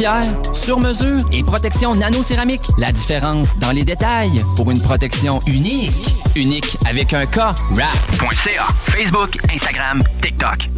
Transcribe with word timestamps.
Pierre, 0.00 0.24
sur 0.54 0.80
mesure 0.80 1.20
et 1.30 1.42
protection 1.42 1.94
nano-céramique. 1.94 2.62
La 2.78 2.90
différence 2.90 3.58
dans 3.58 3.70
les 3.70 3.84
détails 3.84 4.42
pour 4.56 4.70
une 4.70 4.80
protection 4.80 5.40
unique. 5.46 5.92
Unique 6.34 6.78
avec 6.88 7.12
un 7.12 7.26
K. 7.26 7.36
Rap.ca. 7.36 8.66
Facebook, 8.84 9.36
Instagram, 9.54 10.02
TikTok. 10.22 10.70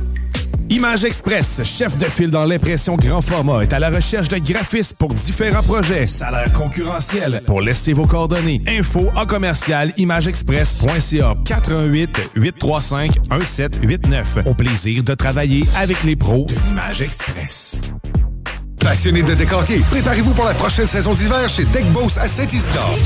Image 0.71 1.05
Express, 1.05 1.61
chef 1.63 1.97
de 1.99 2.07
file 2.07 2.33
dans 2.33 2.45
l'impression 2.45 2.97
grand 2.97 3.23
format, 3.23 3.63
est 3.63 3.73
à 3.73 3.79
la 3.79 3.91
recherche 3.91 4.27
de 4.27 4.39
graphistes 4.39 4.97
pour 4.99 5.15
différents 5.15 5.63
projets. 5.63 6.07
Salaire 6.07 6.53
concurrentiel. 6.53 7.45
Pour 7.47 7.61
laisser 7.61 7.93
vos 7.93 8.07
coordonnées. 8.07 8.61
Info 8.67 9.07
en 9.15 9.25
commercial 9.25 9.93
imageexpress.ca 9.99 11.37
418 11.45 12.31
835 12.35 13.21
1789. 13.31 14.39
Au 14.47 14.55
plaisir 14.55 15.05
de 15.05 15.15
travailler 15.15 15.65
avec 15.77 16.03
les 16.03 16.17
pros 16.17 16.47
de 16.49 16.57
l'Image 16.67 17.03
Express. 17.03 17.93
Passionné 18.83 19.23
de 19.23 19.35
décorquer, 19.35 19.81
préparez-vous 19.91 20.33
pour 20.33 20.45
la 20.45 20.55
prochaine 20.55 20.87
saison 20.87 21.15
d'hiver 21.15 21.49
chez 21.49 21.65
Deck 21.65 21.87
Boss 21.93 22.17
à 22.19 22.27
Saint-Isidore. 22.27 22.99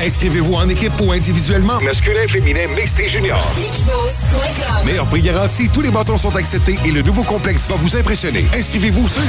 Inscrivez-vous 0.00 0.54
en 0.54 0.68
équipe 0.68 0.92
ou 1.00 1.12
individuellement, 1.12 1.80
masculin, 1.80 2.26
féminin, 2.28 2.68
mixte 2.76 3.00
et 3.00 3.08
junior. 3.08 3.40
Meilleur 4.84 5.06
prix 5.06 5.22
garanti, 5.22 5.68
tous 5.72 5.80
les 5.80 5.90
bâtons 5.90 6.18
sont 6.18 6.34
acceptés 6.36 6.76
et 6.84 6.90
le 6.92 7.02
nouveau 7.02 7.22
complexe 7.22 7.62
va 7.68 7.76
vous 7.76 7.96
impressionner. 7.96 8.44
Inscrivez-vous 8.56 9.08
sur 9.08 9.22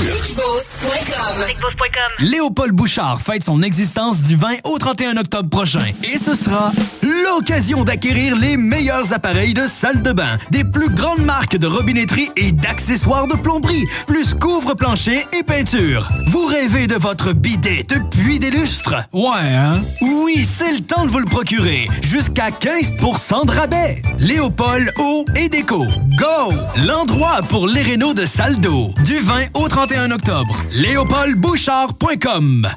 Léopold 2.20 2.74
Bouchard 2.74 3.22
fête 3.22 3.44
son 3.44 3.62
existence 3.62 4.22
du 4.22 4.36
20 4.36 4.48
au 4.66 4.78
31 4.78 5.18
octobre 5.18 5.50
prochain. 5.50 5.86
Et 6.04 6.18
ce 6.18 6.36
sera 6.36 6.72
l'occasion 7.02 7.84
d'acquérir 7.84 8.36
les 8.36 8.58
meilleurs 8.58 9.14
appareils 9.14 9.54
de 9.54 9.64
salle 9.68 10.02
de 10.02 10.12
bain, 10.12 10.38
des 10.52 10.64
plus 10.64 10.90
grandes 10.90 11.24
marques 11.26 11.58
de 11.58 11.68
robinetterie 11.68 12.30
et 12.38 12.52
d'accessoires 12.52 13.28
de 13.28 13.36
plomberie, 13.36 13.86
plus 14.08 14.34
couvre-plancher 14.34 15.15
et 15.34 15.44
peinture. 15.44 16.10
Vous 16.28 16.46
rêvez 16.46 16.88
de 16.88 16.96
votre 16.96 17.34
bidet 17.34 17.86
depuis 17.88 18.40
des 18.40 18.50
lustres? 18.50 18.96
Ouais, 19.14 19.54
hein? 19.54 19.82
Oui, 20.02 20.44
c'est 20.44 20.72
le 20.72 20.80
temps 20.80 21.06
de 21.06 21.12
vous 21.12 21.20
le 21.20 21.26
procurer. 21.26 21.88
Jusqu'à 22.02 22.50
15% 22.50 23.46
de 23.46 23.52
rabais. 23.52 24.02
Léopold 24.20 24.92
Eau 25.00 25.26
et 25.36 25.50
Déco. 25.50 25.86
Go! 26.18 26.54
L'endroit 26.86 27.42
pour 27.48 27.68
les 27.68 27.82
rénaux 27.82 28.14
de 28.14 28.26
salle 28.26 28.58
d'eau. 28.60 28.94
Du 29.04 29.18
20 29.18 29.48
au 29.56 29.68
31 29.68 30.12
octobre. 30.12 30.56
léopoldbouchard.com 30.72 32.68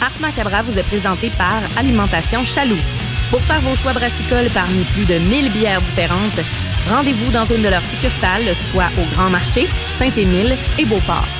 Ars 0.00 0.20
Macabra 0.20 0.62
vous 0.62 0.78
est 0.78 0.82
présenté 0.82 1.30
par 1.36 1.60
Alimentation 1.76 2.44
Chaloux. 2.44 2.80
Pour 3.30 3.40
faire 3.42 3.60
vos 3.60 3.76
choix 3.76 3.92
brassicoles 3.92 4.50
parmi 4.52 4.82
plus 4.94 5.04
de 5.04 5.14
1000 5.18 5.52
bières 5.52 5.82
différentes, 5.82 6.40
rendez-vous 6.88 7.30
dans 7.30 7.44
une 7.44 7.62
de 7.62 7.68
leurs 7.68 7.82
succursales, 7.82 8.54
soit 8.70 8.90
au 8.98 9.04
Grand 9.14 9.30
Marché, 9.30 9.68
Saint-Émile 9.98 10.56
et 10.78 10.84
Beauport. 10.84 11.39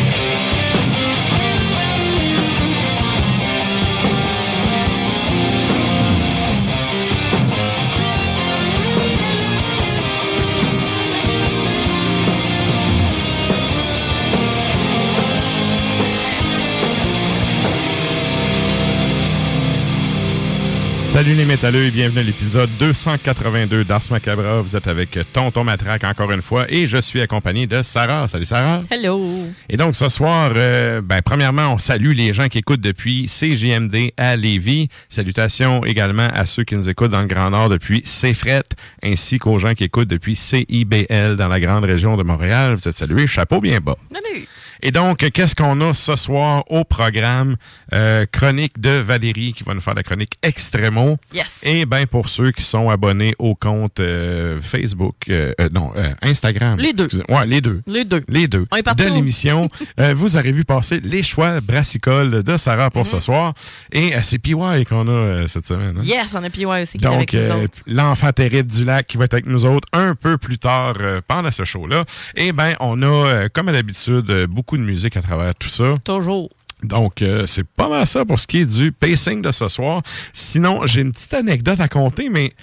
Salut 21.11 21.33
les 21.33 21.43
métalleux 21.43 21.83
et 21.83 21.91
bienvenue 21.91 22.19
à 22.19 22.23
l'épisode 22.23 22.69
282 22.79 23.83
d'Ars 23.83 24.01
Macabra. 24.11 24.61
Vous 24.61 24.77
êtes 24.77 24.87
avec 24.87 25.19
Tonton 25.33 25.65
Matraque 25.65 26.05
encore 26.05 26.31
une 26.31 26.41
fois 26.41 26.71
et 26.71 26.87
je 26.87 26.97
suis 26.99 27.19
accompagné 27.19 27.67
de 27.67 27.81
Sarah. 27.81 28.29
Salut 28.29 28.45
Sarah. 28.45 28.81
Hello. 28.89 29.27
Et 29.67 29.75
donc 29.75 29.97
ce 29.97 30.07
soir, 30.07 30.53
euh, 30.55 31.01
ben, 31.01 31.21
premièrement, 31.21 31.73
on 31.73 31.77
salue 31.77 32.13
les 32.13 32.31
gens 32.31 32.47
qui 32.47 32.59
écoutent 32.59 32.79
depuis 32.79 33.27
CGMD 33.27 34.13
à 34.15 34.37
Lévis. 34.37 34.87
Salutations 35.09 35.83
également 35.83 36.29
à 36.33 36.45
ceux 36.45 36.63
qui 36.63 36.75
nous 36.75 36.87
écoutent 36.87 37.11
dans 37.11 37.21
le 37.21 37.27
Grand 37.27 37.49
Nord 37.49 37.67
depuis 37.67 38.03
CFRET, 38.03 38.63
ainsi 39.03 39.37
qu'aux 39.37 39.57
gens 39.57 39.73
qui 39.73 39.83
écoutent 39.83 40.07
depuis 40.07 40.37
CIBL 40.37 41.35
dans 41.35 41.49
la 41.49 41.59
grande 41.59 41.83
région 41.83 42.15
de 42.15 42.23
Montréal. 42.23 42.75
Vous 42.75 42.87
êtes 42.87 42.95
salués. 42.95 43.27
Chapeau 43.27 43.59
bien 43.59 43.81
bas. 43.81 43.97
Salut. 44.13 44.47
Et 44.83 44.91
donc, 44.91 45.17
qu'est-ce 45.31 45.55
qu'on 45.55 45.79
a 45.81 45.93
ce 45.93 46.15
soir 46.15 46.63
au 46.69 46.83
programme? 46.83 47.55
Euh, 47.93 48.25
chronique 48.31 48.79
de 48.79 48.89
Valérie 48.89 49.53
qui 49.53 49.63
va 49.63 49.73
nous 49.73 49.81
faire 49.81 49.93
la 49.93 50.03
chronique 50.03 50.33
Extremo. 50.41 51.17
Yes. 51.33 51.59
Et 51.63 51.85
bien, 51.85 52.05
pour 52.07 52.29
ceux 52.29 52.51
qui 52.51 52.63
sont 52.63 52.89
abonnés 52.89 53.35
au 53.37 53.53
compte 53.55 53.99
euh, 53.99 54.59
Facebook, 54.61 55.15
euh, 55.29 55.53
euh, 55.59 55.69
non, 55.73 55.91
euh, 55.95 56.13
Instagram. 56.21 56.79
Les 56.79 56.93
deux. 56.93 57.07
Ouais, 57.29 57.45
les 57.45 57.61
deux. 57.61 57.81
Les 57.85 58.03
deux. 58.05 58.23
Les 58.27 58.47
deux. 58.47 58.65
On 58.71 58.75
est 58.77 58.83
partout. 58.83 59.03
De 59.03 59.09
l'émission. 59.09 59.69
euh, 59.99 60.13
vous 60.15 60.35
aurez 60.37 60.51
vu 60.51 60.63
passer 60.63 60.99
les 61.01 61.21
choix 61.23 61.61
brassicoles 61.61 62.43
de 62.43 62.57
Sarah 62.57 62.89
pour 62.89 63.05
ce 63.05 63.19
soir. 63.19 63.53
Et 63.91 64.11
c'est 64.23 64.39
PY 64.39 64.53
qu'on 64.87 65.07
a 65.07 65.47
cette 65.47 65.65
semaine. 65.65 65.97
hein? 65.99 66.03
Yes, 66.03 66.33
on 66.33 66.43
a 66.43 66.49
PY 66.49 66.65
aussi 66.65 66.97
qui 66.97 67.05
est 67.05 67.07
avec 67.07 67.35
Donc, 67.35 67.69
nous 67.87 67.93
l'enfant 67.95 68.31
terrible 68.31 68.69
du 68.71 68.85
lac 68.85 69.05
qui 69.07 69.17
va 69.17 69.25
être 69.25 69.33
avec 69.33 69.45
nous 69.45 69.65
autres 69.65 69.87
un 69.93 70.15
peu 70.15 70.37
plus 70.37 70.57
tard 70.57 70.95
pendant 71.27 71.51
ce 71.51 71.65
show-là. 71.65 72.05
Et 72.35 72.51
ben, 72.51 72.73
on 72.79 73.01
a, 73.03 73.49
comme 73.49 73.69
à 73.69 73.71
l'habitude, 73.71 74.29
euh, 74.29 74.47
beaucoup 74.71 74.77
de 74.81 74.87
musique 74.89 75.17
à 75.17 75.21
travers 75.21 75.53
tout 75.55 75.67
ça. 75.67 75.95
Toujours. 76.05 76.49
Donc, 76.81 77.21
euh, 77.21 77.45
c'est 77.45 77.67
pas 77.67 77.89
mal 77.89 78.07
ça 78.07 78.23
pour 78.23 78.39
ce 78.39 78.47
qui 78.47 78.59
est 78.59 78.65
du 78.65 78.91
pacing 78.93 79.41
de 79.41 79.51
ce 79.51 79.67
soir. 79.67 80.01
Sinon, 80.31 80.85
j'ai 80.87 81.01
une 81.01 81.11
petite 81.11 81.33
anecdote 81.33 81.79
à 81.81 81.87
compter, 81.89 82.29
mais 82.29 82.53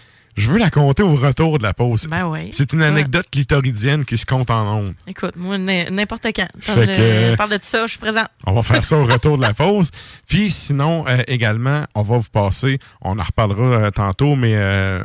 Je 0.40 0.52
veux 0.52 0.58
la 0.58 0.70
compter 0.70 1.02
au 1.02 1.16
retour 1.16 1.58
de 1.58 1.64
la 1.64 1.74
pause. 1.74 2.06
Ben 2.08 2.24
oui. 2.28 2.50
C'est 2.52 2.72
une 2.72 2.82
anecdote 2.82 3.26
clitoridienne 3.28 4.04
qui 4.04 4.16
se 4.16 4.24
compte 4.24 4.50
en 4.52 4.72
ondes. 4.78 4.94
Écoute, 5.08 5.32
moi, 5.34 5.58
n'importe 5.58 6.26
quand. 6.26 6.46
Fait 6.60 6.86
que- 6.86 7.34
Parle 7.34 7.50
de 7.50 7.58
ça, 7.60 7.82
je 7.86 7.90
suis 7.90 7.98
présent. 7.98 8.22
On 8.46 8.52
va 8.52 8.62
faire 8.62 8.84
ça 8.84 8.96
au 8.96 9.04
retour 9.04 9.36
de 9.36 9.42
la 9.42 9.52
pause. 9.52 9.90
Puis 10.28 10.52
sinon, 10.52 11.04
euh, 11.08 11.18
également, 11.26 11.82
on 11.96 12.02
va 12.02 12.18
vous 12.18 12.30
passer, 12.32 12.78
on 13.02 13.18
en 13.18 13.22
reparlera 13.24 13.64
euh, 13.64 13.90
tantôt, 13.90 14.36
mais 14.36 14.52
euh, 14.54 15.02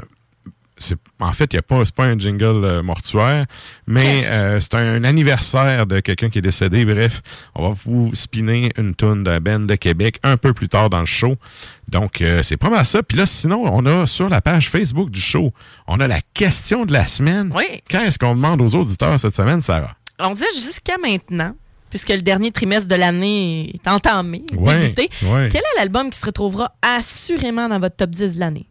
en 1.19 1.31
fait, 1.33 1.53
il 1.53 1.55
y 1.55 1.59
a 1.59 1.61
pas, 1.61 1.83
c'est 1.85 1.93
pas 1.95 2.05
un 2.05 2.17
jingle 2.17 2.63
euh, 2.65 2.83
mortuaire, 2.83 3.45
mais 3.87 4.25
euh, 4.25 4.59
c'est 4.59 4.73
un 4.75 5.03
anniversaire 5.03 5.85
de 5.87 5.99
quelqu'un 5.99 6.29
qui 6.29 6.39
est 6.39 6.41
décédé. 6.41 6.85
Bref, 6.85 7.21
on 7.55 7.69
va 7.69 7.75
vous 7.85 8.11
spinner 8.13 8.71
une 8.77 8.95
tune 8.95 9.23
d'un 9.23 9.39
band 9.39 9.59
de 9.61 9.75
Québec 9.75 10.19
un 10.23 10.37
peu 10.37 10.53
plus 10.53 10.69
tard 10.69 10.89
dans 10.89 10.99
le 10.99 11.05
show. 11.05 11.35
Donc, 11.87 12.21
euh, 12.21 12.43
c'est 12.43 12.57
pas 12.57 12.69
mal 12.69 12.85
ça. 12.85 13.03
Puis 13.03 13.17
là, 13.17 13.25
sinon, 13.25 13.63
on 13.65 13.85
a 13.85 14.05
sur 14.07 14.29
la 14.29 14.41
page 14.41 14.69
Facebook 14.69 15.09
du 15.09 15.21
show, 15.21 15.53
on 15.87 15.99
a 15.99 16.07
la 16.07 16.21
question 16.33 16.85
de 16.85 16.93
la 16.93 17.07
semaine. 17.07 17.51
Oui. 17.55 17.81
Quand 17.89 18.01
est-ce 18.03 18.19
qu'on 18.19 18.35
demande 18.35 18.61
aux 18.61 18.75
auditeurs 18.75 19.19
cette 19.19 19.35
semaine, 19.35 19.61
Sarah? 19.61 19.95
On 20.19 20.31
disait 20.33 20.45
jusqu'à 20.55 20.97
maintenant, 20.97 21.55
puisque 21.89 22.09
le 22.09 22.21
dernier 22.21 22.51
trimestre 22.51 22.87
de 22.87 22.95
l'année 22.95 23.71
est 23.75 23.87
entamé, 23.87 24.43
Ouais, 24.55 24.89
débuté, 24.89 25.09
ouais. 25.23 25.49
quel 25.51 25.61
est 25.61 25.79
l'album 25.79 26.09
qui 26.09 26.19
se 26.19 26.25
retrouvera 26.25 26.73
assurément 26.81 27.67
dans 27.69 27.79
votre 27.79 27.95
top 27.95 28.11
10 28.11 28.35
de 28.35 28.39
l'année? 28.39 28.67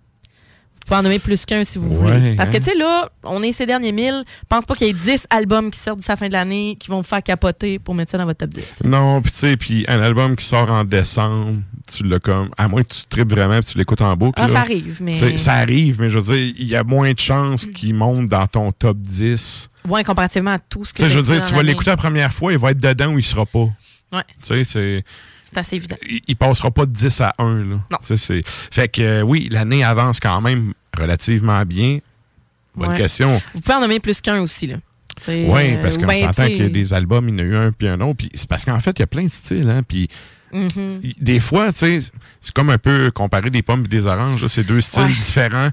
Pouvez 0.92 1.00
en 1.00 1.02
nommer 1.04 1.18
plus 1.18 1.46
qu'un 1.46 1.64
si 1.64 1.78
vous 1.78 1.88
Ouais, 1.96 2.18
voulez. 2.18 2.34
Parce 2.36 2.50
que, 2.50 2.56
hein. 2.58 2.60
tu 2.60 2.70
sais, 2.70 2.76
là, 2.76 3.10
on 3.24 3.42
est 3.42 3.52
ces 3.52 3.64
derniers 3.64 3.92
mille. 3.92 4.24
pense 4.48 4.66
pas 4.66 4.74
qu'il 4.74 4.86
y 4.88 4.90
ait 4.90 4.92
10 4.92 5.26
albums 5.30 5.70
qui 5.70 5.78
sortent 5.80 5.98
d'ici 6.00 6.10
la 6.10 6.16
fin 6.16 6.28
de 6.28 6.32
l'année 6.32 6.76
qui 6.78 6.88
vont 6.90 6.98
vous 6.98 7.02
faire 7.02 7.22
capoter 7.22 7.78
pour 7.78 7.94
mettre 7.94 8.10
ça 8.10 8.18
dans 8.18 8.26
votre 8.26 8.38
top 8.40 8.50
10. 8.50 8.62
Non, 8.84 9.22
puis 9.22 9.32
tu 9.32 9.38
sais, 9.38 9.56
puis 9.56 9.84
un 9.88 10.00
album 10.02 10.36
qui 10.36 10.44
sort 10.44 10.70
en 10.70 10.84
décembre, 10.84 11.62
tu 11.90 12.04
l'as 12.04 12.18
comme. 12.20 12.50
À 12.58 12.68
moins 12.68 12.82
que 12.82 12.88
tu 12.92 13.04
tripes 13.08 13.30
vraiment 13.30 13.56
et 13.56 13.62
tu 13.62 13.78
l'écoutes 13.78 14.02
en 14.02 14.14
boucle. 14.16 14.38
Ah, 14.42 14.46
là. 14.46 14.52
ça 14.52 14.60
arrive, 14.60 14.98
mais- 15.00 15.38
Ça 15.38 15.54
arrive, 15.54 15.98
mais 16.00 16.10
je 16.10 16.18
veux 16.18 16.34
dire, 16.36 16.54
il 16.58 16.66
y 16.68 16.76
a 16.76 16.84
moins 16.84 17.12
de 17.12 17.18
chances 17.18 17.64
qu'il 17.64 17.94
monte 17.94 18.26
dans 18.26 18.46
ton 18.46 18.70
top 18.72 18.98
10. 18.98 19.70
Ouais, 19.88 20.04
comparativement 20.04 20.52
à 20.52 20.58
tout 20.58 20.84
ce 20.84 20.92
que 20.92 21.02
Tu 21.02 21.10
je 21.10 21.16
veux 21.16 21.22
dire, 21.22 21.40
tu 21.46 21.54
vas 21.54 21.62
l'écouter 21.62 21.90
la 21.90 21.96
première 21.96 22.32
fois, 22.32 22.52
il 22.52 22.58
va 22.58 22.70
être 22.72 22.82
dedans 22.82 23.14
ou 23.14 23.18
il 23.18 23.24
sera 23.24 23.46
pas. 23.46 23.68
Ouais, 24.12 24.22
Tu 24.42 24.48
sais, 24.54 24.64
c'est. 24.64 25.04
c'est 25.42 25.58
assez 25.58 25.76
évident. 25.76 25.96
Il, 26.06 26.20
il 26.28 26.36
passera 26.36 26.70
pas 26.70 26.84
de 26.84 26.92
10 26.92 27.20
à 27.22 27.32
1. 27.38 27.58
Là. 27.64 27.76
Non. 27.90 27.98
C'est- 28.02 28.42
Fait 28.46 28.88
que 28.88 29.00
euh, 29.02 29.22
oui, 29.22 29.48
l'année 29.50 29.82
avance 29.82 30.20
quand 30.20 30.40
même 30.42 30.74
relativement 30.98 31.64
bien. 31.64 31.98
Bonne 32.74 32.90
Ouais. 32.90 32.96
question. 32.96 33.40
Vous 33.54 33.60
pouvez 33.60 33.74
en 33.74 33.80
nommer 33.80 34.00
plus 34.00 34.20
qu'un 34.20 34.40
aussi, 34.40 34.66
là. 34.66 34.76
Oui, 35.28 35.34
euh, 35.74 35.82
parce 35.82 35.98
qu'on 35.98 36.06
ben, 36.06 36.18
s'entend 36.26 36.44
a 36.44 36.48
des 36.68 36.94
albums, 36.94 37.28
il 37.28 37.34
y 37.34 37.40
en 37.40 37.44
a 37.44 37.46
eu 37.46 37.54
un 37.56 37.70
puis 37.72 37.86
un 37.86 38.00
autre. 38.00 38.16
Puis 38.16 38.30
c'est 38.34 38.48
parce 38.48 38.64
qu'en 38.64 38.80
fait, 38.80 38.92
il 38.98 39.00
y 39.00 39.02
a 39.02 39.06
plein 39.06 39.24
de 39.24 39.28
styles. 39.30 39.68
Hein, 39.68 39.82
puis 39.86 40.08
mhm. 40.52 41.00
il- 41.02 41.14
des 41.20 41.38
fois, 41.38 41.70
c'est 41.70 42.00
comme 42.54 42.70
un 42.70 42.78
peu 42.78 43.10
comparer 43.10 43.50
des 43.50 43.62
pommes 43.62 43.84
et 43.84 43.88
des 43.88 44.06
oranges. 44.06 44.46
C'est 44.46 44.64
deux 44.64 44.80
styles 44.80 45.02
Ouais. 45.02 45.08
différents. 45.14 45.68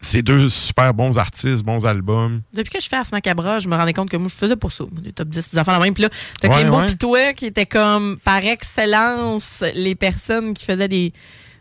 C'est 0.00 0.22
deux 0.22 0.48
super 0.48 0.94
bons 0.94 1.18
artistes, 1.18 1.62
bons 1.62 1.84
albums. 1.84 2.40
Depuis 2.54 2.70
que 2.72 2.80
je 2.80 2.88
fais 2.88 2.96
Ars 2.96 3.04
Macabra, 3.12 3.58
je 3.58 3.68
me 3.68 3.76
rendais 3.76 3.92
compte 3.92 4.08
que 4.08 4.16
moi, 4.16 4.28
je 4.30 4.34
faisais 4.34 4.56
pour 4.56 4.72
ça, 4.72 4.84
des 4.92 5.12
top 5.12 5.28
10, 5.28 5.50
des 5.50 5.58
enfants 5.58 5.72
la 5.72 5.78
même. 5.78 5.92
Puis 5.92 6.04
là, 6.04 6.08
Ouais, 6.42 6.48
Clément 6.48 6.78
ouais. 6.80 6.86
pis 6.86 6.96
toi, 6.96 7.32
qui 7.34 7.44
étaient 7.46 7.66
comme, 7.66 8.18
par 8.24 8.38
excellence, 8.42 9.62
les 9.74 9.94
personnes 9.94 10.54
qui 10.54 10.64
faisaient 10.64 10.88
des, 10.88 11.12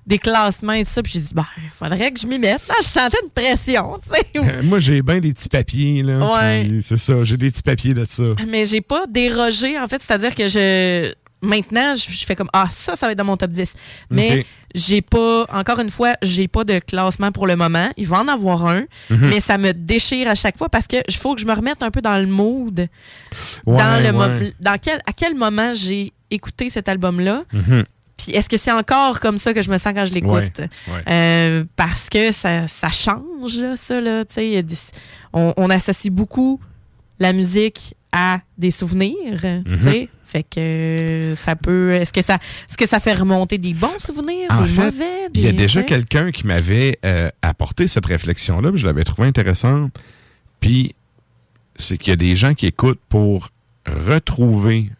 des 0.07 0.17
classements 0.17 0.73
et 0.73 0.83
tout 0.83 0.91
ça. 0.91 1.03
Puis 1.03 1.13
j'ai 1.13 1.19
dit, 1.19 1.33
bah, 1.33 1.45
il 1.63 1.69
faudrait 1.69 2.11
que 2.11 2.19
je 2.19 2.27
m'y 2.27 2.39
mette. 2.39 2.67
Là, 2.67 2.75
je 2.81 2.87
sentais 2.87 3.17
une 3.23 3.29
pression, 3.29 3.99
tu 4.03 4.09
sais. 4.17 4.25
Euh, 4.37 4.63
Moi, 4.63 4.79
j'ai 4.79 5.01
bien 5.01 5.19
des 5.19 5.33
petits 5.33 5.49
papiers. 5.49 6.03
là. 6.03 6.17
Ouais. 6.19 6.79
C'est 6.81 6.97
ça, 6.97 7.23
j'ai 7.23 7.37
des 7.37 7.51
petits 7.51 7.61
papiers 7.63 7.93
de 7.93 8.05
ça. 8.05 8.23
Mais 8.47 8.65
j'ai 8.65 8.81
pas 8.81 9.05
dérogé, 9.07 9.77
en 9.79 9.87
fait. 9.87 10.01
C'est-à-dire 10.05 10.33
que 10.35 10.47
je. 10.49 11.13
Maintenant, 11.41 11.93
je, 11.95 12.11
je 12.11 12.25
fais 12.25 12.35
comme 12.35 12.49
Ah, 12.51 12.67
ça, 12.69 12.97
ça 12.97 13.05
va 13.05 13.13
être 13.13 13.17
dans 13.17 13.23
mon 13.23 13.37
top 13.37 13.51
10. 13.51 13.71
Mais 14.09 14.45
j'ai 14.75 15.01
pas, 15.01 15.45
encore 15.53 15.79
une 15.79 15.89
fois, 15.89 16.15
j'ai 16.21 16.49
pas 16.49 16.65
de 16.65 16.79
classement 16.79 17.31
pour 17.31 17.47
le 17.47 17.55
moment. 17.55 17.89
Il 17.95 18.07
va 18.09 18.17
en 18.19 18.27
avoir 18.27 18.65
un, 18.67 18.81
Mhm. 19.09 19.29
mais 19.29 19.39
ça 19.39 19.57
me 19.57 19.71
déchire 19.71 20.27
à 20.27 20.35
chaque 20.35 20.57
fois 20.57 20.67
parce 20.67 20.85
que 20.85 20.97
il 21.07 21.15
faut 21.15 21.35
que 21.35 21.41
je 21.41 21.45
me 21.45 21.53
remette 21.53 21.81
un 21.81 21.91
peu 21.91 22.01
dans 22.01 22.17
le 22.17 22.25
mood. 22.27 22.79
Ouais, 23.65 23.77
dans 23.77 24.03
le 24.03 24.17
ouais. 24.17 24.53
dans 24.59 24.77
quel, 24.81 24.99
à 25.05 25.13
quel 25.13 25.33
moment 25.33 25.71
j'ai 25.73 26.11
écouté 26.29 26.69
cet 26.69 26.89
album-là. 26.89 27.43
Mhm. 27.53 27.83
Puis 28.24 28.36
est-ce 28.36 28.50
que 28.50 28.57
c'est 28.57 28.71
encore 28.71 29.19
comme 29.19 29.38
ça 29.38 29.54
que 29.54 29.62
je 29.62 29.69
me 29.71 29.77
sens 29.77 29.94
quand 29.94 30.06
je 30.06 30.13
l'écoute? 30.13 30.31
Ouais, 30.60 30.69
ouais. 30.88 31.04
Euh, 31.10 31.63
parce 31.75 32.10
que 32.10 32.31
ça, 32.31 32.68
ça 32.68 32.89
change, 32.92 33.57
là, 33.57 33.75
ça. 33.75 34.00
Là, 34.01 34.24
des- 34.24 34.63
on, 35.33 35.54
on 35.57 35.69
associe 35.69 36.12
beaucoup 36.13 36.60
la 37.19 37.33
musique 37.33 37.95
à 38.12 38.39
des 38.57 38.71
souvenirs. 38.71 39.16
Mhm. 39.66 40.07
Fait 40.25 40.44
que 40.44 41.33
ça 41.36 41.56
peut. 41.56 41.92
Est-ce 41.94 42.13
que 42.13 42.21
ça, 42.21 42.36
est-ce 42.69 42.77
que 42.77 42.88
ça 42.88 43.00
fait 43.00 43.13
remonter 43.13 43.57
des 43.57 43.74
bons 43.74 43.98
souvenirs, 43.98 44.48
En 44.51 44.62
des 44.62 44.68
fait, 44.68 44.86
mauvais? 44.86 45.27
il 45.33 45.42
y 45.42 45.48
a 45.48 45.51
déjà 45.51 45.81
quelqu'un 45.81 46.30
qui 46.31 46.45
m'avait 46.45 47.00
euh, 47.04 47.30
apporté 47.42 47.88
cette 47.88 48.06
réflexion-là, 48.06 48.71
je 48.75 48.86
l'avais 48.86 49.04
trouvé 49.06 49.27
intéressante. 49.27 49.92
Puis, 50.60 50.94
c'est 51.75 51.98
qu'il 51.98 52.12
y 52.12 52.13
a 52.13 52.16
des 52.16 52.36
gens 52.36 52.54
qui 52.54 52.68
écoutent 52.68 53.00
pour 53.10 53.50
retrouver 53.88 54.92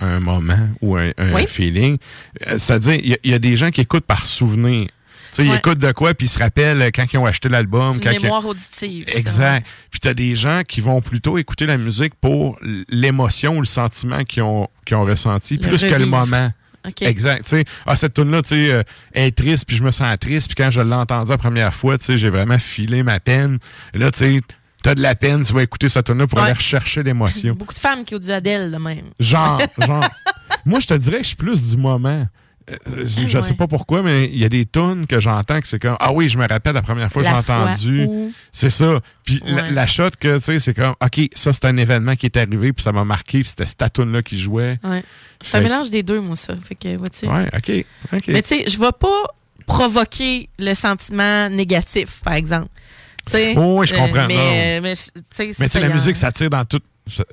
un 0.00 0.20
moment 0.20 0.68
ou 0.80 0.96
un, 0.96 1.10
un 1.18 1.32
Oui. 1.34 1.46
feeling. 1.46 1.98
Euh, 2.46 2.58
C'est-à-dire, 2.58 2.94
il 2.94 3.08
y 3.10 3.14
a- 3.14 3.18
il 3.24 3.30
y, 3.30 3.34
a 3.34 3.38
des 3.38 3.56
gens 3.56 3.70
qui 3.70 3.80
écoutent 3.82 4.06
par 4.06 4.26
souvenir. 4.26 4.88
Tu 5.32 5.36
sais, 5.36 5.46
ils 5.46 5.54
écoutent 5.54 5.78
de 5.78 5.92
quoi, 5.92 6.12
puis 6.12 6.26
ils 6.26 6.30
se 6.30 6.38
rappellent 6.40 6.90
quand 6.92 7.04
ils 7.12 7.16
ont 7.18 7.26
acheté 7.26 7.48
l'album. 7.48 8.00
Quand 8.00 8.10
une 8.10 8.22
mémoire 8.22 8.44
auditive. 8.44 9.04
Exact. 9.14 9.64
Puis 9.90 10.00
t'as 10.00 10.12
des 10.14 10.34
gens 10.34 10.62
qui 10.66 10.80
vont 10.80 11.00
plutôt 11.00 11.38
écouter 11.38 11.66
la 11.66 11.76
musique 11.78 12.14
pour 12.20 12.58
l'émotion 12.88 13.56
ou 13.56 13.60
le 13.60 13.66
sentiment 13.66 14.24
qu'ils 14.24 14.42
ont, 14.42 14.66
qu'ils 14.84 14.96
ont 14.96 15.04
ressenti, 15.04 15.56
Le 15.56 15.68
plus 15.68 15.80
que 15.82 15.94
le 15.94 16.06
moment. 16.06 16.50
OK. 16.86 17.02
Exact. 17.02 17.42
Tu 17.44 17.50
sais, 17.50 17.64
ah, 17.86 17.94
cette 17.94 18.14
tune-là, 18.14 18.40
tu 18.42 18.48
sais, 18.48 18.72
euh, 18.72 18.82
est 19.12 19.36
triste, 19.36 19.66
puis 19.66 19.76
je 19.76 19.82
me 19.84 19.90
sens 19.90 20.18
triste, 20.18 20.48
puis 20.48 20.54
quand 20.56 20.70
je 20.70 20.80
l'ai 20.80 20.94
entendue 20.94 21.30
la 21.30 21.36
première 21.38 21.74
fois, 21.74 21.98
tu 21.98 22.06
sais, 22.06 22.18
j'ai 22.18 22.30
vraiment 22.30 22.58
filé 22.58 23.02
ma 23.02 23.20
peine. 23.20 23.58
Et 23.94 23.98
là, 23.98 24.10
tu 24.10 24.18
sais, 24.18 24.40
t'as 24.82 24.94
de 24.94 25.02
la 25.02 25.14
peine, 25.14 25.42
tu 25.44 25.52
vas 25.52 25.62
écouter 25.62 25.88
cette 25.88 26.06
tune-là 26.06 26.26
pour 26.26 26.38
Ouais. 26.38 26.46
aller 26.46 26.54
rechercher 26.54 27.02
l'émotion. 27.02 27.54
Beaucoup 27.58 27.74
de 27.74 27.78
femmes 27.78 28.04
qui 28.04 28.14
ont 28.14 28.18
du 28.18 28.30
Adèle, 28.30 28.70
de 28.70 28.76
même. 28.78 29.10
Genre, 29.18 29.60
genre. 29.86 30.08
Moi, 30.64 30.80
je 30.80 30.86
te 30.86 30.94
dirais 30.94 31.18
que 31.18 31.22
je 31.22 31.28
suis 31.28 31.36
plus 31.36 31.70
du 31.70 31.76
moment. 31.76 32.26
Euh, 32.70 32.76
Je 33.04 33.36
Ouais. 33.36 33.42
sais 33.42 33.54
pas 33.54 33.66
pourquoi, 33.66 34.00
mais 34.02 34.26
il 34.26 34.38
y 34.38 34.44
a 34.44 34.48
des 34.48 34.64
tunes 34.64 35.06
que 35.08 35.18
j'entends 35.18 35.60
que 35.60 35.66
c'est 35.66 35.80
comme 35.80 35.96
Ah 35.98 36.12
oui, 36.12 36.28
je 36.28 36.38
me 36.38 36.46
rappelle 36.46 36.74
la 36.74 36.82
première 36.82 37.10
fois 37.10 37.22
que 37.22 37.28
j'ai 37.28 37.34
entendu. 37.34 38.04
où- 38.04 38.32
C'est 38.52 38.70
ça. 38.70 39.00
Puis 39.24 39.42
la, 39.44 39.54
Ouais. 39.62 39.70
la 39.72 39.86
shot 39.88 40.10
que 40.20 40.34
tu 40.36 40.40
sais, 40.40 40.60
c'est 40.60 40.74
comme 40.74 40.94
OK, 41.02 41.20
ça 41.34 41.52
c'est 41.52 41.64
un 41.64 41.76
événement 41.76 42.14
qui 42.14 42.26
est 42.26 42.36
arrivé, 42.36 42.72
puis 42.72 42.82
ça 42.84 42.92
m'a 42.92 43.04
marqué, 43.04 43.40
puis 43.40 43.48
c'était 43.48 43.66
cette 43.66 43.92
tune-là 43.92 44.22
qui 44.22 44.38
jouait. 44.38 44.78
Ouais. 44.84 45.02
C'est 45.42 45.56
un 45.56 45.62
mélange 45.62 45.90
des 45.90 46.04
deux, 46.04 46.20
moi, 46.20 46.36
ça. 46.36 46.54
Fait 46.62 46.76
que, 46.76 46.96
vois-tu? 46.96 47.26
Ouais, 47.26 47.48
OK. 47.56 47.86
OK. 48.12 48.24
Mais 48.28 48.42
tu 48.42 48.48
sais, 48.50 48.64
je 48.68 48.78
vais 48.78 48.92
pas 48.92 49.22
provoquer 49.66 50.48
le 50.58 50.74
sentiment 50.74 51.48
négatif, 51.48 52.20
par 52.24 52.34
exemple. 52.34 52.68
Oui, 53.32 53.86
je 53.86 53.94
euh, 53.94 53.98
comprends, 53.98 54.26
mais, 54.26 54.78
euh, 54.78 54.80
mais, 54.82 54.94
je- 54.94 55.10
tu 55.12 55.52
sais, 55.52 55.52
Mais 55.58 55.80
la 55.80 55.88
musique, 55.94 56.16
ça 56.16 56.32
tire 56.32 56.50
dans 56.50 56.64
tout. 56.64 56.80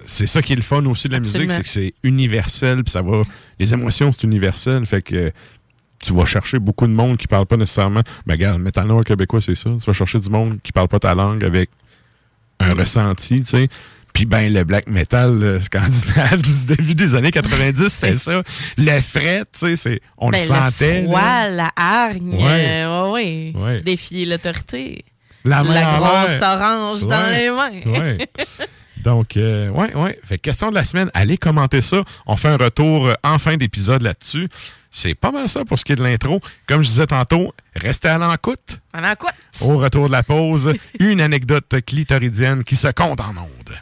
C'est 0.05 0.27
ça 0.27 0.41
qui 0.41 0.53
est 0.53 0.55
le 0.55 0.61
fun 0.61 0.83
aussi 0.85 1.07
de 1.07 1.13
la 1.13 1.19
musique, 1.19 1.51
c'est 1.51 1.61
que 1.63 1.69
c'est 1.69 1.93
universel, 2.03 2.83
puis 2.83 2.91
ça 2.91 3.01
va. 3.01 3.21
Les 3.59 3.73
émotions, 3.73 4.11
c'est 4.11 4.23
universel. 4.23 4.85
Fait 4.85 5.01
que 5.01 5.31
tu 6.03 6.13
vas 6.13 6.25
chercher 6.25 6.57
beaucoup 6.59 6.87
de 6.87 6.93
monde 6.93 7.17
qui 7.17 7.27
parle 7.27 7.45
pas 7.45 7.57
nécessairement. 7.57 8.01
Ben, 8.25 8.33
regarde, 8.33 8.57
le 8.57 8.63
métal 8.63 8.87
noir 8.87 9.03
québécois, 9.03 9.41
c'est 9.41 9.55
ça. 9.55 9.69
Tu 9.69 9.85
vas 9.85 9.93
chercher 9.93 10.19
du 10.19 10.29
monde 10.29 10.59
qui 10.63 10.71
parle 10.71 10.87
pas 10.87 10.99
ta 10.99 11.13
langue 11.13 11.43
avec 11.43 11.69
un 12.59 12.73
ressenti, 12.73 13.39
tu 13.41 13.45
sais. 13.45 13.67
Puis 14.13 14.25
ben, 14.25 14.51
le 14.51 14.63
black 14.63 14.87
metal 14.87 15.59
scandinave 15.61 16.41
du 16.41 16.65
début 16.75 16.95
des 16.95 17.13
années 17.13 17.29
90, 17.31 17.87
c'était 17.89 18.15
ça. 18.15 18.41
Le 18.77 19.01
fret, 19.01 19.43
tu 19.53 19.59
sais, 19.59 19.75
c'est- 19.75 20.01
on 20.17 20.31
Ben, 20.31 20.39
le 20.41 20.45
sentait. 20.47 21.01
Le 21.01 21.07
froid, 21.07 21.47
la 21.49 21.71
hargne, 21.75 22.33
Ouais. 22.35 22.65
euh, 22.83 23.11
ouais, 23.11 23.53
ouais. 23.55 23.61
Ouais. 23.61 23.81
Défier 23.81 24.25
l'autorité. 24.25 25.05
La 25.47 25.63
main 25.63 25.97
grosse 25.97 26.41
orange 26.41 27.07
dans 27.07 27.31
les 27.31 27.49
mains. 27.49 27.99
Ouais. 27.99 28.29
Donc, 29.03 29.37
euh, 29.37 29.69
ouais, 29.69 29.93
ouais. 29.95 30.19
Fait 30.23 30.37
que 30.37 30.41
question 30.43 30.69
de 30.69 30.75
la 30.75 30.83
semaine, 30.83 31.09
allez 31.13 31.37
commenter 31.37 31.81
ça. 31.81 32.03
On 32.25 32.35
fait 32.35 32.49
un 32.49 32.57
retour 32.57 33.07
euh, 33.07 33.13
en 33.23 33.37
fin 33.37 33.55
d'épisode 33.55 34.01
là-dessus. 34.01 34.49
C'est 34.91 35.15
pas 35.15 35.31
mal 35.31 35.47
ça 35.47 35.63
pour 35.63 35.79
ce 35.79 35.85
qui 35.85 35.93
est 35.93 35.95
de 35.95 36.03
l'intro. 36.03 36.41
Comme 36.67 36.81
je 36.81 36.87
disais 36.87 37.07
tantôt, 37.07 37.53
restez 37.75 38.09
à 38.09 38.17
l'encoute. 38.17 38.81
Pendant 38.91 39.15
quoi? 39.15 39.31
Au 39.61 39.77
retour 39.77 40.07
de 40.07 40.11
la 40.11 40.23
pause, 40.23 40.73
une 40.99 41.21
anecdote 41.21 41.75
clitoridienne 41.85 42.63
qui 42.63 42.75
se 42.75 42.87
compte 42.87 43.21
en 43.21 43.29
ondes. 43.37 43.77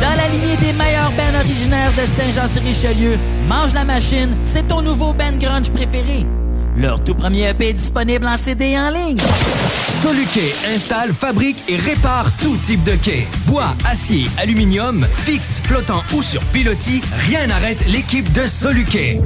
Dans 0.00 0.14
la 0.16 0.28
lignée 0.28 0.56
des 0.56 0.72
meilleurs 0.74 1.10
bands 1.12 1.38
originaires 1.40 1.92
de 1.92 2.06
Saint-Jean-sur-Richelieu, 2.06 3.18
Mange 3.48 3.74
la 3.74 3.84
Machine, 3.84 4.36
c'est 4.44 4.68
ton 4.68 4.82
nouveau 4.82 5.12
band 5.12 5.36
grunge 5.40 5.70
préféré. 5.70 6.24
Leur 6.76 7.02
tout 7.02 7.14
premier 7.16 7.48
EP 7.48 7.70
est 7.70 7.72
disponible 7.72 8.26
en 8.26 8.36
CD 8.36 8.78
en 8.78 8.90
ligne. 8.90 9.18
Soluquet 10.00 10.54
installe, 10.72 11.12
fabrique 11.12 11.64
et 11.68 11.76
répare 11.76 12.30
tout 12.40 12.56
type 12.58 12.84
de 12.84 12.94
quai. 12.94 13.26
Bois, 13.46 13.74
acier, 13.84 14.30
aluminium, 14.38 15.04
fixe, 15.16 15.60
flottant 15.64 16.04
ou 16.14 16.22
sur 16.22 16.42
pilotis, 16.52 17.02
rien 17.28 17.48
n'arrête 17.48 17.84
l'équipe 17.88 18.30
de 18.32 18.42
Soluquet. 18.42 19.20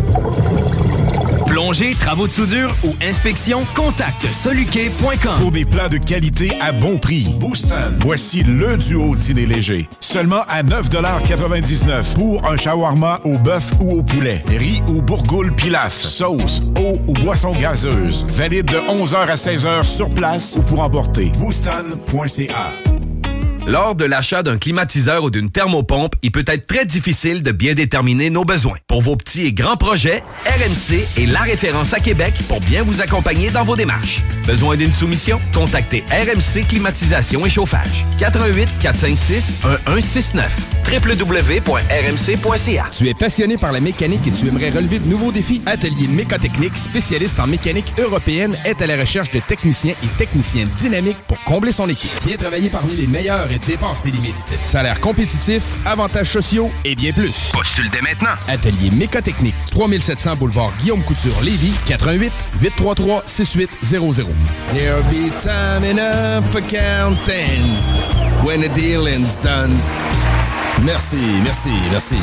Plongée, 1.53 1.95
travaux 1.95 2.27
de 2.27 2.33
soudure 2.33 2.75
ou 2.83 2.97
inspection, 3.03 3.67
contacte 3.75 4.27
soluquet.com. 4.33 5.39
Pour 5.39 5.51
des 5.51 5.67
plats 5.67 5.91
de 5.91 5.99
qualité 5.99 6.51
à 6.63 6.73
bon 6.73 6.97
prix. 6.97 7.27
Booston. 7.39 7.95
Voici 8.01 8.43
le 8.43 8.79
duo 8.79 9.15
dîner 9.15 9.45
léger. 9.45 9.87
Seulement 10.01 10.45
à 10.49 10.63
9,99 10.63 12.15
pour 12.15 12.51
un 12.51 12.57
shawarma 12.57 13.21
au 13.25 13.37
bœuf 13.37 13.71
ou 13.81 13.99
au 13.99 14.03
poulet. 14.03 14.43
Riz 14.47 14.83
ou 14.89 15.03
bourgoule 15.03 15.55
pilaf. 15.55 16.01
Sauce, 16.01 16.63
eau 16.79 16.99
ou 17.07 17.13
boisson 17.23 17.53
gazeuse. 17.53 18.25
Valide 18.29 18.73
de 18.73 18.79
11h 18.79 19.17
à 19.17 19.35
16h 19.35 19.85
sur 19.85 20.09
place 20.15 20.57
ou 20.57 20.63
pour 20.63 20.81
emporter. 20.81 21.33
Booston.ca. 21.39 23.02
Lors 23.69 23.95
de 23.95 24.05
l'achat 24.05 24.43
d'un 24.43 24.59
climatiseur 24.59 25.23
ou 25.23 25.31
d'une 25.31 25.49
thermopompe, 25.49 26.17
il 26.23 26.33
peut 26.33 26.45
être 26.49 26.67
très 26.67 26.85
difficile 26.85 27.45
de 27.45 27.53
bien 27.53 27.75
déterminer 27.75 28.29
nos 28.29 28.45
besoins. 28.45 28.79
Pour 28.89 29.03
vos 29.03 29.15
petits 29.15 29.47
et 29.47 29.53
grands 29.53 29.77
projets, 29.77 30.21
RMC 30.47 31.23
est 31.23 31.27
la 31.27 31.43
référence 31.43 31.95
à 31.95 32.01
Québec 32.01 32.35
pour 32.49 32.61
bien 32.61 32.83
vous 32.83 33.01
accompagner 33.01 33.51
dans 33.51 33.63
vos 33.63 33.77
démarches. 33.77 34.21
Besoin 34.49 34.77
d'une 34.77 34.91
soumission? 34.91 35.41
Contactez 35.55 36.03
RMC 36.11 36.67
Climatisation 36.67 37.47
et 37.47 37.51
Chauffage. 37.51 38.05
88 38.19 38.69
456 38.81 39.59
1169 39.87 40.53
www.rmc.ca 40.93 42.85
Tu 42.91 43.09
es 43.09 43.15
passionné 43.15 43.57
par 43.57 43.71
la 43.71 43.79
mécanique 43.79 44.27
et 44.27 44.33
tu 44.33 44.49
aimerais 44.49 44.71
relever 44.71 44.99
de 44.99 45.09
nouveaux 45.09 45.31
défis? 45.31 45.63
Atelier 45.67 46.09
Mécotechnique, 46.09 46.77
spécialiste 46.77 47.39
en 47.39 47.47
mécanique 47.47 47.95
européenne, 47.99 48.59
est 48.65 48.83
à 48.83 48.89
la 48.89 48.97
recherche 48.97 49.31
de 49.31 49.39
techniciens 49.39 49.95
et 50.03 50.09
techniciennes 50.19 50.69
dynamiques 50.75 51.19
pour 51.29 51.41
combler 51.45 51.71
son 51.71 51.89
équipe. 51.89 52.11
Viens 52.27 52.37
travailler 52.37 52.69
parmi 52.69 52.97
les 52.97 53.07
meilleurs 53.07 53.52
et 53.53 53.59
dépense 53.59 54.03
tes 54.03 54.11
limites. 54.11 54.35
Salaire 54.63 55.01
compétitif, 55.01 55.63
avantages 55.85 56.31
sociaux 56.33 56.71
et 56.85 56.95
bien 56.95 57.13
plus. 57.13 57.51
Postule 57.53 57.89
dès 57.91 58.01
maintenant. 58.01 58.35
Atelier 58.49 58.91
Mécotechnique, 58.91 59.55
3700 59.71 60.37
boulevard 60.37 60.73
Guillaume 60.81 61.03
Couture, 61.03 61.41
Lévis, 61.43 61.75
88 61.87 62.33
833 62.61 63.23
6800. 63.27 64.27
There'll 64.73 65.03
be 65.11 65.31
time 65.43 65.85
enough 65.85 66.45
for 66.51 66.61
counting 66.63 67.63
when 68.45 68.61
the 68.61 68.69
dealing's 68.75 69.37
done. 69.37 69.77
Merci, 70.85 71.17
merci, 71.45 71.71
merci. 71.93 72.17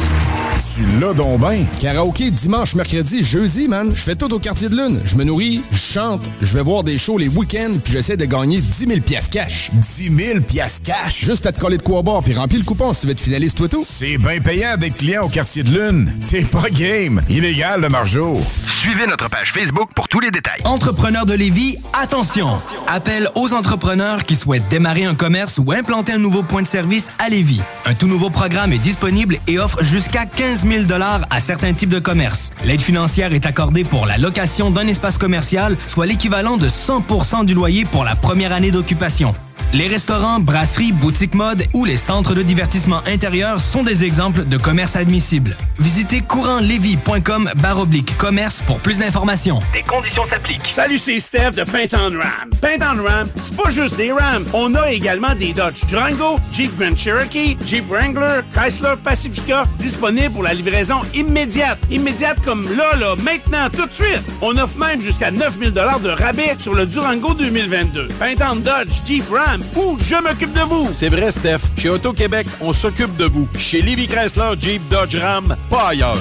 Tu 0.76 1.00
l'as 1.00 1.14
donc 1.14 1.40
ben. 1.40 1.66
Karaoké 1.80 2.30
dimanche, 2.30 2.76
mercredi, 2.76 3.24
jeudi, 3.24 3.70
man. 3.70 3.92
Je 3.94 4.02
fais 4.02 4.16
tout 4.16 4.34
au 4.34 4.40
quartier 4.40 4.68
de 4.68 4.76
lune. 4.76 5.00
Je 5.06 5.16
me 5.16 5.24
nourris, 5.24 5.62
je 5.72 5.78
chante, 5.78 6.22
je 6.42 6.54
vais 6.54 6.62
voir 6.62 6.84
des 6.84 6.98
shows 6.98 7.18
les 7.18 7.30
week-ends, 7.30 7.76
puis 7.82 7.94
j'essaie 7.94 8.18
de 8.18 8.26
gagner 8.26 8.60
10 8.60 8.88
000 8.88 9.00
piastres 9.00 9.30
cash. 9.30 9.72
10 9.72 10.12
000 10.12 10.40
piastres 10.42 10.86
cash? 10.86 11.24
Juste 11.24 11.46
à 11.46 11.54
te 11.54 11.60
coller 11.62 11.78
de 11.78 11.84
quoi 11.84 12.02
boire, 12.02 12.22
puis 12.22 12.34
remplis 12.34 12.58
le 12.58 12.66
coupon 12.66 12.92
si 12.92 13.02
tu 13.02 13.08
veux 13.08 13.14
être 13.14 13.22
finaliste, 13.22 13.58
toi 13.58 13.70
tout. 13.70 13.84
C'est 13.86 14.18
bien 14.18 14.40
payant 14.42 14.76
d'être 14.76 14.98
client 14.98 15.24
au 15.24 15.30
quartier 15.30 15.64
de 15.64 15.70
lune. 15.70 16.14
T'es 16.28 16.42
pas 16.42 16.70
game. 16.70 17.22
Illégal, 17.30 17.80
le 17.80 17.88
margeau. 17.88 18.42
Suivez 18.68 19.08
notre 19.08 19.30
page 19.30 19.54
Facebook 19.54 19.90
pour 19.96 20.10
tous 20.10 20.20
les 20.20 20.32
détails. 20.32 20.60
Entrepreneurs 20.66 21.26
de 21.26 21.34
Lévis, 21.34 21.78
attention! 21.94 22.58
Appel 22.88 23.30
aux 23.36 23.54
entrepreneurs 23.54 24.26
qui 24.26 24.36
souhaitent 24.36 24.68
démarrer 24.70 25.06
un 25.06 25.16
commerce 25.16 25.60
ou 25.60 25.72
implanter 25.72 26.12
un 26.12 26.20
nouveau 26.20 26.44
point 26.44 26.62
de 26.62 26.68
service 26.68 27.10
à 27.20 27.30
Lévis. 27.30 27.62
Un 27.86 27.94
tout 27.94 28.08
nouveau 28.08 28.30
programme 28.30 28.49
est 28.50 28.80
disponible 28.80 29.38
et 29.48 29.60
offre 29.60 29.84
jusqu'à 29.84 30.26
15 30.26 30.66
000 30.68 30.84
à 31.30 31.40
certains 31.40 31.74
types 31.74 31.90
de 31.90 32.00
commerces. 32.00 32.52
L'aide 32.66 32.82
financière 32.82 33.34
est 33.34 33.46
accordée 33.46 33.84
pour 33.84 34.06
la 34.06 34.18
location 34.18 34.72
d'un 34.72 34.88
espace 34.88 35.18
commercial, 35.18 35.78
soit 35.86 36.06
l'équivalent 36.06 36.58
de 36.58 36.68
100 36.68 37.44
du 37.44 37.54
loyer 37.54 37.86
pour 37.86 38.04
la 38.04 38.16
première 38.16 38.52
année 38.52 38.72
d'occupation. 38.72 39.34
Les 39.72 39.88
restaurants, 39.88 40.40
brasseries, 40.40 40.92
boutiques 40.92 41.36
mode 41.36 41.64
ou 41.76 41.86
les 41.86 41.96
centres 41.96 42.34
de 42.34 42.42
divertissement 42.42 43.04
intérieur 43.06 43.60
sont 43.60 43.84
des 43.84 44.04
exemples 44.04 44.46
de 44.46 44.58
commerces 44.58 44.96
admissibles. 44.96 45.56
Visitez 45.78 46.22
courantlevis.com 46.22 47.52
baroblique 47.62 48.18
commerce 48.18 48.64
pour 48.64 48.80
plus 48.80 48.98
d'informations. 48.98 49.60
Des 49.72 49.84
conditions 49.84 50.24
s'appliquent. 50.28 50.68
Salut, 50.72 50.98
c'est 50.98 51.20
Steph 51.20 51.52
de 51.52 51.64
Paint 51.66 51.88
on 51.94 52.18
Ram. 52.18 52.50
Paint 52.60 52.80
on 52.82 53.04
Ram, 53.04 53.28
c'est 53.44 53.56
pas 53.56 53.70
juste 53.70 53.96
des 53.96 54.12
Rams. 54.12 54.46
On 54.54 54.74
a 54.74 54.92
également 54.92 55.36
des 55.36 55.54
Dodge 55.54 55.86
Durango, 55.86 56.40
Jeep 56.52 56.76
Grand 56.80 56.98
Cherokee, 56.98 57.56
Jeep 57.64 57.88
Wrangler, 57.90 58.42
Chrysler 58.56 58.96
Pacifica, 59.04 59.66
disponibles 59.78 60.34
pour 60.34 60.44
la 60.44 60.56
livraison 60.56 61.00
immédiate. 61.14 61.78
Immédiate 61.92 62.40
comme 62.44 62.68
là, 62.76 62.96
là, 63.00 63.14
maintenant, 63.24 63.70
tout 63.72 63.86
de 63.86 63.94
suite. 63.94 64.24
On 64.42 64.58
offre 64.58 64.80
même 64.80 65.00
jusqu'à 65.00 65.30
9000 65.30 65.74
de 65.74 66.10
rabais 66.10 66.56
sur 66.58 66.74
le 66.74 66.88
Durango 66.88 67.36
2022. 67.36 68.08
Paint 68.20 68.52
on 68.52 68.56
Dodge, 68.56 69.04
Jeep 69.06 69.26
Ram 69.30 69.59
ou 69.76 69.98
je 70.00 70.16
m'occupe 70.16 70.54
de 70.54 70.62
vous. 70.62 70.90
C'est 70.94 71.10
vrai, 71.10 71.32
Steph. 71.32 71.60
Chez 71.78 71.90
Auto-Québec, 71.90 72.48
on 72.62 72.74
s'occupe 72.74 73.16
de 73.18 73.26
vous. 73.26 73.48
Chez 73.58 73.82
Livy 73.82 74.08
Chrysler, 74.08 74.52
Jeep, 74.60 74.82
Dodge, 74.90 75.16
Ram, 75.16 75.56
pas 75.70 75.90
ailleurs. 75.90 76.18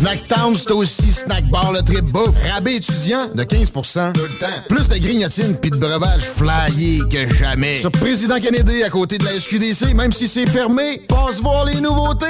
Snacktown, 0.00 0.56
c'est 0.56 0.72
aussi 0.72 1.12
snack 1.12 1.44
bar 1.50 1.72
le 1.72 1.82
trip 1.82 2.06
bouffe. 2.06 2.34
Rabais 2.50 2.76
étudiant 2.76 3.28
de 3.34 3.44
15 3.44 3.70
Tout 3.70 4.22
le 4.22 4.38
temps. 4.38 4.46
Plus 4.66 4.88
de 4.88 4.96
grignotines 4.96 5.58
puis 5.60 5.70
de 5.70 5.76
breuvages 5.76 6.22
flyés 6.22 7.02
que 7.12 7.30
jamais. 7.34 7.76
Sur 7.76 7.90
Président 7.90 8.40
Kennedy, 8.40 8.82
à 8.82 8.88
côté 8.88 9.18
de 9.18 9.26
la 9.26 9.38
SQDC, 9.38 9.92
même 9.94 10.10
si 10.10 10.26
c'est 10.26 10.48
fermé, 10.48 11.02
passe 11.06 11.42
voir 11.42 11.66
les 11.66 11.82
nouveautés. 11.82 12.24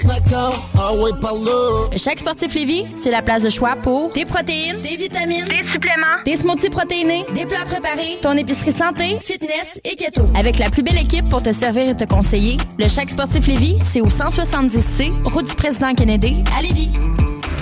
Snacktown, 0.00 0.52
ah 0.78 0.94
ouais, 0.94 1.10
par 1.20 1.34
là. 1.34 1.96
Chaque 1.96 2.20
sportif 2.20 2.54
Lévis, 2.54 2.86
c'est 3.02 3.10
la 3.10 3.22
place 3.22 3.42
de 3.42 3.50
choix 3.50 3.74
pour 3.76 4.12
des 4.12 4.24
protéines, 4.24 4.80
des 4.82 4.96
vitamines, 4.96 5.44
des 5.44 5.66
suppléments, 5.68 6.22
des 6.24 6.36
smoothies 6.36 6.70
protéinés, 6.70 7.24
des 7.34 7.44
plats 7.44 7.64
préparés, 7.64 8.18
ton 8.22 8.32
épicerie 8.32 8.72
santé, 8.72 9.18
fitness 9.20 9.80
et 9.84 9.96
keto. 9.96 10.22
Avec 10.34 10.58
la 10.58 10.70
plus 10.70 10.82
belle 10.82 10.98
équipe 10.98 11.28
pour 11.28 11.42
te 11.42 11.52
servir 11.52 11.90
et 11.90 11.96
te 11.96 12.04
conseiller, 12.04 12.56
le 12.78 12.88
Chaque 12.88 13.10
sportif 13.10 13.46
Lévis, 13.48 13.78
c'est 13.92 14.00
au 14.00 14.08
170C, 14.08 15.12
route 15.28 15.46
du 15.46 15.54
Président 15.54 15.92
Kennedy, 15.94 16.42
à 16.56 16.62
Lévis. 16.62 16.90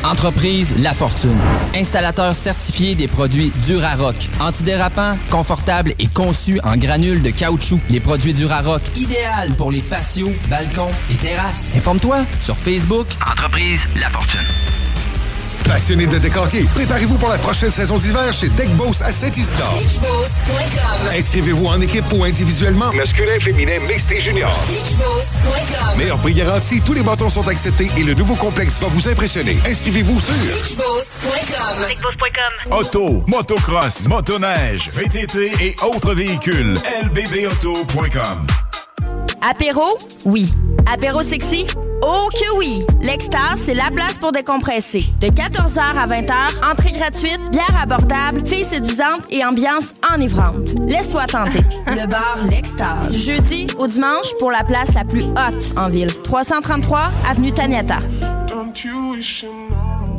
Entreprise 0.02 0.74
La 0.78 0.94
Fortune. 0.94 1.36
Installateur 1.74 2.34
certifié 2.34 2.94
des 2.94 3.06
produits 3.06 3.52
Durarock. 3.66 4.16
Antidérapant, 4.40 5.16
confortable 5.30 5.94
et 5.98 6.06
conçu 6.06 6.58
en 6.64 6.76
granules 6.76 7.22
de 7.22 7.30
caoutchouc. 7.30 7.80
Les 7.90 8.00
produits 8.00 8.32
Durarock, 8.32 8.82
idéal 8.96 9.50
pour 9.56 9.70
les 9.70 9.82
patios, 9.82 10.32
balcons 10.48 10.90
et 11.12 11.16
terrasses. 11.16 11.74
Informe-toi 11.76 12.24
sur 12.40 12.56
Facebook. 12.56 13.06
Entreprise 13.30 13.80
La 13.96 14.08
Fortune. 14.08 14.46
Passionné 15.70 16.08
de 16.08 16.18
décorquer, 16.18 16.64
préparez-vous 16.74 17.16
pour 17.16 17.28
la 17.28 17.38
prochaine 17.38 17.70
saison 17.70 17.96
d'hiver 17.96 18.32
chez 18.32 18.48
Deck 18.48 18.70
Boss 18.70 19.00
à 19.02 19.12
Saint-Isidore. 19.12 19.80
Inscrivez-vous 21.16 21.64
en 21.66 21.80
équipe 21.80 22.12
ou 22.12 22.24
individuellement. 22.24 22.92
Masculin, 22.92 23.38
féminin, 23.38 23.78
mixte 23.86 24.10
et 24.10 24.20
junior. 24.20 24.52
Meilleur 25.96 26.18
prix 26.18 26.34
garanti, 26.34 26.80
tous 26.80 26.92
les 26.92 27.02
bâtons 27.02 27.30
sont 27.30 27.46
acceptés 27.46 27.88
et 27.96 28.02
le 28.02 28.14
nouveau 28.14 28.34
complexe 28.34 28.80
va 28.80 28.88
vous 28.88 29.06
impressionner. 29.06 29.58
Inscrivez-vous 29.64 30.18
sur 30.18 30.34
Auto, 32.72 33.22
motocross, 33.28 34.08
motoneige, 34.08 34.90
VTT 34.90 35.52
et 35.60 35.76
autres 35.84 36.14
véhicules. 36.14 36.74
lbbauto.com 37.04 38.69
Apéro? 39.42 39.86
Oui. 40.26 40.52
Apéro 40.92 41.22
sexy? 41.22 41.66
Oh 42.02 42.28
que 42.32 42.58
oui! 42.58 42.82
L'Extase, 43.00 43.60
c'est 43.64 43.74
la 43.74 43.88
place 43.94 44.18
pour 44.18 44.32
décompresser. 44.32 45.04
De 45.20 45.28
14h 45.28 45.78
à 45.78 46.06
20h, 46.06 46.70
entrée 46.70 46.92
gratuite, 46.92 47.40
bière 47.50 47.76
abordable, 47.80 48.46
filles 48.46 48.64
séduisantes 48.64 49.22
et 49.30 49.44
ambiance 49.44 49.94
enivrante. 50.14 50.74
Laisse-toi 50.86 51.26
tenter. 51.26 51.60
Le 51.86 52.06
bar 52.06 52.38
L'Extase. 52.48 53.10
Du 53.10 53.18
jeudi 53.18 53.66
au 53.78 53.86
dimanche 53.86 54.34
pour 54.38 54.50
la 54.50 54.64
place 54.64 54.94
la 54.94 55.04
plus 55.04 55.22
haute 55.22 55.74
en 55.76 55.88
ville. 55.88 56.12
333 56.22 57.10
Avenue 57.30 57.52
Taniata. 57.52 57.98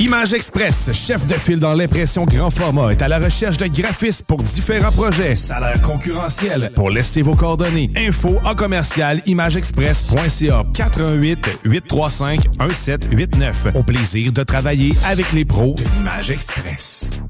Image 0.01 0.33
Express, 0.33 0.89
chef 0.93 1.27
de 1.27 1.35
file 1.35 1.59
dans 1.59 1.73
l'impression 1.73 2.25
grand 2.25 2.49
format, 2.49 2.91
est 2.91 3.03
à 3.03 3.07
la 3.07 3.19
recherche 3.19 3.57
de 3.57 3.67
graphistes 3.67 4.25
pour 4.25 4.41
différents 4.41 4.91
projets. 4.91 5.35
Salaire 5.35 5.79
concurrentiel. 5.83 6.71
Pour 6.73 6.89
laisser 6.89 7.21
vos 7.21 7.35
coordonnées. 7.35 7.91
Info 7.95 8.35
en 8.43 8.55
commercial 8.55 9.21
imageexpress.ca 9.27 10.65
418 10.73 11.59
835 11.65 12.45
1789. 12.59 13.67
Au 13.75 13.83
plaisir 13.83 14.31
de 14.31 14.41
travailler 14.41 14.91
avec 15.05 15.31
les 15.33 15.45
pros 15.45 15.75
de 15.75 15.83
l'Image 15.95 16.31
Express. 16.31 17.21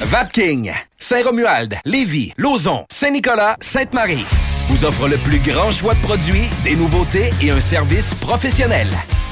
Vapking, 0.00 0.72
Saint-Romuald, 0.98 1.76
Lévis, 1.84 2.32
Lauson, 2.38 2.86
Saint-Nicolas, 2.90 3.56
Sainte-Marie 3.60 4.24
vous 4.68 4.84
offre 4.84 5.06
le 5.06 5.16
plus 5.18 5.38
grand 5.38 5.70
choix 5.70 5.94
de 5.94 6.00
produits, 6.00 6.48
des 6.64 6.74
nouveautés 6.74 7.30
et 7.40 7.52
un 7.52 7.60
service 7.60 8.14
professionnel. 8.14 8.88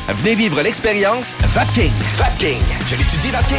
Venez 0.09 0.35
vivre 0.35 0.61
l'expérience 0.61 1.35
Vapking. 1.55 1.91
Vapking. 2.19 2.59
Je 2.87 2.97
l'étudie, 2.97 3.31
Vapking. 3.31 3.57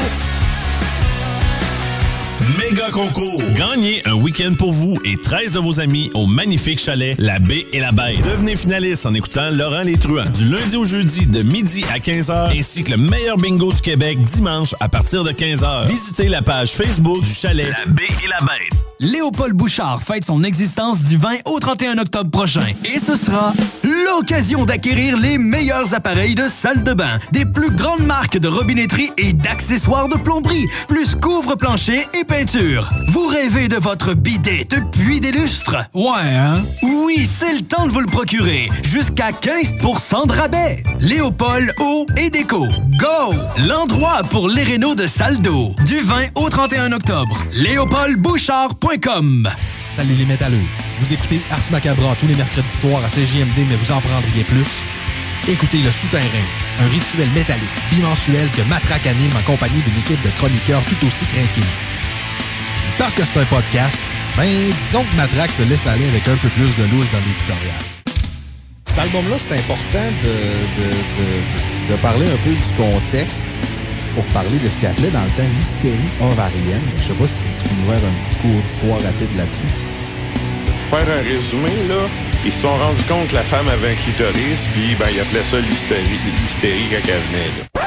Méga 2.59 2.91
concours. 2.91 3.41
Gagnez 3.55 4.01
un 4.05 4.13
week-end 4.13 4.53
pour 4.57 4.71
vous 4.71 4.99
et 5.03 5.17
13 5.17 5.53
de 5.53 5.59
vos 5.59 5.79
amis 5.79 6.11
au 6.13 6.27
magnifique 6.27 6.79
chalet 6.79 7.15
La 7.17 7.39
Baie 7.39 7.65
et 7.73 7.79
la 7.79 7.91
Bête. 7.91 8.21
Devenez 8.23 8.55
finaliste 8.55 9.07
en 9.07 9.15
écoutant 9.15 9.49
Laurent 9.49 9.81
Les 9.81 9.97
Truands 9.97 10.29
du 10.29 10.45
lundi 10.49 10.77
au 10.77 10.85
jeudi 10.85 11.25
de 11.25 11.41
midi 11.41 11.83
à 11.91 11.97
15h 11.97 12.55
ainsi 12.57 12.83
que 12.83 12.91
le 12.91 12.97
meilleur 12.97 13.37
bingo 13.37 13.73
du 13.73 13.81
Québec 13.81 14.19
dimanche 14.19 14.75
à 14.79 14.87
partir 14.87 15.23
de 15.23 15.31
15h. 15.31 15.87
Visitez 15.87 16.27
la 16.27 16.43
page 16.43 16.73
Facebook 16.73 17.23
du 17.23 17.33
chalet 17.33 17.71
La 17.71 17.91
Baie 17.91 18.03
et 18.23 18.27
la 18.27 18.39
Bête. 18.45 18.79
Léopold 18.99 19.53
Bouchard 19.53 20.01
fête 20.01 20.23
son 20.23 20.43
existence 20.43 21.03
du 21.03 21.17
20 21.17 21.47
au 21.47 21.59
31 21.59 21.97
octobre 21.97 22.31
prochain. 22.31 22.65
Et 22.85 22.99
ce 22.99 23.15
sera 23.15 23.53
l'occasion 23.83 24.65
d'acquérir 24.65 25.17
les 25.17 25.37
meilleurs 25.37 25.93
appareils 25.93 26.35
de 26.35 26.43
salle 26.43 26.83
de 26.83 26.93
bain, 26.93 27.19
des 27.31 27.45
plus 27.45 27.71
grandes 27.71 28.05
marques 28.05 28.37
de 28.37 28.47
robinetterie 28.47 29.11
et 29.17 29.33
d'accessoires 29.33 30.07
de 30.07 30.15
plomberie, 30.15 30.67
plus 30.87 31.13
couvre-plancher 31.15 32.07
et 32.17 32.23
peinture. 32.23 32.89
Vous 33.09 33.27
rêvez 33.27 33.67
de 33.67 33.75
votre 33.75 34.13
bidet 34.13 34.65
depuis 34.69 35.19
des 35.19 35.31
lustres? 35.31 35.75
Ouais, 35.93 36.33
hein? 36.33 36.63
Oui, 36.81 37.25
c'est 37.25 37.53
le 37.53 37.61
temps 37.61 37.87
de 37.87 37.91
vous 37.91 37.99
le 37.99 38.05
procurer. 38.05 38.69
Jusqu'à 38.83 39.31
15% 39.31 40.27
de 40.27 40.31
rabais. 40.31 40.83
Léopold 40.99 41.73
Eau 41.79 42.05
et 42.17 42.29
Déco. 42.29 42.65
Go! 42.99 43.33
L'endroit 43.67 44.21
pour 44.29 44.47
les 44.47 44.63
rénaux 44.63 44.95
de 44.95 45.05
salle 45.05 45.41
d'eau. 45.41 45.73
Du 45.85 45.99
20 45.99 46.27
au 46.35 46.49
31 46.49 46.93
octobre. 46.93 47.37
Salut 49.89 50.13
les 50.13 50.25
métalleux. 50.25 50.61
Vous 50.99 51.11
écoutez 51.11 51.41
Ars 51.49 51.71
Macabra 51.71 52.15
tous 52.19 52.27
les 52.27 52.35
mercredis 52.35 52.69
soirs 52.69 53.03
à 53.03 53.09
CJMD, 53.09 53.65
mais 53.67 53.75
vous 53.75 53.91
en 53.91 53.99
prendriez 53.99 54.43
plus. 54.43 54.69
Écoutez 55.47 55.79
Le 55.79 55.89
Souterrain, 55.89 56.45
un 56.79 56.87
rituel 56.89 57.27
métallique 57.33 57.63
bimensuel 57.89 58.47
que 58.55 58.61
Matraque 58.69 59.07
anime 59.07 59.31
en 59.35 59.41
compagnie 59.41 59.81
d'une 59.81 59.97
équipe 59.97 60.21
de 60.23 60.29
chroniqueurs 60.37 60.83
tout 60.83 61.07
aussi 61.07 61.25
craqués. 61.25 61.65
Parce 62.99 63.15
que 63.15 63.23
c'est 63.25 63.39
un 63.39 63.45
podcast, 63.45 63.97
ben 64.37 64.45
disons 64.45 65.03
que 65.03 65.15
Matraque 65.15 65.49
se 65.49 65.63
laisse 65.63 65.87
aller 65.87 66.07
avec 66.07 66.27
un 66.27 66.35
peu 66.35 66.49
plus 66.49 66.69
de 66.77 66.85
loose 66.91 67.09
dans 67.09 67.25
l'éditorial. 67.25 67.81
Cet 68.85 68.99
album-là, 68.99 69.37
c'est 69.39 69.57
important 69.57 70.07
de, 70.21 70.29
de, 70.29 70.89
de, 70.93 71.91
de 71.91 71.97
parler 72.03 72.27
un 72.27 72.37
peu 72.45 72.53
du 72.53 72.73
contexte 72.77 73.47
pour 74.15 74.23
parler 74.27 74.57
de 74.63 74.69
ce 74.69 74.79
qu'il 74.79 74.87
appelait 74.87 75.11
dans 75.11 75.23
le 75.23 75.29
temps 75.31 75.49
l'hystérie 75.55 76.11
ovarienne. 76.21 76.81
Je 76.97 77.03
sais 77.03 77.13
pas 77.13 77.27
si 77.27 77.49
tu 77.61 77.67
peux 77.67 77.75
nous 77.75 77.91
faire 77.91 78.07
un 78.07 78.23
petit 78.23 78.35
cours 78.37 78.61
d'histoire 78.61 79.01
rapide 79.01 79.37
là-dessus. 79.37 79.67
Pour 80.65 80.99
faire 80.99 81.17
un 81.17 81.21
résumé, 81.21 81.69
là, 81.89 82.07
ils 82.45 82.53
se 82.53 82.61
sont 82.61 82.75
rendus 82.77 83.03
compte 83.03 83.27
que 83.27 83.35
la 83.35 83.43
femme 83.43 83.67
avait 83.67 83.91
un 83.91 83.95
clitoris, 83.95 84.67
puis 84.73 84.95
ben, 84.97 85.07
ils 85.13 85.19
appelaient 85.19 85.43
ça 85.43 85.59
l'hystérie, 85.59 86.19
l'hystérie 86.41 86.87
quand 86.89 87.07
elle 87.07 87.21
venait. 87.29 87.51
Là. 87.59 87.83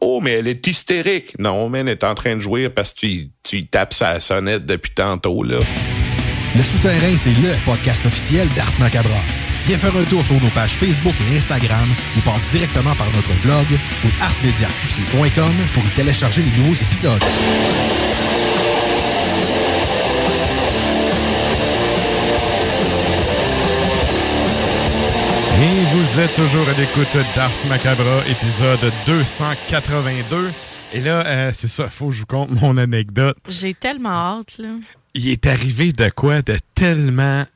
Oh, 0.00 0.20
mais 0.22 0.32
elle 0.32 0.46
est 0.46 0.66
hystérique. 0.66 1.38
Non, 1.38 1.68
mais 1.68 1.80
elle 1.80 1.88
est 1.88 2.04
en 2.04 2.14
train 2.14 2.36
de 2.36 2.40
jouer 2.40 2.68
parce 2.68 2.92
que 2.92 3.00
tu, 3.00 3.30
tu 3.42 3.66
tapes 3.66 3.94
sa 3.94 4.20
sonnette 4.20 4.66
depuis 4.66 4.92
tantôt, 4.92 5.42
là. 5.42 5.58
Le 6.56 6.62
Souterrain, 6.62 7.16
c'est 7.16 7.30
le 7.30 7.54
podcast 7.64 8.06
officiel 8.06 8.46
d'Ars 8.54 8.72
Macabra. 8.78 9.45
Viens 9.66 9.78
faire 9.78 9.96
un 9.96 10.04
tour 10.04 10.24
sur 10.24 10.40
nos 10.40 10.48
pages 10.50 10.76
Facebook 10.76 11.14
et 11.20 11.36
Instagram 11.36 11.88
ou 12.16 12.20
passe 12.20 12.42
directement 12.52 12.94
par 12.94 13.08
notre 13.10 13.34
blog 13.42 13.66
ou 14.04 14.08
arsmediaqc.com 14.22 15.52
pour 15.74 15.84
y 15.84 15.88
télécharger 15.88 16.42
les 16.42 16.56
nouveaux 16.56 16.74
épisodes. 16.74 17.20
Et 25.58 25.84
vous 25.94 26.20
êtes 26.20 26.36
toujours 26.36 26.68
à 26.68 26.78
l'écoute 26.78 27.16
d'Ars 27.34 27.50
Macabra, 27.68 28.18
épisode 28.30 28.92
282. 29.06 30.48
Et 30.94 31.00
là, 31.00 31.26
euh, 31.26 31.50
c'est 31.52 31.66
ça, 31.66 31.90
faut 31.90 32.08
que 32.08 32.14
je 32.14 32.20
vous 32.20 32.26
conte 32.26 32.50
mon 32.50 32.76
anecdote. 32.76 33.36
J'ai 33.48 33.74
tellement 33.74 34.38
hâte, 34.38 34.58
là. 34.58 34.68
Il 35.14 35.28
est 35.28 35.46
arrivé 35.46 35.90
de 35.90 36.08
quoi 36.10 36.42
de 36.42 36.56
tellement. 36.74 37.46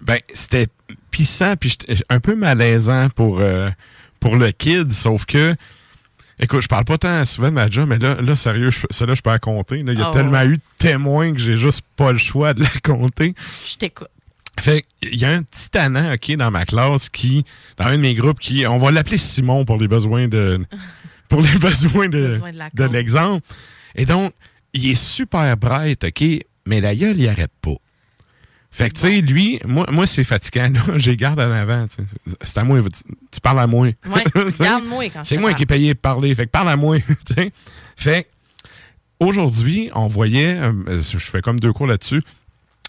Ben, 0.00 0.18
c'était 0.32 0.66
pissant, 1.10 1.56
puis 1.56 1.76
un 2.10 2.20
peu 2.20 2.34
malaisant 2.36 3.08
pour, 3.10 3.40
euh, 3.40 3.70
pour 4.20 4.36
le 4.36 4.50
kid, 4.52 4.92
sauf 4.92 5.24
que. 5.24 5.54
Écoute, 6.38 6.60
je 6.60 6.68
parle 6.68 6.84
pas 6.84 6.98
tant 6.98 7.24
souvent 7.24 7.48
de 7.48 7.54
ma 7.54 7.70
job, 7.70 7.88
mais 7.88 7.98
là, 7.98 8.16
là 8.20 8.36
sérieux, 8.36 8.70
je- 8.70 8.86
ça 8.90 9.06
là, 9.06 9.14
je 9.14 9.22
peux 9.22 9.30
la 9.30 9.38
compter. 9.38 9.82
là. 9.82 9.92
Il 9.94 9.98
y 9.98 10.02
a 10.02 10.08
Ah 10.08 10.12
tellement 10.12 10.42
eu 10.42 10.56
de 10.56 10.62
témoins 10.76 11.32
que 11.32 11.38
j'ai 11.38 11.56
juste 11.56 11.80
pas 11.96 12.12
le 12.12 12.18
choix 12.18 12.52
de 12.52 12.62
la 12.62 12.68
compter. 12.84 13.34
Je 13.70 13.76
t'écoute. 13.78 14.08
Fait 14.60 14.84
il 15.02 15.16
y 15.18 15.24
a 15.24 15.30
un 15.30 15.42
petit 15.42 15.70
tannant, 15.70 16.12
OK, 16.12 16.30
dans 16.36 16.50
ma 16.50 16.66
classe 16.66 17.08
qui, 17.08 17.44
dans 17.78 17.86
un 17.86 17.92
de 17.96 18.02
mes 18.02 18.12
groupes, 18.14 18.38
qui, 18.38 18.66
on 18.66 18.76
va 18.76 18.90
l'appeler 18.90 19.16
Simon 19.18 19.64
pour 19.64 19.78
les 19.78 19.88
besoins 19.88 20.28
de, 20.28 20.62
pour 21.30 21.40
les 21.40 21.56
besoins 21.58 22.08
de, 22.10 22.28
Besoin 22.28 22.52
de 22.52 22.84
l'exemple. 22.92 23.46
Et 23.94 24.04
donc, 24.04 24.34
il 24.74 24.90
est 24.90 24.94
super 24.94 25.56
bright, 25.56 26.04
OK, 26.04 26.22
mais 26.66 26.82
la 26.82 26.94
gueule, 26.94 27.18
il 27.18 27.28
arrête 27.28 27.52
pas. 27.62 27.76
Fait 28.76 28.90
que, 28.90 28.94
tu 28.94 29.00
sais, 29.00 29.20
lui, 29.22 29.58
moi, 29.64 29.86
moi 29.90 30.06
c'est 30.06 30.22
fatigant, 30.22 30.70
là, 30.70 30.80
j'ai 30.98 31.16
garde 31.16 31.40
en 31.40 31.50
avant, 31.50 31.86
tu 31.86 31.94
sais. 32.04 32.36
C'est 32.42 32.58
à 32.58 32.64
moi, 32.64 32.78
tu, 32.82 32.90
tu 33.32 33.40
parles 33.40 33.60
à 33.60 33.66
moi. 33.66 33.86
Ouais, 34.06 34.24
garde-moi 34.60 35.04
quand 35.08 35.24
C'est 35.24 35.38
moi 35.38 35.50
parle. 35.50 35.56
qui 35.56 35.62
est 35.62 35.66
payé 35.66 35.94
pour 35.94 36.02
parler, 36.02 36.34
fait 36.34 36.44
que 36.44 36.50
parle 36.50 36.68
à 36.68 36.76
moi, 36.76 36.98
tu 37.26 37.34
sais. 37.34 37.50
Fait 37.96 38.24
que, 38.24 38.28
aujourd'hui, 39.20 39.90
on 39.94 40.06
voyait, 40.08 40.56
euh, 40.58 41.00
je 41.00 41.16
fais 41.18 41.40
comme 41.40 41.58
deux 41.58 41.72
cours 41.72 41.86
là-dessus, 41.86 42.22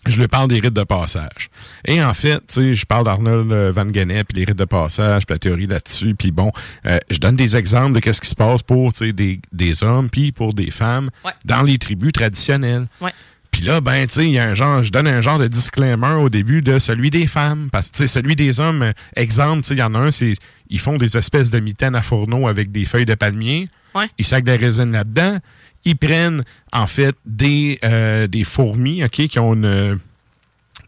je 0.06 0.20
lui 0.22 0.28
parle 0.28 0.48
des 0.50 0.60
rites 0.60 0.74
de 0.74 0.84
passage. 0.84 1.50
Et 1.86 2.02
en 2.04 2.14
fait, 2.14 2.38
tu 2.48 2.54
sais, 2.54 2.76
je 2.76 2.86
parle 2.86 3.06
d'Arnold 3.06 3.52
euh, 3.52 3.72
Van 3.74 3.88
Gennep, 3.92 4.28
puis 4.28 4.40
les 4.40 4.46
rites 4.46 4.58
de 4.58 4.66
passage, 4.66 5.26
puis 5.26 5.34
la 5.36 5.40
théorie 5.40 5.68
là-dessus, 5.68 6.16
puis 6.16 6.32
bon, 6.32 6.52
euh, 6.86 6.98
je 7.10 7.18
donne 7.20 7.36
des 7.36 7.56
exemples 7.56 7.94
de 7.94 8.00
qu'est-ce 8.00 8.22
qui 8.22 8.30
se 8.30 8.36
passe 8.36 8.62
pour, 8.62 8.94
tu 8.94 9.06
sais, 9.08 9.14
des, 9.14 9.40
des 9.52 9.84
hommes, 9.84 10.10
puis 10.10 10.32
pour 10.32 10.54
des 10.54 10.72
femmes 10.72 11.10
Ouais. 11.26 11.32
dans 11.46 11.62
les 11.64 11.78
tribus 11.78 12.12
traditionnelles. 12.14 12.88
Ouais. 13.02 13.12
Puis 13.58 13.66
là, 13.66 13.82
ben, 13.82 14.06
tu 14.06 14.14
sais, 14.14 14.26
il 14.28 14.34
y 14.34 14.38
a 14.38 14.44
un 14.44 14.54
genre, 14.54 14.84
je 14.84 14.92
donne 14.92 15.08
un 15.08 15.20
genre 15.20 15.40
de 15.40 15.48
disclaimer 15.48 16.14
au 16.14 16.30
début 16.30 16.62
de 16.62 16.78
celui 16.78 17.10
des 17.10 17.26
femmes. 17.26 17.70
Parce 17.72 17.88
que, 17.88 17.94
tu 17.94 17.98
sais, 18.04 18.08
celui 18.08 18.36
des 18.36 18.60
hommes, 18.60 18.84
euh, 18.84 18.92
exemple, 19.16 19.64
tu 19.64 19.70
sais, 19.70 19.74
il 19.74 19.80
y 19.80 19.82
en 19.84 19.96
a 19.96 19.98
un, 19.98 20.12
c'est, 20.12 20.36
ils 20.70 20.80
font 20.80 20.96
des 20.98 21.18
espèces 21.18 21.50
de 21.50 21.60
mitaines 21.60 21.96
à 21.96 22.04
fourneau 22.04 22.48
avec 22.48 22.72
des 22.72 22.86
feuilles 22.86 23.08
de 23.08 23.16
palmier. 23.16 23.68
Ouais. 23.96 24.06
Ils 24.20 24.26
sacent 24.26 24.44
des 24.44 24.58
résines 24.58 24.92
là-dedans. 24.92 25.40
Ils 25.86 25.98
prennent, 25.98 26.44
en 26.72 26.86
fait, 26.86 27.16
des, 27.26 27.80
euh, 27.84 28.28
des 28.28 28.44
fourmis, 28.44 29.04
OK, 29.04 29.26
qui 29.28 29.40
ont 29.40 29.56
une, 29.56 29.98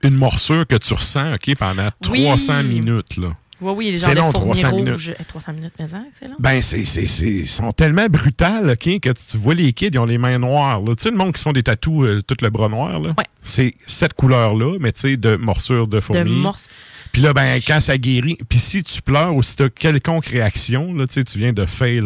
une 0.03 0.13
morsure 0.15 0.67
que 0.67 0.75
tu 0.75 0.93
ressens, 0.93 1.33
OK, 1.33 1.55
pendant 1.57 1.89
Oui. 2.11 2.21
300 2.25 2.61
minutes, 2.65 3.17
là. 3.17 3.29
Oui, 3.61 3.73
oui, 3.75 3.91
les 3.91 3.99
gens 3.99 4.13
long, 4.13 4.27
de 4.29 4.37
fourmis 4.37 4.61
300 4.61 4.69
rouges. 4.71 5.07
minutes. 5.07 5.17
Eh, 5.19 5.23
300 5.25 5.53
minutes, 5.53 5.73
mais 5.79 5.93
hein, 5.93 6.05
c'est 6.17 6.27
long. 6.27 6.35
Ben, 6.39 6.61
c'est, 6.61 6.85
c'est, 6.85 7.07
c'est, 7.07 7.25
ils 7.29 7.47
sont 7.47 7.71
tellement 7.73 8.07
brutales, 8.07 8.69
OK, 8.71 8.99
que 9.01 9.09
tu 9.09 9.37
vois 9.37 9.53
les 9.55 9.73
kids, 9.73 9.89
ils 9.93 9.99
ont 9.99 10.05
les 10.05 10.17
mains 10.17 10.37
noires. 10.39 10.81
Tu 10.85 10.93
sais, 10.99 11.11
le 11.11 11.17
monde 11.17 11.33
qui 11.33 11.39
se 11.39 11.43
font 11.43 11.51
des 11.51 11.63
tatous, 11.63 12.05
euh, 12.05 12.21
tout 12.21 12.35
le 12.41 12.49
bras 12.49 12.69
noir, 12.69 12.99
là? 12.99 13.13
C'est 13.41 13.75
cette 13.85 14.13
couleur-là, 14.13 14.77
mais 14.79 14.91
tu 14.93 15.01
sais, 15.01 15.17
de 15.17 15.35
morsure 15.35 15.87
de 15.87 15.99
fourmi. 15.99 16.29
morse- 16.41 16.67
Puis 17.11 17.21
là, 17.21 17.33
ben, 17.33 17.59
quand 17.65 17.81
ça 17.81 17.97
guérit, 17.97 18.37
puis 18.47 18.59
si 18.59 18.83
tu 18.83 19.01
pleures 19.01 19.35
ou 19.35 19.43
si 19.43 19.55
tu 19.55 19.63
as 19.63 19.69
quelconque 19.69 20.27
réaction, 20.27 20.93
là, 20.93 21.07
tu 21.07 21.13
sais, 21.15 21.23
tu 21.23 21.37
viens 21.39 21.51
de 21.53 21.65
fail 21.65 22.03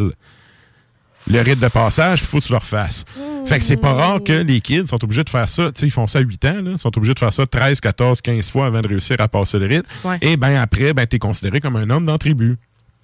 le 1.29 1.41
rite 1.41 1.59
de 1.59 1.67
passage, 1.67 2.21
il 2.21 2.25
faut 2.25 2.39
que 2.39 2.45
tu 2.45 2.51
le 2.51 2.57
refasses. 2.57 3.05
Fait 3.45 3.57
que 3.57 3.63
c'est 3.63 3.77
pas 3.77 3.93
rare 3.93 4.23
que 4.23 4.33
les 4.33 4.62
kids 4.62 4.88
sont 4.88 5.03
obligés 5.03 5.23
de 5.23 5.29
faire 5.29 5.49
ça. 5.49 5.71
Tu 5.71 5.81
sais, 5.81 5.88
ils 5.88 5.91
font 5.91 6.07
ça 6.07 6.19
à 6.19 6.21
8 6.21 6.45
ans, 6.45 6.62
là, 6.63 6.71
ils 6.71 6.77
sont 6.77 6.95
obligés 6.97 7.13
de 7.13 7.19
faire 7.19 7.33
ça 7.33 7.45
13, 7.45 7.79
14, 7.79 8.21
15 8.21 8.49
fois 8.49 8.67
avant 8.67 8.81
de 8.81 8.88
réussir 8.88 9.17
à 9.19 9.27
passer 9.27 9.59
le 9.59 9.65
rite. 9.67 9.86
Ouais. 10.03 10.17
Et 10.21 10.38
ben 10.38 10.55
après, 10.55 10.93
ben, 10.93 11.05
tu 11.07 11.17
es 11.17 11.19
considéré 11.19 11.59
comme 11.59 11.75
un 11.75 11.89
homme 11.89 12.05
dans 12.05 12.13
la 12.13 12.17
tribu. 12.17 12.57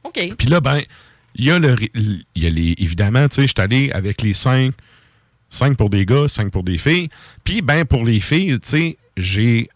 OK. 0.03 0.33
Puis 0.37 0.47
là, 0.47 0.61
ben, 0.61 0.81
il 1.35 1.45
y 1.45 1.51
a 1.51 1.59
le. 1.59 1.75
y 2.35 2.45
a 2.45 2.49
les. 2.49 2.75
Évidemment, 2.77 3.27
tu 3.27 3.35
sais, 3.35 3.41
je 3.43 3.47
suis 3.47 3.61
allé 3.61 3.91
avec 3.91 4.21
les 4.21 4.33
cinq. 4.33 4.73
Cinq 5.51 5.77
pour 5.77 5.89
des 5.89 6.05
gars, 6.05 6.27
cinq 6.27 6.51
pour 6.51 6.63
des 6.63 6.77
filles. 6.77 7.09
Puis, 7.43 7.63
ben, 7.63 7.83
pour 7.83 8.03
les 8.03 8.19
filles, 8.19 8.59
tu 8.59 8.69
sais, 8.69 8.97
j'ai. 9.17 9.69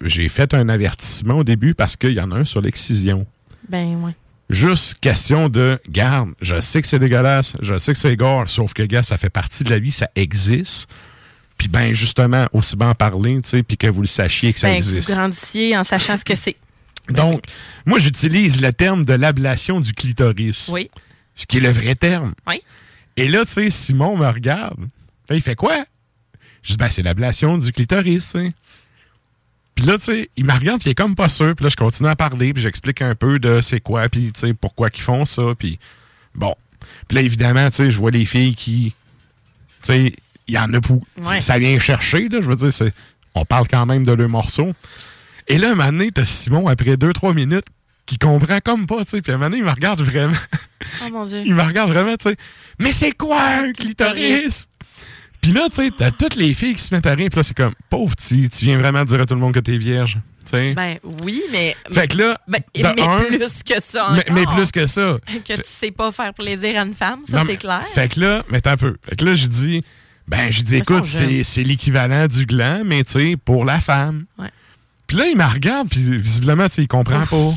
J'ai 0.00 0.28
fait 0.28 0.54
un 0.54 0.68
avertissement 0.68 1.38
au 1.38 1.44
début 1.44 1.74
parce 1.74 1.96
qu'il 1.96 2.12
y 2.12 2.20
en 2.20 2.30
a 2.30 2.38
un 2.38 2.44
sur 2.44 2.60
l'excision. 2.60 3.26
Ben, 3.68 3.96
ouais. 3.96 4.14
Juste 4.52 4.98
question 5.00 5.48
de, 5.48 5.80
garde, 5.88 6.32
je 6.42 6.60
sais 6.60 6.82
que 6.82 6.86
c'est 6.86 6.98
dégueulasse, 6.98 7.56
je 7.62 7.78
sais 7.78 7.94
que 7.94 7.98
c'est 7.98 8.14
gore, 8.16 8.46
sauf 8.50 8.74
que, 8.74 8.82
gars, 8.82 9.02
ça 9.02 9.16
fait 9.16 9.30
partie 9.30 9.64
de 9.64 9.70
la 9.70 9.78
vie, 9.78 9.92
ça 9.92 10.10
existe. 10.14 10.90
Puis, 11.56 11.68
ben, 11.68 11.94
justement, 11.94 12.46
aussi 12.52 12.76
bien 12.76 12.90
en 12.90 12.94
parler, 12.94 13.40
tu 13.40 13.48
sais, 13.48 13.62
puis 13.62 13.78
que 13.78 13.86
vous 13.86 14.02
le 14.02 14.06
sachiez 14.06 14.52
que 14.52 14.60
ça 14.60 14.66
Ben, 14.66 14.74
que 14.74 14.76
existe. 14.78 15.08
vous 15.08 15.16
grandissiez 15.16 15.74
en 15.76 15.84
sachant 15.84 16.18
ce 16.18 16.24
que 16.24 16.34
c'est. 16.36 16.56
Donc, 17.08 17.44
moi, 17.86 17.98
j'utilise 17.98 18.60
le 18.60 18.74
terme 18.74 19.06
de 19.06 19.14
l'ablation 19.14 19.80
du 19.80 19.94
clitoris. 19.94 20.68
Oui. 20.70 20.90
Ce 21.34 21.46
qui 21.46 21.56
est 21.56 21.60
le 21.60 21.70
vrai 21.70 21.94
terme. 21.94 22.34
Oui. 22.46 22.60
Et 23.16 23.28
là, 23.28 23.46
tu 23.46 23.52
sais, 23.52 23.70
Simon 23.70 24.18
me 24.18 24.26
regarde. 24.26 24.80
Là, 25.30 25.36
il 25.36 25.40
fait 25.40 25.56
quoi? 25.56 25.84
Je 26.62 26.72
dis, 26.72 26.76
ben, 26.76 26.90
c'est 26.90 27.02
l'ablation 27.02 27.56
du 27.56 27.72
clitoris, 27.72 28.32
tu 28.32 28.38
sais. 28.38 28.52
Puis 29.74 29.86
là, 29.86 29.98
tu 29.98 30.04
sais, 30.04 30.30
il 30.36 30.44
me 30.44 30.52
regarde, 30.52 30.80
puis 30.80 30.90
il 30.90 30.92
est 30.92 30.96
comme 30.96 31.14
pas 31.14 31.28
sûr. 31.28 31.54
Puis 31.54 31.64
là, 31.64 31.70
je 31.70 31.76
continue 31.76 32.08
à 32.08 32.16
parler, 32.16 32.52
puis 32.52 32.62
j'explique 32.62 33.02
un 33.02 33.14
peu 33.14 33.38
de 33.38 33.60
c'est 33.60 33.80
quoi, 33.80 34.08
puis 34.08 34.32
tu 34.32 34.40
sais, 34.40 34.54
pourquoi 34.54 34.90
qu'ils 34.90 35.04
font 35.04 35.24
ça, 35.24 35.42
puis 35.58 35.78
bon. 36.34 36.54
Puis 37.08 37.16
là, 37.16 37.22
évidemment, 37.22 37.68
tu 37.70 37.76
sais, 37.76 37.90
je 37.90 37.98
vois 37.98 38.10
les 38.10 38.26
filles 38.26 38.54
qui, 38.54 38.94
tu 39.82 39.92
sais, 39.92 40.12
il 40.46 40.54
y 40.54 40.58
en 40.58 40.72
a 40.74 40.80
pour... 40.80 41.02
Ouais. 41.22 41.40
Ça 41.40 41.58
vient 41.58 41.78
chercher, 41.78 42.28
là, 42.28 42.40
je 42.40 42.46
veux 42.46 42.56
dire, 42.56 42.72
c'est... 42.72 42.92
On 43.34 43.46
parle 43.46 43.66
quand 43.66 43.86
même 43.86 44.04
de 44.04 44.12
leur 44.12 44.28
morceau. 44.28 44.74
Et 45.48 45.56
là, 45.56 45.70
un 45.70 45.74
moment 45.74 45.90
donné, 45.90 46.10
t'as 46.12 46.26
Simon, 46.26 46.68
après 46.68 46.98
deux, 46.98 47.12
trois 47.14 47.32
minutes, 47.32 47.64
qui 48.06 48.18
comprend 48.18 48.58
comme 48.60 48.86
pas, 48.86 49.04
tu 49.04 49.10
sais. 49.10 49.22
Puis 49.22 49.32
à 49.32 49.36
un 49.36 49.38
moment 49.38 49.50
donné, 49.50 49.62
il 49.62 49.64
me 49.64 49.70
regarde 49.70 50.00
vraiment. 50.00 50.36
Oh 51.04 51.10
mon 51.12 51.24
Dieu. 51.24 51.42
il 51.46 51.54
me 51.54 51.62
regarde 51.62 51.90
vraiment, 51.90 52.16
tu 52.16 52.30
sais. 52.30 52.36
Mais 52.78 52.92
c'est 52.92 53.12
quoi 53.12 53.40
un 53.42 53.72
clitoris? 53.72 54.68
Puis 55.42 55.52
là, 55.52 55.66
tu 55.68 55.76
sais, 55.76 55.90
t'as 55.94 56.10
toutes 56.12 56.36
les 56.36 56.54
filles 56.54 56.74
qui 56.74 56.80
se 56.82 56.94
mettent 56.94 57.06
à 57.06 57.14
rire. 57.14 57.28
Puis 57.28 57.36
là, 57.38 57.42
c'est 57.42 57.56
comme, 57.56 57.74
pauvre, 57.90 58.14
tu, 58.16 58.48
tu 58.48 58.64
viens 58.64 58.78
vraiment 58.78 59.04
dire 59.04 59.20
à 59.20 59.26
tout 59.26 59.34
le 59.34 59.40
monde 59.40 59.52
que 59.52 59.60
t'es 59.60 59.76
vierge. 59.76 60.18
Tu 60.44 60.50
sais. 60.52 60.72
Ben, 60.74 60.98
oui, 61.22 61.42
mais. 61.52 61.76
Fait 61.92 62.08
que 62.08 62.16
là, 62.18 62.38
Ben, 62.48 62.60
mais 62.76 63.02
un- 63.02 63.18
plus 63.24 63.62
que 63.62 63.80
ça. 63.82 64.08
mais, 64.14 64.20
encore. 64.30 64.34
mais 64.34 64.44
plus 64.56 64.70
que 64.72 64.86
ça. 64.86 65.18
Que 65.44 65.54
tu 65.54 65.62
sais 65.64 65.90
pas 65.90 66.10
faire 66.12 66.32
plaisir 66.32 66.80
à 66.80 66.84
une 66.84 66.94
femme, 66.94 67.20
ça, 67.28 67.42
c'est 67.46 67.56
clair. 67.56 67.84
Fait 67.92 68.08
que 68.12 68.20
là, 68.20 68.44
mais 68.50 68.60
t'as 68.60 68.72
un 68.72 68.76
peu. 68.76 68.96
Fait 69.08 69.16
que 69.16 69.24
là, 69.24 69.34
je 69.34 69.46
dis, 69.46 69.84
Ben, 70.28 70.48
De 70.48 70.54
toute 70.56 70.72
écoute, 70.72 71.04
c'est 71.04 71.62
l'équivalent 71.64 72.26
du 72.28 72.46
gland, 72.46 72.82
mais 72.84 73.02
tu 73.04 73.12
sais, 73.12 73.36
pour 73.36 73.64
la 73.64 73.80
femme. 73.80 74.24
Ouais. 74.38 74.50
Puis 75.08 75.16
là, 75.16 75.26
il 75.26 75.36
me 75.36 75.44
regarde, 75.44 75.88
puis 75.88 76.00
visiblement, 76.16 76.66
tu 76.68 76.74
sais, 76.74 76.82
il 76.82 76.88
comprend 76.88 77.26
pas. 77.26 77.54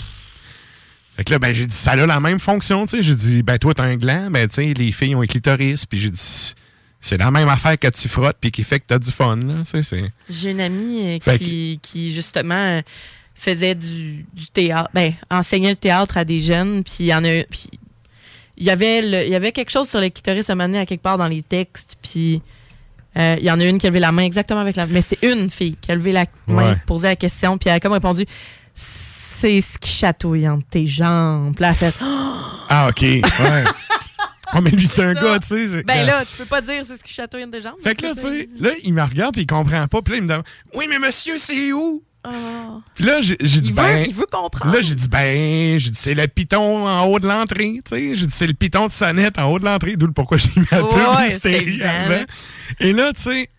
Fait 1.18 1.24
que 1.24 1.32
là, 1.32 1.40
ben, 1.40 1.54
j'ai 1.54 1.66
dit, 1.66 1.76
ça 1.76 1.92
a 1.92 1.96
la 2.06 2.20
même 2.20 2.40
fonction, 2.40 2.86
tu 2.86 2.98
sais. 2.98 3.04
J'ai 3.04 3.16
dit, 3.16 3.44
ben, 3.44 3.58
toi, 3.58 3.74
t'as 3.74 3.84
un 3.84 3.96
gland, 3.96 4.30
ben, 4.32 4.48
tu 4.48 4.56
sais, 4.56 4.74
les 4.74 4.92
filles 4.92 5.16
ont 5.16 5.22
un 5.22 5.28
clitoris. 5.28 5.86
Puis 5.86 6.00
j'ai 6.00 6.10
dit, 6.10 6.54
c'est 7.06 7.18
la 7.18 7.30
même 7.32 7.50
affaire 7.50 7.78
que 7.78 7.88
tu 7.88 8.08
frottes, 8.08 8.38
puis 8.42 8.52
qui 8.52 8.64
fait 8.64 8.80
que 8.80 8.86
t'as 8.88 9.00
du 9.00 9.12
fun. 9.12 9.38
Tu. 9.64 10.04
J'ai 10.30 10.52
une 10.52 10.62
amie 10.62 11.20
euh, 11.26 11.38
qui, 11.38 11.80
qui, 11.82 12.14
justement, 12.14 12.56
euh, 12.56 12.82
faisait 13.36 13.76
du, 13.76 14.26
du 14.34 14.48
théâtre, 14.48 14.90
ben, 14.94 15.14
enseignait 15.30 15.70
le 15.72 15.76
théâtre 15.76 16.18
à 16.18 16.26
des 16.26 16.40
jeunes, 16.40 16.84
puis 16.84 16.96
il 17.02 17.06
y 17.08 17.14
en 17.14 17.24
a. 17.24 17.44
Puis 17.50 17.70
il 18.58 18.66
y 18.66 18.70
avait 18.70 19.02
le- 19.02 19.24
il 19.26 19.30
y 19.30 19.36
avait 19.36 19.52
quelque 19.52 19.70
chose 19.70 19.90
sur 19.90 20.00
le 20.00 20.10
clitoris 20.10 20.50
à 20.50 20.56
donné 20.56 20.80
à 20.80 20.86
quelque 20.86 21.02
part 21.04 21.18
dans 21.18 21.28
les 21.28 21.44
textes, 21.44 21.98
puis 22.02 22.42
euh, 23.18 23.36
il 23.40 23.46
y 23.46 23.52
en 23.52 23.60
a 23.60 23.64
une 23.66 23.78
qui 23.78 23.86
a 23.86 23.90
levé 23.90 24.00
la 24.00 24.12
main 24.12 24.24
exactement 24.24 24.62
avec 24.62 24.76
la. 24.78 24.88
Mais 24.88 25.02
c'est 25.02 25.22
une 25.24 25.50
fille 25.50 25.76
qui 25.80 25.92
a 25.92 25.96
levé 25.96 26.12
la 26.12 26.26
main, 26.48 26.70
Ouais. 26.72 26.76
posé 26.88 27.08
la 27.10 27.16
question, 27.16 27.58
puis 27.58 27.70
elle 27.70 27.76
a 27.76 27.80
comme 27.82 27.94
répondu 27.94 28.26
C'est 28.74 29.62
ce 29.62 29.78
qui 29.78 29.90
chatouille 29.92 30.48
entre 30.48 30.66
tes 30.70 30.88
jambes. 30.88 31.54
Puis 31.56 31.62
là, 31.64 31.76
elle 31.80 31.88
a 31.88 31.92
fait 31.92 32.04
Ah, 32.70 32.88
OK. 32.90 33.02
Ouais. 33.02 33.22
oh, 34.54 34.62
mais 34.62 34.72
lui, 34.72 34.88
c'est 34.88 35.04
un 35.04 35.14
gars, 35.14 35.40
tu 35.40 35.48
sais. 35.48 35.84
Ben 35.84 36.06
là, 36.06 36.24
tu 36.26 36.38
peux 36.38 36.46
pas 36.46 36.62
dire 36.62 36.84
c'est 36.86 36.98
ce 36.98 37.04
qui 37.04 37.14
chatouille 37.14 37.50
tes 37.50 37.62
jambes. 37.62 37.76
Fait 37.82 37.96
que 37.96 38.04
là, 38.04 38.14
tu 38.14 38.22
sais, 38.22 38.50
là, 38.58 38.72
il 38.84 38.94
me 38.94 39.04
regarde, 39.04 39.34
puis 39.34 39.44
il 39.44 39.48
comprend 39.48 39.88
pas. 39.88 40.02
Puis 40.02 40.14
là, 40.14 40.18
il 40.18 40.24
me 40.24 40.28
demande, 40.28 40.46
oui, 40.74 40.86
mais 40.90 41.00
monsieur, 41.00 41.38
c'est 41.38 41.72
où? 41.72 42.04
Oh. 42.28 42.82
Puis 42.96 43.04
là, 43.06 43.22
j'ai 43.22 43.36
dit, 43.38 43.70
veut- 43.70 43.76
ben. 43.76 44.06
il 44.08 44.14
veut 44.14 44.26
comprendre. 44.32 44.74
Là, 44.74 44.82
j'ai 44.82 44.96
dit, 44.96 45.08
ben, 45.08 45.78
j'ai 45.80 45.90
dit, 45.92 46.00
c'est 46.00 46.16
le 46.16 46.28
piton 46.28 46.88
en 46.88 47.06
haut 47.06 47.20
de 47.20 47.28
l'entrée, 47.28 47.82
tu 47.86 47.96
sais. 47.96 48.16
J'ai 48.16 48.26
dit, 48.26 48.34
c'est 48.34 48.48
le 48.48 48.54
piton 48.54 48.88
de 48.88 48.92
sonnette 48.92 49.38
en 49.38 49.52
haut 49.52 49.60
de 49.60 49.66
l'entrée, 49.66 49.96
d'où 49.96 50.08
le 50.08 50.14
pourquoi 50.14 50.38
j'ai 50.38 50.50
mis 50.56 50.62
Ouais, 50.62 50.70
c'est 51.30 51.40
publicité 51.40 51.56
évident, 51.62 51.90
avant. 52.06 52.24
Et 52.80 52.94
là, 52.94 53.14
tu 53.14 53.22
sais, 53.22 53.50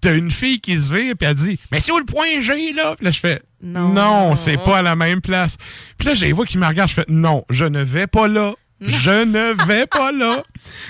t'as 0.00 0.14
une 0.14 0.30
fille 0.30 0.60
qui 0.60 0.78
se 0.80 0.94
vire, 0.94 1.14
puis 1.18 1.28
elle 1.28 1.34
dit, 1.34 1.58
mais 1.70 1.80
c'est 1.80 1.92
où 1.92 1.98
le 1.98 2.04
point 2.04 2.40
G, 2.40 2.72
là? 2.72 2.96
Puis 2.96 3.04
là, 3.04 3.10
je 3.10 3.20
fais, 3.20 3.42
non, 3.62 4.36
c'est 4.36 4.56
pas 4.56 4.78
à 4.78 4.82
la 4.82 4.96
même 4.96 5.20
place. 5.20 5.56
Puis 5.98 6.08
là, 6.08 6.14
j'ai 6.14 6.32
vois 6.32 6.46
qui 6.46 6.58
me 6.58 6.66
regarde, 6.66 6.88
je 6.88 6.94
fais, 6.94 7.04
non, 7.08 7.44
je 7.50 7.64
ne 7.64 7.82
vais 7.82 8.06
pas 8.06 8.26
là. 8.26 8.54
Je 8.84 9.24
ne 9.24 9.66
vais 9.66 9.86
pas 9.86 10.12
là. 10.12 10.42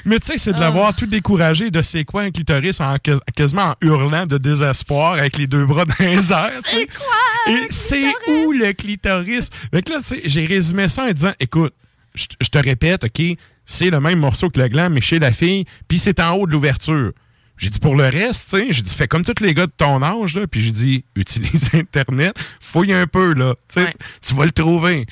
Mais 0.04 0.18
tu 0.20 0.26
sais, 0.28 0.38
c'est 0.38 0.52
de 0.52 0.60
l'avoir 0.60 0.94
tout 0.94 1.06
découragé 1.06 1.70
de 1.70 1.82
c'est 1.82 2.04
quoi 2.04 2.22
un 2.22 2.30
clitoris 2.30 2.80
en 2.80 2.96
quas- 2.96 3.20
quasiment 3.34 3.70
en 3.70 3.74
hurlant 3.80 4.26
de 4.26 4.38
désespoir 4.38 5.14
avec 5.14 5.36
les 5.36 5.46
deux 5.46 5.66
bras 5.66 5.84
dans 5.98 6.04
les 6.04 6.32
airs. 6.32 6.60
C'est 6.64 6.86
quoi? 6.86 7.52
Et 7.52 7.66
c'est 7.70 8.04
où 8.28 8.52
le 8.52 8.72
clitoris? 8.72 9.50
Fait 9.72 9.82
que 9.82 9.90
là, 9.92 9.98
tu 9.98 10.04
sais, 10.04 10.22
j'ai 10.24 10.46
résumé 10.46 10.88
ça 10.88 11.04
en 11.04 11.10
disant, 11.12 11.32
écoute, 11.40 11.74
je 12.14 12.48
te 12.48 12.58
répète, 12.58 13.04
OK, 13.04 13.22
c'est 13.64 13.90
le 13.90 14.00
même 14.00 14.18
morceau 14.18 14.50
que 14.50 14.60
le 14.60 14.68
gland, 14.68 14.90
mais 14.90 15.00
chez 15.00 15.18
la 15.18 15.32
fille, 15.32 15.64
puis 15.88 15.98
c'est 15.98 16.20
en 16.20 16.32
haut 16.34 16.46
de 16.46 16.52
l'ouverture. 16.52 17.12
J'ai 17.58 17.70
dit 17.70 17.78
pour 17.78 17.94
le 17.94 18.04
reste, 18.04 18.50
tu 18.50 18.56
sais, 18.58 18.66
j'ai 18.70 18.82
dit 18.82 18.94
fais 18.94 19.06
comme 19.06 19.24
tous 19.24 19.40
les 19.42 19.54
gars 19.54 19.66
de 19.66 19.72
ton 19.76 20.02
âge, 20.02 20.34
là, 20.36 20.46
puis 20.46 20.60
j'ai 20.60 20.70
dit 20.72 21.04
utilise 21.14 21.70
Internet, 21.74 22.34
fouille 22.60 22.92
un 22.92 23.06
peu, 23.06 23.34
là, 23.34 23.54
tu 23.72 23.80
sais, 23.82 23.92
tu 24.20 24.34
vas 24.34 24.46
le 24.46 24.50
trouver. 24.50 25.06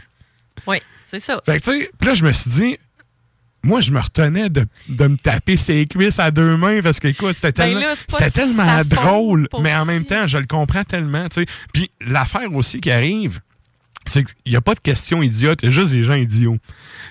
Oui, 0.67 0.79
c'est 1.11 1.21
ça. 1.21 1.41
Fait 1.45 1.61
que, 1.61 1.65
tu 1.65 1.79
sais, 1.79 1.91
puis 1.99 2.09
là, 2.09 2.15
je 2.15 2.25
me 2.25 2.33
suis 2.33 2.51
dit, 2.51 2.79
moi, 3.63 3.81
je 3.81 3.91
me 3.93 4.01
retenais 4.01 4.49
de, 4.49 4.67
de 4.89 5.07
me 5.07 5.17
taper 5.17 5.57
ses 5.57 5.87
cuisses 5.87 6.19
à 6.19 6.31
deux 6.31 6.57
mains 6.57 6.81
parce 6.83 6.99
que, 6.99 7.09
écoute, 7.09 7.35
c'était 7.35 7.53
Ben 7.53 7.79
tellement, 7.79 8.31
tellement 8.31 8.83
drôle, 8.85 9.49
mais 9.61 9.75
en 9.75 9.85
même 9.85 10.05
temps, 10.05 10.27
je 10.27 10.39
le 10.39 10.47
comprends 10.47 10.85
tellement, 10.85 11.29
tu 11.29 11.43
sais. 11.43 11.47
Puis 11.75 11.91
l'affaire 12.01 12.53
aussi 12.55 12.81
qui 12.81 12.91
arrive, 12.91 13.41
c'est 14.07 14.25
qu'il 14.25 14.53
n'y 14.53 14.57
a 14.57 14.63
pas 14.63 14.75
de 14.75 14.81
questions 14.81 15.23
idiotes, 15.23 15.63
il 15.63 15.67
y 15.67 15.69
a 15.69 15.73
juste 15.73 15.93
des 15.93 16.03
gens 16.03 16.15
idiots. 16.15 16.57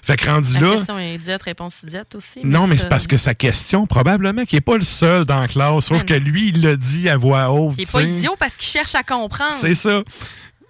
Fait 0.01 0.17
que 0.17 0.27
rendu 0.27 0.53
La 0.55 0.61
là. 0.61 0.75
question 0.75 0.97
est 0.97 1.15
idiote, 1.15 1.43
réponse 1.43 1.83
idiote 1.83 2.15
aussi. 2.15 2.39
Non, 2.43 2.65
mais 2.65 2.77
c'est 2.77 2.89
parce 2.89 3.05
que 3.05 3.15
sa 3.15 3.35
question, 3.35 3.85
probablement 3.85 4.43
qu'il 4.45 4.57
n'est 4.57 4.61
pas 4.61 4.77
le 4.77 4.83
seul 4.83 5.25
dans 5.25 5.41
la 5.41 5.47
classe, 5.47 5.85
sauf 5.85 6.03
que 6.03 6.15
lui, 6.15 6.49
il 6.49 6.63
l'a 6.63 6.75
dit 6.75 7.07
à 7.07 7.15
voix 7.15 7.51
haute. 7.51 7.75
Il 7.77 7.83
est 7.83 7.85
tu 7.85 7.91
pas 7.91 8.01
idiot 8.01 8.35
parce 8.39 8.57
qu'il 8.57 8.67
cherche 8.67 8.95
à 8.95 9.03
comprendre. 9.03 9.53
C'est 9.53 9.75
ça. 9.75 10.01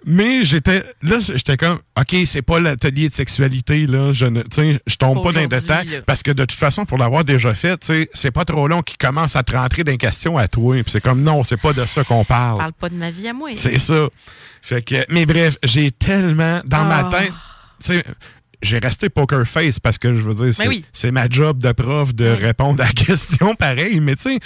Mais 0.06 0.44
j'étais 0.44 0.82
là, 1.02 1.18
j'étais 1.20 1.56
comme, 1.58 1.78
OK, 1.98 2.16
c'est 2.24 2.40
pas 2.42 2.58
l'atelier 2.58 3.08
de 3.08 3.12
sexualité, 3.14 3.86
là. 3.86 4.12
Je 4.12 4.24
ne, 4.26 4.40
tu 4.42 4.48
sais, 4.52 4.80
je 4.86 4.96
tombe 4.96 5.22
pas 5.22 5.32
dans 5.32 5.40
les 5.40 5.46
détails. 5.46 6.02
Parce 6.06 6.22
que 6.22 6.30
de 6.30 6.44
toute 6.44 6.58
façon, 6.58 6.86
pour 6.86 6.96
l'avoir 6.96 7.24
déjà 7.24 7.54
fait, 7.54 7.76
tu 7.80 7.86
sais, 7.88 8.10
c'est 8.14 8.30
pas 8.30 8.44
trop 8.46 8.66
long 8.66 8.82
qu'il 8.82 8.96
commence 8.96 9.36
à 9.36 9.42
te 9.42 9.52
rentrer 9.52 9.84
dans 9.84 9.92
les 9.92 9.98
questions 9.98 10.38
à 10.38 10.48
toi. 10.48 10.74
Puis 10.82 10.90
c'est 10.90 11.02
comme, 11.02 11.22
non, 11.22 11.42
c'est 11.42 11.58
pas 11.58 11.72
de 11.74 11.84
ça 11.84 12.02
qu'on 12.04 12.22
Je 12.22 12.28
parle. 12.28 12.58
parle 12.58 12.72
pas 12.72 12.88
de 12.88 12.94
ma 12.94 13.10
vie 13.10 13.28
à 13.28 13.34
moi. 13.34 13.50
C'est 13.56 13.78
ça. 13.78 14.08
Fait 14.62 14.82
que, 14.82 15.04
mais 15.10 15.26
bref, 15.26 15.56
j'ai 15.62 15.90
tellement, 15.90 16.62
dans 16.64 16.84
ma 16.84 17.00
Ah. 17.06 17.10
tête, 17.10 17.32
tu 17.82 17.92
sais, 17.94 18.04
j'ai 18.62 18.78
resté 18.78 19.08
poker 19.10 19.46
face 19.46 19.80
parce 19.80 19.98
que 19.98 20.12
je 20.14 20.20
veux 20.20 20.34
dire, 20.34 20.54
c'est 20.54 20.68
oui. 20.68 20.84
c'est 20.92 21.10
ma 21.12 21.28
job 21.28 21.58
de 21.58 21.72
prof 21.72 22.14
de 22.14 22.26
répondre 22.26 22.82
à 22.82 22.86
la 22.88 22.92
question 22.92 23.54
pareil, 23.54 24.00
mais 24.00 24.16
tu 24.16 24.22
sais, 24.22 24.38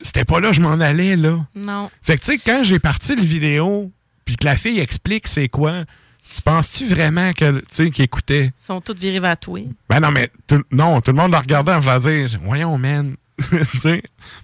c'était 0.00 0.24
pas 0.24 0.40
là 0.40 0.52
je 0.52 0.60
m'en 0.60 0.80
allais, 0.80 1.16
là. 1.16 1.38
Non. 1.54 1.90
Fait 2.02 2.16
que 2.18 2.24
tu 2.24 2.32
sais, 2.32 2.38
quand 2.44 2.64
j'ai 2.64 2.78
parti 2.78 3.14
le 3.16 3.22
vidéo, 3.22 3.92
puis 4.24 4.36
que 4.36 4.44
la 4.44 4.56
fille 4.56 4.80
explique 4.80 5.28
c'est 5.28 5.48
quoi, 5.48 5.84
tu 6.32 6.42
penses-tu 6.42 6.86
vraiment 6.86 7.32
que, 7.32 7.60
tu 7.60 7.64
sais, 7.70 7.90
qu'il 7.90 8.04
écoutait? 8.04 8.46
Ils 8.46 8.66
sont 8.66 8.80
tous 8.80 8.94
virés 8.94 9.20
vers 9.20 9.36
toi. 9.36 9.60
Ben 9.88 10.00
non, 10.00 10.10
mais 10.10 10.30
tout, 10.46 10.62
non, 10.70 11.00
tout 11.00 11.10
le 11.10 11.16
monde 11.16 11.32
le 11.32 11.38
regardait 11.38 11.72
en 11.72 11.80
voulant 11.80 11.98
dire, 11.98 12.28
voyons, 12.42 12.78
man. 12.78 13.16
Tu 13.50 13.78
sais, 13.78 14.02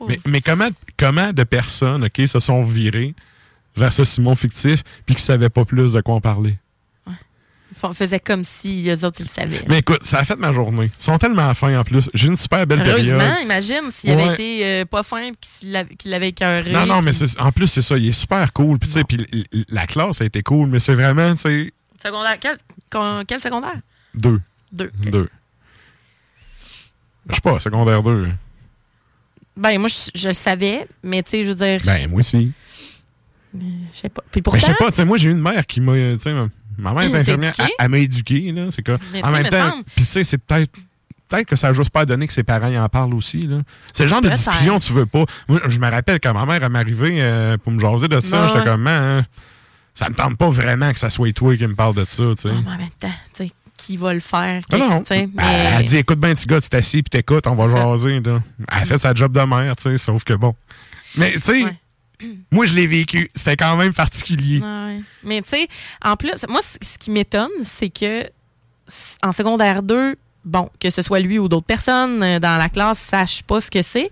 mais, 0.09 0.19
mais 0.27 0.41
comment, 0.41 0.69
comment 0.97 1.33
de 1.33 1.45
personnes, 1.45 2.05
OK, 2.05 2.27
se 2.27 2.41
sont 2.41 2.65
virées 2.65 3.15
vers 3.77 3.93
ce 3.93 4.05
Simon 4.05 4.35
fictif, 4.35 4.83
puis 5.07 5.15
qui 5.15 5.23
savaient 5.23 5.49
pas 5.49 5.65
plus 5.65 5.93
de 5.93 6.01
quoi 6.01 6.17
en 6.17 6.21
parler? 6.21 6.59
Faisaient 7.95 8.19
comme 8.21 8.43
si 8.45 8.83
les 8.83 9.05
autres, 9.05 9.21
ils 9.21 9.25
le 9.27 9.29
savaient. 9.29 9.65
Mais 9.69 9.79
écoute, 9.79 10.03
ça 10.03 10.19
a 10.19 10.25
fait 10.25 10.37
ma 10.37 10.53
journée. 10.53 10.91
Ils 10.99 11.03
sont 11.03 11.17
tellement 11.19 11.55
fins 11.55 11.79
en 11.79 11.85
plus. 11.85 12.11
J'ai 12.15 12.27
une 12.27 12.37
super 12.37 12.67
belle 12.67 12.81
Heureusement, 12.87 13.19
période. 13.19 13.43
imagine 13.45 13.91
s'il 13.93 14.11
avait 14.11 14.35
été 14.35 14.65
euh, 14.67 14.85
pas 14.85 15.03
fin 15.05 15.23
et 15.23 15.33
qu'il 15.41 15.71
l'avait- 16.05 16.29
écœuré. 16.29 16.73
Non, 16.73 16.85
non, 16.87 17.01
mais 17.01 17.13
en 17.39 17.53
plus, 17.53 17.69
c'est 17.69 17.83
ça. 17.83 17.97
Il 17.97 18.09
est 18.09 18.13
super 18.13 18.53
cool. 18.53 18.79
Puis, 18.79 18.91
l- 19.33 19.45
la 19.69 19.87
classe 19.87 20.21
a 20.21 20.25
été 20.25 20.43
cool, 20.43 20.69
mais 20.69 20.81
c'est 20.81 20.95
vraiment, 20.95 21.33
tu 21.35 21.43
sais, 21.43 21.73
Secondaire. 22.03 22.39
Quel, 22.41 22.57
quel 23.27 23.41
secondaire? 23.41 23.79
deux. 24.15 24.41
Deux. 24.73 24.91
Deux. 25.05 25.29
Je 27.29 27.35
sais 27.35 27.41
pas, 27.41 27.59
secondaire 27.61 28.03
2. 28.03 28.29
Ben, 29.57 29.79
moi, 29.79 29.89
je, 29.89 30.11
je 30.15 30.29
le 30.29 30.35
savais, 30.35 30.87
mais 31.03 31.23
tu 31.23 31.31
sais, 31.31 31.43
je 31.43 31.49
veux 31.49 31.55
dire. 31.55 31.81
Ben, 31.85 32.09
moi 32.11 32.21
aussi. 32.21 32.53
Je 33.55 33.61
sais 33.93 34.09
pas. 34.09 34.23
Puis 34.31 34.39
Mais 34.39 34.43
pourtant. 34.43 34.59
je 34.61 34.65
sais 34.67 34.75
pas, 34.75 34.91
tu 34.91 34.97
sais, 34.97 35.05
moi, 35.05 35.17
j'ai 35.17 35.29
eu 35.29 35.33
une 35.33 35.43
mère 35.43 35.67
qui 35.67 35.81
m'a. 35.81 35.93
Tu 35.95 36.19
sais, 36.21 36.33
ma- 36.81 36.93
mère 36.93 37.03
est 37.15 37.19
infirmière. 37.21 37.53
Elle, 37.59 37.67
elle 37.79 37.89
m'a 37.89 37.99
éduqué, 37.99 38.53
là. 38.53 38.67
C'est 38.71 38.83
que. 38.83 38.97
Mais 39.13 39.23
En 39.23 39.31
même 39.31 39.45
me 39.45 39.49
temps, 39.49 39.73
puis, 39.95 40.05
tu 40.05 40.11
sais, 40.11 40.25
c'est 40.25 40.39
peut-être. 40.39 40.73
Peut-être 41.29 41.47
que 41.47 41.55
ça 41.55 41.69
n'a 41.69 41.73
juste 41.75 41.91
pas 41.91 42.05
donné 42.07 42.27
que 42.27 42.33
ses 42.33 42.43
parents 42.43 42.67
y 42.67 42.77
en 42.77 42.89
parlent 42.89 43.15
aussi. 43.15 43.47
là. 43.47 43.59
C'est 43.93 44.03
le 44.03 44.09
genre 44.09 44.21
de 44.21 44.31
discussion 44.31 44.81
que 44.81 44.85
tu 44.85 44.93
veux 44.93 45.07
pas. 45.07 45.25
Moi, 45.49 45.61
je 45.69 45.79
me 45.79 45.89
rappelle 45.89 46.19
quand 46.19 46.35
ma 46.35 46.45
mère 46.45 46.61
elle 46.61 46.73
m'arrivait 46.73 47.19
euh, 47.21 47.57
pour 47.57 47.73
me 47.73 47.79
jaser 47.79 48.09
de 48.09 48.21
ça, 48.21 48.43
Ouais, 48.43 48.49
j'étais 48.53 48.65
comme, 48.65 48.85
hein, 48.89 49.25
ça 49.95 50.09
me 50.09 50.15
tente 50.17 50.37
pas 50.37 50.51
vraiment 50.51 50.93
que 50.93 50.99
ça 50.99 51.09
soit 51.09 51.33
toi 51.33 51.57
qui 51.57 51.65
me 51.69 51.77
parle 51.77 51.95
de 51.95 52.05
ça. 52.05 52.25
tu 52.35 52.43
sais. 52.43 52.49
Ah, 52.53 52.61
mais 52.65 52.73
en 52.73 52.79
même 52.79 52.89
temps, 52.99 53.13
tu 53.37 53.45
sais, 53.45 53.51
qui 53.77 53.97
va 53.97 54.13
le 54.13 54.19
faire? 54.19 54.61
Non, 54.73 54.79
non. 54.91 55.05
sais, 55.07 55.19
Elle, 55.21 55.31
mais- 55.33 55.71
elle 55.79 55.85
dit 55.85 55.99
écoute 55.99 56.19
bien, 56.19 56.35
petit 56.35 56.47
gars, 56.47 56.61
tu 56.61 56.69
t'assis 56.69 57.01
puis 57.05 57.11
t'écoutes, 57.11 57.47
on 57.47 57.55
va 57.55 57.69
jaser. 57.77 58.19
Là. 58.19 58.41
Elle 58.73 58.85
fait 58.87 58.99
sa 58.99 59.15
job 59.15 59.31
de 59.33 59.41
mère, 59.43 59.77
tu 59.77 59.85
sais, 59.85 59.99
sauf 59.99 60.25
que 60.25 60.33
bon. 60.35 60.57
Mais 61.17 61.31
tu 61.35 61.41
sais, 61.43 61.65
moi 62.51 62.67
je 62.67 62.75
l'ai 62.75 62.87
vécu. 62.87 63.31
C'était 63.35 63.57
quand 63.57 63.77
même 63.77 63.93
particulier. 63.95 64.61
Ouais. 64.61 65.01
Mais 65.25 65.43
tu 65.43 65.51
sais, 65.51 65.69
en 66.05 66.17
plus, 66.17 66.33
moi, 66.49 66.61
ce 66.63 66.99
qui 66.99 67.11
m'étonne, 67.11 67.51
c'est 67.65 67.91
que 67.91 68.29
en 69.23 69.33
secondaire 69.33 69.83
2, 69.83 70.17
bon, 70.45 70.69
que 70.81 70.91
ce 70.91 71.03
soit 71.03 71.21
lui 71.21 71.39
ou 71.39 71.49
d'autres 71.49 71.67
personnes 71.67 72.23
euh, 72.23 72.39
dans 72.41 72.57
la 72.59 72.69
classe 72.69 72.99
sachent 72.99 73.43
pas 73.45 73.61
ce 73.61 73.71
que 73.71 73.83
c'est, 73.83 74.11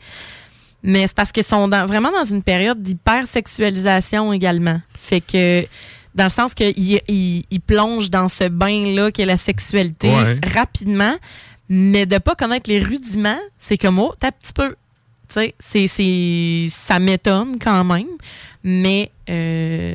mais 0.83 1.07
c'est 1.09 1.14
parce 1.16 1.33
qu'ils 1.33 1.42
sont 1.44 1.66
dans- 1.68 1.85
vraiment 1.87 2.12
dans 2.12 2.25
une 2.25 2.42
période 2.42 2.81
d'hypersexualisation 2.83 4.33
également. 4.33 4.81
Fait 4.94 5.21
que, 5.21 5.66
dans 6.14 6.25
le 6.25 6.31
sens 6.31 6.55
qu'ils 6.55 7.01
ils, 7.09 7.44
ils 7.51 7.61
plongent 7.61 8.11
dans 8.11 8.29
ce 8.29 8.44
bain-là 8.49 9.11
qu'est 9.11 9.27
la 9.27 9.37
sexualité 9.37 10.09
Ouais. 10.14 10.40
rapidement, 10.55 11.16
mais 11.68 12.07
de 12.07 12.18
pas 12.18 12.35
connaître 12.35 12.71
les 12.71 12.81
rudiments, 12.81 13.38
c'est 13.59 13.77
comme, 13.79 13.99
oh, 13.99 14.14
t'as 14.18 14.29
un 14.29 14.33
petit 14.33 14.53
peu. 14.53 14.75
Tu 15.33 15.41
sais, 15.61 15.87
c'est- 15.88 16.69
ça 16.71 16.99
m'étonne 16.99 17.59
quand 17.61 17.85
même. 17.85 18.07
Mais, 18.64 19.11
euh, 19.31 19.95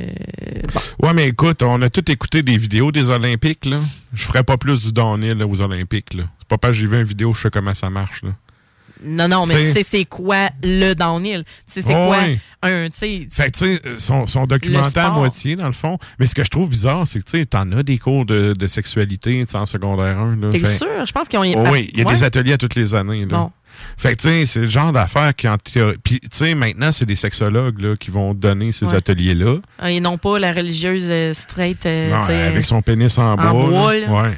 bon. 0.99 1.07
Ouais, 1.07 1.13
mais 1.13 1.27
écoute, 1.27 1.63
on 1.63 1.81
a 1.81 1.89
tout 1.89 2.09
écouté 2.11 2.41
des 2.43 2.57
vidéos 2.57 2.91
des 2.91 3.09
Olympiques. 3.09 3.65
là. 3.65 3.79
Je 4.13 4.23
ferais 4.25 4.43
pas 4.43 4.57
plus 4.57 4.85
du 4.85 4.91
downhill 4.93 5.33
là, 5.37 5.47
aux 5.47 5.61
Olympiques. 5.61 6.13
là. 6.13 6.23
C'est 6.39 6.47
pas 6.47 6.57
parce 6.57 6.73
que 6.73 6.79
j'ai 6.79 6.87
vu 6.87 6.97
une 6.97 7.03
vidéo, 7.03 7.33
je 7.33 7.41
sais 7.41 7.49
comment 7.49 7.73
ça 7.73 7.89
marche. 7.89 8.21
Là. 8.23 8.31
Non, 9.05 9.27
non, 9.27 9.45
mais 9.45 9.53
T'sais- 9.55 9.67
tu 9.67 9.73
sais, 9.79 9.85
c'est 9.89 10.05
quoi 10.05 10.49
le 10.63 10.93
downhill? 10.93 11.43
Tu 11.43 11.51
sais, 11.67 11.81
c'est 11.81 11.91
quoi 11.91 12.19
un, 12.61 12.87
tu 12.89 12.95
sais, 12.97 13.27
Fait 13.29 13.51
que, 13.51 13.57
tu 13.57 13.65
sais, 13.65 13.81
euh, 13.85 13.95
son, 13.99 14.27
son 14.27 14.45
documenté 14.45 14.97
à 15.01 15.09
moitié, 15.09 15.57
dans 15.57 15.65
le 15.65 15.73
fond. 15.73 15.97
Mais 16.19 16.27
ce 16.27 16.33
que 16.33 16.43
je 16.45 16.49
trouve 16.49 16.69
bizarre, 16.69 17.05
c'est 17.05 17.19
que, 17.19 17.25
tu 17.25 17.37
sais, 17.39 17.45
t'en 17.45 17.69
as 17.73 17.83
des 17.83 17.97
cours 17.97 18.25
de, 18.25 18.53
de 18.53 18.67
sexualité, 18.67 19.43
en 19.55 19.65
secondaire 19.65 20.17
1. 20.19 20.37
Là. 20.37 20.49
t'es 20.51 20.63
sûr? 20.77 21.05
Je 21.05 21.11
pense 21.11 21.27
qu'ils 21.27 21.39
ont... 21.39 21.43
Oh 21.65 21.69
oui, 21.69 21.89
il 21.91 21.99
y 21.99 22.03
a 22.03 22.05
Ouais. 22.05 22.13
des 22.13 22.23
ateliers 22.23 22.53
à 22.53 22.57
toutes 22.57 22.75
les 22.75 22.93
années. 22.95 23.25
Là. 23.25 23.37
Bon. 23.37 23.51
Fait 23.97 24.15
que, 24.15 24.21
tu 24.21 24.27
sais, 24.29 24.45
c'est 24.45 24.59
le 24.61 24.69
genre 24.69 24.91
d'affaires 24.91 25.33
qui, 25.35 25.47
en 25.47 25.57
théorie. 25.57 25.97
Puis, 26.03 26.19
tu 26.19 26.27
sais, 26.31 26.55
maintenant, 26.55 26.91
c'est 26.91 27.05
des 27.05 27.15
sexologues 27.15 27.79
là, 27.79 27.95
qui 27.95 28.11
vont 28.11 28.33
donner 28.33 28.71
ces 28.71 28.85
Ouais. 28.87 28.95
ateliers-là. 28.95 29.57
Ah, 29.79 29.91
Et 29.91 29.99
non 29.99 30.17
pas 30.17 30.39
la 30.39 30.51
religieuse 30.51 31.05
euh, 31.09 31.33
straight. 31.33 31.85
euh, 31.85 32.09
Non, 32.09 32.23
avec 32.23 32.65
son 32.65 32.81
pénis 32.81 33.17
en, 33.17 33.35
bois. 33.35 33.51
bois, 33.51 33.93
là. 33.99 34.07
là. 34.07 34.11
Ouais. 34.23 34.37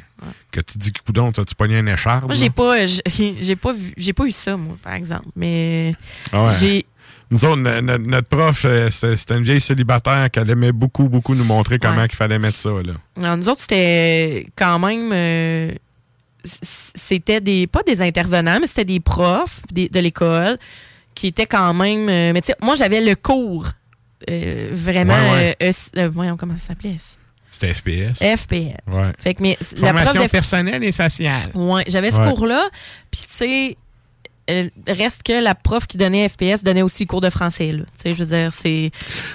que 0.50 0.60
tu 0.60 0.78
dis, 0.78 0.92
coudon, 0.92 1.30
t'as-tu 1.32 1.54
pogné 1.54 1.78
un 1.78 1.86
écharpe? 1.86 2.24
Moi, 2.24 2.34
j'ai 2.34 2.48
pas, 2.48 2.86
j'ai 2.86 3.02
j'ai 3.42 3.56
pas, 3.56 3.72
vu- 3.72 3.92
j'ai 3.98 4.12
pas 4.14 4.24
eu 4.24 4.30
ça, 4.30 4.56
moi, 4.56 4.76
par 4.82 4.94
exemple. 4.94 5.26
Mais 5.36 5.94
Ah 6.32 6.44
ouais. 6.46 6.52
j'ai. 6.58 6.86
Nous 7.30 7.44
autres, 7.44 7.56
no- 7.60 7.80
no- 7.82 7.98
notre 7.98 8.28
prof, 8.28 8.62
euh, 8.64 8.88
c'était 8.90 9.36
une 9.36 9.42
vieille 9.42 9.60
célibataire 9.60 10.30
qu'elle 10.30 10.48
aimait 10.48 10.72
beaucoup, 10.72 11.08
beaucoup 11.08 11.34
nous 11.34 11.44
montrer 11.44 11.78
comment 11.78 11.96
Ouais. 11.98 12.06
il 12.10 12.14
fallait 12.16 12.38
mettre 12.38 12.56
ça. 12.56 12.70
Là. 12.70 12.92
Alors, 13.20 13.36
nous 13.36 13.48
autres, 13.48 13.60
c'était 13.62 14.46
quand 14.56 14.78
même. 14.78 15.10
euh, 15.12 15.72
c'était 16.94 17.40
des. 17.40 17.66
Pas 17.66 17.82
des 17.82 18.00
intervenants, 18.02 18.58
mais 18.60 18.66
c'était 18.66 18.84
des 18.84 19.00
profs 19.00 19.60
des- 19.72 19.88
de 19.88 20.00
l'école 20.00 20.58
qui 21.14 21.28
étaient 21.28 21.46
quand 21.46 21.72
même. 21.74 22.08
euh, 22.08 22.32
mais 22.32 22.40
tu 22.40 22.46
sais, 22.48 22.56
moi, 22.62 22.76
j'avais 22.76 23.00
le 23.00 23.14
cours. 23.14 23.66
euh, 24.30 24.70
vraiment. 24.72 25.14
Ouais, 25.32 25.56
ouais. 25.60 25.72
euh, 25.98 26.08
voyons, 26.08 26.36
comment 26.38 26.56
ça 26.56 26.68
s'appelait? 26.68 26.96
C'était 27.50 27.72
FPS. 27.74 28.18
FPS. 28.18 28.76
Ouais. 28.90 29.12
Fait 29.18 29.34
que, 29.34 29.42
mais 29.42 29.56
la 29.76 29.92
prof 29.92 30.04
Formation 30.04 30.28
personnelle 30.28 30.82
et 30.84 30.92
sociale. 30.92 31.42
Ouais, 31.54 31.84
j'avais 31.86 32.10
ce 32.10 32.16
cours-là. 32.16 32.68
Puis, 33.10 33.20
tu 33.22 33.26
sais, 33.34 33.76
reste 34.86 35.22
que 35.22 35.42
la 35.42 35.54
prof 35.54 35.86
qui 35.86 35.96
donnait 35.96 36.28
FPS 36.28 36.62
donnait 36.62 36.82
aussi 36.82 37.06
cours 37.06 37.20
de 37.20 37.30
français. 37.30 37.72
Là. 37.72 37.84
Tu 37.84 38.02
sais, 38.02 38.12
je 38.12 38.18
veux 38.24 38.26
dire, 38.26 38.52
c'est. 38.52 38.90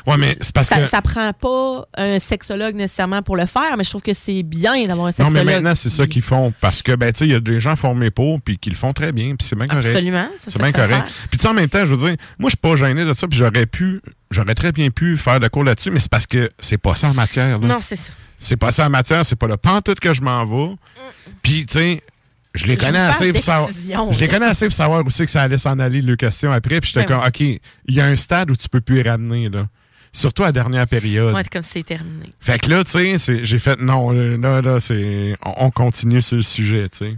Ouais, 0.07 0.17
mais 0.17 0.37
c'est 0.41 0.53
parce 0.53 0.67
ça, 0.69 0.81
que. 0.81 0.87
ça 0.87 1.01
prend 1.01 1.31
pas 1.33 1.85
un 1.97 2.19
sexologue 2.19 2.75
nécessairement 2.75 3.21
pour 3.21 3.35
le 3.35 3.45
faire, 3.45 3.75
mais 3.77 3.83
je 3.83 3.89
trouve 3.89 4.01
que 4.01 4.13
c'est 4.13 4.43
bien 4.43 4.83
d'avoir 4.83 5.07
un 5.07 5.09
Non, 5.09 5.11
sexologue. 5.11 5.33
mais 5.45 5.53
maintenant, 5.55 5.75
c'est 5.75 5.89
ça 5.89 6.07
qu'ils 6.07 6.21
font. 6.21 6.53
Parce 6.61 6.81
que, 6.81 6.93
ben, 6.95 7.11
tu 7.11 7.19
sais, 7.19 7.25
il 7.25 7.31
y 7.31 7.35
a 7.35 7.39
des 7.39 7.59
gens 7.59 7.75
formés 7.75 8.11
pour, 8.11 8.41
puis 8.41 8.57
qui 8.57 8.69
le 8.69 8.75
font 8.75 8.93
très 8.93 9.11
bien, 9.11 9.35
puis 9.35 9.45
c'est 9.47 9.55
bien 9.55 9.67
correct. 9.67 9.87
Absolument, 9.87 10.27
c'est 10.37 10.57
bien 10.57 10.71
ça 10.71 10.87
correct. 10.87 11.07
Puis, 11.29 11.37
tu 11.37 11.43
sais, 11.43 11.47
en 11.49 11.53
même 11.53 11.69
temps, 11.69 11.85
je 11.85 11.93
veux 11.95 11.97
dire, 12.07 12.15
moi, 12.39 12.49
je 12.49 12.51
suis 12.51 12.57
pas 12.57 12.75
gêné 12.75 13.05
de 13.05 13.13
ça, 13.13 13.27
puis 13.27 13.37
j'aurais 13.37 13.65
pu, 13.65 14.01
j'aurais 14.29 14.55
très 14.55 14.71
bien 14.71 14.89
pu 14.89 15.17
faire 15.17 15.39
le 15.39 15.49
cours 15.49 15.63
là-dessus, 15.63 15.91
mais 15.91 15.99
c'est 15.99 16.11
parce 16.11 16.27
que 16.27 16.49
c'est 16.59 16.77
pas 16.77 16.95
ça 16.95 17.09
en 17.09 17.13
matière. 17.13 17.59
là. 17.59 17.67
Non, 17.67 17.79
c'est 17.81 17.95
ça. 17.95 18.11
C'est 18.43 18.57
pas 18.57 18.71
ça 18.71 18.87
en 18.87 18.89
matière, 18.89 19.23
c'est 19.23 19.35
pas 19.35 19.47
le 19.47 19.57
pantoute 19.57 19.99
que 19.99 20.13
je 20.13 20.21
m'en 20.23 20.43
vais. 20.45 20.73
Puis, 21.43 21.65
tu 21.67 21.73
sais, 21.77 22.03
je 22.53 22.65
les 22.65 22.77
connais 22.77 22.99
assez 22.99 23.31
pour 23.31 23.41
savoir. 23.41 23.69
Je 24.11 24.19
les 24.19 24.27
connais 24.27 24.45
assez 24.47 24.65
pour 24.65 24.75
savoir 24.75 25.05
aussi 25.05 25.25
que 25.25 25.31
ça 25.31 25.43
allait 25.43 25.57
s'en 25.57 25.79
aller, 25.79 26.01
le 26.01 26.15
question 26.15 26.51
après. 26.51 26.81
Puis 26.81 26.91
j'étais 26.93 27.07
Ben 27.07 27.19
comme, 27.19 27.27
OK, 27.27 27.39
il 27.39 27.61
y 27.95 28.01
a 28.01 28.05
un 28.05 28.17
stade 28.17 28.51
où 28.51 28.55
tu 28.55 28.67
peux 28.69 28.81
plus 28.81 28.99
y 28.99 29.03
ramener, 29.03 29.49
là. 29.49 29.67
Surtout 30.13 30.43
à 30.43 30.47
la 30.47 30.51
dernière 30.51 30.87
période. 30.87 31.33
Ouais, 31.33 31.43
comme 31.45 31.63
c'est 31.63 31.83
terminé. 31.83 32.33
Fait 32.41 32.59
que 32.59 32.69
là, 32.69 32.83
tu 32.83 33.17
sais, 33.17 33.45
j'ai 33.45 33.59
fait, 33.59 33.79
non, 33.79 34.11
là, 34.11 34.61
là, 34.61 34.79
c'est, 34.81 35.37
on, 35.45 35.67
on 35.67 35.71
continue 35.71 36.21
sur 36.21 36.35
le 36.35 36.43
sujet, 36.43 36.89
tu 36.89 36.97
sais. 36.97 37.17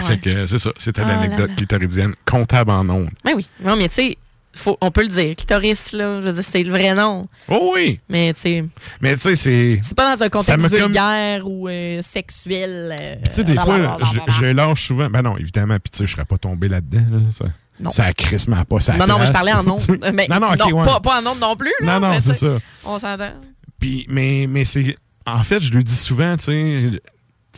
Ouais. 0.00 0.04
Fait 0.06 0.18
que 0.18 0.46
c'est 0.46 0.58
ça, 0.58 0.70
c'était 0.78 1.02
Ah 1.04 1.08
l'anecdote 1.08 1.54
clitoridienne, 1.56 2.14
comptable 2.24 2.70
en 2.70 2.88
ondes. 2.88 3.10
Ben 3.24 3.32
oui. 3.36 3.46
Non, 3.62 3.76
mais 3.76 3.88
tu 3.88 3.94
sais, 3.94 4.18
faut- 4.54 4.76
on 4.80 4.90
peut 4.90 5.02
le 5.02 5.08
dire. 5.08 5.36
Clitoris, 5.36 5.92
là, 5.92 6.20
je 6.20 6.26
veux 6.26 6.32
dire, 6.32 6.44
c'est 6.48 6.62
le 6.62 6.70
vrai 6.70 6.94
nom. 6.94 7.28
Oh 7.48 7.72
oui! 7.74 7.98
Mais 8.08 8.32
tu 8.34 8.40
sais, 8.40 8.64
Mais 9.00 9.14
tu 9.14 9.20
sais, 9.20 9.36
c'est. 9.36 9.80
c'est 9.82 9.94
pas 9.94 10.14
dans 10.16 10.22
un 10.22 10.28
contexte 10.28 10.68
comme- 10.68 10.78
vulgaire 10.78 11.46
ou 11.48 11.68
euh, 11.68 12.02
sexuel. 12.02 12.96
euh, 13.00 13.14
Tu 13.24 13.30
sais, 13.32 13.44
des 13.44 13.54
fois, 13.54 13.98
je, 14.40 14.44
lâche 14.46 14.86
souvent. 14.86 15.08
Ben 15.10 15.22
non, 15.22 15.36
évidemment, 15.38 15.76
puis 15.82 15.90
tu 15.90 15.98
sais, 15.98 16.06
je 16.06 16.12
serais 16.12 16.24
pas 16.24 16.38
tombé 16.38 16.68
là-dedans. 16.68 17.04
Là, 17.10 17.18
ça, 17.30 17.44
Non. 17.80 17.90
ça 17.90 18.04
a 18.04 18.12
crissement 18.12 18.64
pas 18.64 18.80
ça. 18.80 18.96
Non, 18.96 19.06
non, 19.06 19.18
mais 19.18 19.26
je 19.26 19.32
parlais 19.32 19.52
en 19.52 19.66
ondes. 19.66 19.80
Mais 20.14 20.26
non, 20.28 20.40
non, 20.40 20.50
ouais. 20.50 20.84
pas, 20.84 21.00
pas 21.00 21.20
en 21.22 21.26
ondes 21.32 21.40
non 21.40 21.56
plus. 21.56 21.72
là, 21.80 21.98
Non, 22.00 22.08
non, 22.08 22.20
c'est 22.20 22.34
ça. 22.34 22.58
On 22.84 22.98
s'entend. 22.98 23.32
Puis, 23.78 24.06
mais, 24.08 24.46
mais 24.48 24.64
c'est. 24.64 24.96
En 25.26 25.42
fait, 25.42 25.60
je 25.60 25.70
lui 25.72 25.84
dis 25.84 25.94
souvent, 25.94 26.36
tu 26.36 26.44
sais. 26.44 27.00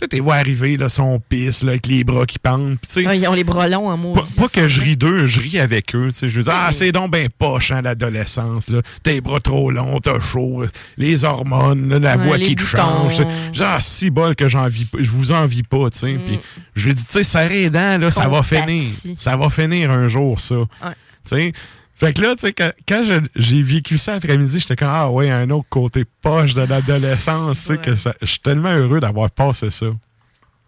Tu 0.03 0.07
sais, 0.07 0.09
t'es 0.09 0.21
vois 0.21 0.35
arriver, 0.35 0.77
là, 0.77 0.88
son 0.88 1.21
pisse, 1.21 1.62
là, 1.62 1.71
avec 1.73 1.87
les 1.87 2.03
bras 2.03 2.27
qui 2.27 2.41
pendent. 2.41 2.77
Sais. 2.88 3.07
Ouais, 3.07 3.19
ils 3.21 3.29
ont 3.29 3.35
les 3.35 3.45
bras 3.45 3.69
longs 3.69 3.88
en 3.88 3.97
mots. 3.97 4.15
Pas, 4.15 4.25
pas 4.37 4.49
que 4.49 4.67
je 4.67 4.81
ris 4.81 4.97
d'eux, 4.97 5.29
je 5.29 5.41
ris 5.41 5.61
avec 5.61 5.95
eux. 5.95 6.09
tu 6.12 6.19
sais. 6.19 6.29
Je 6.29 6.37
veux 6.38 6.43
dire, 6.43 6.53
ah, 6.57 6.73
c'est 6.73 6.91
donc 6.91 7.12
ben 7.12 7.29
poche, 7.38 7.71
hein, 7.71 7.83
l'adolescence. 7.83 8.69
là. 8.69 8.81
Tes 9.05 9.21
bras 9.21 9.38
trop 9.38 9.71
longs, 9.71 10.01
t'as 10.01 10.19
chaud, 10.19 10.65
les 10.97 11.25
hormones, 11.25 11.88
là, 11.88 11.99
la 12.01 12.17
Ouais, 12.17 12.27
voix 12.27 12.38
qui 12.38 12.57
te 12.57 12.62
change. 12.62 13.19
Genre, 13.53 13.69
ah, 13.77 13.81
si 13.81 14.11
bol 14.11 14.35
que 14.35 14.49
j'envie 14.49 14.87
pas, 14.87 14.99
je 15.01 15.11
vous 15.11 15.31
envie 15.31 15.62
pas, 15.62 15.88
tu 15.91 15.99
sais. 15.99 16.15
Puis 16.27 16.41
je 16.75 16.87
lui 16.88 16.95
dis, 16.95 17.05
tu 17.05 17.12
sais, 17.12 17.23
serrez 17.25 17.62
les 17.62 17.71
dents, 17.71 17.99
là, 17.99 18.11
ça 18.11 18.27
va 18.29 18.43
finir. 18.43 18.91
Ça 19.19 19.37
va 19.37 19.51
finir 19.51 19.93
un 19.93 20.09
jour, 20.09 20.41
ça. 20.41 20.57
Tu 20.83 20.88
sais. 21.27 21.53
Fait 22.07 22.12
que 22.12 22.21
là, 22.21 22.35
tu 22.35 22.47
sais, 22.47 22.53
quand, 22.53 23.03
j'ai 23.37 23.62
vécu 23.62 23.97
ça 23.97 24.15
après-midi, 24.15 24.59
j'étais 24.61 24.75
comme, 24.77 24.88
ah 24.91 25.09
ouais, 25.11 25.31
un 25.31 25.49
autre 25.51 25.69
côté 25.69 26.05
poche 26.21 26.55
de 26.55 26.62
l'adolescence, 26.62 27.61
tu 27.61 27.67
sais, 27.67 27.79
que 27.79 27.95
je 27.95 28.27
suis 28.27 28.41
tellement 28.41 28.73
heureux 28.73 28.99
d'avoir 29.01 29.31
passé 29.31 29.71
ça. 29.71 29.87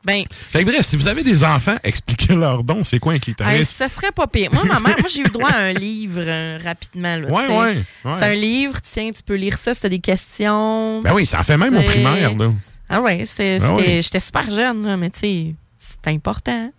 Ben, 0.04 0.22
Fait 0.50 0.62
que 0.64 0.70
bref, 0.70 0.82
si 0.86 0.96
vous 0.96 1.08
avez 1.08 1.22
des 1.24 1.42
enfants, 1.42 1.76
expliquez-leur 1.82 2.62
donc 2.62 2.84
c'est 2.86 2.98
quoi 2.98 3.14
un 3.14 3.18
clitoris? 3.18 3.52
hey, 3.52 3.64
ça 3.64 3.88
serait 3.88 4.12
pas 4.12 4.26
pire. 4.26 4.50
Moi, 4.52 4.62
ma 4.64 4.78
mère, 4.78 4.96
moi, 5.00 5.08
j'ai 5.08 5.22
eu 5.22 5.30
droit 5.30 5.48
à 5.50 5.60
un 5.62 5.72
livre 5.72 6.20
euh, 6.22 6.58
rapidement. 6.62 7.16
Là, 7.16 7.26
Ouais, 7.32 7.46
tu 7.46 7.50
ouais, 7.52 7.84
ouais. 8.04 8.18
C'est 8.18 8.24
un 8.26 8.34
livre, 8.34 8.74
tiens, 8.82 9.10
tu 9.12 9.22
peux 9.22 9.34
lire 9.34 9.56
ça 9.58 9.74
si 9.74 9.80
t'as 9.80 9.88
des 9.88 10.00
questions. 10.00 11.00
Ben 11.00 11.14
oui, 11.14 11.24
ça 11.26 11.40
en 11.40 11.42
fait 11.42 11.56
même 11.56 11.74
au 11.76 11.82
primaire, 11.82 12.34
là. 12.36 12.52
Ah 12.88 13.00
ouais, 13.00 13.24
c'est- 13.26 13.58
Ben 13.60 13.76
c'était- 13.78 13.90
oui. 13.96 14.02
j'étais 14.02 14.20
super 14.20 14.50
jeune, 14.50 14.86
là, 14.86 14.96
mais 14.98 15.08
tu 15.10 15.18
sais, 15.20 15.54
c'est 15.78 16.08
important. 16.08 16.70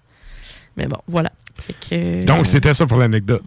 Mais 0.77 0.85
bon, 0.85 0.99
voilà. 1.07 1.31
Fait 1.59 1.73
que, 1.73 2.23
Donc, 2.25 2.45
c'était 2.45 2.73
ça 2.75 2.85
pour 2.85 2.97
l'anecdote. 2.97 3.43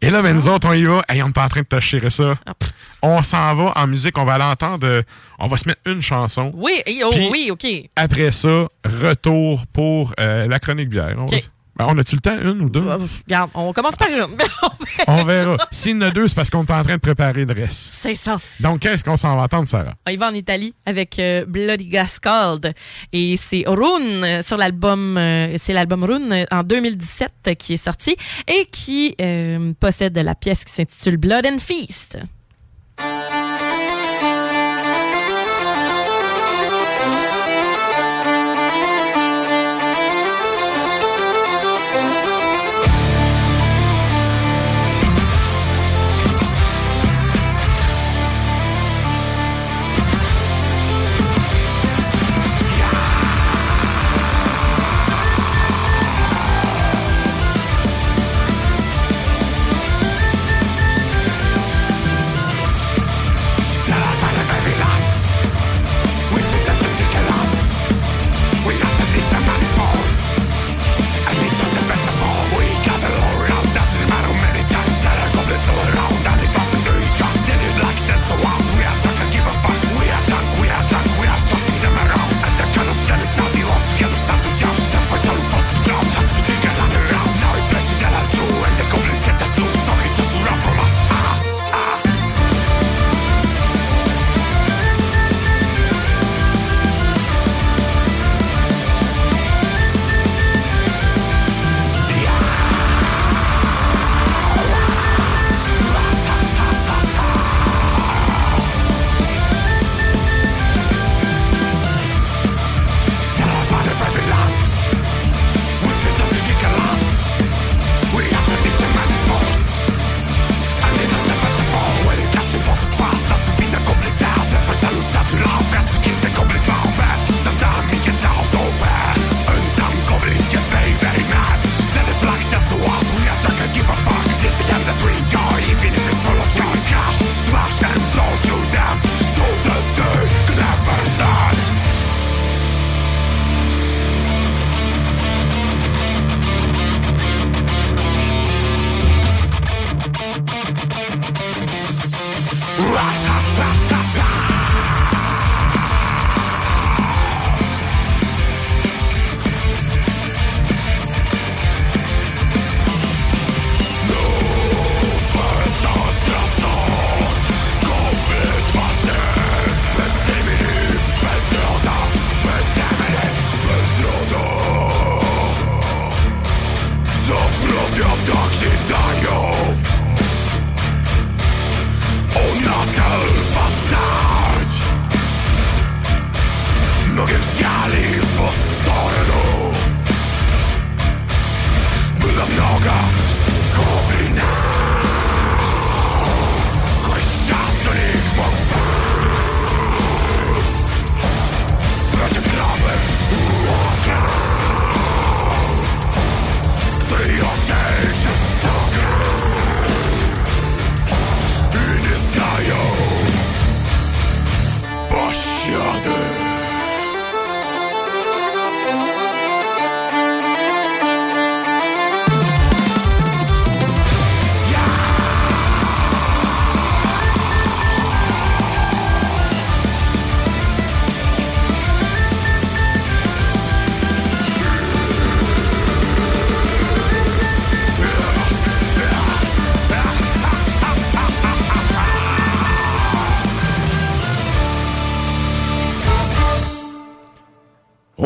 Et 0.00 0.10
là, 0.10 0.22
ben, 0.22 0.34
nous 0.34 0.46
autres, 0.48 0.68
on 0.68 0.72
y 0.72 0.84
va. 0.84 1.02
Hey, 1.08 1.22
on 1.22 1.28
est 1.28 1.32
pas 1.32 1.44
en 1.44 1.48
train 1.48 1.62
de 1.62 1.66
te 1.66 1.80
chier 1.80 2.08
ça. 2.10 2.34
Ah, 2.46 2.52
on 3.02 3.22
s'en 3.22 3.54
va 3.54 3.72
en 3.76 3.86
musique. 3.86 4.16
On 4.16 4.24
va 4.24 4.38
l'entendre. 4.38 4.86
euh, 4.86 5.02
On 5.38 5.48
va 5.48 5.56
se 5.56 5.68
mettre 5.68 5.80
une 5.86 6.02
chanson. 6.02 6.52
Oui, 6.54 6.80
oh, 7.04 7.10
oui, 7.32 7.50
OK. 7.50 7.66
Après 7.96 8.30
ça, 8.30 8.68
retour 8.84 9.66
pour 9.72 10.14
euh, 10.20 10.46
la 10.46 10.58
chronique 10.60 10.88
bière. 10.88 11.14
On, 11.16 11.26
va 11.26 11.36
Ben, 11.78 11.86
on 11.88 11.96
a-tu 11.98 12.16
le 12.16 12.20
temps, 12.20 12.36
une 12.40 12.60
ou 12.62 12.68
deux? 12.68 12.80
Regarde, 13.26 13.50
on 13.54 13.72
commence 13.72 13.94
par 13.96 14.08
une. 14.08 14.26
on 15.06 15.24
verra. 15.24 15.56
S'il 15.70 15.92
y 15.92 15.94
en 15.98 16.00
a 16.02 16.10
deux, 16.10 16.26
c'est 16.28 16.34
parce 16.34 16.50
qu'on 16.50 16.64
est 16.64 16.70
en 16.72 16.82
train 16.82 16.94
de 16.94 17.00
préparer 17.00 17.44
le 17.44 17.54
reste. 17.54 17.90
c'est 17.92 18.14
ça. 18.14 18.40
Donc, 18.60 18.80
qu'est-ce 18.80 19.04
qu'on 19.04 19.16
s'en 19.16 19.36
va 19.36 19.42
entendre, 19.42 19.68
Sarah? 19.68 19.94
On 20.06 20.10
y 20.10 20.16
va 20.16 20.28
en 20.28 20.34
Italie 20.34 20.74
avec 20.86 21.18
euh, 21.18 21.44
Bloody 21.46 21.86
Gascald 21.86 22.74
et 23.12 23.36
c'est 23.36 23.64
Rune 23.66 24.24
euh, 24.24 24.42
sur 24.42 24.56
l'album 24.56 25.16
euh, 25.16 25.54
c'est 25.58 25.72
l'album 25.72 26.02
Rune 26.04 26.32
euh, 26.32 26.44
en 26.50 26.62
2017 26.64 27.30
euh, 27.48 27.54
qui 27.54 27.74
est 27.74 27.76
sorti 27.76 28.16
et 28.48 28.66
qui 28.72 29.14
euh, 29.20 29.72
possède 29.78 30.16
la 30.18 30.34
pièce 30.34 30.64
qui 30.64 30.72
s'intitule 30.72 31.16
Blood 31.16 31.46
and 31.46 31.58
Feast. 31.58 32.18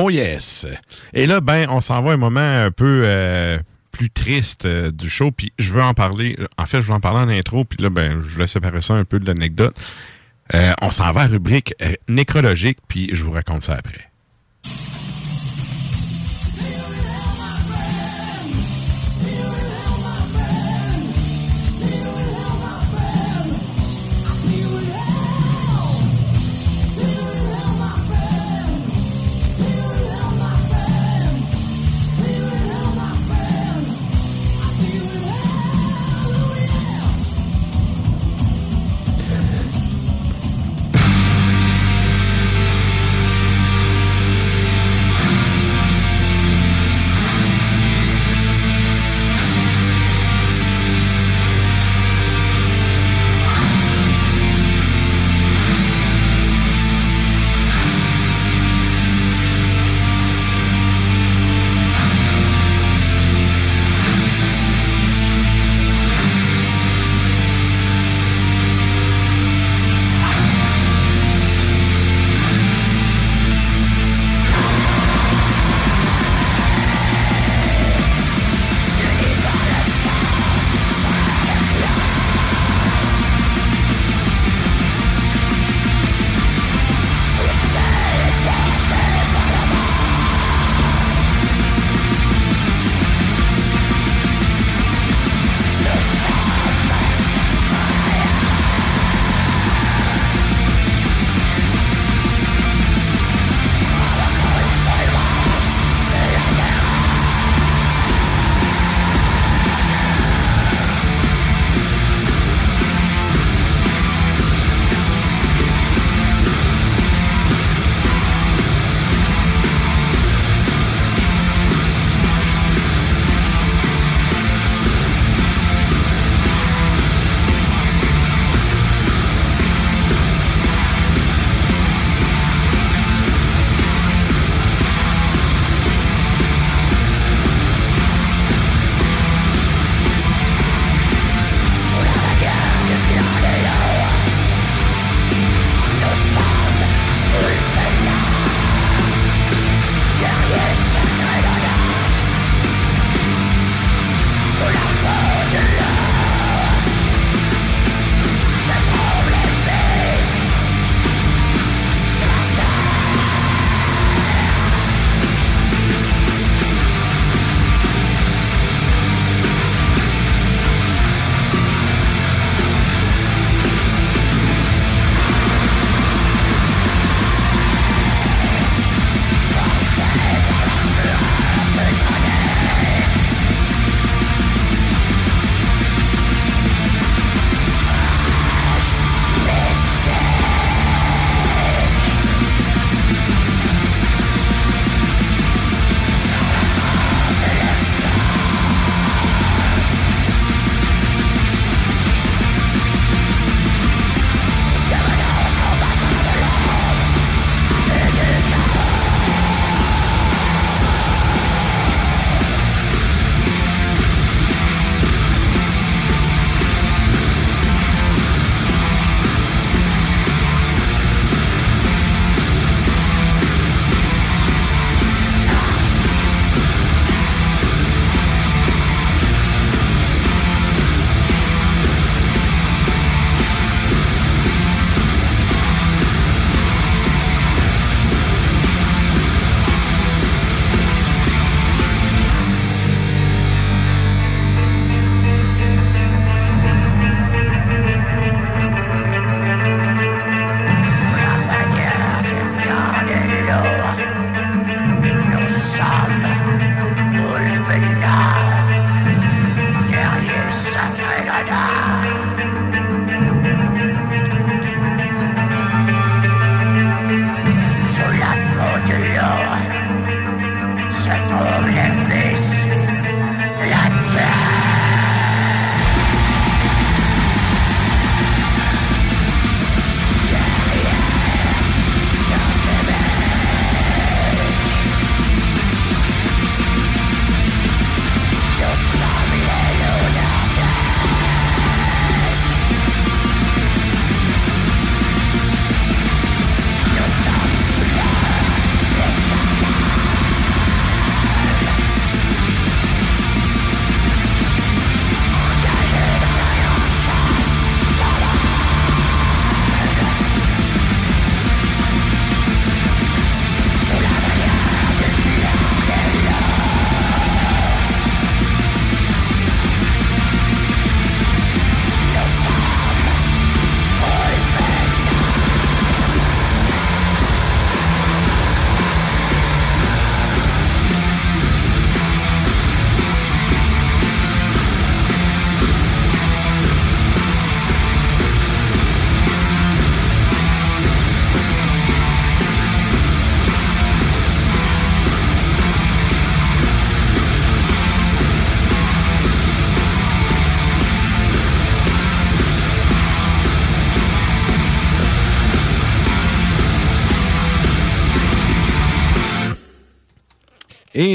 Oh 0.04 0.10
yes. 0.10 0.66
Et 1.14 1.28
là, 1.28 1.40
ben, 1.40 1.68
on 1.70 1.80
s'en 1.80 2.02
va 2.02 2.10
un 2.10 2.16
moment 2.16 2.40
un 2.40 2.72
peu 2.72 3.02
euh, 3.04 3.56
plus 3.92 4.10
triste 4.10 4.64
euh, 4.64 4.90
du 4.90 5.08
show, 5.08 5.30
puis 5.30 5.52
je 5.60 5.72
veux 5.72 5.82
en 5.82 5.94
parler. 5.94 6.36
En 6.58 6.66
fait, 6.66 6.82
je 6.82 6.88
veux 6.88 6.94
en 6.94 6.98
parler 6.98 7.20
en 7.20 7.28
intro, 7.28 7.64
puis 7.64 7.80
là, 7.80 7.88
ben, 7.88 8.20
je 8.20 8.36
vais 8.36 8.48
séparer 8.48 8.82
ça 8.82 8.94
un 8.94 9.04
peu 9.04 9.20
de 9.20 9.26
l'anecdote. 9.26 9.76
Euh, 10.54 10.72
on 10.82 10.90
s'en 10.90 11.12
va 11.12 11.20
à 11.20 11.24
la 11.26 11.30
rubrique 11.30 11.74
euh, 11.82 11.92
nécrologique, 12.08 12.78
puis 12.88 13.10
je 13.12 13.22
vous 13.22 13.30
raconte 13.30 13.62
ça 13.62 13.74
après. 13.74 14.10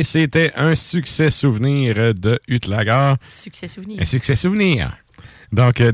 C'était 0.04 0.52
un 0.56 0.76
succès 0.76 1.32
souvenir 1.32 2.14
de 2.14 2.40
Hutlager. 2.48 3.16
Succès 3.24 3.68
souvenir. 3.68 4.02
Un 4.02 4.06
succès 4.06 4.36
souvenir. 4.36 4.96
Donc, 5.52 5.80
euh, 5.82 5.92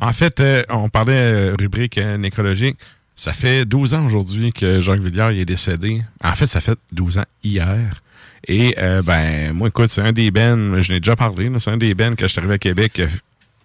en 0.00 0.12
fait, 0.12 0.40
euh, 0.40 0.62
on 0.68 0.88
parlait 0.88 1.14
euh, 1.14 1.54
rubrique 1.58 1.98
euh, 1.98 2.16
nécrologique. 2.18 2.76
Ça 3.14 3.32
fait 3.32 3.64
12 3.64 3.94
ans 3.94 4.04
aujourd'hui 4.06 4.52
que 4.52 4.80
Jacques 4.80 5.00
Villiers 5.00 5.40
est 5.40 5.46
décédé. 5.46 6.02
En 6.22 6.34
fait, 6.34 6.46
ça 6.46 6.60
fait 6.60 6.78
12 6.92 7.18
ans 7.18 7.24
hier. 7.42 8.02
Et, 8.46 8.74
euh, 8.78 9.02
ben, 9.02 9.52
moi, 9.54 9.68
écoute, 9.68 9.88
c'est 9.88 10.02
un 10.02 10.12
des 10.12 10.30
bennes, 10.30 10.80
je 10.82 10.92
n'ai 10.92 11.00
déjà 11.00 11.16
parlé, 11.16 11.50
c'est 11.58 11.70
un 11.70 11.78
des 11.78 11.94
bennes 11.94 12.14
que 12.14 12.26
je 12.26 12.32
suis 12.32 12.38
arrivé 12.38 12.54
à 12.54 12.58
Québec 12.58 13.00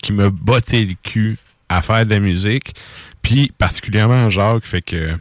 qui 0.01 0.13
m'a 0.13 0.29
botté 0.29 0.85
le 0.85 0.93
cul 1.03 1.37
à 1.67 1.81
faire 1.81 2.05
de 2.05 2.11
la 2.11 2.19
musique. 2.19 2.73
Puis, 3.21 3.51
particulièrement 3.57 4.29
Jacques, 4.29 4.65
fait 4.65 4.81
que, 4.81 5.11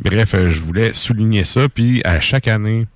bref, 0.00 0.34
je 0.48 0.60
voulais 0.62 0.92
souligner 0.94 1.44
ça. 1.44 1.68
Puis, 1.68 2.00
à 2.04 2.20
chaque 2.20 2.48
année, 2.48 2.86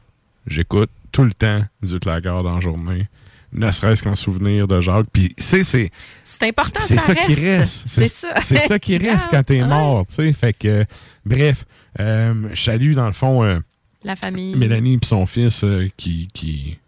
j'écoute 0.46 0.90
tout 1.12 1.24
le 1.24 1.32
temps 1.32 1.64
du 1.82 1.94
Hutlager 1.96 2.22
dans 2.42 2.54
la 2.54 2.60
journée. 2.60 3.08
Ne 3.52 3.68
serait-ce 3.72 4.02
qu'en 4.04 4.14
souvenir 4.14 4.68
de 4.68 4.80
Jacques. 4.80 5.06
Puis, 5.12 5.34
c'est, 5.36 5.64
c'est, 5.64 5.90
C'est 6.24 6.46
important, 6.48 6.78
c'est 6.80 6.96
ça, 6.98 7.06
ça, 7.06 7.14
qui 7.16 7.34
reste. 7.34 7.86
C'est 7.88 8.06
ça. 8.06 8.28
C'est 8.42 8.58
ça 8.58 8.78
qui 8.78 8.96
reste 8.96 9.28
quand 9.28 9.42
t'es 9.42 9.60
mort, 9.60 10.06
tu 10.06 10.14
sais. 10.14 10.32
Fait 10.32 10.52
que, 10.52 10.68
euh, 10.68 10.84
bref, 11.26 11.64
euh, 11.98 12.32
je 12.52 12.62
salue 12.62 12.94
dans 12.94 13.06
le 13.06 13.12
fond 13.12 13.42
euh, 13.42 13.58
La 14.04 14.14
famille. 14.14 14.54
Mélanie 14.54 15.00
et 15.02 15.04
son 15.04 15.26
fils 15.26 15.64
euh, 15.64 15.88
qui, 15.96 16.28
qui, 16.32 16.78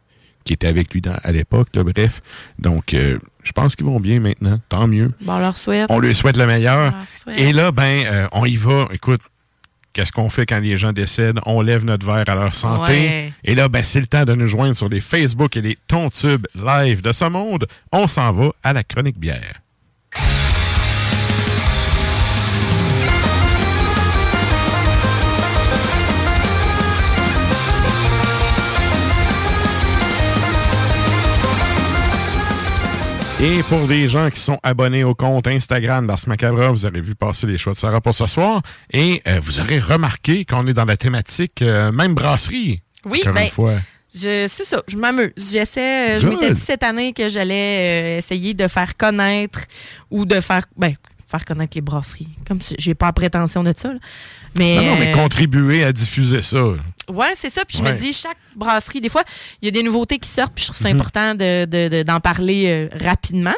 qui 0.45 0.53
était 0.53 0.69
avec 0.69 0.93
lui 0.95 1.01
dans- 1.01 1.19
à 1.25 1.33
l'époque, 1.33 1.71
bref. 1.75 2.23
Donc, 2.61 2.95
euh, 2.95 3.19
je 3.43 3.51
pense 3.51 3.75
qu'ils 3.75 3.87
vont 3.87 3.99
bien 3.99 4.21
maintenant. 4.21 4.61
Tant 4.69 4.87
mieux. 4.87 5.11
Bon, 5.21 5.33
on 5.35 5.39
leur 5.41 5.57
souhaite. 5.57 5.87
On 5.89 5.99
lui 5.99 6.15
souhaite 6.15 6.37
le 6.37 6.47
meilleur. 6.47 6.93
On 6.95 6.97
leur 6.99 7.09
souhaite. 7.09 7.41
Et 7.41 7.53
là, 7.53 7.73
ben, 7.73 8.29
on 8.31 8.45
y 8.47 8.55
va. 8.55 8.87
Écoute, 8.93 9.21
qu'est-ce 9.93 10.13
qu'on 10.13 10.31
fait 10.31 10.47
quand 10.47 10.61
les 10.61 10.77
gens 10.77 10.93
décèdent? 10.93 11.39
On 11.47 11.61
lève 11.61 11.85
notre 11.85 12.07
verre 12.07 12.29
à 12.29 12.35
leur 12.35 12.55
santé. 12.55 12.93
Ouais. 12.93 13.33
Et 13.45 13.55
là, 13.55 13.69
ben, 13.69 13.83
c'est 13.83 14.01
le 14.01 14.07
temps 14.07 14.25
de 14.25 14.35
nous 14.35 14.47
joindre 14.47 14.77
sur 14.77 14.89
les 14.89 15.01
Facebook 15.01 15.57
et 15.57 15.61
les 15.61 15.79
Tontubes 15.87 16.47
live 16.55 17.03
de 17.03 17.13
ce 17.13 17.25
monde. 17.25 17.67
On 17.93 18.07
s'en 18.07 18.33
va 18.33 18.51
à 18.63 18.73
la 18.73 18.85
chronique 18.85 19.19
bière. 19.19 19.61
Et 33.43 33.65
pour 33.65 33.89
les 33.89 34.09
gens 34.09 34.31
qui 34.31 34.39
sont 34.39 34.61
abonnés 34.63 35.03
au 35.03 35.17
compte 35.17 35.49
Instagram 35.49 36.07
d'Ars 36.07 36.21
Macabra, 36.29 36.71
vous 36.71 36.87
aurez 36.87 37.01
vu 37.01 37.17
passer 37.17 37.49
les 37.49 37.59
choix 37.59 37.73
de 37.73 37.79
Sarah 37.79 38.01
pour 38.01 38.15
ce 38.15 38.29
soir. 38.29 38.63
Et 38.93 39.21
euh, 39.27 39.41
vous 39.43 39.59
aurez 39.59 39.81
remarqué 39.81 40.45
qu'on 40.45 40.65
est 40.69 40.73
dans 40.73 40.85
la 40.85 40.97
thématique 40.97 41.61
euh, 41.61 41.91
même 41.91 42.15
brasserie. 42.15 42.83
Oui, 43.05 43.21
ben, 43.25 43.49
c'est 44.15 44.49
ça, 44.49 44.83
je 44.87 44.97
m'amuse. 44.97 45.33
J'essaie, 45.37 46.17
euh, 46.17 46.21
je 46.21 46.29
m'étais 46.29 46.55
dit 46.55 46.61
cette 46.61 46.85
année 46.85 47.13
que 47.13 47.29
j'allais 47.29 48.15
euh, 48.15 48.19
essayer 48.19 48.55
de 48.55 48.69
faire 48.69 48.97
connaître 48.97 49.61
ou 50.11 50.25
de 50.25 50.41
faire, 50.41 50.67
ben, 50.77 50.95
faire 51.27 51.45
connaître 51.45 51.77
les 51.77 51.81
brasseries. 51.81 52.29
Comme 52.47 52.63
si 52.63 52.77
j'ai 52.79 52.95
pas 52.95 53.07
la 53.07 53.13
prétention 53.13 53.65
de 53.65 53.73
ça, 53.77 53.89
là. 53.89 53.99
Mais, 54.55 54.77
Non, 54.77 54.83
non, 54.83 54.97
mais 55.01 55.13
contribuer 55.13 55.83
à 55.83 55.93
diffuser 55.93 56.43
ça. 56.43 56.63
Ouais, 57.09 57.35
c'est 57.37 57.51
ça. 57.51 57.65
Puis 57.65 57.79
je 57.79 57.83
Ouais. 57.83 57.93
me 57.93 57.97
dis, 57.99 58.13
chaque 58.13 58.37
brasserie, 58.57 59.01
des 59.01 59.09
fois, 59.09 59.25
il 59.61 59.67
y 59.67 59.69
a 59.69 59.71
des 59.71 59.83
nouveautés 59.83 60.19
qui 60.19 60.29
sortent, 60.29 60.53
puis 60.55 60.63
je 60.65 60.69
trouve 60.71 60.81
ça 60.81 60.89
Mhm. 60.93 60.97
important 61.01 61.35
de- 61.35 61.65
de- 61.65 61.89
de- 61.89 62.03
d'en 62.03 62.21
parler 62.21 62.67
euh, 62.69 62.89
rapidement. 63.05 63.55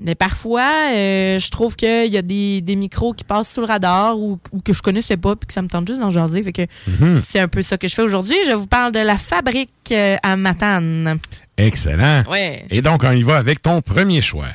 Mais 0.00 0.14
parfois, 0.14 0.70
euh, 0.94 1.40
je 1.40 1.50
trouve 1.50 1.74
qu'il 1.74 2.06
y 2.12 2.16
a 2.16 2.22
des, 2.22 2.60
des 2.60 2.76
micros 2.76 3.14
qui 3.14 3.24
passent 3.24 3.52
sous 3.52 3.60
le 3.60 3.66
radar 3.66 4.16
ou, 4.16 4.38
ou 4.52 4.60
que 4.60 4.72
je 4.72 4.80
connaissais 4.80 5.16
pas, 5.16 5.34
puis 5.34 5.48
que 5.48 5.52
ça 5.52 5.60
me 5.60 5.66
tente 5.66 5.88
juste 5.88 6.00
d'en 6.00 6.10
jaser. 6.10 6.40
Fait 6.44 6.52
que 6.52 6.62
Mhm. 6.86 7.16
c'est 7.18 7.40
un 7.40 7.48
peu 7.48 7.62
ça 7.62 7.78
que 7.78 7.88
je 7.88 7.94
fais 7.96 8.02
aujourd'hui. 8.02 8.36
Je 8.46 8.52
vous 8.54 8.68
parle 8.68 8.92
de 8.92 9.00
la 9.00 9.18
fabrique 9.18 9.70
euh, 9.90 10.16
à 10.22 10.36
Matane. 10.36 11.18
Excellent. 11.56 12.22
Ouais. 12.30 12.64
Et 12.70 12.80
donc, 12.80 13.02
on 13.04 13.10
y 13.10 13.24
va 13.24 13.38
avec 13.38 13.60
ton 13.60 13.80
premier 13.82 14.20
choix. 14.22 14.46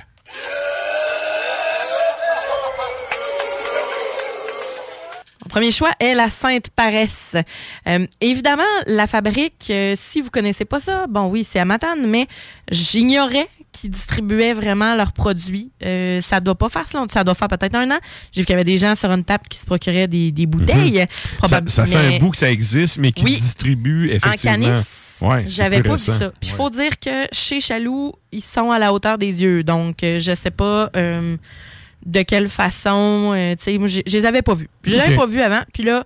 Premier 5.53 5.71
choix 5.71 5.91
est 5.99 6.15
la 6.15 6.31
Sainte 6.31 6.71
Paresse. 6.75 7.35
Euh, 7.87 8.07
évidemment, 8.21 8.63
la 8.87 9.05
fabrique, 9.05 9.67
euh, 9.69 9.93
si 9.95 10.19
vous 10.19 10.31
connaissez 10.31 10.65
pas 10.65 10.79
ça, 10.79 11.05
bon 11.07 11.27
oui, 11.27 11.47
c'est 11.47 11.59
à 11.59 11.65
Matane, 11.65 12.07
mais 12.07 12.25
j'ignorais 12.71 13.47
qu'ils 13.71 13.91
distribuaient 13.91 14.53
vraiment 14.53 14.95
leurs 14.95 15.11
produits. 15.11 15.71
Euh, 15.85 16.21
ça 16.21 16.39
doit 16.39 16.55
pas 16.55 16.69
faire 16.69 16.85
longtemps, 16.95 17.13
ça 17.13 17.23
doit 17.23 17.35
faire 17.35 17.49
peut-être 17.49 17.75
un 17.75 17.91
an. 17.91 17.99
J'ai 18.31 18.41
vu 18.41 18.45
qu'il 18.47 18.53
y 18.53 18.55
avait 18.55 18.63
des 18.63 18.79
gens 18.79 18.95
sur 18.95 19.11
une 19.11 19.23
table 19.23 19.43
qui 19.47 19.59
se 19.59 19.67
procuraient 19.67 20.07
des, 20.07 20.31
des 20.31 20.47
bouteilles. 20.47 21.05
Mhm. 21.43 21.47
Ça, 21.49 21.61
ça 21.67 21.85
fait 21.85 22.09
mais 22.09 22.15
un 22.15 22.19
bout 22.19 22.31
que 22.31 22.37
ça 22.37 22.49
existe, 22.49 22.97
mais 22.97 23.11
qui 23.11 23.23
Oui. 23.23 23.35
distribue 23.35 24.09
En 24.11 24.15
effectivement. 24.15 24.51
canis, 24.53 24.83
Ouais, 25.21 25.45
j'avais 25.47 25.83
pas 25.83 25.93
vu 25.93 25.99
ça. 25.99 26.31
Puis 26.41 26.49
il 26.49 26.55
faut 26.55 26.69
dire 26.71 26.99
que 26.99 27.27
chez 27.31 27.61
Chaloux, 27.61 28.13
ils 28.31 28.43
sont 28.43 28.71
à 28.71 28.79
la 28.79 28.91
hauteur 28.91 29.17
des 29.19 29.41
yeux. 29.43 29.63
Donc, 29.63 30.03
euh, 30.03 30.19
je 30.19 30.33
sais 30.35 30.51
pas 30.51 30.89
euh, 30.97 31.37
de 32.05 32.21
quelle 32.21 32.49
façon. 32.49 33.31
euh, 33.35 33.55
tu 33.55 33.63
sais, 33.63 33.77
moi, 33.77 33.87
je 33.87 34.01
les 34.05 34.25
avais 34.25 34.41
pas 34.41 34.53
vus. 34.53 34.69
Je 34.83 34.91
les 34.95 34.99
avais 35.01 35.15
pas 35.15 35.25
vus 35.25 35.41
avant. 35.41 35.61
Puis 35.73 35.83
là, 35.83 36.03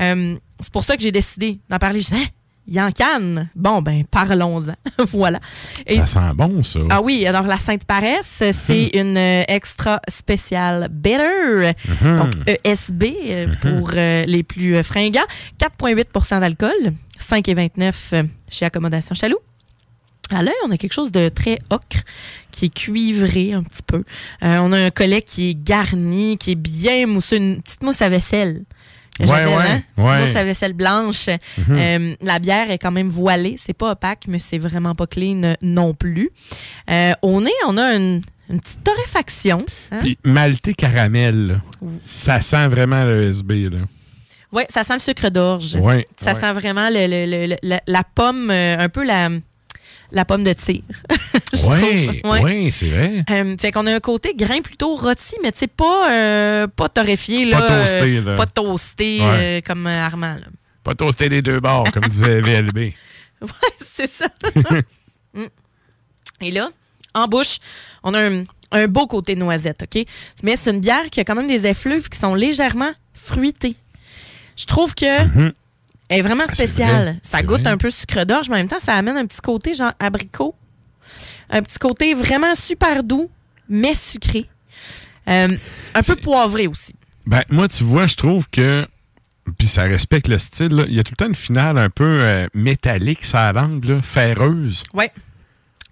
euh, 0.00 0.36
c'est 0.60 0.72
pour 0.72 0.84
ça 0.84 0.96
que 0.96 1.02
j'ai 1.02 1.12
décidé 1.12 1.58
d'en 1.68 1.78
parler. 1.78 2.00
Je 2.00 2.06
disais, 2.06 2.16
Hein, 2.22 2.26
il 2.70 2.74
y 2.74 2.80
en 2.82 2.90
canne? 2.90 3.48
Bon, 3.56 3.80
ben, 3.80 4.04
parlons-en. 4.04 4.74
voilà. 5.06 5.40
Et- 5.86 5.96
Ça 5.96 6.04
sent 6.04 6.18
bon, 6.34 6.62
ça. 6.62 6.80
ah 6.90 7.00
oui, 7.00 7.24
alors 7.26 7.44
la 7.44 7.56
Sainte 7.58 7.84
Paresse, 7.86 8.42
c'est 8.52 8.90
une 8.92 9.16
euh, 9.16 9.42
extra 9.48 10.02
spéciale 10.06 10.88
bitter, 10.90 11.72
Mhm. 12.02 12.16
donc 12.18 12.34
ESB 12.64 13.04
euh, 13.24 13.46
pour 13.62 13.90
euh, 13.94 14.22
les 14.26 14.42
plus 14.42 14.82
fringants. 14.84 15.22
4,8% 15.58 16.40
d'alcool, 16.40 16.92
5,29 17.18 17.92
euh, 18.12 18.22
chez 18.50 18.66
Accommodation 18.66 19.14
Chaloux. 19.14 19.38
À 20.30 20.42
l'œil, 20.42 20.54
on 20.66 20.70
a 20.70 20.76
quelque 20.76 20.92
chose 20.92 21.10
de 21.12 21.28
très 21.30 21.58
ocre, 21.70 22.02
qui 22.52 22.66
est 22.66 22.74
cuivré 22.74 23.52
un 23.54 23.62
petit 23.62 23.82
peu. 23.86 24.04
Euh, 24.42 24.58
on 24.58 24.72
a 24.72 24.78
un 24.78 24.90
collet 24.90 25.22
qui 25.22 25.50
est 25.50 25.54
garni, 25.54 26.36
qui 26.38 26.52
est 26.52 26.54
bien 26.54 27.06
mousseux, 27.06 27.36
une 27.36 27.62
petite 27.62 27.82
mousse 27.82 28.02
à 28.02 28.08
vaisselle. 28.08 28.64
Ouais, 29.20 29.26
hein? 29.30 29.82
Petite 29.96 30.06
ouais. 30.08 30.26
mousse 30.26 30.36
à 30.36 30.44
vaisselle 30.44 30.72
blanche. 30.74 31.26
Mhm. 31.56 31.76
Euh, 31.78 32.14
la 32.20 32.38
bière 32.38 32.70
est 32.70 32.78
quand 32.78 32.92
même 32.92 33.08
voilée. 33.08 33.56
C'est 33.58 33.72
pas 33.72 33.92
opaque, 33.92 34.24
mais 34.28 34.38
c'est 34.38 34.58
vraiment 34.58 34.94
pas 34.94 35.06
clean 35.06 35.42
euh, 35.42 35.54
non 35.62 35.92
plus. 35.94 36.30
Euh, 36.90 37.12
au 37.22 37.40
nez, 37.40 37.50
on 37.66 37.76
a 37.78 37.94
une, 37.96 38.20
une 38.50 38.60
petite 38.60 38.84
torréfaction. 38.84 39.58
hein? 39.90 39.98
Puis 40.00 40.18
malté 40.24 40.74
caramel, 40.74 41.46
là. 41.48 41.54
ça 42.06 42.40
sent 42.40 42.68
vraiment 42.68 43.04
le 43.04 43.24
SB. 43.30 43.70
Là. 43.70 43.78
Oui, 44.52 44.62
ça 44.68 44.84
sent 44.84 44.94
le 44.94 44.98
sucre 45.00 45.30
d'orge. 45.30 45.74
Ouais, 45.76 46.06
ça 46.16 46.34
ouais. 46.34 46.40
sent 46.40 46.52
vraiment 46.52 46.88
le- 46.88 47.06
le- 47.08 47.26
le- 47.26 47.46
le- 47.48 47.56
la, 47.62 47.80
la 47.86 48.04
pomme, 48.04 48.50
euh, 48.50 48.76
un 48.78 48.88
peu 48.88 49.04
la, 49.04 49.30
la 50.12 50.24
pomme 50.24 50.44
de 50.44 50.52
tir. 50.52 50.82
Oui. 51.52 52.20
Ouais. 52.24 52.42
ouais, 52.42 52.70
c'est 52.72 52.90
vrai. 52.90 53.24
Euh, 53.30 53.56
fait 53.58 53.72
qu'on 53.72 53.86
a 53.86 53.94
un 53.94 54.00
côté 54.00 54.34
grain 54.34 54.60
plutôt 54.60 54.94
rôti, 54.96 55.34
mais 55.42 55.50
tu 55.50 55.58
sais, 55.60 55.66
pas, 55.66 56.10
euh, 56.12 56.66
pas 56.66 56.88
torréfié. 56.90 57.46
Là, 57.46 57.60
Pas 57.62 57.68
toasté, 57.68 58.16
euh, 58.18 58.22
là. 58.22 58.34
Pas 58.36 58.46
toasté 58.46 59.20
Ouais. 59.20 59.62
comme 59.66 59.86
Armand. 59.86 60.34
là. 60.34 60.46
Pas 60.84 60.94
toaster 60.94 61.28
les 61.30 61.40
deux 61.42 61.60
bords, 61.60 61.90
comme 61.92 62.04
disait 62.04 62.40
VLB. 62.42 62.76
Ouais, 63.40 63.48
c'est 63.84 64.10
ça. 64.10 64.26
Mm. 65.34 65.44
Et 66.40 66.50
là, 66.50 66.70
en 67.14 67.26
bouche, 67.28 67.58
on 68.02 68.14
a 68.14 68.30
un, 68.30 68.44
un 68.72 68.86
beau 68.88 69.06
côté 69.06 69.34
noisette, 69.36 69.82
OK? 69.84 70.04
Mais 70.42 70.56
c'est 70.56 70.70
une 70.70 70.80
bière 70.80 71.10
qui 71.10 71.20
a 71.20 71.24
quand 71.24 71.34
même 71.34 71.48
des 71.48 71.66
effluves 71.66 72.08
qui 72.08 72.18
sont 72.18 72.34
légèrement 72.34 72.92
fruités. 73.14 73.76
Je 74.56 74.64
trouve 74.64 74.94
que 74.94 75.24
Mhm. 75.24 75.52
Elle 76.08 76.18
est 76.20 76.22
vraiment 76.22 76.44
Ah, 76.48 76.54
spéciale. 76.54 77.18
ça 77.22 77.42
goûte 77.42 77.60
vrai? 77.62 77.70
un 77.70 77.76
peu 77.78 77.90
sucre 77.90 78.24
d'orge, 78.24 78.48
mais 78.48 78.54
en 78.56 78.58
même 78.58 78.68
temps, 78.68 78.80
ça 78.80 78.94
amène 78.94 79.16
un 79.16 79.26
petit 79.26 79.40
côté 79.40 79.74
genre 79.74 79.92
abricot. 80.00 80.54
Un 81.50 81.62
petit 81.62 81.78
côté 81.78 82.14
vraiment 82.14 82.54
super 82.54 83.02
doux, 83.02 83.30
mais 83.68 83.94
sucré. 83.94 84.46
Euh, 85.28 85.48
un 85.94 86.02
peu 86.02 86.16
poivré 86.16 86.66
aussi. 86.66 86.94
Ben, 87.26 87.42
moi, 87.50 87.68
tu 87.68 87.84
vois, 87.84 88.06
je 88.06 88.16
trouve 88.16 88.48
que. 88.50 88.86
Puis 89.58 89.66
ça 89.66 89.82
respecte 89.84 90.28
le 90.28 90.38
style. 90.38 90.68
là. 90.74 90.84
Il 90.88 90.94
y 90.94 90.98
a 91.00 91.04
tout 91.04 91.12
le 91.12 91.16
temps 91.16 91.26
une 91.28 91.34
finale 91.34 91.78
un 91.78 91.88
peu 91.90 92.04
euh, 92.20 92.46
métallique, 92.54 93.24
ça 93.24 93.50
langue, 93.52 93.84
là, 93.84 94.02
ferreuse. 94.02 94.84
Ouais. 94.92 95.10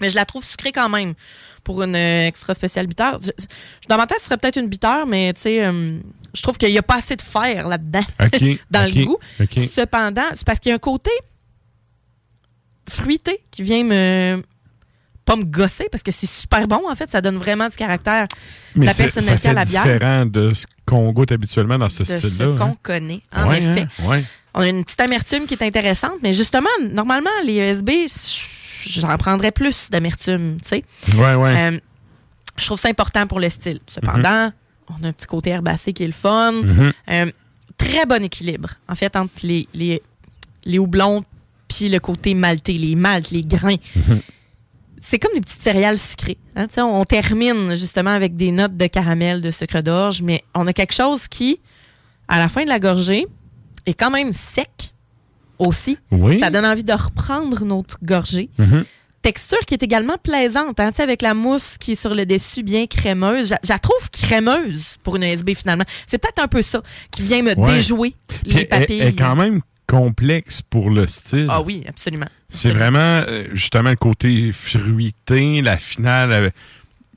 Mais 0.01 0.11
je 0.11 0.15
la 0.15 0.25
trouve 0.25 0.45
sucrée 0.45 0.73
quand 0.73 0.89
même 0.89 1.15
pour 1.65 1.83
une 1.83 1.97
euh, 1.97 2.27
extra 2.29 2.55
spéciale 2.55 2.87
bitter. 2.87 3.11
Je, 3.23 3.31
je- 3.39 3.47
dans 3.89 3.97
ma 3.97 4.07
tête, 4.07 4.19
ce 4.21 4.27
serait 4.27 4.37
peut-être 4.37 4.57
une 4.59 4.69
bitter, 4.69 5.05
mais 5.07 5.33
tu 5.35 5.41
sais, 5.43 5.65
euh, 5.65 5.99
je 6.35 6.43
trouve 6.43 6.59
qu'il 6.59 6.71
n'y 6.71 6.79
a 6.79 6.83
pas 6.83 6.97
assez 6.97 7.17
de 7.17 7.23
fer 7.23 7.67
là-dedans. 7.67 8.05
Dans 8.71 8.85
le 8.95 9.05
goût. 9.05 9.19
Cependant, 9.75 10.23
c'est 10.35 10.47
parce 10.47 10.61
qu'il 10.61 10.69
y 10.71 10.73
a 10.73 10.77
un 10.77 10.79
côté 10.79 11.11
fruité 12.89 13.41
qui 13.51 13.63
vient 13.63 13.85
me 13.85 14.43
pas 15.25 15.35
me 15.35 15.43
gosser 15.45 15.89
parce 15.91 16.05
que 16.05 16.13
c'est 16.13 16.27
super 16.29 16.69
bon 16.69 16.83
en 16.89 16.95
fait, 16.95 17.11
ça 17.11 17.21
donne 17.21 17.37
vraiment 17.37 17.69
du 17.69 17.75
caractère, 17.75 18.29
de 18.29 18.79
Mais 18.81 18.87
la 18.87 18.93
ça 18.93 19.03
personnalité 19.05 19.43
fait 19.43 19.49
à 19.49 19.53
la 19.55 19.65
bière, 19.65 19.83
différent 19.83 20.25
de 20.27 20.53
ce 20.55 20.67
qu'on 20.87 21.11
goûte 21.13 21.33
habituellement 21.33 21.79
dans 21.79 21.89
ce 21.89 22.05
de 22.05 22.17
style-là. 22.17 22.45
ce 22.55 22.59
qu'on 22.59 22.65
hein? 22.67 22.77
connaît 22.81 23.23
en 23.35 23.49
Ouais, 23.49 23.59
effet. 23.59 23.87
hein, 23.99 24.07
ouais. 24.09 24.23
On 24.55 24.61
a 24.61 24.69
une 24.69 24.85
petite 24.85 25.01
amertume 25.01 25.47
qui 25.47 25.55
est 25.55 25.63
intéressante, 25.65 26.15
mais 26.23 26.33
justement, 26.33 26.69
normalement, 26.93 27.29
les 27.45 27.55
ESB, 27.57 27.91
j'en 28.89 29.17
prendrais 29.19 29.53
plus 29.53 29.91
d'amertume, 29.91 30.59
tu 30.63 30.69
sais. 30.69 30.85
Ouais, 31.17 31.35
ouais. 31.35 31.73
Euh, 31.73 31.81
je 32.57 32.67
trouve 32.67 32.79
ça 32.81 32.89
important 32.89 33.27
pour 33.27 33.41
le 33.41 33.51
style. 33.51 33.81
Cependant, 33.87 34.51
on 34.89 35.05
a 35.05 35.09
un 35.09 35.13
petit 35.13 35.27
côté 35.27 35.51
herbacé 35.51 35.93
qui 35.93 36.05
est 36.05 36.07
le 36.07 36.13
fun. 36.13 36.53
Mhm. 36.53 36.93
Euh, 37.11 37.31
très 37.77 38.07
bon 38.07 38.23
équilibre, 38.25 38.71
en 38.89 38.95
fait, 38.95 39.15
entre 39.17 39.33
les, 39.43 39.69
les, 39.75 40.03
les 40.65 40.79
houblons 40.79 41.25
puis 41.69 41.89
le 41.89 41.99
côté 41.99 42.35
malté, 42.35 42.75
les 42.75 42.95
maltes, 42.95 43.31
les 43.33 43.43
grains. 43.43 43.75
C'est 45.01 45.19
comme 45.19 45.33
des 45.35 45.41
petites 45.41 45.61
céréales 45.61 45.99
sucrées. 45.99 46.39
hein. 46.55 46.67
On 46.79 47.05
termine 47.05 47.75
justement 47.75 48.11
avec 48.13 48.37
des 48.37 48.51
notes 48.53 48.77
de 48.77 48.87
caramel, 48.87 49.41
de 49.43 49.51
sucre 49.51 49.81
d'orge, 49.83 50.23
mais 50.23 50.43
on 50.55 50.67
a 50.67 50.73
quelque 50.73 50.95
chose 50.95 51.27
qui, 51.29 51.61
à 52.29 52.39
la 52.39 52.49
fin 52.49 52.63
de 52.65 52.69
la 52.69 52.79
gorgée, 52.79 53.27
est 53.85 53.95
quand 53.95 54.11
même 54.11 54.33
sec 54.33 54.95
aussi. 55.59 55.99
Oui. 56.11 56.39
Ça 56.41 56.51
donne 56.51 56.67
envie 56.67 56.85
de 56.85 56.93
reprendre 56.93 57.65
notre 57.65 57.99
gorgée 58.03 58.49
Mhm. 58.59 58.85
texture 59.23 59.59
qui 59.67 59.75
est 59.75 59.83
également 59.83 60.17
plaisante, 60.23 60.79
hein, 60.79 60.93
avec 60.99 61.21
la 61.23 61.35
mousse 61.35 61.77
qui 61.79 61.93
est 61.93 62.01
sur 62.01 62.15
le 62.15 62.25
dessus 62.27 62.63
bien 62.63 62.87
crémeuse. 62.87 63.55
Je 63.65 63.69
la 63.71 63.79
trouve 63.81 64.09
crémeuse 64.13 64.97
pour 65.03 65.17
une 65.17 65.25
SB 65.25 65.55
finalement. 65.55 65.85
C'est 66.07 66.19
peut-être 66.19 66.39
un 66.41 66.47
peu 66.49 66.63
ça 66.63 66.81
qui 67.11 67.23
vient 67.23 67.43
me 67.43 67.55
Ouais. 67.59 67.75
déjouer 67.75 68.15
Puis 68.29 68.53
les 68.53 68.65
papilles. 68.67 69.01
Elle 69.01 69.17
quand 69.17 69.35
même 69.35 69.63
complexe 69.89 70.63
pour 70.63 70.91
le 70.91 71.07
style. 71.07 71.47
Ah 71.49 71.61
oui, 71.63 71.83
absolument. 71.89 72.27
C'est 72.51 72.71
vraiment 72.71 72.99
euh, 73.27 73.47
justement 73.53 73.91
le 73.91 73.97
côté 73.97 74.53
fruité, 74.53 75.61
la 75.63 75.77
finale 75.77 76.33
euh, 76.33 76.51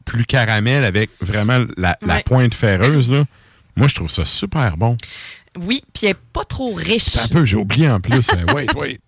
plus 0.05 0.25
caramel 0.25 0.83
avec 0.83 1.09
vraiment 1.21 1.63
la, 1.77 1.97
la 2.01 2.21
pointe 2.21 2.53
ferreuse. 2.55 3.11
Là. 3.11 3.23
Moi, 3.75 3.87
je 3.87 3.95
trouve 3.95 4.09
ça 4.09 4.25
super 4.25 4.77
bon. 4.77 4.97
Oui, 5.57 5.81
puis 5.93 6.05
elle 6.05 6.11
est 6.11 6.17
pas 6.33 6.43
trop 6.45 6.73
riche. 6.73 7.17
Un 7.17 7.27
peu, 7.27 7.45
j'ai 7.45 7.57
oublié 7.57 7.89
en 7.89 7.99
plus. 7.99 8.29
euh, 8.31 8.53
wait, 8.53 8.73
wait. 8.75 8.99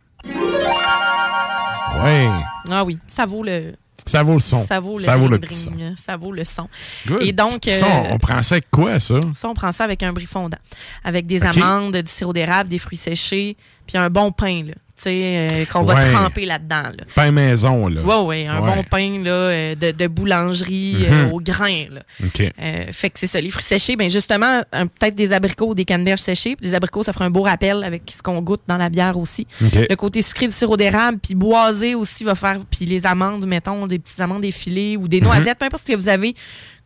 Ouais. 2.03 2.29
Ah 2.69 2.83
oui, 2.83 2.97
ça 3.07 3.25
vaut 3.25 3.43
le 3.43 3.75
Ça 4.05 4.23
vaut 4.23 4.33
le 4.33 4.39
son. 4.39 4.65
ça 4.65 4.79
vaut 4.79 4.97
le, 4.97 5.03
Ça 5.03 5.17
vaut 5.17 5.27
le 5.27 5.39
petit 5.39 5.53
son. 5.53 5.71
ça 6.03 6.17
vaut 6.17 6.31
le 6.31 6.45
son. 6.45 6.67
Good. 7.07 7.21
Et 7.23 7.31
donc 7.31 7.65
Ça, 7.65 7.85
on, 7.87 8.05
euh, 8.05 8.09
on 8.11 8.17
prend 8.17 8.41
ça 8.41 8.55
avec 8.55 8.69
quoi, 8.71 8.99
ça? 8.99 9.15
ça 9.33 9.49
on 9.49 9.53
prend 9.53 9.71
ça 9.71 9.83
avec 9.83 10.01
un 10.03 10.13
brie 10.13 10.25
fondant, 10.25 10.57
avec 11.03 11.27
des 11.27 11.43
amandes, 11.43 11.95
du 11.97 12.09
sirop 12.09 12.33
d'érable, 12.33 12.69
des 12.69 12.79
fruits 12.79 12.97
séchés, 12.97 13.57
puis 13.85 13.97
un 13.97 14.09
bon 14.09 14.31
pain 14.31 14.63
là, 14.65 14.73
euh, 15.09 15.65
qu'on 15.65 15.83
va 15.83 15.95
Ouais. 15.95 16.11
tremper 16.11 16.45
là-dedans 16.45 16.83
là. 16.83 17.03
Pain 17.15 17.31
maison, 17.31 17.87
là. 17.87 18.01
Oui, 18.03 18.15
oui, 18.25 18.47
un 18.47 18.61
Ouais. 18.61 18.75
bon 18.75 18.83
pain 18.83 19.21
là, 19.23 19.31
euh, 19.31 19.75
de, 19.75 19.91
de 19.91 20.07
boulangerie 20.07 20.95
Mhm. 20.99 21.13
euh, 21.13 21.29
au 21.31 21.39
grain. 21.39 21.85
Là. 21.91 22.01
OK. 22.25 22.41
Euh, 22.61 22.85
fait 22.91 23.09
que 23.09 23.19
c'est 23.19 23.27
ça. 23.27 23.39
Les 23.41 23.49
fruits 23.49 23.63
séchés, 23.65 23.95
ben 23.95 24.09
justement, 24.09 24.61
peut-être 24.71 25.15
des 25.15 25.33
abricots 25.33 25.69
ou 25.69 25.73
des 25.75 25.85
canneberges 25.85 26.19
séchées. 26.19 26.55
Des 26.61 26.73
abricots, 26.73 27.03
ça 27.03 27.13
fera 27.13 27.25
un 27.25 27.29
beau 27.29 27.41
rappel 27.43 27.83
avec 27.83 28.03
ce 28.15 28.21
qu'on 28.21 28.41
goûte 28.41 28.61
dans 28.67 28.77
la 28.77 28.89
bière 28.89 29.17
aussi. 29.17 29.47
OK. 29.63 29.87
Le 29.89 29.95
côté 29.95 30.21
sucré 30.21 30.47
du 30.47 30.53
sirop 30.53 30.77
d'érable, 30.77 31.19
puis 31.21 31.35
boisé 31.35 31.95
aussi 31.95 32.23
va 32.23 32.35
faire. 32.35 32.57
Puis 32.69 32.85
les 32.85 33.05
amandes, 33.05 33.45
mettons, 33.45 33.87
des 33.87 33.99
petites 33.99 34.19
amandes 34.19 34.45
effilées 34.45 34.97
ou 34.97 35.07
des 35.07 35.19
Mhm. 35.19 35.27
noisettes, 35.27 35.57
peu 35.57 35.65
importe 35.65 35.83
ce 35.87 35.91
que 35.93 35.97
vous 35.97 36.09
avez 36.09 36.35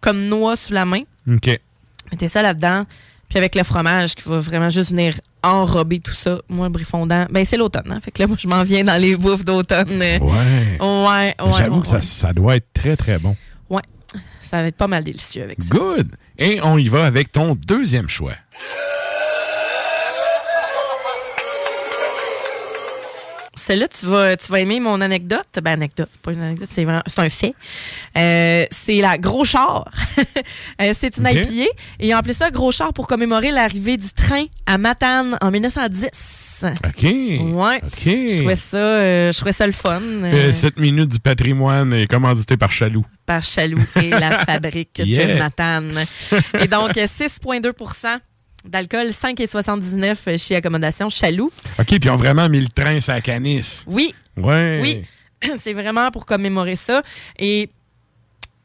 comme 0.01 0.23
noix 0.23 0.55
sous 0.55 0.73
la 0.73 0.85
main. 0.85 1.01
OK. 1.31 1.59
Mettez 2.11 2.27
ça 2.27 2.41
là-dedans. 2.43 2.85
Puis 3.29 3.37
avec 3.37 3.55
le 3.55 3.63
fromage 3.63 4.15
qui 4.15 4.27
va 4.29 4.39
vraiment 4.39 4.69
juste 4.69 4.91
venir 4.91 5.15
enrober 5.43 5.99
tout 5.99 6.13
ça. 6.13 6.39
Moi, 6.49 6.67
le 6.67 6.71
brie 6.71 6.83
fondant, 6.83 7.25
ben 7.29 7.45
c'est 7.45 7.57
l'automne. 7.57 7.91
Hein? 7.91 7.99
Fait 8.01 8.11
que 8.11 8.21
là, 8.21 8.27
moi, 8.27 8.37
je 8.39 8.47
m'en 8.47 8.63
viens 8.63 8.83
dans 8.83 8.99
les 8.99 9.15
bouffes 9.15 9.45
d'automne. 9.45 9.99
Ouais. 9.99 10.19
Ouais, 10.21 10.77
ouais. 10.79 11.35
J'avoue 11.57 11.81
ouais, 11.81 11.81
que 11.81 12.01
ça 12.01 12.33
doit 12.33 12.55
être 12.55 12.67
très, 12.73 12.95
très 12.95 13.19
bon. 13.19 13.35
Ouais. 13.69 13.81
Ça 14.41 14.61
va 14.61 14.67
être 14.67 14.77
pas 14.77 14.87
mal 14.87 15.03
délicieux 15.03 15.43
avec 15.43 15.61
ça. 15.61 15.75
Good. 15.75 16.15
Et 16.37 16.59
on 16.63 16.77
y 16.77 16.87
va 16.87 17.05
avec 17.05 17.31
ton 17.31 17.55
deuxième 17.55 18.09
choix. 18.09 18.33
Celle-là, 23.65 23.87
tu 23.87 24.05
vas, 24.05 24.37
tu 24.37 24.51
vas 24.51 24.59
aimer 24.59 24.79
mon 24.79 25.01
anecdote. 25.01 25.47
Ben, 25.63 25.71
anecdote, 25.71 26.07
c'est 26.11 26.21
pas 26.21 26.31
une 26.33 26.41
anecdote, 26.41 26.67
c'est 26.71 26.83
vraiment, 26.83 27.01
c'est 27.07 27.19
un 27.19 27.29
fait. 27.29 27.53
Euh, 28.17 28.65
c'est 28.71 29.01
la 29.01 29.17
Gros 29.17 29.45
Char. 29.45 29.89
Euh, 30.81 30.93
c'est 30.97 31.17
une 31.17 31.27
Ok. 31.27 31.33
IPA. 31.33 31.63
Et 31.99 32.07
ils 32.07 32.13
ont 32.13 32.17
appelé 32.17 32.33
ça 32.33 32.51
Gros 32.51 32.71
Char 32.71 32.93
pour 32.93 33.07
commémorer 33.07 33.51
l'arrivée 33.51 33.95
du 33.97 34.09
train 34.11 34.45
à 34.65 34.77
Matane 34.77 35.37
en 35.41 35.49
1910. 35.51 36.63
OK. 36.63 37.03
Ouais. 37.03 37.77
OK. 37.83 38.03
Je 38.05 38.37
trouvais 38.39 38.55
ça, 38.55 38.77
euh, 38.77 39.31
je 39.31 39.37
trouvais 39.37 39.53
ça 39.53 39.65
le 39.65 39.71
fun. 39.73 40.01
euh, 40.01 40.49
Euh, 40.49 40.51
cette 40.51 40.77
minute 40.79 41.09
du 41.09 41.19
patrimoine 41.19 41.93
est 41.93 42.07
commanditée 42.07 42.57
par 42.57 42.71
Chaloux. 42.71 43.05
par 43.25 43.41
Chaloux 43.43 43.79
et 44.01 44.09
la 44.09 44.39
fabrique 44.45 45.01
Yeah. 45.03 45.33
de 45.35 45.39
Matane. 45.39 45.97
Et 46.61 46.67
donc, 46.67 46.97
euh, 46.97 47.07
6,2 47.07 47.73
d'alcool, 48.67 49.07
5,79 49.07 50.37
chez 50.37 50.55
Accommodation 50.55 51.09
Chaloux. 51.09 51.51
OK, 51.79 51.85
puis 51.87 51.99
ils 52.03 52.09
ont 52.09 52.15
vraiment 52.15 52.47
mis 52.49 52.61
le 52.61 52.67
train 52.69 52.99
sur 52.99 53.13
la 53.13 53.21
canisse. 53.21 53.85
Oui, 53.87 54.13
Ouais. 54.37 54.79
Oui, 54.81 55.03
c'est 55.59 55.73
vraiment 55.73 56.11
pour 56.11 56.25
commémorer 56.25 56.75
ça. 56.75 57.01
Et 57.39 57.69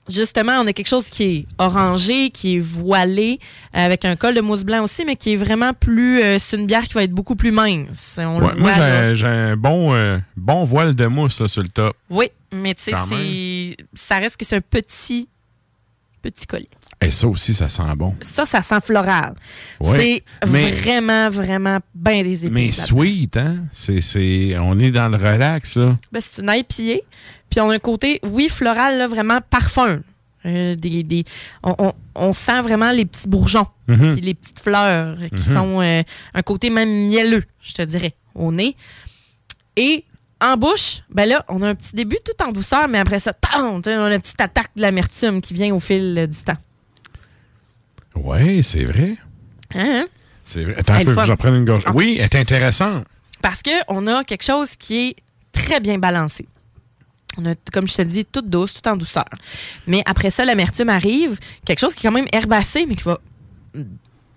justement, 0.09 0.61
on 0.61 0.66
a 0.66 0.72
quelque 0.72 0.88
chose 0.88 1.07
qui 1.07 1.22
est 1.24 1.46
orangé, 1.59 2.30
qui 2.30 2.57
est 2.57 2.59
voilé, 2.59 3.38
euh, 3.76 3.84
avec 3.86 4.05
un 4.05 4.16
col 4.16 4.34
de 4.34 4.40
mousse 4.40 4.64
blanc 4.64 4.82
aussi, 4.82 5.05
mais 5.05 5.14
qui 5.14 5.34
est 5.34 5.36
vraiment 5.36 5.72
plus. 5.72 6.20
euh, 6.22 6.38
c'est 6.40 6.57
une 6.57 6.66
bière 6.66 6.82
qui 6.82 6.94
va 6.94 7.05
être 7.05 7.12
beaucoup 7.12 7.36
plus 7.36 7.53
mince. 7.53 8.16
On 8.18 8.40
le 8.40 8.55
moi, 8.57 8.72
j'ai- 9.14 9.26
un 9.26 9.57
bon, 9.57 9.94
euh, 9.94 10.18
bon 10.36 10.64
voile 10.64 10.94
de 10.96 11.07
mousse 11.07 11.40
là, 11.40 11.46
sur 11.46 11.62
le 11.62 11.68
top. 11.68 11.96
Oui, 12.09 12.26
mais 12.53 12.74
tu 12.74 12.82
sais, 12.84 13.76
ça 13.94 14.18
reste 14.18 14.36
que 14.36 14.44
c'est 14.44 14.57
un 14.57 14.61
petit, 14.61 15.28
petit 16.22 16.46
collier. 16.46 16.68
Et 17.03 17.11
ça 17.11 17.26
aussi, 17.28 17.55
ça 17.55 17.68
sent 17.68 17.82
bon. 17.96 18.14
Ça, 18.20 18.44
ça 18.44 18.62
sent 18.62 18.80
floral. 18.82 19.34
Ouais, 19.80 20.22
c'est 20.44 20.48
mais- 20.51 20.70
vraiment, 20.72 21.30
vraiment 21.30 21.78
bien 21.94 22.22
des 22.22 22.34
épices. 22.46 22.51
Mais 22.51 22.70
sweet, 22.72 23.36
hein? 23.38 23.64
C'est, 23.72 24.03
c'est, 24.03 24.57
on 24.59 24.78
est 24.78 24.90
dans 24.90 25.09
le 25.09 25.16
relax, 25.16 25.76
là. 25.76 25.96
Ben, 26.12 26.20
c'est 26.22 26.42
une 26.42 26.51
IPA. 26.53 27.03
Puis 27.48 27.61
on 27.61 27.70
a 27.70 27.74
un 27.76 27.78
côté, 27.78 28.20
oui, 28.22 28.48
floral, 28.51 28.98
là, 28.98 29.09
vraiment 29.09 29.38
parfum. 29.48 30.01
Euh, 30.46 30.74
des, 30.74 31.03
des- 31.03 31.24
on, 31.62 31.74
on- 31.78 31.92
on 32.14 32.32
sent 32.32 32.62
vraiment 32.62 32.92
les 32.92 33.05
petits 33.05 33.28
bourgeons, 33.28 33.66
Mhm. 33.88 34.12
puis 34.12 34.20
les 34.22 34.34
petites 34.34 34.61
fleurs 34.61 35.16
qui 35.34 35.48
Mhm. 35.51 35.55
sont 35.55 35.80
euh, 35.82 36.03
un 36.34 36.42
côté 36.42 36.70
même 36.70 37.09
mielleux, 37.09 37.44
je 37.62 37.74
te 37.74 37.82
dirais, 37.82 38.14
au 38.34 38.51
nez. 38.53 38.74
Et 39.76 40.05
en 40.40 40.57
bouche, 40.57 41.03
ben 41.11 41.26
là, 41.28 41.44
on 41.48 41.61
a 41.62 41.68
un 41.68 41.74
petit 41.74 41.94
début 41.94 42.16
tout 42.24 42.42
en 42.42 42.53
douceur, 42.53 42.88
mais 42.88 42.98
après 42.98 43.20
ça, 43.20 43.32
on 43.59 43.80
a 43.82 44.14
une 44.14 44.20
petite 44.20 44.40
attaque 44.40 44.70
de 44.76 44.80
l'amertume 44.82 45.40
qui 45.42 45.53
vient 45.55 45.74
au 45.74 45.80
fil 45.80 46.14
euh, 46.18 46.26
du 46.26 46.38
temps. 46.38 46.57
Ouais, 48.14 48.61
c'est 48.62 48.84
vrai. 48.84 49.16
Hein, 49.74 50.02
hein? 50.02 50.06
C'est 50.44 50.64
vrai. 50.64 50.76
Attends 50.78 50.94
un 50.94 51.04
peu, 51.04 51.14
je 51.26 51.32
prendre 51.34 51.56
une 51.56 51.64
gorge. 51.64 51.84
Oui, 51.94 52.16
elle 52.18 52.24
est 52.24 52.34
intéressante. 52.36 53.04
Parce 53.42 53.62
qu'on 53.62 54.06
a 54.06 54.24
quelque 54.24 54.44
chose 54.44 54.76
qui 54.76 55.08
est 55.08 55.16
très 55.52 55.80
bien 55.80 55.98
balancé. 55.98 56.46
On 57.38 57.46
a, 57.46 57.54
comme 57.72 57.88
je 57.88 57.94
te 57.94 58.02
dis, 58.02 58.24
toute 58.24 58.50
douce, 58.50 58.74
tout 58.74 58.88
en 58.88 58.96
douceur. 58.96 59.24
Mais 59.86 60.02
après 60.06 60.30
ça, 60.30 60.44
l'amertume 60.44 60.88
arrive, 60.88 61.38
quelque 61.64 61.78
chose 61.78 61.94
qui 61.94 62.06
est 62.06 62.11
quand 62.11 62.14
même 62.14 62.26
herbacé, 62.32 62.86
mais 62.86 62.96
qui 62.96 63.04
va 63.04 63.20
une 63.74 63.86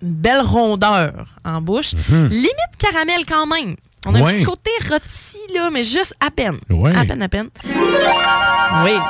belle 0.01 0.41
rondeur 0.41 1.25
en 1.43 1.61
bouche. 1.61 1.93
Mhm. 2.09 2.27
Limite 2.27 2.77
caramel 2.77 3.25
quand 3.27 3.47
même. 3.47 3.75
On 4.05 4.15
a 4.15 4.19
un 4.19 4.21
Ouais. 4.21 4.33
petit 4.39 4.43
côté 4.43 4.71
rôti, 4.89 5.53
là, 5.53 5.69
mais 5.71 5.83
juste 5.83 6.13
à 6.19 6.29
peine. 6.31 6.59
Ouais. 6.69 6.95
À 6.95 7.05
peine, 7.05 7.21
à 7.21 7.29
peine. 7.29 7.49
Oui. 7.65 8.91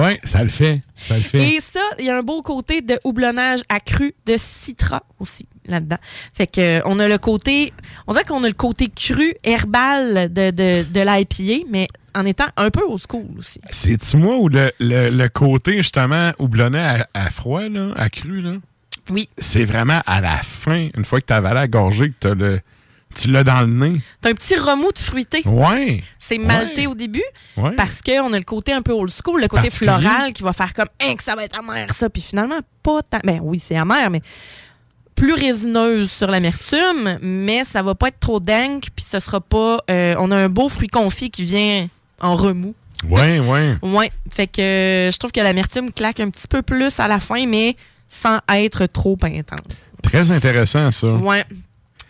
Oui, 0.00 0.18
ça 0.24 0.42
le 0.42 0.48
fait. 0.48 0.82
Ça 0.96 1.14
le 1.16 1.22
fait. 1.22 1.38
Et 1.54 1.60
ça, 1.60 1.78
il 2.00 2.06
y 2.06 2.10
a 2.10 2.16
un 2.18 2.22
beau 2.22 2.42
côté 2.42 2.80
de 2.80 2.98
houblonnage 3.04 3.60
accru 3.68 4.12
de 4.26 4.34
citra 4.36 5.04
aussi 5.20 5.46
là-dedans. 5.66 5.98
Fait 6.32 6.48
que 6.48 6.60
euh, 6.60 6.82
on 6.84 6.98
a 6.98 7.06
le 7.06 7.16
côté, 7.18 7.72
on 8.08 8.12
dirait 8.12 8.24
qu'on 8.24 8.42
a 8.42 8.48
le 8.48 8.54
côté 8.54 8.88
cru 8.88 9.34
herbal 9.44 10.32
de, 10.32 10.50
de, 10.50 10.82
de 10.82 11.00
l'IPA, 11.00 11.64
mais 11.70 11.86
en 12.12 12.24
étant 12.26 12.46
un 12.56 12.70
peu 12.70 12.82
au 12.82 12.98
school 12.98 13.26
aussi. 13.38 13.60
C'est-tu 13.70 14.16
moi 14.16 14.36
ou 14.36 14.48
le, 14.48 14.72
le, 14.80 15.10
le 15.10 15.28
côté, 15.28 15.76
justement, 15.76 16.32
houblonné 16.40 16.80
à, 16.80 17.06
à 17.14 17.30
froid, 17.30 17.68
là, 17.68 17.90
à 17.96 18.08
cru, 18.10 18.40
là? 18.40 18.54
Oui. 19.10 19.28
C'est 19.38 19.64
vraiment 19.64 20.00
à 20.06 20.20
la 20.20 20.38
fin, 20.38 20.88
une 20.96 21.04
fois 21.04 21.20
que 21.20 21.26
t'as 21.26 21.36
avalé 21.36 21.54
la 21.54 21.68
gorgée, 21.68 22.08
que 22.08 22.14
t'as 22.18 22.34
le, 22.34 22.60
tu 23.14 23.30
l'as 23.30 23.44
dans 23.44 23.60
le 23.62 23.66
nez. 23.66 24.00
T'as 24.20 24.30
un 24.30 24.34
petit 24.34 24.56
remous 24.56 24.92
de 24.92 24.98
fruité. 24.98 25.42
Ouais. 25.46 26.02
C'est 26.18 26.38
malté 26.38 26.82
Ouais. 26.82 26.86
au 26.88 26.94
début 26.94 27.22
Ouais. 27.56 27.72
parce 27.76 28.00
qu'on 28.02 28.32
a 28.32 28.38
le 28.38 28.44
côté 28.44 28.72
un 28.72 28.82
peu 28.82 28.92
old 28.92 29.10
school, 29.10 29.40
le 29.40 29.48
côté 29.48 29.70
floral 29.70 30.32
qui 30.32 30.42
va 30.42 30.52
faire 30.52 30.74
comme 30.74 30.88
hein, 31.00 31.14
que 31.16 31.22
ça 31.22 31.34
va 31.36 31.44
être 31.44 31.58
amer 31.58 31.86
ça, 31.94 32.10
puis 32.10 32.22
finalement 32.22 32.58
pas 32.82 33.02
tant. 33.02 33.20
Ben 33.24 33.40
oui, 33.42 33.62
c'est 33.64 33.76
amer, 33.76 34.10
mais 34.10 34.20
plus 35.14 35.32
résineuse 35.34 36.10
sur 36.10 36.26
l'amertume, 36.28 37.18
mais 37.22 37.64
ça 37.64 37.82
va 37.82 37.94
pas 37.94 38.08
être 38.08 38.18
trop 38.20 38.40
dank, 38.40 38.88
puis 38.96 39.04
ce 39.08 39.18
sera 39.20 39.40
pas. 39.40 39.78
euh, 39.90 40.14
on 40.18 40.30
a 40.32 40.36
un 40.36 40.48
beau 40.48 40.68
fruit 40.68 40.88
confit 40.88 41.30
qui 41.30 41.44
vient 41.44 41.88
en 42.20 42.34
remous. 42.34 42.74
Ouais, 43.08 43.38
ouais. 43.38 43.76
Ouais, 43.82 44.10
fait 44.30 44.46
que 44.46 44.60
euh, 44.60 45.10
je 45.10 45.18
trouve 45.18 45.30
que 45.30 45.40
l'amertume 45.40 45.92
claque 45.92 46.20
un 46.20 46.30
petit 46.30 46.48
peu 46.48 46.62
plus 46.62 46.98
à 46.98 47.06
la 47.06 47.20
fin, 47.20 47.46
mais 47.46 47.76
sans 48.08 48.38
être 48.52 48.86
trop 48.86 49.16
intense. 49.22 49.60
Très 50.02 50.30
intéressant, 50.30 50.90
ça. 50.90 51.08
Ouais. 51.12 51.44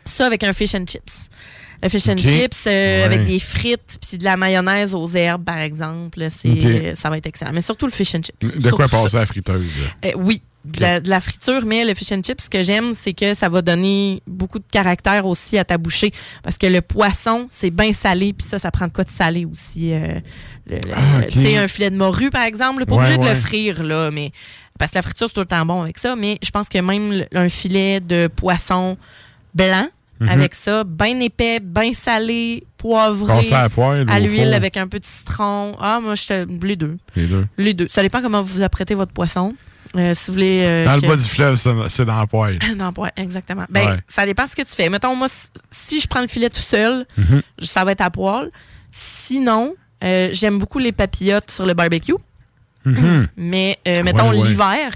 Ça 0.04 0.26
avec 0.26 0.42
un 0.44 0.52
fish 0.52 0.74
and 0.74 0.84
chips. 0.86 1.28
Le 1.82 1.88
fish 1.90 2.08
and 2.08 2.16
chips 2.16 2.56
euh, 2.66 2.70
Ouais. 3.00 3.02
avec 3.04 3.26
des 3.26 3.38
frites 3.38 3.98
puis 4.00 4.16
de 4.16 4.24
la 4.24 4.36
mayonnaise 4.36 4.94
aux 4.94 5.08
herbes, 5.10 5.44
par 5.44 5.58
exemple. 5.58 6.26
C'est, 6.34 6.48
euh, 6.64 6.94
Ça 6.96 7.10
va 7.10 7.18
être 7.18 7.26
excellent. 7.26 7.52
Mais 7.52 7.60
surtout 7.62 7.86
le 7.86 7.92
fish 7.92 8.14
and 8.14 8.22
chips. 8.22 8.38
De 8.40 8.70
quoi 8.70 8.88
passer 8.88 9.16
à 9.16 9.20
la 9.20 9.26
friteuse? 9.26 9.66
Euh, 10.04 10.12
oui, 10.16 10.40
de 10.64 10.80
la, 10.80 11.00
de 11.00 11.10
la 11.10 11.20
friture, 11.20 11.66
mais 11.66 11.84
le 11.84 11.92
fish 11.92 12.10
and 12.12 12.22
chips, 12.24 12.44
ce 12.44 12.48
que 12.48 12.62
j'aime, 12.62 12.94
c'est 12.98 13.12
que 13.12 13.34
ça 13.34 13.50
va 13.50 13.60
donner 13.60 14.22
beaucoup 14.26 14.58
de 14.60 14.64
caractère 14.70 15.26
aussi 15.26 15.58
à 15.58 15.64
ta 15.64 15.76
bouchée. 15.76 16.10
Parce 16.42 16.56
que 16.56 16.66
le 16.66 16.80
poisson, 16.80 17.48
c'est 17.52 17.70
bien 17.70 17.92
salé, 17.92 18.32
puis 18.32 18.46
ça, 18.48 18.58
ça 18.58 18.70
prend 18.70 18.86
de 18.86 18.92
quoi 18.92 19.04
de 19.04 19.10
salé 19.10 19.44
aussi. 19.44 19.92
euh, 19.92 20.20
le- 20.70 20.80
Ah. 20.94 21.22
Tu 21.28 21.42
sais, 21.42 21.58
un 21.58 21.68
filet 21.68 21.90
de 21.90 21.96
morue, 21.96 22.30
par 22.30 22.44
exemple, 22.44 22.80
là, 22.80 22.86
pas 22.86 22.94
Ouais, 22.94 23.00
obligé 23.04 23.18
de 23.18 23.26
le 23.28 23.34
frire, 23.34 23.82
là, 23.82 24.10
mais. 24.10 24.32
Parce 24.78 24.90
que 24.92 24.96
la 24.98 25.02
friture, 25.02 25.28
c'est 25.28 25.34
tout 25.34 25.40
le 25.40 25.46
temps 25.46 25.66
bon 25.66 25.82
avec 25.82 25.98
ça, 25.98 26.16
mais 26.16 26.38
je 26.42 26.50
pense 26.50 26.68
que 26.70 26.78
même 26.78 27.26
un 27.34 27.48
filet 27.50 28.00
de 28.00 28.28
poisson 28.34 28.96
blanc, 29.54 29.86
Mhm. 30.20 30.28
avec 30.28 30.54
ça, 30.54 30.84
bien 30.84 31.18
épais, 31.20 31.58
bien 31.60 31.92
salé, 31.94 32.64
poivré, 32.78 33.32
à 33.52 33.68
la 33.68 33.68
ou 33.76 33.82
à 34.08 34.20
l'huile 34.20 34.54
avec 34.54 34.76
un 34.76 34.86
peu 34.86 35.00
de 35.00 35.04
citron. 35.04 35.76
Ah, 35.80 35.98
moi, 36.00 36.14
je 36.14 36.46
les 36.64 36.76
deux. 36.76 36.96
Les 37.16 37.26
deux. 37.26 37.46
Les 37.58 37.74
deux. 37.74 37.88
Ça 37.88 38.02
dépend 38.02 38.22
comment 38.22 38.40
vous 38.42 38.62
apprêtez 38.62 38.94
votre 38.94 39.12
poisson. 39.12 39.54
Euh, 39.96 40.14
si 40.14 40.26
vous 40.28 40.32
voulez. 40.34 40.62
euh, 40.64 40.84
Dans 40.84 40.96
le 40.96 41.02
bas 41.02 41.16
du 41.16 41.22
fleuve, 41.22 41.56
c'est 41.88 42.04
dans 42.04 42.18
la 42.18 42.26
poêle. 42.26 42.58
dans 42.78 42.86
le 42.88 42.92
poêle, 42.92 43.12
exactement. 43.16 43.64
Ben, 43.70 43.90
Ouais. 43.90 43.98
ça 44.08 44.24
dépend 44.26 44.46
ce 44.46 44.56
que 44.56 44.62
tu 44.62 44.72
fais. 44.74 44.88
Mettons, 44.88 45.14
moi, 45.14 45.28
si- 45.28 45.48
si 45.70 46.00
je 46.00 46.06
prends 46.08 46.20
le 46.20 46.26
filet 46.26 46.48
tout 46.50 46.60
seul, 46.62 47.06
Mhm. 47.16 47.42
ça 47.60 47.84
va 47.84 47.92
être 47.92 48.00
à 48.00 48.10
poêle. 48.10 48.50
Sinon, 48.90 49.74
euh, 50.02 50.28
j'aime 50.32 50.58
beaucoup 50.58 50.78
les 50.78 50.92
papillotes 50.92 51.50
sur 51.50 51.66
le 51.66 51.74
barbecue. 51.74 52.14
Mhm. 52.84 53.28
Mais 53.36 53.78
euh, 53.88 54.02
mettons 54.04 54.30
Ouais, 54.30 54.38
ouais. 54.40 54.48
l'hiver, 54.48 54.90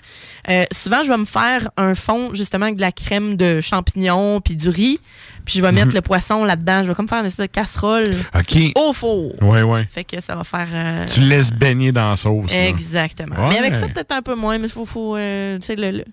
euh, 0.50 0.64
souvent 0.72 1.02
je 1.02 1.08
vais 1.08 1.16
me 1.16 1.24
faire 1.24 1.68
un 1.76 1.94
fond 1.94 2.34
justement 2.34 2.64
avec 2.66 2.76
de 2.76 2.80
la 2.82 2.92
crème 2.92 3.36
de 3.36 3.60
champignons 3.60 4.40
puis 4.40 4.56
du 4.56 4.68
riz, 4.68 4.98
puis 5.44 5.54
je 5.58 5.62
vais 5.62 5.72
mettre 5.72 5.88
Mhm. 5.88 5.94
le 5.94 6.00
poisson 6.02 6.44
là-dedans. 6.44 6.82
Je 6.82 6.88
vais 6.88 6.94
comme 6.94 7.08
faire 7.08 7.20
une 7.20 7.26
espèce 7.26 7.46
de 7.46 7.52
casserole 7.52 8.14
au 8.76 8.92
four. 8.92 9.32
Ouais, 9.42 9.62
ouais. 9.62 9.86
Fait 9.90 10.04
que 10.04 10.20
ça 10.20 10.36
va 10.36 10.44
faire. 10.44 10.68
euh, 10.72 11.06
Tu 11.06 11.20
laisses 11.20 11.50
baigner 11.50 11.92
dans 11.92 12.10
la 12.10 12.16
sauce. 12.16 12.52
Exactement. 12.54 13.36
Ouais. 13.36 13.48
Mais 13.50 13.58
avec 13.58 13.74
ça 13.74 13.86
peut-être 13.88 14.12
un 14.12 14.22
peu 14.22 14.34
moins, 14.34 14.58
mais 14.58 14.66
il 14.66 14.70
faut, 14.72 14.84
faut 14.84 15.16
euh, 15.16 15.58
tu 15.58 15.66
sais 15.66 15.76
le, 15.76 15.90
le- 15.98 16.04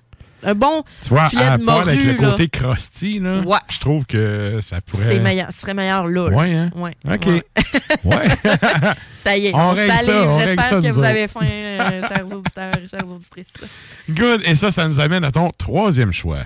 un 0.45 0.53
bon 0.53 0.83
Tu 1.01 1.09
vois, 1.09 1.27
filet 1.29 1.43
à 1.43 1.57
de 1.57 1.65
part 1.65 1.81
avec 1.81 2.03
le 2.03 2.13
morue, 2.13 2.27
côté 2.31 2.47
crusty, 2.49 3.19
là, 3.19 3.41
Ouais. 3.41 3.57
je 3.69 3.79
trouve 3.79 4.05
que 4.05 4.59
ça 4.61 4.79
pourrait... 4.81 5.05
C'est 5.07 5.19
meilleur, 5.19 5.47
ce 5.51 5.59
serait 5.61 5.73
meilleur 5.73 6.07
là. 6.07 6.27
Ouais, 6.29 6.53
hein? 6.53 6.69
Ouais. 6.75 6.95
OK. 7.11 7.25
Ouais. 7.25 7.43
Ouais. 8.03 8.27
Ça 9.13 9.35
y 9.35 9.47
est, 9.47 9.53
On 9.55 9.59
on, 9.59 9.71
règle 9.71 9.91
ça, 9.91 10.33
J'espère 10.45 10.69
que 10.69 10.87
vous 10.91 10.97
autres. 10.99 11.07
avez 11.07 11.27
faim, 11.27 11.39
euh, 11.49 12.01
chers 12.07 12.31
auditeurs 12.31 12.71
et 12.77 12.87
chères 12.87 13.09
auditrices. 13.11 13.47
Good. 14.09 14.41
Et 14.45 14.55
ça, 14.55 14.71
ça 14.71 14.87
nous 14.87 14.99
amène 14.99 15.23
à 15.23 15.31
ton 15.31 15.49
troisième 15.57 16.13
choix. 16.13 16.43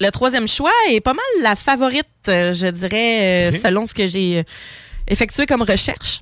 Le 0.00 0.10
troisième 0.10 0.46
choix 0.46 0.70
est 0.90 1.00
pas 1.00 1.14
mal 1.14 1.24
la 1.42 1.56
favorite, 1.56 2.06
euh, 2.28 2.52
je 2.52 2.68
dirais, 2.68 3.50
euh, 3.52 3.58
selon 3.58 3.84
ce 3.84 3.94
que 3.94 4.06
j'ai 4.06 4.44
effectué 5.08 5.44
comme 5.46 5.62
recherche. 5.62 6.20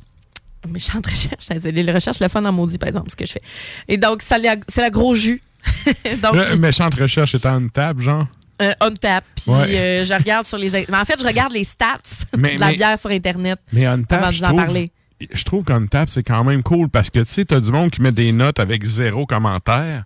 Méchante 0.72 1.06
recherche. 1.06 1.48
Désolé, 1.50 1.82
les 1.82 1.92
recherches, 1.92 2.20
le 2.20 2.28
fun 2.28 2.44
en 2.44 2.52
maudit, 2.52 2.78
par 2.78 2.88
exemple, 2.88 3.10
ce 3.10 3.16
que 3.16 3.26
je 3.26 3.32
fais. 3.32 3.42
Et 3.88 3.96
donc, 3.96 4.22
c'est 4.22 4.38
la 4.38 4.90
gros 4.90 5.14
jus. 5.14 5.42
donc, 6.22 6.34
Là, 6.36 6.56
méchante 6.56 6.94
recherche 6.94 7.34
étant 7.34 7.58
une 7.58 7.70
table, 7.70 8.02
genre? 8.02 8.26
euh, 8.62 8.72
on 8.80 8.90
tap. 8.94 9.24
Puis 9.34 9.50
Ouais. 9.50 9.76
euh, 9.76 10.04
je 10.04 10.14
regarde 10.14 10.44
sur 10.46 10.56
les. 10.58 10.70
Mais 10.70 10.96
en 10.96 11.04
fait, 11.04 11.20
je 11.20 11.26
regarde 11.26 11.52
les 11.52 11.64
stats 11.64 11.98
Mais- 12.38 12.54
de 12.54 12.60
la 12.60 12.68
mais- 12.68 12.76
bière 12.76 12.98
sur 12.98 13.10
Internet. 13.10 13.58
Mais 13.72 13.86
on 13.88 14.02
tap, 14.02 14.32
je 14.32 14.42
trouve, 14.42 14.56
parler. 14.56 14.92
je 15.32 15.44
trouve 15.44 15.64
qu'on 15.64 15.86
tap, 15.86 16.08
c'est 16.08 16.22
quand 16.22 16.42
même 16.44 16.62
cool 16.62 16.88
parce 16.88 17.10
que, 17.10 17.18
tu 17.18 17.24
sais, 17.26 17.44
t'as 17.44 17.60
du 17.60 17.70
monde 17.70 17.90
qui 17.90 18.00
met 18.00 18.12
des 18.12 18.32
notes 18.32 18.58
avec 18.60 18.84
zéro 18.84 19.26
commentaire. 19.26 20.04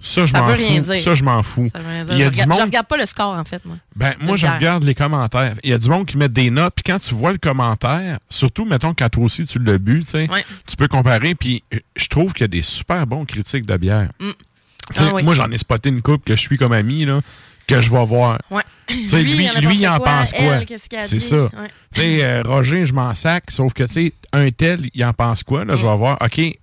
Ça, 0.00 0.26
je 0.26 0.32
m'en 0.32 0.46
fous. 0.46 0.52
rien 0.52 0.80
dire. 0.80 1.00
Ça, 1.00 1.14
je 1.14 1.24
m'en 1.24 1.42
fous. 1.42 1.68
Ça 1.72 1.80
veut 1.80 1.88
rien 1.88 2.04
dire. 2.04 2.14
Il 2.14 2.20
y 2.20 2.22
a 2.22 2.26
je, 2.26 2.30
du 2.30 2.40
regarde, 2.40 2.52
je 2.52 2.58
monde... 2.60 2.68
regarde 2.68 2.86
pas 2.86 2.96
le 2.96 3.06
score, 3.06 3.34
en 3.36 3.44
fait, 3.44 3.64
moi. 3.64 3.76
Ben, 3.96 4.14
moi, 4.20 4.36
je 4.36 4.46
regarde 4.46 4.84
les 4.84 4.94
commentaires. 4.94 5.54
Il 5.64 5.70
y 5.70 5.72
a 5.72 5.78
du 5.78 5.88
monde 5.88 6.06
qui 6.06 6.16
met 6.16 6.28
des 6.28 6.50
notes, 6.50 6.74
puis 6.76 6.84
quand 6.84 6.98
tu 6.98 7.14
vois 7.14 7.32
le 7.32 7.38
commentaire, 7.38 8.18
surtout, 8.28 8.64
mettons, 8.64 8.94
quand 8.94 9.08
toi 9.08 9.24
aussi 9.24 9.44
tu 9.44 9.58
l'as 9.58 9.78
bu, 9.78 10.00
tu 10.04 10.10
sais, 10.10 10.30
Ouais. 10.30 10.44
tu 10.66 10.76
peux 10.76 10.86
comparer, 10.88 11.34
puis 11.34 11.64
je 11.96 12.06
trouve 12.06 12.32
qu'il 12.32 12.42
y 12.42 12.44
a 12.44 12.48
des 12.48 12.62
super 12.62 13.06
bons 13.06 13.24
critiques 13.24 13.66
de 13.66 13.76
bière. 13.76 14.10
Mm. 14.20 14.30
Ah 14.96 15.10
oui. 15.14 15.22
Moi, 15.24 15.34
j'en 15.34 15.50
ai 15.50 15.58
spoté 15.58 15.88
une 15.88 16.00
coupe 16.00 16.24
que 16.24 16.36
je 16.36 16.40
suis 16.40 16.56
comme 16.56 16.72
ami, 16.72 17.04
là, 17.04 17.20
que 17.66 17.80
je 17.80 17.90
vais 17.90 18.04
voir. 18.06 18.38
Ouais. 18.50 18.62
Lui, 18.88 19.04
lui, 19.36 19.44
il 19.44 19.50
en 19.50 19.54
a 19.54 19.60
lui, 19.60 19.66
pensé 19.66 19.80
il 19.80 19.88
en 19.88 19.96
quoi? 19.98 20.06
pense 20.06 20.32
quoi? 20.88 21.02
C'est 21.02 21.20
ça. 21.20 21.36
Ouais. 21.98 22.22
Euh, 22.22 22.42
Roger, 22.46 22.86
je 22.86 22.94
m'en 22.94 23.12
sac, 23.14 23.50
sauf 23.50 23.74
que, 23.74 23.82
tu 23.82 23.92
sais, 23.92 24.12
un 24.32 24.50
tel, 24.50 24.88
il 24.94 25.04
en 25.04 25.12
pense 25.12 25.42
quoi? 25.42 25.64
Là, 25.66 25.76
je 25.76 25.84
Mm. 25.84 25.90
vais 25.90 25.96
voir, 25.96 26.16
OK, 26.22 26.30
tu 26.36 26.56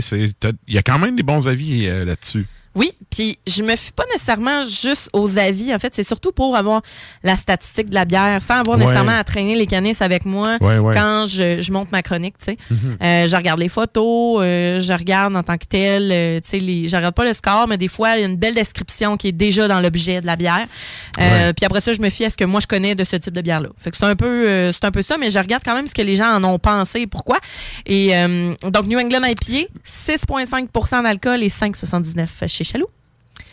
sais, 0.00 0.32
il 0.66 0.74
y 0.74 0.78
a 0.78 0.82
quand 0.82 0.98
même 0.98 1.14
des 1.14 1.22
bons 1.22 1.46
avis 1.46 1.86
euh, 1.86 2.04
là-dessus. 2.04 2.46
Oui, 2.78 2.92
puis 3.10 3.38
je 3.46 3.62
me 3.62 3.74
fie 3.76 3.90
pas 3.92 4.04
nécessairement 4.12 4.62
juste 4.62 5.10
aux 5.12 5.36
avis. 5.36 5.74
En 5.74 5.78
fait, 5.78 5.92
c'est 5.94 6.04
surtout 6.06 6.30
pour 6.32 6.56
avoir 6.56 6.80
la 7.24 7.34
statistique 7.36 7.90
de 7.90 7.94
la 7.94 8.04
bière, 8.04 8.40
sans 8.40 8.54
avoir 8.60 8.78
Ouais. 8.78 8.84
nécessairement 8.84 9.18
à 9.18 9.24
traîner 9.24 9.56
les 9.56 9.66
canisses 9.66 10.00
avec 10.00 10.24
moi 10.24 10.56
Ouais, 10.60 10.78
ouais. 10.78 10.94
quand 10.94 11.26
je, 11.28 11.60
je 11.60 11.72
monte 11.72 11.90
ma 11.92 12.02
chronique. 12.02 12.36
Tu 12.38 12.44
sais, 12.52 12.58
Mhm. 12.70 12.96
Euh, 13.02 13.26
je 13.28 13.34
regarde 13.36 13.58
les 13.58 13.68
photos, 13.68 14.40
euh, 14.42 14.78
je 14.78 14.92
regarde 14.92 15.34
en 15.36 15.42
tant 15.42 15.58
que 15.58 15.66
tel. 15.68 16.10
euh, 16.12 16.40
tu 16.40 16.50
sais, 16.50 16.58
les, 16.60 16.86
je 16.88 16.96
regarde 16.96 17.14
pas 17.14 17.24
le 17.24 17.32
score, 17.32 17.66
mais 17.66 17.76
des 17.76 17.88
fois 17.88 18.16
il 18.16 18.20
y 18.20 18.22
a 18.24 18.26
une 18.26 18.36
belle 18.36 18.54
description 18.54 19.16
qui 19.16 19.28
est 19.28 19.32
déjà 19.32 19.66
dans 19.68 19.80
l'objet 19.80 20.20
de 20.20 20.26
la 20.26 20.36
bière. 20.36 20.66
Euh. 21.20 21.52
Puis 21.52 21.66
après 21.66 21.80
ça, 21.80 21.92
je 21.92 22.00
me 22.00 22.10
fie 22.10 22.24
à 22.26 22.30
ce 22.30 22.36
que 22.36 22.44
moi 22.44 22.60
je 22.60 22.66
connais 22.68 22.94
de 22.94 23.02
ce 23.02 23.16
type 23.16 23.34
de 23.34 23.40
bière 23.40 23.60
là. 23.60 23.70
Fait 23.76 23.90
que 23.90 23.96
c'est 23.96 24.04
un 24.04 24.14
peu, 24.16 24.46
euh, 24.48 24.72
c'est 24.72 24.84
un 24.84 24.92
peu 24.92 25.02
ça, 25.02 25.16
mais 25.18 25.30
je 25.30 25.38
regarde 25.40 25.62
quand 25.64 25.74
même 25.74 25.88
ce 25.88 25.94
que 25.94 26.02
les 26.02 26.14
gens 26.14 26.32
en 26.36 26.44
ont 26.44 26.58
pensé, 26.60 27.06
pourquoi. 27.08 27.38
Et 27.86 28.14
euh, 28.16 28.54
donc 28.70 28.86
New 28.86 28.98
England 29.00 29.24
IPA, 29.24 29.66
6,5% 29.84 31.02
d'alcool 31.02 31.42
et 31.42 31.48
5,79 31.48 32.46
chez 32.46 32.64
Chaloux. 32.68 32.86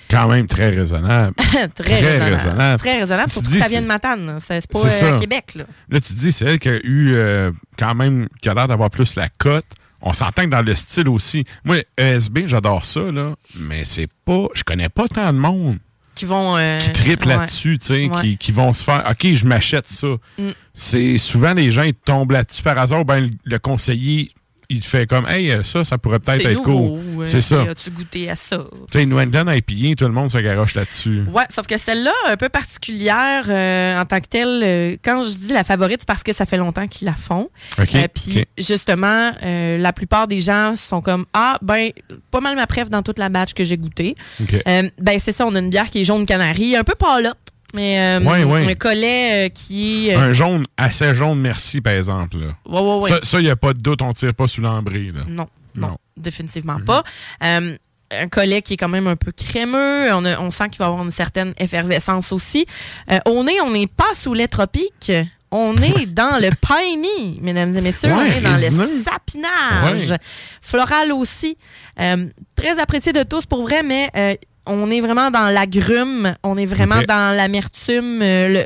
Quand 0.09 0.27
même 0.27 0.45
très 0.47 0.69
raisonnable. 0.69 1.33
Très, 1.75 2.19
raisonnable. 2.19 2.79
Très 2.79 2.99
raisonnable, 2.99 3.31
surtout 3.31 3.51
que 3.51 3.59
ça 3.59 3.67
vient 3.67 3.81
de 3.81 3.87
Matane. 3.87 4.37
C'est 4.39 4.67
pas 4.71 4.85
euh. 4.85 5.19
Québec, 5.19 5.55
là. 5.55 5.63
Là, 5.89 5.99
tu 5.99 6.13
te 6.13 6.19
dis, 6.19 6.31
c'est 6.31 6.45
elle 6.45 6.59
qui 6.59 6.69
a 6.69 6.75
eu 6.83 7.13
euh, 7.15 7.51
quand 7.77 7.95
même, 7.95 8.27
qui 8.39 8.47
a 8.49 8.53
l'air 8.53 8.67
d'avoir 8.67 8.91
plus 8.91 9.15
la 9.15 9.29
cote. 9.29 9.65
On 10.01 10.13
s'entend 10.13 10.43
que 10.43 10.49
dans 10.49 10.61
le 10.61 10.75
style 10.75 11.09
aussi. 11.09 11.43
Moi, 11.63 11.77
ESB, 11.97 12.45
j'adore 12.45 12.85
ça, 12.85 12.99
là, 12.99 13.33
mais 13.57 13.83
c'est 13.83 14.07
pas. 14.25 14.45
Je 14.53 14.63
connais 14.63 14.89
pas 14.89 15.07
tant 15.07 15.33
de 15.33 15.39
monde 15.39 15.79
Qui 16.13 16.25
vont. 16.25 16.55
euh, 16.55 16.79
qui 16.79 16.91
triple 16.91 17.27
ouais. 17.27 17.37
là-dessus, 17.37 17.79
tu 17.79 17.85
sais, 17.87 18.07
Ouais. 18.07 18.21
qui, 18.21 18.37
qui 18.37 18.51
vont 18.51 18.73
se 18.73 18.83
faire. 18.83 19.03
OK, 19.09 19.25
je 19.33 19.45
m'achète 19.47 19.87
ça. 19.87 20.07
Mm. 20.37 20.49
C'est 20.75 21.17
souvent 21.17 21.53
les 21.55 21.71
gens, 21.71 21.81
ils 21.83 21.95
tombent 21.95 22.31
là-dessus 22.31 22.61
par 22.61 22.77
hasard, 22.77 23.05
ben 23.05 23.31
le 23.43 23.57
conseiller, 23.59 24.31
il 24.69 24.81
te 24.81 24.85
fait 24.85 25.07
comme, 25.07 25.27
hey, 25.27 25.51
euh, 25.51 25.63
ça, 25.63 25.83
ça 25.83 25.97
pourrait 25.97 26.19
peut-être 26.19 26.45
être 26.45 26.53
nouveau. 26.65 26.97
cool. 26.97 27.23
euh, 27.23 27.25
C'est 27.27 27.41
ça. 27.41 27.61
As-tu 27.61 27.89
goûté 27.91 28.29
à 28.29 28.35
ça? 28.35 28.65
Tu 28.91 28.99
sais, 28.99 29.05
New 29.05 29.19
England 29.19 29.51
IPA, 29.51 29.95
tout 29.97 30.05
le 30.05 30.11
monde 30.13 30.29
se 30.29 30.37
garoche 30.37 30.75
là-dessus. 30.75 31.23
Ouais, 31.31 31.43
sauf 31.53 31.67
que 31.67 31.77
celle-là, 31.77 32.13
un 32.27 32.37
peu 32.37 32.49
particulière 32.49 33.45
euh, 33.49 33.99
en 33.99 34.05
tant 34.05 34.19
que 34.19 34.27
telle, 34.27 34.61
euh, 34.63 34.97
quand 35.03 35.23
je 35.23 35.37
dis 35.37 35.53
la 35.53 35.63
favorite, 35.63 35.97
c'est 36.01 36.07
parce 36.07 36.23
que 36.23 36.33
ça 36.33 36.45
fait 36.45 36.57
longtemps 36.57 36.87
qu'ils 36.87 37.05
la 37.07 37.15
font. 37.15 37.49
OK, 37.79 37.95
Euh, 37.95 38.07
Puis 38.13 38.45
justement, 38.57 39.31
la 39.41 39.93
plupart 39.93 40.27
des 40.27 40.39
gens 40.39 40.75
sont 40.75 41.01
comme 41.01 41.25
Ah, 41.33 41.57
ben, 41.61 41.91
pas 42.31 42.39
mal 42.41 42.55
ma 42.55 42.67
préf 42.67 42.89
dans 42.89 43.03
toute 43.03 43.19
la 43.19 43.29
batch 43.29 43.53
que 43.53 43.63
j'ai 43.63 43.77
goûté. 43.77 44.15
OK. 44.41 44.55
Euh, 44.67 44.89
ben, 44.99 45.19
c'est 45.19 45.31
ça, 45.31 45.45
on 45.45 45.55
a 45.55 45.59
une 45.59 45.69
bière 45.69 45.89
qui 45.89 46.01
est 46.01 46.03
jaune 46.03 46.25
canari, 46.25 46.75
un 46.75 46.83
peu 46.83 46.95
palotte, 46.95 47.37
mais 47.75 47.99
euh, 47.99 48.67
un 48.69 48.73
collet 48.75 49.45
euh, 49.45 49.49
qui 49.49 50.09
est. 50.09 50.15
euh, 50.15 50.19
Un 50.19 50.33
jaune, 50.33 50.65
assez 50.77 51.13
jaune, 51.13 51.39
merci, 51.39 51.81
par 51.81 51.93
exemple. 51.93 52.37
Là. 52.39 52.55
Ouais. 52.99 53.11
Ça, 53.23 53.39
il 53.39 53.43
n'y 53.43 53.49
a 53.49 53.55
pas 53.55 53.73
de 53.73 53.79
doute, 53.79 54.01
on 54.01 54.13
tire 54.13 54.33
pas 54.33 54.47
sous 54.47 54.61
l'embré. 54.61 55.11
là. 55.13 55.21
Non, 55.27 55.45
non, 55.75 55.87
Non. 55.87 55.89
Mhm. 55.89 55.95
définitivement 56.23 56.79
pas. 56.79 57.03
Un 57.41 58.27
collet 58.29 58.61
qui 58.61 58.73
est 58.75 58.77
quand 58.77 58.87
même 58.87 59.07
un 59.07 59.15
peu 59.15 59.31
crémeux. 59.31 60.13
On, 60.13 60.23
a- 60.25 60.39
on 60.39 60.51
sent 60.51 60.69
qu'il 60.69 60.77
va 60.77 60.85
avoir 60.85 61.03
une 61.03 61.09
certaine 61.11 61.53
effervescence 61.57 62.31
aussi. 62.31 62.65
Euh, 63.11 63.17
au 63.25 63.43
nez, 63.43 63.59
on 63.61 63.71
n'est 63.71 63.87
pas 63.87 64.13
sous 64.13 64.33
les 64.35 64.47
tropiques. 64.47 65.11
On 65.51 65.75
est 65.77 66.05
dans 66.05 66.39
le 66.39 66.49
piney, 66.55 67.39
mesdames 67.41 67.75
et 67.75 67.81
messieurs. 67.81 68.11
on 68.13 68.21
est 68.21 68.41
dans 68.41 68.51
résineux. 68.51 68.87
le 68.97 69.03
sapinage. 69.03 70.11
Ouais. 70.11 70.17
Floral 70.61 71.11
aussi. 71.13 71.57
Euh, 71.99 72.27
très 72.55 72.77
apprécié 72.79 73.11
de 73.11 73.23
tous 73.23 73.45
pour 73.47 73.63
vrai, 73.63 73.81
mais 73.81 74.09
euh, 74.15 74.35
on 74.65 74.89
est 74.89 75.01
vraiment 75.01 75.31
dans 75.31 75.49
l'agrume. 75.49 76.35
On 76.43 76.57
est 76.57 76.65
vraiment 76.65 77.01
dans 77.07 77.35
l'amertume. 77.35 78.21
euh, 78.21 78.47
le 78.47 78.65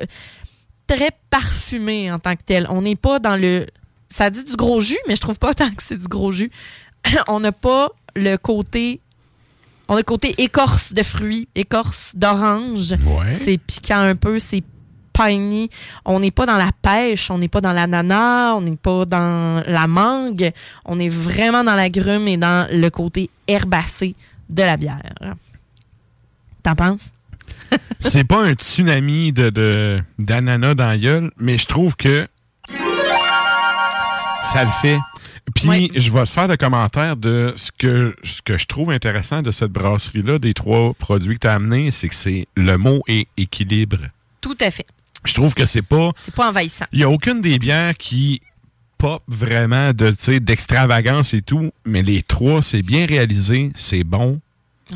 très 0.87 1.11
parfumé 1.29 2.11
en 2.11 2.19
tant 2.19 2.35
que 2.35 2.43
tel. 2.43 2.67
On 2.69 2.81
n'est 2.81 2.95
pas 2.95 3.19
dans 3.19 3.37
le. 3.37 3.67
Ça 4.09 4.29
dit 4.29 4.43
du 4.43 4.55
gros 4.55 4.81
jus, 4.81 4.97
mais 5.07 5.15
je 5.15 5.21
trouve 5.21 5.37
pas 5.39 5.53
tant 5.55 5.69
que 5.69 5.83
c'est 5.83 5.97
du 5.97 6.07
gros 6.07 6.31
jus. 6.31 6.51
on 7.27 7.39
n'a 7.39 7.51
pas 7.51 7.89
le 8.15 8.35
côté. 8.37 9.01
On 9.87 9.95
a 9.95 9.97
le 9.97 10.03
côté 10.03 10.35
écorce 10.37 10.93
de 10.93 11.01
fruits, 11.01 11.47
écorce 11.55 12.11
d'orange. 12.15 12.91
Ouais. 12.91 13.37
C'est 13.43 13.57
piquant 13.57 13.99
un 13.99 14.15
peu, 14.15 14.37
c'est 14.37 14.63
piney. 15.13 15.69
On 16.05 16.19
n'est 16.19 16.31
pas 16.31 16.45
dans 16.45 16.57
la 16.57 16.71
pêche, 16.81 17.31
on 17.31 17.39
n'est 17.39 17.47
pas 17.47 17.61
dans 17.61 17.73
l'ananas, 17.73 18.53
on 18.53 18.61
n'est 18.61 18.75
pas 18.75 19.05
dans 19.05 19.63
la 19.65 19.87
mangue. 19.87 20.51
On 20.85 20.99
est 20.99 21.09
vraiment 21.09 21.63
dans 21.63 21.75
la 21.75 21.89
grume 21.89 22.27
et 22.27 22.37
dans 22.37 22.67
le 22.71 22.89
côté 22.89 23.29
herbacé 23.47 24.15
de 24.49 24.61
la 24.61 24.77
bière. 24.77 25.01
T'en 26.69 26.75
penses? 26.75 27.09
c'est 27.99 28.23
pas 28.25 28.43
un 28.45 28.53
tsunami 28.53 29.33
de, 29.33 29.49
de- 29.49 30.03
d'ananas 30.19 30.75
dans 30.75 30.85
la 30.87 30.97
gueule, 30.99 31.31
mais 31.37 31.57
je 31.57 31.65
trouve 31.65 31.95
que 31.95 32.27
ça 34.43 34.63
le 34.63 34.69
fait. 34.81 34.99
Puis, 35.55 35.91
je 35.95 36.11
vais 36.11 36.21
te 36.25 36.29
faire 36.29 36.47
le 36.47 36.57
commentaire 36.57 37.15
de 37.17 37.53
ce 37.55 37.71
que, 37.75 38.15
ce 38.23 38.43
que 38.43 38.55
je 38.57 38.67
trouve 38.67 38.91
intéressant 38.91 39.41
de 39.41 39.49
cette 39.49 39.71
brasserie-là, 39.71 40.37
des 40.37 40.53
trois 40.53 40.93
produits 40.93 41.35
que 41.35 41.39
tu 41.41 41.47
as 41.47 41.55
amenés, 41.55 41.89
c'est 41.89 42.07
que 42.07 42.13
c'est 42.15 42.47
le 42.55 42.77
mot 42.77 43.01
est 43.07 43.27
équilibre. 43.35 43.97
Tout 44.41 44.57
à 44.61 44.69
fait. 44.69 44.85
Je 45.25 45.33
trouve 45.33 45.55
que 45.55 45.65
c'est 45.65 45.81
pas. 45.81 46.11
C'est 46.17 46.35
pas 46.35 46.49
envahissant. 46.49 46.85
Il 46.91 46.99
n'y 46.99 47.03
a 47.03 47.09
aucune 47.09 47.41
des 47.41 47.57
bières 47.57 47.97
qui 47.97 48.41
pop 48.99 49.23
vraiment 49.27 49.91
de, 49.91 50.13
d'extravagance 50.37 51.33
et 51.33 51.41
tout, 51.41 51.71
mais 51.85 52.03
les 52.03 52.21
trois, 52.21 52.61
c'est 52.61 52.83
bien 52.83 53.07
réalisé, 53.07 53.71
c'est 53.75 54.03
bon. 54.03 54.39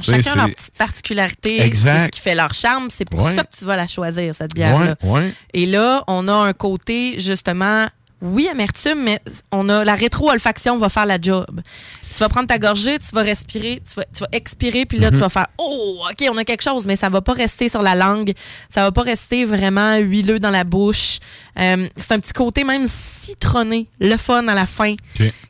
Chacun 0.01 0.35
leur 0.35 0.49
petite 0.49 0.75
particularité, 0.77 1.61
Exact. 1.61 1.97
c'est 1.99 2.05
ce 2.05 2.09
qui 2.11 2.21
fait 2.21 2.35
leur 2.35 2.53
charme. 2.53 2.87
C'est 2.89 3.05
pour 3.05 3.21
Ouais. 3.21 3.35
ça 3.35 3.43
que 3.43 3.55
tu 3.57 3.65
vas 3.65 3.75
la 3.75 3.87
choisir, 3.87 4.33
cette 4.35 4.53
bière-là. 4.53 4.95
Ouais, 5.03 5.09
ouais. 5.09 5.33
Et 5.53 5.65
là, 5.65 6.03
on 6.07 6.27
a 6.27 6.33
un 6.33 6.53
côté, 6.53 7.19
justement, 7.19 7.87
oui, 8.23 8.47
amertume, 8.47 9.03
mais 9.03 9.19
on 9.51 9.67
a 9.69 9.83
la 9.83 9.95
rétro-olfaction 9.95 10.77
va 10.77 10.87
faire 10.89 11.05
la 11.05 11.19
job. 11.21 11.61
Tu 12.09 12.19
vas 12.19 12.29
prendre 12.29 12.47
ta 12.47 12.57
gorgée, 12.57 12.97
tu 12.99 13.13
vas 13.13 13.21
respirer, 13.23 13.81
tu 13.87 13.95
vas, 13.95 14.05
tu 14.13 14.19
vas 14.21 14.27
expirer, 14.31 14.85
puis 14.85 14.97
là, 14.99 15.09
Mhm. 15.09 15.15
tu 15.15 15.19
vas 15.21 15.29
faire 15.29 15.47
Oh, 15.57 15.99
OK, 16.09 16.25
on 16.31 16.37
a 16.37 16.45
quelque 16.45 16.63
chose, 16.63 16.85
mais 16.85 16.95
ça 16.95 17.09
va 17.09 17.21
pas 17.21 17.33
rester 17.33 17.67
sur 17.69 17.81
la 17.81 17.95
langue. 17.95 18.33
Ça 18.69 18.83
va 18.83 18.91
pas 18.91 19.01
rester 19.01 19.45
vraiment 19.45 19.97
huileux 19.97 20.39
dans 20.39 20.51
la 20.51 20.63
bouche. 20.63 21.19
Euh, 21.59 21.87
c'est 21.97 22.13
un 22.13 22.19
petit 22.19 22.33
côté 22.33 22.63
même 22.63 22.87
citronné, 22.87 23.87
le 23.99 24.15
fun 24.17 24.47
à 24.47 24.55
la 24.55 24.65
fin, 24.65 24.95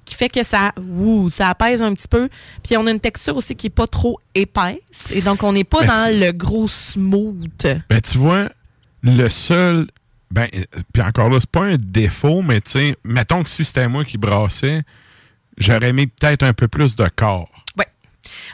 qui 0.05 0.15
fait 0.15 0.29
que 0.29 0.43
ça, 0.43 0.71
ouh, 0.79 1.29
ça 1.29 1.49
apaise 1.49 1.81
un 1.81 1.93
petit 1.93 2.07
peu. 2.07 2.29
Puis 2.63 2.75
on 2.77 2.87
a 2.87 2.91
une 2.91 2.99
texture 2.99 3.35
aussi 3.37 3.55
qui 3.55 3.67
est 3.67 3.69
pas 3.69 3.87
trop 3.87 4.19
épaisse. 4.35 5.11
Et 5.11 5.21
donc, 5.21 5.43
on 5.43 5.53
n'est 5.53 5.63
pas 5.63 5.81
Mais 5.81 5.87
dans 5.87 6.07
tu- 6.09 6.19
le 6.19 6.31
gros 6.31 6.67
smooth. 6.67 7.83
Ben, 7.89 8.01
tu 8.01 8.17
vois, 8.17 8.49
le 9.03 9.29
seul. 9.29 9.87
Ben, 10.33 10.47
euh, 10.55 10.63
puis 10.91 11.01
encore 11.03 11.29
là, 11.29 11.37
c'est 11.39 11.49
pas 11.49 11.65
un 11.65 11.77
défaut, 11.77 12.41
mais 12.41 12.59
tu 12.59 12.71
sais, 12.71 12.95
mettons 13.03 13.43
que 13.43 13.49
si 13.49 13.63
c'était 13.63 13.87
moi 13.87 14.03
qui 14.03 14.17
brassais, 14.17 14.81
j'aurais 15.57 15.93
mis 15.93 16.07
peut-être 16.07 16.41
un 16.43 16.53
peu 16.53 16.67
plus 16.67 16.95
de 16.95 17.07
corps. 17.15 17.49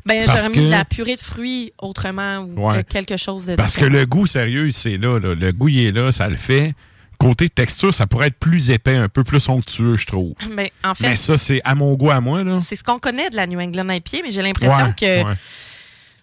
Ben, 0.05 0.25
Parce 0.25 0.38
j'aurais 0.39 0.49
mis 0.49 0.55
que- 0.55 0.61
de 0.61 0.69
la 0.69 0.84
purée 0.86 1.15
de 1.15 1.21
fruits 1.21 1.71
autrement 1.77 2.39
ou 2.39 2.67
Ouais. 2.69 2.77
euh, 2.80 2.84
quelque 2.84 3.15
chose 3.17 3.45
de 3.45 3.55
Parce 3.55 3.75
que 3.75 3.86
le 3.86 4.05
goût, 4.05 4.27
sérieux, 4.27 4.71
c'est 4.71 4.97
là, 4.97 5.19
là. 5.19 5.36
Le 5.36 5.51
goût, 5.51 5.67
il 5.69 5.86
est 5.86 5.91
là, 5.91 6.11
ça 6.11 6.27
le 6.27 6.36
fait. 6.36 6.73
Côté 7.17 7.49
texture, 7.49 7.93
ça 7.93 8.07
pourrait 8.07 8.27
être 8.27 8.39
plus 8.39 8.69
épais, 8.71 8.95
un 8.95 9.09
peu 9.09 9.23
plus 9.23 9.47
onctueux, 9.49 9.95
je 9.97 10.05
trouve. 10.05 10.34
Ben, 10.55 10.67
en 10.84 10.95
fait, 10.95 11.09
Mais 11.09 11.15
ça, 11.15 11.38
c'est 11.38 11.61
à 11.63 11.75
mon 11.75 11.93
goût, 11.95 12.09
à 12.11 12.19
moi, 12.21 12.43
là. 12.43 12.61
c'est 12.65 12.75
ce 12.77 12.84
qu'on 12.84 12.99
connaît 12.99 13.30
de 13.30 13.36
la 13.36 13.45
New 13.47 13.59
England 13.59 13.89
IPA, 13.89 14.17
mais 14.23 14.32
j'ai 14.32 14.41
l'impression 14.41 14.75
Ouais, 14.88 14.93
que 14.97 15.23
ouais. 15.23 15.34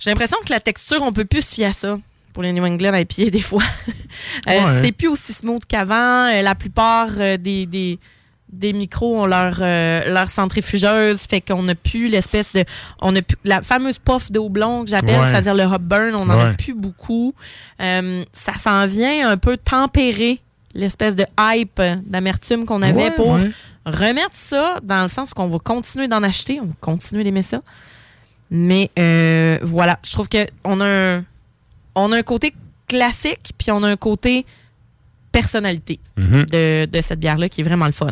j'ai 0.00 0.10
l'impression 0.10 0.38
que 0.44 0.50
la 0.52 0.60
texture, 0.60 1.02
on 1.02 1.12
peut 1.12 1.24
plus 1.26 1.42
se 1.42 1.54
fier 1.54 1.66
à 1.66 1.72
ça 1.72 1.98
pour 2.36 2.42
les 2.42 2.52
New 2.52 2.62
England 2.66 2.92
IPA 2.94 3.30
des 3.30 3.40
fois. 3.40 3.62
Euh, 4.48 4.52
Ouais. 4.52 4.80
C'est 4.82 4.92
plus 4.92 5.08
aussi 5.08 5.32
smooth 5.32 5.62
qu'avant. 5.66 6.26
Euh, 6.28 6.42
la 6.42 6.54
plupart 6.54 7.08
euh, 7.18 7.36
des, 7.38 7.64
des, 7.66 7.98
des 8.50 8.72
micros 8.74 9.22
ont 9.22 9.26
leur, 9.26 9.58
euh, 9.60 10.12
leur 10.12 10.28
centrifugeuse, 10.30 11.22
fait 11.22 11.40
qu'on 11.40 11.62
n'a 11.62 11.74
plus 11.74 12.08
l'espèce 12.08 12.52
de... 12.52 12.64
On 13.00 13.14
a 13.16 13.22
plus, 13.22 13.36
la 13.44 13.62
fameuse 13.62 13.98
puff 13.98 14.30
d'eau 14.30 14.48
blonde 14.50 14.84
que 14.84 14.90
j'appelle, 14.90 15.18
Ouais. 15.20 15.30
c'est-à-dire 15.30 15.54
le 15.54 15.64
hop 15.64 15.82
burn, 15.82 16.14
on 16.14 16.26
n'en 16.26 16.38
a 16.38 16.52
plus 16.54 16.74
beaucoup. 16.74 17.32
Euh, 17.80 18.22
ça 18.32 18.52
s'en 18.54 18.86
vient 18.86 19.28
un 19.30 19.36
peu 19.38 19.56
tempérer 19.58 20.40
l'espèce 20.74 21.16
de 21.16 21.24
hype 21.40 21.80
d'amertume 22.06 22.64
qu'on 22.66 22.82
avait 22.82 23.04
Ouais, 23.04 23.10
pour 23.12 23.38
remettre 23.86 24.34
ça 24.34 24.78
dans 24.82 25.02
le 25.02 25.08
sens 25.08 25.32
qu'on 25.34 25.46
va 25.46 25.58
continuer 25.58 26.08
d'en 26.08 26.22
acheter, 26.22 26.58
on 26.60 26.66
va 26.66 26.72
continuer 26.80 27.24
d'aimer 27.24 27.42
ça. 27.42 27.60
Mais 28.50 28.90
euh, 28.98 29.58
voilà, 29.62 29.98
je 30.04 30.12
trouve 30.12 30.28
que 30.28 30.46
on 30.64 30.80
a 30.80 30.86
un, 30.86 31.24
on 31.96 32.12
a 32.12 32.18
un 32.18 32.22
côté 32.22 32.54
classique, 32.86 33.50
puis 33.58 33.72
on 33.72 33.82
a 33.82 33.88
un 33.88 33.96
côté 33.96 34.46
personnalité 35.32 35.98
Mhm. 36.16 36.46
de, 36.46 36.86
de 36.86 37.02
cette 37.02 37.20
bière-là 37.20 37.50
qui 37.50 37.60
est 37.60 37.64
vraiment 37.64 37.84
le 37.84 37.92
fun. 37.92 38.06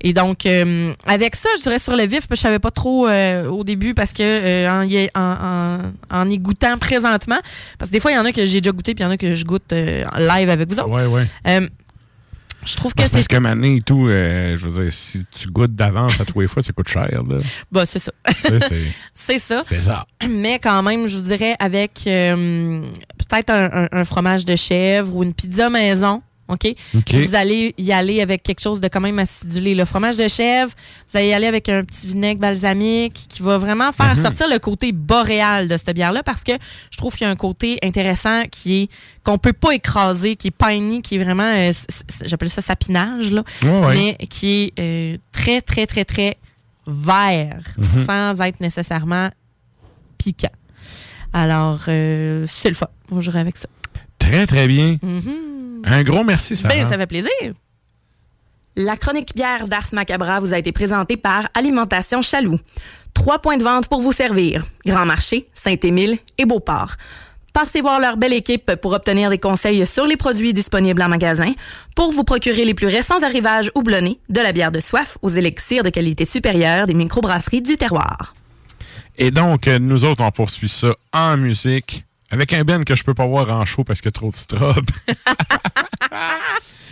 Et 0.00 0.14
donc, 0.14 0.46
euh, 0.46 0.94
avec 1.06 1.36
ça, 1.36 1.50
je 1.58 1.62
dirais 1.64 1.78
sur 1.78 1.94
le 1.94 2.04
vif, 2.04 2.20
parce 2.20 2.28
que 2.28 2.36
je 2.36 2.40
savais 2.40 2.58
pas 2.58 2.70
trop 2.70 3.06
euh, 3.06 3.48
au 3.50 3.64
début 3.64 3.92
parce 3.92 4.14
que 4.14 4.22
euh, 4.22 4.70
en, 4.70 4.82
y, 4.84 5.08
en, 5.14 5.20
en- 5.20 5.92
en 6.22 6.28
y 6.30 6.38
goûtant 6.38 6.78
présentement, 6.78 7.38
parce 7.78 7.90
que 7.90 7.92
des 7.96 8.00
fois, 8.00 8.12
il 8.12 8.14
y 8.14 8.18
en 8.18 8.24
a 8.24 8.32
que 8.32 8.46
j'ai 8.46 8.62
déjà 8.62 8.72
goûté, 8.72 8.94
puis 8.94 9.02
il 9.02 9.06
y 9.06 9.08
en 9.08 9.12
a 9.12 9.18
que 9.18 9.34
je 9.34 9.44
goûte 9.44 9.72
en 9.74 10.18
live 10.18 10.48
avec 10.48 10.70
vous 10.70 10.80
autres. 10.80 10.88
Ouais, 10.94 11.04
ouais. 11.06 11.68
Je 12.64 12.76
trouve 12.76 12.92
que 12.92 12.98
Parce, 12.98 13.10
parce 13.10 13.22
c'est... 13.22 13.28
que 13.28 13.36
maintenant 13.38 13.74
et 13.74 13.80
tout, 13.80 14.06
euh, 14.08 14.56
je 14.58 14.68
veux 14.68 14.82
dire, 14.84 14.92
si 14.92 15.24
tu 15.30 15.48
goûtes 15.48 15.72
d'avance 15.72 16.20
à 16.20 16.24
tous 16.24 16.40
les 16.40 16.46
fois, 16.46 16.62
ça 16.62 16.72
coûte 16.72 16.88
cher, 16.88 17.08
là. 17.10 17.38
Bah, 17.72 17.86
c'est 17.86 17.98
ça. 17.98 18.12
C'est- 18.42 18.84
c'est 19.14 19.38
ça. 19.38 19.62
C'est 19.64 19.80
ça. 19.82 20.06
Mais 20.28 20.58
quand 20.58 20.82
même, 20.82 21.06
je 21.06 21.16
vous 21.18 21.24
dirais, 21.24 21.54
avec 21.58 22.02
euh, 22.06 22.82
peut-être 23.18 23.50
un, 23.50 23.84
un- 23.84 23.88
un 23.92 24.04
fromage 24.04 24.44
de 24.44 24.56
chèvre 24.56 25.14
ou 25.16 25.22
une 25.24 25.32
pizza 25.34 25.70
maison, 25.70 26.22
OK? 26.50 26.74
OK. 26.96 27.14
Vous 27.14 27.34
allez 27.34 27.74
y 27.78 27.92
aller 27.92 28.20
avec 28.20 28.42
quelque 28.42 28.60
chose 28.60 28.80
de 28.80 28.88
quand 28.88 29.00
même 29.00 29.18
acidulé. 29.18 29.74
Le 29.74 29.84
fromage 29.84 30.16
de 30.16 30.28
chèvre, 30.28 30.72
vous 31.08 31.16
allez 31.18 31.28
y 31.28 31.32
aller 31.32 31.46
avec 31.46 31.68
un 31.68 31.84
petit 31.84 32.06
vinaigre 32.08 32.40
balsamique 32.40 33.14
qui 33.28 33.42
va 33.42 33.56
vraiment 33.58 33.92
faire 33.92 34.14
Mhm. 34.16 34.22
sortir 34.22 34.48
le 34.48 34.58
côté 34.58 34.92
boréal 34.92 35.68
de 35.68 35.76
cette 35.76 35.94
bière-là 35.94 36.22
parce 36.22 36.42
que 36.44 36.52
je 36.90 36.96
trouve 36.98 37.14
qu'il 37.16 37.24
y 37.24 37.28
a 37.28 37.30
un 37.30 37.36
côté 37.36 37.78
intéressant 37.82 38.42
qui 38.50 38.82
est 38.82 38.88
qu'on 39.24 39.38
peut 39.38 39.52
pas 39.52 39.72
écraser, 39.74 40.34
qui 40.36 40.48
est 40.48 40.50
piney, 40.50 41.02
qui 41.02 41.16
est 41.16 41.22
vraiment, 41.22 41.44
euh, 41.44 41.72
j'appelle 42.24 42.48
ça 42.50 42.62
sapinage, 42.62 43.30
là, 43.32 43.44
ouais. 43.62 43.94
mais 43.94 44.26
qui 44.28 44.72
est 44.76 44.80
euh, 44.80 45.18
très, 45.30 45.60
très, 45.60 45.86
très, 45.86 46.04
très 46.06 46.38
vert 46.86 47.58
Mhm. 47.78 48.06
sans 48.06 48.40
être 48.40 48.60
nécessairement 48.60 49.30
piquant. 50.18 50.48
Alors, 51.32 51.80
euh, 51.88 52.44
c'est 52.48 52.70
le 52.70 52.74
fun. 52.74 52.88
On 53.12 53.20
jouerait 53.20 53.40
avec 53.40 53.56
ça. 53.56 53.68
Très, 54.18 54.46
très 54.46 54.66
bien. 54.66 54.96
Mhm. 55.02 55.49
Un 55.84 56.02
gros 56.02 56.24
merci, 56.24 56.56
Sarah. 56.56 56.74
Ben, 56.74 56.88
ça 56.88 56.96
fait 56.96 57.06
plaisir. 57.06 57.30
La 58.76 58.96
chronique 58.96 59.34
bière 59.34 59.66
d'Ars 59.66 59.88
Macabra 59.92 60.38
vous 60.38 60.54
a 60.54 60.58
été 60.58 60.72
présentée 60.72 61.16
par 61.16 61.48
Alimentation 61.54 62.22
Chaloux. 62.22 62.58
Trois 63.14 63.40
points 63.40 63.56
de 63.56 63.64
vente 63.64 63.88
pour 63.88 64.00
vous 64.00 64.12
servir. 64.12 64.64
Grand 64.86 65.04
Marché, 65.04 65.48
Saint-Émile 65.54 66.18
et 66.38 66.44
Beauport. 66.44 66.94
Passez 67.52 67.80
voir 67.80 67.98
leur 67.98 68.16
belle 68.16 68.32
équipe 68.32 68.76
pour 68.76 68.92
obtenir 68.92 69.28
des 69.28 69.38
conseils 69.38 69.84
sur 69.86 70.06
les 70.06 70.16
produits 70.16 70.54
disponibles 70.54 71.02
en 71.02 71.08
magasin, 71.08 71.52
pour 71.96 72.12
vous 72.12 72.22
procurer 72.22 72.64
les 72.64 72.74
plus 72.74 72.86
récents 72.86 73.22
arrivages 73.24 73.72
houblonnés, 73.74 74.20
de 74.28 74.40
la 74.40 74.52
bière 74.52 74.70
de 74.70 74.78
soif 74.78 75.18
aux 75.20 75.30
élixirs 75.30 75.82
de 75.82 75.90
qualité 75.90 76.24
supérieure 76.24 76.86
des 76.86 76.94
microbrasseries 76.94 77.62
du 77.62 77.76
terroir. 77.76 78.34
Et 79.18 79.32
donc, 79.32 79.66
nous 79.66 80.04
autres, 80.04 80.22
on 80.22 80.30
poursuit 80.30 80.68
ça 80.68 80.94
en 81.12 81.36
musique 81.36 82.04
avec 82.30 82.52
un 82.52 82.62
Ben 82.62 82.84
que 82.84 82.94
je 82.94 83.04
peux 83.04 83.14
pas 83.14 83.26
voir 83.26 83.50
en 83.50 83.64
show 83.64 83.84
parce 83.84 84.00
qu'il 84.00 84.08
y 84.08 84.10
a 84.10 84.12
trop 84.12 84.30
de 84.30 84.34
strobe. 84.34 84.90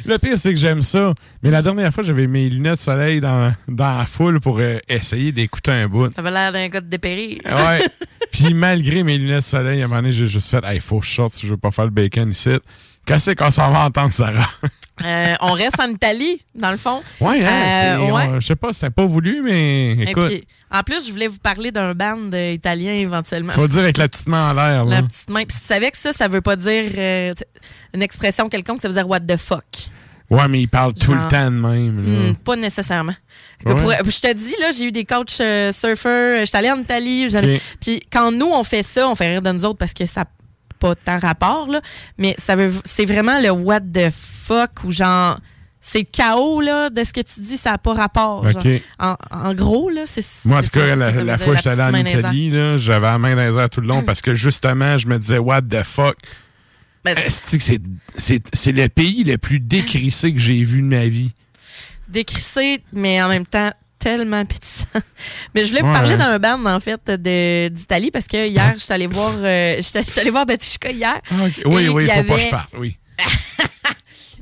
Le 0.05 0.17
pire, 0.17 0.39
c'est 0.39 0.55
que 0.55 0.59
j'aime 0.59 0.81
ça. 0.83 1.13
Mais 1.43 1.51
la 1.51 1.61
dernière 1.61 1.93
fois, 1.93 2.03
j'avais 2.03 2.27
mes 2.27 2.49
lunettes 2.49 2.75
de 2.75 2.79
soleil 2.79 3.21
dans, 3.21 3.53
dans 3.69 3.99
la 3.99 4.07
foule 4.07 4.41
pour 4.41 4.59
euh, 4.59 4.79
essayer 4.89 5.33
d'écouter 5.33 5.73
un 5.73 5.89
bout. 5.89 6.13
Ça 6.15 6.21
avait 6.21 6.31
l'air 6.31 6.53
d'un 6.53 6.69
gars 6.69 6.81
de 6.81 6.87
dépérir. 6.87 7.41
Ouais. 7.45 7.81
Puis 8.33 8.55
malgré 8.55 9.03
mes 9.03 9.19
lunettes 9.19 9.37
de 9.37 9.43
soleil, 9.43 9.83
à 9.83 9.85
un 9.85 9.89
moment 9.89 10.01
donné, 10.01 10.13
j'ai 10.13 10.27
juste 10.27 10.49
fait 10.51 10.65
Hey, 10.65 10.81
faut 10.81 11.01
que 11.01 11.07
je 11.07 11.13
sorte 11.13 11.33
si 11.33 11.47
je 11.47 11.53
veux 11.53 11.59
pas 11.59 11.71
faire 11.71 11.85
le 11.85 11.91
bacon 11.91 12.31
ici. 12.31 12.51
Qu'est-ce 13.09 13.31
qu'on 13.33 13.51
s'en 13.51 13.71
va 13.73 13.81
entendre, 13.81 14.13
Sarah? 14.13 14.49
Euh, 15.05 15.35
on 15.43 15.53
reste 15.53 15.79
en 15.79 15.89
Italie, 15.89 16.43
dans 16.57 16.73
le 16.73 16.77
fond. 16.77 17.01
Ouais, 17.21 17.41
hein, 17.45 17.49
Euh, 17.49 17.97
c'est- 17.99 18.11
ouais. 18.11 18.41
je 18.41 18.47
sais 18.49 18.57
pas, 18.57 18.73
c'était 18.73 18.91
pas 18.91 19.07
voulu, 19.07 19.43
mais 19.45 19.93
écoute, 19.93 20.27
puis, 20.27 20.45
en 20.73 20.83
plus, 20.83 21.07
je 21.07 21.13
voulais 21.13 21.29
vous 21.29 21.39
parler 21.39 21.71
d'un 21.71 21.95
band 21.95 22.19
euh, 22.35 22.51
italien 22.55 22.95
éventuellement. 22.95 23.53
faut 23.53 23.69
dire 23.69 23.79
avec 23.83 23.97
la 23.97 24.09
petite 24.09 24.27
main 24.27 24.51
en 24.51 24.55
l'air. 24.55 24.85
La 24.87 25.03
petite 25.05 25.31
main. 25.31 25.45
Puis 25.45 25.57
tu 25.57 25.65
savais 25.65 25.93
que 25.93 25.97
ça, 25.97 26.13
ça 26.13 26.27
veut 26.27 26.41
pas 26.41 26.57
dire 26.57 26.91
euh, 26.99 27.33
une 27.95 28.03
expression 28.03 28.49
quelconque, 28.49 28.83
ça 28.83 28.89
veut 28.89 28.95
dire 28.95 29.09
what 29.09 29.21
the 29.21 29.37
fuck. 29.37 29.63
Ouais, 30.31 30.49
mais 30.49 30.63
il 30.63 30.67
parle 30.69 30.93
tout 30.95 31.15
le 31.15 31.29
temps 31.29 31.49
de 31.49 31.57
même. 31.57 32.31
Hmm, 32.33 32.35
pas 32.35 32.57
nécessairement. 32.57 33.15
Ouais. 33.65 33.75
Pour- 33.77 33.93
je 33.93 34.21
te 34.21 34.33
dis, 34.35 34.57
là, 34.61 34.73
j'ai 34.77 34.87
eu 34.87 34.91
des 34.93 35.05
coachs 35.05 35.31
surfers, 35.31 36.45
j'étais 36.45 36.59
allée 36.59 36.73
en 36.73 36.81
Italie. 36.81 37.29
Puis 37.81 38.03
quand 38.13 38.33
nous, 38.33 38.51
on 38.53 38.65
fait 38.65 38.83
ça, 38.83 39.09
on 39.09 39.15
fait 39.15 39.29
rire 39.29 39.43
de 39.43 39.53
nous 39.53 39.65
autres 39.65 39.79
parce 39.79 39.93
que 39.95 40.07
ça 40.07 40.25
pas 40.79 40.95
tant 40.95 41.19
rapport, 41.19 41.69
là. 41.69 41.81
Mais 42.17 42.35
ça 42.39 42.57
veut, 42.57 42.73
c'est 42.85 43.05
vraiment 43.05 43.41
le 43.41 43.51
what 43.51 43.81
the 43.81 44.11
fuck 44.11 44.85
ou 44.85 44.91
genre. 44.91 45.39
C'est 45.81 46.01
le 46.01 46.07
chaos 46.11 46.61
là, 46.61 46.91
de 46.91 47.03
ce 47.03 47.13
que 47.13 47.21
tu 47.21 47.41
dis, 47.41 47.57
ça 47.57 47.71
n'a 47.71 47.79
pas 47.79 47.95
rapport. 47.95 48.47
Genre. 48.49 48.63
En, 48.99 49.17
en 49.31 49.55
gros, 49.55 49.89
là, 49.89 50.03
c'est 50.07 50.25
Moi, 50.45 50.59
en 50.59 50.63
tout 50.63 50.71
cas, 50.71 50.97
la, 50.97 51.11
la 51.13 51.39
fois 51.39 51.55
que 51.55 51.63
j'étais 51.63 51.81
allé 51.81 51.99
en. 51.99 52.19
Italie, 52.19 52.51
là, 52.51 52.77
j'avais 52.77 53.07
la 53.07 53.19
main 53.19 53.35
dans 53.37 53.47
les 53.47 53.57
airs 53.57 53.71
tout 53.71 53.81
le 53.81 53.87
long 53.87 54.03
parce 54.03 54.21
que 54.21 54.35
justement, 54.35 54.99
je 54.99 55.07
me 55.07 55.19
disais, 55.19 55.39
what 55.39 55.63
the 55.63 55.83
fuck? 55.85 56.17
Ben, 57.05 57.17
c'est 57.27 58.73
le 58.73 58.89
pays 58.89 59.25
le 59.25 59.39
plus 59.39 59.61
décrissé 59.61 60.33
que 60.35 60.39
j'ai 60.41 60.63
vu 60.63 60.83
de 60.83 60.87
ma 60.89 61.07
vie? 61.07 61.33
décrissé, 62.09 62.83
mais 62.93 63.23
en 63.23 63.29
même 63.29 63.47
temps 63.47 63.71
tellement 63.99 64.45
pétissant. 64.45 64.85
Mais 65.55 65.65
je 65.65 65.71
voulais 65.71 65.83
vous 65.83 65.89
Ouais. 65.89 65.93
parler 65.95 66.17
d'un 66.17 66.39
band, 66.39 66.65
en 66.67 66.81
fait, 66.81 67.01
de- 67.11 67.69
d'Italie, 67.69 68.11
parce 68.11 68.27
que 68.27 68.47
hier, 68.47 68.73
je 68.75 68.79
suis 68.83 68.93
allée 68.93 69.07
voir, 69.07 69.33
euh, 69.37 69.77
j'étais 69.81 70.05
j'étais 70.05 70.21
allée 70.21 70.31
voir 70.31 70.47
Batushka 70.47 70.91
hier. 70.91 71.21
Oui, 71.67 71.85
Et 71.85 71.89
oui, 71.89 72.05
il 72.05 72.11
faut 72.11 72.23
pas 72.25 72.35
que 72.37 72.41
je 72.43 72.49
parte, 72.51 72.71
oui. 72.79 72.97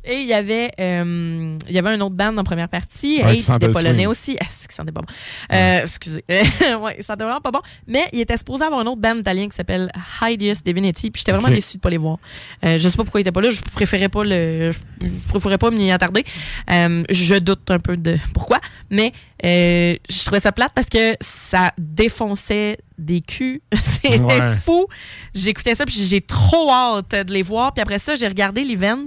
Et 0.07 0.21
il 0.21 0.27
y 0.27 0.33
avait 0.35 0.71
euh, 0.81 1.59
il 1.69 1.75
y 1.75 1.79
avait 1.79 1.91
un 1.91 2.01
autre 2.01 2.15
band 2.15 2.37
en 2.37 2.45
première 2.45 2.69
partie, 2.69 3.21
Ouais, 3.25 3.37
et 3.37 3.39
qui 3.39 3.51
était 3.53 3.69
polonais 3.69 4.05
swing. 4.05 4.07
aussi. 4.07 4.37
Ah, 4.41 4.47
ça 4.49 4.67
sentait 4.71 4.93
pas 4.93 5.01
bon. 5.01 5.13
Euh, 5.53 5.81
excusez. 5.83 6.25
ouais, 6.29 6.97
ça 6.99 7.03
sentait 7.15 7.25
vraiment 7.25 7.41
pas 7.41 7.51
bon. 7.51 7.61
Mais 7.87 8.05
il 8.13 8.21
était 8.21 8.37
supposé 8.37 8.65
avoir 8.65 8.81
un 8.81 8.87
autre 8.87 9.01
band 9.01 9.17
italien 9.17 9.49
qui 9.49 9.57
s'appelle 9.57 9.91
Hideous 10.23 10.57
Divinity, 10.65 11.11
puis 11.11 11.21
j'étais 11.21 11.33
vraiment 11.33 11.49
Ok. 11.49 11.55
déçue 11.55 11.77
de 11.79 11.81
pas 11.81 11.91
les 11.91 11.97
voir. 11.97 12.19
Euh, 12.65 12.79
je 12.79 12.89
sais 12.89 12.97
pas 12.97 13.03
pourquoi 13.05 13.21
il 13.21 13.23
était 13.23 13.33
pas 13.33 13.41
là, 13.41 13.51
je 13.51 13.61
préférais 13.63 14.09
pas 14.09 14.23
le 14.25 14.71
je 15.03 15.29
préférais 15.29 15.59
pas 15.59 15.71
m'y 15.71 15.91
attarder. 15.91 16.25
Euh, 16.71 17.03
je 17.11 17.35
doute 17.37 17.71
un 17.71 17.79
peu 17.79 17.97
de 17.97 18.17
pourquoi, 18.35 18.61
mais 18.91 19.13
euh, 19.45 19.97
je 20.09 20.25
trouvais 20.25 20.41
ça 20.41 20.53
plate 20.53 20.73
parce 20.75 20.89
que 20.89 21.15
ça 21.21 21.73
défonçait 21.79 22.79
des 22.99 23.21
culs. 23.21 23.61
c'est 24.03 24.19
Ouais. 24.21 24.55
fou. 24.65 24.87
J'écoutais 25.35 25.75
ça, 25.75 25.85
puis 25.85 25.95
j'ai 26.09 26.21
trop 26.21 26.71
hâte 26.71 27.15
de 27.27 27.33
les 27.33 27.43
voir. 27.43 27.73
Puis 27.75 27.83
après 27.83 27.99
ça, 27.99 28.15
j'ai 28.17 28.27
regardé 28.29 28.65
l'event, 28.65 29.07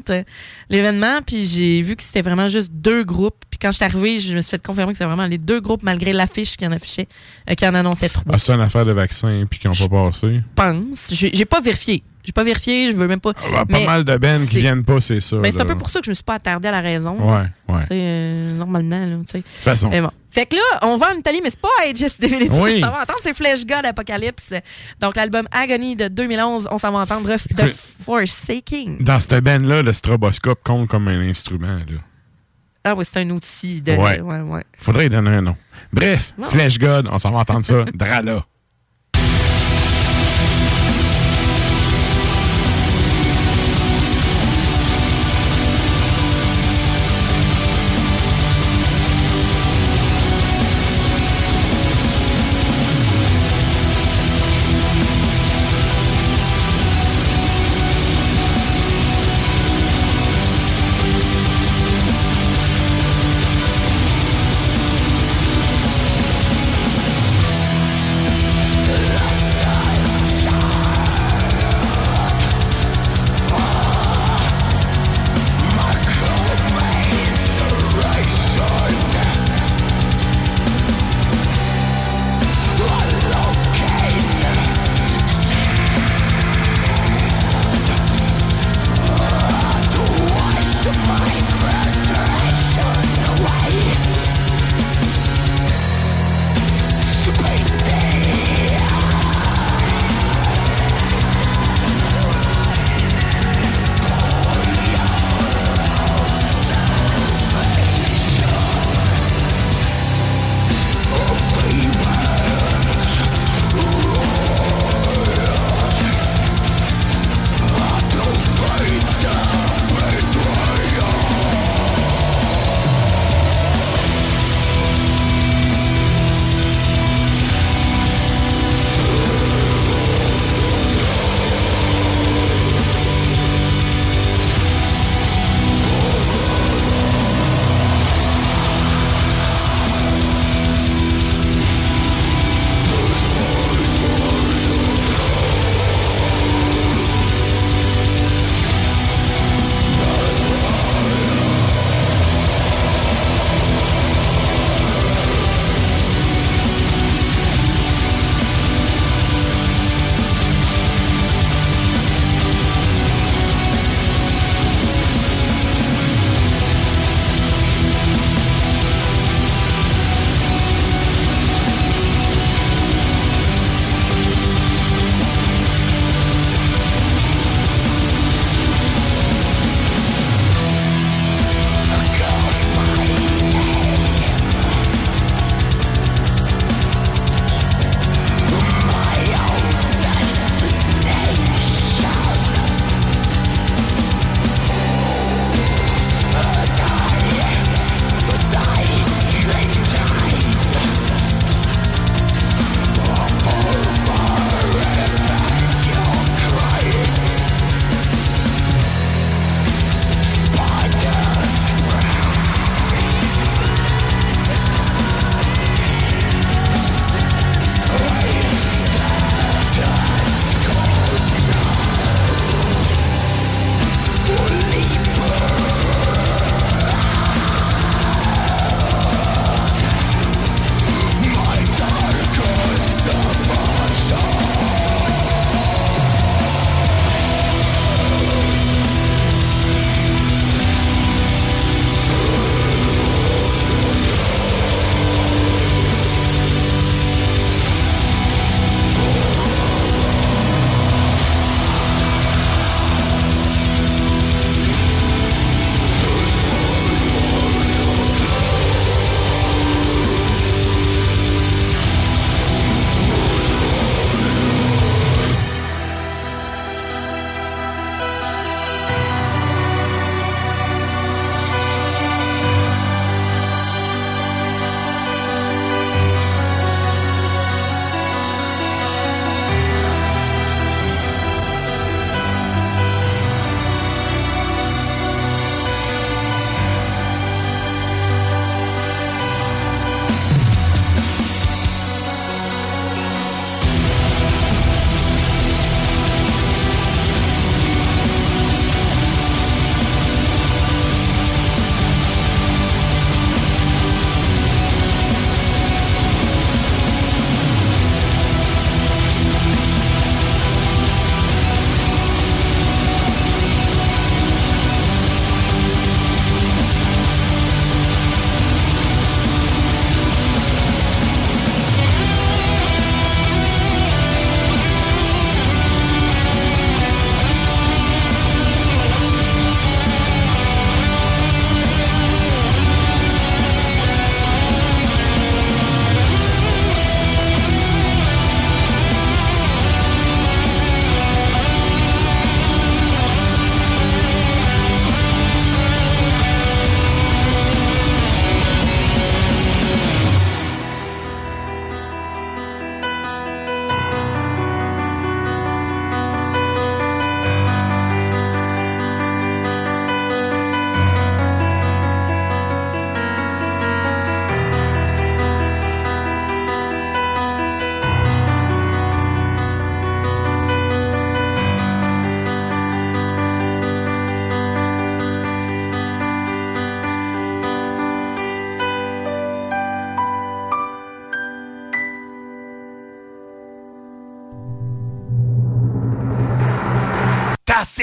l'événement, 0.69 1.21
puis 1.25 1.45
j'ai 1.45 1.81
vu 1.81 1.95
que 1.95 2.03
c'était 2.03 2.21
vraiment 2.21 2.47
juste 2.47 2.71
deux 2.71 3.03
groupes. 3.03 3.43
Puis 3.49 3.57
quand 3.59 3.71
je 3.71 3.77
suis 3.77 3.85
arrivée, 3.85 4.19
je 4.19 4.35
me 4.35 4.41
suis 4.41 4.51
fait 4.51 4.65
confirmer 4.65 4.93
que 4.93 4.97
c'était 4.97 5.05
vraiment 5.07 5.25
les 5.25 5.37
deux 5.37 5.59
groupes, 5.59 5.83
malgré 5.83 6.13
l'affiche 6.13 6.57
qui 6.57 6.65
en 6.67 6.71
affichait, 6.71 7.07
euh, 7.49 7.55
qui 7.55 7.65
en 7.67 7.73
annonçait 7.75 8.09
trois. 8.09 8.33
Ah, 8.33 8.37
c'est 8.37 8.53
une 8.53 8.61
affaire 8.61 8.85
de 8.85 8.91
vaccin 8.91 9.45
puis 9.49 9.59
qu'ils 9.59 9.69
n'ont 9.69 9.87
pas 9.87 10.05
passé. 10.05 10.35
Je 10.35 10.41
pense. 10.55 11.09
J'ai 11.11 11.45
pas 11.45 11.61
vérifié. 11.61 12.03
J'ai 12.23 12.33
pas 12.33 12.43
vérifié, 12.43 12.91
je 12.91 12.97
veux 12.97 13.07
même 13.07 13.21
pas. 13.21 13.31
Ah, 13.55 13.65
pas 13.65 13.85
mal 13.85 14.03
de 14.03 14.17
bands 14.17 14.45
qui 14.47 14.59
viennent 14.59 14.83
pas, 14.83 14.99
c'est 15.01 15.21
ça. 15.21 15.37
Ben, 15.37 15.51
c'est 15.51 15.61
un 15.61 15.65
peu 15.65 15.77
pour 15.77 15.89
ça 15.89 15.99
que 15.99 16.05
je 16.05 16.11
me 16.11 16.13
suis 16.15 16.23
pas 16.23 16.35
attardée 16.35 16.67
à 16.67 16.71
la 16.71 16.81
raison. 16.81 17.17
Ouais, 17.17 17.45
ouais. 17.69 17.83
Euh, 17.91 18.55
normalement, 18.57 19.03
là, 19.05 19.15
tu 19.25 19.31
sais. 19.31 19.37
De 19.39 19.43
toute 19.43 19.63
façon. 19.63 19.89
bon. 19.89 20.09
Fait 20.31 20.45
que 20.45 20.55
là, 20.55 20.61
on 20.83 20.97
va 20.97 21.13
en 21.13 21.17
Italie, 21.17 21.39
mais 21.43 21.49
c'est 21.49 21.59
pas 21.59 21.67
Aegis 21.85 22.11
Divinity. 22.19 22.51
Oui. 22.53 22.75
On 22.77 22.85
s'en 22.85 22.91
va 22.91 23.01
entendre, 23.01 23.19
c'est 23.23 23.33
Flesh 23.33 23.65
God 23.65 23.85
Apocalypse. 23.85 24.53
Donc, 24.99 25.15
l'album 25.15 25.47
Agony 25.51 25.95
de 25.95 26.07
2011, 26.07 26.67
on 26.71 26.77
s'en 26.77 26.91
va 26.91 26.99
entendre 26.99 27.35
The 27.35 27.73
Forsaking. 28.05 29.03
Dans 29.03 29.19
cette 29.19 29.43
band-là, 29.43 29.81
le 29.81 29.93
stroboscope 29.93 30.63
compte 30.63 30.87
comme 30.87 31.07
un 31.07 31.21
instrument. 31.21 31.67
Là. 31.67 31.99
Ah 32.83 32.95
oui, 32.95 33.05
c'est 33.11 33.19
un 33.19 33.29
outil 33.31 33.81
de. 33.81 33.93
Ouais. 33.93 34.21
ouais, 34.21 34.41
ouais. 34.41 34.63
Faudrait 34.79 35.07
y 35.07 35.09
donner 35.09 35.31
un 35.31 35.41
nom. 35.41 35.57
Bref, 35.91 36.33
Non. 36.37 36.47
Flesh 36.49 36.79
God, 36.79 37.09
on 37.11 37.19
s'en 37.19 37.31
va 37.31 37.39
entendre 37.39 37.65
ça. 37.65 37.83
Drala. 37.93 38.45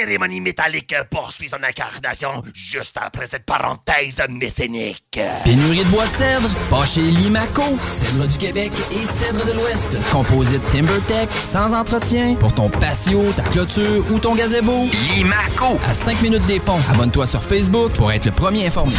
Cérémonie 0.07 0.41
métallique 0.41 0.95
poursuit 1.11 1.49
son 1.49 1.57
incarnation 1.57 2.43
juste 2.55 2.97
après 3.03 3.27
cette 3.27 3.45
parenthèse 3.45 4.23
mécénique. 4.31 5.19
Pénurie 5.45 5.85
de 5.85 5.91
bois 5.91 6.07
de 6.07 6.11
cèdre? 6.11 6.49
Pas 6.71 6.87
chez 6.87 7.03
Limaco. 7.03 7.77
Cèdre 7.89 8.29
du 8.29 8.39
Québec 8.39 8.73
et 8.93 9.05
cèdre 9.05 9.45
de 9.45 9.53
l'Ouest. 9.53 9.97
Composite 10.13 10.63
TimberTech, 10.71 11.29
sans 11.33 11.75
entretien, 11.75 12.37
pour 12.37 12.55
ton 12.55 12.69
patio, 12.71 13.33
ta 13.37 13.43
clôture 13.43 14.05
ou 14.13 14.21
ton 14.21 14.37
gazebo. 14.37 14.87
Limaco. 15.13 15.77
À 15.89 15.93
5 15.93 16.23
minutes 16.23 16.47
des 16.47 16.61
ponts. 16.61 16.79
Abonne-toi 16.93 17.27
sur 17.27 17.43
Facebook 17.43 17.91
pour 17.95 18.13
être 18.13 18.27
le 18.27 18.33
premier 18.33 18.69
informé. 18.69 18.93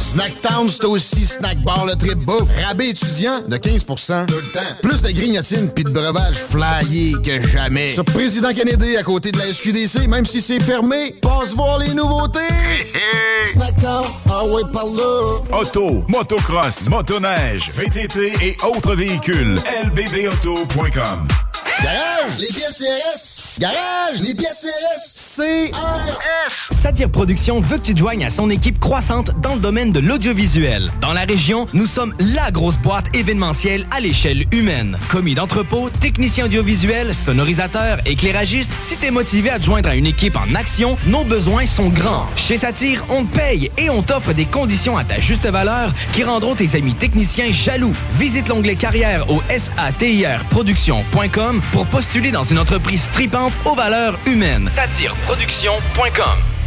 Snacktown, 0.00 0.68
c'est 0.68 0.84
aussi 0.86 1.26
Snack 1.26 1.62
Bar 1.62 1.84
le 1.86 1.94
trip 1.94 2.18
bouffe. 2.18 2.48
Rabais 2.66 2.88
étudiant 2.88 3.40
de 3.46 3.56
15% 3.56 4.26
Tout 4.26 4.34
le 4.34 4.50
temps. 4.50 4.60
Plus 4.82 5.02
de 5.02 5.10
grignotines 5.10 5.70
puis 5.70 5.84
de 5.84 5.90
breuvages 5.90 6.36
flyés 6.38 7.14
que 7.24 7.46
jamais. 7.48 7.90
Sur 7.90 8.04
Président 8.04 8.52
Kennedy, 8.52 8.96
à 8.96 9.02
côté 9.02 9.30
de 9.30 9.38
la 9.38 9.52
SQDC, 9.52 10.08
même 10.08 10.26
si 10.26 10.40
c'est 10.40 10.60
fermé, 10.60 11.14
passe 11.20 11.54
voir 11.54 11.78
les 11.78 11.92
nouveautés. 11.94 12.38
Snacktown, 13.52 14.04
ah 14.30 14.44
ouais, 14.46 14.62
par 14.72 14.86
là. 14.86 15.60
Auto, 15.60 16.04
motocross, 16.08 16.88
motoneige, 16.88 17.70
VTT 17.72 18.32
et 18.42 18.56
autres 18.64 18.94
véhicules. 18.94 19.56
lbbauto.com 19.84 21.28
Garage, 21.78 22.38
les 22.38 22.48
pièces 22.48 22.78
CRS. 22.78 23.58
Garage, 23.60 24.20
les 24.22 24.34
pièces 24.34 24.66
CRS. 24.66 25.36
CRS. 25.36 26.74
Satire 26.74 27.10
Productions 27.10 27.60
veut 27.60 27.76
que 27.78 27.82
tu 27.82 27.94
te 27.94 27.98
joignes 27.98 28.24
à 28.24 28.30
son 28.30 28.50
équipe 28.50 28.80
croissante 28.80 29.30
dans 29.40 29.54
le 29.54 29.60
domaine 29.60 29.92
de 29.92 30.00
l'audiovisuel. 30.00 30.90
Dans 31.00 31.12
la 31.12 31.22
région, 31.22 31.66
nous 31.72 31.86
sommes 31.86 32.12
la 32.18 32.50
grosse 32.50 32.76
boîte 32.76 33.14
événementielle 33.14 33.86
à 33.90 34.00
l'échelle 34.00 34.44
humaine. 34.52 34.98
Commis 35.10 35.34
d'entrepôt, 35.34 35.88
technicien 36.00 36.46
audiovisuel, 36.46 37.14
sonorisateur, 37.14 37.98
éclairagiste, 38.06 38.72
si 38.80 38.96
t'es 38.96 39.10
motivé 39.10 39.50
à 39.50 39.58
te 39.58 39.64
joindre 39.64 39.88
à 39.88 39.94
une 39.94 40.06
équipe 40.06 40.36
en 40.36 40.54
action, 40.54 40.96
nos 41.06 41.24
besoins 41.24 41.66
sont 41.66 41.88
grands. 41.88 42.26
Chez 42.36 42.56
Satire, 42.56 43.04
on 43.10 43.24
te 43.24 43.36
paye 43.36 43.70
et 43.78 43.90
on 43.90 44.02
t'offre 44.02 44.32
des 44.32 44.46
conditions 44.46 44.96
à 44.98 45.04
ta 45.04 45.20
juste 45.20 45.46
valeur 45.46 45.92
qui 46.12 46.24
rendront 46.24 46.54
tes 46.54 46.76
amis 46.76 46.94
techniciens 46.94 47.52
jaloux. 47.52 47.92
Visite 48.16 48.48
l'onglet 48.48 48.76
carrière 48.76 49.28
au 49.30 49.42
satirproduction.com 49.56 51.59
pour 51.72 51.86
postuler 51.86 52.30
dans 52.30 52.44
une 52.44 52.58
entreprise 52.58 53.02
stripante 53.02 53.52
aux 53.64 53.74
valeurs 53.74 54.18
humaines. 54.26 54.70
Satireproduction.com 54.74 56.59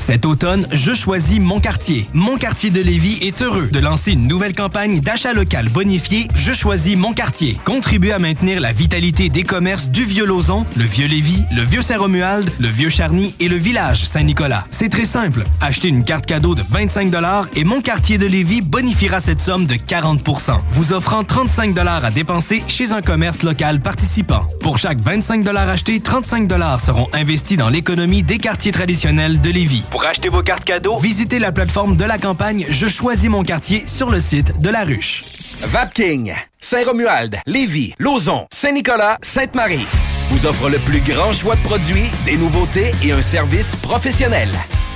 cet 0.00 0.24
automne, 0.24 0.66
je 0.72 0.94
choisis 0.94 1.38
Mon 1.38 1.60
Quartier. 1.60 2.08
Mon 2.14 2.38
Quartier 2.38 2.70
de 2.70 2.80
Lévis 2.80 3.18
est 3.20 3.42
heureux 3.42 3.66
de 3.66 3.78
lancer 3.78 4.12
une 4.12 4.26
nouvelle 4.26 4.54
campagne 4.54 5.00
d'achat 5.00 5.34
local 5.34 5.68
bonifié 5.68 6.26
Je 6.34 6.52
choisis 6.52 6.96
Mon 6.96 7.12
Quartier. 7.12 7.58
Contribuer 7.64 8.12
à 8.12 8.18
maintenir 8.18 8.60
la 8.60 8.72
vitalité 8.72 9.28
des 9.28 9.42
commerces 9.42 9.90
du 9.90 10.04
Vieux-Lauzon, 10.04 10.64
le 10.76 10.84
Vieux-Lévis, 10.84 11.44
le 11.54 11.62
Vieux-Saint-Romuald, 11.62 12.50
le 12.58 12.68
Vieux-Charny 12.68 13.34
et 13.40 13.48
le 13.48 13.56
village 13.56 14.04
Saint-Nicolas. 14.04 14.64
C'est 14.70 14.88
très 14.88 15.04
simple. 15.04 15.44
Achetez 15.60 15.88
une 15.88 16.02
carte 16.02 16.24
cadeau 16.24 16.54
de 16.54 16.62
25 16.68 17.12
et 17.54 17.64
Mon 17.64 17.82
Quartier 17.82 18.16
de 18.16 18.26
Lévis 18.26 18.62
bonifiera 18.62 19.20
cette 19.20 19.40
somme 19.40 19.66
de 19.66 19.74
40% 19.74 20.60
vous 20.72 20.92
offrant 20.92 21.24
35 21.24 21.76
à 21.78 22.10
dépenser 22.10 22.62
chez 22.68 22.92
un 22.92 23.02
commerce 23.02 23.42
local 23.42 23.80
participant. 23.80 24.46
Pour 24.60 24.78
chaque 24.78 24.98
25 24.98 25.46
achetés, 25.46 26.00
35 26.00 26.50
seront 26.78 27.08
investis 27.12 27.58
dans 27.58 27.68
l'économie 27.68 28.22
des 28.22 28.38
quartiers 28.38 28.72
traditionnels 28.72 29.40
de 29.40 29.50
Lévis. 29.50 29.84
Pour 29.90 30.04
acheter 30.06 30.28
vos 30.28 30.42
cartes 30.42 30.64
cadeaux, 30.64 30.96
visitez 30.96 31.38
la 31.38 31.52
plateforme 31.52 31.96
de 31.96 32.04
la 32.04 32.18
campagne 32.18 32.64
Je 32.68 32.86
choisis 32.86 33.28
mon 33.28 33.42
quartier 33.42 33.84
sur 33.84 34.10
le 34.10 34.20
site 34.20 34.60
de 34.60 34.70
la 34.70 34.84
ruche. 34.84 35.24
Vapking, 35.62 36.32
Saint-Romuald, 36.60 37.38
Lévis, 37.46 37.94
Lauson, 37.98 38.46
Saint-Nicolas, 38.52 39.18
Sainte-Marie 39.22 39.86
vous 40.30 40.46
offre 40.46 40.68
le 40.68 40.78
plus 40.78 41.00
grand 41.00 41.32
choix 41.32 41.56
de 41.56 41.62
produits, 41.62 42.08
des 42.24 42.36
nouveautés 42.36 42.92
et 43.02 43.10
un 43.10 43.20
service 43.20 43.74
professionnel. 43.74 44.52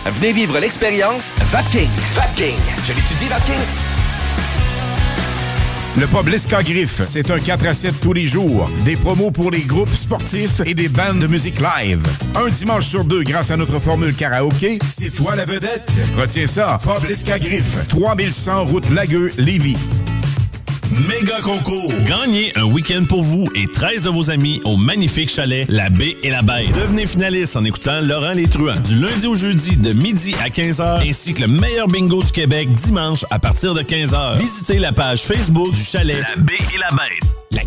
Venez 0.07 0.33
vivre 0.33 0.61
l'expérience 0.61 1.35
Vapking. 1.51 1.91
Vapking. 2.15 2.55
Je 2.85 2.93
l'étudie, 2.93 3.27
Vapking. 3.29 3.84
Le 5.97 6.09
pub 6.09 6.27
L'Esca 6.27 6.61
Griffe, 6.63 7.03
c'est 7.07 7.31
un 7.31 7.39
4 7.39 7.67
à 7.67 7.75
7 7.75 8.01
tous 8.01 8.13
les 8.13 8.27
jours. 8.27 8.69
Des 8.85 8.97
promos 8.97 9.31
pour 9.31 9.53
les 9.53 9.61
groupes 9.61 9.95
sportifs 9.95 10.61
et 10.67 10.75
des 10.75 10.89
bandes 10.89 11.21
de 11.21 11.29
musique 11.29 11.61
live. 11.61 12.03
Un 12.35 12.49
dimanche 12.51 12.87
sur 12.87 13.05
deux 13.05 13.23
grâce 13.23 13.53
à 13.53 13.57
notre 13.57 13.79
formule 13.79 14.13
karaoké, 14.13 14.79
c'est 14.89 15.15
toi 15.15 15.37
la 15.37 15.45
vedette. 15.45 15.89
Retiens 16.19 16.49
ça, 16.49 16.81
pub 16.83 17.09
L'Esca 17.09 17.39
Griffe, 17.39 17.87
3100 17.89 18.65
route 18.65 18.91
Lagueux, 18.91 19.31
Lévis. 19.39 19.77
Méga 20.95 21.41
concours. 21.41 21.93
Gagnez 22.07 22.53
un 22.57 22.65
week-end 22.65 23.03
pour 23.09 23.25
vous 23.25 23.49
et 23.57 23.67
13 23.67 24.03
de 24.03 24.11
vos 24.11 24.31
amis 24.31 24.61
au 24.65 24.77
magnifique 24.77 25.29
chalet 25.29 25.67
La 25.69 25.91
Baie 25.91 26.17
et 26.23 26.31
la 26.31 26.43
Bête. 26.43 26.73
Devenez 26.73 27.07
finaliste 27.07 27.57
en 27.57 27.65
écoutant 27.65 28.01
Laurent 28.01 28.33
Les 28.33 28.47
Truands 28.47 28.79
du 28.81 29.01
lundi 29.01 29.27
au 29.27 29.35
jeudi 29.35 29.77
de 29.77 29.93
midi 29.93 30.37
à 30.45 30.49
15h 30.51 31.09
ainsi 31.09 31.35
que 31.35 31.41
le 31.43 31.49
meilleur 31.49 31.89
bingo 31.89 32.23
du 32.23 32.31
Québec 32.31 32.71
dimanche 32.71 33.25
à 33.31 33.41
partir 33.41 33.75
de 33.75 33.83
15h. 33.83 34.39
Visitez 34.39 34.79
la 34.79 34.93
page 34.93 35.23
Facebook 35.23 35.73
du 35.73 35.83
chalet 35.83 36.23
La 36.29 36.43
Baie 36.43 36.55
et 36.73 36.79
la 36.79 36.89
Bête. 36.91 37.44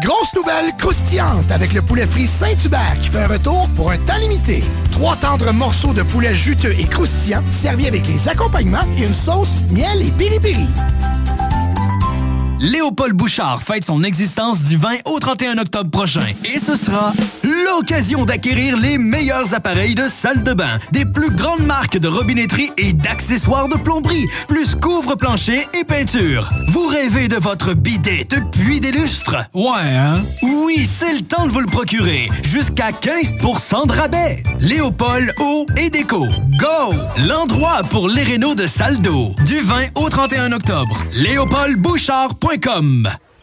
Grosse 0.00 0.32
nouvelle 0.32 0.72
croustillante 0.76 1.50
avec 1.50 1.72
le 1.72 1.82
poulet 1.82 2.06
frit 2.06 2.28
Saint-Hubert 2.28 2.96
qui 3.02 3.08
fait 3.08 3.22
un 3.22 3.26
retour 3.26 3.68
pour 3.74 3.90
un 3.90 3.98
temps 3.98 4.18
limité. 4.18 4.62
Trois 4.92 5.16
tendres 5.16 5.52
morceaux 5.52 5.92
de 5.92 6.02
poulet 6.04 6.36
juteux 6.36 6.74
et 6.78 6.84
croustillants 6.84 7.42
servis 7.50 7.88
avec 7.88 8.06
les 8.06 8.28
accompagnements 8.28 8.86
et 8.96 9.04
une 9.04 9.14
sauce 9.14 9.56
miel 9.70 10.00
et 10.00 10.12
piri-piri. 10.12 10.68
Léopold 12.60 13.14
Bouchard 13.14 13.62
fête 13.62 13.84
son 13.84 14.02
existence 14.02 14.64
du 14.64 14.76
20 14.76 14.88
au 15.06 15.20
31 15.20 15.58
octobre 15.58 15.90
prochain. 15.90 16.24
Et 16.44 16.58
ce 16.58 16.74
sera 16.74 17.12
l'occasion 17.44 18.24
d'acquérir 18.24 18.76
les 18.76 18.98
meilleurs 18.98 19.54
appareils 19.54 19.94
de 19.94 20.08
salle 20.08 20.42
de 20.42 20.52
bain, 20.52 20.80
des 20.90 21.04
plus 21.04 21.30
grandes 21.30 21.64
marques 21.64 21.98
de 21.98 22.08
robinetterie 22.08 22.72
et 22.76 22.92
d'accessoires 22.92 23.68
de 23.68 23.76
plomberie, 23.76 24.26
plus 24.48 24.74
couvre-plancher 24.74 25.68
et 25.78 25.84
peinture. 25.84 26.50
Vous 26.68 26.88
rêvez 26.88 27.28
de 27.28 27.36
votre 27.36 27.74
bidet 27.74 28.26
depuis 28.28 28.80
des 28.80 28.90
lustres? 28.90 29.36
Ouais, 29.54 29.94
hein? 29.94 30.22
Oui, 30.42 30.84
c'est 30.84 31.12
le 31.12 31.20
temps 31.20 31.46
de 31.46 31.52
vous 31.52 31.60
le 31.60 31.66
procurer. 31.66 32.28
Jusqu'à 32.42 32.90
15% 32.90 33.86
de 33.86 33.92
rabais. 33.92 34.42
Léopold 34.58 35.32
Eau 35.38 35.66
et 35.76 35.90
Déco. 35.90 36.26
Go! 36.58 36.94
L'endroit 37.28 37.82
pour 37.88 38.08
les 38.08 38.24
rénaux 38.24 38.56
de 38.56 38.66
salle 38.66 39.00
d'eau. 39.00 39.34
Du 39.44 39.58
20 39.60 39.96
au 39.96 40.08
31 40.08 40.50
octobre. 40.52 41.00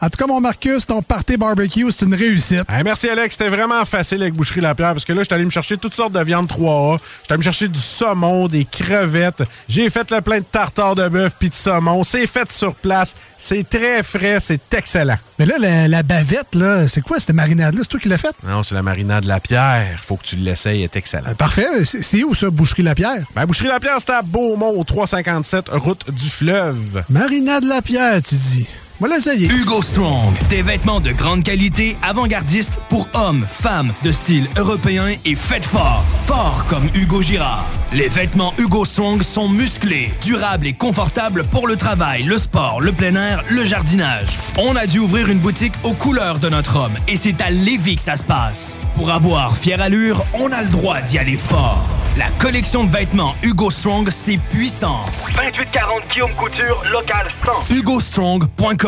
En 0.01 0.09
tout 0.09 0.17
cas, 0.17 0.27
mon 0.27 0.41
Marcus, 0.41 0.85
ton 0.85 1.01
party 1.01 1.37
barbecue, 1.37 1.89
c'est 1.89 2.05
une 2.05 2.15
réussite. 2.15 2.65
merci, 2.83 3.07
Alex. 3.07 3.37
C'était 3.37 3.49
vraiment 3.49 3.83
facile 3.85 4.21
avec 4.21 4.33
Boucherie 4.33 4.59
Lapierre 4.59 4.91
parce 4.91 5.05
que 5.05 5.13
là, 5.13 5.21
je 5.21 5.25
suis 5.25 5.33
allé 5.33 5.45
me 5.45 5.49
chercher 5.49 5.77
toutes 5.77 5.93
sortes 5.93 6.11
de 6.11 6.19
viandes 6.19 6.47
3A. 6.47 6.99
Je 6.99 7.33
allé 7.33 7.37
me 7.37 7.43
chercher 7.43 7.69
du 7.69 7.79
saumon, 7.79 8.47
des 8.47 8.65
crevettes. 8.65 9.43
J'ai 9.69 9.89
fait 9.89 10.11
le 10.11 10.19
plein 10.19 10.39
de 10.39 10.43
tartare 10.43 10.95
de 10.95 11.07
bœuf 11.07 11.35
puis 11.39 11.49
de 11.49 11.55
saumon. 11.55 12.03
C'est 12.03 12.27
fait 12.27 12.51
sur 12.51 12.75
place. 12.75 13.15
C'est 13.37 13.67
très 13.67 14.03
frais. 14.03 14.39
C'est 14.41 14.73
excellent. 14.73 15.17
Mais 15.39 15.45
là, 15.45 15.87
la, 15.87 16.03
bavette, 16.03 16.53
là, 16.55 16.89
c'est 16.89 17.01
quoi 17.01 17.19
cette 17.19 17.33
marinade-là? 17.33 17.79
C'est 17.83 17.89
toi 17.89 17.99
qui 17.99 18.09
l'as 18.09 18.17
faite? 18.17 18.35
Non, 18.45 18.63
c'est 18.63 18.75
la 18.75 18.83
marinade 18.83 19.23
Lapierre. 19.23 20.01
Faut 20.03 20.17
que 20.17 20.23
tu 20.25 20.35
l'essayes. 20.35 20.79
Elle 20.79 20.83
est 20.83 20.95
excellent. 20.97 21.29
Euh, 21.29 21.35
parfait. 21.35 21.85
C'est 21.85 22.23
où, 22.23 22.35
ça, 22.35 22.49
Boucherie 22.49 22.83
Lapierre? 22.83 23.25
Ben, 23.33 23.45
Boucherie 23.45 23.69
Lapierre, 23.69 23.97
c'est 23.99 24.11
à 24.11 24.21
Beaumont, 24.21 24.77
au 24.77 24.83
357, 24.83 25.69
route 25.69 26.11
du 26.11 26.29
fleuve. 26.29 27.03
Marinade 27.09 27.63
Lapierre, 27.63 28.21
tu 28.21 28.35
dis? 28.35 28.67
Voilà, 28.99 29.19
ça 29.19 29.35
y 29.35 29.43
est. 29.43 29.47
Hugo 29.49 29.81
Strong. 29.81 30.33
Des 30.49 30.61
vêtements 30.61 31.01
de 31.01 31.11
grande 31.11 31.43
qualité, 31.43 31.97
avant-gardistes 32.01 32.79
pour 32.87 33.09
hommes, 33.13 33.45
femmes, 33.45 33.91
de 34.03 34.11
style 34.13 34.47
européen 34.57 35.07
et 35.25 35.35
faites 35.35 35.65
fort. 35.65 36.01
Fort 36.25 36.63
comme 36.69 36.87
Hugo 36.95 37.21
Girard. 37.21 37.65
Les 37.91 38.07
vêtements 38.07 38.53
Hugo 38.57 38.85
Strong 38.85 39.21
sont 39.21 39.49
musclés, 39.49 40.11
durables 40.23 40.67
et 40.67 40.73
confortables 40.73 41.43
pour 41.43 41.67
le 41.67 41.75
travail, 41.75 42.23
le 42.23 42.37
sport, 42.37 42.79
le 42.79 42.93
plein 42.93 43.15
air, 43.15 43.43
le 43.49 43.65
jardinage. 43.65 44.29
On 44.57 44.77
a 44.77 44.87
dû 44.87 44.99
ouvrir 44.99 45.29
une 45.29 45.39
boutique 45.39 45.73
aux 45.83 45.93
couleurs 45.93 46.39
de 46.39 46.47
notre 46.47 46.77
homme 46.77 46.95
et 47.09 47.17
c'est 47.17 47.41
à 47.41 47.49
Lévis 47.49 47.97
que 47.97 48.01
ça 48.01 48.15
se 48.15 48.23
passe. 48.23 48.77
Pour 48.95 49.11
avoir 49.11 49.57
fière 49.57 49.81
allure, 49.81 50.23
on 50.33 50.53
a 50.53 50.61
le 50.61 50.69
droit 50.69 51.01
d'y 51.01 51.17
aller 51.17 51.35
fort. 51.35 51.85
La 52.17 52.29
collection 52.39 52.85
de 52.85 52.91
vêtements 52.91 53.35
Hugo 53.43 53.69
Strong, 53.69 54.09
c'est 54.09 54.37
puissant. 54.37 55.03
2840 55.33 56.03
Guillaume 56.13 56.31
Couture, 56.35 56.81
local 56.89 57.27
100. 57.45 57.75
HugoStrong.com 57.75 58.84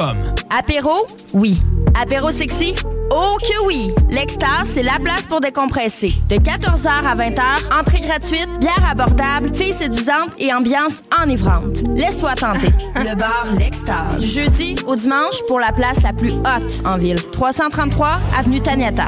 Apéro? 0.51 0.95
Oui. 1.33 1.59
Apéro 1.99 2.29
sexy? 2.29 2.75
Oh 3.09 3.37
que 3.41 3.65
oui! 3.65 3.89
L'Extase, 4.11 4.69
c'est 4.73 4.83
la 4.83 4.97
place 5.03 5.25
pour 5.25 5.41
décompresser. 5.41 6.13
De 6.29 6.35
14h 6.35 6.87
à 6.87 7.15
20h, 7.15 7.79
entrée 7.79 8.01
gratuite, 8.01 8.47
bière 8.59 8.87
abordable, 8.87 9.55
filles 9.55 9.73
séduisantes 9.73 10.35
et 10.37 10.53
ambiance 10.53 11.01
enivrante. 11.19 11.81
Laisse-toi 11.95 12.35
tenter. 12.35 12.69
Le 12.95 13.15
bar 13.15 13.47
L'Extase. 13.57 14.19
Du 14.19 14.27
jeudi 14.27 14.75
au 14.85 14.95
dimanche 14.95 15.43
pour 15.47 15.59
la 15.59 15.71
place 15.71 16.03
la 16.03 16.13
plus 16.13 16.33
haute 16.33 16.85
en 16.85 16.97
ville. 16.97 17.19
333 17.31 18.19
Avenue 18.37 18.61
Taniata. 18.61 19.07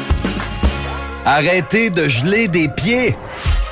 Arrêtez 1.25 1.89
de 1.89 2.07
geler 2.07 2.47
des 2.47 2.67
pieds. 2.67 3.15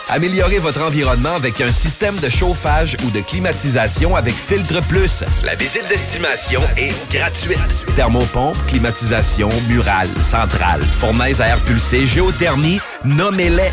Améliorez 0.10 0.58
votre 0.60 0.82
environnement 0.82 1.36
avec 1.36 1.62
un 1.62 1.72
système 1.72 2.16
de 2.18 2.30
chauffage 2.30 2.98
ou 3.06 3.12
de 3.12 3.22
climatisation 3.22 4.16
avec 4.16 4.34
Filtre 4.34 4.82
Plus. 4.88 5.24
La 5.44 5.56
visite 5.56 5.88
d'estimation 5.88 6.62
est 6.78 6.94
gratuite. 7.12 7.60
Thermopompe, 7.96 8.58
climatisation, 8.68 9.50
murale, 9.68 10.10
centrale, 10.24 10.82
fournaise 11.00 11.42
à 11.42 11.48
air 11.50 11.60
pulsé, 11.60 12.08
géothermie, 12.08 12.80
nommez-les. 13.06 13.72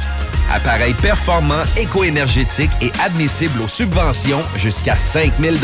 Appareil 0.53 0.95
performant, 0.95 1.63
éco-énergétique 1.77 2.71
et 2.83 2.93
admissible 3.03 3.61
aux 3.63 3.69
subventions 3.69 4.43
jusqu'à 4.57 4.97
5000 4.97 5.59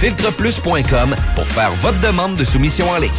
Filtreplus.com 0.00 1.14
pour 1.34 1.46
faire 1.46 1.70
votre 1.82 2.00
demande 2.00 2.36
de 2.36 2.44
soumission 2.44 2.90
en 2.90 2.98
ligne. 2.98 3.10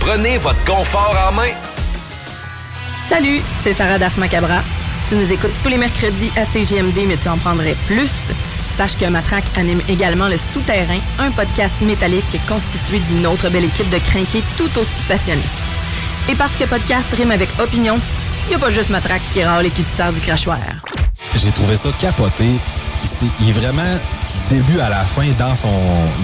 Prenez 0.00 0.38
votre 0.38 0.64
confort 0.64 1.16
en 1.28 1.32
main. 1.32 1.50
Salut, 3.08 3.40
c'est 3.62 3.72
Sarah 3.74 3.98
Das 3.98 4.16
Macabra. 4.16 4.62
Tu 5.08 5.14
nous 5.14 5.30
écoutes 5.32 5.52
tous 5.62 5.68
les 5.68 5.76
mercredis 5.76 6.32
à 6.36 6.44
CGMD, 6.44 7.06
mais 7.06 7.16
tu 7.16 7.28
en 7.28 7.38
prendrais 7.38 7.76
plus. 7.86 8.10
Sache 8.76 8.96
que 8.96 9.04
Matraque 9.06 9.44
anime 9.56 9.80
également 9.88 10.28
Le 10.28 10.36
Souterrain, 10.36 10.98
un 11.20 11.30
podcast 11.30 11.80
métallique 11.82 12.36
constitué 12.48 12.98
d'une 12.98 13.26
autre 13.26 13.48
belle 13.48 13.64
équipe 13.64 13.88
de 13.90 13.98
crinqués 13.98 14.42
tout 14.58 14.70
aussi 14.78 15.02
passionnés. 15.06 15.40
Et 16.28 16.34
parce 16.34 16.56
que 16.56 16.64
podcast 16.64 17.08
rime 17.16 17.30
avec 17.30 17.48
opinion, 17.60 17.98
il 18.46 18.48
n'y 18.50 18.54
a 18.56 18.58
pas 18.58 18.70
juste 18.70 18.90
Matraque 18.90 19.22
qui 19.32 19.42
râle 19.44 19.66
et 19.66 19.70
qui 19.70 19.82
se 19.84 19.96
sert 19.96 20.12
du 20.12 20.20
crachoir. 20.20 20.58
J'ai 21.36 21.52
trouvé 21.52 21.76
ça 21.76 21.90
capoté. 21.98 22.44
Il 23.40 23.48
est 23.48 23.52
vraiment 23.52 23.82
du 23.84 24.56
début 24.56 24.80
à 24.80 24.88
la 24.90 25.04
fin 25.04 25.26
dans 25.38 25.54
son 25.54 25.68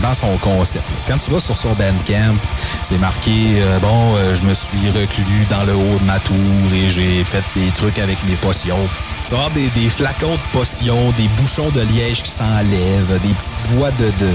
dans 0.02 0.14
son 0.14 0.36
concept. 0.38 0.84
Quand 1.06 1.16
tu 1.18 1.30
vas 1.30 1.40
sur 1.40 1.56
son 1.56 1.72
Bandcamp, 1.74 2.34
c'est 2.82 2.98
marqué 2.98 3.30
euh, 3.62 3.78
bon, 3.78 4.14
euh, 4.16 4.34
je 4.34 4.42
me 4.42 4.52
suis 4.54 4.90
reclus 4.90 5.46
dans 5.48 5.64
le 5.64 5.74
haut 5.74 5.98
de 5.98 6.04
ma 6.04 6.18
tour 6.20 6.36
et 6.74 6.90
j'ai 6.90 7.22
fait 7.24 7.44
des 7.54 7.70
trucs 7.70 7.98
avec 7.98 8.18
mes 8.24 8.34
potions. 8.36 8.88
Tu 9.28 9.34
vas 9.36 9.48
des, 9.50 9.68
des 9.70 9.88
flacons 9.88 10.32
de 10.34 10.40
potions, 10.52 11.12
des 11.12 11.28
bouchons 11.40 11.70
de 11.70 11.80
liège 11.82 12.22
qui 12.24 12.30
s'enlèvent, 12.30 13.20
des 13.22 13.32
petites 13.34 13.66
voix 13.74 13.90
de, 13.92 14.06
de 14.06 14.30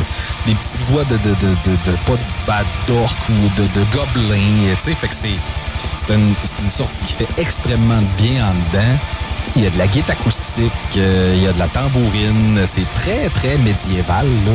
des 0.45 0.55
petites 0.55 0.81
voix 0.89 1.03
de 1.03 1.18
de, 1.18 1.30
de, 1.30 1.49
de, 1.65 1.91
de- 1.91 1.97
pas 2.05 2.14
de 2.14 2.22
bad 2.47 2.65
d'orc 2.88 3.15
ou 3.30 3.61
de, 3.61 3.68
de 3.68 3.84
gobelins, 3.91 4.76
tu 4.77 4.81
sais, 4.84 4.93
fait 4.95 5.09
que 5.09 5.15
c'est 5.15 5.35
c'est 5.97 6.14
une, 6.15 6.34
une 6.64 6.69
sortie 6.69 7.05
qui 7.05 7.14
fait 7.14 7.27
extrêmement 7.38 8.01
bien 8.18 8.45
en 8.45 8.53
dedans. 8.53 8.97
Il 9.56 9.64
y 9.64 9.68
a 9.68 9.69
de 9.69 9.78
la 9.78 9.88
guitare 9.88 10.15
acoustique, 10.19 10.72
euh, 10.98 11.34
il 11.36 11.44
y 11.44 11.48
a 11.48 11.53
de 11.53 11.60
la 11.60 11.68
tambourine. 11.68 12.60
C'est 12.68 12.86
très, 12.95 13.30
très 13.30 13.57
médiéval. 13.57 14.28
Là, 14.45 14.52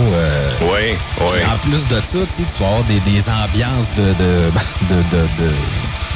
oui, 0.60 0.97
oui. 1.20 1.39
En 1.52 1.59
plus 1.59 1.89
de 1.89 2.01
ça, 2.01 2.19
tu 2.36 2.43
vas 2.60 2.66
avoir 2.69 2.85
des, 2.85 3.01
des 3.01 3.28
ambiances 3.28 3.93
de, 3.94 4.02
de, 4.02 4.51
de, 4.90 5.02
de, 5.10 5.23
de 5.44 5.51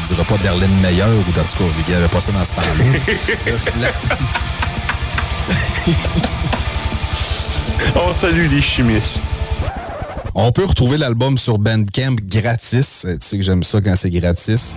je 0.03 0.15
dirais 0.15 0.25
pas 0.25 0.39
d'Erlene 0.39 0.71
Meyer 0.81 1.03
ou 1.03 1.21
en 1.21 1.25
tout 1.25 1.33
cas, 1.33 1.43
qu'il 1.85 1.93
n'y 1.93 1.95
avait 1.95 2.07
pas 2.09 2.21
ça 2.21 2.31
dans 2.31 2.45
ce 2.45 2.55
temps-là. 2.55 3.89
On 7.97 8.13
salue 8.13 8.47
les 8.49 8.63
chimistes. 8.63 9.23
On 10.35 10.53
peut 10.53 10.65
retrouver 10.65 10.99
l'album 10.99 11.39
sur 11.39 11.59
Bandcamp 11.59 12.17
gratis. 12.23 13.05
Euh, 13.07 13.17
Tu 13.19 13.27
sais 13.27 13.39
que 13.39 13.43
j'aime 13.43 13.63
ça 13.63 13.81
quand 13.81 13.95
c'est 13.97 14.11
gratis. 14.11 14.77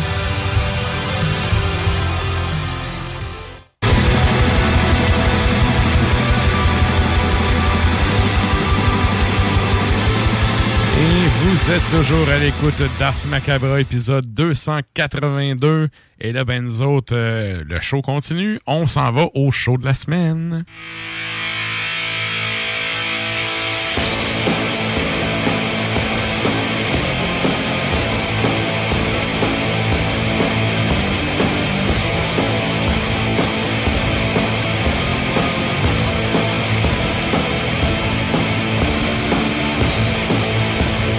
Vous 11.63 11.71
êtes 11.73 11.89
toujours 11.91 12.27
à 12.29 12.37
l'écoute 12.39 12.81
d'Ars 12.97 13.13
Macabra, 13.29 13.79
épisode 13.79 14.25
282. 14.33 15.89
Et 16.19 16.31
là, 16.31 16.43
ben 16.43 16.63
nous 16.63 16.81
autres, 16.81 17.15
euh, 17.15 17.63
le 17.65 17.79
show 17.79 18.01
continue. 18.01 18.59
On 18.65 18.87
s'en 18.87 19.11
va 19.11 19.27
au 19.35 19.51
show 19.51 19.77
de 19.77 19.85
la 19.85 19.93
semaine. 19.93 20.63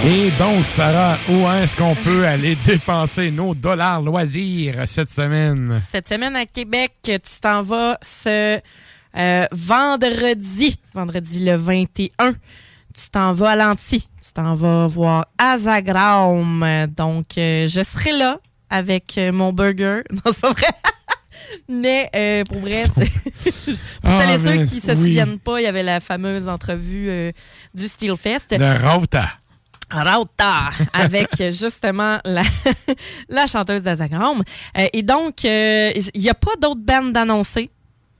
Et 0.05 0.31
donc, 0.37 0.65
Sarah, 0.65 1.17
où 1.29 1.47
est-ce 1.51 1.75
qu'on 1.77 1.95
peut 1.95 2.27
aller 2.27 2.55
dépenser 2.65 3.31
nos 3.31 3.55
dollars 3.55 4.01
loisirs 4.01 4.81
cette 4.85 5.09
semaine? 5.09 5.81
Cette 5.91 6.09
semaine 6.09 6.35
à 6.35 6.45
Québec, 6.45 6.91
tu 7.03 7.19
t'en 7.41 7.61
vas 7.61 7.97
ce 8.01 8.59
euh, 9.15 9.45
vendredi, 9.51 10.77
vendredi 10.93 11.45
le 11.45 11.55
21. 11.55 12.33
Tu 12.93 13.09
t'en 13.11 13.31
vas 13.31 13.51
à 13.51 13.55
l'Anti. 13.55 14.09
Tu 14.21 14.33
t'en 14.33 14.53
vas 14.55 14.87
voir 14.87 15.27
Azagraum. 15.37 16.65
Donc, 16.97 17.37
euh, 17.37 17.65
je 17.67 17.81
serai 17.83 18.11
là 18.11 18.39
avec 18.69 19.17
euh, 19.17 19.31
mon 19.31 19.53
burger. 19.53 20.01
Non, 20.11 20.21
c'est 20.33 20.41
pas 20.41 20.51
vrai. 20.51 20.67
Mais 21.69 22.09
euh, 22.15 22.43
pour 22.45 22.59
vrai, 22.59 22.83
c'est. 22.95 23.71
pour 24.01 24.11
Ah, 24.11 24.21
celles 24.21 24.29
et 24.29 24.37
mais 24.43 24.57
ceux 24.57 24.65
qui 24.65 24.81
se 24.81 24.91
oui. 24.91 24.95
souviennent 24.97 25.39
pas, 25.39 25.59
il 25.61 25.63
y 25.63 25.67
avait 25.67 25.83
la 25.83 25.99
fameuse 25.99 26.47
entrevue 26.47 27.07
euh, 27.09 27.31
du 27.73 27.87
Steelfest. 27.87 28.47
Le 28.51 28.87
Rauta. 28.87 29.29
Rauta 29.93 30.71
avec 30.93 31.29
justement 31.51 32.19
la, 32.25 32.41
la 33.29 33.47
chanteuse 33.47 33.83
d'Azagram. 33.83 34.41
Euh, 34.77 34.87
et 34.91 35.03
donc, 35.03 35.45
euh, 35.45 35.91
il 36.13 36.21
n'y 36.21 36.29
a 36.29 36.33
pas 36.33 36.55
d'autres 36.61 36.81
bandes 36.81 37.13
d'annoncer? 37.13 37.69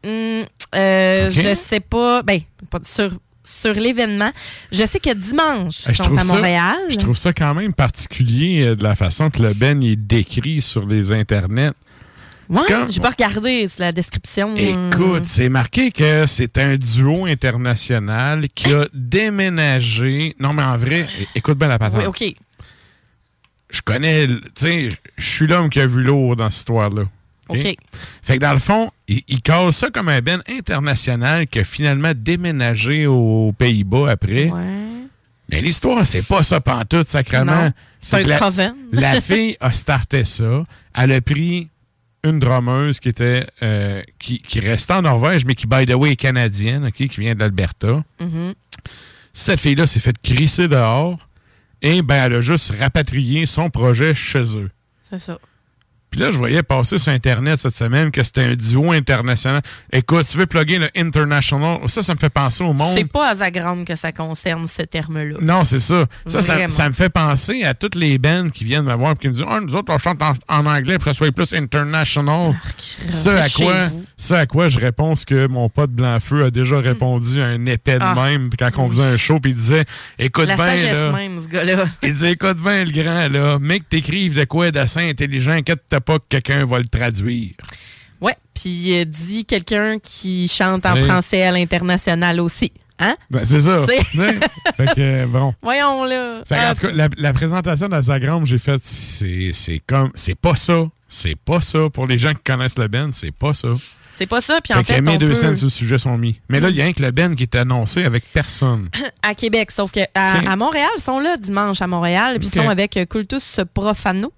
Hum, 0.06 0.46
euh. 0.76 1.30
Je 1.30 1.56
sais 1.56 1.80
pas. 1.80 2.22
Ben, 2.22 2.40
sur, 2.84 3.12
sur 3.44 3.74
l'événement. 3.74 4.32
Je 4.72 4.86
sais 4.86 5.00
que 5.00 5.14
dimanche, 5.14 5.88
Euh, 5.88 5.92
ils 5.92 5.96
sont 5.96 6.18
à 6.18 6.24
Montréal. 6.24 6.78
Ça, 6.88 6.90
je 6.90 6.98
trouve 6.98 7.18
ça 7.18 7.34
quand 7.34 7.54
même 7.54 7.74
particulier 7.74 8.76
de 8.76 8.84
la 8.84 8.96
façon 8.96 9.30
que 9.30 9.42
le 9.42 9.54
Ben 9.54 9.82
est 9.84 9.96
décrit 9.96 10.62
sur 10.62 10.86
les 10.86 11.12
internets. 11.12 11.72
Ouais, 12.50 12.62
comme- 12.68 12.92
j'ai 12.92 13.00
pas 13.00 13.10
regardé 13.12 13.68
la 13.80 13.92
description. 13.92 14.54
Écoute, 14.56 15.26
c'est 15.26 15.50
marqué 15.50 15.92
que 15.92 16.26
c'est 16.28 16.58
un 16.58 16.76
duo 16.78 17.26
international 17.26 18.48
qui 18.54 18.74
a 18.74 18.88
déménagé. 18.94 20.36
Non, 20.40 20.54
mais 20.54 20.64
en 20.64 20.78
vrai, 20.78 21.08
écoute 21.36 21.58
bien 21.58 21.68
la 21.68 21.80
patente. 21.80 22.02
Oui, 22.02 22.06
OK. 22.08 22.36
Je 23.70 23.82
connais, 23.82 24.28
tu 24.28 24.42
sais, 24.56 24.90
je 25.18 25.26
suis 25.26 25.48
l'homme 25.48 25.70
qui 25.70 25.80
a 25.80 25.88
vu 25.88 26.04
l'eau 26.04 26.36
dans 26.36 26.50
cette 26.50 26.60
histoire-là. 26.60 27.04
OK? 27.50 27.76
Fait 28.22 28.36
que 28.36 28.40
dans 28.40 28.54
le 28.54 28.60
fond, 28.60 28.92
il, 29.08 29.22
il 29.28 29.42
cale 29.42 29.74
ça 29.74 29.90
comme 29.90 30.10
un 30.10 30.22
Ben 30.22 30.42
international 30.48 31.48
qui 31.48 31.60
a 31.60 31.64
finalement 31.64 32.12
déménagé 32.16 33.08
aux 33.08 33.54
Pays-Bas 33.58 34.12
après. 34.12 34.52
Mais 35.52 35.62
l'histoire, 35.62 36.06
c'est 36.06 36.26
pas 36.26 36.44
ça 36.44 36.62
pantoute, 36.62 37.08
sacrement. 37.08 37.72
C'est 38.02 38.18
un 38.18 38.28
la, 38.28 38.38
la 38.92 39.22
fille 39.22 39.58
a 39.60 39.72
starté 39.74 40.24
ça. 40.24 40.66
Elle 40.96 41.12
a 41.12 41.22
pris 41.22 41.70
une 42.24 42.40
drameuse 42.40 43.00
qui 43.00 43.10
était 43.10 43.46
euh, 43.62 44.02
qui, 44.20 44.42
qui 44.42 44.60
restait 44.60 44.94
en 44.94 45.02
Norvège, 45.02 45.46
mais 45.46 45.56
qui, 45.56 45.68
by 45.68 45.86
the 45.86 45.94
way, 45.94 46.12
est 46.12 46.16
canadienne, 46.16 46.92
qui 46.92 47.08
vient 47.08 47.36
d'Alberta. 47.36 48.04
Mhm. 48.20 48.54
Cette 49.34 49.60
fille-là 49.60 49.88
s'est 49.88 50.00
fait 50.00 50.18
crisser 50.22 50.68
dehors 50.68 51.18
et 51.82 52.02
ben 52.02 52.26
elle 52.26 52.36
a 52.36 52.42
juste 52.42 52.74
rapatrié 52.80 53.46
son 53.46 53.70
projet 53.70 54.14
chez 54.14 54.58
eux. 54.58 54.70
C'est 55.10 55.20
ça. 55.20 55.40
Puis 56.14 56.22
là, 56.22 56.32
je 56.32 56.38
voyais 56.38 56.62
passer 56.62 57.00
sur 57.00 57.12
Internet 57.12 57.58
cette 57.58 57.72
semaine 57.74 58.12
que 58.12 58.24
c'était 58.24 58.44
un 58.44 58.54
duo 58.56 58.92
international. 58.92 59.64
Écoute, 59.92 60.28
tu 60.30 60.38
veux 60.38 60.46
plugger 60.46 60.78
le 60.78 60.88
international, 60.96 61.80
ça, 61.88 62.04
ça 62.04 62.14
me 62.14 62.20
fait 62.20 62.30
penser 62.30 62.64
au 62.64 62.72
monde. 62.72 62.96
C'est 62.96 63.12
pas 63.12 63.30
à 63.32 63.34
Zagram 63.36 63.84
que 63.84 63.96
ça 63.96 64.12
concerne 64.12 64.68
ce 64.68 64.84
terme-là. 64.84 65.38
Non, 65.42 65.64
c'est 65.64 65.80
ça. 65.80 66.06
Ça, 66.28 66.44
ça. 66.44 66.70
Ça 66.70 66.88
me 66.88 66.94
fait 66.94 67.10
penser 67.10 67.64
à 67.64 67.74
toutes 67.74 67.96
les 67.96 68.20
bands 68.20 68.50
qui 68.54 68.64
viennent 68.64 68.86
me 68.86 68.94
voir 68.94 69.14
et 69.14 69.16
qui 69.16 69.28
me 69.28 69.34
disent 69.34 69.46
Ah, 69.50 69.58
nous 69.60 69.76
autres, 69.76 69.92
on 69.92 69.98
chante 69.98 70.22
en, 70.22 70.34
en 70.50 70.68
anglais, 70.68 71.00
puis 71.00 71.06
ça 71.06 71.16
soit 71.16 71.32
plus 71.32 71.52
international. 71.52 72.54
ça, 73.10 73.32
à 73.32 73.42
rentrez 73.42 73.64
quoi, 73.66 74.38
à 74.38 74.46
quoi 74.46 74.70
je 74.70 74.80
réponds 74.80 75.16
ce 75.16 75.26
que 75.26 75.48
mon 75.48 75.68
pote 75.68 75.90
Blanc-Feu 75.90 76.46
a 76.46 76.52
déjà 76.52 76.78
répondu 76.78 77.42
à 77.42 77.46
un 77.46 77.66
épais 77.66 77.98
de 77.98 78.04
Ah. 78.04 78.14
même, 78.14 78.52
quand 78.60 78.70
on 78.78 78.88
faisait 78.92 79.02
un 79.16 79.18
show, 79.18 79.40
puis 79.40 79.52
il 79.54 79.56
disait 79.56 79.86
Écoute 80.20 80.46
bien, 80.46 80.76
là. 80.76 81.12
même, 81.12 81.42
ce 81.42 81.48
gars-là. 81.48 81.86
Il 82.04 82.14
disait 82.14 82.34
Écoute 82.34 82.58
bien, 82.60 82.86
le 82.86 82.92
grand, 82.92 83.28
là. 83.30 83.58
Mec, 83.60 83.90
t'écrives 83.90 84.38
de 84.38 84.44
quoi 84.44 84.70
d'assez 84.70 85.10
intelligent, 85.10 85.54
inquiète-toi 85.54 86.02
pas 86.04 86.20
que 86.20 86.26
quelqu'un 86.30 86.66
va 86.66 86.80
le 86.80 86.88
traduire. 86.88 87.52
Ouais, 88.22 88.38
puis 88.54 88.98
euh, 89.00 89.06
dit 89.06 89.44
quelqu'un 89.46 89.98
qui 90.00 90.48
chante 90.48 90.86
en 90.86 90.94
Oui. 90.94 91.04
français 91.04 91.44
à 91.44 91.52
l'international 91.52 92.40
aussi. 92.40 92.72
Hein? 93.00 93.16
Ben, 93.32 93.44
c'est 93.44 93.62
ça. 93.62 93.86
Fait 93.88 94.86
que, 94.86 95.00
euh, 95.00 95.26
bon. 95.26 95.54
Voyons 95.62 96.06
là. 96.06 96.42
Fait 96.48 96.56
que, 96.56 96.60
Ah, 96.62 96.72
en 96.72 96.76
tout 96.76 96.82
cas, 96.88 96.92
la, 96.94 97.10
la 97.18 97.34
présentation 97.34 97.88
de 97.88 97.92
la 97.92 98.02
Zagram, 98.04 98.46
j'ai 98.46 98.60
fait, 98.60 98.78
c'est 98.82 99.82
comme, 99.86 100.12
c'est 100.16 100.36
pas 100.36 100.56
ça. 100.56 100.86
C'est 101.10 101.36
pas 101.36 101.60
ça. 101.62 101.90
Pour 101.92 102.08
les 102.08 102.18
gens 102.18 102.34
qui 102.34 102.44
connaissent 102.46 102.78
le 102.78 102.88
Ben, 102.88 103.12
c'est 103.12 103.32
pas 103.32 103.54
ça. 103.54 103.70
c'est 104.14 104.26
pas 104.28 104.42
ça, 104.42 104.60
puis 104.62 104.74
Fait 104.74 104.80
en 104.80 104.84
fait, 104.84 105.02
mes 105.02 105.14
on 105.14 105.18
deux 105.18 105.30
peut- 105.30 105.36
scènes 105.36 105.56
sur 105.56 105.66
le 105.66 105.72
sujet 105.72 105.98
sont 105.98 106.18
mis. 106.18 106.40
Mais 106.50 106.60
là, 106.60 106.70
il 106.70 106.76
y 106.76 106.82
a 106.82 106.86
rien 106.86 106.94
que 106.94 107.02
le 107.02 107.12
Ben 107.12 107.36
qui 107.36 107.44
est 107.44 107.56
annoncé 107.56 108.04
avec 108.06 108.24
personne. 108.32 108.90
à 109.22 109.36
Québec, 109.36 109.72
sauf 109.72 109.92
que 109.92 110.00
à, 110.16 110.38
Ok. 110.40 110.48
à 110.48 110.56
Montréal, 110.56 110.90
ils 110.98 111.02
sont 111.02 111.20
là 111.20 111.36
dimanche 111.38 111.82
à 111.82 111.88
Montréal, 111.88 112.38
puis 112.40 112.48
ils 112.54 112.60
sont 112.62 112.70
avec 112.70 112.96
euh, 112.98 113.06
Cultus 113.06 113.60
Profano. 113.74 114.32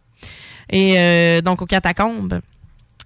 Et 0.70 1.00
euh, 1.00 1.42
donc 1.42 1.62
au 1.62 1.66
Catacombe. 1.66 2.40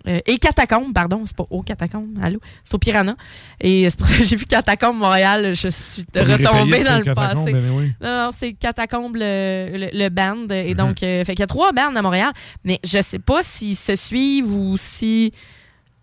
Euh, 0.08 0.22
et 0.28 0.38
Catacombe, 0.38 0.94
pardon, 0.94 1.24
c'est 1.26 1.36
pas 1.36 1.46
au 1.50 1.62
Catacombe, 1.62 2.18
allô, 2.24 2.40
c'est 2.64 2.74
au 2.74 2.78
Piranha. 2.78 3.16
Et 3.60 3.90
c'est 3.90 3.98
pour 4.00 4.08
ça 4.08 4.18
que 4.18 4.24
j'ai 4.24 4.38
vu 4.38 4.46
Catacombe 4.46 4.98
Montréal, 4.98 5.54
je 5.54 5.68
suis 5.68 6.06
retombée 6.16 6.84
dans 6.86 7.00
le 7.00 7.14
passé. 7.14 7.52
ben 7.52 7.64
oui. 7.74 7.92
Non, 8.02 8.26
non, 8.26 8.30
c'est 8.34 8.54
Catacombe 8.54 9.18
le, 9.18 9.70
le, 9.74 9.90
le 9.92 10.10
band. 10.10 10.36
Mhm. 10.48 10.52
Et 10.54 10.74
donc, 10.74 11.04
euh, 11.04 11.26
fait 11.26 11.34
qu'il 11.34 11.42
y 11.42 11.44
a 11.44 11.48
trois 11.48 11.74
bands 11.74 11.94
à 11.94 12.02
Montréal, 12.02 12.32
mais 12.64 12.80
je 12.86 13.02
sais 13.04 13.20
pas 13.20 13.44
s'ils 13.44 13.76
se 13.76 13.98
suivent 13.98 14.54
ou 14.54 14.78
si. 14.78 15.34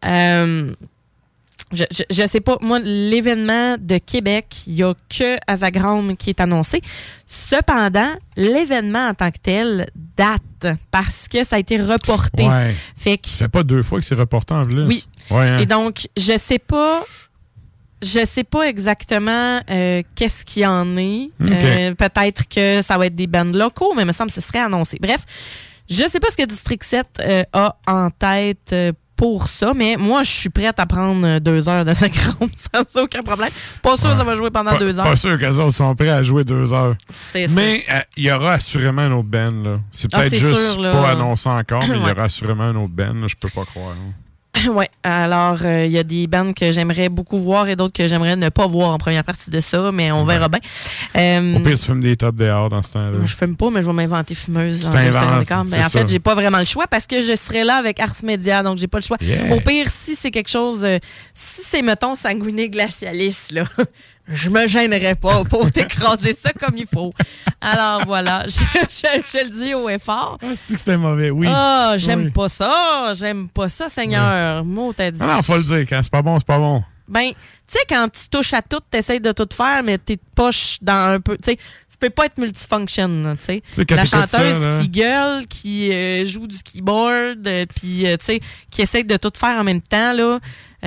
euh, 0.05 0.75
je, 1.73 1.85
je, 1.91 2.03
je 2.11 2.27
sais 2.29 2.41
pas. 2.41 2.59
Moi, 2.61 2.79
l'événement 2.81 3.77
de 3.79 3.99
Québec, 3.99 4.63
il 4.67 4.75
y 4.75 4.83
a 4.83 4.95
que 5.09 5.37
Azagram 5.47 6.17
qui 6.17 6.31
est 6.31 6.41
annoncé. 6.41 6.81
Cependant, 7.27 8.15
l'événement 8.37 9.09
en 9.09 9.15
tant 9.15 9.31
que 9.31 9.39
tel 9.43 9.89
date 10.17 10.67
parce 10.91 11.29
que 11.29 11.45
ça 11.45 11.57
a 11.57 11.59
été 11.59 11.81
reporté. 11.81 12.49
Ouais. 12.49 12.75
Fait 12.97 13.19
que 13.19 13.29
Ça 13.29 13.39
fait 13.39 13.49
pas 13.49 13.63
deux 13.65 13.83
fois 13.83 13.99
que 13.99 14.05
c'est 14.05 14.15
reporté 14.15 14.55
en 14.55 14.65
plus. 14.65 14.87
oui. 14.87 15.07
Ouais, 15.31 15.49
hein. 15.49 15.59
Et 15.59 15.67
donc, 15.67 16.07
je 16.17 16.39
sais 16.39 16.59
pas. 16.61 17.03
Je 18.03 18.25
sais 18.27 18.45
pas 18.45 18.69
exactement 18.69 19.61
euh, 19.71 20.03
qu'est-ce 20.15 20.45
qu'il 20.45 20.63
y 20.63 20.67
en 20.67 20.97
est. 20.99 21.31
Euh, 21.41 21.95
Peut-être 21.95 22.47
que 22.47 22.83
ça 22.83 22.99
va 22.99 23.07
être 23.07 23.15
des 23.17 23.27
bands 23.27 23.45
locaux, 23.45 23.95
mais 23.97 24.03
il 24.03 24.07
me 24.07 24.13
semble 24.13 24.29
que 24.31 24.35
ce 24.35 24.43
serait 24.47 24.59
annoncé. 24.61 24.99
Bref, 25.01 25.25
je 25.89 26.05
sais 26.09 26.21
pas 26.21 26.29
ce 26.31 26.37
que 26.37 26.45
District 26.47 26.85
7 26.85 27.07
euh, 27.21 27.43
a 27.55 27.75
en 27.87 28.11
tête 28.11 28.75
pour 29.17 29.47
ça, 29.49 29.73
mais 29.75 29.97
moi, 29.99 30.23
je 30.23 30.31
suis 30.31 30.49
prête 30.51 30.79
à 30.79 30.87
prendre 30.87 31.27
euh, 31.27 31.41
deux 31.41 31.69
heures 31.69 31.85
de 31.85 31.95
synchro 31.95 32.47
sans 32.55 33.01
aucun 33.03 33.23
problème. 33.23 33.51
Pas 33.83 33.97
sûr 33.97 34.11
que 34.11 34.17
ça 34.17 34.25
va 34.25 34.35
jouer 34.35 34.51
pendant 34.51 34.73
Pas, 34.73 34.79
deux 34.79 34.99
heures. 34.99 35.05
pas 35.05 35.17
sûr 35.17 35.39
qu'eux 35.39 35.59
autres 35.59 35.75
sont 35.75 35.95
prêts 35.95 36.11
à 36.11 36.23
jouer 36.23 36.45
deux 36.45 36.73
heures. 36.73 36.95
C'est 37.11 37.47
ça. 37.47 37.53
Mais 37.55 37.85
euh, 37.91 38.01
il 38.17 38.25
y 38.25 38.31
aura 38.33 38.53
assurément 38.55 39.03
un 39.03 39.13
autre 39.13 39.29
band. 39.29 39.51
là. 39.65 39.79
C'est 39.91 40.09
Ah, 40.13 40.19
peut-être 40.21 40.35
juste 40.37 40.73
sûr, 40.75 40.83
pas 40.83 41.11
annoncé 41.11 41.49
encore, 41.49 41.83
mais 41.89 41.97
il 41.97 42.07
y 42.07 42.11
aura 42.13 42.25
assurément 42.25 42.65
un 42.65 42.77
autre 42.77 42.93
band. 42.95 43.27
Je 43.27 43.35
peux 43.35 43.49
pas 43.49 43.65
croire. 43.65 43.91
là. 43.91 44.26
ouais. 44.73 44.89
Alors, 45.03 45.59
euh, 45.65 45.87
il 45.87 45.93
y 45.93 45.99
a 45.99 46.03
des 46.03 46.27
bands 46.27 46.53
que 46.53 46.73
j'aimerais 46.73 47.09
beaucoup 47.09 47.39
voir 47.39 47.69
et 47.69 47.77
d'autres 47.77 47.93
que 47.93 48.09
j'aimerais 48.09 48.37
ne 48.37 48.49
pas 48.49 48.67
voir 48.67 48.91
en 48.91 48.99
première 48.99 49.25
partie 49.25 49.51
de 49.51 49.61
ça, 49.61 49.91
mais 49.93 50.13
on 50.13 50.25
verra 50.25 50.49
bien. 50.49 50.61
Euh, 51.17 51.57
Au 51.57 51.61
pire, 51.61 51.79
tu 51.79 51.85
fumes 51.85 52.01
des 52.01 52.17
top 52.17 52.37
dehors 52.37 52.69
dans 52.71 52.83
ce 52.83 52.93
temps-là. 52.95 53.19
Je 53.25 53.35
fume 53.35 53.57
pas, 53.57 53.71
mais 53.71 53.83
je 53.83 53.87
vais 53.87 53.93
m'inventer 53.93 54.35
fumeuse. 54.35 54.87
En. 54.89 54.93
Mais 54.93 55.83
fait, 55.89 56.09
j'ai 56.09 56.19
pas 56.19 56.35
vraiment 56.35 56.59
le 56.59 56.65
choix 56.65 56.87
parce 56.87 57.07
que 57.07 57.23
je 57.23 57.37
serai 57.37 57.65
là 57.65 57.77
avec 57.77 58.01
Ars 58.01 58.17
Media, 58.23 58.63
donc 58.63 58.79
j'ai 58.79 58.89
pas 58.89 58.99
le 58.99 59.05
choix. 59.05 59.19
Yeah. 59.21 59.55
Au 59.55 59.61
pire, 59.61 59.87
si 59.89 60.17
c'est 60.17 60.31
quelque 60.31 60.51
chose, 60.51 60.85
euh, 60.85 60.99
si 61.35 61.63
c'est, 61.65 61.83
mettons, 61.83 62.15
sanguiné 62.15 62.69
glacialis, 62.69 63.37
là, 63.53 63.65
je 64.29 64.49
me 64.49 64.67
gênerais 64.67 65.15
pas 65.15 65.45
pour 65.45 65.71
t'écraser 65.73 66.35
ça 66.35 66.51
comme 66.53 66.77
il 66.77 66.87
faut. 66.87 67.13
Alors 67.61 68.05
voilà, 68.07 68.45
je, 68.49 68.53
je- 68.89 69.23
je 69.39 69.45
le 69.45 69.51
dis 69.65 69.75
au 69.75 69.89
effort. 69.89 70.39
Ah, 70.43 70.47
c'est 70.55 70.75
que 70.75 70.79
c'était 70.81 70.97
mauvais, 70.97 71.31
oui. 71.31 71.47
Ah, 71.51 71.95
j'aime 71.97 72.25
Oui. 72.25 72.31
pas 72.31 72.49
ça, 72.49 73.13
j'aime 73.15 73.49
pas 73.49 73.69
ça, 73.69 73.89
Seigneur. 73.89 74.65
Mot, 74.65 74.93
t'as 74.93 75.11
dit. 75.11 75.19
Ah 75.23 75.37
non, 75.37 75.43
faut 75.43 75.57
le 75.57 75.63
dire. 75.63 75.87
Quand 75.89 76.01
c'est 76.03 76.11
pas 76.13 76.23
bon, 76.23 76.39
c'est 76.39 76.47
pas 76.47 76.59
bon. 76.59 76.83
Ben, 77.09 77.29
tu 77.31 77.35
sais, 77.69 77.79
quand 77.89 78.09
tu 78.13 78.29
touches 78.29 78.53
à 78.53 78.63
tout, 78.63 78.81
t'essayes 78.91 79.21
de 79.21 79.31
tout 79.31 79.49
faire, 79.55 79.83
mais 79.85 79.97
t'es 79.97 80.19
poche 80.35 80.79
dans 80.83 81.13
un 81.15 81.21
peu. 81.21 81.37
Tu 81.37 81.53
sais, 81.53 81.57
tu 81.57 81.97
peux 82.01 82.11
pas 82.11 82.27
être 82.27 82.37
multifunction, 82.37 83.37
tu 83.39 83.45
sais. 83.45 83.63
La 83.91 84.05
ça, 84.05 84.27
chanteuse 84.27 84.83
qui 84.83 84.89
gueule, 84.89 85.47
qui 85.47 85.93
euh, 85.93 86.25
joue 86.27 86.49
du 86.49 86.59
keyboard, 86.63 87.47
euh, 87.47 87.65
puis, 87.75 88.07
euh, 88.09 88.17
tu 88.17 88.25
sais, 88.25 88.41
qui 88.73 88.83
essaye 88.83 89.05
de 89.05 89.17
tout 89.17 89.31
faire 89.39 89.61
en 89.61 89.65
même 89.65 89.81
temps, 89.81 90.13
là, 90.13 90.41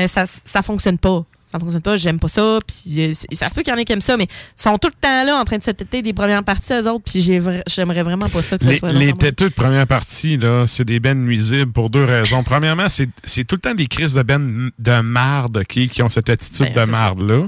ça, 0.08 0.26
ça 0.26 0.62
fonctionne 0.62 0.98
pas. 0.98 1.24
Ça 1.52 1.58
fonctionne 1.58 1.82
pas, 1.82 1.98
j'aime 1.98 2.20
pas 2.20 2.28
ça, 2.28 2.60
puis 2.68 3.02
euh, 3.02 3.14
ça 3.34 3.50
se 3.50 3.56
peut 3.56 3.64
qu'il 3.64 3.74
y 3.74 3.76
en 3.76 3.80
ait 3.80 3.86
qui 3.86 3.92
aiment 3.92 4.02
ça, 4.02 4.18
mais 4.18 4.26
ils 4.26 4.62
sont 4.62 4.78
tout 4.78 4.90
le 4.90 4.94
temps 5.02 5.26
là 5.26 5.36
en 5.36 5.44
train 5.46 5.58
de 5.58 5.64
se 5.64 5.72
têter 5.72 6.04
des 6.04 6.14
premières 6.14 6.44
parties, 6.44 6.74
eux 6.74 6.88
autres, 6.88 7.06
puis 7.12 7.22
j'aimerais 7.22 8.04
vraiment 8.04 8.28
pas 8.28 8.42
ça 8.44 8.58
que 8.60 8.66
ça 8.66 8.70
Les, 8.70 8.78
soit 8.78 8.92
les 8.92 9.14
têteux 9.14 9.50
de 9.50 9.54
première 9.56 9.88
partie, 9.88 10.38
là, 10.38 10.66
c'est 10.68 10.86
des 10.86 11.00
bennes 11.00 11.26
nuisibles 11.26 11.72
pour 11.72 11.90
deux 11.90 12.06
raisons. 12.06 12.44
Premièrement, 12.44 12.88
c'est 12.90 13.44
tout 13.46 13.56
le 13.56 13.62
temps 13.62 13.74
des 13.74 13.88
crises 13.88 14.14
de 14.14 14.22
bennes 14.22 14.70
de 14.78 15.00
marde 15.02 15.64
qui, 15.66 15.90
qui 15.90 16.04
ont 16.04 16.10
cette 16.10 16.30
attitude 16.30 16.72
Ben, 16.74 16.86
de 16.86 16.92
marde-là. 16.92 17.46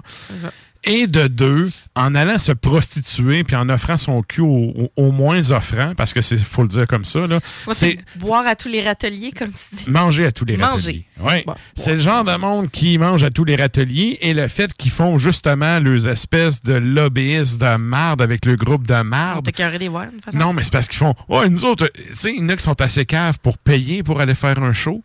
Et 0.83 1.05
de 1.05 1.27
deux, 1.27 1.69
en 1.95 2.15
allant 2.15 2.39
se 2.39 2.51
prostituer 2.51 3.43
puis 3.43 3.55
en 3.55 3.69
offrant 3.69 3.97
son 3.97 4.23
cul 4.23 4.41
au, 4.41 4.47
au- 4.75 4.91
au 4.95 5.11
moins 5.11 5.51
offrant, 5.51 5.93
parce 5.95 6.11
que 6.11 6.21
c'est 6.23 6.39
faut 6.39 6.63
le 6.63 6.69
dire 6.69 6.87
comme 6.87 7.05
ça, 7.05 7.27
là, 7.27 7.39
c'est 7.71 7.99
boire 8.15 8.47
à 8.47 8.55
tous 8.55 8.67
les 8.67 8.81
râteliers, 8.83 9.31
comme 9.31 9.51
tu 9.51 9.75
dis. 9.75 9.89
manger 9.91 10.25
à 10.25 10.31
tous 10.31 10.43
les 10.45 10.57
Manger. 10.57 11.05
râteliers. 11.19 11.43
Ouais. 11.47 11.55
C'est 11.75 11.93
le 11.93 11.99
genre 11.99 12.23
de 12.23 12.35
monde 12.35 12.71
qui 12.71 12.97
mange 12.97 13.21
à 13.21 13.29
tous 13.29 13.43
les 13.43 13.55
râteliers 13.55 14.17
et 14.21 14.33
le 14.33 14.47
fait 14.47 14.73
qu'ils 14.73 14.89
font 14.89 15.19
justement 15.19 15.79
leurs 15.79 16.07
espèces 16.07 16.63
de 16.63 16.73
lobbyistes 16.73 17.61
de 17.61 17.75
marde 17.75 18.21
avec 18.23 18.45
le 18.45 18.55
groupe 18.55 18.87
de 18.87 19.01
marde. 19.03 19.47
voir, 19.89 20.05
façon? 20.25 20.37
Non, 20.37 20.53
mais 20.53 20.63
c'est 20.63 20.71
parce 20.73 20.87
qu'ils 20.87 20.97
font. 20.97 21.13
Oh, 21.29 21.43
nous 21.47 21.63
autres, 21.63 21.91
tu 21.93 22.13
sais, 22.15 22.33
il 22.35 22.41
y 22.41 22.43
en 22.43 22.49
a 22.49 22.55
qui 22.55 22.63
sont 22.63 22.81
assez 22.81 23.05
caves 23.05 23.37
pour 23.43 23.59
payer 23.59 24.01
pour 24.01 24.19
aller 24.19 24.33
faire 24.35 24.57
un 24.63 24.73
show. 24.73 25.03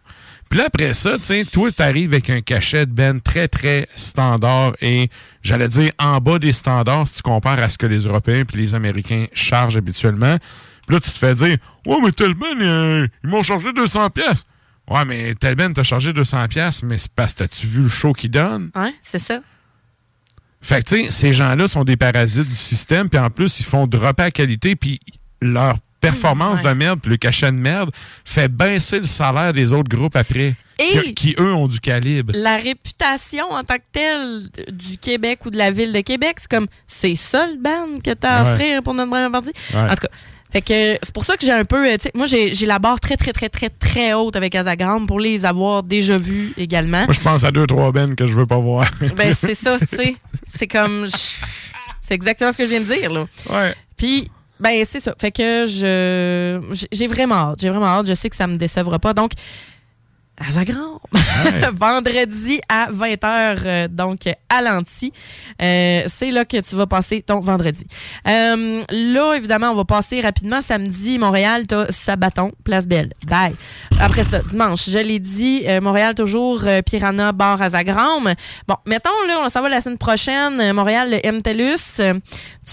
Puis 0.48 0.58
là, 0.58 0.66
après 0.66 0.94
ça, 0.94 1.18
tu 1.18 1.24
sais, 1.24 1.44
toi, 1.44 1.70
t'arrives 1.72 2.12
avec 2.12 2.30
un 2.30 2.40
cachet 2.40 2.86
de 2.86 2.92
Ben 2.92 3.20
très, 3.20 3.48
très 3.48 3.88
standard 3.96 4.74
et, 4.80 5.10
j'allais 5.42 5.68
dire, 5.68 5.90
en 5.98 6.18
bas 6.20 6.38
des 6.38 6.52
standards 6.52 7.08
si 7.08 7.16
tu 7.16 7.22
compares 7.22 7.58
à 7.58 7.68
ce 7.68 7.78
que 7.78 7.86
les 7.86 8.00
Européens 8.00 8.44
puis 8.44 8.62
les 8.62 8.74
Américains 8.74 9.26
chargent 9.32 9.76
habituellement. 9.76 10.36
Puis 10.86 10.94
là, 10.94 11.00
tu 11.00 11.10
te 11.10 11.18
fais 11.18 11.34
dire, 11.34 11.56
ouais, 11.86 11.96
mais 12.02 12.12
tel 12.12 12.34
Ben, 12.34 12.60
euh, 12.60 13.08
ils 13.24 13.30
m'ont 13.30 13.42
chargé 13.42 13.72
200 13.72 14.10
pièces. 14.10 14.44
Ouais, 14.88 15.04
mais 15.04 15.34
tel 15.34 15.56
Ben 15.56 15.72
t'a 15.72 15.82
chargé 15.82 16.12
200 16.12 16.46
pièces, 16.46 16.82
mais 16.84 16.96
c'est 16.96 17.10
parce 17.12 17.34
que 17.34 17.38
t'as-tu 17.38 17.66
vu 17.66 17.82
le 17.82 17.88
show 17.88 18.12
qu'il 18.12 18.30
donne? 18.30 18.70
Ouais, 18.76 18.94
c'est 19.02 19.18
ça. 19.18 19.40
Fait 20.62 20.82
que, 20.82 20.88
tu 20.88 21.04
sais, 21.04 21.10
ces 21.10 21.32
gens-là 21.32 21.66
sont 21.66 21.84
des 21.84 21.96
parasites 21.96 22.48
du 22.48 22.54
système, 22.54 23.08
puis 23.08 23.18
en 23.18 23.30
plus, 23.30 23.60
ils 23.60 23.66
font 23.66 23.86
dropper 23.86 24.22
la 24.24 24.30
qualité, 24.30 24.76
puis 24.76 25.00
leur 25.40 25.78
performance 26.00 26.62
de 26.62 26.70
merde, 26.70 27.00
puis 27.00 27.10
le 27.10 27.16
cachet 27.16 27.46
de 27.46 27.56
merde, 27.56 27.90
fait 28.24 28.48
baisser 28.48 28.98
le 28.98 29.06
salaire 29.06 29.52
des 29.52 29.72
autres 29.72 29.88
groupes 29.88 30.16
après, 30.16 30.54
Et- 30.78 31.00
qui, 31.02 31.14
qui, 31.14 31.34
eux, 31.38 31.54
ont 31.54 31.66
du 31.68 31.80
calibre. 31.80 32.32
La 32.36 32.56
réputation 32.56 33.50
en 33.50 33.64
tant 33.64 33.76
que 33.76 33.82
telle 33.92 34.42
du 34.70 34.98
Québec 34.98 35.40
ou 35.46 35.50
de 35.50 35.56
la 35.58 35.70
ville 35.70 35.92
de 35.92 36.00
Québec, 36.00 36.36
c'est 36.38 36.50
comme, 36.50 36.66
c'est 36.86 37.14
ça 37.14 37.46
le 37.46 37.56
band 37.60 38.00
que 38.04 38.12
t'as 38.12 38.30
à 38.40 38.44
Ouais. 38.44 38.52
offrir 38.52 38.82
pour 38.82 38.94
notre 38.94 39.10
première 39.10 39.30
partie? 39.30 39.52
Ouais. 39.72 39.80
En 39.80 39.88
tout 39.94 40.02
cas, 40.02 40.08
fait 40.52 40.60
que 40.60 40.98
c'est 41.02 41.12
pour 41.12 41.24
ça 41.24 41.36
que 41.36 41.44
j'ai 41.44 41.52
un 41.52 41.64
peu, 41.64 41.86
euh, 41.90 41.96
moi 42.14 42.26
j'ai 42.26 42.52
la 42.66 42.78
barre 42.78 43.00
très, 43.00 43.16
très, 43.16 43.32
très, 43.32 43.48
très, 43.48 43.68
très 43.68 44.12
haute 44.14 44.36
avec 44.36 44.54
Azagram 44.54 45.06
pour 45.06 45.18
les 45.18 45.44
avoir 45.44 45.82
déjà 45.82 46.18
vus 46.18 46.52
également. 46.56 47.04
Moi, 47.04 47.14
je 47.14 47.20
pense 47.20 47.42
à 47.44 47.50
deux, 47.50 47.66
trois 47.66 47.90
bennes 47.90 48.14
que 48.14 48.26
je 48.26 48.34
veux 48.34 48.46
pas 48.46 48.58
voir. 48.58 48.86
Ben, 49.16 49.34
c'est 49.34 49.54
ça, 49.56 49.78
tu 49.78 49.86
sais. 49.96 50.14
C'est 50.56 50.66
comme. 50.68 51.06
C'est 52.02 52.14
exactement 52.14 52.52
ce 52.52 52.58
que 52.58 52.64
je 52.64 52.68
viens 52.70 52.80
de 52.80 52.84
dire, 52.94 53.10
là. 53.12 53.24
Ouais. 53.50 53.74
Puis, 53.96 54.30
ben, 54.60 54.84
c'est 54.90 55.00
ça. 55.00 55.14
Fait 55.18 55.30
que 55.30 55.66
je. 55.66 56.74
j'ai- 56.92 57.06
vraiment 57.06 57.50
hâte. 57.50 57.60
J'ai 57.60 57.70
vraiment 57.70 57.86
hâte. 57.86 58.06
Je 58.06 58.14
sais 58.14 58.30
que 58.30 58.36
ça 58.36 58.46
me 58.46 58.56
décevra 58.56 58.98
pas. 58.98 59.12
Donc, 59.12 59.32
à 60.38 60.50
vendredi 61.72 62.60
à 62.68 62.88
20h, 62.92 63.88
donc 63.88 64.20
à 64.50 64.60
l'anti. 64.60 65.12
Euh, 65.62 66.02
c'est 66.08 66.30
là 66.30 66.44
que 66.44 66.60
tu 66.60 66.76
vas 66.76 66.86
passer 66.86 67.22
ton 67.22 67.40
vendredi. 67.40 67.86
Euh, 68.28 68.82
là, 68.90 69.32
évidemment, 69.34 69.70
on 69.70 69.74
va 69.74 69.84
passer 69.84 70.20
rapidement. 70.20 70.60
Samedi, 70.60 71.18
Montréal, 71.18 71.66
t'as 71.66 71.90
Sabaton, 71.90 72.52
Place 72.64 72.86
Belle. 72.86 73.14
Bye. 73.26 73.54
Après 73.98 74.24
ça, 74.24 74.40
dimanche, 74.40 74.90
je 74.90 74.98
l'ai 74.98 75.18
dit, 75.18 75.62
euh, 75.66 75.80
Montréal 75.80 76.14
toujours, 76.14 76.62
euh, 76.66 76.82
Piranha, 76.82 77.32
bar 77.32 77.60
à. 77.62 77.70
Bon, 78.68 78.76
mettons, 78.86 79.10
là, 79.26 79.38
on 79.42 79.48
s'en 79.48 79.62
va 79.62 79.70
la 79.70 79.80
semaine 79.80 79.96
prochaine, 79.96 80.60
euh, 80.60 80.74
Montréal, 80.74 81.10
le 81.12 81.32
MTELUS. 81.32 82.00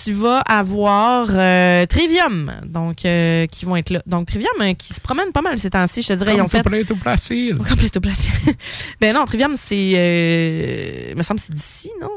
Tu 0.03 0.11
vas 0.11 0.39
avoir 0.39 1.27
euh, 1.31 1.85
Trivium, 1.85 2.51
donc, 2.65 3.05
euh, 3.05 3.45
qui 3.45 3.65
vont 3.65 3.75
être 3.75 3.91
là. 3.91 4.01
Donc, 4.07 4.27
Trivium, 4.27 4.51
euh, 4.61 4.73
qui 4.73 4.93
se 4.93 4.99
promène 4.99 5.31
pas 5.31 5.41
mal 5.41 5.57
ces 5.57 5.69
temps-ci, 5.69 6.01
je 6.01 6.07
te 6.07 6.13
dirais. 6.13 6.33
ils 6.35 6.41
ont 6.41 6.47
fait... 6.47 6.63
Completo 6.63 6.95
Placide. 6.95 7.57
Completo 7.57 7.99
Placide. 7.99 8.31
ben 9.01 9.13
non, 9.13 9.25
Trivium, 9.25 9.55
c'est... 9.57 9.93
Euh, 9.95 11.09
il 11.11 11.15
me 11.15 11.21
semble 11.23 11.39
que 11.39 11.45
c'est 11.45 11.53
d'ici, 11.53 11.91
non? 12.01 12.09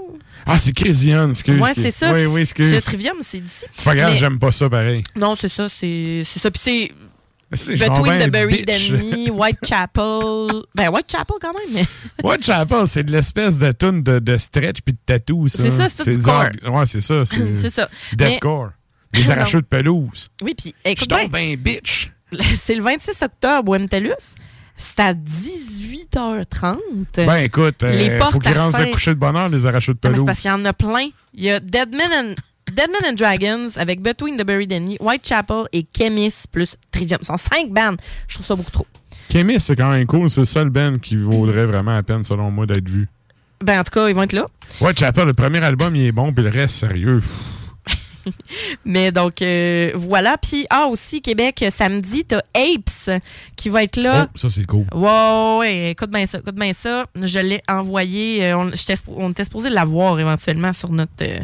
Ah, 0.47 0.59
c'est 0.59 0.73
Crisian, 0.73 1.31
excuse. 1.31 1.61
Ouais, 1.61 1.73
c'est 1.75 1.91
ça. 1.91 2.13
Oui, 2.15 2.25
oui, 2.27 2.41
excuse. 2.43 2.73
Le 2.73 2.81
Trivium, 2.81 3.17
c'est 3.21 3.41
d'ici. 3.41 3.65
C'est 3.73 3.85
pas 3.85 3.95
grave, 3.95 4.13
Mais- 4.13 4.19
j'aime 4.19 4.39
pas 4.39 4.53
ça 4.53 4.71
pareil. 4.71 5.03
Non, 5.17 5.35
c'est 5.35 5.49
ça, 5.49 5.69
c'est 5.69 6.23
c'est 6.25 6.39
ça. 6.39 6.51
Puis 6.53 6.61
c'est 6.65 6.93
Between 7.51 7.79
ben 8.19 8.29
the 8.29 8.31
Buried 8.33 8.67
bitch. 8.69 8.91
Enemy, 8.91 9.31
Whitechapel. 9.31 10.65
ben, 10.75 10.89
Whitechapel 10.91 11.37
quand 11.41 11.53
même, 11.55 11.73
mais. 11.75 11.87
Whitechapel, 12.25 12.87
c'est 12.89 13.05
de 13.05 13.13
l'espèce 13.13 13.59
de 13.59 13.71
tune 13.73 14.03
de, 14.03 14.19
de 14.19 14.37
stretch 14.37 14.81
puis 14.85 14.95
de 14.95 14.99
tatou, 15.07 15.47
ça. 15.49 15.63
C'est 15.63 15.71
ça, 15.71 15.89
c'est 15.89 16.05
tout 16.05 16.11
du 16.19 16.23
core. 16.23 16.47
Ouais, 16.73 16.87
c'est 16.87 17.01
ça. 17.01 17.25
C'est 17.25 17.71
ça. 17.71 17.89
Mais- 18.19 18.31
Deathcore. 18.33 18.71
Des 19.13 19.31
arracheux 19.31 19.61
de 19.63 19.67
pelouse. 19.67 20.29
Oui, 20.43 20.55
puis 20.55 20.75
Je 20.85 20.91
écoute 20.91 21.09
tombe 21.09 21.31
bien, 21.31 21.55
ben 21.55 21.57
bitch. 21.57 22.11
c'est 22.57 22.75
le 22.75 22.83
26 22.83 23.23
octobre 23.23 23.73
au 23.73 23.79
MTELUS. 23.79 24.35
C'est 24.77 25.01
à 25.01 25.15
18h30. 25.15 26.79
Ben 27.17 27.37
écoute, 27.37 27.83
euh, 27.83 27.93
les 27.93 28.11
faut 28.11 28.19
portes 28.19 28.43
qu'ils 28.43 28.59
à 28.59 28.63
rendent 28.65 28.73
ça 28.73 28.79
cinq- 28.85 28.91
coucher 28.93 29.15
de 29.15 29.19
bonheur, 29.21 29.49
les 29.49 29.65
arracheux 29.67 29.95
de 29.95 29.99
Ah, 30.03 30.09
pelouse. 30.09 30.21
c'est 30.21 30.27
parce 30.27 30.41
qu'il 30.41 30.51
y 30.51 30.55
en 30.55 30.65
a 30.65 30.73
plein. 30.73 31.09
Il 31.35 31.45
y 31.45 31.51
a 31.51 31.61
Deadman 31.61 32.11
and, 32.13 32.35
Deadman 32.77 33.11
and 33.11 33.15
Dragons 33.15 33.71
avec 33.77 34.03
Between 34.03 34.37
the 34.37 34.45
Buried 34.45 34.71
Enemy, 34.71 34.99
Whitechapel 35.01 35.65
et 35.73 35.87
Chemis 35.97 36.35
plus 36.53 36.77
Trivium. 36.93 37.19
Ce 37.23 37.27
sont 37.29 37.37
cinq 37.39 37.71
bandes. 37.71 37.97
Je 38.29 38.35
trouve 38.35 38.47
ça 38.47 38.55
beaucoup 38.55 38.71
trop. 38.71 38.87
Kémis, 39.29 39.61
c'est 39.61 39.77
quand 39.77 39.91
même 39.91 40.07
cool. 40.07 40.29
C'est 40.31 40.41
le 40.43 40.45
seul 40.47 40.69
band 40.71 40.99
qui 40.99 41.17
vaudrait 41.17 41.67
vraiment 41.67 41.95
la 41.95 42.03
peine, 42.03 42.23
selon 42.23 42.51
moi, 42.51 42.67
d'être 42.67 42.89
vu. 42.89 43.09
Ben, 43.65 43.81
en 43.81 43.85
tout 43.85 43.91
cas, 43.91 44.09
ils 44.09 44.15
vont 44.15 44.23
être 44.23 44.35
là. 44.35 44.47
Whitechapel, 44.81 45.27
le 45.27 45.35
premier 45.35 45.63
album, 45.65 45.97
il 45.97 46.07
est 46.07 46.13
bon, 46.13 46.33
puis 46.33 46.45
le 46.45 46.51
reste, 46.51 46.77
sérieux. 46.77 47.23
Mais 48.85 49.13
donc, 49.13 49.41
euh, 49.43 49.93
voilà. 49.95 50.37
Puis, 50.37 50.67
ah, 50.71 50.87
aussi, 50.87 51.23
Québec, 51.23 51.65
samedi, 51.71 52.25
t'as 52.25 52.41
Apes 52.55 53.21
qui 53.57 53.69
va 53.69 53.83
être 53.85 53.97
là. 53.97 54.29
Oh, 54.29 54.39
ça, 54.39 54.51
c'est 54.51 54.65
cool. 54.67 54.85
Ouais, 54.95 55.57
ouais, 55.61 55.91
écoute 55.93 56.11
bien 56.11 56.27
ça, 56.27 56.39
écoute 56.39 56.55
bien 56.57 56.73
ça. 56.73 57.05
Je 57.21 57.39
l'ai 57.39 57.63
envoyé. 57.69 58.45
euh, 58.45 58.59
on, 58.59 58.71
on 59.17 59.31
était 59.31 59.45
supposé 59.45 59.71
l'avoir 59.71 60.19
éventuellement 60.21 60.73
sur 60.73 60.91
notre, 60.91 61.13
euh, 61.23 61.39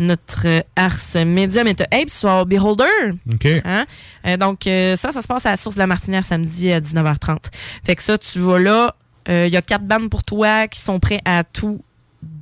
notre 0.00 0.42
euh, 0.46 0.60
Ars 0.74 0.98
Media. 1.24 1.62
Mais 1.62 1.74
t'as 1.74 1.84
Apes 1.92 2.10
sur 2.10 2.44
Beholder. 2.46 2.84
OK. 3.32 3.46
Hein? 3.64 3.84
Euh, 4.26 4.36
donc, 4.36 4.66
euh, 4.66 4.96
ça, 4.96 5.12
ça 5.12 5.22
se 5.22 5.28
passe 5.28 5.46
à 5.46 5.50
la 5.52 5.56
Source 5.56 5.76
de 5.76 5.80
la 5.80 5.86
Martinière 5.86 6.24
samedi 6.24 6.72
à 6.72 6.80
19h30. 6.80 7.36
Fait 7.84 7.94
que 7.94 8.02
ça, 8.02 8.18
tu 8.18 8.40
vas 8.40 8.58
là. 8.58 8.94
euh, 9.28 9.46
Il 9.46 9.52
y 9.52 9.56
a 9.56 9.62
quatre 9.62 9.84
bandes 9.84 10.10
pour 10.10 10.24
toi 10.24 10.66
qui 10.66 10.80
sont 10.80 10.98
prêts 10.98 11.20
à 11.24 11.44
tout 11.44 11.80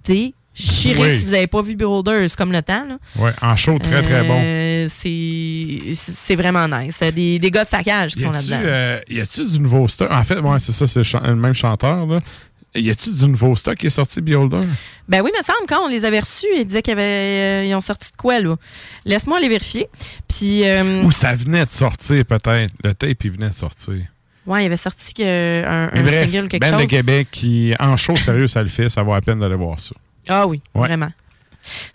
déchirer. 0.05 1.13
Oui. 1.13 1.19
Si 1.19 1.25
vous 1.27 1.33
n'avez 1.33 1.47
pas 1.47 1.63
vu 1.63 1.77
Beholder, 1.77 2.27
c'est 2.29 2.37
comme 2.37 2.53
le 2.53 2.63
temps. 2.63 2.85
Là. 2.89 2.99
Ouais, 3.17 3.33
en 3.43 3.55
show, 3.57 3.79
très, 3.79 4.03
très 4.03 4.23
bon. 4.23 4.41
Euh, 4.43 4.87
c'est 4.89 5.95
c'est 5.95 6.35
vraiment 6.37 6.67
nice. 6.69 6.99
Des, 7.15 7.39
des 7.39 7.51
gars 7.51 7.65
de 7.65 7.69
saccage 7.69 8.15
qui 8.15 8.23
sont 8.25 8.31
là-dedans. 8.31 8.61
euh, 8.63 9.01
y 9.09 9.21
a-tu 9.21 9.45
du 9.49 9.61
nouveau 9.61 9.87
stock? 9.89 10.11
En 10.11 10.25
fait, 10.25 10.39
ouais, 10.39 10.59
c'est 10.61 10.73
ça, 10.73 10.87
c'est 10.87 11.03
le 11.27 11.35
même 11.37 11.55
chanteur. 11.55 12.07
Là. 12.07 12.21
Y 12.75 12.91
a-tu 12.91 13.11
du 13.11 13.29
nouveau 13.29 13.57
stock 13.57 13.77
qui 13.77 13.87
est 13.87 13.91
sorti, 13.91 14.21
Beholder? 14.21 14.59
Ben 15.09 15.23
oui, 15.23 15.31
me 15.37 15.43
semble, 15.43 15.67
quand 15.69 15.85
on 15.85 15.89
les 15.89 16.05
avait 16.05 16.21
reçus, 16.21 16.47
ils 16.57 16.65
disaient 16.67 16.83
qu'ils 16.83 16.95
euh, 16.99 17.65
ils 17.67 17.75
ont 17.75 17.81
sorti 17.81 18.11
de 18.13 18.17
quoi, 18.17 18.41
là? 18.41 18.55
Laisse-moi 19.05 19.41
les 19.41 19.49
vérifier. 19.49 19.89
Puis, 20.29 20.69
euh, 20.69 21.03
Ou 21.03 21.11
ça 21.11 21.35
venait 21.35 21.65
de 21.65 21.71
sortir, 21.71 22.25
peut-être. 22.27 22.73
Le 22.85 22.95
tape, 22.95 23.25
il 23.25 23.31
venait 23.33 23.49
de 23.49 23.55
sortir. 23.55 23.95
ouais, 24.47 24.63
il 24.63 24.67
avait 24.67 24.77
sorti 24.77 25.15
que, 25.15 25.65
un, 25.67 25.91
Mais 25.95 26.01
un 26.01 26.03
bref, 26.03 26.31
single, 26.31 26.49
quelque 26.49 26.67
de 26.71 26.79
chose. 26.79 26.89
Québec 26.89 27.29
qui, 27.31 27.75
en 27.81 27.97
show, 27.97 28.17
sérieux, 28.17 28.47
ça 28.49 28.63
le 28.63 28.69
fait. 28.69 28.89
Ça 28.91 29.03
vaut 29.03 29.15
la 29.15 29.23
peine 29.23 29.39
d'aller 29.39 29.57
voir 29.57 29.81
ça. 29.81 29.95
Ah 30.29 30.47
oui, 30.47 30.61
Ouais. 30.75 30.89
vraiment. 30.89 31.11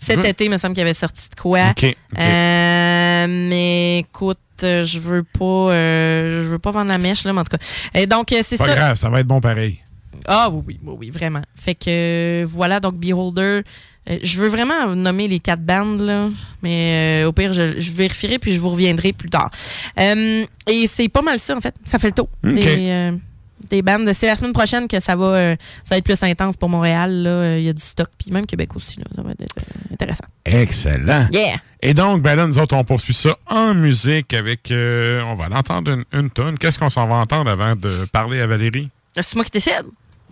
Cet 0.00 0.18
Ouais. 0.18 0.30
été, 0.30 0.44
il 0.44 0.50
me 0.50 0.58
semble 0.58 0.74
qu'il 0.74 0.82
avait 0.82 0.92
sorti 0.94 1.30
de 1.30 1.40
quoi. 1.40 1.70
OK, 1.70 1.84
OK. 1.84 2.18
Euh, 2.20 3.26
mais 3.28 3.98
écoute, 4.00 4.38
euh, 4.62 4.82
je 4.82 4.98
veux 4.98 5.22
pas, 5.22 5.44
euh, 5.44 6.42
je 6.42 6.48
veux 6.48 6.58
pas 6.58 6.70
vendre 6.72 6.90
la 6.90 6.98
mèche, 6.98 7.24
là, 7.24 7.32
mais 7.32 7.40
en 7.40 7.44
tout 7.44 7.56
cas. 7.56 7.64
Et 7.94 8.06
donc, 8.06 8.32
euh, 8.32 8.42
c'est 8.46 8.56
Pas 8.58 8.66
ça. 8.66 8.74
grave, 8.74 8.96
ça 8.96 9.08
va 9.08 9.20
être 9.20 9.26
bon 9.26 9.40
pareil. 9.40 9.80
Ah 10.26 10.48
oui, 10.50 10.62
oui, 10.66 10.78
oui, 10.84 10.96
oui, 11.00 11.10
vraiment. 11.10 11.42
Fait 11.54 11.74
que 11.74 11.84
euh, 11.88 12.44
voilà, 12.46 12.80
donc 12.80 12.94
Beholder. 12.96 13.62
euh, 14.10 14.18
je 14.22 14.38
veux 14.40 14.48
vraiment 14.48 14.94
nommer 14.94 15.28
les 15.28 15.40
quatre 15.40 15.62
bandes, 15.62 16.00
là, 16.00 16.28
mais 16.62 17.22
euh, 17.24 17.28
au 17.28 17.32
pire, 17.32 17.52
je, 17.52 17.78
je 17.80 17.90
vérifierai 17.92 18.38
puis 18.38 18.52
je 18.54 18.60
vous 18.60 18.70
reviendrai 18.70 19.12
plus 19.12 19.30
tard. 19.30 19.50
Euh, 19.98 20.44
et 20.66 20.86
c'est 20.88 21.08
pas 21.08 21.22
mal 21.22 21.38
ça, 21.38 21.56
en 21.56 21.60
fait. 21.60 21.74
Ça 21.84 21.98
fait 21.98 22.08
le 22.08 22.12
tour 22.14 22.28
des, 22.42 23.12
des 23.70 23.80
bandes. 23.82 24.10
C'est 24.12 24.26
la 24.26 24.36
semaine 24.36 24.52
prochaine 24.52 24.88
que 24.88 25.00
ça 25.00 25.16
va, 25.16 25.54
ça 25.56 25.90
va 25.90 25.96
être 25.98 26.04
plus 26.04 26.22
intense 26.22 26.56
pour 26.56 26.68
Montréal. 26.68 27.10
là. 27.22 27.56
Il 27.58 27.64
y 27.64 27.68
a 27.68 27.72
du 27.72 27.80
stock, 27.82 28.08
puis 28.18 28.30
même 28.30 28.44
Québec 28.46 28.74
aussi. 28.76 28.98
Là, 29.00 29.06
ça 29.16 29.22
va 29.22 29.30
être 29.30 29.44
intéressant. 29.92 30.24
Excellent. 30.44 31.26
Yeah! 31.32 31.56
Et 31.80 31.92
donc, 31.94 32.22
ben 32.22 32.34
là, 32.34 32.46
nous 32.46 32.58
autres, 32.58 32.74
on 32.76 32.84
poursuit 32.84 33.14
ça 33.14 33.36
en 33.46 33.74
musique 33.74 34.32
avec. 34.34 34.70
euh, 34.70 35.22
on 35.22 35.34
va 35.34 35.48
l'entendre 35.48 35.90
une, 35.92 36.04
une 36.18 36.30
tonne. 36.30 36.58
Qu'est-ce 36.58 36.78
qu'on 36.78 36.88
s'en 36.90 37.06
va 37.06 37.16
entendre 37.16 37.50
avant 37.50 37.74
de 37.76 38.06
parler 38.12 38.40
à 38.40 38.46
Valérie? 38.46 38.88
C'est 39.14 39.34
moi 39.36 39.44
qui 39.44 39.50
décide. 39.50 39.84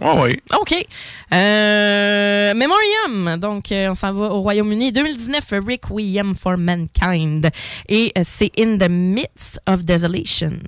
Oui, 0.02 0.10
oui. 0.20 0.40
OK. 0.58 0.86
Euh, 1.32 2.54
Memoriam. 2.54 3.38
Donc, 3.38 3.70
euh, 3.70 3.90
on 3.90 3.94
s'en 3.94 4.12
va 4.12 4.32
au 4.32 4.40
Royaume-Uni. 4.40 4.92
2019, 4.92 5.54
Requiem 5.66 6.34
for 6.34 6.56
Mankind. 6.58 7.48
Et 7.88 8.12
euh, 8.18 8.22
c'est 8.24 8.50
In 8.58 8.78
the 8.78 8.90
Midst 8.90 9.60
of 9.66 9.84
Desolation. 9.84 10.58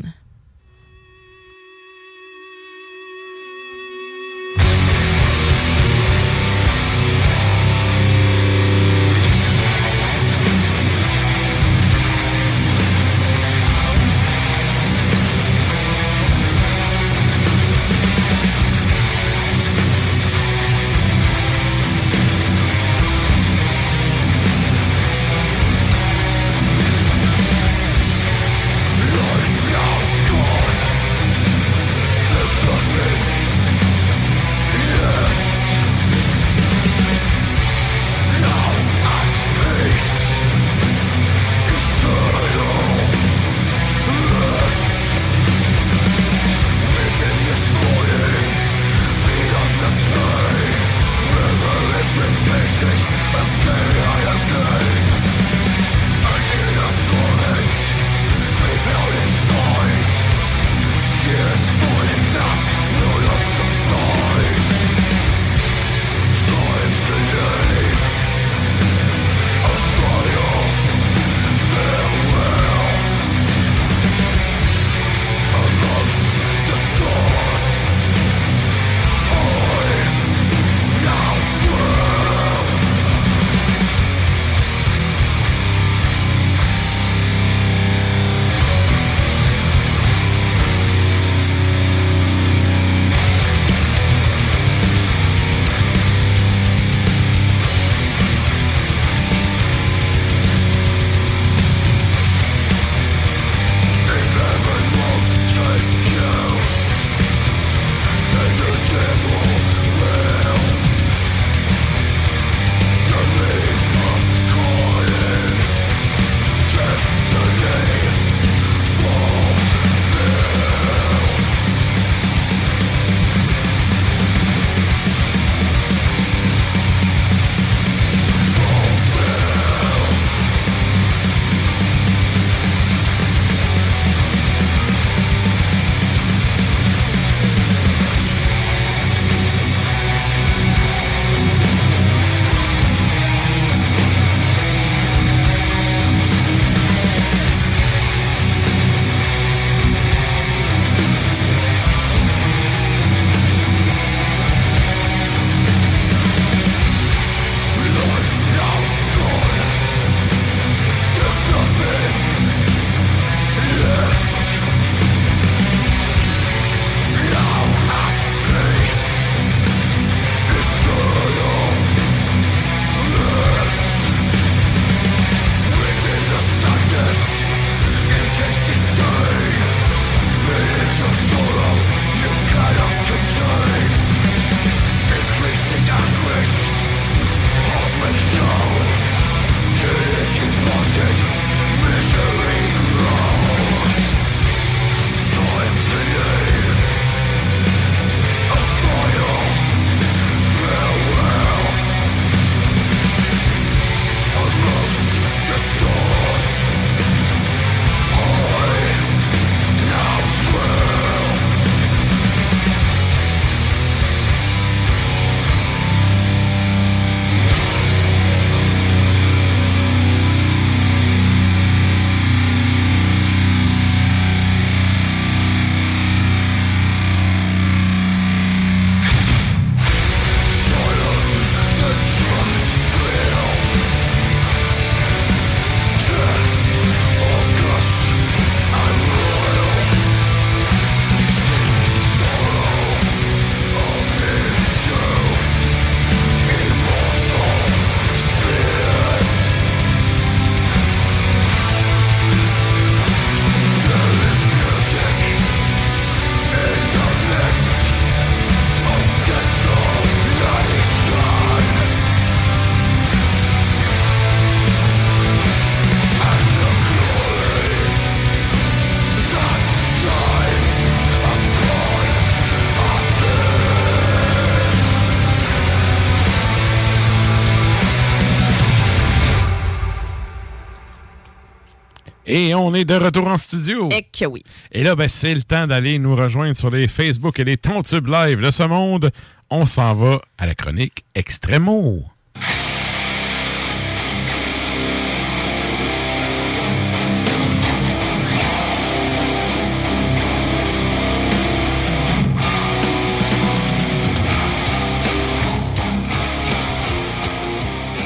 Et 282.26 282.54
on 282.54 282.74
est 282.74 282.84
de 282.84 282.94
retour 282.94 283.26
en 283.26 283.36
studio. 283.36 283.90
Et 283.90 284.02
que 284.02 284.24
oui. 284.24 284.42
Et 284.72 284.82
là, 284.82 284.96
ben, 284.96 285.08
c'est 285.08 285.34
le 285.34 285.42
temps 285.42 285.66
d'aller 285.66 285.98
nous 285.98 286.16
rejoindre 286.16 286.56
sur 286.56 286.70
les 286.70 286.88
Facebook 286.88 287.38
et 287.38 287.44
les 287.44 287.58
Tontubes 287.58 288.06
Live 288.06 288.40
de 288.40 288.50
ce 288.50 288.62
monde. 288.62 289.10
On 289.50 289.66
s'en 289.66 289.94
va 289.94 290.22
à 290.38 290.46
la 290.46 290.54
chronique 290.54 291.04
Extremo. 291.14 292.02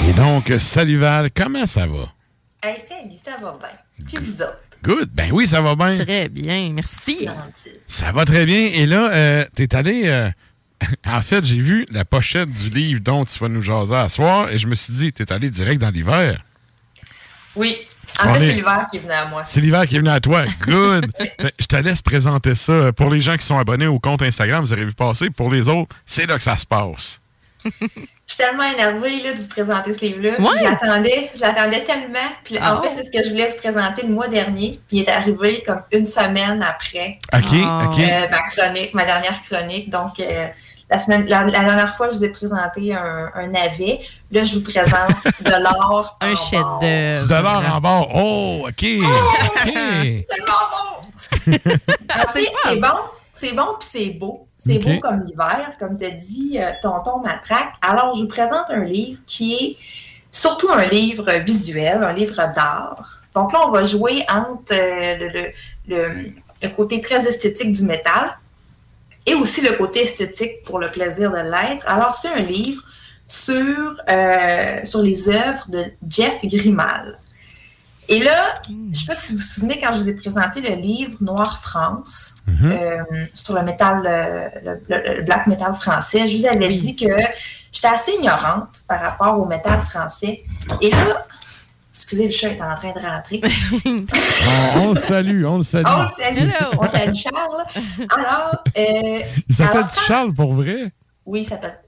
Et 0.09 0.13
donc, 0.15 0.53
salut 0.59 0.99
Val, 0.99 1.31
comment 1.35 1.67
ça 1.67 1.87
va? 1.87 2.18
Hey, 2.63 2.79
salut, 2.81 3.17
ça 3.23 3.37
va 3.41 3.57
bien? 3.59 4.05
Puis 4.07 4.17
vous 4.25 4.43
autres? 4.43 4.59
Good. 4.83 5.11
Ben 5.13 5.31
oui, 5.33 5.47
ça 5.47 5.61
va 5.61 5.75
bien. 5.75 6.05
Très 6.05 6.29
bien, 6.29 6.71
merci. 6.73 7.29
Ça 7.87 8.13
va 8.13 8.25
très 8.25 8.47
bien. 8.47 8.69
Et 8.73 8.87
là, 8.87 9.11
euh, 9.13 9.45
t'es 9.55 9.75
allé. 9.75 10.03
euh, 10.07 10.31
en 11.07 11.23
fait, 11.23 11.45
j'ai 11.45 11.59
vu 11.59 11.87
la 11.91 12.05
pochette 12.05 12.51
du 12.51 12.71
livre 12.71 13.01
dont 13.01 13.25
tu 13.25 13.39
vas 13.39 13.49
nous 13.49 13.63
jaser 13.63 13.95
à 13.95 14.09
soir 14.09 14.49
et 14.51 14.59
je 14.59 14.67
me 14.67 14.75
suis 14.75 14.93
dit, 14.95 15.13
t'es 15.13 15.33
allé 15.33 15.51
direct 15.51 15.81
dans 15.81 15.91
l'hiver. 15.91 16.43
Oui. 17.57 17.77
En 18.21 18.31
On 18.31 18.35
fait, 18.35 18.45
est- 18.45 18.49
c'est 18.51 18.55
l'hiver 18.55 18.87
qui 18.91 18.97
est 18.97 19.01
venu 19.01 19.13
à 19.13 19.27
moi. 19.29 19.43
C'est 19.47 19.61
l'hiver 19.61 19.87
qui 19.87 19.97
est 19.97 19.99
venu 19.99 20.11
à 20.11 20.21
toi. 20.21 20.45
Good. 20.63 21.07
Ben, 21.39 21.51
je 21.59 21.67
te 21.67 21.77
laisse 21.77 22.03
présenter 22.03 22.55
ça. 22.57 22.93
Pour 22.93 23.11
les 23.11 23.21
gens 23.21 23.37
qui 23.37 23.45
sont 23.45 23.59
abonnés 23.59 23.87
au 23.87 23.99
compte 24.01 24.23
Instagram, 24.23 24.65
vous 24.65 24.73
aurez 24.73 24.85
vu 24.85 24.95
passer. 24.95 25.31
Pour 25.31 25.51
les 25.51 25.69
autres, 25.69 25.95
c'est 26.05 26.27
là 26.27 26.37
que 26.37 26.43
ça 26.43 26.57
se 26.57 26.67
passe. 26.67 27.21
Je 28.29 28.35
suis 28.35 28.45
tellement 28.45 28.65
énervée 28.65 29.23
là, 29.23 29.33
de 29.33 29.39
vous 29.43 29.49
présenter 29.49 29.95
ce 29.95 30.01
livre-là. 30.03 30.39
Ouais. 30.39 30.59
Je 30.59 30.65
l'attendais, 30.65 31.31
je 31.35 31.41
l'attendais 31.41 31.83
tellement. 31.85 32.19
Puis 32.45 32.59
Ah. 32.61 32.77
en 32.77 32.83
fait, 32.83 32.91
c'est 32.91 33.03
ce 33.03 33.11
que 33.11 33.23
je 33.25 33.31
voulais 33.31 33.49
vous 33.49 33.57
présenter 33.57 34.03
le 34.03 34.13
mois 34.13 34.29
dernier. 34.29 34.79
Puis 34.87 34.99
il 34.99 35.03
est 35.03 35.09
arrivé 35.09 35.63
comme 35.67 35.83
une 35.93 36.05
semaine 36.05 36.63
après 36.63 37.19
OK, 37.35 37.43
Ah. 37.65 37.91
Euh, 37.99 38.29
ma 38.31 38.41
chronique, 38.51 38.93
ma 38.93 39.05
dernière 39.07 39.43
chronique. 39.51 39.89
Donc, 39.89 40.21
euh, 40.21 40.47
la, 40.91 40.99
semaine, 40.99 41.25
la, 41.27 41.45
la 41.45 41.65
dernière 41.65 41.97
fois, 41.97 42.11
je 42.11 42.17
vous 42.17 42.25
ai 42.25 42.29
présenté 42.31 42.95
un, 42.95 43.31
un 43.35 43.47
navet. 43.47 44.01
Là, 44.31 44.45
je 44.45 44.57
vous 44.57 44.63
présente 44.63 45.09
de 45.41 45.63
l'or. 45.63 46.19
Un 46.21 46.35
chef-d'œuvre. 46.37 47.27
De 47.29 47.43
l'or 47.43 47.75
en 47.75 47.81
bord. 47.81 48.11
Oh, 48.15 48.67
OK. 48.69 48.85
OK. 49.67 49.75
En 51.49 52.33
fait, 52.33 52.47
c'est 52.65 52.77
bon, 52.81 52.89
c'est 53.33 53.53
bon 53.55 53.67
puis 53.81 53.89
c'est 53.91 54.11
beau. 54.11 54.48
C'est 54.59 54.79
beau 54.79 55.01
comme 55.01 55.25
l'hiver, 55.25 55.71
comme 55.79 55.97
tu 55.97 56.11
dit 56.13 56.59
euh, 56.61 56.71
Tonton 56.83 57.21
Matraque. 57.21 57.75
Alors, 57.81 58.15
je 58.15 58.23
vous 58.23 58.29
présente 58.29 58.71
un 58.71 58.85
livre 58.85 59.21
qui 59.27 59.55
est 59.55 59.77
surtout 60.31 60.69
un 60.71 60.85
livre 60.87 61.31
visuel, 61.45 62.03
un 62.03 62.13
livre 62.13 62.37
d'art. 62.55 63.23
Donc 63.35 63.53
là, 63.53 63.61
on 63.67 63.71
va 63.71 63.85
jouer 63.85 64.25
entre 64.29 64.73
euh, 64.73 65.17
le, 65.19 65.29
le- 65.29 65.51
le- 65.89 66.33
le 66.61 66.69
côté 66.71 67.01
très 67.01 67.27
esthétique 67.27 67.71
du 67.73 67.83
métal 67.85 68.37
et 69.27 69.35
aussi 69.35 69.61
le 69.61 69.77
côté 69.77 70.03
esthétique 70.03 70.65
pour 70.65 70.81
le 70.81 70.91
plaisir 70.91 71.31
de 71.31 71.37
l'être. 71.37 71.87
Alors, 71.89 72.15
c'est 72.15 72.29
un 72.33 72.41
livre 72.41 72.83
sur, 73.25 73.97
euh, 74.11 74.81
sur 74.85 75.03
les 75.03 75.29
œuvres 75.29 75.67
de 75.69 75.85
Jeff 76.09 76.41
Grimal. 76.45 77.17
Et 78.11 78.21
là, 78.23 78.55
je 78.67 78.73
ne 78.73 78.95
sais 78.95 79.05
pas 79.07 79.15
si 79.15 79.33
vous 79.33 79.39
vous 79.39 79.45
souvenez 79.45 79.79
quand 79.79 79.93
je 79.93 79.99
vous 80.01 80.09
ai 80.09 80.15
présenté 80.15 80.61
le 80.63 80.77
livre 80.77 81.19
Noir 81.21 81.61
France 81.63 82.35
Mhm. 82.47 82.73
euh, 82.73 82.97
sur 83.35 83.55
le 83.55 83.63
métal, 83.63 84.03
euh, 84.07 84.49
le, 84.65 84.83
le- 84.89 85.17
le 85.19 85.23
black 85.23 85.47
metal 85.47 85.75
français, 85.75 86.27
je 86.27 86.39
vous 86.39 86.47
avais 86.47 86.69
dit 86.75 86.97
que 86.97 87.05
j'étais 87.71 87.89
assez 87.89 88.13
ignorante 88.13 88.69
par 88.89 89.01
rapport 89.01 89.39
au 89.39 89.45
métal 89.45 89.83
français. 89.83 90.43
Et 90.81 90.91
là, 90.91 91.27
excusez, 91.93 92.25
le 92.25 92.31
chat 92.31 92.49
est 92.49 92.63
en 92.63 92.75
train 92.75 92.93
de 92.93 92.99
rentrer. 92.99 93.43
On, 94.77 94.81
on 94.81 94.91
le 94.91 94.97
salue, 94.97 95.45
on 95.45 95.59
le 95.59 95.63
salue. 95.63 95.85
Oh, 95.87 96.07
salut! 96.19 96.51
On 96.79 96.89
salue 96.89 97.15
Charles. 97.15 97.65
Alors, 98.17 98.63
euh, 98.79 99.21
Il 99.49 99.55
s'appelle 99.55 99.85
Charles 100.07 100.33
pour 100.33 100.55
vrai? 100.55 100.91
Oui, 101.27 101.41
il 101.41 101.45
s'appelle 101.47 101.79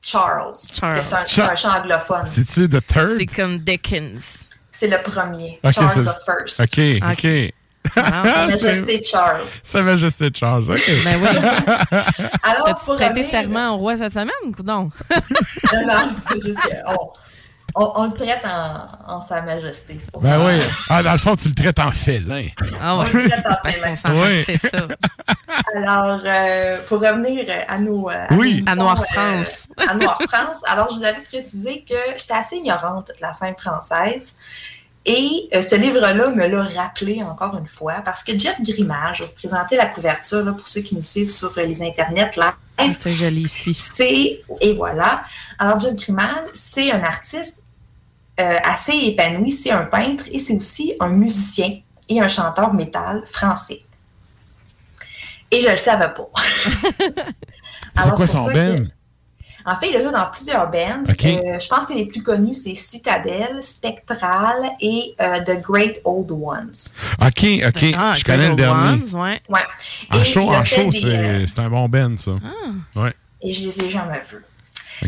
Charles. 0.00 0.52
Charles. 0.74 1.02
C'est 1.04 1.14
un, 1.14 1.26
Char- 1.26 1.50
un 1.50 1.54
chant 1.54 1.70
anglophone. 1.78 2.22
C'est-tu 2.26 2.68
The 2.68 2.84
Third? 2.84 3.16
C'est 3.18 3.26
comme 3.26 3.58
Dickens. 3.58 4.47
C'est 4.78 4.86
le 4.88 5.02
premier. 5.02 5.58
Ok, 5.64 5.72
Charles 5.72 5.90
c'est- 5.90 6.04
the 6.04 6.14
First. 6.24 6.60
OK, 6.60 7.10
OK. 7.10 7.54
Sa 7.94 8.48
C'est- 8.56 8.66
Majesté 8.66 9.02
Charles. 9.02 9.40
Sa 9.62 9.82
Majesté 9.82 10.30
Charles, 10.34 10.70
OK. 10.70 10.90
Ben 11.04 11.16
oui. 11.20 11.28
Alors, 12.42 12.74
pour 12.84 12.96
prêté 12.96 13.28
serment 13.28 13.74
au 13.74 13.78
roi 13.78 13.96
cette 13.96 14.12
semaine 14.12 14.28
ou 14.44 14.62
non? 14.62 14.90
Non, 15.72 15.86
non, 15.86 15.94
c'est 16.30 16.42
juste 16.42 16.58
qu'on 16.60 17.12
on, 17.74 17.92
on 17.96 18.04
le 18.06 18.12
traite 18.12 18.42
en, 18.44 19.14
en 19.16 19.20
Sa 19.20 19.42
Majesté. 19.42 19.96
c'est 19.98 20.10
pour 20.10 20.22
Ben 20.22 20.38
ça. 20.38 20.44
oui. 20.46 20.60
Ah, 20.88 21.02
dans 21.02 21.12
le 21.12 21.18
fond, 21.18 21.36
tu 21.36 21.48
le 21.48 21.54
traites 21.54 21.78
en 21.78 21.92
félin. 21.92 22.46
Ah 22.82 22.96
On 22.96 23.02
le 23.02 23.28
traite 23.28 23.46
en 23.46 23.54
Parce 23.62 23.76
félin. 23.76 23.94
Oui. 24.14 24.42
c'est 24.46 24.58
ça. 24.58 24.86
Alors, 25.74 26.20
euh, 26.24 26.78
pour 26.86 27.00
revenir 27.00 27.44
à 27.68 27.78
nos. 27.78 28.10
euh, 28.10 28.26
Oui. 28.32 28.62
nos 28.66 28.72
À 28.72 28.74
Noir 28.74 28.96
moutons, 28.96 29.08
euh, 29.20 29.44
France. 29.44 29.88
à 29.88 29.94
Noir 29.94 30.18
France. 30.28 30.62
Alors, 30.66 30.88
je 30.90 30.96
vous 30.96 31.04
avais 31.04 31.22
précisé 31.22 31.84
que 31.88 31.94
j'étais 32.16 32.34
assez 32.34 32.56
ignorante 32.56 33.08
de 33.08 33.20
la 33.22 33.32
scène 33.32 33.54
française. 33.58 34.34
Et 35.04 35.48
euh, 35.54 35.62
ce 35.62 35.74
livre-là 35.76 36.12
me 36.14 36.46
l'a 36.46 36.62
rappelé 36.82 37.22
encore 37.22 37.56
une 37.56 37.66
fois 37.66 38.02
parce 38.04 38.22
que 38.22 38.36
Jeff 38.36 38.60
Grimal, 38.60 39.14
je 39.14 39.22
vais 39.22 39.28
vous 39.28 39.34
présenter 39.34 39.76
la 39.76 39.86
couverture 39.86 40.44
là, 40.44 40.52
pour 40.52 40.66
ceux 40.66 40.82
qui 40.82 40.94
nous 40.94 41.02
suivent 41.02 41.30
sur 41.30 41.56
euh, 41.56 41.62
les 41.64 41.80
internets 41.82 42.30
live. 42.78 42.96
C'est 43.00 43.10
joli 43.10 43.42
ici. 43.42 43.74
C'est, 43.74 44.40
et 44.60 44.72
voilà. 44.74 45.24
Alors, 45.58 45.78
Jeff 45.78 45.94
Grimal, 45.94 46.44
c'est 46.54 46.90
un 46.92 47.02
artiste 47.02 47.62
euh, 48.40 48.56
assez 48.64 48.92
épanoui. 48.92 49.52
C'est 49.52 49.70
un 49.70 49.84
peintre 49.84 50.24
et 50.30 50.38
c'est 50.38 50.54
aussi 50.54 50.94
un 51.00 51.08
musicien 51.08 51.80
et 52.08 52.20
un 52.20 52.28
chanteur 52.28 52.72
métal 52.72 53.22
français. 53.26 53.82
Et 55.50 55.60
je 55.62 55.68
le 55.70 55.76
savais 55.76 56.12
pas. 56.12 56.28
C'est 57.96 58.02
Alors, 58.04 58.14
quoi 58.16 58.26
pour 58.26 58.36
son 58.36 58.46
ça 58.48 58.52
band? 58.52 58.76
En 59.70 59.76
fait, 59.78 59.90
il 59.90 59.96
a 59.96 60.00
joué 60.02 60.10
dans 60.12 60.26
plusieurs 60.30 60.70
bands. 60.70 61.04
Euh, 61.08 61.58
je 61.58 61.68
pense 61.68 61.86
que 61.86 61.92
les 61.92 62.06
plus 62.06 62.22
connus, 62.22 62.54
c'est 62.54 62.74
Citadel, 62.74 63.62
Spectral 63.62 64.70
et 64.80 65.14
euh, 65.20 65.40
The 65.40 65.60
Great 65.62 66.00
Old 66.04 66.30
Ones. 66.30 66.72
OK, 67.20 67.46
OK. 67.66 67.84
Ah, 67.96 68.14
je 68.16 68.24
connais 68.24 68.48
le 68.48 68.54
dernier. 68.54 69.02
Ones, 69.02 69.20
ouais. 69.20 69.40
Ouais. 69.48 69.60
En 70.10 70.20
Et 70.20 70.24
show, 70.24 70.48
en 70.50 70.62
fait 70.62 70.82
show 70.84 70.90
des, 70.90 70.98
c'est 70.98 71.06
euh, 71.06 71.46
c'est 71.46 71.58
un 71.60 71.68
bon 71.70 71.88
band, 71.88 72.16
ça. 72.16 72.32
Ouais. 72.96 73.12
et 73.42 73.52
je 73.52 73.64
les 73.66 73.80
ai 73.84 73.90
jamais 73.90 74.22
vus. 74.30 74.44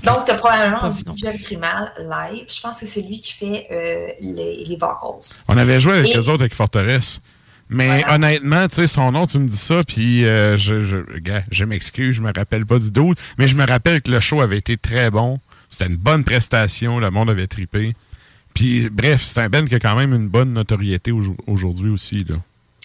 Donc, 0.04 0.24
tu 0.24 0.30
as 0.30 0.34
probablement 0.36 0.88
vu 0.88 1.02
Jeff 1.16 1.36
Grimal 1.38 1.92
live. 1.98 2.44
Je 2.48 2.60
pense 2.60 2.78
que 2.80 2.86
c'est 2.86 3.02
lui 3.02 3.18
qui 3.18 3.32
fait 3.32 3.66
euh, 3.72 4.08
les, 4.20 4.64
les 4.64 4.76
vocals. 4.76 5.18
On 5.48 5.56
avait 5.58 5.80
joué 5.80 5.94
avec 5.98 6.14
Et- 6.14 6.16
eux 6.18 6.28
autres 6.28 6.42
avec 6.42 6.54
Forteresse. 6.54 7.18
Mais 7.70 7.86
Voilà. 7.86 8.14
honnêtement, 8.14 8.68
tu 8.68 8.74
sais, 8.76 8.86
son 8.86 9.12
nom, 9.12 9.26
tu 9.26 9.38
me 9.38 9.46
dis 9.48 9.56
ça, 9.56 9.80
puis 9.86 10.24
euh, 10.26 10.56
je, 10.56 10.80
je, 10.80 10.96
gars, 11.18 11.44
je 11.50 11.64
m'excuse, 11.64 12.16
je 12.16 12.20
me 12.20 12.32
rappelle 12.34 12.66
pas 12.66 12.78
du 12.78 12.90
doute, 12.90 13.18
mais 13.38 13.46
je 13.48 13.54
me 13.56 13.64
rappelle 13.66 14.02
que 14.02 14.10
le 14.10 14.20
show 14.20 14.40
avait 14.40 14.58
été 14.58 14.76
très 14.76 15.10
bon. 15.10 15.38
C'était 15.70 15.86
une 15.86 15.96
bonne 15.96 16.24
prestation, 16.24 16.98
le 16.98 17.10
monde 17.10 17.30
avait 17.30 17.46
trippé. 17.46 17.94
Puis 18.54 18.88
bref, 18.90 19.22
c'est 19.22 19.40
un 19.40 19.48
band 19.48 19.64
qui 19.66 19.76
a 19.76 19.78
quand 19.78 19.94
même 19.94 20.12
une 20.12 20.26
bonne 20.28 20.52
notoriété 20.52 21.12
au- 21.12 21.36
aujourd'hui 21.46 21.90
aussi. 21.90 22.24
Là. 22.28 22.36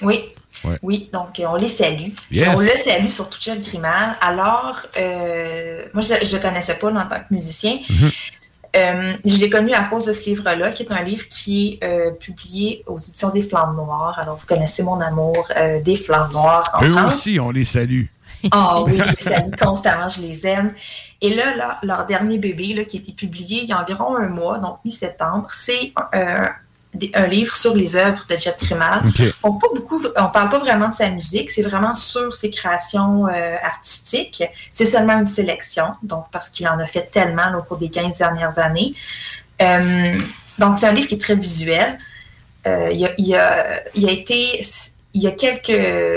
Oui. 0.03 0.20
Ouais. 0.64 0.78
Oui, 0.84 1.10
donc 1.12 1.40
euh, 1.40 1.45
on 1.49 1.56
les 1.56 1.68
salue. 1.68 2.10
Yes. 2.32 2.49
On 2.56 2.60
le 2.62 2.68
salue 2.78 3.07
surtout 3.10 3.40
Jeff 3.41 3.60
Grimal. 3.62 4.16
Alors, 4.22 4.80
euh, 4.98 5.82
moi, 5.94 6.02
je 6.03 6.14
ne 6.14 6.32
le 6.38 6.41
connaissais 6.41 6.76
pas 6.76 6.91
en 6.91 7.06
tant 7.07 7.20
que 7.28 7.34
musicien. 7.34 7.78
Mhm. 7.90 8.12
Euh, 8.76 9.14
je 9.26 9.38
l'ai 9.38 9.49
connu 9.49 9.73
à 9.73 9.84
cause 9.84 10.06
de 10.06 10.14
ce 10.14 10.30
livre-là, 10.30 10.72
qui 10.72 10.84
est 10.84 10.91
un 10.91 11.02
livre 11.02 11.27
qui 11.30 11.80
est 11.81 11.85
euh, 11.85 12.11
publié 12.11 12.84
aux 12.88 12.97
éditions 12.97 13.30
des 13.30 13.41
Flammes 13.41 13.76
Noires. 13.76 14.19
Alors, 14.19 14.38
vous 14.38 14.45
connaissez 14.45 14.84
mon 14.84 14.99
amour 14.99 15.47
euh, 15.56 15.81
des 15.81 15.95
Flammes 15.95 16.31
Noires 16.34 16.69
en 16.73 16.84
Eux 16.84 16.91
France. 16.91 17.15
aussi, 17.15 17.39
on 17.39 17.52
les 17.52 17.65
salue. 17.65 18.06
Ah 18.52 18.81
oui, 18.84 18.99
je 19.03 19.11
les 19.11 19.22
salue 19.22 19.56
constamment, 19.60 20.10
je 20.10 20.22
les 20.22 20.45
aime. 20.45 20.73
Et 21.22 21.34
là, 21.34 21.56
là, 21.56 21.80
leur 21.84 22.06
dernier 22.06 22.38
bébé, 22.38 22.73
là, 22.73 22.84
qui 22.84 22.97
a 22.97 22.99
été 22.99 23.14
publié 23.14 23.61
il 23.64 23.69
y 23.69 23.72
a 23.72 23.81
environ 23.81 24.18
un 24.18 24.27
mois, 24.27 24.60
donc 24.60 24.77
mi-septembre, 24.84 25.47
c'est 25.49 25.93
des- 26.95 27.11
un 27.13 27.27
livre 27.27 27.55
sur 27.55 27.76
les 27.76 27.95
œuvres 27.95 28.26
de 28.30 28.38
Jeff 28.38 28.57
Grimal. 28.59 29.01
OK. 29.07 29.22
On 29.43 29.53
pas 29.53 29.67
beaucoup, 29.76 30.01
on 30.17 30.30
parle 30.30 30.49
pas 30.49 30.59
vraiment 30.59 30.89
de 30.89 30.93
sa 30.93 31.09
musique, 31.09 31.51
c'est 31.51 31.61
vraiment 31.61 31.93
sur 31.95 32.34
ses 32.34 32.49
créations 32.49 33.27
euh, 33.27 33.55
artistiques. 33.63 34.43
C'est 34.73 34.85
seulement 34.85 35.13
une 35.19 35.26
sélection, 35.26 35.88
donc 36.03 36.26
parce 36.31 36.49
qu'il 36.49 36.67
en 36.67 36.80
a 36.80 36.88
fait 36.88 37.09
tellement 37.11 37.49
là, 37.51 37.57
au 37.59 37.63
cours 37.63 37.77
des 37.77 37.89
15 37.89 38.17
dernières 38.17 38.57
années. 38.59 38.93
Euh, 39.61 40.17
donc 40.59 40.77
c'est 40.77 40.88
un 40.88 40.91
livre 40.91 41.07
qui 41.07 41.15
est 41.15 41.22
très 41.22 41.35
visuel. 41.35 41.97
Euh, 42.67 42.89
il, 42.91 42.99
y 42.99 43.05
a, 43.05 43.11
il 43.17 43.27
y 43.27 43.35
a- 43.35 43.84
il 43.93 44.07
a 44.09 44.11
été, 44.11 44.59
il 45.13 45.22
y 45.22 45.27
a 45.27 45.31
quelques, 45.31 45.69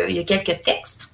il 0.09 0.17
y 0.17 0.19
a 0.21 0.25
quelques 0.25 0.63
textes. 0.63 1.11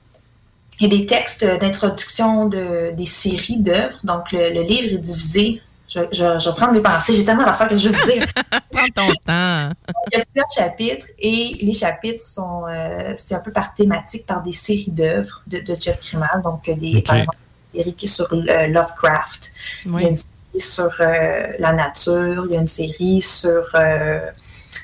Il 0.80 0.92
y 0.92 0.94
a 0.94 0.98
des 0.98 1.06
textes 1.06 1.44
d'introduction 1.60 2.46
de, 2.46 2.90
des 2.92 3.04
séries 3.04 3.58
d'œuvres. 3.58 3.98
Donc 4.04 4.32
le, 4.32 4.50
le 4.52 4.62
livre 4.62 4.92
est 4.94 4.98
divisé. 4.98 5.62
Je, 5.94 6.00
je, 6.40 6.50
prendre 6.50 6.72
mes 6.72 6.80
pensées. 6.80 7.12
J'ai 7.12 7.24
tellement 7.24 7.44
d'affaires 7.44 7.68
que 7.68 7.76
je 7.76 7.88
veux 7.88 7.94
te 7.94 8.12
dire. 8.12 8.26
Prends 8.72 8.86
ton 8.94 9.12
temps. 9.24 9.70
Il 10.10 10.18
y 10.18 10.20
a 10.20 10.24
plusieurs 10.24 10.50
chapitres 10.54 11.06
et 11.20 11.56
les 11.62 11.72
chapitres 11.72 12.26
sont 12.26 12.66
euh, 12.66 13.12
c'est 13.16 13.36
un 13.36 13.40
peu 13.40 13.52
par 13.52 13.74
thématique, 13.74 14.26
par 14.26 14.42
des 14.42 14.52
séries 14.52 14.90
d'œuvres 14.90 15.42
de, 15.46 15.58
de 15.58 15.76
Jeff 15.78 16.00
Grimal. 16.00 16.42
Donc, 16.42 16.68
euh, 16.68 16.74
des, 16.74 16.96
Ok. 16.96 17.04
par 17.04 17.16
exemple, 17.16 17.38
une 17.74 17.80
série 17.80 17.94
qui 17.94 18.06
est 18.06 18.08
sur 18.08 18.32
euh, 18.32 18.66
Lovecraft. 18.66 19.52
Il 19.86 19.92
y 19.92 20.04
a 20.04 20.08
une 20.08 20.16
série 20.16 20.28
sur 20.58 20.90
euh, 21.00 21.52
la 21.60 21.72
nature. 21.72 22.46
Il 22.46 22.52
y 22.52 22.56
a 22.56 22.60
une 22.60 22.66
série 22.66 23.20
sur 23.20 23.64
euh, 23.74 24.30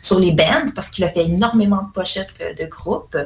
sur 0.02 0.20
les 0.20 0.30
bands, 0.30 0.66
parce 0.74 0.90
qu'il 0.90 1.04
a 1.04 1.08
fait 1.08 1.26
énormément 1.26 1.82
de 1.82 1.90
pochettes 1.92 2.38
de, 2.38 2.62
de 2.62 2.68
groupes. 2.68 3.16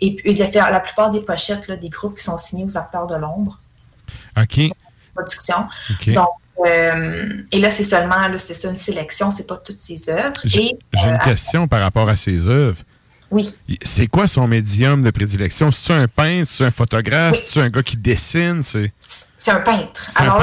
Et 0.00 0.14
puis, 0.14 0.30
il 0.30 0.42
a 0.42 0.46
fait 0.46 0.60
la 0.60 0.80
plupart 0.80 1.10
des 1.10 1.20
pochettes 1.20 1.66
là, 1.66 1.76
des 1.76 1.88
groupes 1.88 2.16
qui 2.16 2.24
sont 2.24 2.38
signés 2.38 2.64
aux 2.64 2.78
acteurs 2.78 3.08
de 3.08 3.16
l'ombre. 3.16 3.58
OK. 4.40 4.60
Production. 5.14 5.64
OK. 5.90 6.10
Donc, 6.14 6.28
euh, 6.66 7.42
et 7.52 7.58
là, 7.58 7.70
c'est 7.70 7.84
seulement, 7.84 8.28
là, 8.28 8.38
c'est 8.38 8.54
ça, 8.54 8.68
une 8.68 8.76
sélection, 8.76 9.30
c'est 9.30 9.46
pas 9.46 9.56
toutes 9.56 9.80
ses 9.80 10.10
œuvres. 10.10 10.40
J'ai 10.44 10.76
j'ai 10.94 11.06
euh, 11.06 11.12
une 11.12 11.18
question 11.18 11.68
par 11.68 11.80
rapport 11.80 12.08
à 12.08 12.16
ses 12.16 12.46
œuvres. 12.46 12.78
Oui. 13.30 13.54
C'est 13.82 14.08
quoi 14.08 14.26
son 14.26 14.48
médium 14.48 15.02
de 15.02 15.10
prédilection? 15.10 15.70
C'est-tu 15.70 15.92
un 15.92 16.08
peintre? 16.08 16.48
C'est-tu 16.50 16.64
un 16.64 16.70
photographe? 16.70 17.36
C'est-tu 17.36 17.60
un 17.60 17.68
gars 17.68 17.82
qui 17.82 17.96
dessine? 17.96 18.62
C'est 18.62 18.92
c'est 19.38 19.52
un 19.52 19.60
peintre. 19.60 20.10
Alors, 20.16 20.42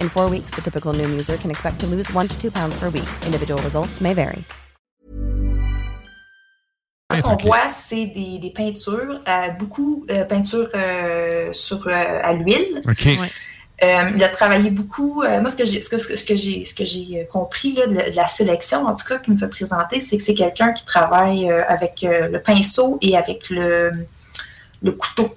In 0.00 0.08
four 0.08 0.30
weeks, 0.30 0.50
the 0.54 0.62
typical 0.62 0.94
Noom 0.94 1.10
user 1.10 1.36
can 1.36 1.50
expect 1.50 1.78
to 1.80 1.86
lose 1.86 2.10
one 2.14 2.26
to 2.26 2.40
two 2.40 2.50
pounds 2.50 2.74
per 2.80 2.88
week. 2.88 3.08
Individual 3.26 3.60
results 3.62 4.00
may 4.00 4.14
vary. 4.14 4.42
ce 7.12 7.22
qu'on 7.22 7.34
voit, 7.34 7.68
c'est 7.68 8.06
des, 8.06 8.38
des 8.38 8.50
peintures, 8.50 9.20
euh, 9.28 9.48
beaucoup 9.58 10.06
de 10.08 10.22
peintures 10.22 10.68
euh, 10.74 11.52
sur, 11.52 11.86
euh, 11.86 12.20
à 12.22 12.32
l'huile. 12.32 12.80
OK. 12.88 13.06
Euh, 13.82 14.10
il 14.14 14.22
a 14.22 14.28
travaillé 14.28 14.70
beaucoup. 14.70 15.22
euh, 15.22 15.40
moi, 15.40 15.50
ce 15.50 15.56
que 15.56 15.64
j'ai, 15.64 15.82
ce 15.82 15.88
que, 15.88 15.98
ce 15.98 16.24
que 16.24 16.36
j'ai, 16.36 16.64
ce 16.64 16.74
que 16.74 16.84
j'ai 16.84 17.26
compris 17.30 17.72
là, 17.72 17.86
de, 17.86 17.94
la, 17.94 18.10
de 18.10 18.16
la 18.16 18.28
sélection, 18.28 18.86
en 18.86 18.94
tout 18.94 19.06
cas, 19.06 19.18
qui 19.18 19.30
nous 19.30 19.42
a 19.42 19.48
présenté, 19.48 20.00
c'est 20.00 20.16
que 20.16 20.22
c'est 20.22 20.34
quelqu'un 20.34 20.72
qui 20.72 20.84
travaille 20.86 21.50
euh, 21.50 21.62
avec 21.66 22.04
euh, 22.04 22.28
le 22.28 22.40
pinceau 22.40 22.98
et 23.02 23.16
avec 23.16 23.50
le, 23.50 23.90
le 24.82 24.92
couteau. 24.92 25.34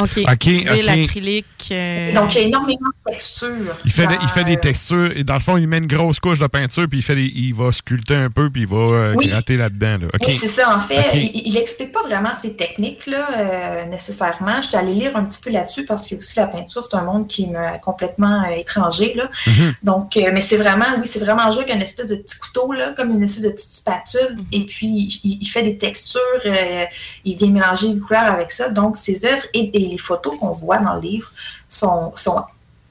OK. 0.00 0.18
OK, 0.30 0.46
Et 0.46 0.68
OK. 0.70 0.82
l'acrylique. 0.84 1.46
euh, 1.70 2.12
Donc, 2.12 2.34
il 2.34 2.40
y 2.40 2.44
a 2.44 2.46
énormément 2.48 2.88
de 3.06 3.12
textures. 3.12 3.48
Il 3.84 3.90
fait, 3.92 4.06
des, 4.06 4.16
dans, 4.16 4.22
il 4.22 4.28
fait 4.28 4.44
des 4.44 4.56
euh, 4.56 4.60
textures 4.60 5.10
et 5.16 5.24
dans 5.24 5.34
le 5.34 5.40
fond, 5.40 5.56
il 5.56 5.66
met 5.68 5.78
une 5.78 5.86
grosse 5.86 6.20
couche 6.20 6.38
de 6.38 6.46
peinture 6.46 6.86
puis 6.88 6.98
il, 6.98 7.02
fait 7.02 7.14
des- 7.14 7.32
il 7.34 7.52
va 7.54 7.72
sculpter 7.72 8.14
un 8.14 8.30
peu 8.30 8.50
puis 8.50 8.62
il 8.62 8.68
va 8.68 8.76
euh, 8.76 9.14
Oui. 9.16 9.26
gratter 9.28 9.56
là-dedans. 9.56 9.98
Là. 10.02 10.06
OK. 10.14 10.24
Oui, 10.26 10.34
c'est 10.34 10.46
ça. 10.46 10.74
En 10.74 10.80
fait, 10.80 11.10
il, 11.14 11.42
il 11.46 11.56
explique 11.56 11.92
pas 11.92 12.02
vraiment 12.02 12.34
ces 12.34 12.54
techniques-là 12.54 13.26
euh, 13.36 13.84
nécessairement. 13.86 14.60
Je 14.62 14.68
suis 14.68 14.76
allée 14.76 14.94
lire 14.94 15.16
un 15.16 15.24
petit 15.24 15.40
peu 15.40 15.50
là-dessus 15.50 15.84
parce 15.84 16.06
que 16.08 16.14
aussi 16.16 16.38
la 16.38 16.46
peinture, 16.46 16.86
c'est 16.90 16.96
un 16.96 17.02
monde 17.04 17.26
qui 17.26 17.46
m'est 17.48 17.80
complètement 17.82 18.44
euh, 18.44 18.56
étranger. 18.56 19.14
Là. 19.14 19.28
Mhm. 19.46 19.74
Donc, 19.82 20.16
euh, 20.16 20.30
mais 20.32 20.40
c'est 20.40 20.56
vraiment, 20.56 20.86
oui, 21.00 21.06
c'est 21.06 21.18
vraiment 21.20 21.50
joué 21.50 21.62
avec 21.64 21.74
une 21.74 21.82
espèce 21.82 22.08
de 22.08 22.16
petit 22.16 22.38
couteau, 22.38 22.72
là, 22.72 22.92
comme 22.96 23.10
une 23.10 23.22
espèce 23.22 23.42
de 23.44 23.50
petite 23.50 23.72
spatule. 23.72 24.36
Et 24.52 24.64
puis, 24.64 25.20
il, 25.24 25.38
il 25.40 25.46
fait 25.48 25.62
des 25.62 25.76
textures, 25.78 26.20
euh, 26.46 26.84
il 27.24 27.36
vient 27.36 27.50
mélanger 27.50 27.88
les 27.88 27.98
couleurs 27.98 28.24
avec 28.26 28.50
ça. 28.50 28.68
Donc, 28.68 28.96
ses 28.96 29.24
œuvres 29.24 29.46
et, 29.54 29.70
et 29.74 29.87
les 29.88 29.98
photos 29.98 30.38
qu'on 30.38 30.52
voit 30.52 30.78
dans 30.78 30.94
le 30.94 31.00
livre 31.00 31.28
sont, 31.68 32.12
sont 32.14 32.44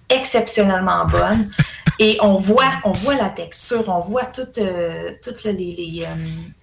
exceptionnellement 0.09 1.05
bonnes. 1.05 1.49
Et 1.99 2.17
on 2.21 2.35
voit, 2.35 2.71
on 2.83 2.91
voit 2.91 3.15
la 3.15 3.29
texture, 3.29 3.89
on 3.89 4.01
voit 4.01 4.25
toutes 4.25 4.59
euh, 4.59 5.13
les, 5.45 5.51
les, 5.51 6.03
euh, 6.03 6.13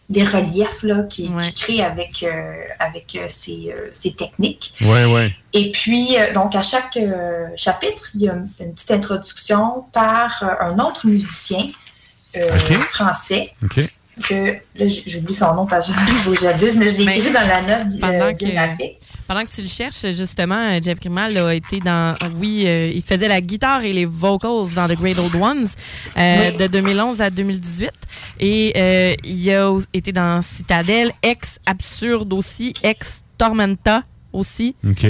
les 0.08 0.22
reliefs 0.22 0.82
là, 0.84 1.02
qui, 1.02 1.28
qui 1.40 1.54
créent 1.54 1.82
avec, 1.82 2.22
euh, 2.22 2.62
avec 2.78 3.18
ces, 3.26 3.74
ces 3.92 4.12
techniques. 4.12 4.74
Ouais, 4.82 5.06
ouais. 5.06 5.34
Et 5.52 5.72
puis, 5.72 6.16
donc, 6.34 6.54
à 6.54 6.62
chaque 6.62 6.98
chapitre, 7.56 8.10
il 8.14 8.22
y 8.22 8.28
a 8.28 8.34
une, 8.34 8.48
une 8.60 8.74
petite 8.74 8.92
introduction 8.92 9.84
par 9.92 10.44
un 10.60 10.78
autre 10.78 11.06
musicien 11.06 11.66
français. 12.92 13.52
OK. 13.64 13.80
Que, 14.28 14.52
là, 14.76 14.86
j'oublie 14.86 15.34
son 15.34 15.54
nom 15.54 15.66
parce 15.66 15.88
que 15.88 16.00
je 16.00 16.12
vous 16.30 16.58
dise, 16.58 16.76
mais 16.76 16.90
je 16.90 17.02
l'ai 17.02 17.16
écrit 17.16 17.32
dans 17.32 17.40
la 17.40 17.62
note 17.62 18.36
biographique. 18.38 18.98
Pendant 19.26 19.44
que 19.44 19.50
tu 19.50 19.62
le 19.62 19.68
cherches, 19.68 20.04
justement, 20.12 20.72
euh, 20.72 20.80
Jeff 20.82 21.00
Grimal 21.00 21.36
a 21.38 21.54
été 21.54 21.80
dans. 21.80 22.14
Oui, 22.36 22.64
euh, 22.66 22.90
il 22.94 23.02
faisait 23.02 23.28
la 23.28 23.40
guitare 23.40 23.82
et 23.82 23.92
les 23.92 24.04
vocals 24.04 24.72
dans 24.74 24.86
The 24.86 24.96
Great 24.96 25.18
Old 25.18 25.34
Ones 25.36 25.66
euh, 26.16 26.50
Oui. 26.50 26.56
de 26.58 26.66
2011 26.66 27.20
à 27.22 27.30
2018. 27.30 27.90
Et 28.40 28.72
euh, 28.76 29.14
il 29.24 29.50
a 29.50 29.76
été 29.94 30.12
dans 30.12 30.42
Citadel, 30.42 31.10
ex 31.22 31.58
Absurde 31.64 32.32
aussi, 32.34 32.74
ex 32.82 33.22
Tormenta 33.38 34.02
aussi. 34.32 34.76
OK. 34.86 35.06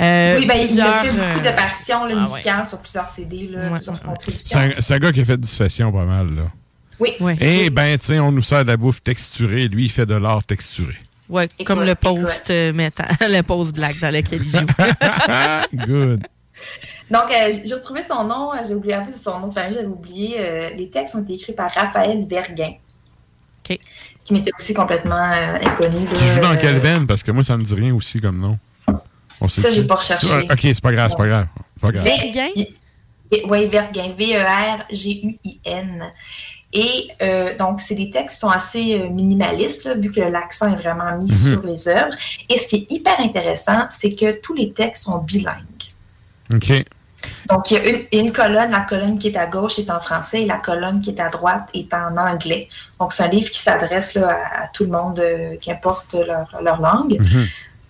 Euh, 0.00 0.38
oui, 0.38 0.46
ben, 0.46 0.66
il 0.70 0.80
a 0.80 1.02
fait 1.04 1.12
beaucoup 1.12 1.40
d'apparitions 1.40 2.06
là, 2.06 2.14
ah 2.16 2.16
ouais. 2.16 2.30
musicales 2.30 2.66
sur 2.66 2.80
plusieurs 2.80 3.08
CD, 3.10 3.48
là, 3.48 3.68
plusieurs 3.68 3.96
C'est 3.96 4.02
contributions. 4.04 4.58
un, 4.58 4.70
c'est 4.80 4.94
un 4.94 4.98
gars 4.98 5.12
qui 5.12 5.20
a 5.20 5.24
fait 5.26 5.36
du 5.38 5.46
session 5.48 5.92
pas 5.92 6.04
mal. 6.06 6.34
Là. 6.34 6.50
Oui. 6.98 7.10
Eh 7.40 7.68
ben, 7.68 7.98
tu 7.98 8.06
sais, 8.06 8.18
on 8.18 8.32
nous 8.32 8.42
sert 8.42 8.62
de 8.62 8.68
la 8.70 8.76
bouffe 8.78 9.02
texturée. 9.02 9.68
Lui, 9.68 9.84
il 9.84 9.90
fait 9.90 10.06
de 10.06 10.14
l'art 10.14 10.42
texturé. 10.44 10.94
Ouais, 11.32 11.48
comme 11.64 11.82
le 11.82 11.94
post 11.94 12.50
euh, 12.50 12.74
métal, 12.74 13.16
le 13.22 13.40
post 13.40 13.74
black 13.74 13.98
dans 14.00 14.12
lequel 14.12 14.42
il 14.42 14.50
joue. 14.50 14.66
Good. 15.86 16.26
Donc, 17.10 17.30
euh, 17.30 17.52
j'ai 17.64 17.74
retrouvé 17.74 18.02
son 18.02 18.24
nom, 18.24 18.52
euh, 18.52 18.58
j'ai 18.68 18.74
oublié, 18.74 18.94
en 18.96 19.04
fait, 19.04 19.12
c'est 19.12 19.24
son 19.24 19.40
nom 19.40 19.48
de 19.48 19.54
famille, 19.54 19.74
j'avais 19.74 19.86
oublié. 19.86 20.36
Euh, 20.38 20.68
les 20.76 20.90
textes 20.90 21.14
ont 21.14 21.22
été 21.22 21.32
écrits 21.32 21.54
par 21.54 21.70
Raphaël 21.70 22.22
Verguin. 22.26 22.74
Qui 23.62 24.34
m'était 24.34 24.50
aussi 24.54 24.74
complètement 24.74 25.32
euh, 25.32 25.56
inconnu. 25.64 26.06
Qui 26.06 26.22
là, 26.22 26.26
joue 26.34 26.40
dans 26.40 26.52
euh, 26.52 26.58
quel 26.60 26.80
band? 26.80 27.06
Parce 27.06 27.22
que 27.22 27.32
moi, 27.32 27.42
ça 27.42 27.56
me 27.56 27.62
dit 27.62 27.74
rien 27.74 27.94
aussi 27.94 28.20
comme 28.20 28.38
nom. 28.38 28.58
On 29.40 29.48
Ça, 29.48 29.70
j'ai 29.70 29.86
pas 29.86 29.94
recherché. 29.94 30.26
Ah, 30.30 30.52
OK, 30.52 30.60
c'est 30.62 30.82
pas 30.82 30.92
grave, 30.92 31.08
c'est 31.10 31.16
pas 31.16 31.26
grave. 31.26 31.46
Pas 31.80 31.92
grave. 31.92 32.06
Oui, 33.48 33.66
Verguin, 33.66 34.10
E 34.10 34.14
V-E-R-G-U-I-N. 34.14 36.10
Et 36.72 37.08
euh, 37.20 37.56
donc, 37.58 37.80
c'est 37.80 37.94
des 37.94 38.08
textes 38.10 38.36
qui 38.36 38.40
sont 38.40 38.48
assez 38.48 38.98
euh, 39.00 39.08
minimalistes, 39.10 39.84
là, 39.84 39.94
vu 39.94 40.10
que 40.10 40.20
l'accent 40.20 40.72
est 40.72 40.80
vraiment 40.80 41.16
mis 41.18 41.30
Mhm. 41.30 41.48
sur 41.52 41.62
les 41.66 41.88
œuvres. 41.88 42.14
Et 42.48 42.56
ce 42.58 42.66
qui 42.66 42.76
est 42.76 42.92
hyper 42.92 43.20
intéressant, 43.20 43.86
c'est 43.90 44.10
que 44.12 44.32
tous 44.40 44.54
les 44.54 44.72
textes 44.72 45.04
sont 45.04 45.18
bilingues. 45.18 45.56
OK. 46.54 46.72
Donc, 47.48 47.70
il 47.70 47.74
y 47.74 47.80
a 47.80 47.88
une, 47.88 48.26
une 48.26 48.32
colonne, 48.32 48.70
la 48.72 48.80
colonne 48.80 49.18
qui 49.18 49.28
est 49.28 49.36
à 49.36 49.46
gauche 49.46 49.78
est 49.78 49.90
en 49.90 50.00
français 50.00 50.42
et 50.42 50.46
la 50.46 50.56
colonne 50.58 51.00
qui 51.00 51.10
est 51.10 51.20
à 51.20 51.28
droite 51.28 51.68
est 51.74 51.92
en 51.94 52.16
anglais. 52.16 52.68
Donc, 52.98 53.12
c'est 53.12 53.22
un 53.22 53.28
livre 53.28 53.50
qui 53.50 53.58
s'adresse 53.60 54.16
à, 54.16 54.30
à 54.30 54.68
tout 54.72 54.84
le 54.84 54.90
monde, 54.90 55.20
euh, 55.20 55.56
qu'importe 55.60 56.14
leur, 56.14 56.56
leur 56.62 56.80
langue. 56.80 57.20
Mhm. 57.20 57.46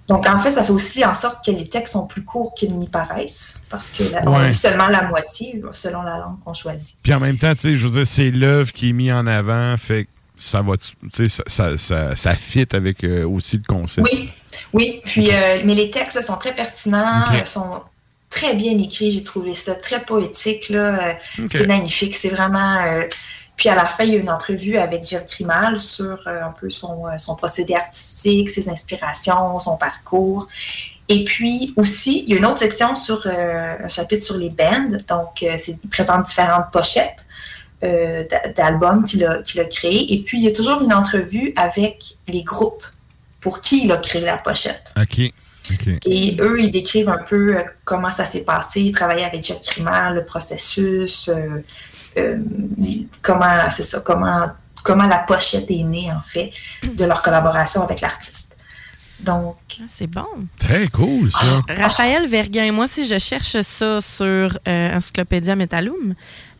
Donc, 0.09 0.27
en 0.27 0.39
fait, 0.39 0.51
ça 0.51 0.65
fait 0.65 0.73
aussi 0.73 1.05
en 1.05 1.15
sorte 1.15 1.45
que 1.45 1.51
les 1.53 1.67
textes 1.69 1.93
sont 1.93 2.07
plus 2.07 2.25
courts 2.25 2.55
qu'ils 2.55 2.77
n'y 2.77 2.89
paraissent, 2.89 3.57
parce 3.71 3.91
que 3.91 4.03
là, 4.13 4.23
on 4.27 4.37
Ouais. 4.39 4.49
lit 4.49 4.55
seulement 4.55 4.89
la 4.89 5.05
moitié 5.05 5.63
selon 5.73 6.03
la 6.03 6.19
langue 6.19 6.41
qu'on 6.45 6.55
choisit. 6.55 6.97
Puis 7.03 7.15
en 7.15 7.21
même 7.21 7.39
temps, 7.39 7.55
tu 7.55 7.61
sais, 7.61 7.77
je 7.77 7.87
veux 7.87 7.93
dire, 7.93 8.07
c'est 8.07 8.31
l'œuvre 8.31 8.73
qui 8.73 8.91
est 8.91 8.93
mise 8.93 9.13
en 9.13 9.27
avant, 9.27 9.77
fait 9.79 10.05
que 10.05 10.11
ça 10.37 10.61
va, 10.61 10.77
tu 10.77 10.93
sais, 11.13 11.29
ça, 11.29 11.45
ça, 11.47 11.79
ça, 11.79 12.17
ça 12.17 12.35
fit 12.35 12.67
avec 12.73 13.05
euh, 13.05 13.25
aussi 13.29 13.59
le 13.59 13.63
concept. 13.67 14.09
Oui, 14.13 14.31
oui. 14.73 15.01
Puis, 15.05 15.29
euh, 15.31 15.63
mais 15.65 15.75
les 15.77 15.89
textes 15.91 16.17
là, 16.17 16.23
sont 16.23 16.37
très 16.37 16.55
pertinents, 16.55 17.23
euh, 17.33 17.45
sont 17.45 17.83
très 18.29 18.55
bien 18.55 18.73
écrits. 18.79 19.13
J'ai 19.13 19.23
trouvé 19.23 19.55
ça 19.55 19.77
très 19.77 20.01
poétique. 20.03 20.69
Là. 20.69 21.11
Euh. 21.39 21.47
C'est 21.51 21.67
magnifique. 21.69 22.17
C'est 22.17 22.31
vraiment. 22.31 22.77
euh, 22.85 23.05
Puis 23.63 23.69
à 23.69 23.77
la 23.77 23.87
fin, 23.87 24.03
il 24.03 24.15
y 24.15 24.17
a 24.17 24.19
une 24.19 24.29
entrevue 24.29 24.77
avec 24.77 25.05
Jeff 25.05 25.25
Grimal 25.25 25.79
sur 25.79 26.27
euh, 26.27 26.43
un 26.43 26.51
peu 26.51 26.69
son, 26.69 27.07
euh, 27.07 27.17
son 27.17 27.37
procédé 27.37 27.77
artistique, 27.77 28.51
ses 28.51 28.69
inspirations, 28.69 29.57
son 29.61 29.77
parcours. 29.77 30.49
Et 31.09 31.23
puis 31.23 31.73
aussi, 31.77 32.25
il 32.27 32.33
y 32.33 32.35
a 32.35 32.39
une 32.39 32.45
autre 32.45 32.59
section 32.59 32.97
sur 32.97 33.25
euh, 33.25 33.77
un 33.85 33.87
chapitre 33.87 34.25
sur 34.25 34.37
les 34.37 34.51
bands. 34.51 34.97
Donc, 35.07 35.43
il 35.43 35.79
présente 35.89 36.27
différentes 36.27 36.73
pochettes 36.73 37.25
d'a- 37.81 38.49
d'albums 38.57 39.05
qu'il 39.05 39.25
a, 39.25 39.43
qu'il 39.43 39.61
a 39.61 39.65
créés. 39.65 40.13
Et 40.13 40.23
puis, 40.23 40.39
il 40.39 40.45
y 40.45 40.49
a 40.49 40.53
toujours 40.53 40.83
une 40.83 40.93
entrevue 40.93 41.53
avec 41.55 42.17
les 42.27 42.43
groupes 42.43 42.85
pour 43.41 43.61
qui 43.61 43.85
il 43.85 43.93
a 43.93 43.99
créé 43.99 44.23
la 44.23 44.39
pochette. 44.39 44.93
OK. 45.01 45.33
Et 46.07 46.37
eux, 46.41 46.61
ils 46.61 46.73
décrivent 46.73 47.09
un 47.09 47.23
peu 47.23 47.59
comment 47.85 48.11
ça 48.11 48.25
s'est 48.25 48.41
passé, 48.43 48.81
ils 48.81 48.93
travaillaient 48.93 49.25
avec 49.25 49.43
Jeff 49.45 49.61
Grimal, 49.63 50.17
le 50.17 50.25
processus, 50.25 51.29
euh, 51.29 51.63
euh, 52.19 52.39
comment, 53.21 53.71
c'est 53.71 53.83
ça, 53.83 54.01
comment, 54.01 54.47
comment 54.83 55.07
la 55.07 55.19
pochette 55.19 55.71
est 55.71 55.83
née, 55.85 56.11
en 56.13 56.23
fait, 56.23 56.51
de 56.83 57.05
leur 57.05 57.23
collaboration 57.23 57.83
avec 57.83 58.01
l'artiste. 58.01 58.57
Donc. 59.21 59.57
C'est 59.87 60.09
bon. 60.09 60.27
Très 60.59 60.89
cool, 60.89 61.31
ça. 61.31 61.61
Raphaël 61.69 62.27
Verguin, 62.27 62.73
moi, 62.73 62.89
si 62.89 63.07
je 63.07 63.19
cherche 63.19 63.61
ça 63.63 64.01
sur 64.01 64.59
euh, 64.67 64.97
Encyclopédia 64.97 65.55
Metallum, 65.55 66.15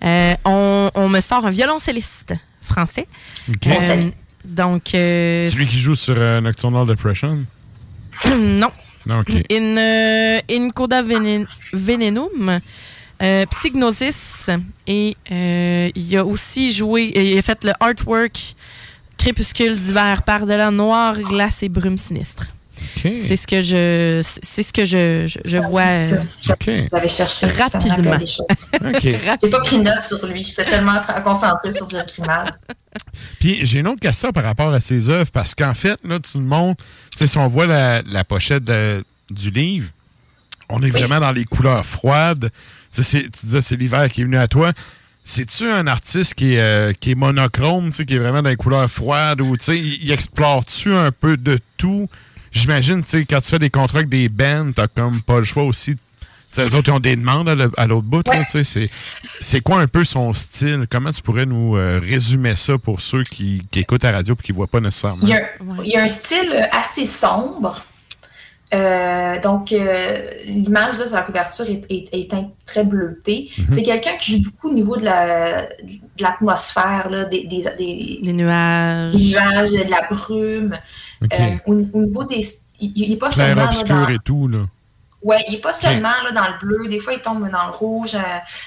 euh, 0.05 0.35
on, 0.45 0.91
on 0.95 1.09
me 1.09 1.21
sort 1.21 1.45
un 1.45 1.51
violoncelliste 1.51 2.35
français. 2.61 3.09
OK. 3.49 3.67
Euh, 3.67 4.11
donc. 4.45 4.95
euh, 4.95 5.49
Celui 5.49 5.67
qui 5.67 5.81
joue 5.81 5.97
sur 5.97 6.15
euh, 6.17 6.41
Nocturnal 6.41 6.87
Depression? 6.87 7.45
non. 8.27 8.71
Non, 9.07 9.21
OK. 9.23 9.33
In, 9.51 9.77
euh, 9.77 10.39
in 10.49 10.71
Coda 10.71 11.03
Venen- 11.03 11.47
Venenum, 11.73 12.61
euh, 13.21 13.45
Psygnosis, 13.47 14.49
et 14.87 15.17
euh, 15.31 15.91
il 15.95 16.17
a 16.17 16.25
aussi 16.25 16.73
joué, 16.73 17.13
il 17.15 17.39
a 17.39 17.43
fait 17.43 17.63
le 17.65 17.73
artwork 17.81 18.55
Crépuscule 19.19 19.79
d'hiver 19.79 20.23
par-delà 20.25 20.71
noir, 20.71 21.17
glace 21.21 21.63
et 21.63 21.69
brume 21.69 21.97
sinistre. 21.99 22.47
C'est 22.97 23.37
ce 23.37 23.47
que 23.47 23.63
je, 23.63 24.23
c'est 24.43 24.63
ce 24.65 24.73
que 24.73 24.85
je, 24.85 25.27
je, 25.29 25.39
je 25.45 25.57
vois 25.59 25.83
euh, 25.83 26.21
J'avais 26.41 27.09
cherché. 27.09 27.47
rapidement. 27.47 28.19
choses. 28.19 28.47
J'ai 29.03 29.19
pas 29.51 29.61
pris 29.61 29.79
note 29.79 30.03
sur 30.03 30.25
lui. 30.27 30.43
J'étais 30.43 30.65
tellement 30.65 31.01
concentrée 31.23 31.71
sur 31.71 31.89
Jacques 31.89 32.11
Rimal. 32.13 32.51
Puis 33.39 33.61
j'ai 33.65 33.81
une 33.81 33.87
autre 33.87 34.01
question 34.01 34.33
par 34.33 34.43
rapport 34.45 34.73
à 34.73 34.81
ses 34.81 35.09
œuvres, 35.09 35.31
parce 35.31 35.55
qu'en 35.55 35.75
fait, 35.75 35.97
là, 36.05 36.19
tout 36.19 36.39
le 36.39 36.45
monde, 36.45 36.77
tu 37.13 37.19
sais, 37.19 37.27
si 37.29 37.39
on 37.39 37.47
voit 37.47 37.67
la, 37.67 38.03
la 38.03 38.25
pochette 38.25 38.65
de- 38.65 39.05
du 39.31 39.51
livre, 39.51 39.89
on 40.69 40.83
est 40.83 40.91
vraiment 40.91 41.21
dans 41.21 41.33
les 41.33 41.45
couleurs 41.45 41.87
froides. 41.87 42.51
Tu, 42.93 43.03
disais, 43.45 43.63
c'est 43.63 43.77
l'hiver 43.77 44.11
qui 44.11 44.21
est 44.21 44.25
venu 44.25 44.37
à 44.37 44.49
toi. 44.49 44.73
C'est-tu 45.25 45.71
un 45.71 45.87
artiste 45.87 46.35
qui 46.35 46.55
est, 46.55 46.61
euh, 46.61 46.93
qui 46.93 47.13
est 47.13 47.15
monochrome, 47.15 47.91
tu 47.91 47.99
sais, 47.99 48.05
qui 48.05 48.17
est 48.17 48.19
vraiment 48.19 48.43
dans 48.43 48.51
les 48.51 48.57
couleurs 48.57 48.91
froides, 48.91 49.41
ou 49.41 49.57
tu 49.57 49.65
sais, 49.65 49.79
il, 49.79 50.03
il 50.03 50.11
explore-tu 50.11 50.93
un 50.93 51.13
peu 51.13 51.37
de 51.37 51.59
tout? 51.77 52.09
J'imagine, 52.51 53.03
tu 53.03 53.09
sais, 53.09 53.25
quand 53.25 53.41
tu 53.41 53.49
fais 53.49 53.59
des 53.59 53.71
contrats 53.71 53.99
avec 53.99 54.09
des 54.09 54.29
bands, 54.29 54.73
t'as 54.75 54.89
comme 54.89 55.23
pas 55.23 55.39
le 55.39 55.45
choix 55.45 55.63
aussi. 55.63 55.97
Les 56.59 56.75
autres, 56.75 56.89
ils 56.89 56.93
ont 56.93 57.01
des 57.01 57.17
demandes 57.17 57.49
à 57.49 57.87
l'autre 57.87 58.07
bout. 58.07 58.23
C'est 58.43 58.91
c'est 59.41 59.61
quoi 59.63 59.81
un 59.81 59.87
peu 59.87 60.05
son 60.05 60.35
style? 60.35 60.87
Comment 60.91 61.11
tu 61.11 61.23
pourrais 61.23 61.47
nous 61.47 61.79
euh, 61.79 61.99
résumer 61.99 62.57
ça 62.57 62.77
pour 62.77 63.01
ceux 63.01 63.23
qui, 63.23 63.63
qui 63.71 63.81
écoutent 63.81 64.03
la 64.03 64.13
radio 64.13 64.35
et 64.39 64.43
qui 64.43 64.53
ne 64.53 64.57
voient 64.57 64.67
pas 64.67 64.81
nécessairement? 64.81 65.23
Il 65.23 65.31
y, 65.31 65.35
a, 65.35 65.43
il 65.83 65.91
y 65.91 65.97
a 65.97 66.03
un 66.03 66.09
style 66.09 66.69
assez 66.71 67.07
sombre. 67.07 67.83
Euh, 68.75 69.39
donc, 69.41 69.71
euh, 69.73 70.17
l'image 70.47 70.99
là, 70.99 71.07
sur 71.07 71.17
la 71.17 71.23
couverture 71.23 71.67
est, 71.69 71.85
est- 71.91 72.09
est 72.13 72.31
teinte 72.31 72.51
très 72.65 72.85
bleutée. 72.85 73.51
Mhm. 73.59 73.67
C'est 73.71 73.83
quelqu'un 73.83 74.17
qui 74.19 74.33
joue 74.43 74.51
beaucoup 74.51 74.71
au 74.71 74.73
niveau 74.73 74.97
de 74.97 75.05
la- 75.05 75.63
de 75.63 76.23
l'atmosphère, 76.23 77.09
là, 77.11 77.25
des, 77.27 77.45
des, 77.45 77.65
des- 77.77 78.19
les 78.23 78.33
nuages. 78.33 79.15
des 79.15 79.25
nuages, 79.31 79.73
de 79.73 79.91
la 79.91 80.07
brume. 80.11 80.75
Euh, 81.25 81.27
au, 81.67 81.75
au 81.93 82.01
niveau 82.03 82.25
des. 82.25 82.41
Il 82.81 83.11
n'est 83.11 83.17
pas 83.17 83.31
seulement. 83.47 83.63
là, 83.65 83.69
obscur 83.69 83.95
dans- 83.95 84.09
et 84.09 84.19
tout, 84.25 84.49
là. 84.49 84.59
Ouais, 85.23 85.45
il 85.47 85.53
n'est 85.55 85.61
pas 85.61 85.73
seulement 85.73 86.11
là, 86.25 86.33
dans 86.33 86.49
le 86.49 86.59
bleu, 86.59 86.89
des 86.89 86.99
fois 86.99 87.13
il 87.13 87.21
tombe 87.21 87.49
dans 87.49 87.67
le 87.67 87.71
rouge, 87.71 88.17
euh, 88.17 88.19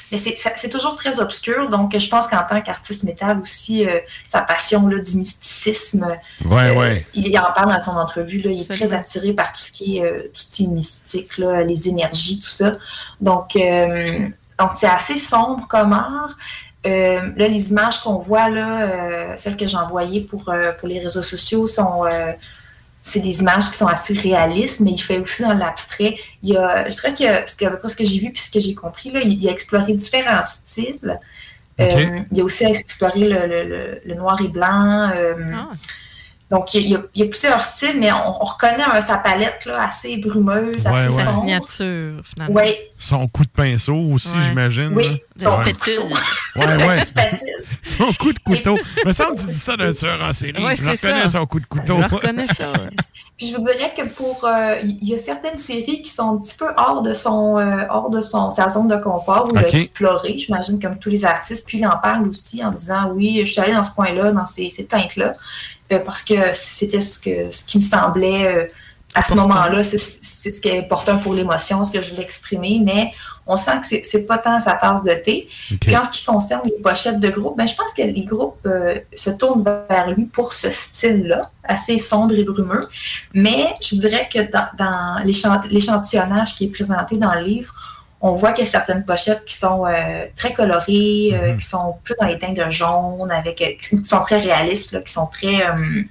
mais 0.10 0.18
c'est 0.18 0.70
toujours 0.70 0.96
très 0.96 1.20
obscur. 1.20 1.68
Donc, 1.68 1.98
je 1.98 2.08
pense 2.08 2.28
qu'en 2.28 2.44
tant 2.50 2.62
qu'artiste 2.62 3.04
métal 3.04 3.40
aussi, 3.42 3.86
euh, 3.86 4.00
sa 4.30 4.40
passion 4.42 4.88
là, 4.88 5.00
du 5.00 5.18
mysticisme, 5.18 6.08
Ouais, 6.46 6.70
euh, 6.70 6.80
ouais. 6.80 7.08
il, 7.14 7.28
il 7.28 7.38
en 7.38 7.52
parle 7.54 7.74
dans 7.74 7.84
son 7.84 7.92
entrevue, 7.98 8.40
là, 8.40 8.52
il 8.52 8.62
est 8.62 8.72
très 8.72 8.94
attiré 8.94 9.34
par 9.34 9.52
tout 9.52 9.62
ce 9.62 9.72
qui 9.74 9.98
est, 9.98 10.06
euh, 10.06 10.22
tout 10.34 10.42
ce 10.42 10.48
qui 10.56 10.64
est 10.64 10.68
mystique, 10.68 11.38
là, 11.38 11.62
les 11.64 11.90
énergies, 11.90 12.40
tout 12.40 12.48
ça. 12.48 12.72
Donc, 13.20 13.58
euh, 13.58 14.20
donc 14.58 14.72
c'est 14.76 14.88
assez 14.88 15.18
sombre 15.18 15.68
comme 15.68 15.92
art. 15.92 16.38
Euh, 16.88 17.32
là, 17.36 17.48
les 17.50 17.72
images 17.72 18.00
qu'on 18.02 18.20
voit, 18.20 18.48
là, 18.50 18.84
euh, 18.84 19.34
celles 19.36 19.58
que 19.58 19.68
j'ai 19.68 19.76
envoyées 19.76 20.22
pour, 20.22 20.48
euh, 20.48 20.72
pour 20.80 20.88
les 20.88 21.00
réseaux 21.00 21.24
sociaux 21.24 21.68
sont... 21.68 22.06
c'est 23.08 23.20
des 23.20 23.40
images 23.42 23.70
qui 23.72 23.78
sont 23.78 23.86
assez 23.88 24.14
réalistes, 24.16 24.80
mais 24.80 24.90
il 24.92 24.98
fait 24.98 25.20
aussi 25.20 25.44
dans 25.44 25.54
l'abstrait. 25.54 26.16
Il 26.42 26.50
y 26.54 26.58
a, 26.58 26.90
je 26.90 26.96
dirais 26.96 27.14
que, 27.14 27.50
ce 27.50 27.56
que, 27.56 27.66
ce 27.88 27.96
que 27.96 28.04
j'ai 28.04 28.20
vu 28.20 28.32
puis 28.32 28.42
ce 28.42 28.50
que 28.50 28.60
j'ai 28.60 28.74
compris, 28.74 29.12
là, 29.12 29.20
il, 29.22 29.34
il 29.42 29.48
a 29.48 29.52
exploré 29.52 29.94
différents 29.94 30.42
styles. 30.44 31.20
Euh, 31.80 31.86
il 32.32 32.42
a 32.42 32.44
aussi 32.44 32.64
exploré 32.66 33.20
le, 33.34 33.46
le- 33.48 33.64
le- 33.74 34.02
le 34.06 34.16
noir 34.16 34.42
et 34.42 34.48
blanc. 34.48 35.12
euh, 35.16 35.36
Donc, 36.52 36.74
il 36.76 36.88
y, 36.90 36.96
a, 36.96 37.00
il 37.16 37.22
y 37.24 37.26
a 37.26 37.28
plusieurs 37.30 37.64
styles, 37.64 38.00
mais 38.00 38.12
on, 38.12 38.42
on 38.42 38.46
reconnaît 38.46 38.84
un- 38.84 39.02
sa 39.02 39.18
palette 39.18 39.66
là, 39.66 39.84
assez 39.88 40.18
brumeuse, 40.18 40.86
Ouais, 40.86 40.92
assez 40.92 41.08
ouais. 41.10 41.24
Sa 41.24 41.32
sombre. 41.32 41.40
signature, 41.42 42.22
finalement. 42.24 42.56
Oui, 42.62 42.76
Son 43.00 43.28
coup 43.28 43.44
de 43.44 43.50
pinceau 43.50 43.96
aussi, 43.96 44.30
Ouais. 44.30 44.44
j'imagine. 44.46 44.92
Oui, 44.96 45.20
son 45.42 45.58
Ouais. 45.58 45.64
couteau. 45.74 46.08
Ouais. 46.56 47.04
Son 47.84 48.14
coup 48.14 48.32
de 48.32 48.40
couteau. 48.40 48.78
me 49.06 49.12
semble 49.12 49.36
que 49.36 49.42
tu 49.42 49.48
dis 49.48 49.58
ça 49.60 49.76
d'un 49.76 49.92
tueur 49.92 50.22
en 50.24 50.32
série. 50.32 50.64
Ouais, 50.64 50.76
je 50.78 50.90
reconnais 50.90 51.24
ça. 51.24 51.30
son 51.30 51.46
coup 51.46 51.60
de 51.60 51.66
couteau. 51.66 51.98
Je 52.02 52.16
reconnais 52.16 52.48
ça. 52.58 52.72
Puis 53.38 53.48
je 53.52 53.58
vous 53.58 53.64
dirais 53.66 53.94
que 53.96 54.04
pour 54.08 54.46
euh, 54.46 54.76
il 54.84 55.06
y 55.10 55.14
a 55.14 55.18
certaines 55.18 55.58
séries 55.60 56.02
qui 56.02 56.10
sont 56.10 56.30
un 56.36 56.38
petit 56.38 56.56
peu 56.56 56.68
hors 56.78 57.02
de 57.02 57.12
son 57.12 57.58
euh, 57.58 57.84
hors 57.90 58.10
de 58.10 58.22
son 58.22 58.52
sa 58.52 58.70
zone 58.70 58.88
de 58.88 58.96
confort 58.96 59.48
où 59.52 59.56
il 59.56 59.60
Ok. 59.60 59.66
a 59.66 59.78
exploré, 59.78 60.38
j'imagine 60.38 60.80
comme 60.80 60.98
tous 60.98 61.10
les 61.10 61.26
artistes, 61.26 61.66
puis 61.68 61.80
il 61.80 61.86
en 61.86 61.98
parle 61.98 62.26
aussi 62.30 62.64
en 62.64 62.72
disant 62.72 63.10
oui, 63.14 63.42
je 63.46 63.52
suis 63.52 63.60
allé 63.60 63.74
dans 63.74 63.84
ce 63.84 63.92
coin-là, 63.92 64.32
dans 64.32 64.46
ces, 64.46 64.70
ces 64.70 64.86
teintes-là, 64.86 65.34
euh, 65.92 66.00
parce 66.00 66.24
que 66.24 66.36
c'était 66.54 67.02
ce 67.02 67.20
que 67.20 67.52
ce 67.52 67.64
qui 67.66 67.78
me 67.78 67.84
semblait 67.84 68.48
euh, 68.48 68.66
à 69.14 69.24
ce 69.24 69.34
moment-là, 69.34 69.82
c'est 69.82 69.98
ce 69.98 70.60
qui 70.60 70.68
est 70.68 70.78
important 70.80 71.18
pour 71.20 71.34
l'émotion, 71.34 71.86
ce 71.86 71.92
que 71.92 72.02
je 72.02 72.12
voulais 72.12 72.24
exprimer, 72.24 72.82
mais 72.84 73.12
on 73.48 73.56
sent 73.56 73.72
que 73.80 73.88
c'est- 74.04 74.26
pas 74.28 74.38
tant 74.40 74.60
sa 74.60 74.74
tasse 74.74 75.04
de 75.04 75.14
thé. 75.14 75.48
Puis 75.80 75.96
en 75.96 76.04
ce 76.04 76.10
qui 76.10 76.26
concerne 76.26 76.64
les 76.66 76.82
pochettes 76.82 77.22
de 77.22 77.30
groupe, 77.30 77.56
ben, 77.58 77.66
je 77.66 77.76
pense 77.76 77.94
que 77.94 78.02
les 78.02 78.24
groupes 78.26 78.58
euh, 78.66 78.96
se 79.14 79.30
tournent 79.30 79.64
vers 79.64 80.12
lui 80.12 80.26
pour 80.26 80.52
ce 80.52 80.70
style-là, 80.70 81.50
assez 81.64 81.98
sombre 81.98 82.38
et 82.38 82.44
brumeux. 82.44 82.90
Mais 83.34 83.74
je 83.82 83.96
dirais 83.96 84.28
que 84.34 84.52
dans, 84.52 84.68
dans 84.78 85.24
l'échant- 85.24 85.62
l'échantillonnage 85.72 86.56
qui 86.56 86.66
est 86.66 86.70
présenté 86.72 87.16
dans 87.16 87.34
le 87.36 87.42
livre, 87.42 87.74
on 88.28 88.34
voit 88.34 88.52
qu'il 88.54 88.66
y 88.66 88.68
a 88.68 88.72
certaines 88.72 89.06
pochettes 89.06 89.46
qui 89.46 89.56
sont 89.56 89.86
euh, 89.86 90.26
très 90.36 90.54
colorées, 90.54 91.30
euh, 91.34 91.54
qui 91.58 91.66
sont 91.66 91.96
plus 92.04 92.16
dans 92.20 92.28
les 92.28 92.38
teintes 92.40 92.56
de 92.58 92.70
jaune, 92.72 93.30
avec, 93.32 93.62
euh, 93.62 93.72
qui 93.80 94.04
sont 94.06 94.22
très 94.22 94.38
réalistes, 94.38 94.92
là, 94.94 95.02
qui 95.02 95.12
sont 95.14 95.28
très, 95.28 95.66
euh, 95.68 96.02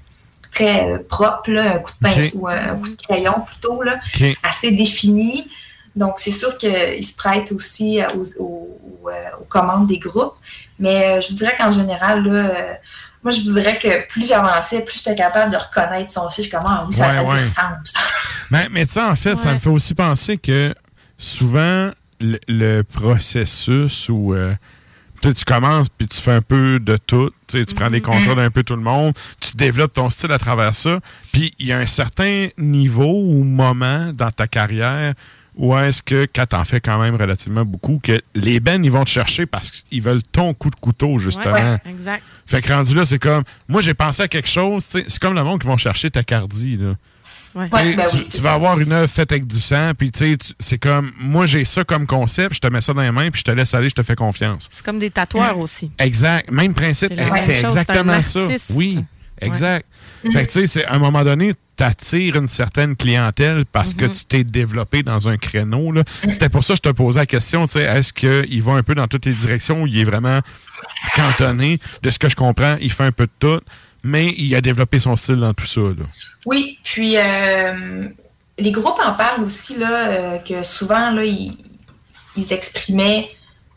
très 0.53 0.91
euh, 0.91 0.99
propres, 1.09 1.51
là, 1.51 1.75
un 1.75 1.79
coup 1.79 1.91
de 2.01 2.09
pince 2.09 2.35
Ok. 2.35 2.41
ou 2.43 2.49
un, 2.49 2.55
un 2.73 2.77
coup 2.77 2.89
de 2.91 3.03
crayon 3.03 3.35
plutôt, 3.47 3.83
là, 3.83 3.95
assez 4.43 4.71
défini. 4.71 5.51
Donc, 5.97 6.15
c'est 6.19 6.31
sûr 6.33 6.57
qu'il 6.59 7.05
se 7.05 7.15
prête 7.17 7.53
aussi 7.53 8.01
aux, 8.17 8.25
aux- 8.43 8.79
aux, 9.05 9.11
aux 9.41 9.45
commandes 9.49 9.87
des 9.89 9.99
groupes. 9.99 10.35
Mais 10.79 10.97
euh, 11.19 11.21
je 11.21 11.29
vous 11.29 11.35
dirais 11.35 11.55
qu'en 11.57 11.71
général, 11.71 12.25
là, 12.25 12.31
euh, 12.33 12.73
moi, 13.23 13.33
je 13.33 13.41
vous 13.41 13.53
dirais 13.55 13.79
que 13.79 14.07
plus 14.09 14.27
j'avançais, 14.29 14.83
plus 14.83 14.99
j'étais 14.99 15.15
capable 15.15 15.51
de 15.53 15.57
reconnaître 15.57 16.13
son 16.13 16.29
style. 16.29 16.45
Je 16.45 16.49
suis 16.51 16.57
comme, 16.59 16.67
ah 16.69 16.85
oui, 16.87 16.93
ça 16.93 17.09
Ouais, 17.09 17.15
fait 17.15 17.21
ouais. 17.25 17.39
du 17.39 17.45
sens. 17.45 17.95
Mais, 18.51 18.67
mais 18.71 18.85
tu 18.87 18.93
sais, 18.93 19.03
en 19.03 19.17
fait, 19.17 19.35
ça 19.37 19.53
me 19.53 19.59
fait 19.59 19.71
aussi 19.71 19.95
penser 19.95 20.37
que 20.37 20.75
souvent, 21.17 21.91
le, 22.21 22.39
le 22.49 22.83
processus 22.83 24.09
où 24.09 24.35
euh, 24.35 24.55
tu 25.21 25.45
commences 25.45 25.89
puis 25.89 26.07
tu 26.07 26.21
fais 26.21 26.33
un 26.33 26.43
peu 26.43 26.79
de 26.81 26.97
tout, 26.97 27.31
tu 27.47 27.65
prends 27.75 27.91
des 27.91 28.01
contrats 28.01 28.35
d'un 28.35 28.51
peu 28.51 28.63
tout 28.63 28.77
le 28.77 28.83
monde, 28.83 29.15
tu 29.41 29.57
développes 29.57 29.95
ton 29.95 30.11
style 30.11 30.33
à 30.33 30.39
travers 30.39 30.75
ça, 30.75 31.01
puis 31.33 31.53
il 31.59 31.67
y 31.67 31.73
a 31.73 31.79
un 31.79 31.87
certain 31.87 32.49
niveau 32.59 33.23
ou 33.25 33.45
moment 33.45 34.13
dans 34.13 34.31
ta 34.31 34.47
carrière 34.47 35.15
où 35.57 35.77
est-ce 35.77 36.03
que, 36.03 36.27
quand 36.35 36.47
t'en 36.47 36.65
fais 36.65 36.81
quand 36.81 36.99
même 36.99 37.15
relativement 37.15 37.65
beaucoup, 37.65 38.01
que 38.03 38.21
les 38.35 38.59
bands, 38.59 38.83
ils 38.83 38.91
vont 38.91 39.05
te 39.05 39.11
chercher 39.11 39.47
parce 39.47 39.71
qu'ils 39.71 40.03
veulent 40.03 40.23
ton 40.23 40.53
coup 40.53 40.69
de 40.69 40.75
couteau, 40.77 41.19
justement. 41.19 41.55
Ouais, 41.55 41.79
exact. 41.89 42.25
Fait 42.45 42.61
que 42.61 42.73
rendu 42.73 42.95
là, 42.95 43.05
c'est 43.05 43.21
comme. 43.21 43.45
Moi, 43.69 43.81
j'ai 43.81 43.95
pensé 43.95 44.25
à 44.25 44.29
quelque 44.29 44.49
chose, 44.49 44.83
c'est 44.83 45.19
comme 45.21 45.35
le 45.35 45.45
monde 45.45 45.61
qui 45.61 45.69
vont 45.69 45.77
chercher 45.77 46.11
ta 46.11 46.25
cardie, 46.25 46.77
là. 46.77 46.95
Ouais. 47.55 47.69
Ouais, 47.73 47.95
ben 47.95 48.05
tu, 48.11 48.17
oui, 48.17 48.23
tu 48.25 48.31
c'est 48.33 48.41
vas 48.41 48.53
avoir 48.55 48.81
une 48.81 48.91
œuvre 48.93 49.09
faite 49.09 49.31
avec 49.31 49.47
du 49.47 49.61
sang, 49.61 49.93
puis 49.97 50.11
tu 50.11 50.19
sais, 50.33 50.37
c'est 50.59 50.79
comme, 50.79 51.13
moi 51.21 51.47
j'ai 51.47 51.65
ça 51.65 51.85
comme 51.85 52.05
concept, 52.07 52.55
je 52.57 52.61
te 52.61 52.67
mets 52.67 52.81
ça 52.81 52.93
dans 52.93 53.03
les 53.03 53.13
mains, 53.13 53.31
puis 53.31 53.41
je 53.41 53.45
te 53.45 53.51
laisse 53.53 53.73
aller, 53.75 53.89
je 53.89 53.95
te 53.95 54.03
fais 54.03 54.17
confiance. 54.17 54.69
C'est 54.73 54.85
comme 54.85 54.99
des 54.99 55.11
tatoueurs 55.11 55.59
aussi. 55.59 55.91
Exact, 55.99 56.51
même 56.51 56.75
principe, 56.75 57.13
C'est 57.37 57.61
exactement 57.61 58.21
ça. 58.23 58.49
Oui, 58.71 59.05
exact. 59.41 59.87
Ouais. 60.25 60.31
Fait 60.33 60.43
que 60.47 60.53
tu 60.53 60.61
sais, 60.61 60.67
c'est- 60.67 60.85
à 60.87 60.95
un 60.95 60.99
moment 60.99 61.23
donné, 61.23 61.55
t'attires 61.77 62.37
une 62.37 62.47
certaine 62.49 62.97
clientèle 62.97 63.65
parce 63.71 63.95
que 63.95 64.05
Mhm. 64.07 64.11
tu 64.13 64.25
t'es 64.25 64.45
développé 64.45 65.03
dans 65.03 65.29
un 65.29 65.37
créneau. 65.37 65.93
C'était 66.23 66.49
pour 66.49 66.65
ça 66.65 66.73
que 66.75 66.79
je 66.79 66.83
te 66.83 66.95
posais 66.95 67.19
la 67.21 67.27
question, 67.27 67.67
tu 67.67 67.73
sais, 67.73 67.83
est-ce 67.83 68.13
qu'il 68.13 68.63
va 68.63 68.73
un 68.73 68.83
peu 68.83 68.95
dans 68.95 69.07
toutes 69.09 69.27
les 69.27 69.33
directions 69.33 69.83
où 69.83 69.87
il 69.87 69.99
est 69.99 70.05
vraiment 70.05 70.41
cantonné? 71.17 71.79
De 72.03 72.11
ce 72.11 72.19
que 72.19 72.29
je 72.29 72.37
comprends, 72.37 72.77
il 72.81 72.91
fait 72.93 73.05
un 73.05 73.13
peu 73.13 73.27
de 73.27 73.33
tout, 73.39 73.61
mais 74.05 74.27
il 74.37 74.55
a 74.55 74.61
développé 74.61 74.99
son 74.99 75.17
style 75.17 75.37
dans 75.37 75.55
tout 75.55 75.67
ça. 75.67 75.81
Là. 75.81 76.05
Oui, 76.47 76.79
puis 76.85 77.17
euh, 77.17 78.07
les 78.59 78.71
groupes 78.71 79.01
en 79.05 79.15
parlent 79.15 79.43
aussi, 79.45 79.79
là, 79.79 80.09
euh, 80.09 80.39
que 80.39 80.63
souvent, 80.63 81.11
là, 81.11 81.25
ils, 81.25 81.57
ils 82.37 82.53
exprimaient 82.53 83.29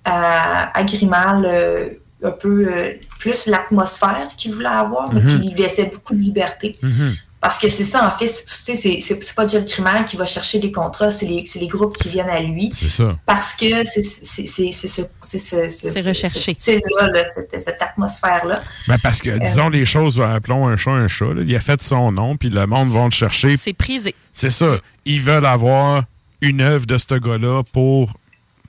à, 0.05 0.77
à 0.77 0.83
Grimal 0.83 1.43
euh, 1.45 1.89
un 2.23 2.31
peu 2.31 2.67
euh, 2.67 2.93
plus 3.19 3.47
l'atmosphère 3.47 4.27
qu'ils 4.37 4.51
voulaient 4.53 4.67
avoir, 4.67 5.13
mais 5.13 5.21
Mhm. 5.21 5.41
qui 5.41 5.49
lui 5.49 5.61
laissait 5.61 5.85
beaucoup 5.85 6.13
de 6.15 6.19
liberté. 6.19 6.75
Mhm. 6.81 7.15
Parce 7.39 7.59
que 7.59 7.69
c'est 7.69 7.83
ça, 7.83 8.05
en 8.07 8.09
fait, 8.11 8.25
tu 8.25 8.75
sais, 8.75 8.75
c'est- 8.99 9.35
pas 9.35 9.45
Jeff 9.45 9.63
Grimal 9.65 10.05
qui 10.07 10.17
va 10.17 10.25
chercher 10.25 10.57
des 10.57 10.71
contrats, 10.71 11.11
c'est 11.11 11.27
les, 11.27 11.43
c'est 11.45 11.59
les 11.59 11.67
groupes 11.67 11.95
qui 11.95 12.09
viennent 12.09 12.29
à 12.31 12.39
lui. 12.39 12.71
C'est 12.73 12.89
ça. 12.89 13.15
Parce 13.27 13.53
que 13.53 13.85
c'est 13.85 14.01
c'est- 14.01 14.47
c'est- 14.47 14.71
c'est 14.71 14.87
ce, 14.87 15.01
c'est 15.21 15.37
ce, 15.37 15.69
ce- 15.69 15.91
C'est 15.93 16.01
ce- 16.01 16.07
recherché. 16.07 16.39
ce 16.39 16.59
style-là, 16.59 17.07
là, 17.09 17.23
cette, 17.25 17.61
cette 17.63 17.79
atmosphère-là. 17.81 18.59
Ben 18.87 18.97
parce 18.97 19.21
que, 19.21 19.29
disons 19.37 19.69
les 19.69 19.85
choses, 19.85 20.19
appelons 20.19 20.67
un 20.67 20.77
chat 20.77 20.91
un 20.91 21.07
chat. 21.07 21.25
là. 21.33 21.43
Il 21.45 21.55
a 21.55 21.59
fait 21.61 21.79
son 21.81 22.11
nom, 22.11 22.37
puis 22.37 22.49
le 22.49 22.65
monde 22.65 22.89
va 22.91 23.05
le 23.05 23.11
chercher. 23.11 23.55
C'est 23.57 23.73
prisé. 23.73 24.15
C'est 24.33 24.51
ça. 24.51 24.77
Ils 25.05 25.21
veulent 25.21 25.45
avoir 25.45 26.03
une 26.41 26.61
œuvre 26.61 26.85
de 26.87 26.97
ce 26.97 27.13
gars-là 27.15 27.61
pour 27.71 28.13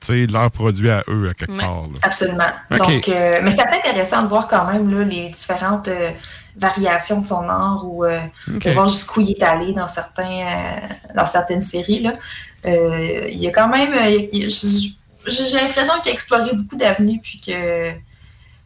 tu 0.00 0.06
sais, 0.06 0.26
leur 0.28 0.48
produit 0.52 0.90
à 0.90 1.02
eux, 1.08 1.30
à 1.30 1.34
quelque 1.34 1.50
Ouais. 1.50 1.58
part. 1.58 1.82
là. 1.82 1.98
Absolument. 2.02 2.44
Donc, 2.70 3.08
euh, 3.08 3.40
mais 3.42 3.50
c'est 3.50 3.62
assez 3.62 3.78
intéressant 3.78 4.22
de 4.22 4.28
voir 4.28 4.46
quand 4.46 4.70
même 4.70 4.88
là, 4.96 5.02
les 5.02 5.28
différentes 5.28 5.88
euh, 5.88 6.10
variations 6.58 7.20
de 7.20 7.26
son 7.26 7.48
art 7.48 7.82
ou 7.86 8.04
euh, 8.04 8.20
Ok. 8.54 8.64
de 8.64 8.70
voir 8.72 8.88
jusqu'où 8.88 9.20
il 9.22 9.30
est 9.30 9.42
allé 9.42 9.72
dans, 9.72 9.88
certains, 9.88 10.30
euh, 10.30 11.14
dans 11.14 11.26
certaines 11.26 11.62
séries. 11.62 12.00
Là. 12.00 12.12
Euh, 12.66 13.26
il 13.30 13.38
y 13.38 13.46
a 13.46 13.50
quand 13.50 13.68
même. 13.68 13.92
euh, 13.94 14.26
J'ai 15.26 15.56
l'impression 15.60 15.94
qu'il 16.02 16.10
a 16.10 16.12
exploré 16.12 16.52
beaucoup 16.54 16.76
d'avenues, 16.76 17.20
puis 17.22 17.40
que. 17.40 17.92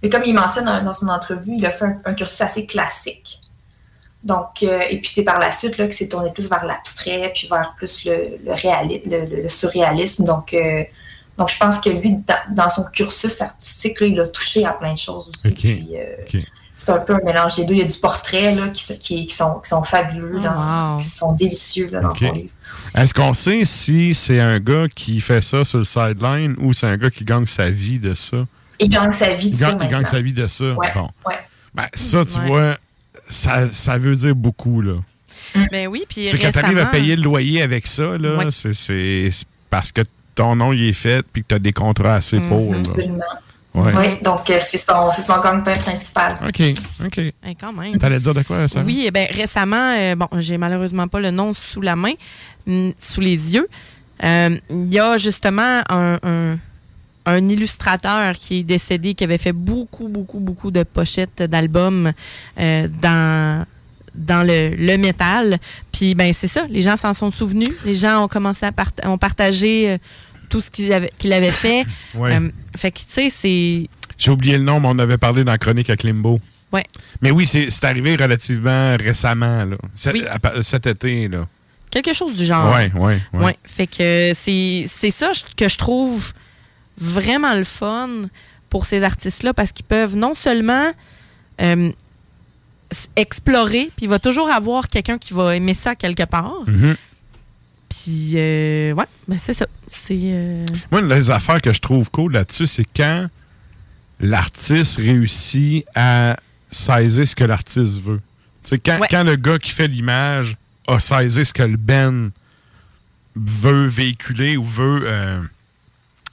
Mais 0.02 0.08
comme 0.08 0.22
il 0.24 0.34
mentionne 0.34 0.64
dans, 0.64 0.82
dans 0.82 0.92
son 0.92 1.08
entrevue, 1.08 1.54
il 1.56 1.64
a 1.66 1.70
fait 1.70 1.84
un, 1.84 2.00
un 2.04 2.14
cursus 2.14 2.40
assez 2.40 2.66
classique. 2.66 3.40
Donc, 4.24 4.62
et 4.62 4.98
puis 5.00 5.10
c'est 5.12 5.24
par 5.24 5.38
la 5.40 5.50
suite 5.50 5.78
là, 5.78 5.86
que 5.88 5.94
c'est 5.94 6.08
tourné 6.08 6.30
plus 6.32 6.48
vers 6.48 6.64
l'abstrait, 6.64 7.30
puis 7.34 7.48
vers 7.48 7.74
plus 7.76 8.04
le, 8.04 8.38
le, 8.44 8.52
réali- 8.54 9.02
le, 9.08 9.24
le- 9.26 9.42
le 9.42 9.48
surréalisme. 9.48 10.24
Donc, 10.24 10.54
donc, 11.38 11.48
je 11.48 11.56
pense 11.58 11.78
que 11.80 11.88
lui, 11.90 12.16
dans, 12.26 12.54
dans 12.54 12.68
son 12.70 12.84
cursus 12.92 13.40
artistique, 13.40 14.00
là, 14.00 14.06
il 14.06 14.20
a 14.20 14.28
touché 14.28 14.64
à 14.64 14.72
plein 14.74 14.92
de 14.92 14.98
choses 14.98 15.28
aussi. 15.28 15.50
Puis, 15.52 15.88
euh. 15.96 16.40
C'est 16.84 16.90
un 16.92 16.98
peu 16.98 17.14
un 17.14 17.20
mélange 17.24 17.56
des 17.56 17.64
deux. 17.64 17.74
Il 17.74 17.78
y 17.78 17.82
a 17.82 17.86
du 17.86 17.98
portrait 17.98 18.54
là, 18.54 18.68
qui, 18.68 18.82
se- 18.84 18.92
qui, 18.94 19.26
qui 19.26 19.34
sont, 19.34 19.60
qui 19.60 19.68
sont 19.68 19.82
fabuleux, 19.84 20.40
dans- 20.40 20.94
wow. 20.94 20.98
qui 20.98 21.06
sont 21.06 21.32
délicieux 21.32 21.88
là, 21.90 22.00
dans 22.00 22.10
Ok. 22.10 22.18
son 22.18 22.32
livre. 22.32 22.50
Est-ce 22.94 23.14
qu'on 23.14 23.34
sait 23.34 23.64
si 23.64 24.14
c'est 24.14 24.40
un 24.40 24.58
gars 24.58 24.86
qui 24.94 25.20
fait 25.20 25.40
ça 25.42 25.64
sur 25.64 25.78
le 25.78 25.84
sideline 25.84 26.54
ou 26.58 26.72
c'est 26.72 26.86
un 26.86 26.96
gars 26.96 27.10
qui 27.10 27.24
gagne 27.24 27.46
sa 27.46 27.70
vie 27.70 27.98
de 27.98 28.14
ça? 28.14 28.38
Il 28.80 28.88
gagne 28.88 29.12
sa 29.12 29.32
vie 29.32 29.50
de 29.50 29.54
Il 29.54 29.58
ça 29.58 29.70
gagne, 29.72 29.78
il 29.82 29.88
gagne 29.88 30.04
sa 30.04 30.20
vie 30.20 30.32
de 30.32 30.46
ça. 30.46 30.64
Ouais, 30.74 30.92
Bon. 30.94 31.08
ouais. 31.26 31.38
Ben, 31.74 31.86
ça, 31.94 32.24
tu 32.24 32.38
Ouais. 32.40 32.46
vois, 32.48 32.76
ça, 33.28 33.70
ça 33.72 33.96
veut 33.98 34.14
dire 34.16 34.34
beaucoup, 34.34 34.80
là. 34.82 34.94
Ben 35.70 35.86
oui, 35.88 36.04
puis 36.08 36.26
Tu 36.26 36.30
sais, 36.30 36.38
quand 36.38 36.50
t'arrives 36.52 36.78
à 36.78 36.84
récemment- 36.84 36.90
payer 36.90 37.16
le 37.16 37.22
loyer 37.22 37.62
avec 37.62 37.86
ça, 37.86 38.16
là, 38.18 38.50
c'est- 38.50 39.30
parce 39.70 39.92
que 39.92 40.02
ton 40.34 40.56
nom 40.56 40.72
il 40.72 40.88
est 40.88 40.92
fait 40.94 41.24
puis 41.30 41.42
que 41.42 41.48
tu 41.48 41.54
as 41.54 41.58
des 41.58 41.72
contrats 41.72 42.14
assez 42.14 42.40
pour. 42.40 42.72
là. 42.72 42.78
Absolument. 42.80 43.18
Ouais. 43.74 43.92
Oui, 43.96 44.06
donc 44.22 44.50
euh, 44.50 44.58
c'est 44.60 44.76
son, 44.76 45.10
c'est 45.10 45.22
son 45.22 45.40
gagne-pain 45.40 45.74
principal. 45.78 46.34
OK, 46.46 46.60
OK. 47.06 47.18
Eh, 47.18 47.54
quand 47.58 47.72
même. 47.72 47.96
T'allais 47.96 48.20
dire 48.20 48.34
de 48.34 48.42
quoi, 48.42 48.68
ça? 48.68 48.82
Oui, 48.82 49.04
eh 49.06 49.10
ben, 49.10 49.26
récemment, 49.30 49.94
euh, 49.98 50.14
bon, 50.14 50.28
j'ai 50.38 50.58
malheureusement 50.58 51.08
pas 51.08 51.20
le 51.20 51.30
nom 51.30 51.52
sous 51.54 51.80
la 51.80 51.96
main, 51.96 52.12
mm, 52.66 52.90
sous 52.98 53.20
les 53.22 53.36
yeux. 53.54 53.66
Euh, 54.22 54.58
Il 54.68 54.92
y 54.92 54.98
a 55.00 55.16
justement 55.16 55.80
un, 55.88 56.18
un- 56.22 56.58
un 57.24 57.48
illustrateur 57.48 58.34
qui 58.36 58.58
est 58.58 58.62
décédé, 58.62 59.14
qui 59.14 59.24
avait 59.24 59.38
fait 59.38 59.52
beaucoup, 59.52 60.08
beaucoup, 60.08 60.38
beaucoup 60.40 60.70
de 60.70 60.82
pochettes 60.82 61.42
d'albums 61.42 62.12
euh, 62.60 62.88
dans 63.00 63.64
dans 64.14 64.46
le, 64.46 64.74
le 64.76 64.98
métal. 64.98 65.58
Puis 65.90 66.14
ben 66.14 66.34
c'est 66.36 66.46
ça, 66.48 66.66
les 66.68 66.82
gens 66.82 66.98
s'en 66.98 67.14
sont 67.14 67.30
souvenus. 67.30 67.70
Les 67.86 67.94
gens 67.94 68.24
ont 68.24 68.28
commencé 68.28 68.66
à 68.66 68.72
part- 68.72 68.92
ont 69.04 69.16
partagé 69.16 69.88
euh, 69.92 69.98
tout 70.52 70.60
ce 70.60 70.70
qu'il 70.70 70.92
avait, 70.92 71.10
qu'il 71.18 71.32
avait 71.32 71.50
fait. 71.50 71.84
Ouais. 72.14 72.36
Euh, 72.36 72.50
fait 72.76 72.90
que 72.90 72.98
tu 72.98 73.04
sais, 73.08 73.30
c'est 73.30 73.88
J'ai 74.18 74.30
oublié 74.30 74.58
le 74.58 74.64
nom, 74.64 74.80
mais 74.80 74.88
on 74.90 74.98
avait 74.98 75.16
parlé 75.16 75.44
dans 75.44 75.52
la 75.52 75.56
chronique 75.58 75.88
avec 75.88 76.02
Limbo. 76.02 76.40
ouais. 76.72 76.84
Mais 77.22 77.30
oui, 77.30 77.46
c'est 77.46 77.84
arrivé 77.84 78.16
relativement 78.16 78.96
récemment, 78.98 79.64
là. 79.64 79.76
À 80.30 80.62
cet 80.62 80.86
été, 80.86 81.28
là. 81.28 81.46
quelque 81.90 82.12
chose 82.12 82.34
du 82.36 82.44
genre. 82.44 82.70
Ouais, 82.74 82.92
ouais, 82.94 83.18
ouais. 83.32 83.44
Ouais, 83.44 83.56
fait 83.64 83.86
que 83.86 84.32
c'est 84.34 85.10
ça 85.10 85.30
que 85.56 85.68
je 85.68 85.78
trouve 85.78 86.32
vraiment 86.98 87.54
le 87.54 87.64
fun 87.64 88.10
pour 88.68 88.84
ces 88.84 89.02
artistes-là 89.02 89.54
parce 89.54 89.72
qu'ils 89.72 89.86
peuvent 89.86 90.16
non 90.16 90.34
seulement 90.34 90.92
euh, 91.62 91.90
explorer, 93.16 93.90
puis 93.96 94.04
il 94.04 94.08
va 94.08 94.18
toujours 94.18 94.50
avoir 94.50 94.88
quelqu'un 94.90 95.16
qui 95.16 95.32
va 95.32 95.56
aimer 95.56 95.74
ça 95.74 95.94
quelque 95.94 96.24
part. 96.24 96.60
Mhm. 96.66 96.96
Puis, 97.92 98.32
euh, 98.36 98.92
ouais, 98.94 99.04
ben 99.28 99.38
c'est 99.38 99.54
ça. 99.54 99.66
C'est. 99.86 100.18
euh, 100.18 100.64
Moi, 100.90 101.00
une 101.00 101.08
des 101.08 101.30
affaires 101.30 101.60
que 101.60 101.72
je 101.72 101.80
trouve 101.80 102.10
cool 102.10 102.32
là-dessus, 102.32 102.66
c'est 102.66 102.86
quand 102.96 103.26
l'artiste 104.20 104.96
réussit 104.96 105.84
à 105.94 106.36
saisir 106.70 107.26
ce 107.26 107.34
que 107.36 107.44
l'artiste 107.44 108.00
veut. 108.02 108.20
Tu 108.62 108.70
sais, 108.70 108.78
quand, 108.78 108.98
Ouais. 109.00 109.08
quand 109.10 109.24
le 109.24 109.36
gars 109.36 109.58
qui 109.58 109.70
fait 109.72 109.88
l'image 109.88 110.56
a 110.86 110.98
saisi 111.00 111.44
ce 111.44 111.52
que 111.52 111.62
le 111.62 111.76
Ben 111.76 112.30
veut 113.36 113.86
véhiculer 113.86 114.56
ou 114.56 114.64
veut. 114.64 115.02
euh, 115.04 115.40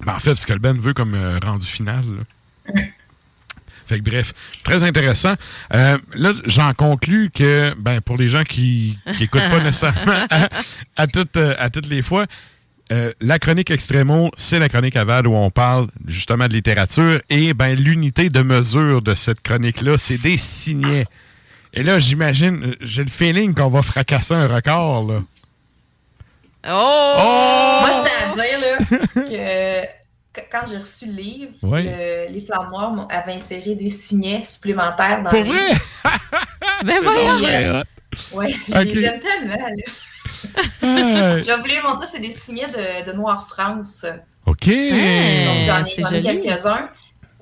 ben, 0.06 0.14
en 0.16 0.20
fait, 0.20 0.36
ce 0.36 0.46
que 0.46 0.54
le 0.54 0.60
Ben 0.60 0.78
veut 0.80 0.94
comme 0.94 1.16
euh, 1.16 1.40
rendu 1.44 1.66
final. 1.66 2.04
là. 2.06 2.82
Fait 3.90 3.98
que 3.98 4.04
bref, 4.08 4.34
très 4.64 4.84
intéressant. 4.84 5.34
Euh, 5.74 5.98
là, 6.14 6.34
j'en 6.46 6.76
conclus 6.76 7.32
que, 7.34 7.74
ben, 7.80 8.02
pour 8.02 8.18
les 8.18 8.30
gens 8.30 8.44
qui 8.44 8.96
n'écoutent 9.20 9.50
pas 9.50 9.60
nécessairement 9.64 10.26
à, 10.30 10.48
à 10.96 11.08
toutes, 11.08 11.36
euh, 11.38 11.56
à 11.58 11.72
toutes 11.72 11.90
les 11.90 12.04
fois, 12.04 12.28
euh, 12.92 13.12
la 13.20 13.40
chronique 13.40 13.72
Extremo, 13.72 14.30
c'est 14.38 14.60
la 14.60 14.70
chronique 14.70 14.96
aval 14.96 15.26
où 15.26 15.36
on 15.36 15.50
parle 15.50 15.88
justement 16.06 16.48
de 16.48 16.54
littérature 16.54 17.20
et 17.32 17.54
ben 17.56 17.76
l'unité 17.76 18.30
de 18.30 18.42
mesure 18.44 19.02
de 19.02 19.16
cette 19.16 19.42
chronique-là, 19.42 19.98
c'est 19.98 20.18
des 20.18 20.38
signets. 20.38 21.06
Et 21.74 21.82
là, 21.82 22.00
j'imagine, 22.00 22.76
j'ai 22.82 23.04
le 23.04 23.10
feeling 23.10 23.56
qu'on 23.56 23.70
va 23.70 23.82
fracasser 23.82 24.36
un 24.36 24.48
record, 24.48 25.12
là. 25.12 25.22
Oh! 26.68 27.80
Moi, 27.82 27.92
je 27.92 28.08
tiens 28.08 28.32
à 28.32 28.36
dire 28.36 28.60
là, 28.60 29.86
que 29.86 29.99
quand 30.52 30.62
j'ai 30.70 30.78
reçu 30.78 31.06
le 31.08 31.14
livre, 31.14 31.52
le- 31.84 32.32
les 32.32 32.40
Flammes 32.40 32.68
Noires 32.70 32.92
m'ont- 32.92 33.08
avaient 33.08 33.34
inséré 33.34 33.76
des 33.76 33.90
signets 33.90 34.44
supplémentaires 34.44 35.22
dans 35.24 35.30
Pour 35.30 35.40
le 35.40 35.46
vrai? 35.46 35.68
livre. 35.70 35.82
Ben 36.86 36.96
voyons! 37.04 37.44
euh, 37.46 37.84
Ouais, 38.34 38.50
je 38.68 38.80
les 38.80 39.04
aime 39.06 39.20
tellement. 39.20 39.54
là. 39.56 39.84
Ah, 40.82 41.42
J'ai 41.42 41.56
voulu 41.56 41.74
montrer, 41.86 42.08
c'est 42.08 42.20
des 42.20 42.32
signets 42.32 42.68
de, 42.68 43.12
de 43.12 43.16
Noir 43.16 43.48
France. 43.48 44.06
OK. 44.46 44.66
Donc 44.66 44.76
j'en 45.66 45.84
ai, 45.84 46.22
joli. 46.22 46.40
quelques-uns. 46.42 46.90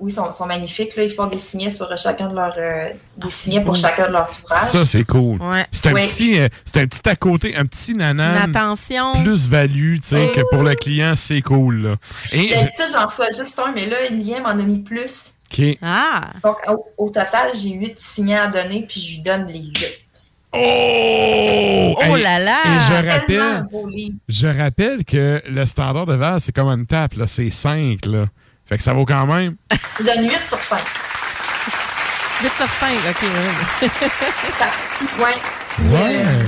Oui, 0.00 0.12
ils 0.12 0.14
sont, 0.14 0.30
sont 0.30 0.46
magnifiques. 0.46 0.94
Là. 0.96 1.02
Ils 1.02 1.10
font 1.10 1.26
des 1.26 1.38
signets 1.38 1.70
sur 1.70 1.88
chacun 1.98 2.28
de 2.28 2.34
leurs. 2.36 2.54
euh, 2.56 2.90
des 3.16 3.30
signets 3.30 3.62
pour 3.64 3.74
chacun 3.74 4.06
de 4.06 4.12
leurs 4.12 4.30
ouvrages. 4.44 4.68
Ça, 4.70 4.86
c'est 4.86 5.02
cool. 5.04 5.40
Ouais. 5.42 5.64
C'est 5.72 5.88
un, 5.88 5.92
Ouais. 5.94 6.06
petit, 6.06 6.38
euh, 6.38 6.48
c'est 6.64 6.80
un 6.80 6.86
petit 6.86 7.08
à 7.08 7.16
côté, 7.16 7.56
un 7.56 7.64
petit 7.66 7.90
Une 7.92 7.98
nanan 7.98 8.54
attention. 8.54 9.24
plus-value, 9.24 9.96
tu 9.96 10.02
sais, 10.06 10.30
que 10.34 10.42
pour 10.50 10.62
le 10.62 10.74
client, 10.76 11.14
c'est 11.16 11.42
cool, 11.42 11.82
là. 11.82 11.96
Et, 12.32 12.50
D'habitude, 12.50 12.84
j'en 12.92 13.06
reçois 13.06 13.26
juste 13.36 13.58
un, 13.58 13.72
mais 13.72 13.86
là, 13.86 13.96
Emilien 14.08 14.40
m'en 14.40 14.50
a 14.50 14.54
mis 14.54 14.78
plus. 14.78 15.34
OK. 15.52 15.78
Ah! 15.82 16.30
Donc, 16.44 16.56
au, 16.68 16.86
au 16.96 17.06
total, 17.08 17.50
j'ai 17.54 17.70
huit 17.70 17.98
signets 17.98 18.38
à 18.38 18.46
donner, 18.46 18.84
puis 18.88 19.00
je 19.00 19.10
lui 19.16 19.22
donne 19.22 19.46
les 19.48 19.60
huit. 19.60 20.04
Oh! 20.52 21.94
Oh 22.10 22.16
là 22.16 22.38
là! 22.38 22.56
Et 22.64 22.68
je 22.68 23.02
Tellement 23.26 23.58
rappelle, 23.60 24.12
je 24.28 24.46
rappelle 24.46 25.04
que 25.04 25.42
le 25.48 25.66
standard 25.66 26.06
de 26.06 26.14
vase, 26.14 26.44
c'est 26.44 26.52
comme 26.54 26.68
une 26.68 26.86
tape, 26.86 27.14
là. 27.14 27.26
C'est 27.26 27.50
5, 27.50 28.06
là. 28.06 28.26
Fait 28.68 28.76
que 28.76 28.82
ça 28.82 28.92
vaut 28.92 29.06
quand 29.06 29.26
même. 29.26 29.56
Je 29.98 30.04
donne 30.04 30.24
8 30.28 30.30
sur 30.46 30.58
5. 30.58 30.78
8 32.42 32.50
sur 32.56 32.66
5, 32.66 32.90
ok. 33.10 33.22
ouais. 33.82 33.88
Ouais. 35.18 35.90
Ouais. 35.92 36.22
Euh, 36.26 36.42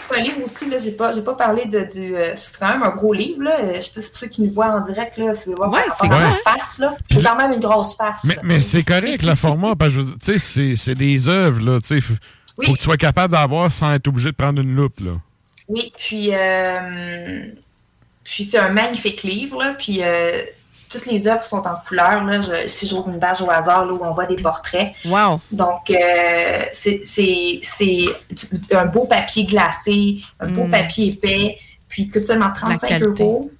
c'est 0.00 0.18
un 0.18 0.22
livre 0.22 0.42
aussi, 0.44 0.68
là, 0.70 0.78
j'ai 0.78 0.92
pas, 0.92 1.12
j'ai 1.12 1.22
pas 1.22 1.34
parlé 1.34 1.66
de, 1.66 1.80
du. 1.84 2.14
euh, 2.16 2.32
c'est 2.36 2.58
quand 2.58 2.68
même 2.68 2.82
un 2.82 2.90
gros 2.90 3.12
livre, 3.12 3.42
là. 3.42 3.58
Euh, 3.60 3.74
Je 3.76 3.80
sais 3.82 3.90
pas 3.94 4.00
si 4.00 4.10
pour 4.10 4.18
ceux 4.18 4.26
qui 4.28 4.42
nous 4.42 4.50
voient 4.50 4.70
en 4.70 4.80
direct, 4.80 5.16
là, 5.18 5.34
si 5.34 5.46
vous 5.46 5.56
voulez 5.56 5.68
voir 5.68 5.70
Ouais, 5.72 5.82
c'est 6.00 6.08
ma 6.08 6.34
face, 6.34 6.78
là. 6.78 6.96
C'est 7.10 7.22
quand 7.22 7.36
même 7.36 7.52
une 7.52 7.60
grosse 7.60 7.96
face. 7.96 8.24
Mais, 8.24 8.36
mais 8.42 8.60
c'est 8.60 8.82
correct, 8.82 9.22
le 9.22 9.34
format, 9.34 9.74
parce 9.74 9.94
que 9.94 10.00
tu 10.00 10.14
sais, 10.20 10.38
c'est- 10.38 10.76
c'est 10.76 10.94
des 10.94 11.28
œuvres, 11.28 11.60
là. 11.60 11.80
Tu 11.80 11.86
sais, 11.88 12.00
faut, 12.00 12.14
Oui. 12.58 12.66
faut 12.66 12.72
que 12.72 12.78
tu 12.78 12.84
sois 12.84 12.96
capable 12.96 13.32
d'avoir 13.32 13.70
sans 13.72 13.92
être 13.94 14.06
obligé 14.08 14.30
de 14.30 14.36
prendre 14.36 14.60
une 14.62 14.74
loupe, 14.74 15.00
là. 15.00 15.12
Oui, 15.68 15.92
puis, 15.98 16.30
euh, 16.32 17.40
puis 18.24 18.44
c'est 18.44 18.58
un 18.58 18.70
magnifique 18.70 19.22
livre, 19.22 19.62
là, 19.62 19.74
puis 19.76 19.98
euh, 20.02 20.42
toutes 20.96 21.06
les 21.06 21.28
œuvres 21.28 21.42
sont 21.42 21.62
en 21.66 21.76
couleur. 21.86 22.24
Là, 22.24 22.40
je, 22.40 22.66
si 22.68 22.86
j'ouvre 22.86 23.08
une 23.08 23.18
page 23.20 23.40
au 23.42 23.50
hasard 23.50 23.84
là, 23.86 23.92
où 23.92 24.00
on 24.02 24.12
voit 24.12 24.26
des 24.26 24.36
portraits. 24.36 24.92
Wow! 25.04 25.40
Donc, 25.52 25.90
euh, 25.90 26.62
c'est 26.72 27.02
un 28.72 28.86
beau 28.86 29.04
papier 29.06 29.44
glacé, 29.44 30.18
un 30.40 30.48
beau 30.48 30.64
Mm. 30.64 30.70
papier 30.70 31.08
épais, 31.08 31.58
puis 31.88 32.02
il 32.04 32.10
coûte 32.10 32.24
seulement 32.24 32.50
35 32.54 32.88
qualité. 32.88 33.22
euros. 33.22 33.50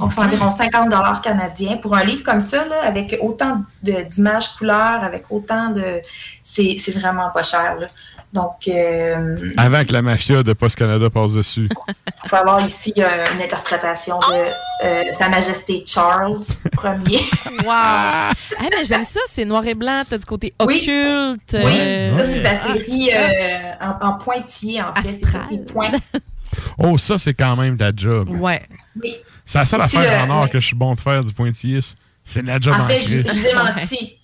Donc, 0.00 0.10
c'est 0.10 0.20
environ 0.22 0.50
50 0.50 0.88
dollars 0.88 1.20
canadiens. 1.20 1.76
Pour 1.76 1.94
un 1.94 2.02
livre 2.02 2.22
comme 2.24 2.40
ça, 2.40 2.64
là, 2.64 2.76
avec 2.84 3.14
autant 3.20 3.60
de- 3.82 4.02
d'images 4.08 4.54
couleurs, 4.56 5.04
avec 5.04 5.24
autant 5.30 5.68
de... 5.70 6.00
C'est 6.42 6.76
c'est 6.78 6.92
vraiment 6.92 7.28
pas 7.30 7.42
cher. 7.42 7.76
Là. 7.80 7.86
Donc, 8.36 8.68
euh, 8.68 9.50
Avant 9.56 9.82
que 9.82 9.92
la 9.94 10.02
mafia 10.02 10.42
de 10.42 10.52
Post 10.52 10.76
Canada 10.76 11.08
passe 11.08 11.32
dessus. 11.32 11.68
on 12.24 12.28
peut 12.28 12.36
avoir 12.36 12.64
ici 12.64 12.92
euh, 12.98 13.08
une 13.34 13.40
interprétation 13.40 14.18
de 14.18 14.84
euh, 14.86 15.02
Sa 15.12 15.30
Majesté 15.30 15.82
Charles 15.86 16.36
Ier. 17.08 17.20
Wow! 17.64 17.70
Ah, 17.72 18.32
mais 18.60 18.84
j'aime 18.84 19.04
ça, 19.04 19.20
c'est 19.32 19.46
noir 19.46 19.66
et 19.66 19.74
blanc, 19.74 20.02
t'as 20.08 20.18
du 20.18 20.26
côté 20.26 20.52
Oui. 20.60 20.76
occulte. 20.86 21.56
Oui, 21.64 21.72
euh, 21.78 22.12
ça 22.12 22.24
c'est 22.26 22.42
sa 22.42 22.56
série 22.56 23.10
euh, 23.10 23.70
en, 23.80 24.06
en 24.06 24.18
pointillé, 24.18 24.82
en 24.82 24.94
fait. 24.94 25.18
C'est 25.24 25.56
des 25.56 25.64
points. 25.64 25.92
Oh, 26.78 26.96
ça, 26.96 27.18
c'est 27.18 27.34
quand 27.34 27.56
même 27.56 27.76
la 27.78 27.90
job. 27.94 28.28
Ouais. 28.30 28.62
Oui. 29.02 29.16
C'est 29.44 29.58
la 29.58 29.66
seule 29.66 29.80
Ici, 29.80 29.96
affaire 29.96 30.26
le- 30.26 30.30
en 30.32 30.36
or 30.36 30.42
ouais. 30.44 30.48
que 30.50 30.60
je 30.60 30.66
suis 30.66 30.76
bon 30.76 30.94
de 30.94 31.00
faire 31.00 31.22
du 31.24 31.32
pointillé. 31.32 31.80
C'est 32.24 32.42
de 32.42 32.46
la 32.46 32.58
job 32.60 32.74
en, 32.78 32.82
En 32.84 32.86
fait, 32.86 33.00
je, 33.00 33.22
vous 33.22 33.46
ai 33.46 33.54
menti. 33.54 34.18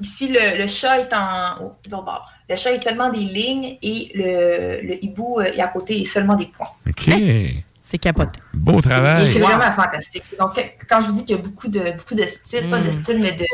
Ici, 0.00 0.28
le, 0.28 0.60
le 0.62 0.66
chat 0.66 0.98
est 1.00 1.12
en. 1.14 1.56
Oh, 1.60 1.72
bord. 1.88 2.30
Le 2.52 2.56
chat 2.56 2.72
est 2.72 2.82
seulement 2.84 3.10
des 3.10 3.18
lignes 3.20 3.78
et 3.82 4.06
le, 4.14 4.86
le 4.86 5.02
hibou 5.04 5.40
euh, 5.40 5.44
est 5.44 5.60
à 5.60 5.68
côté 5.68 6.00
est 6.02 6.04
seulement 6.04 6.36
des 6.36 6.46
points. 6.46 6.68
OK. 6.86 7.10
C'est 7.84 7.98
capoté. 7.98 8.38
Beau 8.54 8.80
travail. 8.80 9.26
c'est 9.28 9.40
vraiment 9.40 9.70
fantastique. 9.72 10.32
Donc, 10.38 10.52
quand 10.88 11.00
je 11.00 11.06
vous 11.06 11.12
dis 11.16 11.24
qu'il 11.26 11.36
y 11.36 11.38
a 11.38 11.42
beaucoup 11.42 11.68
de, 11.68 11.80
beaucoup 11.98 12.14
de 12.14 12.24
styles, 12.26 12.68
pas 12.70 12.80
de 12.80 12.88
Mm. 12.88 12.92
styles, 12.92 13.18
mais 13.20 13.32
de, 13.32 13.44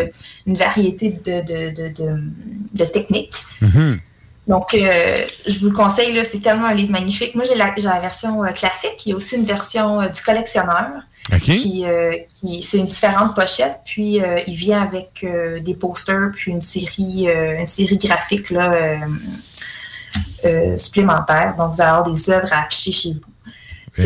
une 0.47 0.57
variété 0.57 1.11
de, 1.11 1.41
de, 1.41 1.71
de, 1.75 1.89
de, 1.89 2.23
de 2.75 2.85
techniques. 2.85 3.35
Mhm. 3.63 3.99
Donc, 4.49 4.73
euh, 4.75 5.17
je 5.47 5.59
vous 5.61 5.67
le 5.67 5.75
conseille, 5.75 6.13
là, 6.15 6.25
c'est 6.25 6.39
tellement 6.41 6.67
un 6.69 6.75
livre 6.75 6.91
magnifique. 6.91 7.35
Moi, 7.35 7.45
j'ai 7.45 7.55
la, 7.55 7.73
j'ai 7.77 7.85
la 7.85 8.01
version 8.01 8.43
euh, 8.43 8.49
classique. 8.49 9.05
Il 9.05 9.11
y 9.11 9.13
a 9.13 9.17
aussi 9.17 9.37
une 9.37 9.45
version 9.45 10.01
euh, 10.01 10.09
du 10.09 10.23
collectionneur. 10.23 10.89
OK. 11.31 11.41
Qui, 11.43 11.85
euh, 11.85 12.13
qui- 12.41 12.63
c'est 12.63 12.79
une 12.79 12.87
différente 12.87 13.35
pochette. 13.35 13.81
Puis, 13.85 14.23
euh, 14.23 14.41
il 14.47 14.55
vient 14.55 14.81
avec 14.83 15.23
euh, 15.25 15.61
des 15.61 15.75
posters, 15.75 16.31
puis 16.35 16.51
une 16.53 16.63
série, 16.63 17.29
euh, 17.29 17.59
une 17.59 17.67
série 17.67 17.99
graphique 17.99 18.49
là, 18.51 18.73
euh, 18.73 18.97
euh, 20.47 20.77
supplémentaire. 20.79 21.55
Donc, 21.59 21.75
vous 21.75 21.81
allez 21.83 21.91
avoir 21.91 22.11
des 22.11 22.31
œuvres 22.31 22.51
à 22.53 22.63
afficher 22.63 22.93
chez 22.93 23.13
vous. 23.13 23.21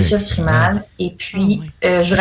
Chefs 0.02 0.30
primales. 0.30 0.84
Et 0.98 1.10
puis, 1.10 1.60
euh, 1.84 2.02
je, 2.02 2.14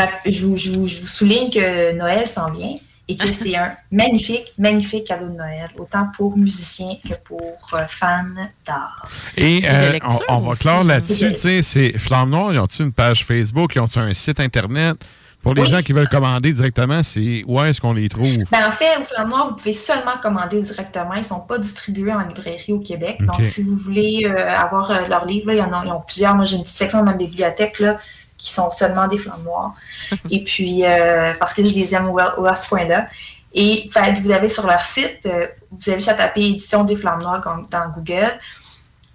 vous- 0.45 0.57
je 0.57 0.71
vous- 0.71 0.87
je 0.87 0.99
vous 0.99 1.07
souligne 1.07 1.49
que 1.49 1.93
Noël 1.93 2.27
s'en 2.27 2.51
vient 2.51 2.75
et 3.11 3.17
que 3.17 3.31
c'est 3.31 3.55
un 3.55 3.69
magnifique, 3.91 4.53
magnifique 4.57 5.05
cadeau 5.07 5.27
de 5.27 5.35
Noël, 5.35 5.69
autant 5.77 6.07
pour 6.15 6.37
musiciens 6.37 6.95
que 7.07 7.15
pour 7.23 7.57
euh, 7.73 7.85
fans 7.87 8.23
d'art. 8.65 9.09
Et 9.37 9.63
euh, 9.65 9.99
on, 10.29 10.35
on 10.35 10.37
va 10.39 10.55
clore 10.55 10.83
là-dessus. 10.83 11.29
De 11.29 11.33
Tu 11.33 11.39
sais, 11.39 11.61
c'est 11.61 11.97
Flamme 11.97 12.29
Noire, 12.29 12.53
ils 12.53 12.59
ont-tu 12.59 12.83
une 12.83 12.93
page 12.93 13.25
Facebook, 13.25 13.73
ils 13.75 13.79
ont-tu 13.79 13.99
un 13.99 14.13
site 14.13 14.39
Internet? 14.39 14.97
Pour 15.43 15.55
les 15.55 15.63
Oui. 15.63 15.67
gens 15.69 15.81
qui 15.81 15.91
veulent 15.91 16.07
commander 16.07 16.53
directement, 16.53 17.01
c'est 17.01 17.43
où 17.47 17.59
est-ce 17.63 17.81
qu'on 17.81 17.93
les 17.93 18.07
trouve? 18.09 18.43
Ben, 18.51 18.67
en 18.67 18.69
fait, 18.69 18.99
au 18.99 19.03
Flamme 19.03 19.29
Noir, 19.29 19.47
vous 19.49 19.55
pouvez 19.55 19.73
seulement 19.73 20.15
commander 20.21 20.61
directement. 20.61 21.15
Ils 21.15 21.21
ne 21.21 21.23
sont 21.23 21.39
pas 21.39 21.57
distribués 21.57 22.13
en 22.13 22.21
librairie 22.21 22.73
au 22.73 22.79
Québec. 22.79 23.17
Donc, 23.21 23.43
si 23.43 23.63
vous 23.63 23.75
voulez 23.75 24.25
euh, 24.25 24.55
avoir 24.55 24.91
euh, 24.91 25.07
leurs 25.09 25.25
livres, 25.25 25.47
là, 25.47 25.53
il 25.55 25.57
y 25.57 25.61
en 25.63 25.73
a, 25.73 25.83
ils 25.83 25.91
ont 25.91 26.03
plusieurs. 26.05 26.35
Moi, 26.35 26.45
j'ai 26.45 26.57
une 26.57 26.61
petite 26.61 26.75
section 26.75 26.99
de 26.99 27.05
ma 27.05 27.13
bibliothèque 27.13 27.79
là, 27.79 27.97
qui 28.41 28.51
sont 28.51 28.71
seulement 28.71 29.07
des 29.07 29.17
Flammes 29.19 29.43
Noires. 29.43 29.73
Et 30.31 30.43
puis, 30.43 30.83
euh, 30.85 31.33
parce 31.39 31.53
que 31.53 31.61
je 31.65 31.73
les 31.75 31.93
aime 31.93 32.09
au, 32.09 32.19
au- 32.37 32.45
à 32.45 32.55
ce 32.55 32.67
point-là. 32.67 33.05
Et 33.53 33.87
fait, 33.89 34.13
vous 34.13 34.31
avez 34.31 34.47
sur 34.47 34.65
leur 34.65 34.81
site, 34.81 35.19
euh, 35.25 35.45
vous 35.71 35.89
avez 35.89 35.99
juste 35.99 36.09
à 36.09 36.15
taper 36.15 36.41
édition 36.41 36.83
des 36.83 36.95
Flammes 36.95 37.21
Noires 37.21 37.41
dans, 37.69 37.89
Google. 37.95 38.33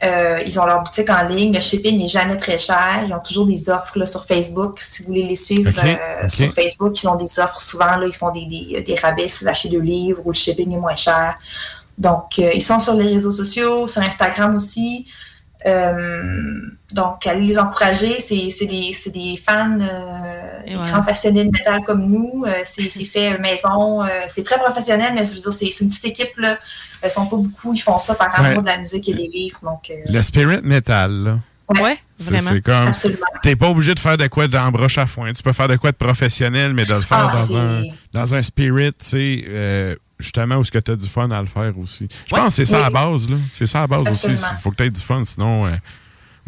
Euh, 0.05 0.43
ils 0.47 0.61
ont 0.61 0.66
leur 0.66 0.82
boutique 0.82 1.09
en 1.09 1.23
ligne. 1.23 1.55
Le 1.55 1.61
shipping 1.61 1.98
n'est 1.98 2.07
jamais 2.07 2.36
très 2.36 2.59
cher. 2.59 3.03
Ils 3.07 3.12
ont 3.15 3.19
toujours 3.20 3.47
des 3.47 3.70
offres 3.70 3.98
là, 3.98 4.07
sur 4.07 4.24
Facebook. 4.27 4.78
Si 4.78 5.03
vous 5.03 5.09
voulez 5.09 5.23
les 5.23 5.36
suivre 5.36 5.70
euh, 6.23 6.28
sur 6.28 6.53
Facebook, 6.53 7.03
ils 7.03 7.09
ont 7.09 7.16
des 7.16 7.39
offres 7.40 7.59
souvent. 7.61 7.97
Là, 7.97 8.07
ils 8.07 8.15
font 8.15 8.31
des, 8.31 8.44
des, 8.44 8.82
des 8.82 8.94
rabais 8.94 9.27
vous 9.40 9.48
achetez 9.48 9.70
deux 9.70 9.81
livres 9.81 10.20
ou 10.24 10.31
le 10.32 10.35
shipping 10.36 10.70
est 10.74 10.78
moins 10.78 10.97
cher. 10.97 11.35
Donc, 11.97 12.39
euh, 12.39 12.51
ils 12.55 12.62
sont 12.62 12.78
sur 12.78 12.93
les 12.94 13.09
réseaux 13.15 13.31
sociaux, 13.31 13.86
sur 13.89 14.03
Instagram 14.03 14.55
aussi. 14.57 15.07
Euh, 15.67 16.61
donc, 16.93 17.27
allez 17.27 17.47
les 17.47 17.59
encourager. 17.59 18.19
C'est 18.21 18.51
c'est 18.51 18.67
des, 18.67 18.93
c'est 18.93 19.11
des 19.11 19.35
fans, 19.37 19.79
euh, 19.81 20.63
des 20.67 20.75
voilà. 20.75 20.91
grands 20.91 21.03
passionnés 21.03 21.45
de 21.45 21.51
métal 21.51 21.81
comme 21.85 22.07
nous. 22.07 22.45
Euh, 22.47 22.53
c'est 22.65 22.89
c'est 22.89 23.05
fait 23.05 23.39
maison. 23.39 24.03
Euh, 24.03 24.09
c'est 24.29 24.45
très 24.45 24.59
professionnel, 24.59 25.13
mais 25.15 25.25
je 25.25 25.35
veux 25.35 25.41
dire, 25.41 25.53
c'est 25.53 25.81
une 25.85 25.89
petite 25.89 26.05
équipe. 26.07 26.37
Là. 26.39 26.59
Ils 27.05 27.11
sont 27.11 27.27
pas 27.27 27.37
beaucoup. 27.37 27.75
Ils 27.75 27.79
font 27.81 27.99
ça 27.99 28.15
par 28.15 28.35
amour 28.39 28.57
Ouais. 28.59 28.63
de 28.63 28.67
la 28.67 28.79
musique 28.79 29.09
et 29.09 29.15
des 29.15 29.27
livres. 29.29 29.59
Donc, 29.63 29.91
euh, 29.91 29.95
Le 30.09 30.23
spirit 30.23 30.61
metal, 30.63 31.13
là. 31.13 31.39
ouais, 31.83 31.99
C'est- 32.19 32.41
C'est 32.41 32.61
comme. 32.63 32.89
Absolument. 32.89 33.27
T'es 33.43 33.57
pas 33.57 33.69
obligé 33.69 33.95
de 33.95 34.01
faire 34.01 34.17
de 34.17 34.27
quoi 34.29 34.47
d'embroche 34.49 34.99
à 34.99 35.07
foin. 35.07 35.33
Tu 35.33 35.43
peux 35.43 35.53
faire 35.53 35.69
de 35.69 35.77
quoi 35.77 35.91
de 35.93 35.97
professionnel, 35.97 36.73
mais 36.73 36.85
de 36.85 36.95
le 36.95 37.01
faire 37.01 37.29
Ah, 37.33 37.45
dans, 37.49 37.57
un, 37.57 37.83
dans 38.13 38.35
un 38.35 38.43
spirit, 38.43 38.93
tu 38.93 39.07
sais, 39.07 39.45
euh, 39.49 39.95
justement, 40.19 40.57
où 40.57 40.65
ce 40.65 40.71
que 40.71 40.79
tu 40.79 40.91
as 40.91 40.97
du 40.97 41.09
fun 41.09 41.29
à 41.31 41.41
le 41.41 41.47
faire 41.49 41.79
aussi? 41.79 42.09
Je 42.27 42.35
pense 42.35 42.47
que 42.49 42.53
c'est 42.53 42.67
ça 42.67 42.77
Oui. 42.79 42.83
à 42.85 42.91
la 42.91 42.91
base, 42.91 43.29
là. 43.29 43.37
C'est 43.53 43.67
ça 43.67 43.79
à 43.79 43.81
la 43.83 43.87
base 43.89 44.09
aussi. 44.09 44.31
Il 44.33 44.59
faut 44.63 44.71
que 44.71 44.77
tu 44.77 44.83
aies 44.85 44.91
du 44.91 45.01
fun, 45.03 45.25
sinon. 45.25 45.67
euh, 45.67 45.73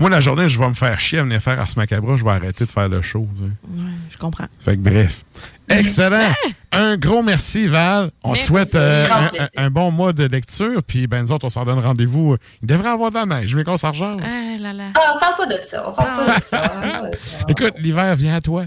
moi, 0.00 0.08
la 0.10 0.20
journée, 0.20 0.48
je 0.48 0.56
vais 0.58 0.68
me 0.68 0.74
faire 0.74 0.96
chier 1.00 1.18
à 1.18 1.22
venir 1.24 1.40
faire 1.42 1.58
Ars 1.60 1.66
Macabra, 1.76 2.14
je 2.16 2.22
vais 2.22 2.30
arrêter 2.30 2.64
de 2.64 2.70
faire 2.70 2.88
le 2.88 3.02
show. 3.02 3.26
tu 3.34 3.42
sais. 3.42 3.50
Ouais, 3.68 3.90
je 4.10 4.16
comprends. 4.16 4.46
Fait 4.60 4.76
que 4.76 4.80
bref. 4.80 5.24
Excellent. 5.68 6.32
Un 6.72 6.96
gros 6.96 7.22
merci, 7.22 7.66
Val. 7.66 8.10
On 8.22 8.32
te 8.34 8.38
souhaite 8.38 8.74
euh, 8.76 9.06
un, 9.10 9.26
plaisir. 9.28 9.48
un- 9.56 9.64
un 9.64 9.70
bon 9.70 9.90
mois 9.90 10.12
de 10.12 10.24
lecture. 10.24 10.82
Puis, 10.84 11.06
ben, 11.08 11.22
nous 11.22 11.32
autres, 11.32 11.46
on 11.46 11.50
s'en 11.50 11.64
donne 11.64 11.80
rendez-vous. 11.80 12.36
Il 12.62 12.68
devrait 12.68 12.90
avoir 12.90 13.10
de 13.10 13.16
la 13.16 13.26
neige, 13.26 13.54
mais 13.56 13.64
qu'on 13.64 13.76
s'en 13.76 13.90
rejase. 13.90 14.18
Ah 14.24 14.56
là 14.60 14.72
là. 14.72 14.84
Ah, 14.94 15.14
on 15.16 15.18
parle 15.18 15.34
pas 15.36 15.46
de 15.46 15.60
ça. 15.64 15.84
On 15.88 15.92
parle 15.92 16.26
pas 16.26 16.38
de 16.38 16.44
ça. 16.44 17.10
Écoute, 17.48 17.74
l'hiver 17.78 18.14
vient 18.16 18.36
à 18.36 18.40
toi. 18.40 18.64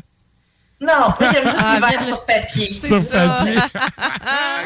Non, 0.81 1.13
j'aime 1.19 1.43
juste 1.43 1.55
Ah, 1.59 1.79
de- 1.99 2.03
sur 2.03 2.25
papier. 2.25 2.71
Sur 2.77 3.07
papier. 3.11 3.55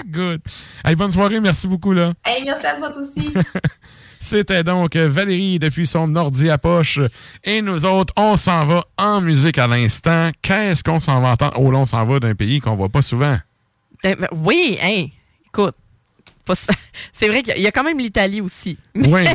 Good. 0.05 0.41
Hey, 0.83 0.95
bonne 0.95 1.11
soirée. 1.11 1.39
Merci 1.39 1.67
beaucoup, 1.67 1.91
là. 1.93 2.13
Hey, 2.25 2.43
merci 2.45 2.65
à 2.65 2.75
vous 2.77 2.83
autres 2.85 3.01
aussi. 3.01 3.33
C'était 4.19 4.63
donc 4.63 4.95
Valérie 4.95 5.59
depuis 5.59 5.85
son 5.85 6.15
ordi 6.15 6.49
à 6.49 6.57
poche. 6.57 6.99
Et 7.43 7.61
nous 7.61 7.85
autres, 7.85 8.13
on 8.17 8.37
s'en 8.37 8.65
va 8.65 8.85
en 8.97 9.21
musique 9.21 9.57
à 9.57 9.67
l'instant. 9.67 10.31
Qu'est-ce 10.41 10.83
qu'on 10.83 10.99
s'en 10.99 11.21
va 11.21 11.31
entendre? 11.31 11.53
Oh 11.59 11.69
là, 11.69 11.79
on 11.79 11.85
s'en 11.85 12.03
va 12.05 12.19
d'un 12.19 12.33
pays 12.33 12.59
qu'on 12.59 12.75
voit 12.75 12.89
pas 12.89 13.01
souvent. 13.01 13.37
Ben, 14.03 14.15
ben, 14.19 14.27
oui, 14.31 14.79
hein, 14.81 15.07
écoute. 15.47 15.75
C'est 17.13 17.27
vrai 17.27 17.43
qu'il 17.43 17.61
y 17.61 17.67
a 17.67 17.72
quand 17.72 17.84
même 17.84 17.99
l'Italie 17.99 18.41
aussi. 18.41 18.77
Oui. 18.95 19.26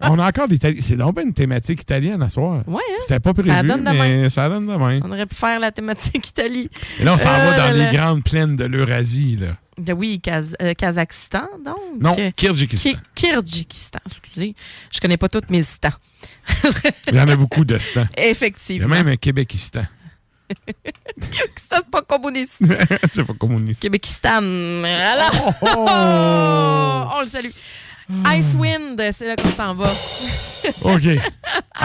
on 0.00 0.18
a 0.18 0.28
encore 0.28 0.46
l'Italie. 0.46 0.80
C'est 0.82 0.96
donc 0.96 1.20
une 1.22 1.32
thématique 1.34 1.82
italienne 1.82 2.22
à 2.22 2.28
soir. 2.28 2.62
Ouais, 2.66 2.76
hein? 2.76 2.96
C'était 3.00 3.20
pas 3.20 3.32
prévu, 3.34 3.50
Ça 3.50 3.62
donne 3.62 3.82
mais 3.82 4.28
ça 4.30 4.48
donne 4.48 4.66
de 4.66 4.72
même. 4.76 5.02
On 5.04 5.10
aurait 5.12 5.26
pu 5.26 5.34
faire 5.34 5.58
la 5.60 5.70
thématique 5.72 6.28
Italie. 6.28 6.68
Et 6.98 7.04
là, 7.04 7.14
on 7.14 7.18
s'en 7.18 7.28
Euh, 7.30 7.50
va 7.50 7.56
dans 7.70 7.76
les 7.76 7.96
grandes 7.96 8.22
plaines 8.24 8.56
de 8.56 8.64
l'Eurasie. 8.64 9.36
là. 9.40 9.56
De- 9.78 9.92
oui, 9.92 10.20
Kaz- 10.24 10.54
euh, 10.62 10.72
Kazakhstan, 10.72 11.48
donc. 11.64 11.76
Non, 12.00 12.16
Euh, 12.18 12.30
Kyrgyzstan. 12.34 12.92
Ki- 12.92 12.96
Kyrgyzstan, 13.14 13.98
excusez. 14.06 14.54
Je 14.90 15.00
connais 15.00 15.18
pas 15.18 15.28
toutes 15.28 15.50
mes 15.50 15.62
stans. 15.62 15.90
Il 17.08 17.14
y 17.14 17.20
en 17.20 17.28
a 17.28 17.36
beaucoup 17.36 17.64
de 17.64 17.76
stands. 17.76 18.06
Il 18.16 18.22
y 18.22 18.26
a 18.26 18.30
Effectivement. 18.30 18.88
même 18.88 19.08
un 19.08 19.16
Québékistan. 19.16 19.84
Ça, 21.68 21.78
c'est 21.82 21.90
pas 21.90 22.02
communiste. 22.02 22.54
c'est 23.10 23.24
pas 23.24 23.34
communiste. 23.34 23.82
Québékistan. 23.82 24.42
Alors, 24.84 25.54
Oh! 25.62 27.16
on 27.16 27.20
le 27.22 27.26
salue. 27.26 27.50
Icewind, 28.08 29.00
c'est 29.12 29.26
là 29.26 29.34
qu'on 29.34 29.48
s'en 29.48 29.74
va. 29.74 29.90
OK. 30.84 31.02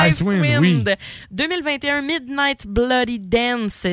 Icewind, 0.07 0.59
oui. 0.59 0.83
2021 1.31 2.01
Midnight 2.03 2.67
Bloody 2.67 3.17
Dances. 3.17 3.87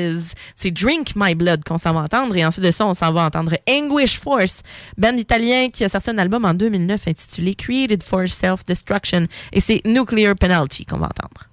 C'est 0.54 0.70
Drink 0.70 1.12
My 1.16 1.34
Blood 1.34 1.64
qu'on 1.64 1.78
s'en 1.78 1.94
va 1.94 2.00
entendre. 2.00 2.36
Et 2.36 2.44
ensuite 2.44 2.66
de 2.66 2.70
ça, 2.70 2.84
on 2.86 2.92
s'en 2.92 3.12
va 3.12 3.22
entendre 3.24 3.56
Anguish 3.68 4.18
Force, 4.18 4.60
band 4.98 5.16
italien 5.16 5.70
qui 5.70 5.84
a 5.84 5.88
sorti 5.88 6.10
un 6.10 6.18
album 6.18 6.44
en 6.44 6.52
2009 6.52 7.08
intitulé 7.08 7.54
Created 7.54 8.02
for 8.02 8.28
Self-Destruction. 8.28 9.26
Et 9.52 9.60
c'est 9.60 9.80
Nuclear 9.86 10.34
Penalty 10.34 10.84
qu'on 10.84 10.98
va 10.98 11.06
entendre. 11.06 11.48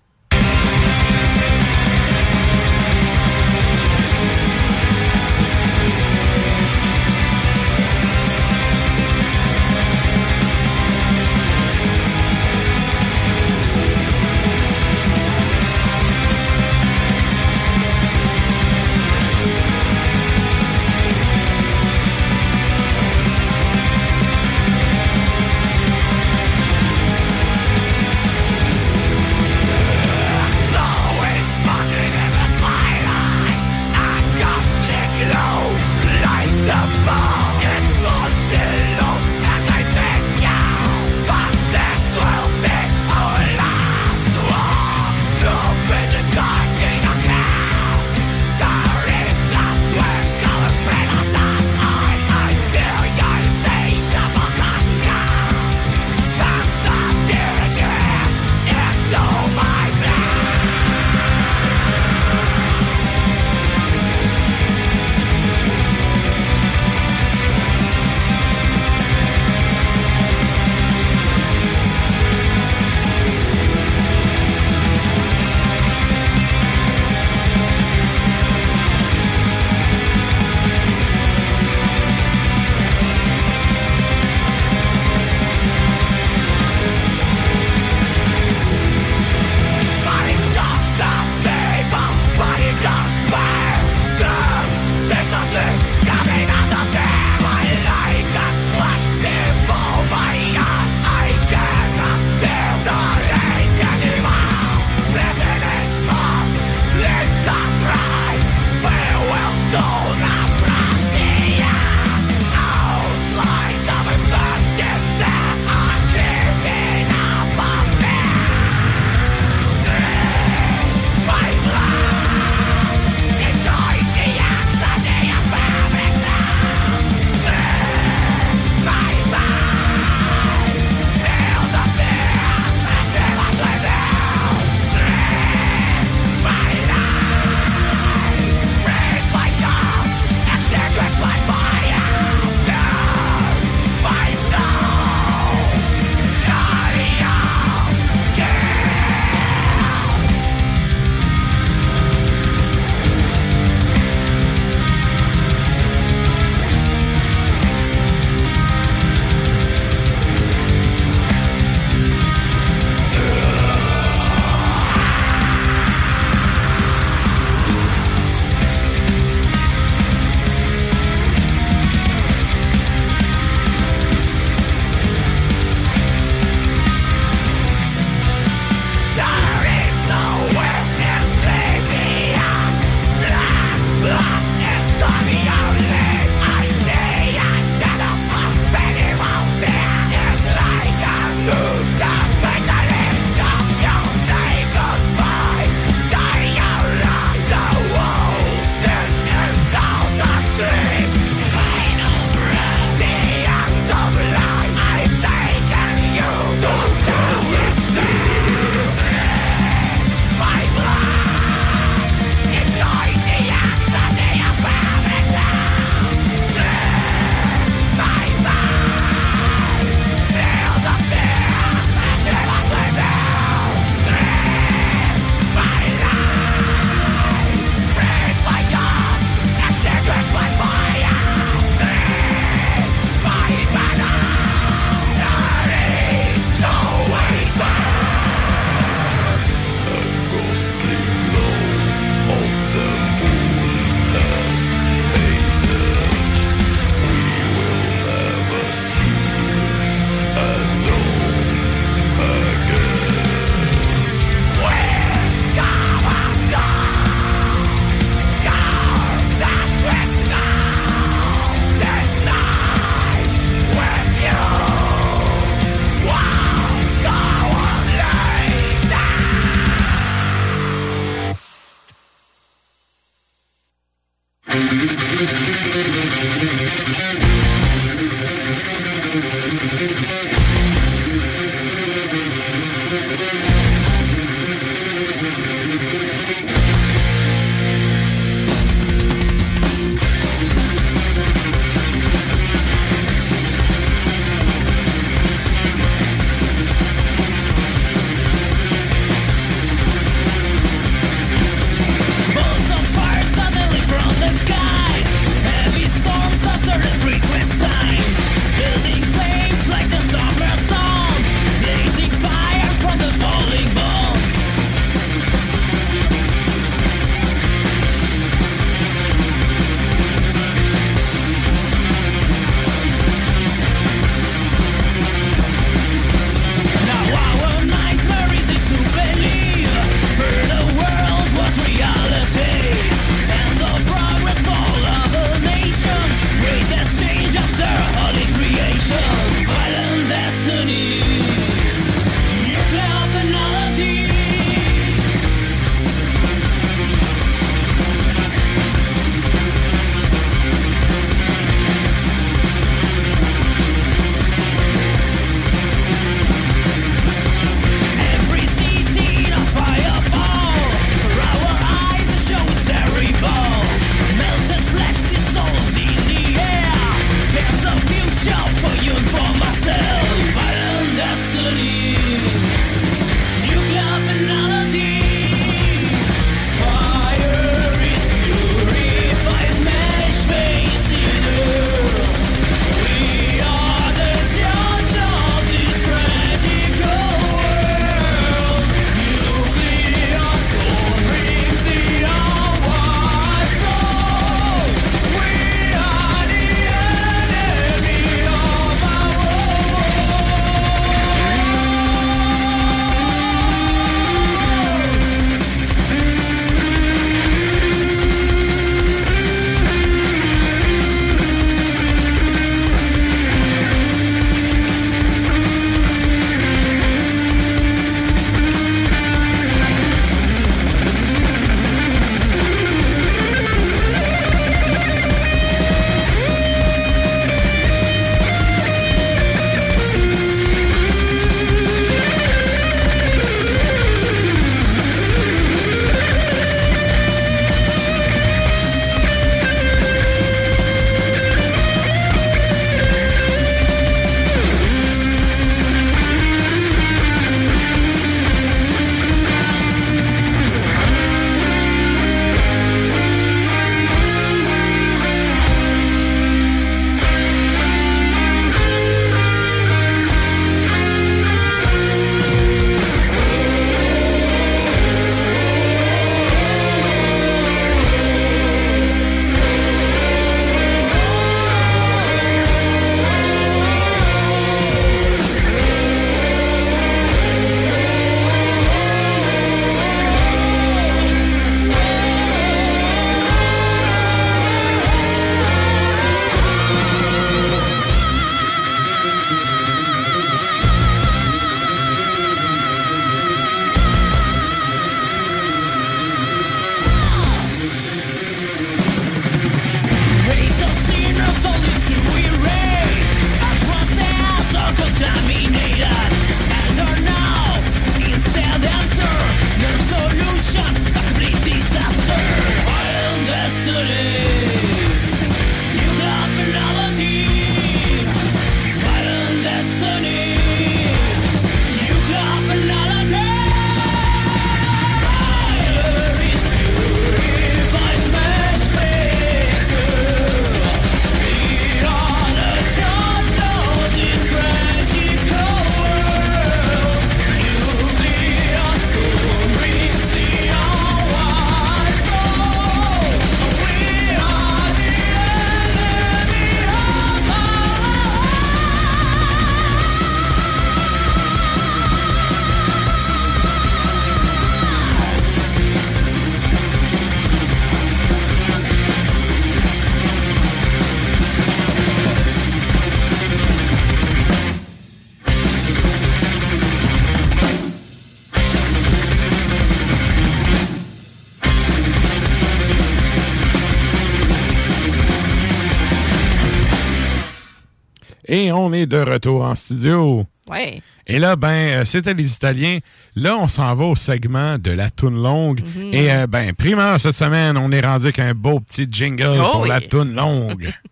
Est 578.81 578.85
de 578.85 578.97
retour 578.97 579.43
en 579.43 579.56
studio. 579.56 580.26
Ouais. 580.49 580.81
Et 581.07 581.19
là, 581.19 581.35
ben, 581.35 581.81
euh, 581.81 581.85
c'était 581.85 582.14
les 582.14 582.34
Italiens. 582.34 582.80
Là, 583.15 583.38
on 583.38 583.47
s'en 583.47 583.73
va 583.76 583.85
au 583.85 583.95
segment 583.95 584.57
de 584.57 584.72
la 584.72 584.89
toune 584.89 585.22
longue. 585.22 585.61
Mhm. 585.61 585.93
Et 585.93 586.11
euh, 586.11 586.27
ben, 586.27 586.53
primeur 586.53 586.99
cette 586.99 587.14
semaine, 587.15 587.57
on 587.57 587.72
est 587.72 587.81
rendu 587.81 588.06
avec 588.06 588.19
un 588.19 588.34
beau 588.34 588.60
petit 588.60 588.88
jingle 588.89 589.39
Oh 589.41 589.52
pour 589.53 589.61
oui. 589.61 589.69
la 589.69 589.81
toune 589.81 590.14
longue. 590.15 590.72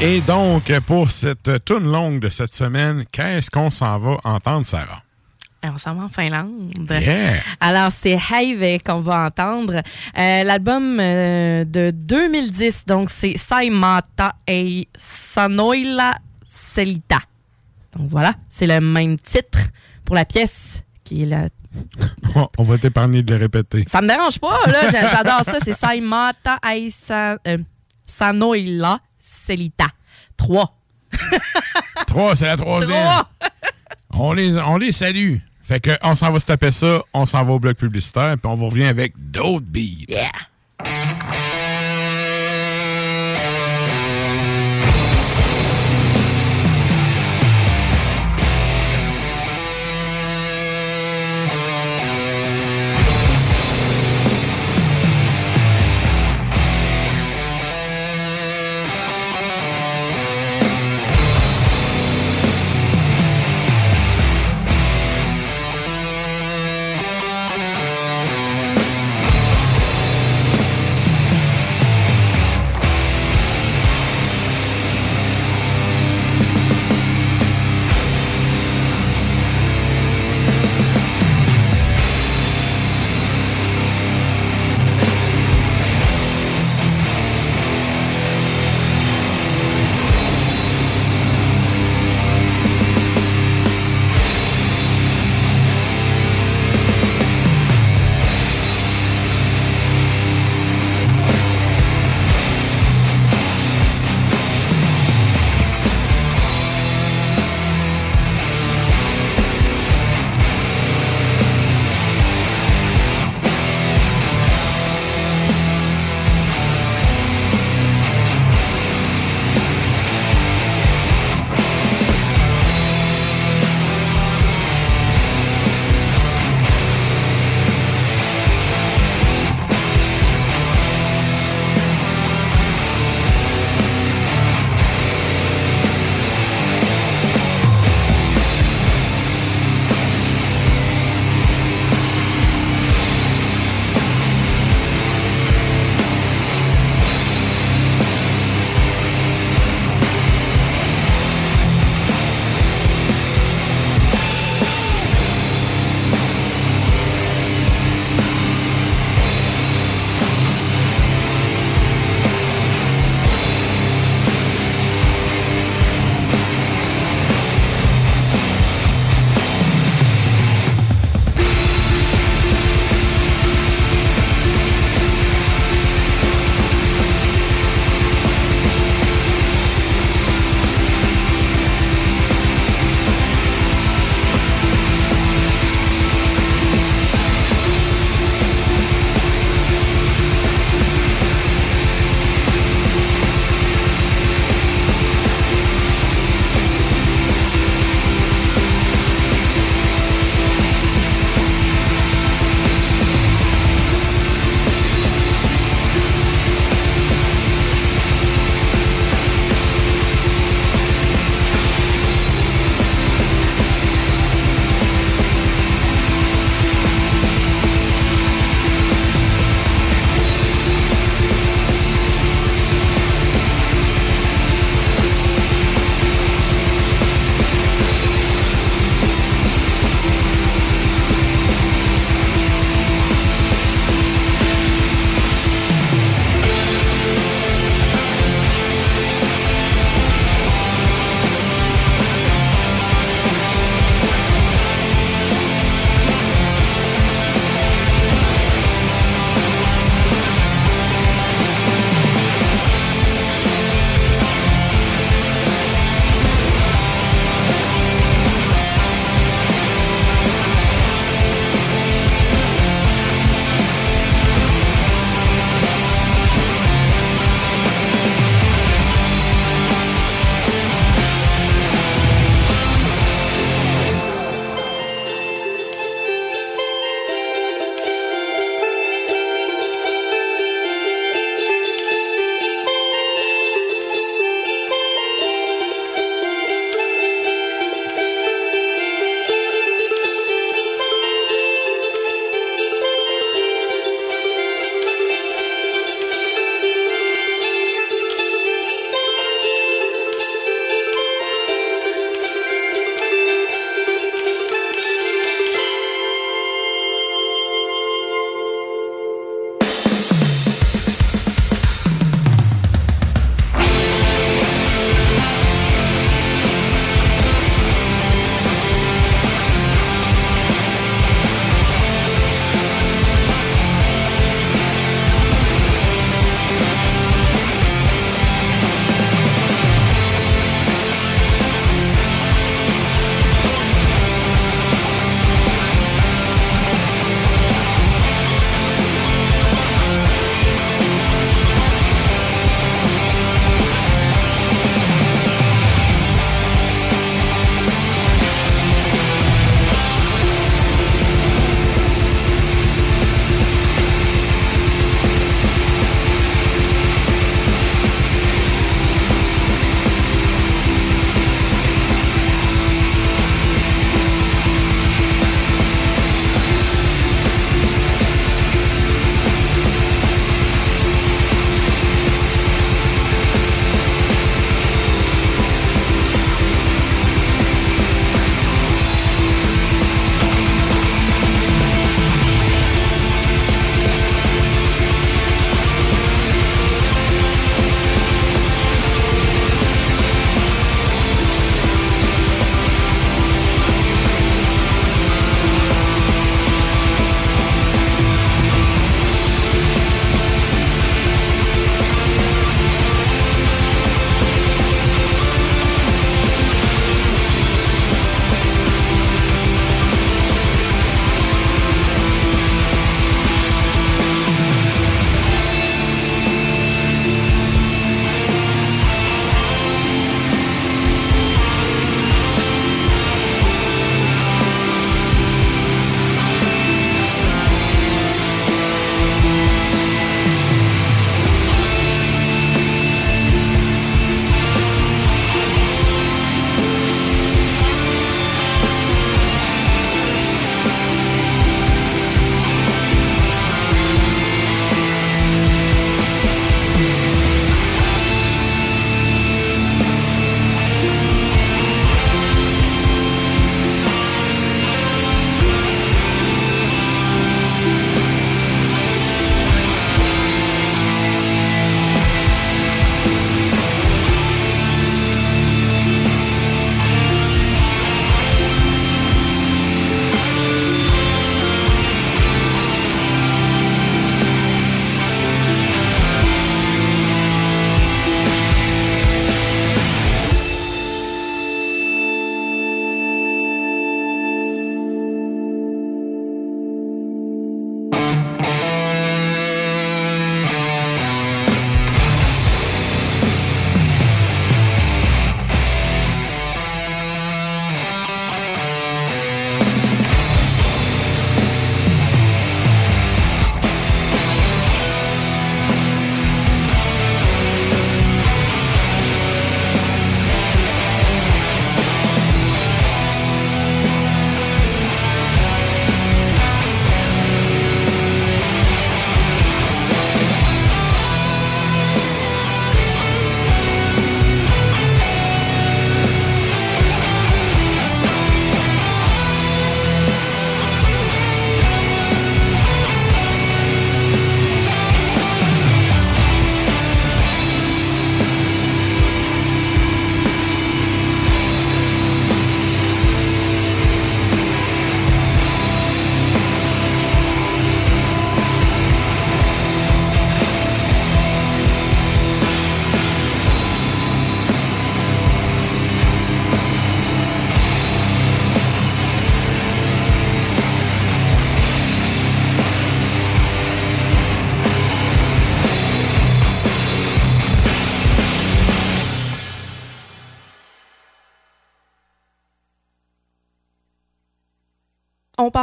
Et 0.00 0.20
donc, 0.20 0.72
pour 0.80 1.10
cette 1.10 1.64
toune 1.64 1.90
longue 1.90 2.20
de 2.20 2.28
cette 2.28 2.52
semaine, 2.52 3.04
qu'est-ce 3.10 3.50
qu'on 3.50 3.70
s'en 3.70 3.98
va 3.98 4.16
entendre, 4.24 4.66
Sarah? 4.66 5.02
Et 5.64 5.68
on 5.68 5.78
s'en 5.78 5.94
va 5.94 6.04
en 6.04 6.08
Finlande. 6.10 6.74
Yeah. 6.90 7.40
Alors, 7.60 7.90
c'est 7.90 8.18
Hive 8.30 8.78
qu'on 8.84 9.00
va 9.00 9.24
entendre. 9.26 9.76
Euh, 10.18 10.44
L'album 10.44 10.98
euh, 11.00 11.64
de 11.64 11.90
2010, 11.94 12.84
donc 12.86 13.08
c'est 13.10 13.36
Saimata 13.38 14.34
et 14.46 14.86
Sanoila 14.98 16.18
Selita. 16.48 17.20
Donc 17.96 18.10
voilà, 18.10 18.34
c'est 18.50 18.66
le 18.66 18.80
même 18.80 19.16
titre 19.18 19.58
pour 20.04 20.14
la 20.14 20.26
pièce 20.26 20.82
qui 21.04 21.22
est 21.22 21.26
la... 21.26 21.48
On- 22.34 22.48
On 22.58 22.62
va 22.64 22.76
t'épargner 22.76 23.22
de 23.22 23.32
le 23.34 23.40
répéter. 23.40 23.84
Ça 23.88 24.02
me 24.02 24.08
dérange 24.08 24.38
pas, 24.38 24.60
là. 24.66 24.90
J'a- 24.90 25.08
J'adore 25.08 25.42
ça. 25.42 25.54
C'est 25.64 25.72
Saimata 25.74 26.58
et 26.74 26.90
Sa- 26.90 27.38
euh, 27.48 27.58
Sanoila 28.06 28.98
Selita. 29.46 29.86
3. 30.36 30.76
Trois, 32.06 32.36
c'est 32.36 32.46
la 32.46 32.56
troisième. 32.56 32.96
Trois. 32.96 33.30
On 34.18 34.32
les, 34.32 34.56
on 34.56 34.78
les 34.78 34.92
salue. 34.92 35.36
Fait 35.62 35.78
que 35.78 35.90
on 36.02 36.14
s'en 36.14 36.32
va 36.32 36.38
se 36.38 36.46
taper 36.46 36.72
ça, 36.72 37.02
on 37.12 37.26
s'en 37.26 37.44
va 37.44 37.52
au 37.52 37.58
bloc 37.58 37.76
publicitaire, 37.76 38.36
puis 38.38 38.50
on 38.50 38.54
vous 38.54 38.68
revient 38.70 38.86
avec 38.86 39.12
d'autres 39.18 39.66
beats. 39.66 40.06
Yeah. 40.08 40.30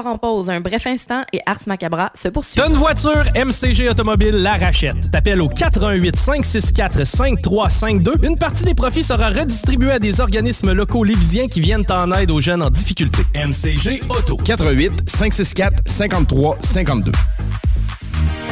Part 0.04 0.12
en 0.12 0.18
pause 0.18 0.50
un 0.50 0.60
bref 0.60 0.86
instant 0.88 1.24
et 1.34 1.40
Ars 1.46 1.60
Macabra 1.68 2.12
se 2.14 2.28
poursuit. 2.28 2.56
T'as 2.56 2.68
une 2.68 2.74
voiture, 2.74 3.24
MCG 3.36 3.90
Automobile 3.90 4.36
la 4.36 4.54
rachète. 4.54 5.12
T'appelles 5.12 5.42
au 5.42 5.50
418 5.50 6.16
564 6.16 7.06
5352. 7.06 8.14
Une 8.24 8.38
partie 8.38 8.64
des 8.64 8.76
profits 8.76 9.04
sera 9.04 9.30
redistribuée 9.30 9.92
à 9.92 10.00
des 10.00 10.20
organismes 10.20 10.74
locaux 10.74 11.04
lévisiens 11.04 11.48
qui 11.48 11.62
viennent 11.62 11.86
en 11.90 12.12
aide 12.12 12.32
aux 12.32 12.42
jeunes 12.42 12.62
en 12.62 12.70
difficulté. 12.70 13.24
MCG 13.36 14.02
Auto. 14.10 14.38
418 14.38 15.10
564 15.10 15.84
53 15.86 16.58
52. 16.62 17.12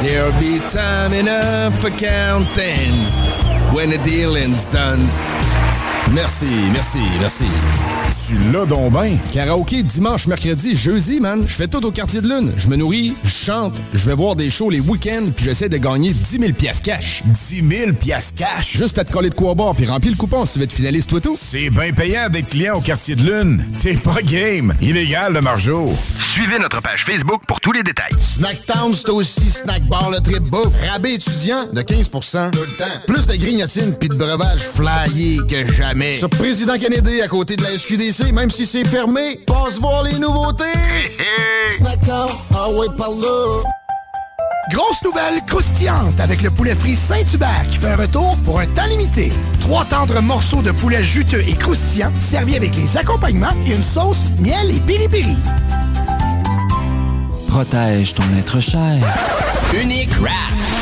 There'll 0.02 0.32
be 0.40 0.60
time 0.72 1.14
enough 1.14 1.74
for 1.80 1.92
counting 1.92 2.94
when 3.74 3.90
the 3.90 4.00
dealing's 4.04 4.66
done. 4.72 5.06
Merci, 6.14 6.48
merci, 6.74 7.00
merci. 7.20 7.46
Tu 8.32 8.38
l'as 8.54 8.66
donc 8.66 8.94
ben. 8.94 9.18
Karaoké 9.34 9.84
dimanche, 9.84 10.26
mercredi, 10.26 10.74
jeudi, 10.74 11.20
man. 11.20 11.44
Je 11.46 11.54
fais 11.54 11.68
tout 11.68 11.86
au 11.86 11.92
quartier 11.92 12.22
de 12.22 12.30
lune. 12.30 12.54
Je 12.56 12.70
me 12.70 12.78
nourris, 12.78 13.14
je 13.26 13.30
chante, 13.30 13.74
je 13.94 14.06
vais 14.06 14.16
voir 14.16 14.38
des 14.38 14.50
shows 14.50 14.70
les 14.70 14.80
week-ends, 14.80 15.26
puis 15.36 15.44
j'essaie 15.44 15.68
de 15.68 15.76
gagner 15.76 16.12
10 16.14 16.40
000 16.40 16.54
piastres 16.54 16.84
cash. 16.84 17.24
10 17.26 17.68
000 17.68 17.92
piastres 17.92 18.38
cash? 18.38 18.78
Juste 18.78 18.98
à 19.00 19.04
te 19.04 19.12
coller 19.12 19.30
de 19.30 19.36
quoi 19.36 19.54
boire, 19.54 19.76
puis 19.76 19.86
remplir 19.86 20.14
le 20.14 20.18
coupon 20.18 20.46
si 20.46 20.54
tu 20.54 20.60
veux 20.60 20.64
être 20.64 20.72
finaliste, 20.72 21.10
toi 21.10 21.20
tout. 21.20 21.36
C'est 21.38 21.70
bien 21.72 21.92
payant 21.92 22.30
d'être 22.30 22.48
client 22.48 22.78
au 22.78 22.80
quartier 22.80 23.18
de 23.18 23.24
lune. 23.24 23.66
T'es 23.82 23.96
pas 23.96 24.22
game. 24.22 24.76
Illégal, 24.80 25.34
le 25.34 25.42
margeau. 25.42 25.92
Suivez 26.18 26.58
notre 26.58 26.82
page 26.82 27.04
Facebook 27.04 27.42
pour 27.46 27.60
tous 27.60 27.74
les 27.74 27.84
détails. 27.84 28.16
Snacktown, 28.18 28.94
c'est 28.96 29.10
aussi 29.10 29.50
snack 29.50 29.90
bar 29.90 30.10
le 30.10 30.22
trip 30.22 30.44
bouffe. 30.44 30.72
Rabais 30.90 31.16
étudiant 31.16 31.66
de 31.74 31.82
15 31.82 32.10
Tout 32.10 32.62
le 32.62 32.78
temps. 32.78 32.86
Plus 33.08 33.28
de 33.28 33.36
grignotines 33.36 33.94
puis 34.00 34.08
de 34.08 34.16
breuvages 34.16 34.62
flyés 34.62 35.42
que 35.50 35.70
jamais. 35.74 36.14
Sur 36.14 36.30
Président 36.30 36.78
Kennedy, 36.78 37.22
à 37.22 37.28
côté 37.28 37.58
de 37.58 37.64
la 37.64 37.78
SQDC, 37.78 38.21
même 38.32 38.52
si 38.52 38.66
c'est 38.66 38.86
fermé, 38.86 39.40
passe 39.48 39.80
voir 39.80 40.04
les 40.04 40.20
nouveautés. 40.20 40.64
Snacktown, 41.78 42.30
ah 42.54 42.70
ouais, 42.70 42.88
par 42.98 43.10
là. 43.10 43.64
Grosse 44.72 45.02
nouvelle 45.04 45.44
croustillante 45.48 46.20
avec 46.20 46.42
le 46.42 46.52
poulet 46.52 46.76
frit 46.76 46.96
Saint-Hubert 46.96 47.66
qui 47.72 47.78
fait 47.78 47.90
un 47.90 47.96
retour 47.96 48.38
pour 48.46 48.60
un 48.60 48.68
temps 48.68 48.86
limité. 48.86 49.32
Trois 49.60 49.84
tendres 49.86 50.22
morceaux 50.22 50.62
de 50.62 50.72
poulet 50.72 51.04
juteux 51.04 51.44
et 51.48 51.56
croustillants 51.56 52.12
servis 52.20 52.56
avec 52.56 52.76
les 52.76 52.98
accompagnements 52.98 53.54
et 53.66 53.74
une 53.74 53.84
sauce 53.84 54.24
miel 54.40 54.70
et 54.70 54.80
piri-piri. 54.80 55.36
Protège 57.48 58.14
ton 58.14 58.24
être 58.38 58.60
cher. 58.60 59.04
Unique 59.74 60.12
Wrap. 60.20 60.34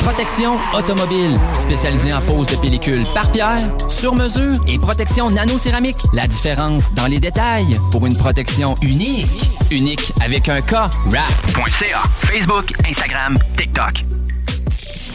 Protection 0.03 0.57
automobile. 0.73 1.37
Spécialisée 1.53 2.11
en 2.11 2.21
pose 2.21 2.47
de 2.47 2.55
pellicule 2.55 3.03
par 3.13 3.31
pierre, 3.31 3.59
sur 3.87 4.15
mesure 4.15 4.55
et 4.67 4.79
protection 4.79 5.29
nano-céramique. 5.29 5.97
La 6.13 6.27
différence 6.27 6.93
dans 6.95 7.05
les 7.05 7.19
détails 7.19 7.77
pour 7.91 8.07
une 8.07 8.17
protection 8.17 8.73
unique. 8.81 9.27
Unique 9.69 10.11
avec 10.23 10.49
un 10.49 10.61
K. 10.61 10.73
Wrap.ca. 11.05 12.01
Facebook, 12.19 12.73
Instagram, 12.87 13.37
TikTok. 13.57 14.05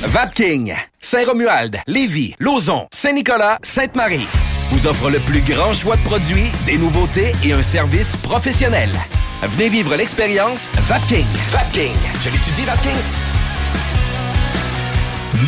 Vapking, 0.03 0.75
Saint-Romuald, 1.01 1.81
Lévis, 1.87 2.35
Lauson, 2.39 2.87
Saint-Nicolas, 2.93 3.59
Sainte-Marie 3.63 4.27
vous 4.71 4.87
offre 4.87 5.11
le 5.11 5.21
plus 5.21 5.43
grand 5.43 5.73
choix 5.73 5.95
de 5.95 6.03
produits, 6.03 6.51
des 6.67 6.79
nouveautés 6.79 7.33
et 7.45 7.53
un 7.53 7.63
service 7.63 8.17
professionnel. 8.17 8.91
Venez 9.43 9.69
vivre 9.69 9.95
l'expérience 9.95 10.71
Vapking. 10.89 11.27
Vapking. 11.53 11.93
Je 12.23 12.31
l'étudie, 12.31 12.65
Vapking. 12.65 13.24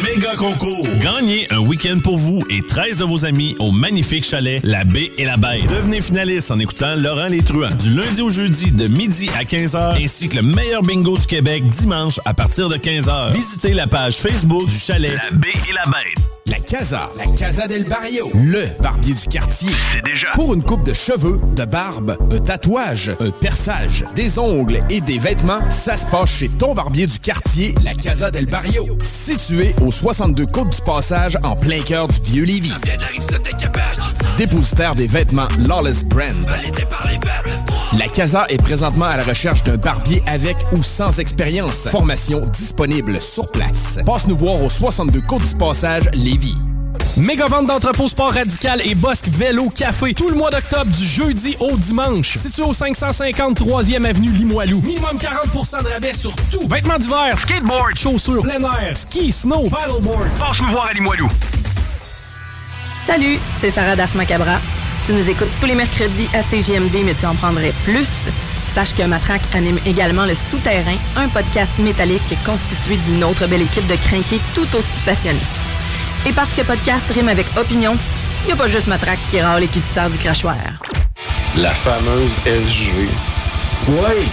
Méga 0.03 0.35
concours. 0.37 0.87
Gagnez 1.01 1.47
un 1.51 1.59
week-end 1.59 1.99
pour 2.03 2.19
vous 2.19 2.45
et 2.51 2.63
13 2.63 2.99
de 2.99 3.05
vos 3.05 3.25
amis 3.25 3.55
au 3.59 3.71
magnifique 3.71 4.25
chalet 4.25 4.61
La 4.65 4.85
Baie 4.85 5.13
et 5.19 5.25
la 5.25 5.37
Bête. 5.37 5.69
Devenez 5.69 6.01
finaliste 6.01 6.51
en 6.51 6.59
écoutant 6.59 6.95
Laurent 6.97 7.29
Les 7.29 7.43
Truands 7.43 7.75
du 7.83 7.91
lundi 7.91 8.23
au 8.23 8.31
jeudi 8.31 8.73
de 8.73 8.89
midi 8.89 9.31
à 9.39 9.45
15h 9.45 10.03
ainsi 10.03 10.29
que 10.29 10.37
le 10.37 10.43
meilleur 10.43 10.83
bingo 10.83 11.17
du 11.17 11.27
Québec 11.27 11.65
dimanche 11.65 12.21
à 12.25 12.35
partir 12.35 12.69
de 12.69 12.77
15h. 12.77 13.33
Visitez 13.33 13.73
la 13.73 13.87
page 13.87 14.17
Facebook 14.17 14.67
du 14.67 14.77
chalet 14.77 15.15
La 15.15 15.37
Baie 15.37 15.53
et 15.69 15.73
la 15.73 15.85
Bête. 15.85 16.36
La 16.57 16.63
Casa, 16.63 17.11
la 17.19 17.27
Casa 17.37 17.69
del 17.69 17.85
Barrio, 17.85 18.31
le 18.33 18.65
barbier 18.81 19.13
du 19.13 19.27
quartier. 19.27 19.69
C'est 19.93 20.03
déjà. 20.03 20.29
Pour 20.35 20.55
une 20.55 20.63
coupe 20.63 20.85
de 20.85 20.95
cheveux, 20.95 21.39
de 21.55 21.67
barbe, 21.67 22.17
un 22.33 22.39
tatouage, 22.39 23.15
un 23.21 23.31
perçage, 23.31 24.07
des 24.15 24.39
ongles 24.39 24.81
et 24.89 25.03
des 25.03 25.19
vêtements, 25.19 25.61
ça 25.69 25.99
se 25.99 26.07
passe 26.07 26.31
chez 26.31 26.49
ton 26.49 26.73
barbier 26.73 27.07
du 27.07 27.19
quartier, 27.19 27.75
la 27.85 27.93
Casa 27.93 28.31
del 28.31 28.47
Barrio. 28.47 28.87
Situé 29.01 29.75
au 29.83 29.91
62 29.91 30.47
Côte 30.47 30.71
du 30.71 30.81
Passage, 30.81 31.37
en 31.43 31.57
plein 31.57 31.83
cœur 31.83 32.09
du 32.09 32.23
vieux 32.23 32.45
Lévis. 32.45 32.73
Dépositaire 34.39 34.95
des 34.95 35.09
vêtements 35.09 35.49
Lawless 35.59 36.05
Brand. 36.05 36.47
La 37.93 38.09
Casa 38.09 38.45
est 38.49 38.61
présentement 38.61 39.05
à 39.05 39.17
la 39.17 39.23
recherche 39.23 39.63
d'un 39.63 39.77
barbier 39.77 40.21
avec 40.27 40.57
ou 40.73 40.83
sans 40.83 41.19
expérience. 41.21 41.89
Formation 41.89 42.45
disponible 42.47 43.21
sur 43.21 43.51
place. 43.51 43.99
Passe 44.05 44.27
nous 44.27 44.37
voir 44.37 44.61
au 44.61 44.69
62 44.69 45.21
Côte 45.21 45.47
du 45.47 45.55
Passage, 45.55 46.11
Lévis. 46.13 46.57
Méga 47.17 47.47
vente 47.47 47.69
d'entrepôt 47.69 48.09
sport 48.09 48.33
radical 48.33 48.83
et 48.85 48.95
Bosque 48.95 49.29
Vélo 49.29 49.71
Café 49.71 50.13
tout 50.15 50.29
le 50.29 50.35
mois 50.35 50.51
d'octobre 50.51 50.91
du 50.91 51.05
jeudi 51.05 51.57
au 51.61 51.77
dimanche. 51.77 52.37
Situé 52.37 52.63
au 52.65 52.73
553e 52.73 54.05
avenue 54.05 54.31
Limoilou. 54.31 54.81
Minimum 54.83 55.17
40% 55.17 55.85
de 55.85 55.89
rabais 55.89 56.13
sur 56.13 56.35
tout. 56.51 56.67
Vêtements 56.69 56.99
d'hiver, 56.99 57.39
skateboard, 57.39 57.97
chaussures, 57.97 58.43
plein 58.43 58.61
air, 58.61 58.97
ski, 58.97 59.31
snow, 59.31 59.71
paddleboard. 59.71 60.29
Passe 60.39 60.61
nous 60.61 60.73
voir 60.73 60.89
à 60.91 60.93
Limoilou. 60.93 61.29
Salut, 63.07 63.39
c'est 63.61 63.71
Sarah 63.71 63.95
Das 63.95 64.15
Macabra. 64.17 64.59
Tu 65.07 65.13
nous 65.13 65.31
écoutes 65.31 65.51
tous 65.61 65.67
les 65.67 65.77
mercredis 65.77 66.29
à 66.35 66.43
CGMD, 66.43 67.05
mais 67.05 67.15
tu 67.15 67.27
en 67.27 67.37
prendrais 67.37 67.73
plus. 67.85 68.09
Sache 68.75 68.93
que 68.93 69.05
Matraque 69.05 69.43
anime 69.55 69.79
également 69.87 70.27
Le 70.27 70.35
Souterrain, 70.35 70.97
un 71.15 71.29
podcast 71.29 71.79
métallique 71.79 72.37
constitué 72.45 72.97
d'une 72.97 73.23
autre 73.23 73.47
belle 73.47 73.63
équipe 73.63 73.87
de 73.87 73.95
crinqués 73.95 74.41
tout 74.57 74.67
aussi 74.77 74.99
passionnés. 75.05 75.39
Et 76.27 76.33
parce 76.33 76.53
que 76.55 76.63
podcast 76.63 77.05
rime 77.15 77.29
avec 77.29 77.47
opinion, 77.57 77.97
il 78.43 78.47
n'y 78.47 78.53
a 78.55 78.57
pas 78.57 78.67
juste 78.67 78.89
Matraque 78.89 79.21
qui 79.31 79.41
râle 79.41 79.63
et 79.63 79.69
qui 79.69 79.79
se 79.79 79.95
sert 79.95 80.11
du 80.11 80.19
crachoir. 80.19 80.57
La 81.57 81.73
fameuse 81.73 82.33
SG. 82.45 83.09
Oui. 83.87 84.29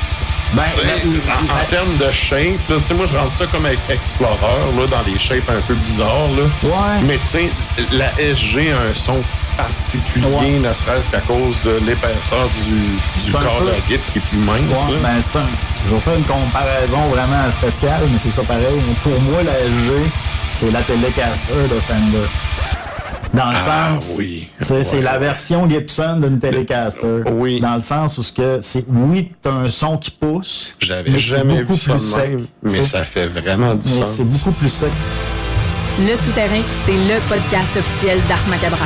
Ben, 0.54 0.64
en, 0.64 1.54
en 1.54 1.66
termes 1.70 1.98
de 1.98 2.12
shape, 2.12 2.68
là, 2.70 2.78
tu 2.78 2.84
sais, 2.84 2.94
moi 2.96 3.06
je 3.12 3.16
rentre 3.16 3.32
ça 3.32 3.46
comme 3.46 3.68
avec 3.68 3.80
Explorer, 3.90 4.72
là, 4.76 4.88
dans 4.88 5.04
des 5.04 5.20
shapes 5.20 5.50
un 5.50 5.62
peu 5.68 5.76
bizarres. 5.76 6.30
Là. 6.36 6.44
Ouais. 6.64 7.02
Mais 7.06 7.18
tu 7.20 7.28
sais, 7.28 7.50
la 7.92 8.12
SG 8.18 8.72
a 8.72 8.90
un 8.90 8.94
son 8.96 9.22
particulier, 9.58 10.60
ne 10.60 10.74
serait-ce 10.74 11.10
qu'à 11.10 11.20
cause 11.22 11.56
de 11.64 11.80
l'épaisseur 11.86 12.48
du, 12.66 13.22
du 13.24 13.32
corps 13.32 13.58
peu- 13.60 13.66
de 13.66 13.72
la 13.72 13.80
guide 13.88 14.00
qui 14.12 14.20
est 14.20 14.22
plus 14.22 14.38
mince. 14.40 14.60
Ouais, 14.60 14.98
ben, 15.02 15.22
c'est 15.22 15.38
un. 15.38 15.46
Je 15.88 15.94
vais 15.96 16.00
faire 16.02 16.16
une 16.18 16.24
comparaison 16.24 17.00
vraiment 17.10 17.50
spéciale, 17.50 18.02
mais 18.12 18.18
c'est 18.18 18.32
ça 18.32 18.44
pareil. 18.44 18.82
Pour 19.04 19.20
moi, 19.22 19.44
la 19.44 19.54
SG, 19.54 20.10
c'est 20.52 20.72
la 20.72 20.82
Telecaster 20.82 21.54
de 21.70 21.80
Fender. 21.82 22.28
Dans 23.34 23.50
le 23.50 23.56
Ah, 23.68 23.98
sens, 23.98 24.16
oui. 24.20 24.48
c'est 24.62 25.02
la 25.02 25.18
version 25.18 25.68
Gibson 25.68 26.20
d'une 26.22 26.40
Telecaster. 26.40 27.24
Oui. 27.32 27.60
Dans 27.60 27.74
le 27.76 27.82
sens 27.82 28.18
où 28.20 28.24
ce 28.24 28.32
que 28.32 28.60
c'est, 28.62 28.86
oui, 28.88 29.32
t'as 29.42 29.50
un 29.50 29.70
son 29.70 29.98
qui 29.98 30.12
pousse. 30.12 30.76
J'avais 30.80 31.10
mais 31.10 31.18
c'est 31.18 31.24
jamais 31.24 31.62
beaucoup 31.64 31.74
vu 31.74 31.80
ça 31.80 31.98
sec, 31.98 32.38
mais 32.62 32.86
ça 32.86 33.04
fait 33.06 33.26
vraiment 33.26 33.74
du 33.74 33.90
Mais 33.90 34.00
sens. 34.06 34.10
c'est 34.18 34.30
beaucoup 34.30 34.52
plus 34.52 34.70
sec. 34.70 34.92
Le 36.00 36.16
Souterrain, 36.16 36.62
c'est 36.86 36.92
le 36.92 37.20
podcast 37.28 37.76
officiel 37.76 38.20
d'Ars 38.30 38.48
Macabra. 38.48 38.86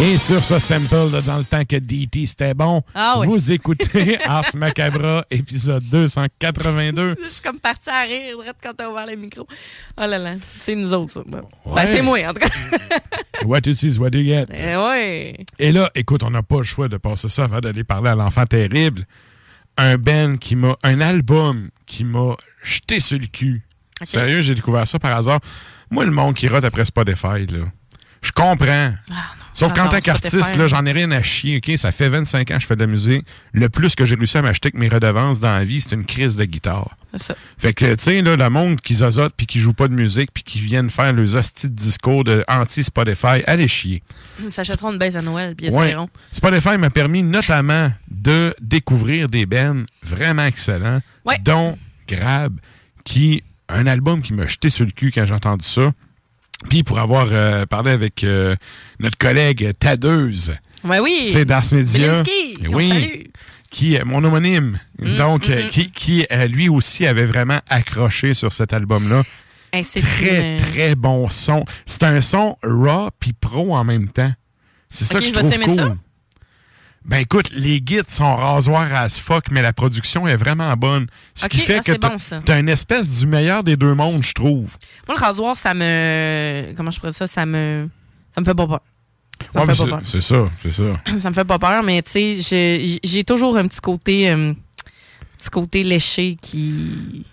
Et 0.00 0.16
sur 0.16 0.44
ce 0.44 0.60
sample, 0.60 1.10
dans 1.26 1.38
le 1.38 1.44
temps 1.44 1.64
que 1.64 1.74
DT 1.76 2.26
c'était 2.26 2.54
bon, 2.54 2.82
Ah 2.94 3.16
oui. 3.18 3.26
vous 3.26 3.50
écoutez 3.50 4.16
Ars 4.24 4.44
Macabra, 4.54 5.24
épisode 5.30 5.82
282. 5.90 7.16
Je 7.20 7.28
suis 7.28 7.42
comme 7.42 7.58
partie 7.58 7.90
à 7.90 8.02
rire 8.02 8.36
quand 8.62 8.72
t'as 8.76 8.88
ouvert 8.88 9.06
le 9.06 9.16
micro. 9.16 9.46
Oh 10.00 10.06
là 10.06 10.18
là, 10.18 10.34
c'est 10.62 10.76
nous 10.76 10.92
autres, 10.92 11.12
ça. 11.12 11.20
Ouais. 11.20 11.42
Ben, 11.74 11.86
c'est 11.86 12.02
moi, 12.02 12.18
en 12.28 12.32
tout 12.32 12.40
cas. 12.40 12.48
What 13.44 13.60
you 13.66 13.74
see 13.74 13.88
is 13.88 13.98
what 13.98 14.10
you 14.12 14.22
get. 14.24 14.46
Eh 14.54 14.76
ouais. 14.76 15.44
Et 15.58 15.72
là, 15.72 15.90
écoute, 15.94 16.22
on 16.22 16.30
n'a 16.30 16.42
pas 16.42 16.58
le 16.58 16.64
choix 16.64 16.88
de 16.88 16.96
passer 16.96 17.28
ça 17.28 17.44
avant 17.44 17.60
d'aller 17.60 17.84
parler 17.84 18.10
à 18.10 18.14
l'enfant 18.14 18.46
terrible. 18.46 19.04
Un 19.76 19.96
band 19.96 20.36
qui 20.36 20.54
m'a. 20.56 20.76
Un 20.82 21.00
album 21.00 21.70
qui 21.86 22.04
m'a 22.04 22.34
jeté 22.62 23.00
sur 23.00 23.18
le 23.18 23.26
cul. 23.26 23.62
Sérieux, 24.02 24.42
j'ai 24.42 24.54
découvert 24.54 24.86
ça 24.86 24.98
par 25.00 25.16
hasard. 25.16 25.40
Moi, 25.90 26.04
le 26.04 26.10
monde 26.12 26.34
qui 26.34 26.46
rote 26.48 26.64
après 26.64 26.84
Spotify, 26.84 27.46
là. 27.48 27.64
Je 28.22 28.32
comprends. 28.32 28.92
Sauf 29.54 29.72
qu'en 29.72 29.86
Ah 29.86 29.88
tant 29.88 30.00
qu'artiste, 30.00 30.56
là, 30.56 30.68
j'en 30.68 30.84
ai 30.86 30.92
rien 30.92 31.10
à 31.10 31.22
chier, 31.22 31.56
OK? 31.58 31.76
Ça 31.76 31.90
fait 31.90 32.08
25 32.08 32.50
ans 32.50 32.54
que 32.56 32.60
je 32.60 32.66
fais 32.66 32.76
de 32.76 32.80
la 32.80 32.86
musique. 32.86 33.24
Le 33.52 33.68
plus 33.68 33.94
que 33.94 34.04
j'ai 34.04 34.14
réussi 34.14 34.38
à 34.38 34.42
m'acheter 34.42 34.70
que 34.70 34.76
mes 34.78 34.88
redevances 34.88 35.40
dans 35.40 35.50
la 35.50 35.64
vie, 35.64 35.80
c'est 35.80 35.94
une 35.96 36.04
crise 36.04 36.36
de 36.36 36.44
guitare. 36.44 36.96
Ça. 37.16 37.34
Fait 37.56 37.72
que, 37.72 37.94
tu 37.94 38.04
sais, 38.04 38.22
là, 38.22 38.36
le 38.36 38.50
monde 38.50 38.80
qui 38.80 38.94
zozote 38.96 39.32
puis 39.36 39.46
qui 39.46 39.58
joue 39.58 39.72
pas 39.72 39.88
de 39.88 39.94
musique 39.94 40.30
puis 40.32 40.42
qui 40.44 40.60
viennent 40.60 40.90
faire 40.90 41.12
les 41.12 41.34
hosties 41.34 41.68
de 41.70 41.74
discours 41.74 42.22
de 42.24 42.44
anti-Spotify, 42.48 43.42
allez 43.46 43.66
chier. 43.68 44.02
Ils 44.42 44.52
s'achèteront 44.52 44.92
une 44.92 44.98
baisse 44.98 45.16
à 45.16 45.22
Noël, 45.22 45.54
ils 45.60 45.70
Ouais. 45.70 45.94
Spotify 46.30 46.76
m'a 46.78 46.90
permis 46.90 47.22
notamment 47.22 47.90
de 48.10 48.54
découvrir 48.60 49.28
des 49.28 49.46
bands 49.46 49.82
vraiment 50.04 50.44
excellents, 50.44 51.00
Ouais. 51.24 51.38
dont 51.44 51.76
Grab, 52.06 52.58
qui 53.04 53.42
un 53.70 53.86
album 53.86 54.22
qui 54.22 54.32
m'a 54.34 54.46
jeté 54.46 54.70
sur 54.70 54.84
le 54.84 54.90
cul 54.92 55.10
quand 55.12 55.26
j'ai 55.26 55.34
entendu 55.34 55.64
ça. 55.64 55.92
Puis 56.68 56.82
pour 56.82 56.98
avoir 56.98 57.28
euh, 57.30 57.66
parlé 57.66 57.90
avec 57.92 58.24
euh, 58.24 58.56
notre 59.00 59.16
collègue 59.18 59.72
Tadeuse, 59.78 60.54
Ouais, 60.84 60.98
oui. 61.00 61.28
c'est 61.32 61.44
Das 61.44 61.72
Media, 61.72 62.22
oui, 62.70 63.30
qui 63.70 63.94
est 63.94 64.04
mon 64.04 64.22
homonyme, 64.24 64.78
Mm, 65.00 65.16
donc 65.16 65.48
euh, 65.48 65.64
mm. 65.66 65.68
qui, 65.68 65.90
qui 65.92 66.26
lui 66.48 66.68
aussi 66.68 67.06
avait 67.06 67.26
vraiment 67.26 67.60
accroché 67.68 68.34
sur 68.34 68.52
cet 68.52 68.72
album-là. 68.72 69.22
Hey, 69.72 69.84
Très 69.84 70.54
une- 70.56 70.60
très 70.60 70.94
bon 70.96 71.28
son. 71.28 71.64
C'est 71.86 72.02
un 72.02 72.20
son 72.20 72.56
raw 72.64 73.10
puis 73.20 73.32
pro 73.34 73.76
en 73.76 73.84
même 73.84 74.08
temps. 74.08 74.32
C'est 74.90 75.04
ça 75.04 75.18
que 75.20 75.26
je 75.26 75.30
je 75.30 75.34
trouve 75.34 75.58
cool. 75.58 75.76
ça. 75.76 75.96
Ben 77.08 77.16
écoute, 77.18 77.50
les 77.52 77.80
guides 77.80 78.10
sont 78.10 78.36
rasoirs 78.36 78.92
as 78.94 79.18
fuck, 79.18 79.50
mais 79.50 79.62
la 79.62 79.72
production 79.72 80.28
est 80.28 80.36
vraiment 80.36 80.72
bonne. 80.76 81.06
Ce 81.34 81.48
qui 81.48 81.58
fait 81.58 81.78
ah, 81.78 81.82
que 81.82 81.98
bon, 81.98 82.16
t'as 82.44 82.60
une 82.60 82.68
espèce 82.68 83.20
du 83.20 83.26
meilleur 83.26 83.64
des 83.64 83.76
deux 83.76 83.94
mondes, 83.94 84.22
je 84.22 84.34
trouve. 84.34 84.76
Moi, 85.06 85.16
le 85.16 85.20
rasoir, 85.20 85.56
ça 85.56 85.72
me. 85.72 86.74
Comment 86.76 86.90
je 86.90 87.00
pourrais 87.00 87.12
dire 87.12 87.16
ça? 87.18 87.26
Ça 87.26 87.46
me. 87.46 87.88
Ça 88.34 88.40
me 88.42 88.44
fait 88.44 88.54
pas 88.54 88.66
peur. 88.66 88.80
Ça 89.52 89.60
Ouais, 89.60 89.66
me 89.66 89.74
fait 89.74 89.84
pas 89.84 89.88
peur. 89.88 90.00
c'est 90.04 90.20
ça, 90.20 90.50
c'est 90.58 90.70
ça. 90.70 91.00
ça 91.22 91.30
me 91.30 91.34
fait 91.34 91.44
pas 91.46 91.58
peur, 91.58 91.82
mais 91.82 92.02
tu 92.02 92.42
sais, 92.42 92.98
j'ai 93.02 93.24
toujours 93.24 93.56
un 93.56 93.66
petit 93.68 93.80
côté. 93.80 94.30
euh, 94.30 94.52
petit 95.38 95.48
côté 95.50 95.82
léché 95.84 96.36
qui. 96.42 97.24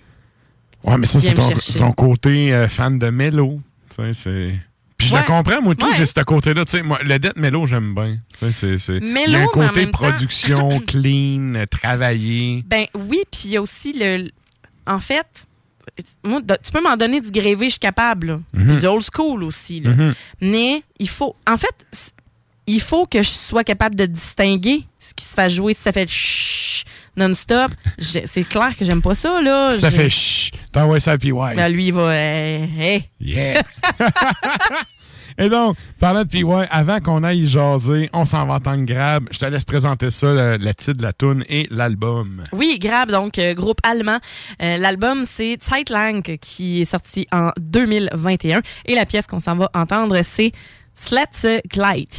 Ouais, 0.86 0.98
mais 0.98 1.08
ça, 1.08 1.20
c'est 1.20 1.34
ton 1.80 1.92
côté 1.92 2.54
euh, 2.54 2.70
fan 2.70 2.98
de 2.98 3.10
mélo. 3.10 3.60
Tu 3.90 3.96
sais, 3.96 4.14
c'est. 4.14 4.56
Puis 4.98 5.08
je 5.08 5.14
Ouais. 5.14 5.20
le 5.22 5.26
comprends, 5.26 5.62
moi, 5.62 5.76
tout, 5.76 5.86
Ouais. 5.88 5.94
j'ai 5.98 6.06
ce 6.06 6.20
côté-là. 6.22 6.64
Tu 6.66 6.78
sais, 6.78 6.84
moi, 6.84 7.00
le 7.04 7.20
death 7.20 7.36
mélo, 7.38 7.66
j'aime 7.68 7.94
bien. 7.94 8.18
C'est- 8.34 8.52
c'est- 8.54 8.78
Il 9.02 9.30
y 9.30 9.36
a 9.36 9.42
un 9.42 9.48
côté 9.48 9.84
temps- 9.86 9.92
production, 9.92 10.80
clean, 10.88 11.66
travaillé. 11.70 12.64
Ben 12.68 12.86
oui, 12.94 13.20
puis 13.32 13.42
il 13.46 13.52
y 13.52 13.58
a 13.58 13.62
aussi 13.62 13.94
le. 13.94 14.30
En 14.88 15.00
fait, 15.00 15.28
moi, 16.24 16.42
tu 16.64 16.72
peux 16.72 16.82
m'en 16.82 16.96
donner 16.96 17.20
du 17.20 17.30
grévé, 17.32 17.66
je 17.66 17.72
suis 17.72 17.80
capable. 17.80 18.28
là. 18.28 18.40
Mhm. 18.54 18.68
Puis 18.68 18.76
du 18.78 18.86
old 18.88 19.04
school 19.14 19.44
aussi. 19.44 19.82
là. 19.82 19.90
Mhm. 19.92 20.14
Mais 20.42 20.84
il 21.00 21.10
faut. 21.10 21.36
En 21.48 21.58
fait, 21.58 21.76
il 22.68 22.80
faut 22.82 23.06
que 23.06 23.22
je 23.22 23.30
sois 23.30 23.64
capable 23.64 23.96
de 23.96 24.06
distinguer 24.06 24.86
ce 25.00 25.14
qui 25.14 25.26
se 25.26 25.34
fait 25.34 25.50
jouer. 25.50 25.74
Si 25.74 25.82
ça 25.82 25.92
fait 25.92 26.10
chut 26.10 26.86
non-stop, 27.18 27.72
c'est 28.00 28.44
clair 28.44 28.76
que 28.78 28.86
j'aime 28.86 29.02
pas 29.02 29.16
ça. 29.16 29.42
Là. 29.42 29.72
Ça 29.72 29.92
fait 29.92 30.10
chut. 30.10 30.54
T'envoies 30.72 31.00
ça 31.00 31.14
à 31.14 31.18
PY. 31.18 31.32
Ben, 31.56 31.70
lui, 31.70 31.88
il 31.88 31.94
va. 31.94 32.02
euh, 32.12 32.66
hey. 32.78 33.04
Yeah! 33.20 33.62
Et 35.38 35.50
donc, 35.50 35.76
parlant 36.00 36.24
de 36.24 36.30
PY, 36.30 36.46
avant 36.70 37.02
qu'on 37.02 37.22
aille 37.22 37.46
jaser, 37.46 38.10
on 38.14 38.24
s'en 38.24 38.46
va 38.48 38.54
entendre 38.54 38.86
grab. 38.86 39.28
Je 39.32 39.40
te 39.40 39.46
laisse 39.46 39.66
présenter 39.66 40.10
ça, 40.10 40.28
le, 40.28 40.56
le 40.58 40.74
titre 40.74 40.94
de 40.94 41.02
la 41.02 41.12
tune 41.12 41.44
et 41.50 41.68
l'album. 41.72 42.44
Oui, 42.54 42.78
Grab, 42.80 43.12
donc 43.12 43.38
euh, 43.38 43.54
groupe 43.54 43.80
allemand. 43.84 44.20
Euh, 44.62 44.78
L'album, 44.78 45.26
c'est 45.28 45.58
Zeitlang 45.62 46.22
qui 46.40 46.82
est 46.82 46.86
sorti 46.86 47.28
en 47.34 47.52
2021. 47.60 48.62
Et 48.86 48.96
la 48.96 49.06
pièce 49.06 49.28
qu'on 49.28 49.42
s'en 49.42 49.58
va 49.58 49.70
entendre, 49.74 50.18
c'est 50.24 50.54
Sletze 50.94 51.60
Glide. 51.70 52.14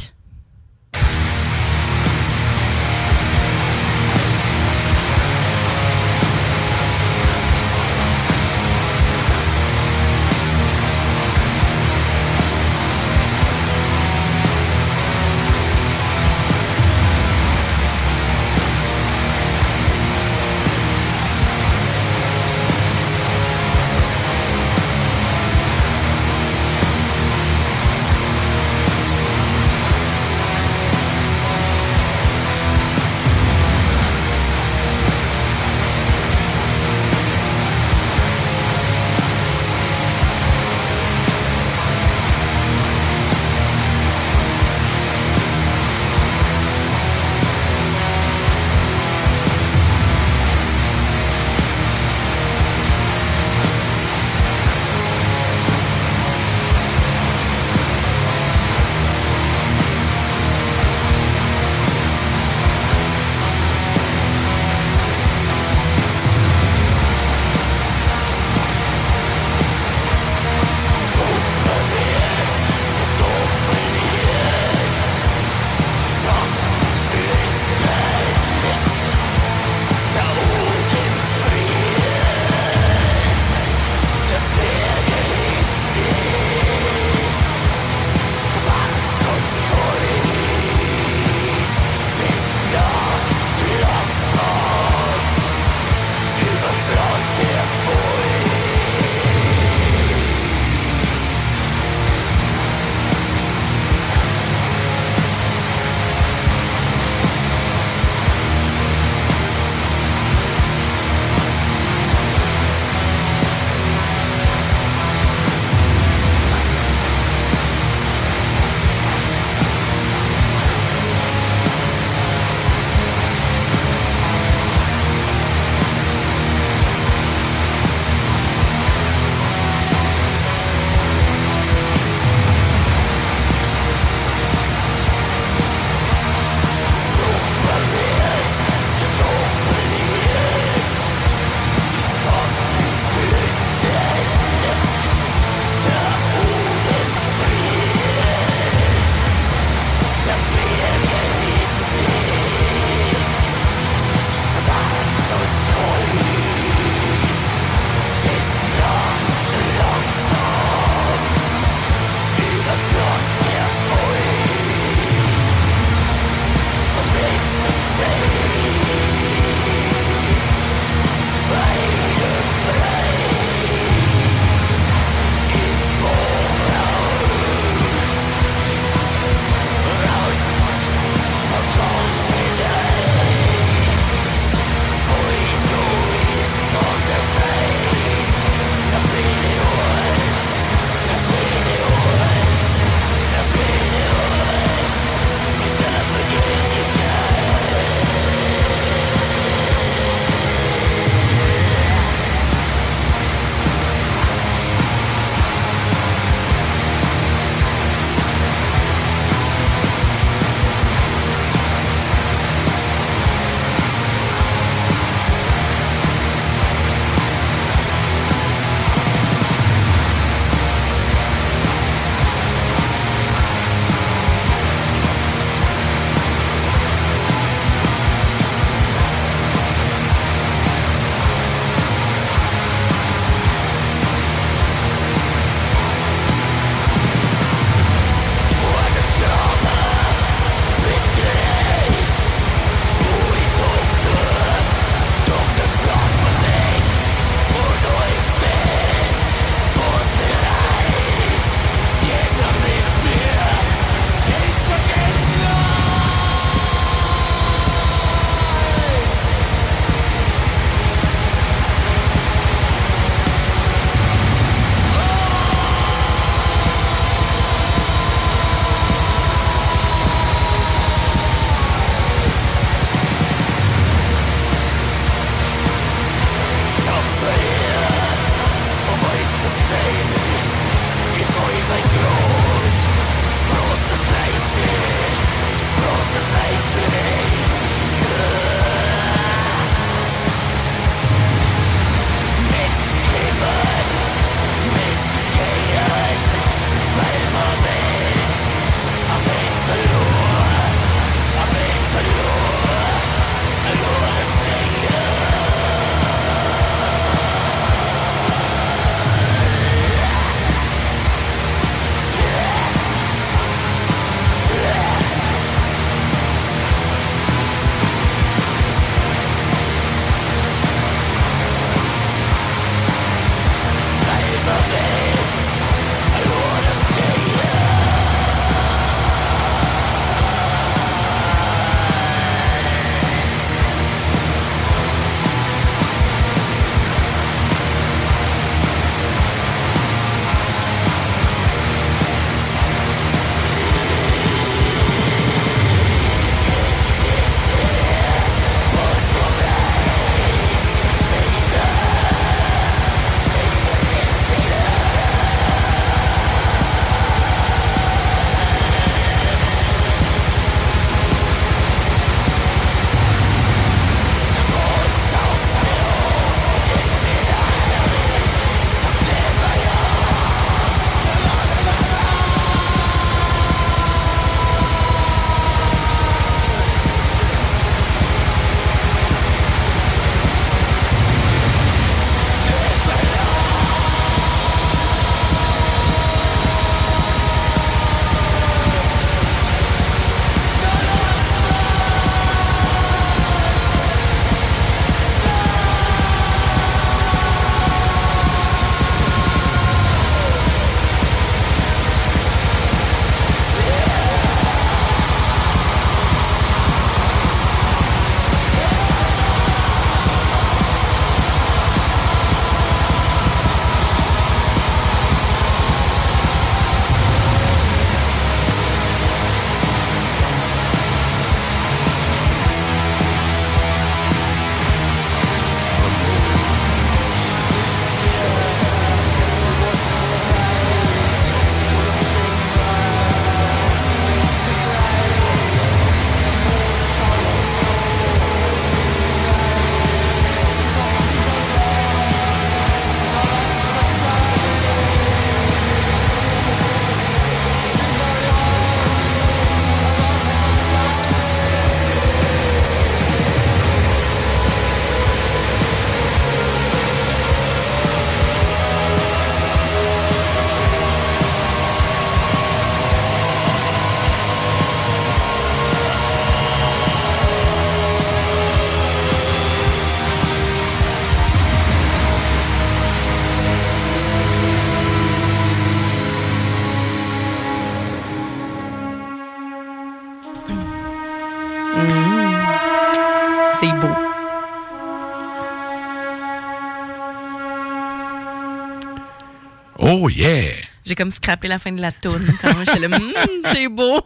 Yeah! 490.17 490.51
J'ai 490.85 490.95
comme 490.95 491.11
scrappé 491.11 491.47
la 491.47 491.59
fin 491.59 491.71
de 491.71 491.81
la 491.81 491.91
toune. 491.91 492.25
J'étais 492.65 492.79
là, 492.87 492.97
Hum, 492.97 493.11
c'est 493.53 493.67
beau. 493.67 493.99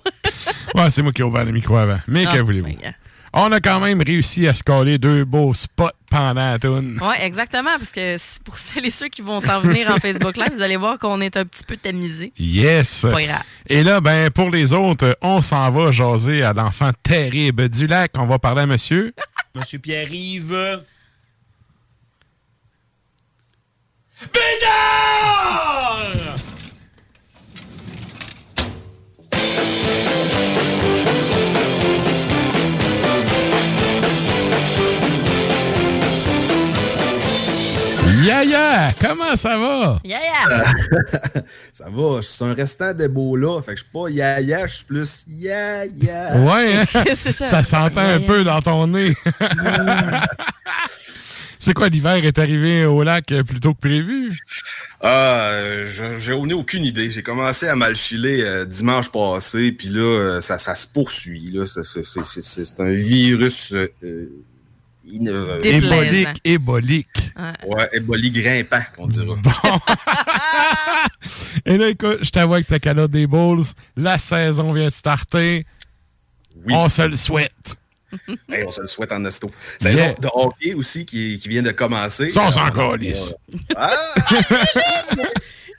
Ouais, 0.75 0.89
c'est 0.89 1.01
moi 1.03 1.11
qui 1.11 1.21
ai 1.21 1.23
ouvert 1.23 1.45
le 1.45 1.51
micro 1.51 1.77
avant. 1.77 1.99
Mais 2.07 2.25
Ah, 2.27 2.33
que 2.37 2.39
voulez-vous? 2.41 2.69
On 3.33 3.49
a 3.53 3.61
quand 3.61 3.79
même 3.79 4.01
réussi 4.01 4.45
à 4.47 4.53
scorer 4.53 4.97
deux 4.97 5.23
beaux 5.23 5.53
spots 5.53 5.91
pendant 6.09 6.51
la 6.51 6.59
toune. 6.59 6.97
Oui, 7.01 7.15
exactement, 7.21 7.69
parce 7.77 7.91
que 7.91 8.17
pour 8.43 8.57
celles 8.57 8.85
et 8.87 8.91
ceux 8.91 9.07
qui 9.07 9.21
vont 9.21 9.39
s'en 9.39 9.61
venir 9.61 9.89
en 9.89 9.97
Facebook 10.01 10.35
Live, 10.35 10.51
vous 10.55 10.61
allez 10.61 10.75
voir 10.75 10.99
qu'on 10.99 11.21
est 11.21 11.37
un 11.37 11.45
petit 11.45 11.63
peu 11.63 11.77
tamisé. 11.77 12.33
Yes! 12.37 13.03
Pas 13.03 13.23
grave. 13.23 13.43
Et 13.67 13.83
là, 13.83 14.01
ben, 14.01 14.29
pour 14.31 14.49
les 14.49 14.73
autres, 14.73 15.15
on 15.21 15.39
s'en 15.41 15.69
va 15.71 15.91
jaser 15.93 16.43
à 16.43 16.51
l'enfant 16.51 16.91
terrible 17.03 17.69
du 17.69 17.87
lac. 17.87 18.11
On 18.17 18.25
va 18.25 18.37
parler 18.39 18.63
à 18.63 18.65
monsieur. 18.65 19.13
Monsieur 19.55 19.79
Pierre-Yves. 19.79 20.81
Bédard! 24.27 26.11
Yaya, 38.23 38.93
comment 39.01 39.35
ça 39.35 39.57
va? 39.57 39.99
Yaya! 40.03 40.21
ça 41.73 41.85
va, 41.89 42.21
je 42.21 42.27
suis 42.27 42.45
un 42.45 42.53
restant 42.53 42.93
d'Ebola, 42.93 43.61
fait 43.61 43.73
que 43.73 43.79
je 43.79 43.83
suis 43.83 43.91
pas 43.91 44.09
yaya, 44.09 44.67
je 44.67 44.75
suis 44.75 44.85
plus 44.85 45.25
yaya. 45.27 46.37
Ouais, 46.37 46.75
hein? 46.75 47.03
ça, 47.33 47.63
s'entend 47.63 48.01
un 48.01 48.19
peu 48.19 48.43
dans 48.43 48.61
ton 48.61 48.85
nez. 48.85 49.15
C'est 51.63 51.75
quoi, 51.75 51.89
l'hiver 51.89 52.25
est 52.25 52.39
arrivé 52.39 52.85
au 52.85 53.03
lac 53.03 53.31
euh, 53.31 53.43
plus 53.43 53.59
tôt 53.59 53.75
que 53.75 53.79
prévu? 53.79 54.35
Ah, 54.99 55.49
euh, 55.51 55.85
je- 55.87 56.17
j'ai 56.17 56.33
au 56.33 56.47
nez 56.47 56.55
aucune 56.55 56.83
idée. 56.83 57.11
J'ai 57.11 57.21
commencé 57.21 57.67
à 57.67 57.75
mal 57.75 57.95
filer 57.95 58.41
euh, 58.41 58.65
dimanche 58.65 59.11
passé, 59.11 59.71
puis 59.71 59.89
là, 59.89 59.99
euh, 60.01 60.41
ça, 60.41 60.57
ça 60.57 60.73
se 60.73 60.87
poursuit. 60.87 61.51
Là. 61.53 61.65
C'est- 61.67 62.79
un 62.79 62.91
virus 62.91 63.73
euh, 63.73 63.87
Ébolique, 65.63 66.27
ébolique. 66.43 67.31
Ouais, 67.67 67.89
éboli 67.93 68.31
grimpant, 68.31 68.81
qu'on 68.97 69.05
dira. 69.07 69.35
Et 71.65 71.77
là, 71.77 71.89
écoute, 71.89 72.19
je 72.23 72.29
t'avoue 72.31 72.55
avec 72.55 72.67
ta 72.67 72.79
calotte 72.79 73.11
des 73.11 73.27
Bulls, 73.27 73.63
la 73.95 74.17
saison 74.17 74.73
vient 74.73 74.87
de 74.87 74.93
starter. 74.93 75.65
On 76.69 76.89
se 76.89 77.03
le 77.03 77.15
souhaite. 77.15 77.75
Hey, 78.49 78.63
on 78.65 78.71
se 78.71 78.81
le 78.81 78.87
souhaite 78.87 79.11
en 79.11 79.23
esto. 79.25 79.51
Saison 79.81 80.03
Yeah. 80.03 80.13
de 80.15 80.27
hockey 80.33 80.73
aussi 80.73 81.05
qui, 81.05 81.37
qui 81.39 81.47
vient 81.49 81.61
de 81.63 81.71
commencer. 81.71 82.31
Ça, 82.31 82.43
on 82.43 82.51
s'en 82.51 82.67
Euh, 82.67 82.91
calisse. 82.91 83.33
Ah! 83.75 83.91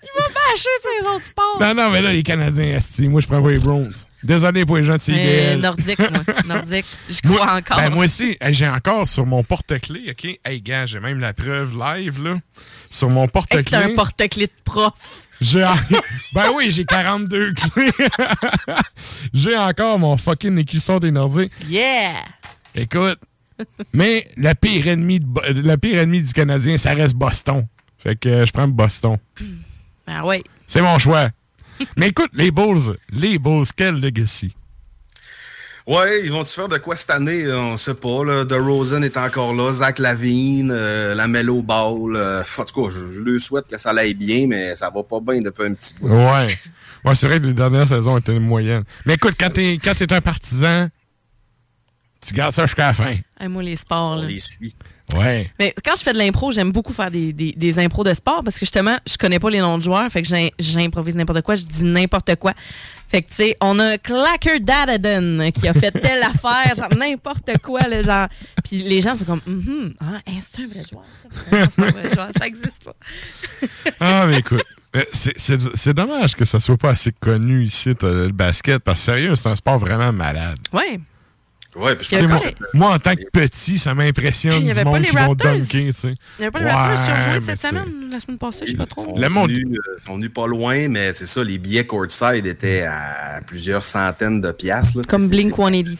Il 0.04 0.20
va 0.20 0.28
bâcher 0.28 0.68
ses 0.82 1.06
autres 1.06 1.24
sports. 1.24 1.58
Non, 1.60 1.74
non, 1.74 1.90
mais 1.90 2.02
là, 2.02 2.12
les 2.12 2.22
Canadiens, 2.22 2.76
esti, 2.76 3.08
moi, 3.08 3.20
je 3.20 3.26
prends 3.26 3.40
pas 3.42 3.50
les 3.50 3.58
Browns. 3.58 3.92
Désolé 4.22 4.66
pour 4.66 4.76
les 4.76 4.84
gens 4.84 4.94
de 4.94 4.98
CBL. 4.98 5.60
nordique, 5.60 5.98
moi. 5.98 6.24
Nordique. 6.56 6.84
Je 7.08 7.20
crois 7.20 7.46
Moi- 7.46 7.54
encore. 7.56 7.76
Ben, 7.78 7.90
moi 7.90 8.04
aussi, 8.04 8.36
j'ai 8.50 8.68
encore 8.68 9.06
sur 9.08 9.24
mon 9.24 9.42
porte-clés, 9.42 10.10
OK? 10.10 10.38
Hey, 10.44 10.60
gars, 10.60 10.84
j'ai 10.86 11.00
même 11.00 11.18
la 11.20 11.32
preuve 11.32 11.72
live, 11.78 12.22
là. 12.22 12.36
Sur 12.90 13.08
mon 13.08 13.22
Hey, 13.24 13.28
porte-clés. 13.30 13.64
t'as 13.64 13.84
un 13.84 13.94
porte-clés 13.94 14.46
de 14.48 14.52
prof. 14.64 15.21
J'ai 15.42 15.64
en- 15.64 15.74
Ben 16.34 16.46
oui, 16.56 16.70
j'ai 16.70 16.84
42 16.84 17.52
clés. 17.54 17.90
j'ai 19.34 19.56
encore 19.56 19.98
mon 19.98 20.16
fucking 20.16 20.56
écusson 20.58 20.98
des 20.98 21.10
Nordiques. 21.10 21.52
Yeah! 21.68 22.14
Écoute, 22.74 23.18
mais 23.92 24.26
la 24.36 24.54
pire 24.54 24.86
ennemi 24.88 25.20
de 25.20 25.26
Bo- 25.26 25.42
la 25.54 25.76
pire 25.76 25.98
ennemi 25.98 26.22
du 26.22 26.32
Canadien, 26.32 26.78
ça 26.78 26.94
reste 26.94 27.14
Boston. 27.14 27.66
Fait 27.98 28.16
que 28.16 28.28
euh, 28.28 28.46
je 28.46 28.52
prends 28.52 28.66
Boston. 28.68 29.18
Ben 30.06 30.22
oui. 30.24 30.42
C'est 30.66 30.82
mon 30.82 30.98
choix. 30.98 31.28
mais 31.96 32.08
écoute, 32.08 32.30
les 32.34 32.50
Bulls, 32.50 32.96
les 33.10 33.38
Bulls, 33.38 33.66
quel 33.76 33.96
legacy. 34.00 34.54
Ouais, 35.86 36.20
ils 36.24 36.30
vont-tu 36.30 36.50
faire 36.50 36.68
de 36.68 36.78
quoi 36.78 36.94
cette 36.94 37.10
année? 37.10 37.50
On 37.52 37.76
sait 37.76 37.94
pas. 37.94 38.24
Là. 38.24 38.44
De 38.44 38.54
Rosen 38.54 39.02
est 39.02 39.16
encore 39.16 39.52
là, 39.52 39.72
Zach 39.72 39.98
Lavine, 39.98 40.70
euh, 40.72 41.14
la 41.14 41.26
Mellow 41.26 41.60
Ball. 41.62 42.14
euh, 42.14 42.42
en 42.58 42.64
tout 42.64 42.84
cas, 42.84 42.90
je, 42.94 43.12
je 43.14 43.20
lui 43.20 43.40
souhaite 43.40 43.66
que 43.66 43.76
ça 43.78 43.90
aille 43.90 44.14
bien, 44.14 44.46
mais 44.46 44.76
ça 44.76 44.90
va 44.90 45.02
pas 45.02 45.18
bien 45.20 45.40
depuis 45.40 45.64
un 45.66 45.74
petit 45.74 45.94
bout. 46.00 46.08
Ouais. 46.08 46.56
Ouais, 47.04 47.14
c'est 47.16 47.26
vrai 47.26 47.40
que 47.40 47.46
les 47.46 47.52
dernières 47.54 47.88
saisons 47.88 48.16
étaient 48.16 48.38
moyennes. 48.38 48.84
Mais 49.06 49.14
écoute, 49.14 49.34
quand 49.38 49.50
t'es 49.52 49.80
quand 49.82 49.94
t'es 49.96 50.12
un 50.12 50.20
partisan, 50.20 50.88
tu 52.24 52.32
gardes 52.32 52.52
ça 52.52 52.64
jusqu'à 52.66 52.86
la 52.88 52.94
fin. 52.94 53.16
Hey, 53.40 53.48
moi, 53.48 53.64
les 53.64 53.74
sports. 53.74 54.14
là. 54.16 54.26
les 54.26 54.38
suit. 54.38 54.76
Ouais. 55.16 55.50
Mais 55.58 55.74
quand 55.84 55.96
je 55.96 56.02
fais 56.02 56.12
de 56.12 56.18
l'impro, 56.18 56.50
j'aime 56.52 56.72
beaucoup 56.72 56.92
faire 56.92 57.10
des, 57.10 57.32
des, 57.32 57.52
des 57.52 57.78
impros 57.78 58.04
de 58.04 58.14
sport 58.14 58.42
parce 58.44 58.54
que 58.56 58.60
justement, 58.60 58.96
je 59.08 59.16
connais 59.16 59.38
pas 59.38 59.50
les 59.50 59.60
noms 59.60 59.78
de 59.78 59.82
joueurs. 59.82 60.08
Fait 60.10 60.22
que 60.22 60.28
j'improvise 60.58 61.14
n'importe 61.16 61.42
quoi, 61.42 61.54
je 61.54 61.64
dis 61.64 61.84
n'importe 61.84 62.36
quoi. 62.36 62.52
Fait 63.08 63.20
que, 63.22 63.28
tu 63.28 63.34
sais, 63.34 63.56
on 63.60 63.78
a 63.78 63.98
Clacker 63.98 64.60
Dadaden 64.60 65.52
qui 65.52 65.68
a 65.68 65.74
fait 65.74 65.90
telle 65.90 66.22
affaire, 66.22 66.74
genre 66.74 66.94
n'importe 66.98 67.58
quoi, 67.62 67.80
là, 67.82 68.02
genre. 68.02 68.26
Puis 68.64 68.78
les 68.82 69.00
gens 69.02 69.14
sont 69.16 69.24
comme, 69.26 69.40
Mhm, 69.46 69.94
ah, 70.00 70.04
hein, 70.26 70.32
c'est 70.40 70.62
un 70.62 70.66
vrai 70.68 70.82
joueur, 70.90 71.04
ça? 71.22 71.68
C'est 71.70 71.76
pas 71.82 71.88
un 71.88 71.90
vrai 71.90 72.10
joueur, 72.14 72.28
ça 72.38 72.46
existe 72.46 72.84
pas. 72.84 72.94
Ah, 74.00 74.26
mais 74.26 74.38
écoute, 74.38 74.64
c'est- 75.12 75.92
dommage 75.94 76.34
que 76.34 76.44
ça 76.44 76.58
soit 76.58 76.76
pas 76.76 76.90
assez 76.90 77.12
connu 77.12 77.64
ici, 77.64 77.90
le 78.00 78.28
basket, 78.30 78.82
parce 78.82 79.00
que 79.00 79.04
sérieux, 79.04 79.36
c'est 79.36 79.48
un 79.48 79.56
sport 79.56 79.78
vraiment 79.78 80.12
malade. 80.12 80.58
Ouais. 80.72 80.98
Ouais, 81.74 81.96
puis 81.96 82.04
sais, 82.06 82.26
moi, 82.26 82.38
moi, 82.74 82.90
en 82.94 82.98
tant 82.98 83.14
que 83.14 83.22
petit, 83.32 83.78
ça 83.78 83.94
m'impressionne 83.94 84.62
du 84.62 84.70
avait 84.72 84.84
pas 84.84 84.90
monde 84.90 84.98
les 85.00 85.08
qui 85.08 85.14
vont 85.16 85.28
Raptors. 85.28 85.52
dunker, 85.52 85.66
tu 85.86 85.92
sais. 85.94 86.14
Il 86.38 86.42
y 86.42 86.44
avait 86.44 86.50
pas 86.50 86.58
les 86.58 86.70
Raptors 86.70 87.04
qui 87.04 87.10
ont 87.10 87.14
Ouais, 87.14 87.40
joué 87.40 87.46
cette 87.56 87.66
semaine, 87.66 88.10
la 88.10 88.20
semaine 88.20 88.36
passée, 88.38 88.66
je 88.66 88.72
sais 88.72 88.76
pas 88.76 88.84
trop. 88.84 89.02
Ils 89.02 89.14
sont 89.14 89.18
Le 89.18 89.28
monde- 89.30 89.50
venus, 89.50 89.78
euh, 89.78 89.98
sont 90.06 90.14
venus 90.16 90.30
pas 90.34 90.46
loin, 90.46 90.88
mais 90.88 91.14
c'est 91.14 91.24
ça, 91.24 91.42
les 91.42 91.56
billets 91.56 91.86
courtside 91.86 92.44
étaient 92.46 92.82
à 92.82 93.40
plusieurs 93.46 93.82
centaines 93.84 94.42
de 94.42 94.52
piastres. 94.52 94.98
là, 94.98 95.04
Comme 95.08 95.28
Blink 95.30 95.56
182. 95.56 95.96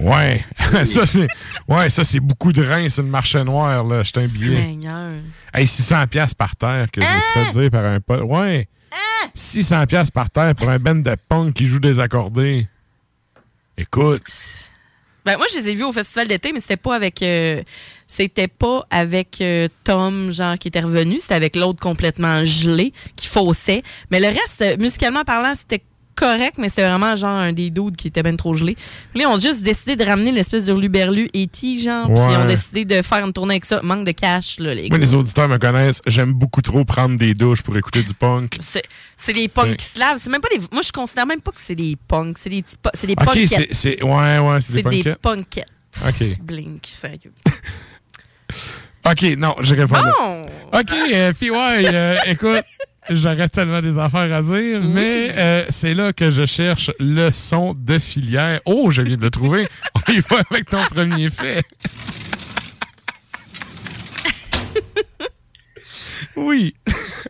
Ouais. 0.00 0.42
ça, 0.86 1.04
c'est 1.06 1.26
ouais, 1.68 1.90
ça, 1.90 2.02
c'est 2.04 2.20
beaucoup 2.20 2.52
de 2.54 2.64
reins 2.64 2.88
sur 2.88 3.02
le 3.02 3.10
marché 3.10 3.44
noir, 3.44 3.84
là. 3.84 4.02
J'étais 4.04 4.20
un 4.20 4.26
billet. 4.26 4.56
Seigneur. 4.56 5.10
Hey, 5.52 5.66
600 5.66 6.06
pièces 6.06 6.32
par 6.32 6.56
terre 6.56 6.86
que 6.90 7.02
je 7.02 7.06
me 7.06 7.12
suis 7.12 7.40
Hein? 7.40 7.44
fait 7.52 7.60
dire 7.60 7.70
par 7.70 7.84
un 7.84 8.00
pote. 8.00 8.22
Ouais. 8.22 8.68
600 9.34 9.84
pièces 9.86 10.10
par 10.10 10.30
terre 10.30 10.54
pour 10.54 10.70
un 10.70 10.78
band 10.78 10.94
de 10.94 11.14
punk 11.28 11.52
qui 11.54 11.66
joue 11.66 11.78
des 11.78 12.00
accordés. 12.00 12.66
Écoute. 13.76 14.22
Ben, 15.24 15.38
moi, 15.38 15.46
je 15.52 15.58
les 15.60 15.70
ai 15.70 15.74
vus 15.74 15.84
au 15.84 15.92
festival 15.92 16.28
d'été, 16.28 16.52
mais 16.52 16.60
c'était 16.60 16.76
pas 16.76 16.94
avec. 16.94 17.22
euh, 17.22 17.62
c'était 18.06 18.48
pas 18.48 18.86
avec 18.90 19.40
euh, 19.40 19.68
Tom, 19.84 20.30
genre, 20.30 20.58
qui 20.58 20.68
était 20.68 20.80
revenu. 20.80 21.18
C'était 21.20 21.34
avec 21.34 21.56
l'autre 21.56 21.80
complètement 21.80 22.44
gelé, 22.44 22.92
qui 23.16 23.26
faussait. 23.26 23.82
Mais 24.10 24.20
le 24.20 24.28
reste, 24.28 24.78
musicalement 24.78 25.24
parlant, 25.24 25.54
c'était 25.56 25.82
correct, 26.14 26.54
mais 26.58 26.68
c'était 26.68 26.86
vraiment 26.88 27.14
genre 27.16 27.30
un 27.30 27.52
des 27.52 27.70
dudes 27.70 27.96
qui 27.96 28.08
était 28.08 28.22
ben 28.22 28.36
trop 28.36 28.54
gelé. 28.54 28.76
Là, 29.14 29.22
ils 29.22 29.26
ont 29.26 29.38
juste 29.38 29.62
décidé 29.62 29.96
de 29.96 30.04
ramener 30.04 30.32
l'espèce 30.32 30.66
de 30.66 30.72
Luberlu 30.72 31.28
et 31.34 31.48
genre. 31.78 32.06
Puis 32.06 32.22
ils 32.30 32.36
ont 32.36 32.46
décidé 32.46 32.84
de 32.84 33.02
faire 33.02 33.24
une 33.24 33.32
tournée 33.32 33.54
avec 33.54 33.64
ça. 33.64 33.80
Manque 33.82 34.04
de 34.04 34.12
cash, 34.12 34.58
là, 34.58 34.74
les 34.74 34.88
Moi, 34.88 34.98
gars. 34.98 35.04
les 35.04 35.14
auditeurs 35.14 35.48
me 35.48 35.58
connaissent. 35.58 36.00
J'aime 36.06 36.32
beaucoup 36.32 36.62
trop 36.62 36.84
prendre 36.84 37.16
des 37.18 37.34
douches 37.34 37.62
pour 37.62 37.76
écouter 37.76 38.02
du 38.02 38.14
punk. 38.14 38.58
C'est 39.16 39.32
des 39.32 39.48
punks 39.48 39.64
Ouais. 39.66 39.76
qui 39.76 39.86
se 39.86 39.98
lavent. 39.98 40.18
C'est 40.22 40.30
même 40.30 40.40
pas 40.40 40.48
des. 40.54 40.60
Moi, 40.72 40.82
je 40.82 40.92
considère 40.92 41.26
même 41.26 41.40
pas 41.40 41.50
que 41.50 41.60
c'est 41.62 41.74
des 41.74 41.96
punks. 42.08 42.36
C'est 42.38 42.50
des, 42.50 42.62
petits 42.62 42.76
c'est 42.94 43.06
des 43.06 43.16
punkettes. 43.16 43.74
c'est-. 43.74 44.02
Ouais, 44.02 44.38
ouais, 44.38 44.60
c'est 44.60 44.72
des 44.74 44.82
C'est 44.82 44.88
des 44.90 45.02
punkettes. 45.02 45.18
punkettes. 45.22 45.68
Ok. 46.06 46.40
Blink, 46.42 46.86
sérieux. 46.86 47.32
Ok, 49.06 49.22
non, 49.36 49.54
je 49.60 49.74
réponds. 49.74 49.96
Bon! 50.18 50.42
Ok, 50.72 50.90
euh, 51.12 51.32
puis 51.38 51.50
ouais, 51.50 51.84
euh, 51.92 52.16
écoute, 52.26 52.62
j'aurais 53.10 53.48
tellement 53.48 53.80
des 53.80 53.98
affaires 53.98 54.32
à 54.32 54.42
dire, 54.42 54.82
mais 54.82 55.28
euh, 55.36 55.64
c'est 55.68 55.94
là 55.94 56.12
que 56.12 56.30
je 56.30 56.46
cherche 56.46 56.90
le 56.98 57.30
son 57.30 57.74
de 57.74 57.98
filière. 57.98 58.60
Oh, 58.64 58.90
je 58.90 59.02
viens 59.02 59.16
de 59.16 59.22
le 59.22 59.30
trouver. 59.30 59.68
On 59.94 60.12
y 60.12 60.20
va 60.20 60.42
avec 60.50 60.70
ton 60.70 60.82
premier 60.84 61.30
fait. 61.30 61.64
Oui. 66.36 66.74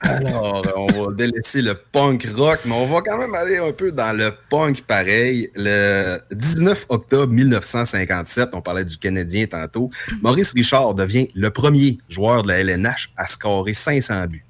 Alors, 0.00 0.66
euh, 0.66 0.70
on 0.76 1.06
va 1.06 1.12
délaisser 1.12 1.60
le 1.60 1.74
punk 1.74 2.26
rock, 2.34 2.60
mais 2.64 2.72
on 2.72 2.86
va 2.86 3.02
quand 3.02 3.18
même 3.18 3.34
aller 3.34 3.58
un 3.58 3.72
peu 3.72 3.92
dans 3.92 4.16
le 4.16 4.32
punk 4.48 4.82
pareil. 4.82 5.50
Le 5.54 6.18
19 6.32 6.86
octobre 6.88 7.32
1957, 7.32 8.50
on 8.54 8.62
parlait 8.62 8.84
du 8.84 8.96
Canadien 8.96 9.46
tantôt, 9.46 9.90
Maurice 10.22 10.52
Richard 10.52 10.94
devient 10.94 11.28
le 11.34 11.50
premier 11.50 11.98
joueur 12.08 12.42
de 12.42 12.48
la 12.48 12.60
LNH 12.60 13.10
à 13.16 13.26
scorer 13.26 13.74
500 13.74 14.26
buts. 14.26 14.43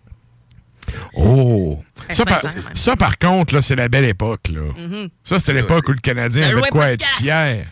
Oh. 1.15 1.83
Ça, 2.11 2.25
par, 2.25 2.43
ça, 2.75 2.95
contre, 3.21 3.55
là, 3.55 3.63
c'est 3.63 3.77
la 3.77 3.89
belle 3.89 4.05
époque. 4.05 4.49
Là. 4.49 4.63
Mhm. 4.77 5.09
Ça, 5.23 5.39
c'était 5.39 5.55
l'époque 5.55 5.89
où 5.89 5.93
le 5.93 5.99
Canadien 5.99 6.49
avait 6.49 6.61
de 6.61 6.67
quoi 6.69 6.93
être 6.93 7.05
fier. 7.19 7.67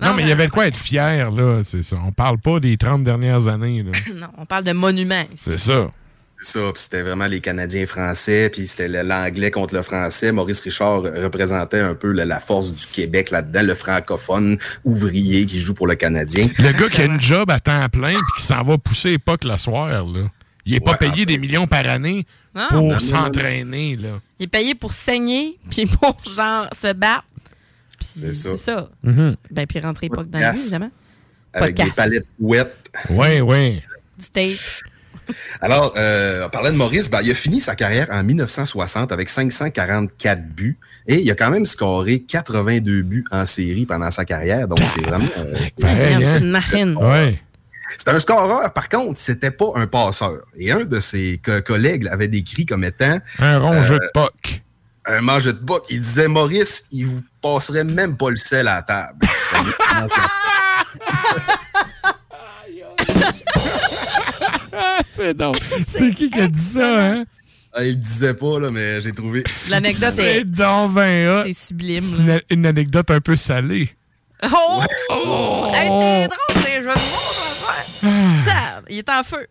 Non, 0.00 0.08
Non, 0.08 0.14
mais 0.14 0.22
il 0.22 0.28
y 0.28 0.32
avait 0.32 0.46
de 0.46 0.50
quoi 0.50 0.66
être 0.66 0.76
fier, 0.76 1.30
là. 1.30 1.60
C'est 1.62 1.82
ça. 1.82 1.96
On 2.06 2.12
parle 2.12 2.38
pas 2.38 2.58
des 2.58 2.76
30 2.76 3.04
dernières 3.04 3.48
années, 3.48 3.82
là. 3.82 3.92
non, 4.14 4.28
on 4.38 4.46
parle 4.46 4.64
de 4.64 4.72
monuments. 4.72 5.26
C'est 5.34 5.58
ça. 5.58 5.90
C'est 6.42 6.58
ça, 6.58 6.72
puis 6.72 6.82
c'était 6.82 7.02
vraiment 7.02 7.26
les 7.26 7.40
Canadiens 7.40 7.84
français, 7.84 8.48
puis 8.48 8.66
c'était 8.66 8.88
l'anglais 9.02 9.50
contre 9.50 9.74
le 9.74 9.82
français. 9.82 10.32
Maurice 10.32 10.62
Richard 10.62 11.02
représentait 11.02 11.80
un 11.80 11.94
peu 11.94 12.12
la, 12.12 12.24
la 12.24 12.40
force 12.40 12.72
du 12.72 12.86
Québec 12.86 13.30
là-dedans, 13.30 13.62
le 13.62 13.74
francophone 13.74 14.56
ouvrier 14.82 15.44
qui 15.44 15.60
joue 15.60 15.74
pour 15.74 15.86
le 15.86 15.96
Canadien. 15.96 16.48
Le 16.58 16.72
gars 16.72 16.88
qui 16.88 17.02
a 17.02 17.04
une 17.04 17.20
job 17.20 17.50
à 17.50 17.60
temps 17.60 17.86
plein 17.90 18.14
puis 18.14 18.32
qui 18.38 18.42
s'en 18.42 18.62
va 18.62 18.78
pousser 18.78 19.10
époque 19.12 19.44
le 19.44 19.58
soir, 19.58 20.06
là. 20.06 20.30
Il 20.64 20.74
est 20.74 20.80
pas 20.80 20.94
payé 20.94 21.26
des 21.26 21.36
millions 21.36 21.66
par 21.66 21.86
année 21.88 22.26
Non. 22.54 22.68
pour 22.68 22.82
Non, 22.82 23.00
s'entraîner, 23.00 23.96
là. 23.96 24.20
Il 24.38 24.44
est 24.44 24.48
payé 24.48 24.74
pour 24.74 24.92
saigner, 24.92 25.58
puis 25.70 25.86
pour, 25.86 26.16
genre, 26.36 26.68
se 26.74 26.92
battre. 26.92 27.24
C'est 28.00 28.32
ça. 28.32 28.56
Ça. 28.56 28.90
Mhm. 29.02 29.36
Ben, 29.50 29.66
puis 29.66 29.78
rentrer 29.80 30.08
pas 30.08 30.24
que 30.24 30.28
dans 30.28 30.38
but, 30.38 30.58
évidemment. 30.58 30.90
Avec 31.52 31.76
des 31.76 31.90
palettes 31.90 32.26
ouettes. 32.38 32.90
Oui, 33.10 33.40
oui. 33.40 33.82
Du 34.18 34.24
steak. 34.24 34.58
Alors, 35.60 35.92
euh, 35.96 36.46
on 36.46 36.50
parlait 36.50 36.72
de 36.72 36.76
Maurice, 36.76 37.08
ben, 37.08 37.20
il 37.22 37.30
a 37.30 37.34
fini 37.34 37.60
sa 37.60 37.76
carrière 37.76 38.08
en 38.10 38.22
1960 38.24 39.12
avec 39.12 39.28
544 39.28 40.42
buts 40.42 40.78
et 41.06 41.20
il 41.20 41.30
a 41.30 41.34
quand 41.34 41.50
même 41.50 41.66
scoré 41.66 42.20
82 42.20 43.02
buts 43.02 43.24
en 43.30 43.46
série 43.46 43.86
pendant 43.86 44.10
sa 44.10 44.24
carrière. 44.24 44.66
Donc, 44.66 44.80
c'est 44.92 45.02
vraiment... 45.02 45.28
euh, 45.38 45.54
C'est 45.88 46.14
hein? 46.14 46.38
une 46.38 46.50
marine. 46.50 46.96
Ouais. 46.96 47.40
C'était 47.98 48.10
un 48.12 48.20
scoreur, 48.20 48.72
par 48.72 48.88
contre, 48.88 49.18
c'était 49.18 49.50
pas 49.50 49.72
un 49.74 49.86
passeur. 49.86 50.38
Et 50.56 50.70
un 50.70 50.84
de 50.84 51.00
ses 51.00 51.40
co- 51.44 51.60
collègues 51.62 52.04
l'avait 52.04 52.28
décrit 52.28 52.64
comme 52.66 52.84
étant... 52.84 53.18
Un 53.38 53.58
rongeux 53.58 53.94
euh, 53.94 53.98
de 53.98 54.10
poc. 54.14 54.62
Un 55.06 55.20
mangeur 55.22 55.54
de 55.54 55.58
boc. 55.58 55.84
Il 55.90 56.00
disait, 56.00 56.28
Maurice, 56.28 56.84
il 56.92 57.06
vous 57.06 57.22
passerait 57.42 57.84
même 57.84 58.16
pas 58.16 58.30
le 58.30 58.36
sel 58.36 58.68
à 58.68 58.76
la 58.76 58.82
table. 58.82 59.18
c'est 65.10 65.34
donc. 65.36 65.58
C'est 65.86 66.14
qui 66.14 66.30
qui 66.30 66.40
a 66.40 66.48
dit 66.48 66.58
ça, 66.60 67.06
hein? 67.12 67.24
Ah, 67.72 67.84
il 67.84 67.90
le 67.90 67.94
disait 67.96 68.34
pas, 68.34 68.58
là, 68.58 68.70
mais 68.70 69.00
j'ai 69.00 69.12
trouvé... 69.12 69.44
L'anecdote 69.68 70.10
C'est 70.12 70.38
est. 70.40 70.60
hot. 70.60 71.42
C'est 71.46 71.52
sublime. 71.52 72.00
C'est 72.02 72.18
une, 72.22 72.40
une 72.50 72.66
anecdote 72.66 73.10
un 73.10 73.20
peu 73.20 73.36
salée. 73.36 73.90
Oh! 74.42 74.82
Oh! 75.10 75.70
Hey, 75.74 75.88
t'es 75.88 76.28
drôle, 76.28 76.64
les 76.64 76.76
jeux 76.78 76.82
de 76.82 76.86
mots, 76.88 76.94
faire. 78.06 78.82
Il 78.88 78.98
est 78.98 79.08
en 79.08 79.22
feu. 79.22 79.46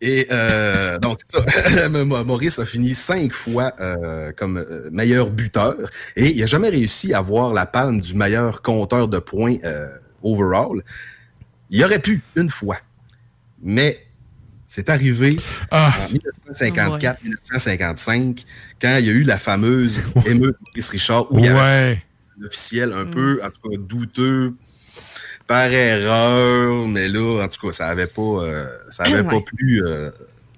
Et 0.00 0.28
euh, 0.30 0.98
donc, 1.00 1.18
c'est 1.24 1.38
ça. 1.70 1.88
Maurice 2.04 2.58
a 2.60 2.64
fini 2.64 2.94
cinq 2.94 3.32
fois 3.32 3.72
euh, 3.80 4.30
comme 4.36 4.58
euh, 4.58 4.88
meilleur 4.92 5.28
buteur 5.30 5.74
et 6.14 6.28
il 6.30 6.38
n'a 6.38 6.46
jamais 6.46 6.68
réussi 6.68 7.12
à 7.14 7.18
avoir 7.18 7.52
la 7.52 7.66
palme 7.66 7.98
du 7.98 8.14
meilleur 8.14 8.62
compteur 8.62 9.08
de 9.08 9.18
points 9.18 9.56
euh, 9.64 9.88
overall. 10.22 10.82
Il 11.70 11.82
aurait 11.84 11.98
pu 11.98 12.22
une 12.36 12.48
fois, 12.48 12.76
mais 13.60 14.06
c'est 14.68 14.88
arrivé 14.88 15.36
Ah, 15.72 15.92
en 15.98 16.52
1954-1955 16.52 18.44
quand 18.80 18.96
il 18.98 19.06
y 19.06 19.08
a 19.08 19.12
eu 19.12 19.22
la 19.24 19.38
fameuse 19.38 19.98
émeute 20.26 20.56
de 20.60 20.64
Maurice 20.68 20.88
Richard 20.90 21.32
où 21.32 21.38
il 21.38 21.46
y 21.46 21.48
avait 21.48 21.58
Ouais. 21.58 22.02
officiel 22.46 22.92
un 22.92 23.06
peu, 23.06 23.40
en 23.42 23.50
tout 23.50 23.68
cas 23.68 23.76
douteux, 23.78 24.54
par 25.48 25.72
erreur, 25.72 26.86
mais 26.86 27.08
là, 27.08 27.42
en 27.44 27.48
tout 27.48 27.66
cas, 27.66 27.72
ça 27.72 27.88
avait 27.88 28.06
pas, 28.06 28.22
euh, 28.22 28.66
ça 28.90 29.02
avait 29.04 29.20
Ouais. 29.20 29.24
pas 29.24 29.40
plu 29.40 29.82
euh, 29.84 30.10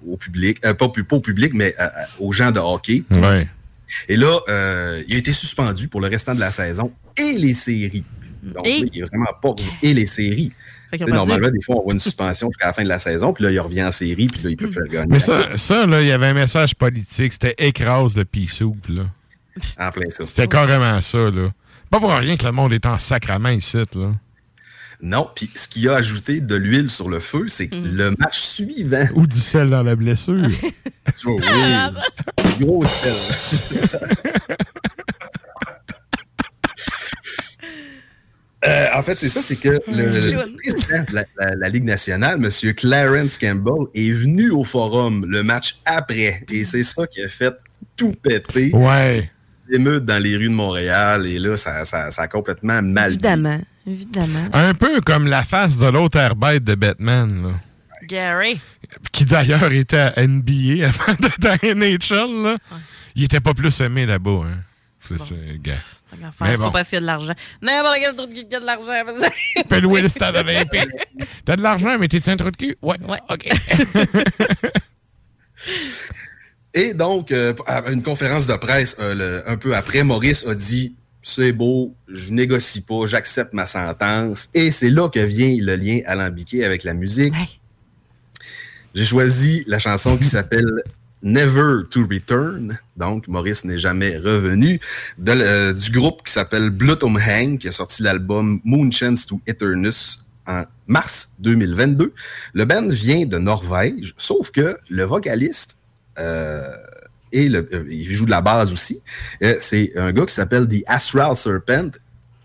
au 0.07 0.17
public, 0.17 0.59
euh, 0.65 0.73
pas, 0.75 0.89
pas 0.89 1.15
au 1.15 1.19
public, 1.21 1.53
mais 1.55 1.75
aux 2.19 2.31
gens 2.31 2.51
de 2.51 2.59
hockey. 2.59 3.03
Ouais. 3.09 3.47
Et 4.07 4.17
là, 4.17 4.39
euh, 4.49 5.01
il 5.07 5.15
a 5.15 5.17
été 5.17 5.31
suspendu 5.31 5.87
pour 5.87 6.01
le 6.01 6.07
restant 6.07 6.35
de 6.35 6.39
la 6.39 6.51
saison 6.51 6.91
et 7.17 7.33
les 7.37 7.53
séries. 7.53 8.03
Donc, 8.43 8.67
Et- 8.67 8.81
là, 8.81 8.87
il 8.93 8.99
est 9.01 9.05
vraiment 9.05 9.31
pas 9.41 9.55
et 9.81 9.93
les 9.93 10.05
séries. 10.05 10.51
Normalement, 11.07 11.49
des 11.49 11.61
fois, 11.61 11.77
on 11.79 11.83
voit 11.83 11.93
une 11.93 11.99
suspension 11.99 12.49
jusqu'à 12.49 12.67
la 12.67 12.73
fin 12.73 12.83
de 12.83 12.89
la 12.89 12.99
saison, 12.99 13.31
puis 13.31 13.45
là, 13.45 13.51
il 13.51 13.59
revient 13.61 13.83
en 13.83 13.91
série, 13.93 14.27
puis 14.27 14.41
là, 14.43 14.49
il 14.49 14.57
peut 14.57 14.67
faire 14.67 14.83
gagner. 14.91 15.07
Mais 15.09 15.19
ça, 15.21 15.55
ça, 15.55 15.85
là, 15.85 16.01
il 16.01 16.07
y 16.07 16.11
avait 16.11 16.27
un 16.27 16.33
message 16.33 16.75
politique. 16.75 17.31
C'était 17.31 17.55
écrase 17.59 18.15
le 18.17 18.25
soup, 18.47 18.75
là. 18.89 19.03
En 19.79 19.89
plein 19.91 20.09
ça. 20.09 20.25
C'était 20.27 20.47
carrément 20.47 21.01
ça, 21.01 21.29
là. 21.29 21.49
Pas 21.89 21.99
pour 21.99 22.11
rien 22.13 22.35
que 22.35 22.45
le 22.45 22.51
monde 22.51 22.73
est 22.73 22.85
en 22.85 22.99
sacrament 22.99 23.49
ici, 23.49 23.77
là. 23.95 24.11
Non, 25.03 25.27
puis 25.35 25.49
ce 25.55 25.67
qui 25.67 25.87
a 25.87 25.95
ajouté 25.95 26.41
de 26.41 26.55
l'huile 26.55 26.89
sur 26.91 27.09
le 27.09 27.19
feu, 27.19 27.45
c'est 27.47 27.67
que 27.69 27.75
le 27.75 28.11
match 28.11 28.39
suivant. 28.39 29.07
Ou 29.15 29.25
du 29.25 29.39
sel 29.39 29.69
dans 29.69 29.83
la 29.83 29.95
blessure. 29.95 30.47
Tu 31.19 31.27
vois, 31.27 31.35
oui. 31.41 32.63
Gros 32.65 32.85
sel. 32.85 33.13
Euh, 38.63 38.85
en 38.93 39.01
fait, 39.01 39.17
c'est 39.17 39.29
ça, 39.29 39.41
c'est 39.41 39.55
que 39.55 39.69
le, 39.69 39.79
Petit 40.11 40.31
le 40.33 40.55
président 40.55 41.03
de 41.09 41.15
la, 41.15 41.25
la- 41.39 41.55
la 41.55 41.69
Ligue 41.69 41.83
nationale, 41.83 42.39
M. 42.43 42.73
Clarence 42.75 43.39
Campbell, 43.39 43.87
est 43.95 44.11
venu 44.11 44.51
au 44.51 44.63
forum 44.63 45.25
le 45.27 45.41
match 45.41 45.79
après. 45.83 46.43
Et 46.51 46.63
c'est 46.63 46.83
ça 46.83 47.07
qui 47.07 47.23
a 47.23 47.27
fait 47.27 47.55
tout 47.97 48.11
péter. 48.21 48.69
Ouais. 48.73 49.31
L'émeute 49.67 50.03
dans 50.03 50.21
les 50.21 50.37
rues 50.37 50.49
de 50.49 50.53
Montréal. 50.53 51.25
Et 51.25 51.39
là, 51.39 51.57
ça, 51.57 51.85
ça- 51.85 52.11
ça 52.11 52.21
a 52.21 52.27
complètement 52.27 52.83
mal. 52.83 53.13
Évidemment. 53.13 53.59
Évidemment. 53.87 54.47
Un 54.53 54.73
peu 54.73 55.01
comme 55.01 55.27
la 55.27 55.43
face 55.43 55.77
de 55.77 55.87
l'autre 55.87 56.17
airbite 56.17 56.63
de 56.63 56.75
Batman, 56.75 57.43
là. 57.43 57.49
Gary. 58.07 58.59
Qui 59.11 59.25
d'ailleurs 59.25 59.71
était 59.71 59.97
à 59.97 60.13
NBA 60.27 60.87
avant 60.87 61.13
d'être 61.19 61.45
à 61.45 61.57
NHL, 61.75 62.43
là. 62.43 62.57
Il 63.15 63.23
était 63.23 63.39
pas 63.39 63.53
plus 63.53 63.79
aimé 63.81 64.05
là-bas, 64.05 64.41
hein. 64.45 64.57
C'est 65.07 65.19
ça, 65.19 65.35
gars. 65.59 65.73
C'est 66.11 66.57
bon. 66.57 66.65
pas 66.65 66.71
parce 66.71 66.89
qu'il 66.89 66.95
y 66.95 66.97
a 66.97 67.01
de 67.01 67.05
l'argent. 67.05 67.33
N'importe 67.61 67.95
quel 67.99 68.15
truc 68.15 68.33
qui 68.33 68.55
a 68.55 68.59
de 68.59 68.65
l'argent. 68.65 68.85
vas-y. 69.05 69.63
Fais 69.69 69.81
louer 69.81 70.01
le 70.01 70.09
stade 70.09 70.35
olympique. 70.35 70.89
T'as 71.45 71.55
de 71.55 71.61
l'argent, 71.63 71.97
mais 71.99 72.07
t'es-tu 72.07 72.29
un 72.29 72.37
trou 72.37 72.51
de 72.51 72.57
cul? 72.57 72.75
Ouais. 72.81 72.97
Ouais. 73.07 73.19
OK. 73.29 73.47
Et 76.73 76.93
donc, 76.93 77.31
euh, 77.31 77.53
à 77.67 77.89
une 77.91 78.01
conférence 78.01 78.47
de 78.47 78.55
presse 78.55 78.95
euh, 78.99 79.13
le- 79.13 79.49
un 79.49 79.57
peu 79.57 79.75
après, 79.75 80.03
Maurice 80.03 80.45
a 80.47 80.55
dit 80.55 80.95
C'est 81.21 81.51
beau, 81.51 81.95
je 82.07 82.31
négocie 82.31 82.81
pas, 82.81 83.05
j'accepte 83.05 83.53
ma 83.53 83.65
sentence. 83.65 84.49
Et 84.53 84.71
c'est 84.71 84.89
là 84.89 85.09
que 85.09 85.19
vient 85.19 85.55
le 85.59 85.75
lien 85.75 86.01
alambiqué 86.05 86.65
avec 86.65 86.83
la 86.83 86.93
musique. 86.93 87.33
J'ai 88.93 89.05
choisi 89.05 89.63
la 89.67 89.79
chanson 89.79 90.17
qui 90.17 90.25
s'appelle 90.25 90.83
Never 91.23 91.83
to 91.91 92.07
Return. 92.09 92.79
Donc, 92.97 93.27
Maurice 93.27 93.63
n'est 93.63 93.77
jamais 93.77 94.17
revenu. 94.17 94.79
de 95.19 95.31
euh, 95.31 95.73
du 95.73 95.91
groupe 95.91 96.23
qui 96.25 96.33
s'appelle 96.33 96.71
Bloodhome 96.71 97.17
Hang, 97.17 97.59
qui 97.59 97.67
a 97.67 97.71
sorti 97.71 98.01
l'album 98.01 98.59
Moonchance 98.63 99.27
to 99.27 99.39
Eternus 99.45 100.23
en 100.47 100.63
mars 100.87 101.33
2022. 101.39 102.13
Le 102.53 102.65
band 102.65 102.87
vient 102.87 103.25
de 103.25 103.37
Norvège, 103.37 104.15
sauf 104.17 104.49
que 104.49 104.77
le 104.89 105.03
vocaliste 105.03 105.77
euh, 106.17 106.75
et 107.31 107.49
le, 107.49 107.67
euh, 107.73 107.85
il 107.89 108.09
joue 108.11 108.25
de 108.25 108.31
la 108.31 108.41
base 108.41 108.71
aussi. 108.73 109.01
Euh, 109.43 109.55
c'est 109.59 109.91
un 109.95 110.11
gars 110.11 110.25
qui 110.25 110.33
s'appelle 110.33 110.67
The 110.67 110.83
Astral 110.87 111.35
Serpent. 111.35 111.91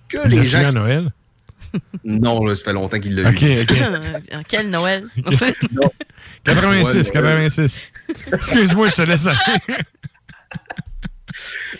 Que 0.08 0.26
les 0.28 0.46
gens. 0.46 0.64
à 0.68 0.72
Noël? 0.72 1.10
Non, 2.04 2.42
là, 2.44 2.54
ça 2.54 2.64
fait 2.64 2.72
longtemps 2.72 2.98
qu'il 2.98 3.16
l'a 3.16 3.28
OK, 3.28 3.42
eu. 3.42 3.60
OK. 3.60 3.72
En 4.34 4.42
Quel 4.48 4.70
Noël? 4.70 5.04
86, 6.44 6.94
Ouais, 6.94 7.10
86. 7.12 7.82
Excuse-moi, 8.32 8.88
je 8.88 8.94
te 8.94 9.02
laisse 9.02 9.26
aller. 9.26 9.38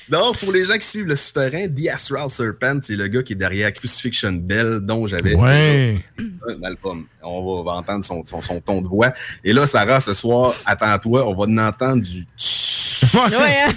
Donc, 0.08 0.38
pour 0.38 0.52
les 0.52 0.64
gens 0.64 0.74
qui 0.78 0.86
suivent 0.86 1.06
le 1.06 1.16
souterrain, 1.16 1.66
The 1.68 1.88
Astral 1.94 2.28
Serpent, 2.30 2.78
c'est 2.82 2.96
le 2.96 3.06
gars 3.08 3.22
qui 3.22 3.32
est 3.32 3.36
derrière 3.36 3.72
Crucifixion 3.72 4.32
Bell, 4.32 4.80
dont 4.82 5.06
j'avais 5.06 5.34
Ouais. 5.34 5.98
un 6.18 6.62
album. 6.62 7.06
On 7.22 7.62
va, 7.62 7.72
va 7.72 7.78
entendre 7.78 8.04
son, 8.04 8.24
son- 8.24 8.40
son 8.40 8.60
ton 8.60 8.82
de 8.82 8.88
voix. 8.88 9.12
Et 9.42 9.52
là, 9.52 9.66
Sarah, 9.66 10.00
ce 10.00 10.14
soir, 10.14 10.54
attends-toi, 10.64 11.26
on 11.26 11.34
va 11.34 11.44
en 11.44 11.68
entendre 11.68 12.02
du... 12.02 12.24
Ouais, 13.14 13.20
hein? 13.66 13.72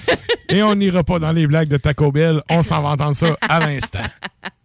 Et 0.49 0.63
on 0.63 0.75
n'ira 0.75 1.03
pas 1.03 1.19
dans 1.19 1.31
les 1.31 1.45
blagues 1.47 1.67
de 1.67 1.77
Taco 1.77 2.11
Bell. 2.11 2.41
On 2.49 2.63
s'en 2.63 2.81
va 2.81 2.89
entendre 2.89 3.15
ça 3.15 3.35
à 3.41 3.59
l'instant. 3.59 3.99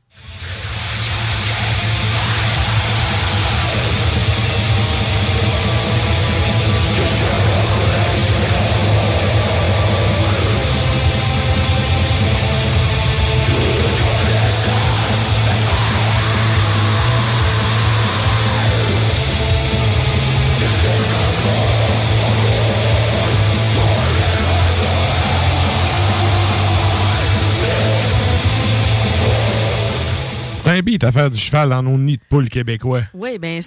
C'est 30.85 30.91
un 30.91 30.93
beat 30.93 31.05
à 31.05 31.13
faire 31.13 31.31
du 31.31 31.39
cheval 31.39 31.71
dans 31.71 31.83
nos 31.83 31.97
nids 31.97 32.19
de 32.19 32.23
poules 32.29 32.49
québécois. 32.51 33.03
Oui, 33.15 33.39
ben, 33.39 33.61
de 33.61 33.63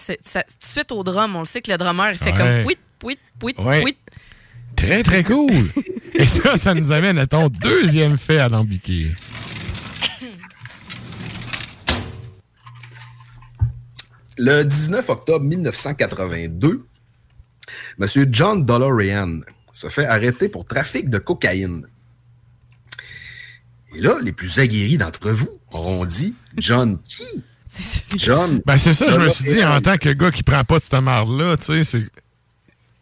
suite 0.64 0.92
au 0.92 1.04
drum, 1.04 1.36
on 1.36 1.40
le 1.40 1.46
sait 1.46 1.62
que 1.64 1.72
le 1.72 1.78
drummer, 1.78 2.12
il 2.12 2.18
fait 2.18 2.32
Ouais. 2.32 2.38
comme 2.38 2.64
pouit, 2.64 2.78
pouit, 3.00 3.18
pouit, 3.40 3.56
Ouais. 3.58 3.82
pouit. 3.82 3.98
Très, 4.76 5.02
très 5.02 5.24
cool. 5.24 5.68
Et 6.14 6.28
ça, 6.28 6.58
ça 6.60 6.76
nous 6.76 6.92
amène 6.92 7.18
à 7.18 7.26
ton 7.26 7.48
deuxième 7.50 8.18
fait 8.20 8.38
alambiqué. 8.38 9.08
Le 14.38 14.64
19 14.64 15.10
octobre 15.10 15.46
1982, 15.46 16.86
Monsieur 17.98 18.28
John 18.32 18.66
Dolorian 18.66 19.40
se 19.74 19.90
fait 19.90 20.06
arrêter 20.06 20.48
pour 20.50 20.66
trafic 20.66 21.10
de 21.10 21.18
cocaïne. 21.18 21.88
Et 23.96 24.02
là, 24.02 24.18
les 24.22 24.32
plus 24.32 24.60
aguerris 24.60 24.98
d'entre 24.98 25.32
vous 25.32 25.50
auront 25.72 26.06
dit 26.06 26.34
John 26.58 26.98
qui? 27.04 27.44
John. 28.18 28.62
Ben, 28.66 28.78
c'est 28.78 28.94
ça, 28.96 29.06
je 29.12 29.18
me 29.18 29.30
suis 29.30 29.54
dit, 29.54 29.64
en 29.64 29.80
tant 29.82 29.98
que 29.98 30.10
gars 30.10 30.32
qui 30.32 30.42
prend 30.44 30.64
pas 30.64 30.78
de 30.78 30.84
cette 30.84 30.94
marde-là, 31.02 31.58
tu 31.58 31.66
sais, 31.66 31.84
c'est. 31.84 32.04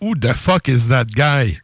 Who 0.01 0.15
the 0.15 0.33
fuck 0.33 0.67
is 0.67 0.89
that 0.89 1.05
guy? 1.05 1.59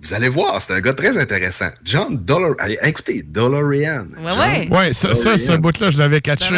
Vous 0.00 0.14
allez 0.14 0.28
voir, 0.28 0.60
c'est 0.60 0.74
un 0.74 0.80
gars 0.80 0.92
très 0.94 1.18
intéressant. 1.18 1.70
John 1.82 2.16
Dollar. 2.18 2.52
Allez, 2.60 2.78
écoutez, 2.84 3.22
Dolorian. 3.24 4.06
Ouais, 4.22 4.30
John 4.30 4.38
ouais. 4.40 4.68
Ouais, 4.70 4.92
ça, 4.92 5.14
ça, 5.16 5.38
ce 5.38 5.52
bout-là, 5.56 5.90
je 5.90 5.98
l'avais 5.98 6.20
catché. 6.20 6.54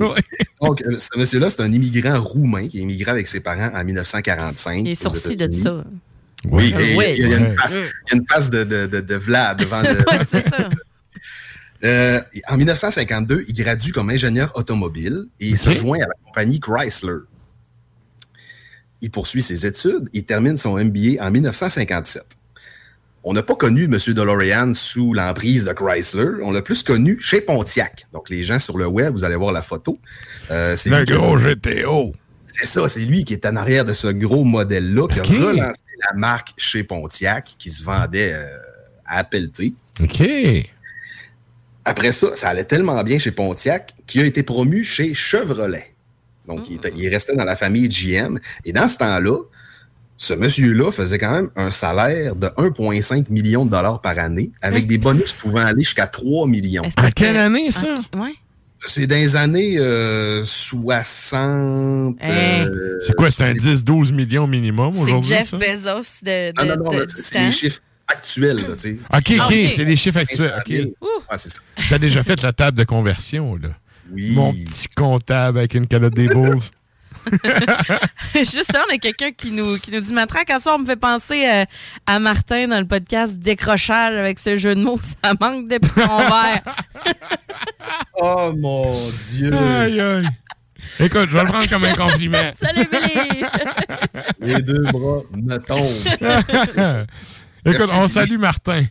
Ok. 0.00 0.18
Donc, 0.62 0.82
euh, 0.82 0.98
ce 0.98 1.18
monsieur-là, 1.18 1.50
c'est 1.50 1.60
un 1.60 1.70
immigrant 1.70 2.18
roumain 2.18 2.66
qui 2.68 2.78
est 2.78 2.82
immigré 2.82 3.10
avec 3.10 3.26
ses 3.28 3.40
parents 3.40 3.70
en 3.74 3.84
1945. 3.84 4.78
Il 4.86 4.88
est 4.88 4.94
sorti 4.94 5.36
de 5.36 5.52
ça. 5.52 5.84
Oui, 6.44 6.72
Ouais. 6.74 6.92
et 6.92 6.96
Ouais. 6.96 7.14
il 7.18 7.28
y 7.28 7.34
a 7.34 7.36
une 7.38 7.42
Ouais. 7.48 7.54
passe, 7.56 7.74
il 7.74 7.80
y 7.82 8.12
a 8.12 8.16
une 8.16 8.24
passe 8.24 8.48
de, 8.50 8.64
de, 8.64 8.86
de, 8.86 9.00
de 9.00 9.14
Vlad 9.16 9.58
devant 9.58 9.82
le. 9.82 9.98
c'est 10.30 10.48
ça. 10.48 10.70
Euh, 11.84 12.20
en 12.48 12.56
1952, 12.56 13.44
il 13.48 13.54
gradue 13.54 13.92
comme 13.92 14.10
ingénieur 14.10 14.52
automobile 14.56 15.26
et 15.40 15.48
il 15.48 15.58
se 15.58 15.70
joint 15.70 15.98
à 15.98 16.06
la 16.06 16.14
compagnie 16.26 16.60
Chrysler. 16.60 17.18
Il 19.02 19.10
poursuit 19.10 19.42
ses 19.42 19.66
études 19.66 20.08
et 20.14 20.22
termine 20.22 20.56
son 20.56 20.78
MBA 20.78 21.20
en 21.24 21.30
1957. 21.30 22.24
On 23.28 23.32
n'a 23.32 23.42
pas 23.42 23.56
connu 23.56 23.84
M. 23.84 23.98
DeLorean 24.14 24.72
sous 24.72 25.12
l'emprise 25.12 25.64
de 25.64 25.72
Chrysler. 25.72 26.42
On 26.42 26.52
l'a 26.52 26.62
plus 26.62 26.82
connu 26.82 27.18
chez 27.20 27.40
Pontiac. 27.40 28.06
Donc, 28.12 28.30
les 28.30 28.44
gens 28.44 28.58
sur 28.60 28.78
le 28.78 28.86
web, 28.86 29.12
vous 29.12 29.24
allez 29.24 29.34
voir 29.36 29.52
la 29.52 29.62
photo. 29.62 29.98
Euh, 30.50 30.76
c'est 30.76 30.90
Le 30.90 31.04
qui- 31.04 31.12
gros 31.12 31.36
GTO. 31.36 32.14
C'est 32.46 32.66
ça, 32.66 32.88
c'est 32.88 33.00
lui 33.00 33.24
qui 33.24 33.34
est 33.34 33.44
en 33.44 33.56
arrière 33.56 33.84
de 33.84 33.92
ce 33.92 34.06
gros 34.06 34.44
modèle-là, 34.44 35.08
qui 35.08 35.18
a 35.18 35.22
relancé 35.24 35.80
la 36.10 36.16
marque 36.16 36.54
chez 36.56 36.84
Pontiac, 36.84 37.54
qui 37.58 37.70
se 37.70 37.84
vendait 37.84 38.32
euh, 38.32 38.46
à 39.04 39.24
pelleter. 39.24 39.74
OK. 40.00 40.22
Après 41.88 42.12
ça, 42.12 42.34
ça 42.36 42.48
allait 42.50 42.64
tellement 42.64 43.02
bien 43.04 43.18
chez 43.18 43.30
Pontiac 43.30 43.94
qu'il 44.06 44.20
a 44.20 44.24
été 44.26 44.42
promu 44.42 44.84
chez 44.84 45.14
Chevrolet. 45.14 45.94
Donc, 46.46 46.68
il, 46.68 46.76
était- 46.76 46.92
il 46.96 47.08
restait 47.08 47.34
dans 47.36 47.44
la 47.44 47.56
famille 47.56 47.88
GM. 47.88 48.38
Et 48.64 48.72
dans 48.72 48.88
ce 48.88 48.98
temps-là, 48.98 49.38
ce 50.18 50.34
monsieur-là 50.34 50.90
faisait 50.92 51.18
quand 51.18 51.30
même 51.32 51.50
un 51.56 51.70
salaire 51.70 52.34
de 52.36 52.48
1,5 52.56 53.26
million 53.30 53.64
de 53.64 53.70
dollars 53.70 54.00
par 54.00 54.18
année, 54.18 54.50
avec 54.62 54.86
des 54.86 54.98
bonus 54.98 55.32
pouvant 55.32 55.64
aller 55.64 55.82
jusqu'à 55.82 56.06
3 56.06 56.46
millions. 56.46 56.84
À 56.96 57.10
quelle 57.10 57.36
année, 57.36 57.70
ça? 57.72 57.94
Ouais. 58.16 58.32
C'est 58.86 59.06
dans 59.06 59.16
les 59.16 59.34
années 59.36 59.76
euh, 59.78 60.44
60. 60.44 62.16
Hein? 62.20 62.20
euh, 62.28 62.98
C'est 63.00 63.14
quoi, 63.14 63.30
c'est 63.30 63.44
un 63.44 63.54
10-12 63.54 64.12
millions 64.12 64.46
minimum 64.46 64.92
C'est 64.94 65.00
aujourd'hui? 65.00 65.34
Jeff 65.34 65.48
ça? 65.48 65.56
Bezos 65.56 66.20
de, 66.22 66.50
de, 66.50 66.52
Ah 66.56 66.64
non, 66.64 66.76
non, 66.84 66.90
de- 66.92 66.98
là, 66.98 67.04
du 67.06 67.12
c'est 67.16 67.22
c'est 67.22 67.38
les 67.40 67.50
chiffres 67.50 67.80
actuels, 68.08 68.58
là, 68.58 68.74
tu 68.74 68.78
sais. 68.78 68.98
OK, 69.12 69.32
OK, 69.40 69.40
Ah, 69.40 69.68
c'est 69.74 69.84
les 69.84 69.96
chiffres 69.96 70.18
actuels. 70.18 70.54
OK. 70.58 70.68
Ouais, 70.68 71.36
c'est 71.36 71.50
ça. 71.50 71.60
T'as 71.88 71.98
déjà 71.98 72.22
fait 72.22 72.40
la 72.42 72.52
table 72.52 72.76
de 72.78 72.84
conversion, 72.84 73.56
là. 73.56 73.68
Oui. 74.12 74.32
Mon 74.34 74.52
petit 74.52 74.88
comptable 74.88 75.58
avec 75.58 75.74
une 75.74 75.86
calotte 75.86 76.14
des 76.14 76.28
Bulls. 76.28 76.58
Juste 78.34 78.70
ça, 78.72 78.84
on 78.88 78.94
a 78.94 78.98
quelqu'un 78.98 79.32
qui 79.32 79.50
nous, 79.50 79.78
qui 79.78 79.90
nous 79.90 80.00
dit 80.00 80.12
Matraque, 80.12 80.48
à 80.50 80.60
soir, 80.60 80.76
on 80.76 80.80
me 80.80 80.86
fait 80.86 80.94
penser 80.96 81.44
euh, 81.48 81.64
à 82.06 82.20
Martin 82.20 82.68
dans 82.68 82.78
le 82.78 82.86
podcast 82.86 83.36
Décrochage 83.38 84.14
avec 84.14 84.38
ce 84.38 84.56
jeu 84.56 84.76
de 84.76 84.82
mots. 84.82 85.00
Ça 85.24 85.32
manque 85.40 85.66
de 85.68 85.78
ton 85.78 86.18
verre. 86.18 86.62
Oh 88.20 88.52
mon 88.56 88.94
Dieu! 89.28 89.52
Aïe, 89.52 90.00
aïe. 90.00 90.28
Écoute, 91.00 91.26
je 91.28 91.36
vais 91.36 91.42
le 91.42 91.48
prendre 91.48 91.68
comme 91.68 91.84
un 91.84 91.94
compliment. 91.94 92.52
Salut, 92.62 92.88
Billy! 92.90 93.44
Les 94.40 94.62
deux 94.62 94.84
bras 94.84 95.22
me 95.34 95.56
tombent. 95.58 97.06
Écoute, 97.66 97.78
Merci, 97.78 97.94
on 97.96 98.08
salue 98.08 98.38
Martin. 98.38 98.86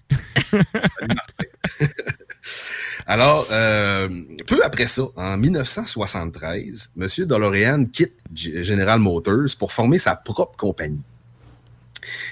Alors, 3.07 3.47
euh, 3.51 4.09
peu 4.47 4.59
après 4.63 4.87
ça, 4.87 5.03
en 5.15 5.37
1973, 5.37 6.91
M. 6.97 7.07
DeLorean 7.25 7.85
quitte 7.85 8.19
General 8.33 8.99
Motors 8.99 9.55
pour 9.57 9.71
former 9.71 9.97
sa 9.97 10.15
propre 10.15 10.57
compagnie. 10.57 11.03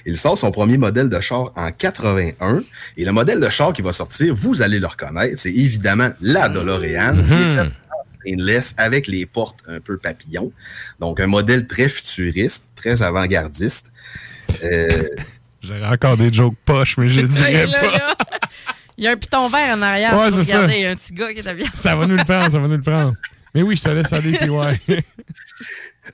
Il 0.05 0.17
sort 0.17 0.38
son 0.38 0.51
premier 0.51 0.77
modèle 0.77 1.09
de 1.09 1.19
char 1.19 1.51
en 1.55 1.72
81 1.72 2.63
et 2.97 3.05
le 3.05 3.11
modèle 3.11 3.39
de 3.39 3.49
char 3.49 3.73
qui 3.73 3.81
va 3.81 3.93
sortir, 3.93 4.33
vous 4.33 4.61
allez 4.61 4.80
le 4.80 4.88
reconnaître, 4.88 5.39
c'est 5.39 5.51
évidemment 5.51 6.11
la 6.22 6.49
DeLorean 6.49 7.23
qui 7.23 7.33
est 7.33 7.55
faite 7.55 7.72
en 7.89 8.05
stainless 8.05 8.75
avec 8.77 9.07
les 9.07 9.25
portes 9.25 9.63
un 9.67 9.80
peu 9.80 9.97
papillon. 9.97 10.51
Donc 10.99 11.19
un 11.19 11.27
modèle 11.27 11.67
très 11.67 11.89
futuriste, 11.89 12.65
très 12.75 13.01
avant-gardiste. 13.01 13.91
Euh, 14.63 15.07
J'aurais 15.64 15.85
encore 15.85 16.17
des 16.17 16.32
jokes 16.33 16.56
poches, 16.66 16.98
mais 16.98 17.09
je 17.09 17.22
le 17.22 17.27
dirais 17.27 17.66
là, 17.67 17.80
pas. 17.80 17.92
là. 17.92 18.16
Il 18.98 19.03
y 19.06 19.08
a 19.08 19.11
un 19.11 19.16
piton 19.17 19.48
vert 19.48 19.75
en 19.75 19.82
arrière. 19.82 20.16
Ouais, 20.17 20.32
c'est 20.32 20.43
ça. 20.43 20.58
regardez, 20.58 20.75
il 20.77 20.82
y 20.82 20.85
a 20.85 20.92
un 20.92 20.95
petit 20.95 21.14
gars 21.14 21.33
qui 21.33 21.40
est 21.48 21.53
bien. 21.53 21.67
Ça 21.74 21.95
va 21.95 22.06
nous 22.06 22.16
le 22.17 22.24
prendre, 22.24 22.51
ça 22.51 22.59
va 22.59 22.67
nous 22.67 22.75
le 22.77 22.82
prendre. 22.82 23.14
Mais 23.56 23.61
oui, 23.64 23.75
je 23.75 23.83
te 23.83 23.90
laisse 23.90 24.11
aller, 24.14 24.32
puis 24.33 24.50
ouais. 24.50 24.80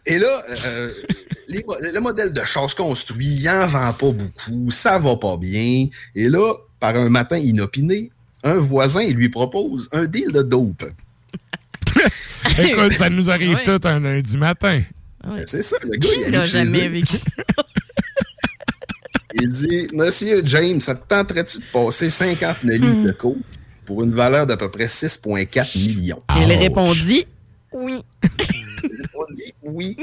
Et 0.06 0.18
là, 0.20 0.42
euh, 0.66 0.94
les 1.48 1.64
le 1.94 2.00
modèle 2.00 2.34
de 2.34 2.44
chasse 2.44 2.74
construit, 2.74 3.28
il 3.28 3.50
en 3.50 3.66
vend 3.66 3.94
pas 3.94 4.12
beaucoup, 4.12 4.70
ça 4.72 4.98
va 5.00 5.16
pas 5.18 5.36
bien. 5.38 5.88
Et 6.16 6.30
là, 6.30 6.54
par 6.80 6.96
un 6.96 7.10
matin 7.10 7.38
inopiné, 7.38 8.12
un 8.44 8.56
voisin 8.56 9.08
lui 9.08 9.30
propose 9.30 9.90
un 9.92 10.06
deal 10.06 10.32
de 10.32 10.42
dope. 10.44 10.86
Écoute, 12.58 12.94
ça 12.94 13.10
nous 13.10 13.30
arrive 13.30 13.56
Ouais. 13.56 13.64
tout 13.64 13.88
un 13.88 14.00
lundi 14.00 14.38
matin. 14.38 14.82
C'est 15.46 15.62
ça, 15.62 15.76
le 15.84 15.98
gars, 15.98 16.08
Qui 16.08 16.22
il 16.28 16.32
n'a 16.32 16.46
jamais 16.46 16.88
vécu? 16.88 17.18
Il 19.34 19.48
dit 19.50 19.88
Monsieur 19.94 20.42
James, 20.46 20.80
ça 20.82 20.96
te 20.96 21.08
tenterait-tu 21.08 21.58
de 21.60 21.64
passer 21.72 22.10
59 22.10 22.64
litres 22.80 23.04
de 23.04 23.12
coke 23.12 23.38
pour 23.86 24.04
une 24.04 24.12
valeur 24.14 24.46
d'à 24.48 24.58
peu 24.58 24.70
près 24.72 24.86
6,4 24.86 25.78
millions? 25.78 26.22
Il 26.38 26.52
répondit 26.54 27.26
Oui. 27.72 28.02
On 29.14 29.34
dit 29.34 29.54
oui. 29.64 29.96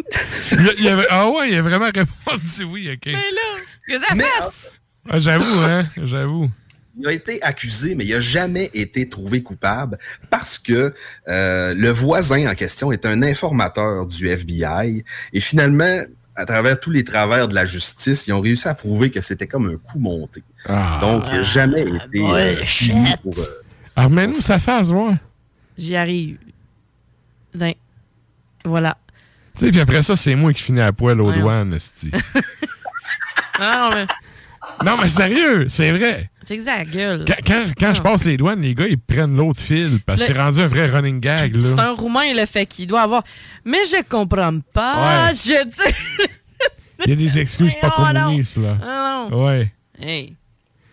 Il, 0.53 0.71
il 0.81 0.89
avait- 0.89 1.07
ah 1.11 1.29
ouais, 1.31 1.51
il 1.51 1.57
a 1.57 1.63
vraiment 1.63 1.87
répondu 1.87 2.65
oui, 2.71 2.91
OK. 2.93 3.07
Mais 3.07 3.13
là, 3.13 3.61
que 3.89 4.05
ça 4.07 4.15
Mais, 4.15 4.23
fasse? 4.25 4.73
Ah, 5.09 5.19
j'avoue, 5.19 5.61
hein, 5.65 5.89
j'avoue. 6.03 6.51
Il 6.99 7.07
a 7.07 7.13
été 7.13 7.43
accusé, 7.43 7.95
mais 7.95 8.05
il 8.07 8.13
n'a 8.13 8.21
jamais 8.21 8.71
été 8.73 9.09
trouvé 9.09 9.43
coupable 9.43 9.99
parce 10.31 10.59
que 10.59 10.95
euh, 11.29 11.75
le 11.75 11.91
voisin 11.91 12.51
en 12.51 12.55
question 12.55 12.91
est 12.93 13.05
un 13.05 13.23
informateur 13.23 14.07
du 14.07 14.29
FBI. 14.29 15.05
Et 15.33 15.41
finalement, 15.41 16.03
à 16.37 16.45
travers 16.45 16.79
tous 16.79 16.91
les 16.91 17.03
travers 17.05 17.49
de 17.49 17.55
la 17.55 17.65
justice, 17.65 18.27
ils 18.27 18.33
ont 18.33 18.41
réussi 18.41 18.69
à 18.69 18.75
prouver 18.75 19.11
que 19.11 19.21
c'était 19.21 19.47
comme 19.47 19.69
un 19.71 19.77
coup 19.77 19.99
monté. 19.99 20.43
Ah. 20.69 20.99
Donc, 21.01 21.25
n'a 21.25 21.43
jamais 21.43 21.83
été 21.83 21.93
euh, 22.23 22.55
bullshit. 22.57 22.93
puni 22.93 23.15
pour... 23.23 23.39
euh, 23.39 23.43
Alors, 23.97 24.11
mets-nous 24.11 24.35
sa 24.35 24.59
face, 24.59 24.91
ouais. 24.91 25.15
J'y 25.79 25.97
arrive. 25.97 26.39
Ben, 27.55 27.73
voilà. 28.65 28.97
Tu 29.57 29.65
sais, 29.65 29.71
puis 29.71 29.81
après 29.81 30.03
ça, 30.03 30.17
c'est 30.17 30.35
moi 30.35 30.53
qui 30.53 30.63
finis 30.63 30.81
à 30.83 30.93
poil 30.93 31.21
aux 31.21 31.31
Ouais, 31.31 31.39
douanes. 31.41 31.79
Ah, 33.59 33.89
non, 33.91 33.97
mais 33.97 34.07
Non, 34.85 34.97
mais 35.03 35.09
sérieux, 35.09 35.67
c'est 35.69 35.91
vrai. 35.93 36.31
Check 36.47 36.61
ça 36.61 36.77
la 36.79 36.85
gueule. 36.85 37.25
Quand, 37.27 37.35
quand, 37.47 37.65
quand 37.79 37.95
je 37.95 38.03
passe 38.03 38.25
les 38.25 38.37
douanes, 38.37 38.61
les 38.61 38.75
gars, 38.75 38.87
ils 38.87 38.99
prennent 38.99 39.37
l'autre 39.37 39.61
fil 39.61 40.01
parce 40.05 40.21
que 40.21 40.27
c'est 40.27 40.39
rendu 40.39 40.61
un 40.61 40.67
vrai 40.67 40.87
running 40.89 41.21
gag, 41.21 41.57
C'est 41.61 41.79
un 41.79 41.93
Roumain, 41.93 42.33
le 42.35 42.47
fait 42.47 42.67
qu'il 42.67 42.87
doit 42.87 43.03
avoir. 43.03 43.23
Mais 43.65 43.79
je 43.91 44.03
comprends 44.09 44.59
pas. 44.73 45.29
Ouais. 45.29 45.35
Je 45.35 45.65
dis. 45.67 45.95
Il 47.05 47.11
y 47.11 47.13
a 47.13 47.17
des 47.17 47.39
excuses 47.39 47.75
pas 47.81 47.95
Oh, 47.99 48.03
non. 48.15 48.21
communistes, 48.23 48.57
là. 48.59 48.79
Ah, 48.83 49.27
non. 49.31 49.45
Ouais. 49.45 49.73
Hey. 50.01 50.35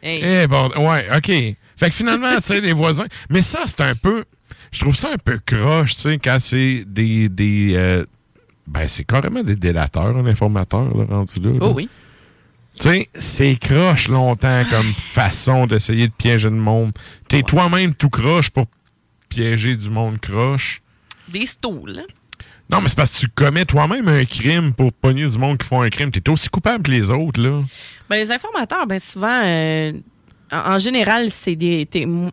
Hey. 0.01 0.21
Eh, 0.43 0.47
bon, 0.47 0.69
ouais, 0.77 1.07
OK. 1.15 1.27
Fait 1.75 1.89
que 1.89 1.95
finalement, 1.95 2.35
tu 2.35 2.41
sais, 2.43 2.59
les 2.61 2.73
voisins. 2.73 3.05
Mais 3.29 3.41
ça, 3.41 3.59
c'est 3.65 3.81
un 3.81 3.95
peu. 3.95 4.23
Je 4.71 4.79
trouve 4.81 4.95
ça 4.95 5.09
un 5.13 5.17
peu 5.17 5.39
croche, 5.45 5.95
tu 5.95 6.01
sais, 6.01 6.17
quand 6.17 6.37
c'est 6.39 6.83
des. 6.85 7.29
des 7.29 7.71
euh, 7.75 8.03
ben, 8.67 8.87
c'est 8.87 9.03
carrément 9.03 9.43
des 9.43 9.55
délateurs, 9.55 10.15
un 10.17 10.25
informateur, 10.25 10.85
là, 10.97 11.05
rendu 11.09 11.39
là. 11.39 11.51
là. 11.51 11.57
Oh 11.61 11.73
oui. 11.75 11.89
Tu 12.79 12.89
sais, 12.89 13.09
c'est 13.13 13.55
croche 13.55 14.07
longtemps 14.07 14.63
comme 14.69 14.93
façon 14.93 15.67
d'essayer 15.67 16.07
de 16.07 16.13
piéger 16.13 16.49
le 16.49 16.55
monde. 16.55 16.91
T'es 17.27 17.43
toi-même 17.43 17.93
tout 17.93 18.09
croche 18.09 18.49
pour 18.49 18.65
piéger 19.29 19.75
du 19.75 19.89
monde 19.89 20.19
croche. 20.19 20.81
Des 21.29 21.45
stools. 21.45 21.99
hein? 21.99 22.13
Non, 22.69 22.81
mais 22.81 22.89
c'est 22.89 22.95
parce 22.97 23.13
que 23.13 23.19
tu 23.19 23.27
commets 23.27 23.65
toi-même 23.65 24.07
un 24.07 24.25
crime 24.25 24.73
pour 24.73 24.91
pogner 24.91 25.27
du 25.27 25.37
monde 25.37 25.57
qui 25.59 25.67
font 25.67 25.81
un 25.81 25.89
crime. 25.89 26.09
T'es 26.11 26.27
aussi 26.29 26.49
coupable 26.49 26.83
que 26.83 26.91
les 26.91 27.11
autres, 27.11 27.39
là. 27.41 27.61
Ben, 28.09 28.15
les 28.17 28.31
informateurs, 28.31 28.87
ben 28.87 28.99
souvent, 28.99 29.41
euh, 29.43 29.91
en, 30.51 30.73
en 30.73 30.79
général, 30.79 31.29
c'est 31.29 31.55
des, 31.55 31.87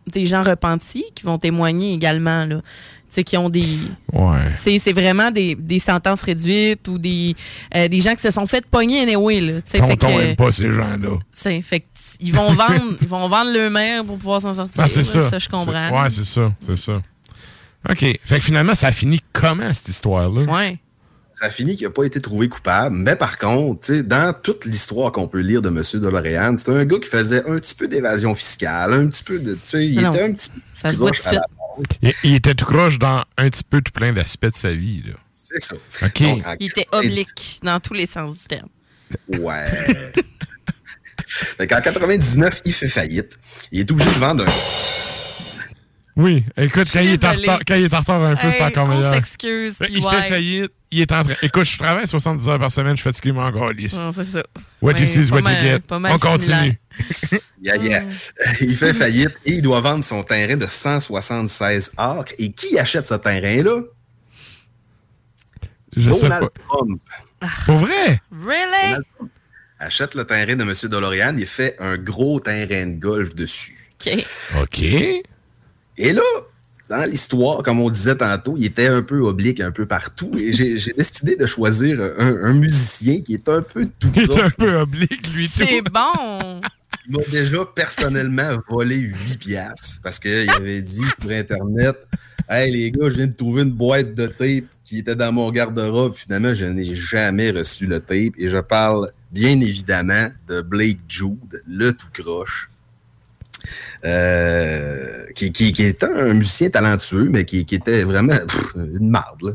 des 0.07 0.25
gens 0.25 0.41
repentis 0.41 1.05
qui 1.13 1.23
vont 1.23 1.37
témoigner 1.37 1.93
également, 1.93 2.45
là. 2.45 2.61
Sais, 3.13 3.25
qui 3.25 3.35
ont 3.35 3.49
des. 3.49 3.77
Ouais. 4.13 4.37
C'est 4.55 4.79
c'est 4.79 4.93
vraiment 4.93 5.31
des, 5.31 5.53
des 5.55 5.79
sentences 5.79 6.21
réduites 6.21 6.87
ou 6.87 6.97
des, 6.97 7.35
euh, 7.75 7.89
des 7.89 7.99
gens 7.99 8.15
qui 8.15 8.21
se 8.21 8.31
sont 8.31 8.45
fait 8.45 8.65
pogner 8.65 9.01
anyway, 9.01 9.41
là. 9.41 9.61
Tu 9.61 9.71
fait 9.71 9.97
que- 9.97 10.05
aime 10.29 10.35
pas 10.37 10.51
ces 10.53 10.71
fait 11.61 11.81
que 11.81 11.85
ils 12.21 12.33
vont 12.33 12.53
vendre, 12.53 12.95
ils 13.01 13.07
vont 13.09 13.27
vendre 13.27 13.51
le 13.51 13.69
maire 13.69 14.05
pour 14.05 14.17
pouvoir 14.17 14.39
s'en 14.41 14.53
sortir. 14.53 14.81
Ah, 14.81 14.87
c'est 14.87 15.03
là. 15.13 15.29
ça. 15.29 15.39
je 15.39 15.49
comprends. 15.49 15.89
C'est- 15.89 16.01
Ouais, 16.01 16.09
c'est 16.09 16.23
ça. 16.25 16.53
C'est 16.65 16.77
ça. 16.77 17.01
OK. 17.89 17.99
Fait 18.23 18.39
que 18.39 18.45
finalement, 18.45 18.75
ça 18.75 18.87
a 18.87 18.91
fini 18.93 19.19
comment, 19.33 19.73
cette 19.73 19.89
histoire-là? 19.89 20.43
Ouais. 20.43 20.77
Ça 21.41 21.49
finit 21.49 21.75
qu'il 21.75 21.87
n'a 21.87 21.91
pas 21.91 22.03
été 22.03 22.21
trouvé 22.21 22.47
coupable. 22.49 22.95
Mais 22.95 23.15
par 23.15 23.37
contre, 23.39 23.87
tu 23.87 23.95
sais, 23.95 24.03
dans 24.03 24.31
toute 24.33 24.65
l'histoire 24.65 25.11
qu'on 25.11 25.27
peut 25.27 25.39
lire 25.39 25.61
de 25.63 25.69
M. 25.69 25.81
DeLorean, 25.93 26.55
c'était 26.57 26.71
un 26.71 26.85
gars 26.85 26.99
qui 26.99 27.09
faisait 27.09 27.43
un 27.49 27.57
petit 27.59 27.73
peu 27.73 27.87
d'évasion 27.87 28.35
fiscale, 28.35 28.93
un 28.93 29.07
petit 29.07 29.23
peu 29.23 29.39
de. 29.39 29.55
Tu 29.55 29.59
sais, 29.65 29.87
il 29.87 30.01
Non. 30.01 30.11
était 30.13 30.23
un 30.23 30.31
petit 30.33 30.49
peu 30.51 30.59
Ça 30.81 30.91
se 30.91 30.97
voit 30.97 31.11
croche 31.11 31.23
tout 31.23 31.29
de 31.31 31.35
à 31.37 31.39
la 31.39 31.45
suite. 31.77 31.97
Il, 32.23 32.29
il 32.29 32.35
était 32.35 32.53
tout 32.53 32.65
croche 32.65 32.99
dans 32.99 33.23
un 33.37 33.49
petit 33.49 33.63
peu 33.63 33.81
tout 33.81 33.91
plein 33.91 34.13
d'aspects 34.13 34.45
de 34.45 34.55
sa 34.55 34.71
vie. 34.71 35.03
Là. 35.07 35.13
C'est 35.33 35.61
ça. 35.63 35.75
Donc, 36.01 36.21
en 36.45 36.55
Il 36.59 36.67
était 36.67 36.87
oblique 36.91 37.59
dans 37.63 37.79
tous 37.79 37.93
les 37.95 38.05
sens 38.05 38.39
du 38.39 38.45
terme. 38.45 38.69
Ouais. 39.27 39.65
fait 41.27 41.67
qu'en 41.67 41.81
99, 41.81 42.61
il 42.65 42.73
fait 42.73 42.87
faillite. 42.87 43.37
Il 43.71 43.79
est 43.79 43.91
obligé 43.91 44.09
de 44.11 44.15
vendre 44.19 44.45
un. 44.47 45.10
Oui, 46.21 46.45
écoute, 46.55 46.87
quand 46.93 46.99
il, 46.99 47.11
est 47.11 47.23
en 47.23 47.31
retard, 47.31 47.59
quand 47.67 47.75
il 47.75 47.83
est 47.85 47.93
en 47.93 47.99
retard 47.99 48.23
un 48.23 48.35
peu, 48.35 48.51
c'est 48.51 48.61
encore 48.63 48.85
on 48.85 48.95
meilleur. 48.95 49.13
s'excuse, 49.15 49.73
Il 49.89 50.03
fait 50.03 50.29
faillite, 50.29 50.71
il 50.91 51.01
est 51.01 51.11
en 51.11 51.23
train. 51.23 51.33
Écoute, 51.41 51.63
je 51.63 51.77
travaille 51.77 52.07
70 52.07 52.47
heures 52.47 52.59
par 52.59 52.71
semaine, 52.71 52.95
je 52.95 53.01
fais 53.01 53.11
ce 53.11 53.21
qu'il 53.21 53.35
encore 53.37 53.71
lisse. 53.71 53.97
Non, 53.97 54.11
c'est 54.11 54.25
ça. 54.25 54.43
What 54.81 54.93
Ouais, 54.93 55.01
you 55.01 55.07
see 55.07 55.21
is 55.21 55.31
what 55.31 55.39
you 55.39 55.47
get. 55.47 55.79
pas 55.79 55.99
mal 55.99 56.13
On 56.13 56.19
continue. 56.19 56.79
Yeah, 57.63 57.77
yeah. 57.77 58.03
Il 58.59 58.75
fait 58.75 58.93
faillite 58.93 59.35
et 59.45 59.53
il 59.53 59.61
doit 59.61 59.81
vendre 59.81 60.03
son 60.03 60.23
terrain 60.23 60.57
de 60.57 60.65
176 60.65 61.91
acres. 61.95 62.33
Et 62.39 62.51
qui 62.51 62.77
achète 62.77 63.07
ce 63.07 63.13
terrain-là? 63.13 63.81
Je 65.95 66.11
sais 66.11 66.23
Donald 66.23 66.49
pas. 66.49 66.61
Trump. 66.67 67.01
Pour 67.65 67.77
vrai? 67.77 68.19
Really? 68.31 68.89
Donald 68.89 69.03
Trump 69.15 69.31
achète 69.81 70.15
le 70.15 70.25
terrain 70.25 70.55
de 70.55 70.63
M. 70.63 70.73
DeLorean. 70.83 71.35
Il 71.37 71.45
fait 71.47 71.75
un 71.79 71.97
gros 71.97 72.39
terrain 72.39 72.85
de 72.87 72.99
golf 72.99 73.35
dessus. 73.35 73.89
OK. 73.99 74.25
OK. 74.61 74.83
Et 75.97 76.13
là, 76.13 76.21
dans 76.89 77.09
l'histoire, 77.09 77.63
comme 77.63 77.79
on 77.79 77.89
disait 77.89 78.15
tantôt, 78.15 78.55
il 78.57 78.65
était 78.65 78.87
un 78.87 79.01
peu 79.01 79.19
oblique 79.19 79.61
un 79.61 79.71
peu 79.71 79.85
partout. 79.85 80.31
Et 80.37 80.51
j'ai 80.53 80.93
décidé 80.93 81.35
de 81.35 81.45
choisir 81.45 82.01
un, 82.17 82.43
un 82.43 82.53
musicien 82.53 83.21
qui 83.21 83.35
est 83.35 83.49
un 83.49 83.61
peu 83.61 83.87
tout 83.99 84.11
Il 84.15 84.23
est 84.23 84.41
un 84.41 84.49
peu 84.49 84.75
oblique, 84.77 85.33
lui. 85.33 85.47
C'est 85.47 85.81
bon. 85.81 86.61
Il 87.07 87.17
m'a 87.17 87.23
déjà 87.23 87.65
personnellement 87.65 88.57
volé 88.69 88.97
8 88.97 89.37
piastres 89.39 89.99
parce 90.03 90.19
qu'il 90.19 90.49
avait 90.49 90.81
dit 90.81 91.03
sur 91.19 91.31
Internet 91.31 91.95
Hey 92.47 92.71
les 92.71 92.91
gars, 92.91 93.09
je 93.09 93.15
viens 93.15 93.27
de 93.27 93.33
trouver 93.33 93.63
une 93.63 93.71
boîte 93.71 94.13
de 94.13 94.27
tape 94.27 94.65
qui 94.83 94.99
était 94.99 95.15
dans 95.15 95.31
mon 95.31 95.49
garde-robe. 95.51 96.13
Finalement, 96.13 96.53
je 96.53 96.65
n'ai 96.65 96.93
jamais 96.93 97.51
reçu 97.51 97.87
le 97.87 98.01
tape 98.01 98.33
et 98.37 98.49
je 98.49 98.57
parle 98.57 99.11
bien 99.31 99.59
évidemment 99.61 100.29
de 100.47 100.61
Blake 100.61 100.99
Jude, 101.07 101.63
le 101.65 101.93
tout 101.93 102.09
croche. 102.13 102.69
Euh, 104.03 104.60
qui, 105.41 105.51
qui, 105.51 105.73
qui 105.73 105.83
est 105.83 106.03
un 106.03 106.33
musicien 106.33 106.69
talentueux, 106.69 107.27
mais 107.29 107.45
qui, 107.45 107.65
qui 107.65 107.75
était 107.75 108.03
vraiment 108.03 108.37
pff, 108.37 108.75
une 108.75 109.09
marde. 109.09 109.41
là. 109.41 109.51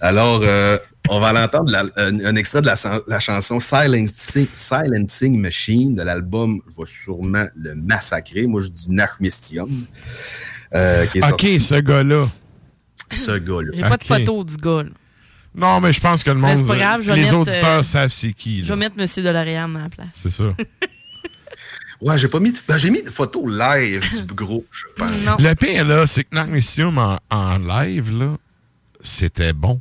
Alors, 0.00 0.40
euh, 0.42 0.76
on 1.08 1.20
va 1.20 1.32
l'entendre 1.32 1.72
un, 1.96 2.24
un 2.24 2.36
extrait 2.36 2.62
de 2.62 2.66
la, 3.06 3.20
chanson 3.20 3.60
Silencing, 3.60 4.48
Silencing 4.54 5.40
Machine 5.40 5.94
de 5.94 6.02
l'album, 6.02 6.60
je 6.66 6.80
vais 6.82 6.90
sûrement 6.90 7.46
le 7.54 7.74
massacrer. 7.76 8.46
Moi, 8.46 8.60
je 8.62 8.68
dis 8.68 8.90
Nachmistium. 8.90 9.86
Euh, 10.74 11.04
OK, 11.04 11.18
sorti. 11.20 11.60
ce 11.60 11.74
gars-là. 11.76 12.26
Ce 13.12 13.38
gars-là. 13.38 13.70
J'ai 13.74 13.82
pas 13.82 13.96
de 13.96 14.04
photo 14.04 14.42
du 14.42 14.56
gars. 14.56 14.82
là. 14.82 14.90
Non, 15.54 15.80
mais 15.80 15.92
je 15.92 16.00
pense 16.00 16.24
que 16.24 16.30
le 16.30 16.40
Mais 16.40 16.56
monde. 16.56 16.64
c'est 16.64 16.72
pas 16.72 16.76
grave, 16.76 17.08
les 17.08 17.22
mettre, 17.22 17.36
auditeurs 17.38 17.78
euh, 17.78 17.82
savent 17.84 18.10
c'est 18.12 18.32
qui. 18.32 18.64
Je 18.64 18.70
vais 18.70 18.76
mettre 18.76 18.96
M. 18.98 19.06
DeLorean 19.06 19.76
à 19.76 19.82
la 19.82 19.88
place. 19.88 20.08
C'est 20.12 20.30
ça. 20.30 20.44
Ouais, 22.04 22.18
j'ai 22.18 22.28
pas 22.28 22.38
mis 22.38 22.52
ben, 22.68 22.76
j'ai 22.76 22.90
mis 22.90 23.02
des 23.02 23.10
photos 23.10 23.44
live 23.48 24.02
du 24.26 24.34
groupe, 24.34 24.66
je 24.70 24.84
pense. 24.96 25.10
Non. 25.24 25.36
Le 25.38 25.54
pire, 25.54 25.84
là, 25.86 26.06
c'est 26.06 26.24
que 26.24 26.34
Nagnesium 26.34 26.98
en, 26.98 27.18
en 27.30 27.58
live, 27.58 28.10
là, 28.16 28.36
c'était 29.00 29.52
bon. 29.54 29.80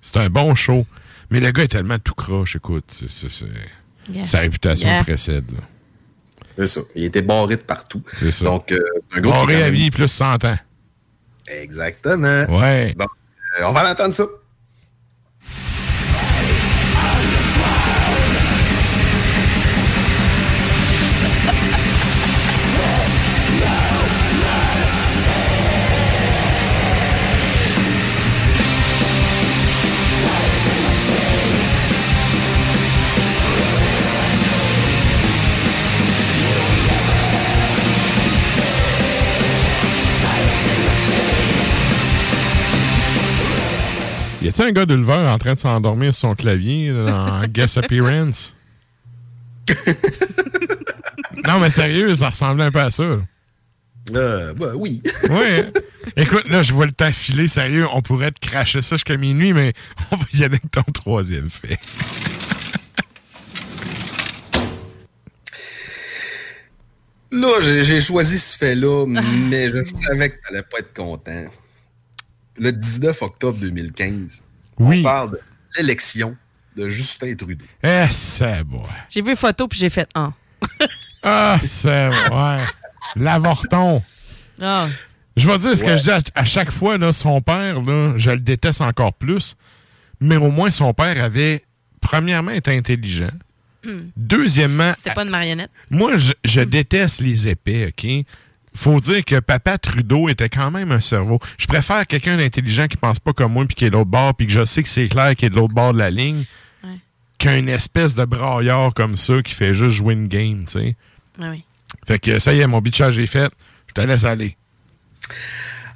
C'était 0.00 0.18
un 0.20 0.30
bon 0.30 0.54
show. 0.54 0.84
Mais 1.30 1.40
le 1.40 1.50
gars 1.50 1.62
est 1.62 1.68
tellement 1.68 1.98
tout 1.98 2.12
croche, 2.14 2.56
écoute. 2.56 3.02
Yeah. 4.10 4.24
Sa 4.26 4.40
réputation 4.40 4.88
Yeah. 4.88 5.04
précède. 5.04 5.50
là. 5.52 5.60
C'est 6.58 6.66
ça. 6.66 6.80
Il 6.94 7.04
était 7.04 7.22
barré 7.22 7.56
de 7.56 7.62
partout. 7.62 8.02
C'est 8.18 8.30
ça. 8.32 8.44
Donc, 8.44 8.70
euh, 8.72 8.78
un 9.12 9.20
groupe 9.22 9.34
Barré 9.34 9.62
à 9.62 9.70
vie 9.70 9.90
plus 9.90 10.08
100 10.08 10.44
ans. 10.44 10.58
Exactement. 11.46 12.44
Ouais. 12.50 12.94
Donc, 12.94 13.08
euh, 13.58 13.64
on 13.66 13.72
va 13.72 13.84
l'entendre 13.84 14.14
ça. 14.14 14.24
A-t-il 44.52 44.68
un 44.68 44.72
gars 44.72 44.84
d'Ulver 44.84 45.14
en 45.14 45.38
train 45.38 45.54
de 45.54 45.58
s'endormir 45.58 46.14
sur 46.14 46.28
son 46.28 46.34
clavier 46.34 46.92
là, 46.92 47.40
en 47.42 47.46
guest 47.48 47.78
appearance? 47.78 48.54
non, 51.46 51.58
mais 51.58 51.70
sérieux, 51.70 52.14
ça 52.14 52.28
ressemblait 52.28 52.64
un 52.64 52.70
peu 52.70 52.80
à 52.80 52.90
ça. 52.90 53.02
Euh, 54.14 54.52
bah, 54.52 54.72
oui. 54.74 55.02
Ouais. 55.30 55.72
Écoute, 56.18 56.46
là, 56.50 56.62
je 56.62 56.74
vois 56.74 56.84
le 56.84 56.92
temps 56.92 57.10
filer, 57.12 57.48
sérieux. 57.48 57.86
On 57.94 58.02
pourrait 58.02 58.30
te 58.30 58.46
cracher 58.46 58.82
ça 58.82 58.96
jusqu'à 58.96 59.16
minuit, 59.16 59.54
mais 59.54 59.72
on 60.10 60.16
va 60.16 60.24
y 60.34 60.44
aller 60.44 60.56
avec 60.56 60.70
ton 60.70 60.82
troisième 60.82 61.48
fait. 61.48 61.78
Là, 67.30 67.58
j'ai 67.62 67.84
j'ai 67.84 68.02
choisi 68.02 68.38
ce 68.38 68.54
fait-là, 68.58 69.06
mais 69.06 69.70
je 69.70 69.82
savais 69.82 70.28
que 70.28 70.34
tu 70.34 70.52
n'allais 70.52 70.66
pas 70.70 70.80
être 70.80 70.92
content. 70.92 71.46
Le 72.58 72.72
19 72.72 73.22
octobre 73.22 73.58
2015, 73.58 74.42
Oui. 74.78 75.00
on 75.00 75.02
parle 75.02 75.30
de 75.32 75.38
l'élection 75.78 76.36
de 76.76 76.88
Justin 76.88 77.34
Trudeau. 77.34 77.64
Eh, 77.82 78.06
c'est 78.10 78.62
bon. 78.64 78.82
J'ai 79.10 79.22
vu 79.22 79.30
une 79.30 79.36
photo 79.36 79.68
puis 79.68 79.78
j'ai 79.78 79.90
fait 79.90 80.08
un. 80.14 80.32
Ah, 81.22 81.58
c'est 81.62 82.08
ouais. 82.08 82.64
L'avorton. 83.16 84.02
Ah. 84.60 84.86
Je 85.36 85.48
vais 85.48 85.58
dire 85.58 85.76
ce 85.76 85.82
que 85.84 85.96
je 85.96 86.02
dis 86.02 86.10
à, 86.10 86.20
à 86.34 86.44
chaque 86.44 86.70
fois, 86.70 86.98
là, 86.98 87.12
son 87.12 87.40
père, 87.40 87.80
là, 87.80 88.14
je 88.16 88.30
le 88.32 88.40
déteste 88.40 88.80
encore 88.80 89.14
plus, 89.14 89.54
mais 90.20 90.36
au 90.36 90.50
moins 90.50 90.70
son 90.70 90.92
père 90.92 91.22
avait, 91.22 91.64
premièrement, 92.00 92.50
été 92.50 92.76
intelligent. 92.76 93.30
Hmm. 93.84 94.10
Deuxièmement, 94.16 94.92
C'était 94.96 95.14
pas 95.14 95.22
une 95.24 95.30
marionnette? 95.30 95.70
moi, 95.90 96.16
je, 96.18 96.32
je 96.44 96.60
déteste 96.60 97.20
les 97.20 97.48
épais, 97.48 97.86
OK? 97.88 98.26
Faut 98.74 99.00
dire 99.00 99.24
que 99.24 99.38
papa 99.40 99.76
Trudeau 99.78 100.28
était 100.28 100.48
quand 100.48 100.70
même 100.70 100.92
un 100.92 101.00
cerveau. 101.00 101.38
Je 101.58 101.66
préfère 101.66 102.06
quelqu'un 102.06 102.36
d'intelligent 102.38 102.86
qui 102.88 102.96
pense 102.96 103.18
pas 103.20 103.32
comme 103.32 103.52
moi 103.52 103.64
puis 103.66 103.74
qui 103.74 103.84
est 103.84 103.90
de 103.90 103.96
l'autre 103.96 104.10
bord 104.10 104.34
puis 104.34 104.46
que 104.46 104.52
je 104.52 104.64
sais 104.64 104.82
que 104.82 104.88
c'est 104.88 105.08
clair 105.08 105.36
qu'il 105.36 105.46
est 105.46 105.50
de 105.50 105.56
l'autre 105.56 105.74
bord 105.74 105.92
de 105.92 105.98
la 105.98 106.10
ligne 106.10 106.44
Ouais. 106.82 106.96
qu'une 107.38 107.68
espèce 107.68 108.14
de 108.14 108.24
braillard 108.24 108.94
comme 108.94 109.14
ça 109.16 109.42
qui 109.42 109.54
fait 109.54 109.74
juste 109.74 109.96
jouer 109.96 110.14
une 110.14 110.26
game, 110.28 110.64
tu 110.64 110.72
sais. 110.72 110.96
Ah 111.40 111.50
oui. 111.50 111.64
Fait 112.06 112.18
que 112.18 112.38
ça 112.38 112.54
y 112.54 112.60
est, 112.60 112.66
mon 112.66 112.80
bitchage 112.80 113.18
est 113.18 113.26
fait. 113.26 113.52
Je 113.88 113.92
te 113.92 114.00
laisse 114.00 114.24
aller. 114.24 114.56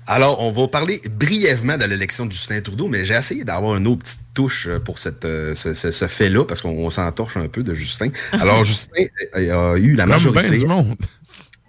Alors, 0.09 0.41
on 0.41 0.53
va 0.53 0.69
parler 0.69 1.01
brièvement 1.11 1.77
de 1.77 1.85
l'élection 1.85 2.27
de 2.27 2.31
Justin 2.33 2.61
Trudeau, 2.61 2.87
mais 2.87 3.05
j'ai 3.05 3.15
essayé 3.15 3.43
d'avoir 3.45 3.77
une 3.77 3.89
autre 3.89 4.05
petite 4.05 4.21
touche 4.35 4.69
euh, 4.69 4.79
pour 4.79 4.99
cette, 4.99 5.25
euh, 5.25 5.53
ce, 5.57 5.75
ce- 5.75 5.91
ce 5.91 6.07
fait-là, 6.07 6.45
parce 6.45 6.61
qu'on 6.61 6.71
on 6.71 6.91
s'entorche 6.91 7.37
un 7.37 7.49
peu 7.49 7.65
de 7.65 7.75
Justin. 7.75 8.11
Alors, 8.33 8.63
Justin 8.63 9.03
euh, 9.35 9.73
a 9.75 9.79
eu 9.79 9.97
la 9.97 10.05
Comme 10.05 10.11
majorité. 10.13 10.49
ben 10.51 10.59
du 10.61 10.65
monde. 10.67 10.97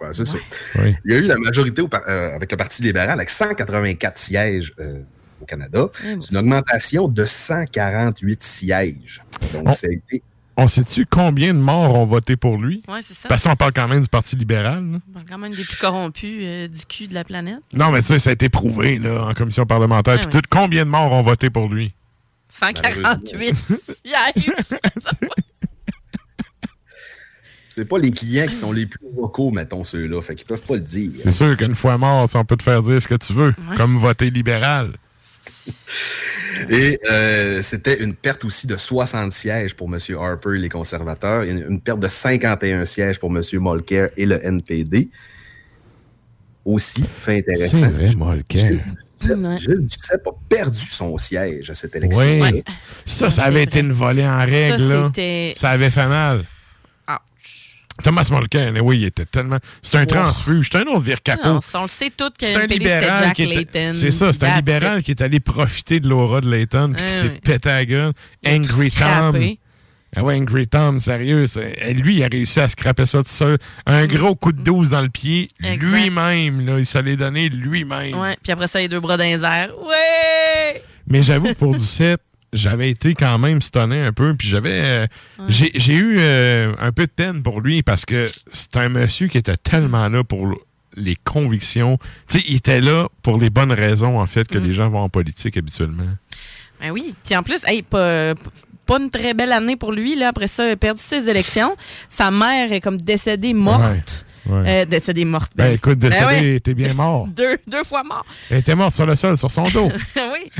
Ouais, 0.00 0.08
c'est 0.12 0.24
ça. 0.26 0.38
Oui. 0.76 0.94
Il 1.04 1.12
y 1.12 1.14
a 1.14 1.18
eu 1.18 1.22
la 1.26 1.36
majorité 1.38 1.82
au 1.82 1.88
euh, 1.92 2.34
avec 2.36 2.50
le 2.50 2.56
Parti 2.56 2.82
libéral, 2.82 3.10
avec 3.10 3.30
184 3.30 4.16
sièges 4.18 4.72
euh, 4.78 5.00
au 5.40 5.44
Canada. 5.44 5.86
Bon. 6.04 6.20
C'est 6.20 6.30
une 6.30 6.36
augmentation 6.36 7.08
de 7.08 7.24
148 7.24 8.42
sièges. 8.42 9.22
Donc, 9.52 9.62
On- 9.66 9.72
ça 9.72 9.86
a 9.88 9.92
été 9.92 10.22
On 10.56 10.66
sait-tu 10.68 11.06
combien 11.06 11.54
de 11.54 11.58
morts 11.58 11.94
ont 11.94 12.04
voté 12.04 12.36
pour 12.36 12.58
lui? 12.58 12.82
Ouais, 12.88 13.00
c'est 13.06 13.14
ça. 13.16 13.28
Parce 13.28 13.44
qu'on 13.44 13.54
parle 13.56 13.72
quand 13.72 13.86
même 13.88 14.00
du 14.02 14.08
Parti 14.08 14.34
libéral. 14.36 14.84
là. 14.90 14.98
On 15.08 15.12
parle 15.12 15.26
quand 15.28 15.38
même 15.38 15.52
des 15.54 15.62
plus 15.64 15.76
corrompus 15.76 16.40
euh, 16.42 16.68
du 16.68 16.84
cul 16.86 17.06
de 17.08 17.14
la 17.14 17.24
planète. 17.24 17.58
Non, 17.72 17.90
mais 17.90 18.00
tu 18.00 18.06
sais, 18.08 18.18
ça 18.18 18.30
a 18.30 18.32
été 18.32 18.48
prouvé 18.48 18.98
là, 18.98 19.24
en 19.26 19.34
commission 19.34 19.66
parlementaire. 19.66 20.14
Ouais, 20.14 20.20
Puis 20.26 20.34
ouais. 20.36 20.42
tout, 20.42 20.48
combien 20.50 20.84
de 20.84 20.90
morts 20.90 21.12
ont 21.12 21.22
voté 21.22 21.48
pour 21.50 21.68
lui? 21.68 21.92
148 22.50 23.54
sièges. 23.54 24.78
C'est 27.78 27.84
pas 27.84 27.98
les 27.98 28.10
clients 28.10 28.46
qui 28.48 28.54
sont 28.54 28.72
les 28.72 28.86
plus 28.86 28.98
vocaux, 29.14 29.52
mettons, 29.52 29.84
ceux-là. 29.84 30.20
Fait 30.20 30.34
qu'ils 30.34 30.46
peuvent 30.48 30.62
pas 30.62 30.74
le 30.74 30.80
dire. 30.80 31.12
C'est 31.16 31.30
sûr 31.30 31.56
qu'une 31.56 31.76
fois 31.76 31.96
mort, 31.96 32.28
on 32.34 32.44
peut 32.44 32.56
te 32.56 32.64
faire 32.64 32.82
dire 32.82 33.00
ce 33.00 33.06
que 33.06 33.14
tu 33.14 33.32
veux, 33.32 33.54
comme 33.76 33.96
voter 33.98 34.30
libéral. 34.30 34.90
Et 36.70 36.98
euh, 37.08 37.62
c'était 37.62 38.02
une 38.02 38.14
perte 38.14 38.44
aussi 38.44 38.66
de 38.66 38.76
60 38.76 39.30
sièges 39.30 39.76
pour 39.76 39.88
M. 39.94 39.98
Harper 40.20 40.56
et 40.56 40.58
les 40.58 40.68
conservateurs, 40.68 41.44
et 41.44 41.50
une, 41.50 41.64
une 41.70 41.80
perte 41.80 42.00
de 42.00 42.08
51 42.08 42.84
sièges 42.84 43.20
pour 43.20 43.30
M. 43.30 43.42
Mulcair 43.52 44.08
et 44.16 44.26
le 44.26 44.44
NPD. 44.44 45.08
aussi, 46.64 47.04
fait 47.16 47.38
intéressant. 47.38 47.78
C'est 47.78 47.86
vrai, 47.88 48.10
Molker. 48.16 48.80
Gilles 49.20 49.86
Duceppe 49.86 50.26
a 50.26 50.30
perdu 50.48 50.80
son 50.80 51.16
siège 51.16 51.70
à 51.70 51.74
cette 51.74 51.94
élection. 51.94 52.40
Oui. 52.40 52.64
Ça, 53.06 53.30
ça 53.30 53.44
avait 53.44 53.62
été 53.62 53.78
une 53.80 53.92
volée 53.92 54.26
en 54.26 54.38
règle. 54.44 54.78
Ça, 54.80 54.94
là. 54.94 55.02
c'était- 55.06 55.52
Ça 55.56 55.70
avait 55.70 55.90
fait 55.90 56.08
mal. 56.08 56.44
Thomas 58.02 58.28
Mulcair, 58.30 58.72
oui, 58.82 58.98
il 58.98 59.04
était 59.06 59.24
tellement. 59.24 59.58
C'est 59.82 59.98
un 59.98 60.06
transfuge. 60.06 60.68
C'est 60.70 60.78
un 60.78 60.82
autre. 60.82 61.04
Non, 61.44 61.60
on 61.74 61.82
le 61.82 61.88
sait 61.88 62.10
tous 62.16 62.30
que 62.30 62.46
C'est 62.46 62.56
un 62.56 62.66
libéral 62.66 63.24
Jack 63.24 63.34
qui 63.34 63.42
est. 63.42 63.46
Layton. 63.46 63.92
C'est 63.96 64.10
ça, 64.10 64.32
c'est 64.32 64.44
un 64.44 64.56
libéral 64.56 65.00
it. 65.00 65.04
qui 65.04 65.10
est 65.12 65.20
allé 65.22 65.40
profiter 65.40 65.98
de 66.00 66.08
l'aura 66.08 66.40
de 66.40 66.50
Layton 66.50 66.92
puis 66.96 67.04
qui 67.06 67.12
Ah 67.12 67.20
s'est 67.22 67.40
pété 67.42 67.68
à 67.70 67.74
la 67.74 67.84
gueule. 67.84 68.12
Angry 68.46 68.90
Tom. 68.90 69.38
Ah 70.16 70.22
ouais, 70.24 70.36
Angry 70.36 70.66
Tom, 70.66 71.00
sérieux. 71.00 71.44
eh, 71.82 71.92
Lui, 71.92 72.16
il 72.16 72.24
a 72.24 72.28
réussi 72.28 72.60
à 72.60 72.68
scraper 72.68 73.04
ça 73.04 73.18
tout 73.18 73.28
seul. 73.28 73.58
Un 73.84 74.06
gros 74.06 74.34
coup 74.34 74.52
de 74.52 74.62
12 74.62 74.90
dans 74.90 75.02
le 75.02 75.10
pied, 75.10 75.50
lui-même. 75.60 76.64
là, 76.64 76.78
Il 76.78 76.86
se 76.86 76.98
l'est 76.98 77.16
donné 77.16 77.48
lui-même. 77.50 78.14
Ouais, 78.18 78.36
puis 78.42 78.50
après 78.52 78.66
ça, 78.68 78.78
les 78.80 78.88
deux 78.88 79.00
bras 79.00 79.16
dans 79.18 79.24
les 79.24 79.44
airs. 79.44 79.70
Ouais! 79.82 80.82
Mais 81.06 81.22
j'avoue 81.22 81.52
pour 81.54 81.74
Duceppe, 81.74 82.22
j'avais 82.52 82.90
été 82.90 83.14
quand 83.14 83.38
même 83.38 83.60
stonné 83.62 84.00
un 84.02 84.12
peu. 84.12 84.34
Puis 84.34 84.48
j'avais. 84.48 84.70
euh, 84.72 85.06
j'ai- 85.48 85.72
J'ai 85.74 85.94
eu 85.94 86.16
euh, 86.20 86.72
un 86.78 86.92
peu 86.92 87.06
de 87.06 87.10
peine 87.12 87.42
pour 87.42 87.60
lui 87.60 87.82
parce 87.82 88.04
que 88.04 88.30
c'est 88.52 88.76
un 88.76 88.88
monsieur 88.88 89.28
qui 89.28 89.38
était 89.38 89.56
tellement 89.56 90.08
là 90.08 90.24
pour 90.24 90.54
les 90.96 91.16
convictions. 91.16 91.98
Tu 92.28 92.38
sais, 92.38 92.44
il 92.48 92.56
était 92.56 92.80
là 92.80 93.08
pour 93.22 93.38
les 93.38 93.50
bonnes 93.50 93.72
raisons, 93.72 94.18
en 94.20 94.26
fait, 94.26 94.48
que 94.48 94.58
Mm. 94.58 94.64
les 94.64 94.72
gens 94.72 94.88
vont 94.88 95.00
en 95.00 95.08
politique 95.08 95.56
habituellement. 95.56 96.04
Ben 96.80 96.90
oui. 96.90 97.14
Puis 97.24 97.36
en 97.36 97.42
plus, 97.42 97.60
hey, 97.66 97.82
pas, 97.82 98.34
pas 98.86 98.98
une 98.98 99.10
très 99.10 99.34
belle 99.34 99.52
année 99.52 99.76
pour 99.76 99.92
lui. 99.92 100.16
Là. 100.16 100.28
Après 100.28 100.48
ça, 100.48 100.66
il 100.66 100.70
a 100.72 100.76
perdu 100.76 101.00
ses 101.02 101.28
élections. 101.28 101.76
Sa 102.08 102.30
mère 102.30 102.72
est 102.72 102.80
comme 102.80 103.00
décédée 103.00 103.52
morte. 103.52 104.26
Ouais, 104.46 104.54
ouais. 104.62 104.82
Euh, 104.82 104.84
décédée 104.86 105.24
morte. 105.26 105.52
Ben 105.54 105.74
écoute, 105.74 105.98
Ben 105.98 106.08
décédé, 106.10 106.24
ouais. 106.54 106.60
t'es 106.60 106.72
bien 106.74 106.94
mort. 106.94 107.26
Deux, 107.36 107.58
deux 107.66 107.84
fois 107.84 108.02
mort. 108.02 108.24
Elle 108.50 108.58
était 108.58 108.74
morte 108.74 108.94
sur 108.94 109.04
le 109.06 109.14
sol, 109.14 109.36
sur 109.36 109.50
son 109.50 109.64
dos. 109.64 109.90
oui. 110.16 110.50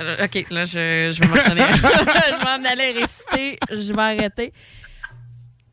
Euh, 0.00 0.24
OK, 0.24 0.46
là, 0.50 0.64
je, 0.64 1.12
je 1.12 1.20
vais 1.20 1.28
m'en 1.28 1.34
je 1.36 2.44
m'en 2.44 2.68
allais 2.70 2.92
réciter. 2.92 3.58
Je 3.70 3.92
vais 3.92 4.02
arrêter. 4.02 4.52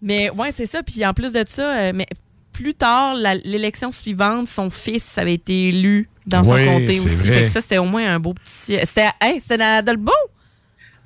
Mais 0.01 0.30
ouais, 0.30 0.53
c'est 0.56 0.65
ça. 0.65 0.83
Puis 0.83 1.06
en 1.06 1.14
plus 1.14 1.31
de 1.31 1.43
ça, 1.48 1.75
euh, 1.77 1.91
mais 1.93 2.06
plus 2.51 2.73
tard, 2.73 3.15
l'élection 3.15 3.91
suivante, 3.91 4.48
son 4.48 4.69
fils 4.69 5.17
avait 5.17 5.35
été 5.35 5.69
élu 5.69 6.09
dans 6.25 6.43
son 6.43 6.53
Oui, 6.53 6.65
comté 6.65 6.99
aussi. 6.99 7.07
vrai. 7.15 7.31
Fait 7.31 7.43
que 7.43 7.49
ça, 7.49 7.61
c'était 7.61 7.77
au 7.77 7.85
moins 7.85 8.14
un 8.14 8.19
beau 8.19 8.33
petit. 8.33 8.77
C'était 8.85 9.09
hey, 9.22 9.39
c'était 9.41 9.57
dans 9.57 9.83
Dolbeau? 9.85 10.11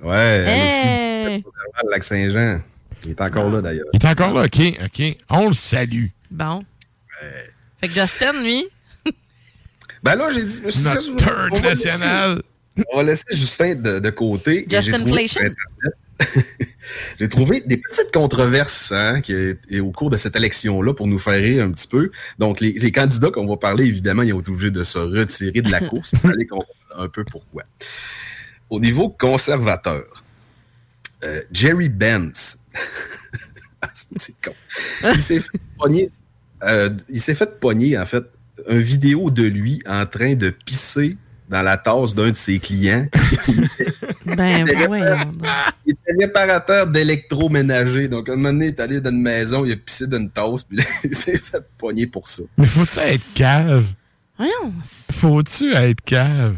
Ouais, 0.01 0.43
Hey! 0.47 1.35
aussi, 1.37 1.45
le 1.85 1.91
lac 1.91 2.03
Saint-Jean. 2.03 2.59
Il 3.05 3.11
est 3.11 3.21
encore 3.21 3.49
là, 3.49 3.61
d'ailleurs. 3.61 3.85
Il 3.93 4.01
est 4.03 4.09
encore 4.09 4.33
là, 4.33 4.43
OK, 4.45 4.59
OK. 4.83 5.17
On 5.29 5.47
le 5.49 5.53
salue. 5.53 6.07
Bon. 6.31 6.63
Fait 7.79 7.87
que 7.87 7.93
Justin, 7.93 8.33
lui? 8.41 8.65
Ben 10.01 10.15
là, 10.15 10.29
j'ai 10.31 10.43
dit... 10.43 10.61
Notre 10.61 11.49
laisser- 11.61 11.85
national. 11.87 12.41
On 12.91 12.97
va 12.97 13.03
laisser 13.03 13.25
Justin 13.31 13.75
de, 13.75 13.99
de 13.99 14.09
côté. 14.09 14.65
Justin 14.69 15.05
J'ai 17.19 17.29
trouvé 17.29 17.61
des 17.61 17.77
petites 17.77 18.11
controverses 18.13 18.91
hein, 18.91 19.21
qui, 19.21 19.55
au 19.79 19.91
cours 19.91 20.09
de 20.09 20.17
cette 20.17 20.35
élection-là 20.35 20.93
pour 20.93 21.07
nous 21.07 21.19
faire 21.19 21.41
rire 21.41 21.63
un 21.63 21.71
petit 21.71 21.87
peu. 21.87 22.11
Donc, 22.39 22.61
les, 22.61 22.73
les 22.73 22.91
candidats 22.91 23.31
qu'on 23.31 23.47
va 23.47 23.57
parler, 23.57 23.85
évidemment, 23.85 24.21
ils 24.21 24.33
ont 24.33 24.39
été 24.39 24.51
obligés 24.51 24.71
de 24.71 24.83
se 24.83 24.99
retirer 24.99 25.61
de 25.61 25.69
la 25.69 25.79
course. 25.89 26.13
Vous 26.21 26.29
allez 26.29 26.45
comprendre 26.45 26.73
un 26.97 27.07
peu 27.07 27.23
pourquoi. 27.23 27.63
Au 28.69 28.79
niveau 28.79 29.09
conservateur, 29.09 30.23
euh, 31.23 31.41
Jerry 31.51 31.89
Benz, 31.89 32.57
Ah, 33.83 33.89
c'est 33.93 34.35
con. 34.41 34.53
Il 35.13 35.21
s'est 35.21 35.41
fait 35.41 35.59
pogner, 35.77 36.09
euh, 36.63 36.89
il 37.09 37.19
s'est 37.19 37.35
fait 37.35 37.59
pogner, 37.59 37.97
en 37.97 38.05
fait, 38.05 38.23
une 38.69 38.79
vidéo 38.79 39.29
de 39.29 39.43
lui 39.43 39.81
en 39.85 40.05
train 40.05 40.35
de 40.35 40.51
pisser 40.51 41.17
dans 41.53 41.61
la 41.61 41.77
tasse 41.77 42.15
d'un 42.15 42.31
de 42.31 42.35
ses 42.35 42.59
clients. 42.59 43.07
Ben, 44.25 44.65
Il 44.65 44.71
était 44.71 44.87
voyons 44.87 45.17
il 45.85 45.91
était 45.91 46.25
réparateur 46.25 46.87
d'électroménager. 46.87 48.07
Donc, 48.07 48.29
un 48.29 48.35
moment 48.35 48.49
donné, 48.49 48.67
il 48.67 48.69
est 48.69 48.79
allé 48.79 49.01
dans 49.01 49.11
une 49.11 49.21
maison, 49.21 49.65
il 49.65 49.73
a 49.73 49.75
pissé 49.75 50.07
dans 50.07 50.17
une 50.17 50.31
tasse, 50.31 50.63
puis 50.63 50.77
là, 50.77 50.83
il 51.03 51.15
s'est 51.15 51.37
fait 51.37 51.63
pogner 51.77 52.07
pour 52.07 52.27
ça. 52.27 52.41
Mais 52.57 52.65
faut-tu 52.65 52.99
être 52.99 53.33
cave? 53.35 53.85
Voyons. 54.37 54.73
Faut-tu 55.11 55.73
être 55.73 56.01
cave? 56.01 56.55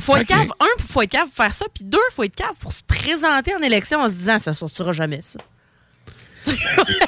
Faut 0.00 0.16
être 0.16 0.26
cave. 0.26 0.50
Un, 0.60 0.82
faut 0.82 1.00
être 1.00 1.10
cave 1.10 1.26
pour 1.26 1.44
faire 1.44 1.54
ça. 1.54 1.64
Puis 1.72 1.84
deux, 1.84 1.98
faut 2.10 2.24
être 2.24 2.36
cave 2.36 2.56
pour 2.60 2.72
se 2.72 2.82
présenter 2.82 3.54
en 3.54 3.62
élection 3.62 4.00
en 4.00 4.08
se 4.08 4.14
disant 4.14 4.38
ça 4.38 4.52
sortira 4.52 4.92
jamais, 4.92 5.20
ça. 5.22 5.38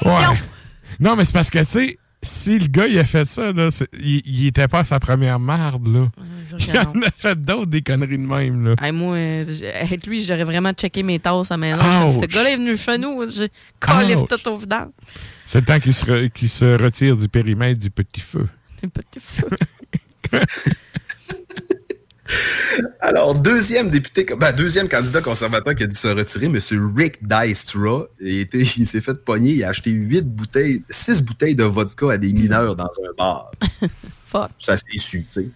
Ouais. 0.05 0.37
Non, 0.99 1.15
mais 1.15 1.23
c'est 1.23 1.33
parce 1.33 1.49
que, 1.49 1.59
tu 1.59 1.65
sais, 1.65 1.97
si 2.21 2.59
le 2.59 2.67
gars, 2.67 2.87
il 2.87 2.99
a 2.99 3.05
fait 3.05 3.25
ça, 3.25 3.51
là, 3.53 3.69
il, 3.99 4.21
il 4.25 4.47
était 4.47 4.67
pas 4.67 4.79
à 4.79 4.83
sa 4.83 4.99
première 4.99 5.39
marde, 5.39 5.87
là. 5.87 6.09
Il 6.57 6.77
en 6.79 7.01
a 7.07 7.11
fait 7.15 7.39
d'autres, 7.41 7.67
des 7.67 7.81
conneries 7.83 8.17
de 8.17 8.25
même, 8.25 8.65
là. 8.65 8.75
Hey, 8.81 8.91
moi, 8.91 9.15
avec 9.79 10.05
lui, 10.07 10.21
j'aurais 10.23 10.43
vraiment 10.43 10.73
checké 10.73 11.03
mes 11.03 11.19
tasses 11.19 11.51
à 11.51 11.57
la 11.57 11.57
maison. 11.57 12.19
Ce 12.21 12.25
gars-là 12.25 12.51
est 12.51 12.55
venu 12.57 12.75
chez 12.75 12.97
nous. 12.97 13.23
J'ai 13.29 13.49
collé 13.79 14.15
tout 14.15 14.49
au 14.49 14.57
vidange. 14.57 14.89
C'est 15.45 15.59
le 15.59 15.65
temps 15.65 15.79
qu'il 15.79 15.93
se, 15.93 16.05
re- 16.05 16.47
se 16.47 16.81
retire 16.81 17.15
du 17.15 17.29
périmètre 17.29 17.79
du 17.79 17.91
petit 17.91 18.19
feu. 18.21 18.47
Un 18.83 18.87
petit 18.89 19.19
feu. 19.19 19.47
Alors, 23.01 23.33
deuxième 23.33 23.89
député, 23.89 24.25
ben, 24.37 24.51
deuxième 24.51 24.87
candidat 24.87 25.21
conservateur 25.21 25.73
qui 25.75 25.83
a 25.83 25.87
dû 25.87 25.95
se 25.95 26.07
retirer, 26.07 26.45
M. 26.45 26.59
Rick 26.95 27.17
Dystra, 27.21 28.03
il, 28.19 28.39
était- 28.41 28.59
il 28.77 28.85
s'est 28.87 29.01
fait 29.01 29.23
pogner, 29.23 29.51
il 29.53 29.63
a 29.63 29.69
acheté 29.69 29.91
huit 29.91 30.21
bouteilles, 30.25 30.83
six 30.89 31.21
bouteilles 31.21 31.55
de 31.55 31.63
vodka 31.63 32.11
à 32.11 32.17
des 32.17 32.31
mineurs 32.33 32.75
dans 32.75 32.85
un 32.85 33.13
bar. 33.17 33.51
Fuck. 34.27 34.51
Ça 34.57 34.77
s'est 34.77 34.83
su, 34.97 35.25
tu 35.25 35.41
sais. 35.41 35.49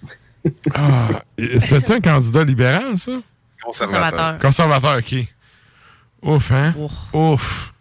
Ah, 0.74 1.24
c'était-tu 1.38 1.92
un 1.94 2.02
candidat 2.02 2.44
libéral, 2.44 2.98
ça? 2.98 3.12
Conservateur. 3.64 4.38
Conservateur, 4.40 4.98
OK. 4.98 5.16
Ouf, 6.24 6.52
hein? 6.52 6.74
Ouf. 7.14 7.74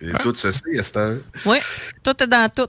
Et 0.00 0.12
tout 0.22 0.34
ceci, 0.34 0.62
Esther. 0.74 1.18
Oui, 1.46 1.58
tout 2.02 2.22
est 2.22 2.26
dans 2.26 2.48
tout. 2.54 2.68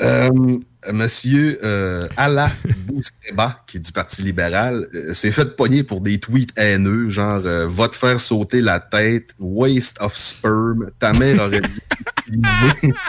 Euh, 0.00 0.58
Monsieur 0.92 1.58
euh, 1.64 2.06
Ala 2.16 2.50
Bousteba, 2.86 3.62
qui 3.66 3.78
est 3.78 3.80
du 3.80 3.92
Parti 3.92 4.22
libéral, 4.22 4.86
euh, 4.94 5.14
s'est 5.14 5.30
fait 5.30 5.56
pogner 5.56 5.82
pour 5.82 6.00
des 6.00 6.18
tweets 6.20 6.52
haineux, 6.58 7.08
genre 7.08 7.40
euh, 7.44 7.66
Va 7.68 7.88
te 7.88 7.94
faire 7.96 8.20
sauter 8.20 8.60
la 8.60 8.80
tête, 8.80 9.30
waste 9.38 9.96
of 10.00 10.14
sperm, 10.16 10.90
ta 10.98 11.12
mère 11.12 11.40
aurait 11.42 11.60
dû 11.60 11.80
utiliser- 12.28 12.94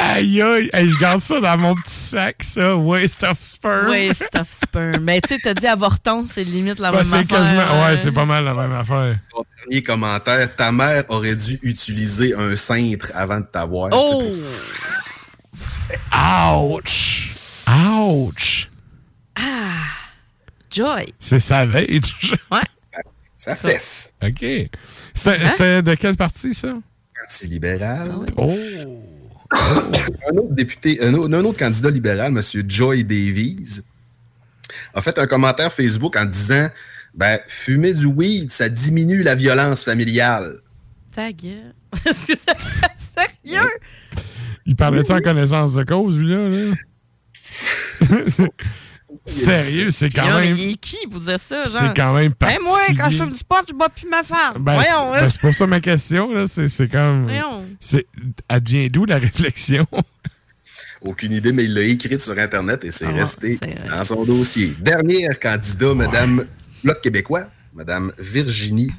Aïe, 0.00 0.42
aïe, 0.42 0.70
Hey, 0.72 0.88
je 0.90 0.98
garde 0.98 1.20
ça 1.20 1.40
dans 1.40 1.56
mon 1.56 1.74
petit 1.74 1.90
sac, 1.94 2.42
ça. 2.42 2.76
Waste 2.76 3.22
of 3.24 3.38
sperm. 3.40 3.88
Waste 3.88 4.28
of 4.38 4.48
sperm. 4.50 5.02
Mais 5.02 5.20
tu 5.20 5.34
sais, 5.34 5.40
t'as 5.42 5.54
dit 5.54 5.66
avorton, 5.66 6.26
c'est 6.28 6.44
limite 6.44 6.78
la 6.80 6.90
Ouais, 6.90 6.96
même 6.98 7.04
c'est 7.06 7.14
affaire. 7.16 7.26
quasiment. 7.28 7.84
Ouais, 7.86 7.96
c'est 7.96 8.12
pas 8.12 8.24
mal 8.26 8.44
la 8.44 8.54
même 8.54 8.72
affaire. 8.72 9.16
Son 9.34 9.44
dernier 9.62 9.82
commentaire, 9.82 10.54
ta 10.54 10.70
mère 10.72 11.04
aurait 11.08 11.36
dû 11.36 11.58
utiliser 11.62 12.34
un 12.34 12.54
cintre 12.56 13.10
avant 13.14 13.40
de 13.40 13.46
t'avoir. 13.46 13.90
Oh! 13.92 14.32
Ouch! 16.12 17.64
Ouch! 17.68 18.70
Ah! 19.36 19.84
Joy! 20.70 21.12
C'est 21.18 21.40
savage. 21.40 22.34
Ouais. 22.50 22.60
Ça 23.36 23.54
fesse. 23.54 24.12
OK. 24.22 24.44
C'est 25.14 25.40
Hein? 25.42 25.52
c'est 25.56 25.82
de 25.82 25.94
quelle 25.94 26.16
partie, 26.16 26.54
ça? 26.54 26.74
Parti 27.14 27.46
libéral. 27.46 28.26
Oh! 28.36 28.52
un 29.52 30.36
autre 30.36 30.54
député, 30.54 30.98
un 31.02 31.14
autre, 31.14 31.34
un 31.34 31.44
autre 31.44 31.58
candidat 31.58 31.90
libéral, 31.90 32.32
M. 32.36 32.42
Joy 32.68 33.04
Davies, 33.04 33.80
a 34.94 35.02
fait 35.02 35.18
un 35.18 35.26
commentaire 35.26 35.72
Facebook 35.72 36.16
en 36.16 36.24
disant 36.24 36.68
ben, 37.14 37.38
fumer 37.46 37.94
du 37.94 38.06
weed, 38.06 38.50
ça 38.50 38.68
diminue 38.68 39.22
la 39.22 39.34
violence 39.34 39.84
familiale. 39.84 40.58
Ta 41.14 41.30
gueule. 41.32 41.74
Est-ce 42.06 42.26
que 42.26 42.38
ça 42.38 42.54
sérieux? 43.44 43.70
Il 44.66 44.76
parlait 44.76 45.04
ça 45.04 45.16
en 45.16 45.20
connaissance 45.20 45.74
de 45.74 45.82
cause, 45.84 46.16
lui, 46.18 46.34
là? 46.34 46.48
là? 46.48 46.74
Sérieux, 49.26 49.90
c'est 49.90 50.10
quand 50.10 50.24
mais 50.38 50.48
même. 50.48 50.56
il 50.56 50.70
est 50.72 50.76
qui 50.76 51.06
pour 51.06 51.20
dire 51.20 51.38
ça, 51.38 51.64
genre? 51.64 51.76
C'est 51.78 51.96
quand 51.96 52.14
même 52.14 52.32
Hey, 52.42 52.58
moi, 52.62 52.78
quand 52.88 52.92
je 52.92 52.96
particulier. 52.96 53.18
fume 53.18 53.32
du 53.32 53.44
pot, 53.44 53.64
je 53.68 53.72
bois 53.74 53.88
plus 53.88 54.08
ma 54.08 54.22
femme. 54.22 54.54
Ben, 54.60 54.74
Voyons, 54.74 55.12
c'est 55.14 55.20
ben, 55.20 55.26
hein? 55.26 55.28
c'est 55.30 55.40
pour 55.40 55.54
ça 55.54 55.66
ma 55.66 55.80
question, 55.80 56.32
là. 56.32 56.46
C'est 56.46 56.68
c'est 56.68 56.88
comme. 56.88 57.24
Voyons. 57.24 57.64
C'est. 57.80 58.06
Elle 58.48 58.90
d'où 58.90 59.04
la 59.04 59.18
réflexion? 59.18 59.86
Aucune 61.00 61.32
idée, 61.32 61.52
mais 61.52 61.64
il 61.64 61.74
l'a 61.74 61.82
écrite 61.82 62.22
sur 62.22 62.36
Internet 62.38 62.84
et 62.84 62.90
c'est 62.90 63.06
Ah, 63.06 63.12
resté 63.12 63.58
c'est 63.62 63.88
dans 63.88 64.04
son 64.04 64.24
dossier. 64.24 64.74
Dernière 64.80 65.38
candidat, 65.38 65.94
Madame 65.94 66.44
Bloc 66.82 67.00
québécois, 67.02 67.48
Madame 67.74 68.12
Virginie 68.18 68.90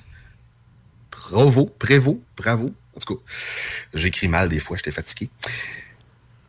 Provo, 1.09 1.65
Prévost, 1.79 2.19
bravo. 2.37 2.71
En 2.95 2.99
tout 2.99 3.15
cas, 3.15 3.21
j'écris 3.93 4.27
mal 4.27 4.49
des 4.49 4.59
fois, 4.59 4.77
j'étais 4.77 4.91
fatigué. 4.91 5.29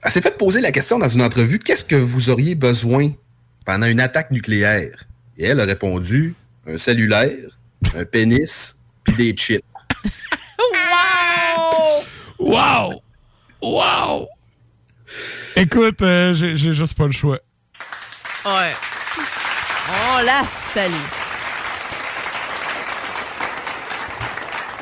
Elle 0.02 0.12
s'est 0.12 0.20
fait 0.20 0.38
poser 0.38 0.60
la 0.60 0.70
question 0.70 0.98
dans 0.98 1.08
une 1.08 1.22
entrevue 1.22 1.58
qu'est-ce 1.58 1.84
que 1.84 1.96
vous 1.96 2.30
auriez 2.30 2.54
besoin 2.54 3.10
pendant 3.64 3.86
une 3.86 4.00
attaque 4.00 4.30
nucléaire? 4.30 5.04
Et 5.36 5.46
elle 5.46 5.60
a 5.60 5.64
répondu 5.64 6.34
un 6.66 6.78
cellulaire, 6.78 7.58
un 7.94 8.04
pénis, 8.04 8.76
puis 9.02 9.16
des 9.16 9.32
chips. 9.32 9.64
Wow! 10.78 12.04
Wow! 12.38 13.02
Wow! 13.62 14.28
Écoute, 15.56 16.02
euh, 16.02 16.34
j'ai 16.34 16.56
juste 16.56 16.94
pas 16.94 17.06
le 17.06 17.12
choix. 17.12 17.38
Ouais. 18.44 18.72
On 19.88 20.22
la 20.22 20.42
salue. 20.74 21.25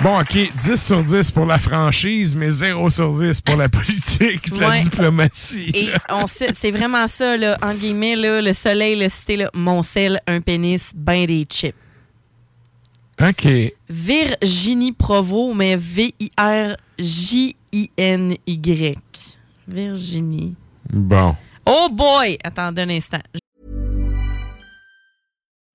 Bon, 0.03 0.21
OK, 0.21 0.33
10 0.63 0.77
sur 0.77 1.03
10 1.03 1.31
pour 1.31 1.47
la 1.47 1.59
franchise, 1.59 2.35
mais 2.35 2.51
0 2.51 2.91
sur 2.91 3.11
10 3.17 3.41
pour 3.41 3.57
la 3.57 3.69
politique, 3.71 4.51
la 4.59 4.69
Ouais. 4.69 4.83
diplomatie. 4.83 5.71
Et 5.73 5.89
on 6.11 6.27
sait- 6.27 6.53
c'est 6.55 6.71
vraiment 6.73 7.07
ça, 7.09 7.37
là, 7.37 7.57
en 7.63 7.73
guillemets, 7.75 8.17
là, 8.17 8.43
le 8.43 8.53
soleil, 8.53 8.97
le 8.99 9.09
cité, 9.09 9.37
là, 9.37 9.51
mon 9.55 9.83
sel, 9.83 10.21
un 10.27 10.41
pénis, 10.41 10.91
ben 10.95 11.27
des 11.27 11.45
chips. 11.49 11.75
OK. 13.23 13.47
Virginie 13.89 14.93
Provo, 14.93 15.55
mais 15.55 15.77
V-I-R-J-I-N-Y. 15.77 16.69
Virginie. 19.69 20.55
Bon. 20.93 21.35
Oh 21.65 21.89
boy! 21.91 22.37
Attendez 22.45 22.83
un 22.83 22.91
instant. 22.91 23.23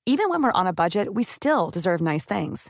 Even 0.06 0.26
when 0.30 0.42
we're 0.44 0.52
on 0.54 0.68
a 0.68 0.74
budget, 0.74 1.08
we 1.12 1.24
still 1.26 1.72
deserve 1.74 2.02
nice 2.02 2.26
things. 2.26 2.70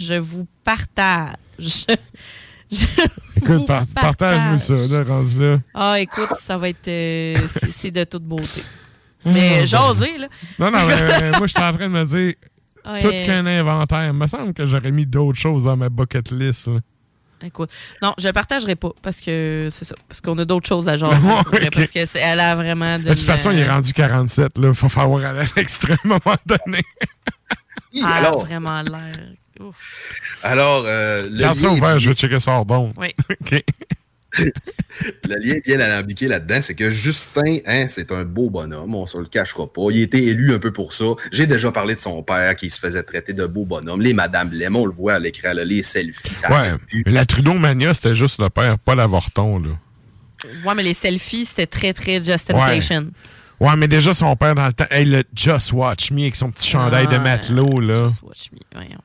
Je 0.00 0.14
vous 0.14 0.46
partage. 0.62 1.34
Je 2.70 2.84
Écoute, 3.36 3.50
vous 3.50 3.64
par- 3.64 3.86
partage-nous 3.94 4.58
ça, 4.58 4.74
là, 4.74 5.02
rendu 5.04 5.40
là. 5.40 5.58
Ah, 5.74 5.98
écoute, 5.98 6.28
ça 6.40 6.56
va 6.58 6.68
être. 6.68 6.86
euh, 6.86 7.34
c'est- 7.70 7.90
de 7.90 8.04
toute 8.04 8.22
beauté. 8.24 8.62
Ah, 9.24 9.30
Mais 9.32 9.60
bon. 9.60 9.66
jaser, 9.66 10.18
là. 10.18 10.28
Non, 10.58 10.70
non, 10.70 10.78
mais 10.86 10.92
euh, 10.94 11.32
moi, 11.38 11.46
j'étais 11.46 11.62
en 11.62 11.72
train 11.72 11.88
de 11.88 11.92
me 11.92 12.04
dire, 12.04 12.34
Ouais. 12.86 13.00
tout 13.00 13.10
qu'un 13.10 13.44
inventaire. 13.46 14.06
Il 14.06 14.12
me 14.12 14.26
semble 14.26 14.52
que 14.54 14.66
j'aurais 14.66 14.90
mis 14.92 15.04
d'autres 15.06 15.38
choses 15.38 15.64
dans 15.64 15.76
ma 15.76 15.88
bucket 15.88 16.30
list. 16.30 16.68
là. 16.68 16.76
Écoute, 17.42 17.70
non, 18.02 18.14
je 18.18 18.28
partagerai 18.28 18.74
pas 18.76 18.90
parce 19.02 19.20
que 19.20 19.68
c'est 19.70 19.84
ça. 19.84 19.94
Parce 20.08 20.20
qu'on 20.20 20.36
a 20.38 20.44
d'autres 20.44 20.68
choses 20.68 20.88
à 20.88 20.94
ok. 20.96 21.70
Parce 21.72 21.90
que 21.90 22.06
c'est- 22.06 22.18
elle 22.20 22.40
a 22.40 22.54
vraiment. 22.54 22.98
De 22.98 23.08
toute 23.08 23.20
façon, 23.20 23.50
il 23.50 23.58
est 23.60 23.68
rendu 23.68 23.92
47. 23.92 24.52
Il 24.58 24.74
faut 24.74 24.88
falloir 24.88 25.24
aller 25.24 25.40
à 25.40 25.44
l'extrême 25.56 25.96
à 26.04 26.06
un 26.06 26.18
moment 26.24 26.36
donné. 26.46 26.82
Ah, 28.04 28.14
alors. 28.16 28.44
vraiment 28.44 28.80
l'air. 28.82 29.32
Ouf. 29.60 30.20
Alors, 30.42 30.84
euh, 30.86 31.28
le 31.30 31.38
Garde 31.38 31.56
ça 31.56 31.66
lien 31.66 31.74
est 31.74 31.78
ouvert, 31.78 31.98
je 31.98 32.08
vais 32.08 32.14
checker 32.14 32.40
ça 32.40 32.52
hors. 32.52 32.92
Oui. 32.96 33.08
OK. 33.40 33.64
Le 35.24 35.36
lien 35.36 35.56
bien 35.64 35.80
alambiqué 35.80 36.28
là-dedans, 36.28 36.58
c'est 36.60 36.74
que 36.74 36.90
Justin, 36.90 37.58
hein, 37.66 37.86
c'est 37.88 38.12
un 38.12 38.24
beau 38.24 38.50
bonhomme, 38.50 38.94
on 38.94 39.06
se 39.06 39.16
le 39.16 39.24
cachera 39.26 39.66
pas. 39.66 39.90
Il 39.90 40.00
a 40.00 40.02
été 40.02 40.22
élu 40.26 40.54
un 40.54 40.58
peu 40.58 40.72
pour 40.72 40.92
ça. 40.92 41.04
J'ai 41.32 41.46
déjà 41.46 41.70
parlé 41.72 41.94
de 41.94 42.00
son 42.00 42.22
père 42.22 42.54
qui 42.56 42.68
se 42.68 42.78
faisait 42.78 43.02
traiter 43.02 43.32
de 43.32 43.46
beau 43.46 43.64
bonhomme. 43.64 44.02
Les 44.02 44.12
Madame 44.12 44.52
Lem, 44.52 44.76
on 44.76 44.86
le 44.86 44.92
voit 44.92 45.14
à 45.14 45.18
l'écran, 45.18 45.52
là, 45.52 45.64
les 45.64 45.82
selfies, 45.82 46.34
ça 46.34 46.50
Ouais. 46.50 46.74
Mais 47.06 47.12
la 47.12 47.26
Trudeau-mania, 47.26 47.94
c'était 47.94 48.14
juste 48.14 48.40
le 48.40 48.50
père, 48.50 48.78
pas 48.78 48.94
l'avorton. 48.94 49.60
Là. 49.60 49.70
Ouais, 50.64 50.74
mais 50.74 50.82
les 50.82 50.94
selfies, 50.94 51.46
c'était 51.46 51.66
très, 51.66 51.92
très 51.92 52.22
Just 52.22 52.52
Ouais. 52.52 52.80
Ouais, 53.60 53.76
mais 53.76 53.88
déjà, 53.88 54.14
son 54.14 54.36
père 54.36 54.54
dans 54.54 54.66
le 54.66 54.72
temps. 54.72 54.86
Hey, 54.90 55.04
le 55.04 55.24
Just 55.34 55.72
Watch 55.72 56.12
Me 56.12 56.20
avec 56.22 56.36
son 56.36 56.50
petit 56.50 56.68
chandail 56.68 57.08
de 57.08 57.14
Ah, 57.14 57.18
matelot, 57.18 57.80
là. 57.80 58.06
Just 58.06 58.22
Watch 58.22 58.52
Me. 58.52 58.58
Voyons. 58.72 59.00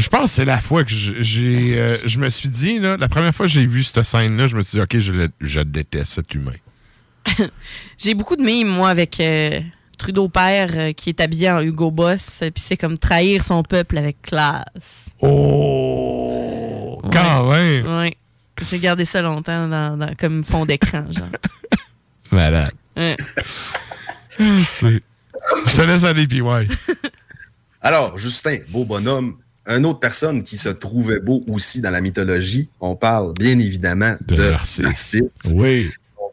Je 0.00 0.08
pense 0.08 0.22
que 0.24 0.30
c'est 0.30 0.44
la 0.44 0.60
fois 0.60 0.82
que 0.84 0.90
je- 0.90 1.20
j'ai, 1.20 1.78
euh, 1.78 1.96
je 2.06 2.18
me 2.18 2.28
suis 2.30 2.48
dit, 2.48 2.78
là, 2.78 2.96
la 2.96 3.08
première 3.08 3.34
fois 3.34 3.46
que 3.46 3.52
j'ai 3.52 3.66
vu 3.66 3.84
cette 3.84 4.02
scène-là, 4.02 4.48
je 4.48 4.56
me 4.56 4.62
suis 4.62 4.76
dit, 4.78 4.82
OK, 4.82 4.98
je, 4.98 5.12
le- 5.12 5.30
je 5.40 5.60
déteste 5.60 6.12
cet 6.14 6.34
humain. 6.34 6.54
J'ai 7.98 8.14
beaucoup 8.14 8.34
de 8.36 8.42
mimes, 8.42 8.68
moi, 8.68 8.88
avec 8.88 9.20
euh, 9.20 9.50
Trudeau 9.98 10.28
père 10.30 10.70
euh, 10.74 10.92
qui 10.94 11.10
est 11.10 11.20
habillé 11.20 11.50
en 11.50 11.60
Hugo 11.60 11.90
Boss. 11.90 12.38
Puis 12.40 12.64
c'est 12.66 12.78
comme 12.78 12.96
trahir 12.96 13.44
son 13.44 13.62
peuple 13.62 13.98
avec 13.98 14.22
classe. 14.22 15.10
Oh! 15.20 17.00
Quand 17.12 17.50
même! 17.50 17.86
Ouais. 17.86 18.16
J'ai 18.62 18.78
gardé 18.78 19.04
ça 19.04 19.20
longtemps 19.22 19.68
dans, 19.68 19.96
dans- 19.98 20.14
comme 20.18 20.42
fond 20.42 20.64
d'écran, 20.64 21.04
genre. 21.10 21.28
Malade. 22.32 22.72
Ouais. 22.96 23.16
C'est- 24.64 25.02
Je 25.66 25.76
te 25.76 25.82
laisse 25.82 26.04
aller, 26.04 26.26
puis 26.26 26.40
ouais. 26.42 26.66
Alors, 27.82 28.16
Justin, 28.18 28.58
beau 28.68 28.84
bonhomme. 28.84 29.36
Une 29.66 29.86
autre 29.86 30.00
personne 30.00 30.42
qui 30.42 30.56
se 30.56 30.68
trouvait 30.68 31.20
beau 31.20 31.42
aussi 31.48 31.80
dans 31.80 31.90
la 31.90 32.00
mythologie, 32.00 32.70
on 32.80 32.96
parle 32.96 33.34
bien 33.34 33.58
évidemment 33.58 34.16
de, 34.26 34.50
Narcisse. 34.82 35.16
Oui. 35.52 35.90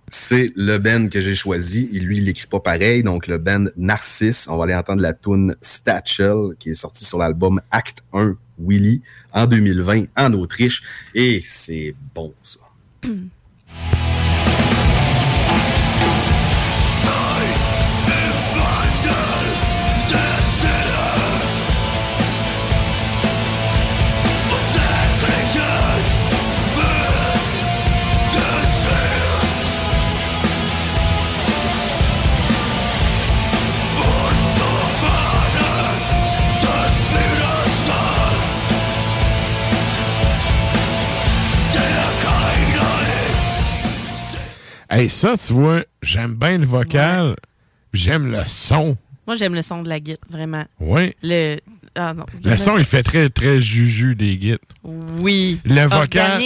C'est 0.10 0.54
le 0.56 0.78
Ben 0.78 1.10
que 1.10 1.20
j'ai 1.20 1.36
choisi. 1.36 1.90
Et 1.94 2.00
lui, 2.00 2.18
il 2.18 2.24
l'écrit 2.24 2.48
pas 2.48 2.62
pareil. 2.62 3.04
Donc, 3.04 3.28
le 3.28 3.38
Ben 3.38 3.70
Narcisse. 3.76 4.48
On 4.48 4.56
va 4.58 4.64
aller 4.64 4.76
entendre 4.76 5.02
la 5.02 5.14
tune 5.14 5.56
Statchel 5.62 6.56
qui 6.58 6.70
est 6.70 6.76
sortie 6.76 7.04
sur 7.04 7.18
l'album 7.18 7.60
Act 7.72 8.04
1 8.14 8.38
Willy 8.60 9.02
en 9.34 9.46
2020 9.46 10.06
en 10.16 10.34
Autriche. 10.34 10.82
Et 11.14 11.42
c'est 11.44 11.94
bon, 12.16 12.34
ça. 12.42 12.60
Hey, 44.98 45.10
ça, 45.10 45.34
tu 45.38 45.54
vois, 45.54 45.84
j'aime 46.02 46.34
bien 46.36 46.58
le 46.58 46.66
vocal, 46.66 47.36
j'aime 47.94 48.32
le 48.32 48.42
son. 48.48 48.98
Moi, 49.26 49.36
j'aime 49.36 49.54
le 49.54 49.62
son 49.62 49.82
de 49.84 49.90
la 49.90 50.00
guitare, 50.00 50.30
vraiment. 50.30 50.66
Oui. 50.80 51.14
Le. 51.22 51.58
Ah 51.96 52.14
non. 52.14 52.26
Le 52.44 52.58
son, 52.58 52.78
il 52.78 52.86
fait 52.86 53.04
très, 53.04 53.30
très 53.30 53.60
juju 53.62 54.16
des 54.16 54.38
guides. 54.38 54.60
Oui. 55.22 55.60
Le 55.66 55.88
vocal. 55.88 56.42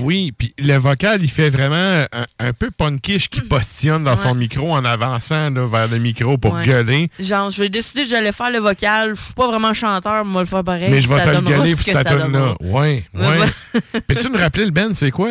Oui, 0.00 0.30
puis 0.36 0.52
le 0.58 0.76
vocal, 0.76 1.22
il 1.22 1.30
fait 1.30 1.48
vraiment 1.48 2.04
un, 2.12 2.26
un 2.38 2.52
peu 2.52 2.70
punkish 2.70 3.30
qui 3.30 3.40
postillonne 3.40 4.04
dans 4.04 4.14
son 4.16 4.34
micro 4.34 4.72
en 4.74 4.84
avançant 4.84 5.48
là, 5.48 5.64
vers 5.66 5.88
le 5.88 5.98
micro 5.98 6.36
pour 6.36 6.52
Ouais. 6.52 6.66
gueuler. 6.66 7.08
Genre, 7.18 7.48
je 7.48 7.62
vais 7.62 7.70
décider 7.70 8.02
que 8.02 8.08
j'allais 8.10 8.32
faire 8.32 8.50
le 8.50 8.58
vocal. 8.58 9.14
Je 9.14 9.22
suis 9.22 9.32
pas 9.32 9.46
vraiment 9.46 9.72
chanteur, 9.72 10.22
mais 10.26 10.30
moi 10.32 10.42
le 10.42 10.46
faire 10.48 10.62
pareil. 10.64 10.90
mais 10.90 11.00
je 11.00 11.08
vais 11.08 11.24
te 11.24 11.30
le 11.30 11.40
gueuler 11.40 11.74
pour 11.74 11.84
cette 11.84 11.94
ça 11.94 12.04
tune 12.04 12.18
là 12.18 12.24
donnera. 12.24 12.56
Ouais, 12.60 13.04
Ouais, 13.14 13.26
ouais. 13.26 13.38
ouais. 13.38 14.00
Peux-tu 14.06 14.28
me 14.28 14.36
rappeler 14.38 14.66
le 14.66 14.70
Ben, 14.70 14.92
c'est 14.92 15.10
quoi? 15.10 15.30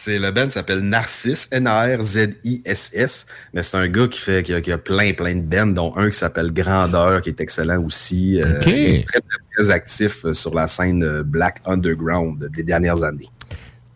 C'est 0.00 0.20
le 0.20 0.30
band 0.30 0.48
s'appelle 0.48 0.78
Narcisse, 0.78 1.48
N-A-R-Z-I-S-S, 1.50 3.26
mais 3.52 3.64
c'est 3.64 3.76
un 3.76 3.88
gars 3.88 4.06
qui 4.06 4.20
fait 4.20 4.44
qui 4.44 4.54
a, 4.54 4.60
qui 4.60 4.70
a 4.70 4.78
plein 4.78 5.12
plein 5.12 5.34
de 5.34 5.40
bands, 5.40 5.66
dont 5.66 5.92
un 5.96 6.08
qui 6.08 6.16
s'appelle 6.16 6.52
Grandeur, 6.52 7.20
qui 7.20 7.30
est 7.30 7.40
excellent 7.40 7.82
aussi. 7.82 8.40
Euh, 8.40 8.60
très, 8.60 9.02
très, 9.02 9.20
très 9.56 9.70
actif 9.72 10.24
euh, 10.24 10.32
sur 10.32 10.54
la 10.54 10.68
scène 10.68 11.02
euh, 11.02 11.24
Black 11.24 11.60
Underground 11.66 12.48
des 12.54 12.62
dernières 12.62 13.02
années. 13.02 13.28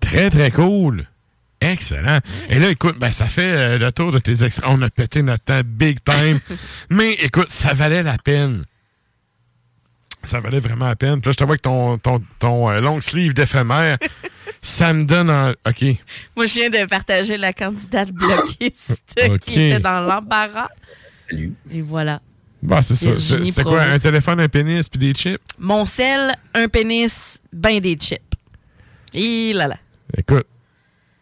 Très, 0.00 0.28
très 0.28 0.50
cool. 0.50 1.06
Excellent. 1.60 2.18
Et 2.48 2.58
là, 2.58 2.70
écoute, 2.70 2.98
ben, 2.98 3.12
ça 3.12 3.26
fait 3.26 3.54
euh, 3.56 3.78
le 3.78 3.92
tour 3.92 4.10
de 4.10 4.18
tes 4.18 4.42
extraits. 4.42 4.68
On 4.68 4.82
a 4.82 4.90
pété 4.90 5.22
notre 5.22 5.44
temps 5.44 5.60
big 5.64 5.98
time. 6.02 6.40
Mais 6.90 7.12
écoute, 7.12 7.48
ça 7.48 7.74
valait 7.74 8.02
la 8.02 8.18
peine. 8.18 8.64
Ça 10.24 10.40
valait 10.40 10.58
vraiment 10.58 10.88
la 10.88 10.96
peine. 10.96 11.20
Puis 11.20 11.28
là, 11.28 11.32
je 11.32 11.36
te 11.36 11.44
vois 11.44 11.56
que 11.56 11.62
ton, 11.62 11.98
ton, 11.98 12.20
ton 12.40 12.70
euh, 12.70 12.80
long 12.80 13.00
sleeve 13.00 13.34
d'éphémère, 13.34 13.98
ça 14.62 14.92
me 14.92 15.04
donne 15.04 15.28
en... 15.28 15.50
OK. 15.50 15.84
Moi, 16.36 16.46
je 16.46 16.54
viens 16.54 16.70
de 16.70 16.86
partager 16.86 17.36
la 17.36 17.52
candidate 17.52 18.12
bloquiste 18.12 19.02
qui 19.40 19.60
était 19.60 19.80
dans 19.80 20.00
l'embarras. 20.00 20.68
Salut. 21.28 21.52
Et 21.70 21.82
voilà. 21.82 22.20
Bon, 22.62 22.80
c'est 22.80 22.94
ça. 22.94 23.10
C'est 23.18 23.64
quoi? 23.64 23.82
Un 23.82 23.98
téléphone, 23.98 24.38
un 24.38 24.48
pénis, 24.48 24.88
puis 24.88 25.00
des 25.00 25.12
chips? 25.12 25.40
Mon 25.58 25.84
sel, 25.84 26.32
un 26.54 26.68
pénis, 26.68 27.40
ben 27.52 27.80
des 27.80 27.96
chips. 27.96 28.20
Et 29.12 29.52
là 29.52 29.66
là. 29.66 29.76
Écoute, 30.16 30.46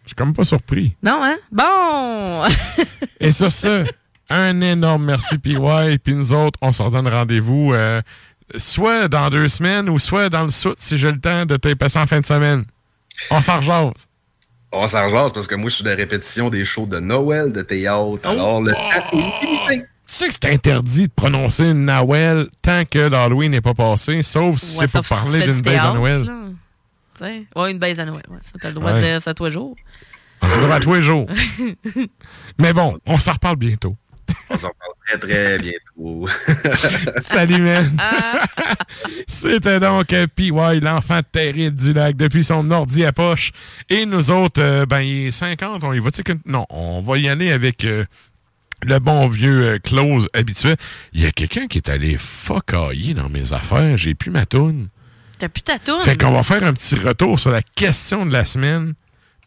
je 0.04 0.08
suis 0.08 0.14
comme 0.14 0.34
pas 0.34 0.44
surpris. 0.44 0.94
Non, 1.02 1.20
hein? 1.22 1.38
Bon! 1.50 2.44
Et 3.20 3.32
sur 3.32 3.50
ce, 3.50 3.86
un 4.28 4.60
énorme 4.60 5.06
merci, 5.06 5.38
PY. 5.38 5.56
Puis 6.04 6.14
nous 6.14 6.32
autres, 6.34 6.58
on 6.60 6.72
se 6.72 6.82
redonne 6.82 7.08
rendez-vous 7.08 7.72
euh, 7.72 8.02
soit 8.58 9.08
dans 9.08 9.30
deux 9.30 9.48
semaines 9.48 9.88
ou 9.88 9.98
soit 9.98 10.28
dans 10.28 10.44
le 10.44 10.50
soute 10.50 10.78
si 10.78 10.98
j'ai 10.98 11.10
le 11.10 11.20
temps 11.20 11.46
de 11.46 11.56
taper 11.56 11.88
ça 11.88 12.02
en 12.02 12.06
fin 12.06 12.20
de 12.20 12.26
semaine. 12.26 12.64
On 13.30 13.40
s'en 13.40 13.58
rejase. 13.58 14.06
On 14.72 14.86
s'en 14.86 15.10
parce 15.32 15.46
que 15.48 15.54
moi, 15.56 15.68
je 15.68 15.74
suis 15.76 15.84
de 15.84 15.90
répétition 15.90 16.48
des 16.48 16.64
shows 16.64 16.86
de 16.86 17.00
Noël, 17.00 17.52
de 17.52 17.62
théâtre. 17.62 18.20
Alors, 18.28 18.60
le 18.62 18.72
limité. 19.12 19.86
Tu 20.06 20.16
sais 20.16 20.28
que 20.28 20.34
c'est 20.34 20.46
interdit 20.52 21.06
de 21.08 21.12
prononcer 21.14 21.64
une 21.64 21.84
Noël 21.86 22.48
tant 22.62 22.84
que 22.84 22.98
l'Halloween 22.98 23.50
n'est 23.52 23.60
pas 23.60 23.74
passé, 23.74 24.22
sauf 24.22 24.58
si 24.58 24.78
Ouais, 24.78 24.86
c'est 24.86 24.98
pour 24.98 25.08
parler 25.08 25.40
d'une 25.40 25.54
du 25.56 25.62
baise 25.62 25.78
à 25.80 25.92
Noël. 25.92 26.24
là. 26.24 26.40
Tu 27.18 27.24
sais. 27.24 27.46
Ouais, 27.54 27.70
une 27.72 27.78
baise 27.78 27.98
à 28.00 28.04
Noël. 28.04 28.22
Ouais, 28.28 28.38
ça, 28.42 28.52
t'as 28.60 28.68
le 28.68 28.74
droit 28.74 28.92
Ouais. 28.92 29.00
de 29.00 29.04
dire 29.06 29.22
ça 29.22 29.34
tous 29.34 29.44
les 29.44 29.50
jours. 29.50 29.76
On 30.42 30.48
le 30.48 30.62
droit 30.62 30.76
à 30.76 30.80
tous 30.80 30.94
les 30.94 31.02
jours. 31.02 31.26
Mais 32.58 32.72
bon, 32.72 32.96
on 33.06 33.18
s'en 33.18 33.32
reparle 33.34 33.56
bientôt. 33.56 33.96
On 34.50 34.56
s'en 34.56 34.70
parle 34.78 34.92
très, 35.06 35.18
très 35.18 35.58
bientôt. 35.58 36.28
Salut, 37.18 37.62
man. 37.62 37.90
C'était 39.26 39.80
donc 39.80 40.12
euh, 40.12 40.26
PY, 40.34 40.80
l'enfant 40.82 41.20
terrible 41.30 41.76
du 41.76 41.92
lac, 41.92 42.16
depuis 42.16 42.44
son 42.44 42.70
ordi 42.70 43.04
à 43.04 43.12
poche. 43.12 43.52
Et 43.88 44.06
nous 44.06 44.30
autres, 44.30 44.60
euh, 44.60 44.86
ben, 44.86 45.00
il 45.00 45.28
est 45.28 45.32
50, 45.32 45.84
on 45.84 45.92
y 45.92 46.00
que... 46.00 46.32
Non, 46.46 46.66
on 46.70 47.00
va 47.00 47.18
y 47.18 47.28
aller 47.28 47.52
avec 47.52 47.84
euh, 47.84 48.04
le 48.82 48.98
bon 48.98 49.28
vieux 49.28 49.62
euh, 49.62 49.78
close 49.78 50.28
habituel. 50.32 50.76
Il 51.12 51.22
y 51.22 51.26
a 51.26 51.32
quelqu'un 51.32 51.66
qui 51.66 51.78
est 51.78 51.88
allé 51.88 52.16
fuckailler 52.18 53.14
dans 53.14 53.28
mes 53.28 53.52
affaires. 53.52 53.96
J'ai 53.96 54.14
plus 54.14 54.30
ma 54.30 54.46
toune. 54.46 54.88
T'as 55.38 55.48
plus 55.48 55.62
ta 55.62 55.78
toune? 55.78 56.00
Fait 56.02 56.20
qu'on 56.20 56.32
va 56.32 56.42
faire 56.42 56.64
un 56.64 56.72
petit 56.72 56.96
retour 56.96 57.38
sur 57.38 57.50
la 57.50 57.62
question 57.62 58.26
de 58.26 58.32
la 58.32 58.44
semaine 58.44 58.94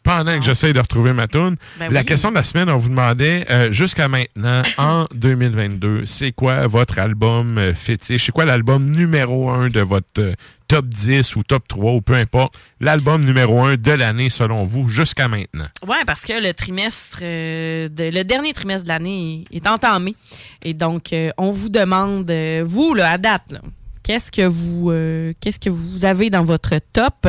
pendant 0.04 0.38
que 0.38 0.44
j'essaye 0.44 0.72
de 0.72 0.78
retrouver 0.78 1.12
ma 1.12 1.26
toune. 1.26 1.56
Ben 1.80 1.92
la 1.92 2.00
oui. 2.00 2.06
question 2.06 2.30
de 2.30 2.36
la 2.36 2.44
semaine, 2.44 2.70
on 2.70 2.76
vous 2.76 2.90
demandait 2.90 3.46
euh, 3.50 3.72
jusqu'à 3.72 4.06
maintenant, 4.06 4.62
en 4.78 5.06
2022, 5.14 6.06
c'est 6.06 6.30
quoi 6.30 6.66
votre 6.68 6.98
album 7.00 7.58
euh, 7.58 7.74
fétiche? 7.74 8.26
C'est 8.26 8.32
quoi 8.32 8.44
l'album 8.44 8.84
numéro 8.88 9.50
1 9.50 9.68
de 9.70 9.80
votre 9.80 10.06
euh, 10.18 10.34
top 10.68 10.86
10 10.86 11.36
ou 11.36 11.42
top 11.42 11.66
3 11.66 11.92
ou 11.94 12.00
peu 12.02 12.14
importe? 12.14 12.54
L'album 12.80 13.24
numéro 13.24 13.62
1 13.62 13.76
de 13.76 13.92
l'année 13.92 14.28
selon 14.30 14.64
vous 14.64 14.88
jusqu'à 14.88 15.26
maintenant? 15.26 15.66
Ouais, 15.86 16.04
parce 16.06 16.20
que 16.20 16.34
le 16.34 16.52
trimestre, 16.52 17.20
euh, 17.22 17.88
de, 17.88 18.04
le 18.04 18.22
dernier 18.24 18.52
trimestre 18.52 18.84
de 18.84 18.88
l'année 18.90 19.44
est, 19.50 19.56
est 19.56 19.66
entamé. 19.66 20.14
Et 20.62 20.74
donc, 20.74 21.12
euh, 21.14 21.30
on 21.38 21.50
vous 21.50 21.70
demande, 21.70 22.30
euh, 22.30 22.62
vous, 22.66 22.92
là, 22.94 23.10
à 23.12 23.18
date, 23.18 23.44
là, 23.50 23.60
qu'est-ce 24.04 24.30
que 24.30 24.46
vous 24.46 24.90
euh, 24.92 25.32
qu'est-ce 25.40 25.58
que 25.58 25.70
vous 25.70 26.04
avez 26.04 26.30
dans 26.30 26.44
votre 26.44 26.74
top? 26.92 27.26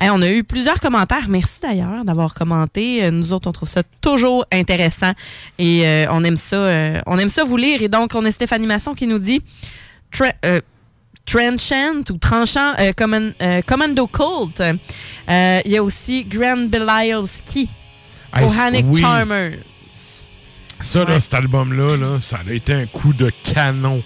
On 0.00 0.20
a 0.20 0.30
eu 0.30 0.44
plusieurs 0.44 0.80
commentaires. 0.80 1.26
Merci 1.28 1.60
d'ailleurs 1.62 2.04
d'avoir 2.04 2.34
commenté. 2.34 3.04
Euh, 3.04 3.10
Nous 3.10 3.32
autres, 3.32 3.48
on 3.48 3.52
trouve 3.52 3.68
ça 3.70 3.82
toujours 4.02 4.44
intéressant 4.52 5.12
et 5.58 5.86
euh, 5.86 6.06
on 6.10 6.22
aime 6.24 6.36
ça. 6.36 6.56
euh, 6.56 7.00
on 7.06 7.18
aime 7.18 7.30
ça 7.30 7.44
vous 7.44 7.56
lire. 7.56 7.80
Et 7.82 7.88
donc, 7.88 8.12
on 8.14 8.24
a 8.26 8.30
Stéphanie 8.30 8.66
Masson 8.66 8.92
qui 8.92 9.06
nous 9.06 9.18
dit 9.18 9.40
Tre- 10.12 10.34
Trenchant 11.24 12.02
ou 12.10 12.18
Tranchant 12.18 12.74
Comman- 12.96 13.32
Commando 13.66 14.06
Cult. 14.06 14.60
Euh, 14.60 15.60
Il 15.64 15.72
y 15.72 15.76
a 15.76 15.82
aussi 15.82 16.24
Grand 16.24 16.68
Belialski. 16.68 17.68
Hey, 18.34 18.44
Ohanic 18.44 18.84
oui. 18.88 19.00
Charmer. 19.00 19.52
Ça, 20.80 21.04
là, 21.04 21.18
cet 21.20 21.32
album-là, 21.34 21.96
là, 21.96 22.18
ça 22.20 22.38
a 22.46 22.52
été 22.52 22.74
un 22.74 22.84
coup 22.86 23.12
de 23.14 23.30
canon. 23.54 24.02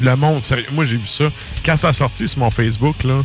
Le 0.00 0.16
monde, 0.16 0.42
sérieux, 0.42 0.66
moi 0.72 0.84
j'ai 0.84 0.96
vu 0.96 1.06
ça. 1.06 1.24
Quand 1.64 1.76
ça 1.76 1.88
a 1.88 1.92
sorti 1.92 2.26
sur 2.26 2.38
mon 2.40 2.50
Facebook, 2.50 3.04
là, 3.04 3.22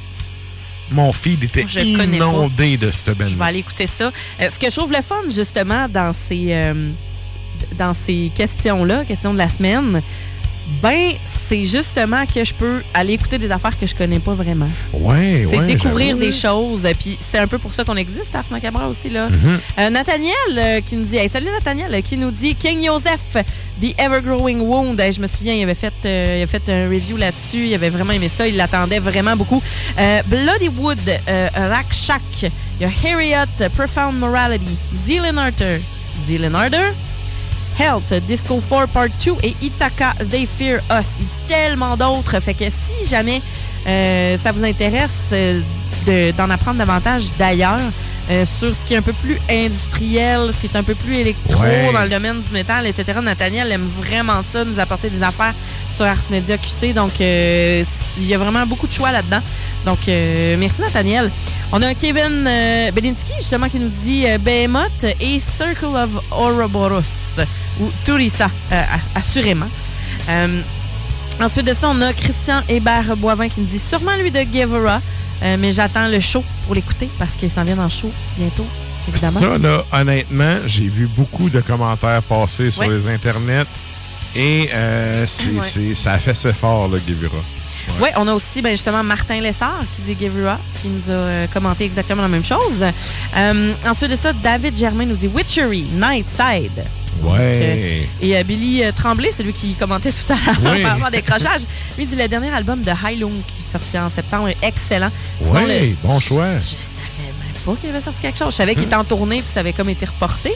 mon 0.92 1.12
feed 1.14 1.44
était 1.44 1.66
Je 1.68 1.80
inondé 1.80 2.78
de 2.78 2.92
cette 2.92 3.18
band 3.18 3.28
Je 3.28 3.36
vais 3.36 3.44
aller 3.46 3.60
écouter 3.60 3.88
ça. 3.88 4.12
Euh, 4.42 4.50
ce 4.54 4.60
que 4.60 4.70
je 4.70 4.76
trouve 4.76 4.92
le 4.92 5.02
fun, 5.02 5.22
justement, 5.30 5.88
dans 5.88 6.14
ces, 6.14 6.48
euh, 6.54 6.90
dans 7.78 7.94
ces 7.94 8.32
questions-là, 8.36 9.06
questions 9.06 9.34
de 9.34 9.38
la 9.38 9.50
semaine, 9.50 10.02
ben, 10.82 11.12
c'est 11.48 11.66
justement 11.66 12.26
que 12.26 12.44
je 12.44 12.54
peux 12.54 12.82
aller 12.94 13.14
écouter 13.14 13.38
des 13.38 13.50
affaires 13.52 13.78
que 13.78 13.88
je 13.88 13.96
connais 13.96 14.20
pas 14.20 14.34
vraiment. 14.34 14.70
Ouais, 14.94 15.46
C'est 15.50 15.58
ouais. 15.58 15.66
découvrir 15.68 16.10
j'avoue. 16.10 16.20
des 16.20 16.32
choses. 16.32 16.86
euh, 16.86 16.94
Puis 16.98 17.18
c'est 17.32 17.40
un 17.40 17.48
peu 17.48 17.58
pour 17.58 17.74
ça 17.74 17.84
qu'on 17.84 17.96
existe, 17.98 18.34
Ars 18.36 18.46
Macabra 18.52 18.88
aussi. 18.88 19.10
là. 19.10 19.28
Euh, 19.80 19.90
Nathaniel 19.90 20.34
euh, 20.58 20.82
qui 20.82 20.96
nous 20.96 21.06
dit, 21.06 21.18
hey, 21.18 21.28
salut 21.30 21.48
Nathaniel, 21.52 22.02
qui 22.04 22.18
nous 22.18 22.32
dit 22.32 22.54
King 22.56 22.86
Joseph, 22.86 23.44
The 23.82 23.96
Evergrowing 24.00 24.60
Wound. 24.60 25.02
Je 25.12 25.20
me 25.20 25.28
souviens, 25.28 25.54
il 25.56 25.64
avait 25.64 25.74
fait, 25.76 25.94
euh, 26.06 26.36
il 26.38 26.44
avait 26.44 26.60
fait 26.60 26.72
un 26.72 26.88
review 26.90 27.18
là-dessus. 27.18 27.66
Il 27.68 27.74
avait 27.74 27.90
vraiment 27.90 28.14
aimé 28.14 28.30
ça. 28.36 28.48
Il 28.48 28.56
l'attendait 28.56 29.00
vraiment 29.00 29.36
beaucoup. 29.36 29.62
Bloodywood, 30.28 31.00
euh, 31.28 31.48
Rakshak, 31.56 32.22
il 32.44 32.52
y 32.82 32.86
a 32.86 32.90
Harriet, 33.04 33.70
Profound 33.76 34.18
Morality, 34.20 34.66
Zealand 35.08 35.38
Arthur, 35.38 35.80
Zealand 36.28 36.54
Arthur, 36.54 36.94
Health, 37.80 38.14
Disco 38.28 38.62
4 38.70 38.88
Part 38.90 39.08
2 39.24 39.32
et 39.44 39.56
Itaka, 39.62 40.14
They 40.30 40.46
Fear 40.48 40.80
Us. 40.92 41.06
Il 41.20 41.26
dit 41.26 41.32
tellement 41.48 41.96
d'autres. 41.96 42.40
Fait 42.42 42.54
que 42.54 42.66
si 42.66 43.08
jamais 43.10 43.42
euh, 43.88 44.38
ça 44.44 44.52
vous 44.52 44.64
intéresse 44.66 45.10
euh, 45.32 45.62
de- 46.06 46.32
d'en 46.38 46.50
apprendre 46.50 46.78
davantage 46.78 47.26
d'ailleurs 47.38 47.80
euh, 48.32 48.46
sur 48.60 48.76
ce 48.76 48.86
qui 48.88 48.94
est 48.94 48.98
un 48.98 49.02
peu 49.02 49.14
plus 49.14 49.40
industriel, 49.50 50.52
ce 50.54 50.68
qui 50.68 50.74
est 50.76 50.78
un 50.78 50.84
peu 50.84 50.94
plus 50.96 51.16
électro 51.16 51.62
Ouais. 51.64 51.92
dans 51.94 52.04
le 52.04 52.10
domaine 52.10 52.42
du 52.42 52.54
métal, 52.54 52.86
etc. 52.86 53.20
Nathaniel 53.24 53.72
aime 53.72 53.88
vraiment 53.98 54.42
ça, 54.52 54.64
nous 54.66 54.80
apporter 54.80 55.10
des 55.10 55.24
affaires 55.24 55.54
sur 55.96 56.06
Ars 56.06 56.18
Media 56.30 56.58
QC. 56.58 56.94
Donc, 56.94 57.12
il 57.20 57.86
y 58.28 58.34
a 58.34 58.38
vraiment 58.38 58.66
beaucoup 58.68 58.88
de 58.88 58.94
choix 58.94 59.12
là-dedans. 59.12 59.42
Donc, 59.86 60.00
merci 60.06 60.82
Nathaniel. 60.82 61.32
On 61.72 61.82
a 61.82 61.88
un 61.88 61.94
Kevin 61.94 62.44
Belinsky, 62.94 63.34
justement, 63.40 63.68
qui 63.70 63.80
nous 63.80 63.92
dit 64.04 64.26
Behemoth 64.42 65.04
et 65.20 65.42
Circle 65.58 65.96
of 65.96 66.10
Ouroboros, 66.32 67.02
ou 67.80 67.90
Turissa, 68.06 68.50
euh, 68.72 68.84
assurément. 69.16 69.68
Euh, 70.30 70.62
ensuite 71.42 71.66
de 71.66 71.74
ça, 71.74 71.90
on 71.90 72.02
a 72.02 72.14
Christian 72.14 72.62
Hébert-Boivin 72.68 73.48
qui 73.50 73.62
nous 73.62 73.68
dit 73.68 73.82
sûrement 73.90 74.16
lui 74.16 74.32
de 74.32 74.44
Guevara, 74.44 75.02
euh, 75.44 75.56
mais 75.60 75.72
j'attends 75.74 76.08
le 76.08 76.20
show 76.20 76.44
pour 76.66 76.76
l'écouter 76.76 77.10
parce 77.18 77.32
qu'il 77.34 77.50
s'en 77.50 77.64
vient 77.64 77.76
dans 77.76 77.84
le 77.84 77.90
show 77.90 78.12
bientôt, 78.38 78.66
évidemment. 79.08 79.40
Ça, 79.40 79.58
là, 79.58 79.84
honnêtement, 79.94 80.56
j'ai 80.68 80.88
vu 80.88 81.08
beaucoup 81.16 81.50
de 81.50 81.62
commentaires 81.62 82.22
passer 82.24 82.72
sur 82.72 82.82
Ouais. 82.82 82.90
les 82.90 83.08
internets 83.08 83.66
et 84.36 84.70
euh, 84.74 85.26
Ouais. 85.54 85.96
ça 85.96 86.14
a 86.14 86.20
fait 86.20 86.36
ce 86.36 86.52
fort, 86.52 86.88
là, 86.90 86.98
Guevara. 87.08 87.42
Oui, 88.02 88.10
on 88.18 88.28
a 88.28 88.34
aussi 88.34 88.62
ben, 88.62 88.72
justement 88.72 89.02
Martin 89.04 89.40
Lessard 89.42 89.82
qui 89.96 90.02
dit 90.04 90.14
Guevara, 90.16 90.60
qui 90.82 90.90
nous 90.90 91.10
a 91.10 91.16
euh, 91.16 91.48
commenté 91.52 91.86
exactement 91.86 92.22
la 92.22 92.28
même 92.28 92.46
chose. 92.46 92.84
Euh, 93.36 93.74
ensuite 93.88 94.12
de 94.12 94.16
ça, 94.18 94.32
David 94.34 94.78
Germain 94.78 95.06
nous 95.06 95.16
dit 95.16 95.28
Witchery, 95.28 95.86
Nightside. 95.94 96.84
Ouais. 97.22 97.38
Euh, 97.40 98.02
et 98.22 98.38
euh, 98.38 98.44
Billy 98.44 98.84
euh, 98.84 98.92
Tremblay, 98.96 99.32
celui 99.36 99.54
qui 99.54 99.74
commentait 99.74 100.12
tout 100.12 100.32
à 100.32 100.36
l'heure 100.36 100.74
Oui. 100.74 100.82
par 100.84 100.92
rapport 100.94 101.08
à 101.08 101.12
décrochage, 101.12 101.62
lui 101.98 102.06
dit 102.06 102.16
le 102.16 102.28
dernier 102.28 102.50
album 102.54 102.82
de 102.82 102.92
Heilung 103.06 103.32
qui 103.32 103.64
sorti 103.70 103.98
en 104.00 104.10
septembre 104.10 104.50
est 104.50 104.58
excellent. 104.64 105.12
Le- 105.42 105.96
bon 106.04 106.20
choix. 106.20 106.58
Je 106.60 106.68
savais 106.70 107.34
même 107.44 107.64
pas 107.66 107.76
qu'il 107.80 107.90
avait 107.90 108.02
sorti 108.02 108.22
quelque 108.22 108.38
chose. 108.40 108.52
Je 108.52 108.58
savais 108.58 108.74
qu'il 108.76 108.84
était 108.86 108.96
en 108.96 109.04
tournée 109.04 109.38
puis 109.42 109.52
ça 109.54 109.60
avait 109.60 109.74
comme 109.74 109.90
été 109.90 110.06
reporté. 110.06 110.52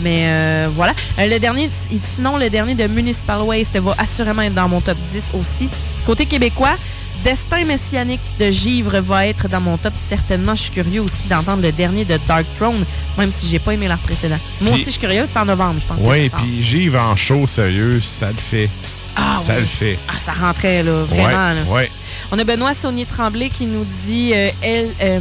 Mais 0.00 0.24
euh, 0.26 0.68
voilà. 0.74 0.92
Le 1.18 1.38
dernier, 1.38 1.70
il 1.90 1.98
dit, 1.98 2.04
sinon, 2.16 2.36
le 2.36 2.50
dernier 2.50 2.74
de 2.74 2.86
Municipal 2.86 3.40
Waste 3.42 3.76
va 3.78 3.94
assurément 3.98 4.42
être 4.42 4.52
dans 4.54 4.68
mon 4.68 4.80
top 4.82 4.98
10 5.12 5.22
aussi. 5.40 5.70
Côté 6.04 6.26
québécois, 6.26 6.74
Destin 7.24 7.64
messianique 7.64 8.20
de 8.38 8.50
Givre 8.50 9.00
va 9.00 9.26
être 9.26 9.48
dans 9.48 9.60
mon 9.60 9.76
top 9.76 9.94
certainement. 10.08 10.54
Je 10.54 10.62
suis 10.62 10.72
curieux 10.72 11.00
aussi 11.02 11.28
d'entendre 11.28 11.62
le 11.62 11.72
dernier 11.72 12.04
de 12.04 12.18
Dark 12.28 12.46
Throne, 12.58 12.84
même 13.18 13.32
si 13.32 13.48
j'ai 13.48 13.58
pas 13.58 13.74
aimé 13.74 13.88
leur 13.88 13.98
précédent. 13.98 14.38
Moi 14.60 14.74
aussi, 14.74 14.84
je 14.84 14.90
suis 14.90 15.00
curieux. 15.00 15.26
C'est 15.32 15.38
en 15.38 15.44
novembre, 15.44 15.80
je 15.80 15.86
pense. 15.86 15.98
Oui, 16.00 16.28
puis 16.28 16.62
Givre 16.62 17.00
en 17.00 17.16
show, 17.16 17.46
sérieux, 17.46 18.00
ça 18.00 18.28
le 18.28 18.34
fait. 18.34 18.68
Ah 19.16 19.38
ça 19.42 19.54
oui. 19.54 19.60
le 19.60 19.66
fait. 19.66 19.98
Ah, 20.08 20.12
ça 20.24 20.32
rentrait, 20.32 20.82
là, 20.82 21.04
vraiment. 21.04 21.26
Ouais, 21.26 21.54
là. 21.54 21.62
ouais. 21.70 21.90
On 22.32 22.38
a 22.38 22.44
Benoît 22.44 22.74
Saunier 22.74 23.06
Tremblay 23.06 23.48
qui 23.48 23.66
nous 23.66 23.86
dit 24.04 24.32
euh, 24.34 24.50
El, 24.62 24.90
euh, 25.02 25.20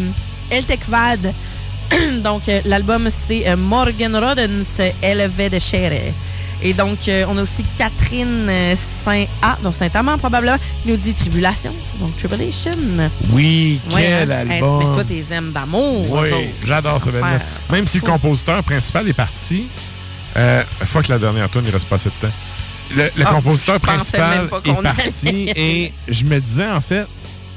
El 0.50 0.64
Tekvad. 0.66 1.34
donc, 2.24 2.50
euh, 2.50 2.62
l'album, 2.66 3.10
c'est 3.28 3.48
euh, 3.48 3.56
Morgan 3.56 4.16
Rodens, 4.16 4.92
Eleve 5.02 5.50
de 5.50 5.60
Chere. 5.60 6.14
Et 6.66 6.74
donc, 6.74 6.98
euh, 7.08 7.26
on 7.30 7.38
a 7.38 7.44
aussi 7.44 7.64
Catherine 7.78 8.48
euh, 8.50 8.76
Saint-A, 9.06 9.56
donc 9.62 9.76
Saint-Amand 9.76 10.18
probablement, 10.18 10.58
qui 10.82 10.90
nous 10.90 10.98
dit 10.98 11.14
Tribulation, 11.14 11.72
donc 12.00 12.18
Tribulation. 12.18 12.72
Oui, 13.34 13.80
Ouais, 13.94 14.02
quel 14.02 14.32
hein? 14.32 14.46
Hey, 14.50 14.54
album. 14.54 14.80
mais 14.80 14.94
toi, 14.96 15.04
t'es 15.04 15.24
aimes 15.32 15.52
d'amour. 15.52 16.12
Oui, 16.12 16.30
j'adore 16.66 17.00
ce 17.00 17.12
ça 17.12 17.40
Même 17.72 17.86
si 17.86 18.00
le 18.00 18.08
compositeur 18.08 18.64
principal 18.64 19.08
est 19.08 19.14
parti, 19.14 19.68
euh, 20.38 20.64
fuck 20.86 21.08
la 21.08 21.20
dernière 21.20 21.52
tune, 21.52 21.62
il 21.68 21.70
reste 21.72 21.88
pas 21.88 21.98
assez 21.98 22.10
de 22.10 22.16
temps. 22.28 22.34
Le, 22.96 23.04
le 23.16 23.24
Ah, 23.28 23.34
compositeur 23.34 23.80
principal 23.80 24.50
est 24.66 24.82
parti 24.82 25.50
et 25.56 25.94
je 26.08 26.24
me 26.26 26.40
disais 26.40 26.72
en 26.72 26.82
fait, 26.82 27.06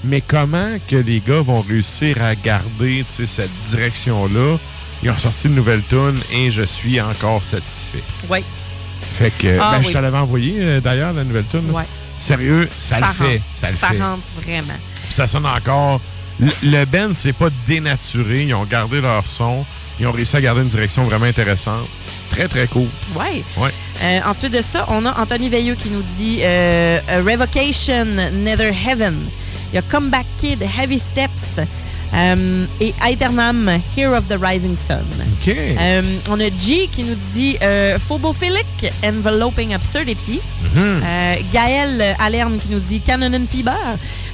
mais 0.05 0.21
comment 0.21 0.69
que 0.87 0.97
les 0.97 1.21
gars 1.27 1.41
vont 1.41 1.63
réussir 1.63 2.23
à 2.23 2.35
garder 2.35 3.07
cette 3.09 3.49
direction-là? 3.71 4.59
Ils 5.03 5.11
ont 5.11 5.17
sorti 5.17 5.47
une 5.49 5.55
nouvelle 5.55 5.83
tune 5.89 6.19
et 6.35 6.51
je 6.51 6.63
suis 6.63 7.01
encore 7.01 7.43
satisfait. 7.43 8.03
Ouais. 8.29 8.45
Fait 9.19 9.31
que, 9.37 9.59
Ah 9.61 9.73
ben, 9.77 9.83
je 9.83 9.91
te 9.91 9.99
l'avais 9.99 10.17
envoyé 10.17 10.55
euh, 10.61 10.81
d'ailleurs, 10.81 11.13
la 11.13 11.25
nouvelle 11.25 11.45
tune. 11.51 11.71
Ouais. 11.73 11.85
Sérieux, 12.19 12.69
ça, 12.81 12.99
le 13.01 13.07
fait. 13.07 13.41
Ça 13.61 13.71
le 13.71 13.77
ça 13.77 13.89
fait. 13.89 14.01
rentre 14.03 14.23
vraiment. 14.43 14.75
Puis 15.05 15.13
ça 15.15 15.27
sonne 15.27 15.47
encore. 15.47 16.01
Le, 16.41 16.51
le 16.63 16.85
band, 16.85 17.11
c'est 17.15 17.33
pas 17.33 17.49
dénaturé. 17.67 18.45
Ils 18.45 18.55
ont 18.55 18.65
gardé 18.65 19.01
leur 19.01 19.27
son. 19.29 19.65
Ils 20.01 20.07
ont 20.07 20.13
réussi 20.13 20.37
à 20.37 20.41
garder 20.41 20.63
une 20.63 20.69
direction 20.69 21.03
vraiment 21.05 21.25
intéressante. 21.27 21.87
Très, 22.31 22.47
très 22.47 22.67
cool. 22.69 22.87
Ouais. 23.17 23.43
Ouais. 23.57 23.71
Euh, 24.03 24.21
ensuite 24.27 24.53
de 24.53 24.63
ça, 24.63 24.85
on 24.89 25.05
a 25.07 25.21
Anthony 25.21 25.49
Veilleux 25.49 25.75
qui 25.75 25.89
nous 25.91 26.03
dit 26.17 26.39
euh, 26.43 27.01
Revocation, 27.27 28.05
Nether 28.33 28.71
Heaven. 28.87 29.17
Il 29.73 29.77
y 29.77 29.79
a 29.79 29.83
Comeback 29.83 30.27
Kid, 30.39 30.63
Heavy 30.63 30.99
Steps, 31.13 31.67
Euh, 32.15 32.65
et 32.81 32.95
Aeternam, 33.07 33.71
Here 33.97 34.13
of 34.13 34.29
the 34.29 34.37
Rising 34.41 34.77
Sun. 34.87 35.05
Euh, 35.57 36.03
on 36.31 36.41
a 36.41 36.49
G 36.59 36.89
qui 36.93 37.05
nous 37.05 37.17
dit 37.35 37.57
euh, 37.63 37.99
Phobophilic, 37.99 38.93
Enveloping 39.05 39.75
Absurdity. 39.75 40.41
Euh, 40.77 41.35
Gaël 41.53 42.17
Alerne 42.19 42.59
qui 42.59 42.73
nous 42.73 42.81
dit 42.81 43.01
Canon 43.01 43.31
Fever. 43.49 43.71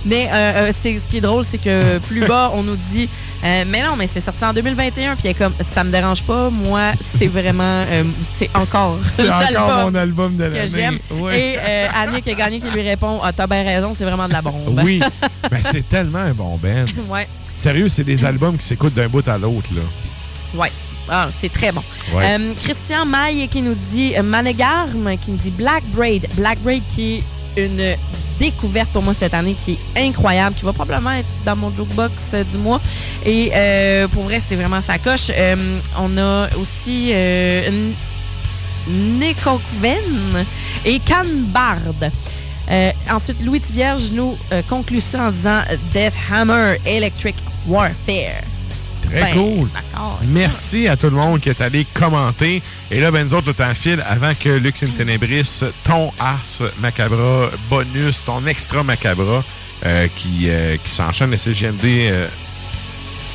Mais 0.07 0.29
c'est, 0.83 0.95
ce 0.95 1.11
qui 1.11 1.19
est 1.19 1.23
drôle, 1.23 1.45
c'est 1.51 1.59
que 1.59 1.99
plus 1.99 2.21
bas, 2.27 2.51
on 2.55 2.63
nous 2.63 2.77
dit 2.93 3.09
Mais 3.43 3.83
non, 3.83 3.97
mais 3.97 4.09
c'est 4.13 4.21
sorti 4.21 4.45
en 4.45 4.53
2021. 4.53 5.17
Puis 5.17 5.35
comme 5.35 5.53
Ça 5.73 5.85
me 5.85 5.91
dérange 5.91 6.23
pas. 6.23 6.51
Moi, 6.51 6.93
c'est 7.19 7.29
vraiment. 7.29 7.85
c'est 8.39 8.51
encore. 8.55 8.99
C'est 9.09 9.29
encore 9.31 9.91
mon 9.91 9.95
album 9.95 10.37
de 10.37 10.49
que 10.49 10.55
l'année. 10.55 10.69
j'aime. 10.69 10.99
Ouais. 11.13 11.55
Et 11.55 11.59
Annick 11.95 12.27
a 12.29 12.35
gagné 12.35 12.61
qui 12.61 12.71
lui 12.71 12.83
répond 12.83 13.21
ah, 13.23 13.33
T'as 13.33 13.47
bien 13.47 13.63
raison, 13.63 13.95
c'est 13.97 14.05
vraiment 14.05 14.29
de 14.29 14.33
la 14.33 14.43
bombe. 14.43 14.81
Oui. 14.85 15.01
ben, 15.51 15.61
c'est 15.63 15.89
tellement 15.89 16.19
un 16.19 16.33
bon 16.33 16.59
band. 16.59 16.87
ouais. 17.09 17.27
Sérieux, 17.57 17.89
c'est 17.89 18.05
des 18.05 18.25
albums 18.25 18.57
qui 18.59 18.65
s'écoutent 18.67 18.95
d'un 18.95 19.09
bout 19.09 19.27
à 19.29 19.39
l'autre, 19.39 19.69
là. 19.75 19.83
Ouais. 20.61 20.71
Ah, 21.09 21.29
c'est 21.41 21.53
très 21.53 21.71
bon. 21.73 21.83
Ouais. 22.15 22.25
Euh, 22.39 22.53
Christian 22.63 23.05
Maille 23.05 23.47
qui 23.49 23.61
nous 23.63 23.77
dit 23.93 24.15
euh, 24.17 24.23
Manegarm, 24.23 25.11
qui 25.23 25.33
nous 25.33 25.37
dit 25.37 25.51
Black 25.51 25.83
Braid. 25.95 26.27
Black 26.35 26.59
Braid 26.61 26.83
qui 26.95 27.23
est 27.57 27.67
une 27.67 27.95
découverte 28.41 28.89
pour 28.91 29.03
moi 29.03 29.13
cette 29.17 29.35
année 29.35 29.55
qui 29.65 29.79
est 29.95 30.07
incroyable, 30.09 30.57
qui 30.57 30.65
va 30.65 30.73
probablement 30.73 31.13
être 31.13 31.29
dans 31.45 31.57
mon 31.57 31.71
jukebox 31.71 32.13
euh, 32.33 32.43
du 32.45 32.57
mois. 32.57 32.81
Et 33.27 33.51
euh, 33.55 34.09
pour 34.09 34.23
vrai, 34.25 34.41
c'est 34.49 34.57
vraiment 34.57 34.81
sa 34.81 34.99
coche. 34.99 35.31
Euh, 35.31 35.79
on 35.99 36.17
a 36.17 36.49
aussi 36.57 37.11
N- 37.11 37.93
Nekokven 38.89 40.45
et 40.85 41.01
Canbard. 41.01 41.79
Euh, 42.71 42.91
ensuite, 43.11 43.43
Louis 43.45 43.63
Vierge 43.73 44.11
nous 44.13 44.37
euh, 44.53 44.63
conclut 44.69 45.01
ça 45.01 45.25
en 45.25 45.31
disant 45.31 45.61
Death 45.93 46.15
Hammer 46.33 46.77
Electric 46.87 47.35
Warfare. 47.67 48.43
Très 49.03 49.21
Ben, 49.21 49.35
cool. 49.35 49.69
Merci 50.29 50.89
à 50.89 50.97
tout 50.97 51.07
le 51.11 51.17
monde 51.17 51.41
qui 51.41 51.51
est 51.51 51.61
allé 51.61 51.87
commenter. 51.93 52.63
Et 52.91 53.01
là, 53.01 53.11
ben, 53.11 53.25
nous 53.25 53.35
autres, 53.35 53.49
le 53.49 53.55
temps 53.55 53.75
file 53.75 54.03
avant 54.09 54.33
que 54.39 54.49
Lux 54.49 54.83
in 54.83 54.87
Tenebris, 54.97 55.61
ton 55.85 56.11
Ars 56.19 56.63
Macabra 56.81 57.51
bonus, 57.69 58.25
ton 58.25 58.47
extra 58.47 58.83
Macabra 58.83 59.45
euh, 59.85 60.07
qui, 60.17 60.49
euh, 60.49 60.77
qui 60.83 60.91
s'enchaîne 60.91 61.35
à 61.35 61.39
CGMD 61.39 61.85
euh, 61.85 62.27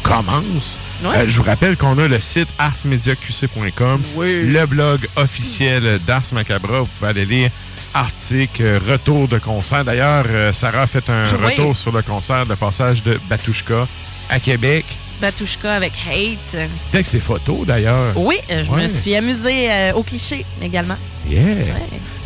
commence. 0.02 0.80
Ouais. 1.04 1.18
Euh, 1.18 1.26
je 1.30 1.38
vous 1.38 1.44
rappelle 1.44 1.78
qu'on 1.78 1.98
a 2.00 2.08
le 2.08 2.20
site 2.20 2.48
arsmediaqc.com, 2.58 4.02
le 4.20 4.66
blog 4.66 5.08
officiel 5.18 6.00
d'Ars 6.08 6.24
Macabra. 6.34 6.80
Vous 6.82 6.88
pouvez 7.00 7.10
aller 7.12 7.26
lire 7.26 7.52
articles, 7.94 8.62
euh, 8.62 8.80
retour 8.88 9.28
de 9.28 9.38
concert. 9.40 9.84
D'ailleurs, 9.86 10.26
euh, 10.30 10.54
Sarah 10.54 10.84
a 10.84 10.88
fait 10.88 11.10
un 11.10 11.30
Oui. 11.44 11.52
retour 11.54 11.76
sur 11.76 11.92
le 11.92 12.02
concert 12.02 12.46
de 12.46 12.56
passage 12.56 13.04
de 13.04 13.20
Batushka 13.30 13.88
à 14.30 14.40
Québec. 14.40 14.86
Batushka 15.22 15.74
avec 15.74 15.92
Hate. 16.10 16.70
Que 16.92 17.04
c'est 17.04 17.20
photos, 17.20 17.66
d'ailleurs. 17.66 18.14
Oui, 18.16 18.38
je 18.50 18.70
Ouais. 18.72 18.84
me 18.84 18.88
suis 18.88 19.16
amusée 19.16 19.70
euh, 19.72 19.94
au 19.94 20.04
cliché 20.04 20.46
également. 20.62 20.96
Yeah. 21.30 21.46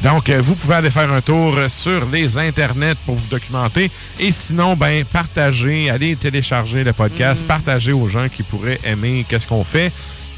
Donc, 0.03 0.29
vous 0.29 0.55
pouvez 0.55 0.75
aller 0.75 0.89
faire 0.91 1.11
un 1.11 1.21
tour 1.21 1.55
sur 1.69 2.05
les 2.11 2.37
internets 2.37 2.95
pour 3.05 3.15
vous 3.15 3.27
documenter. 3.29 3.89
Et 4.19 4.31
sinon, 4.33 4.75
ben, 4.75 5.05
partagez, 5.05 5.89
allez 5.89 6.15
télécharger 6.17 6.83
le 6.83 6.91
podcast, 6.93 7.45
partagez 7.47 7.93
aux 7.93 8.07
gens 8.09 8.27
qui 8.27 8.43
pourraient 8.43 8.79
aimer 8.83 9.25
qu'est-ce 9.27 9.47
qu'on 9.47 9.63
fait. 9.63 9.91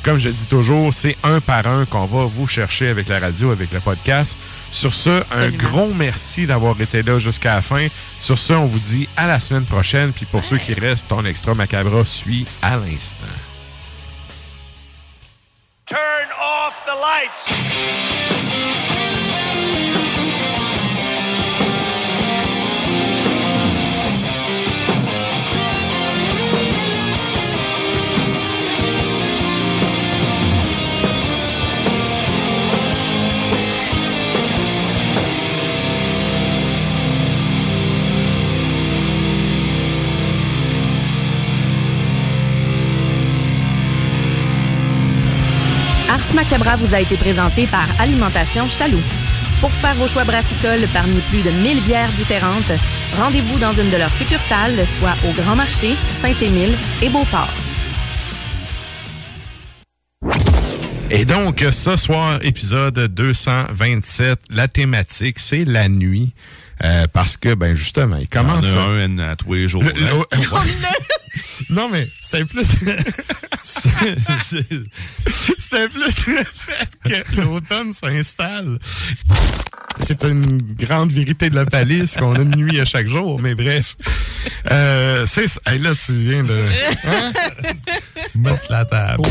Comme 0.04 0.20
je 0.20 0.30
dis 0.30 0.46
toujours, 0.48 0.94
c'est 0.94 1.18
un 1.24 1.40
par 1.42 1.66
un 1.66 1.86
qu'on 1.86 2.06
va 2.06 2.26
vous 2.26 2.46
chercher 2.48 2.90
avec 2.90 3.08
la 3.10 3.18
radio, 3.18 3.50
avec 3.52 3.72
le 3.72 3.80
podcast. 3.80 4.38
Sur 4.76 4.94
ce, 4.94 5.24
un 5.34 5.52
gros 5.52 5.94
merci 5.94 6.46
d'avoir 6.46 6.80
été 6.82 7.02
là 7.02 7.18
jusqu'à 7.18 7.56
la 7.56 7.62
fin. 7.62 7.88
Sur 8.20 8.38
ce, 8.38 8.52
on 8.52 8.66
vous 8.66 8.80
dit 8.80 9.08
à 9.16 9.26
la 9.26 9.40
semaine 9.40 9.64
prochaine. 9.64 10.12
Puis 10.12 10.26
pour 10.26 10.44
ceux 10.44 10.58
qui 10.58 10.74
restent, 10.74 11.08
ton 11.08 11.24
extra 11.24 11.56
macabre 11.56 12.06
suit 12.06 12.46
à 12.62 12.76
l'instant. 12.76 13.26
Turn 15.86 15.98
off 16.42 16.76
the 16.86 16.92
lights. 16.92 18.75
Macabra 46.36 46.76
vous 46.76 46.94
a 46.94 47.00
été 47.00 47.16
présenté 47.16 47.66
par 47.66 47.88
Alimentation 47.98 48.68
Chaloux. 48.68 49.02
Pour 49.62 49.72
faire 49.72 49.96
vos 49.96 50.08
choix 50.08 50.26
brassicoles 50.26 50.86
parmi 50.94 51.22
plus 51.32 51.42
de 51.42 51.50
1000 51.50 51.82
bières 51.84 52.10
différentes, 52.10 52.72
rendez-vous 53.18 53.58
dans 53.58 53.72
une 53.72 53.90
de 53.90 53.96
leurs 53.96 54.12
succursales, 54.12 54.86
soit 55.00 55.16
au 55.30 55.32
Grand 55.32 55.56
Marché, 55.56 55.96
Saint-Émile 56.22 56.74
et 57.02 57.08
Beauport. 57.08 57.50
Et 61.10 61.24
donc, 61.24 61.66
ce 61.72 61.96
soir, 61.96 62.40
épisode 62.42 63.00
227, 63.00 64.38
la 64.50 64.68
thématique, 64.68 65.40
c'est 65.40 65.64
la 65.64 65.88
nuit. 65.88 66.34
Euh, 66.84 67.08
parce 67.12 67.38
que, 67.38 67.54
ben 67.54 67.74
justement, 67.74 68.18
il 68.18 68.28
commence... 68.28 68.66
Il 68.66 68.72
y 68.72 68.78
en 68.78 68.80
a 68.80 68.84
un 69.04 69.20
à 69.20 69.36
tous 69.36 69.54
les 69.54 69.68
jours. 69.68 69.84
Le- 69.84 69.90
hein? 69.92 70.26
le- 70.32 70.38
ouais. 70.40 70.46
non, 71.70 71.90
mais 71.92 72.06
c'était 72.22 72.46
plus... 72.46 72.66
c'était 75.58 75.88
plus 75.90 76.28
le 76.28 76.44
fait 76.44 76.90
que 77.04 77.42
l'automne 77.42 77.94
s'installe. 77.94 78.80
C'est 80.02 80.24
une 80.24 80.62
grande 80.62 81.12
vérité 81.12 81.50
de 81.50 81.56
la 81.56 81.66
palisse 81.66 82.18
qu'on 82.18 82.36
a 82.36 82.42
une 82.42 82.56
nuit 82.56 82.80
à 82.82 82.86
chaque 82.86 83.08
jour, 83.08 83.40
mais 83.40 83.56
bref. 83.56 83.96
Euh, 84.70 85.26
c'est 85.26 85.48
ça. 85.48 85.62
Hey, 85.66 85.80
là, 85.80 85.92
tu 85.96 86.14
viens 86.14 86.44
de... 86.44 86.66
Hein? 87.08 87.32
Mettre 88.36 88.70
la 88.70 88.84
table. 88.86 89.24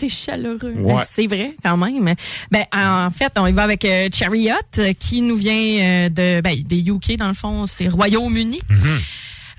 C'est 0.00 0.08
chaleureux. 0.08 0.72
Ouais. 0.78 0.94
Ben, 0.94 1.04
C'est 1.14 1.26
vrai, 1.26 1.54
quand 1.62 1.76
même. 1.76 2.14
Ben, 2.50 2.64
en 2.72 3.10
fait, 3.10 3.30
on 3.36 3.46
y 3.46 3.52
va 3.52 3.64
avec 3.64 3.84
euh, 3.84 4.08
Chariot, 4.10 4.54
euh, 4.78 4.94
qui 4.98 5.20
nous 5.20 5.36
vient 5.36 5.52
euh, 5.52 6.08
de, 6.08 6.40
ben, 6.40 6.56
des 6.62 6.78
UK, 6.78 7.18
dans 7.18 7.28
le 7.28 7.34
fond, 7.34 7.66
c'est 7.66 7.88
Royaume-Uni. 7.88 8.62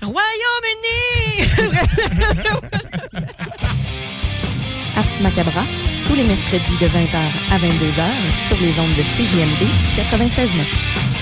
Royaume-Uni! 0.02 1.46
Ars 4.96 5.22
Macabra, 5.22 5.62
tous 6.08 6.16
les 6.16 6.24
mercredis 6.24 6.76
de 6.80 6.88
20h 6.88 7.18
à 7.52 7.58
22h 7.58 8.10
sur 8.48 8.56
les 8.60 8.76
ondes 8.80 8.96
de 8.96 9.02
CJMD 9.14 9.68
96.9. 9.96 11.21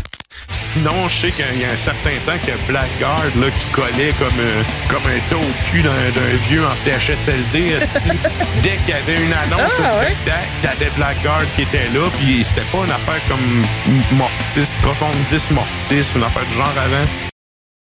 Sinon, 0.49 1.07
je 1.09 1.13
sais 1.27 1.31
qu'il 1.31 1.59
y 1.59 1.65
a 1.65 1.71
un 1.71 1.77
certain 1.77 2.15
temps 2.25 2.37
qu'il 2.39 2.49
y 2.49 2.57
a 2.57 2.61
Blackguard 2.67 3.25
là, 3.39 3.47
qui 3.51 3.65
collait 3.73 4.13
comme, 4.17 4.39
euh, 4.39 4.63
comme 4.89 5.03
un 5.05 5.19
dos 5.29 5.41
au 5.41 5.69
cul 5.69 5.81
d'un 5.81 5.91
vieux 6.49 6.63
en 6.65 6.73
CHSLD. 6.75 7.75
Dès 8.63 8.77
qu'il 8.77 8.89
y 8.89 8.93
avait 8.93 9.21
une 9.21 9.33
annonce 9.33 9.71
Ah, 9.79 9.81
de 9.81 9.99
ouais? 9.99 10.05
spectacle, 10.15 10.47
t'avais 10.61 10.91
Blackguard 10.95 11.41
qui 11.55 11.63
était 11.63 11.89
là, 11.93 12.07
puis 12.19 12.43
c'était 12.45 12.65
pas 12.71 12.79
une 12.85 12.91
affaire 12.91 13.19
comme 13.27 13.65
Mortis, 14.17 14.71
Profondis 14.81 15.43
Mortis, 15.51 16.09
une 16.15 16.23
affaire 16.23 16.45
du 16.49 16.55
genre 16.55 16.73
avant. 16.77 17.30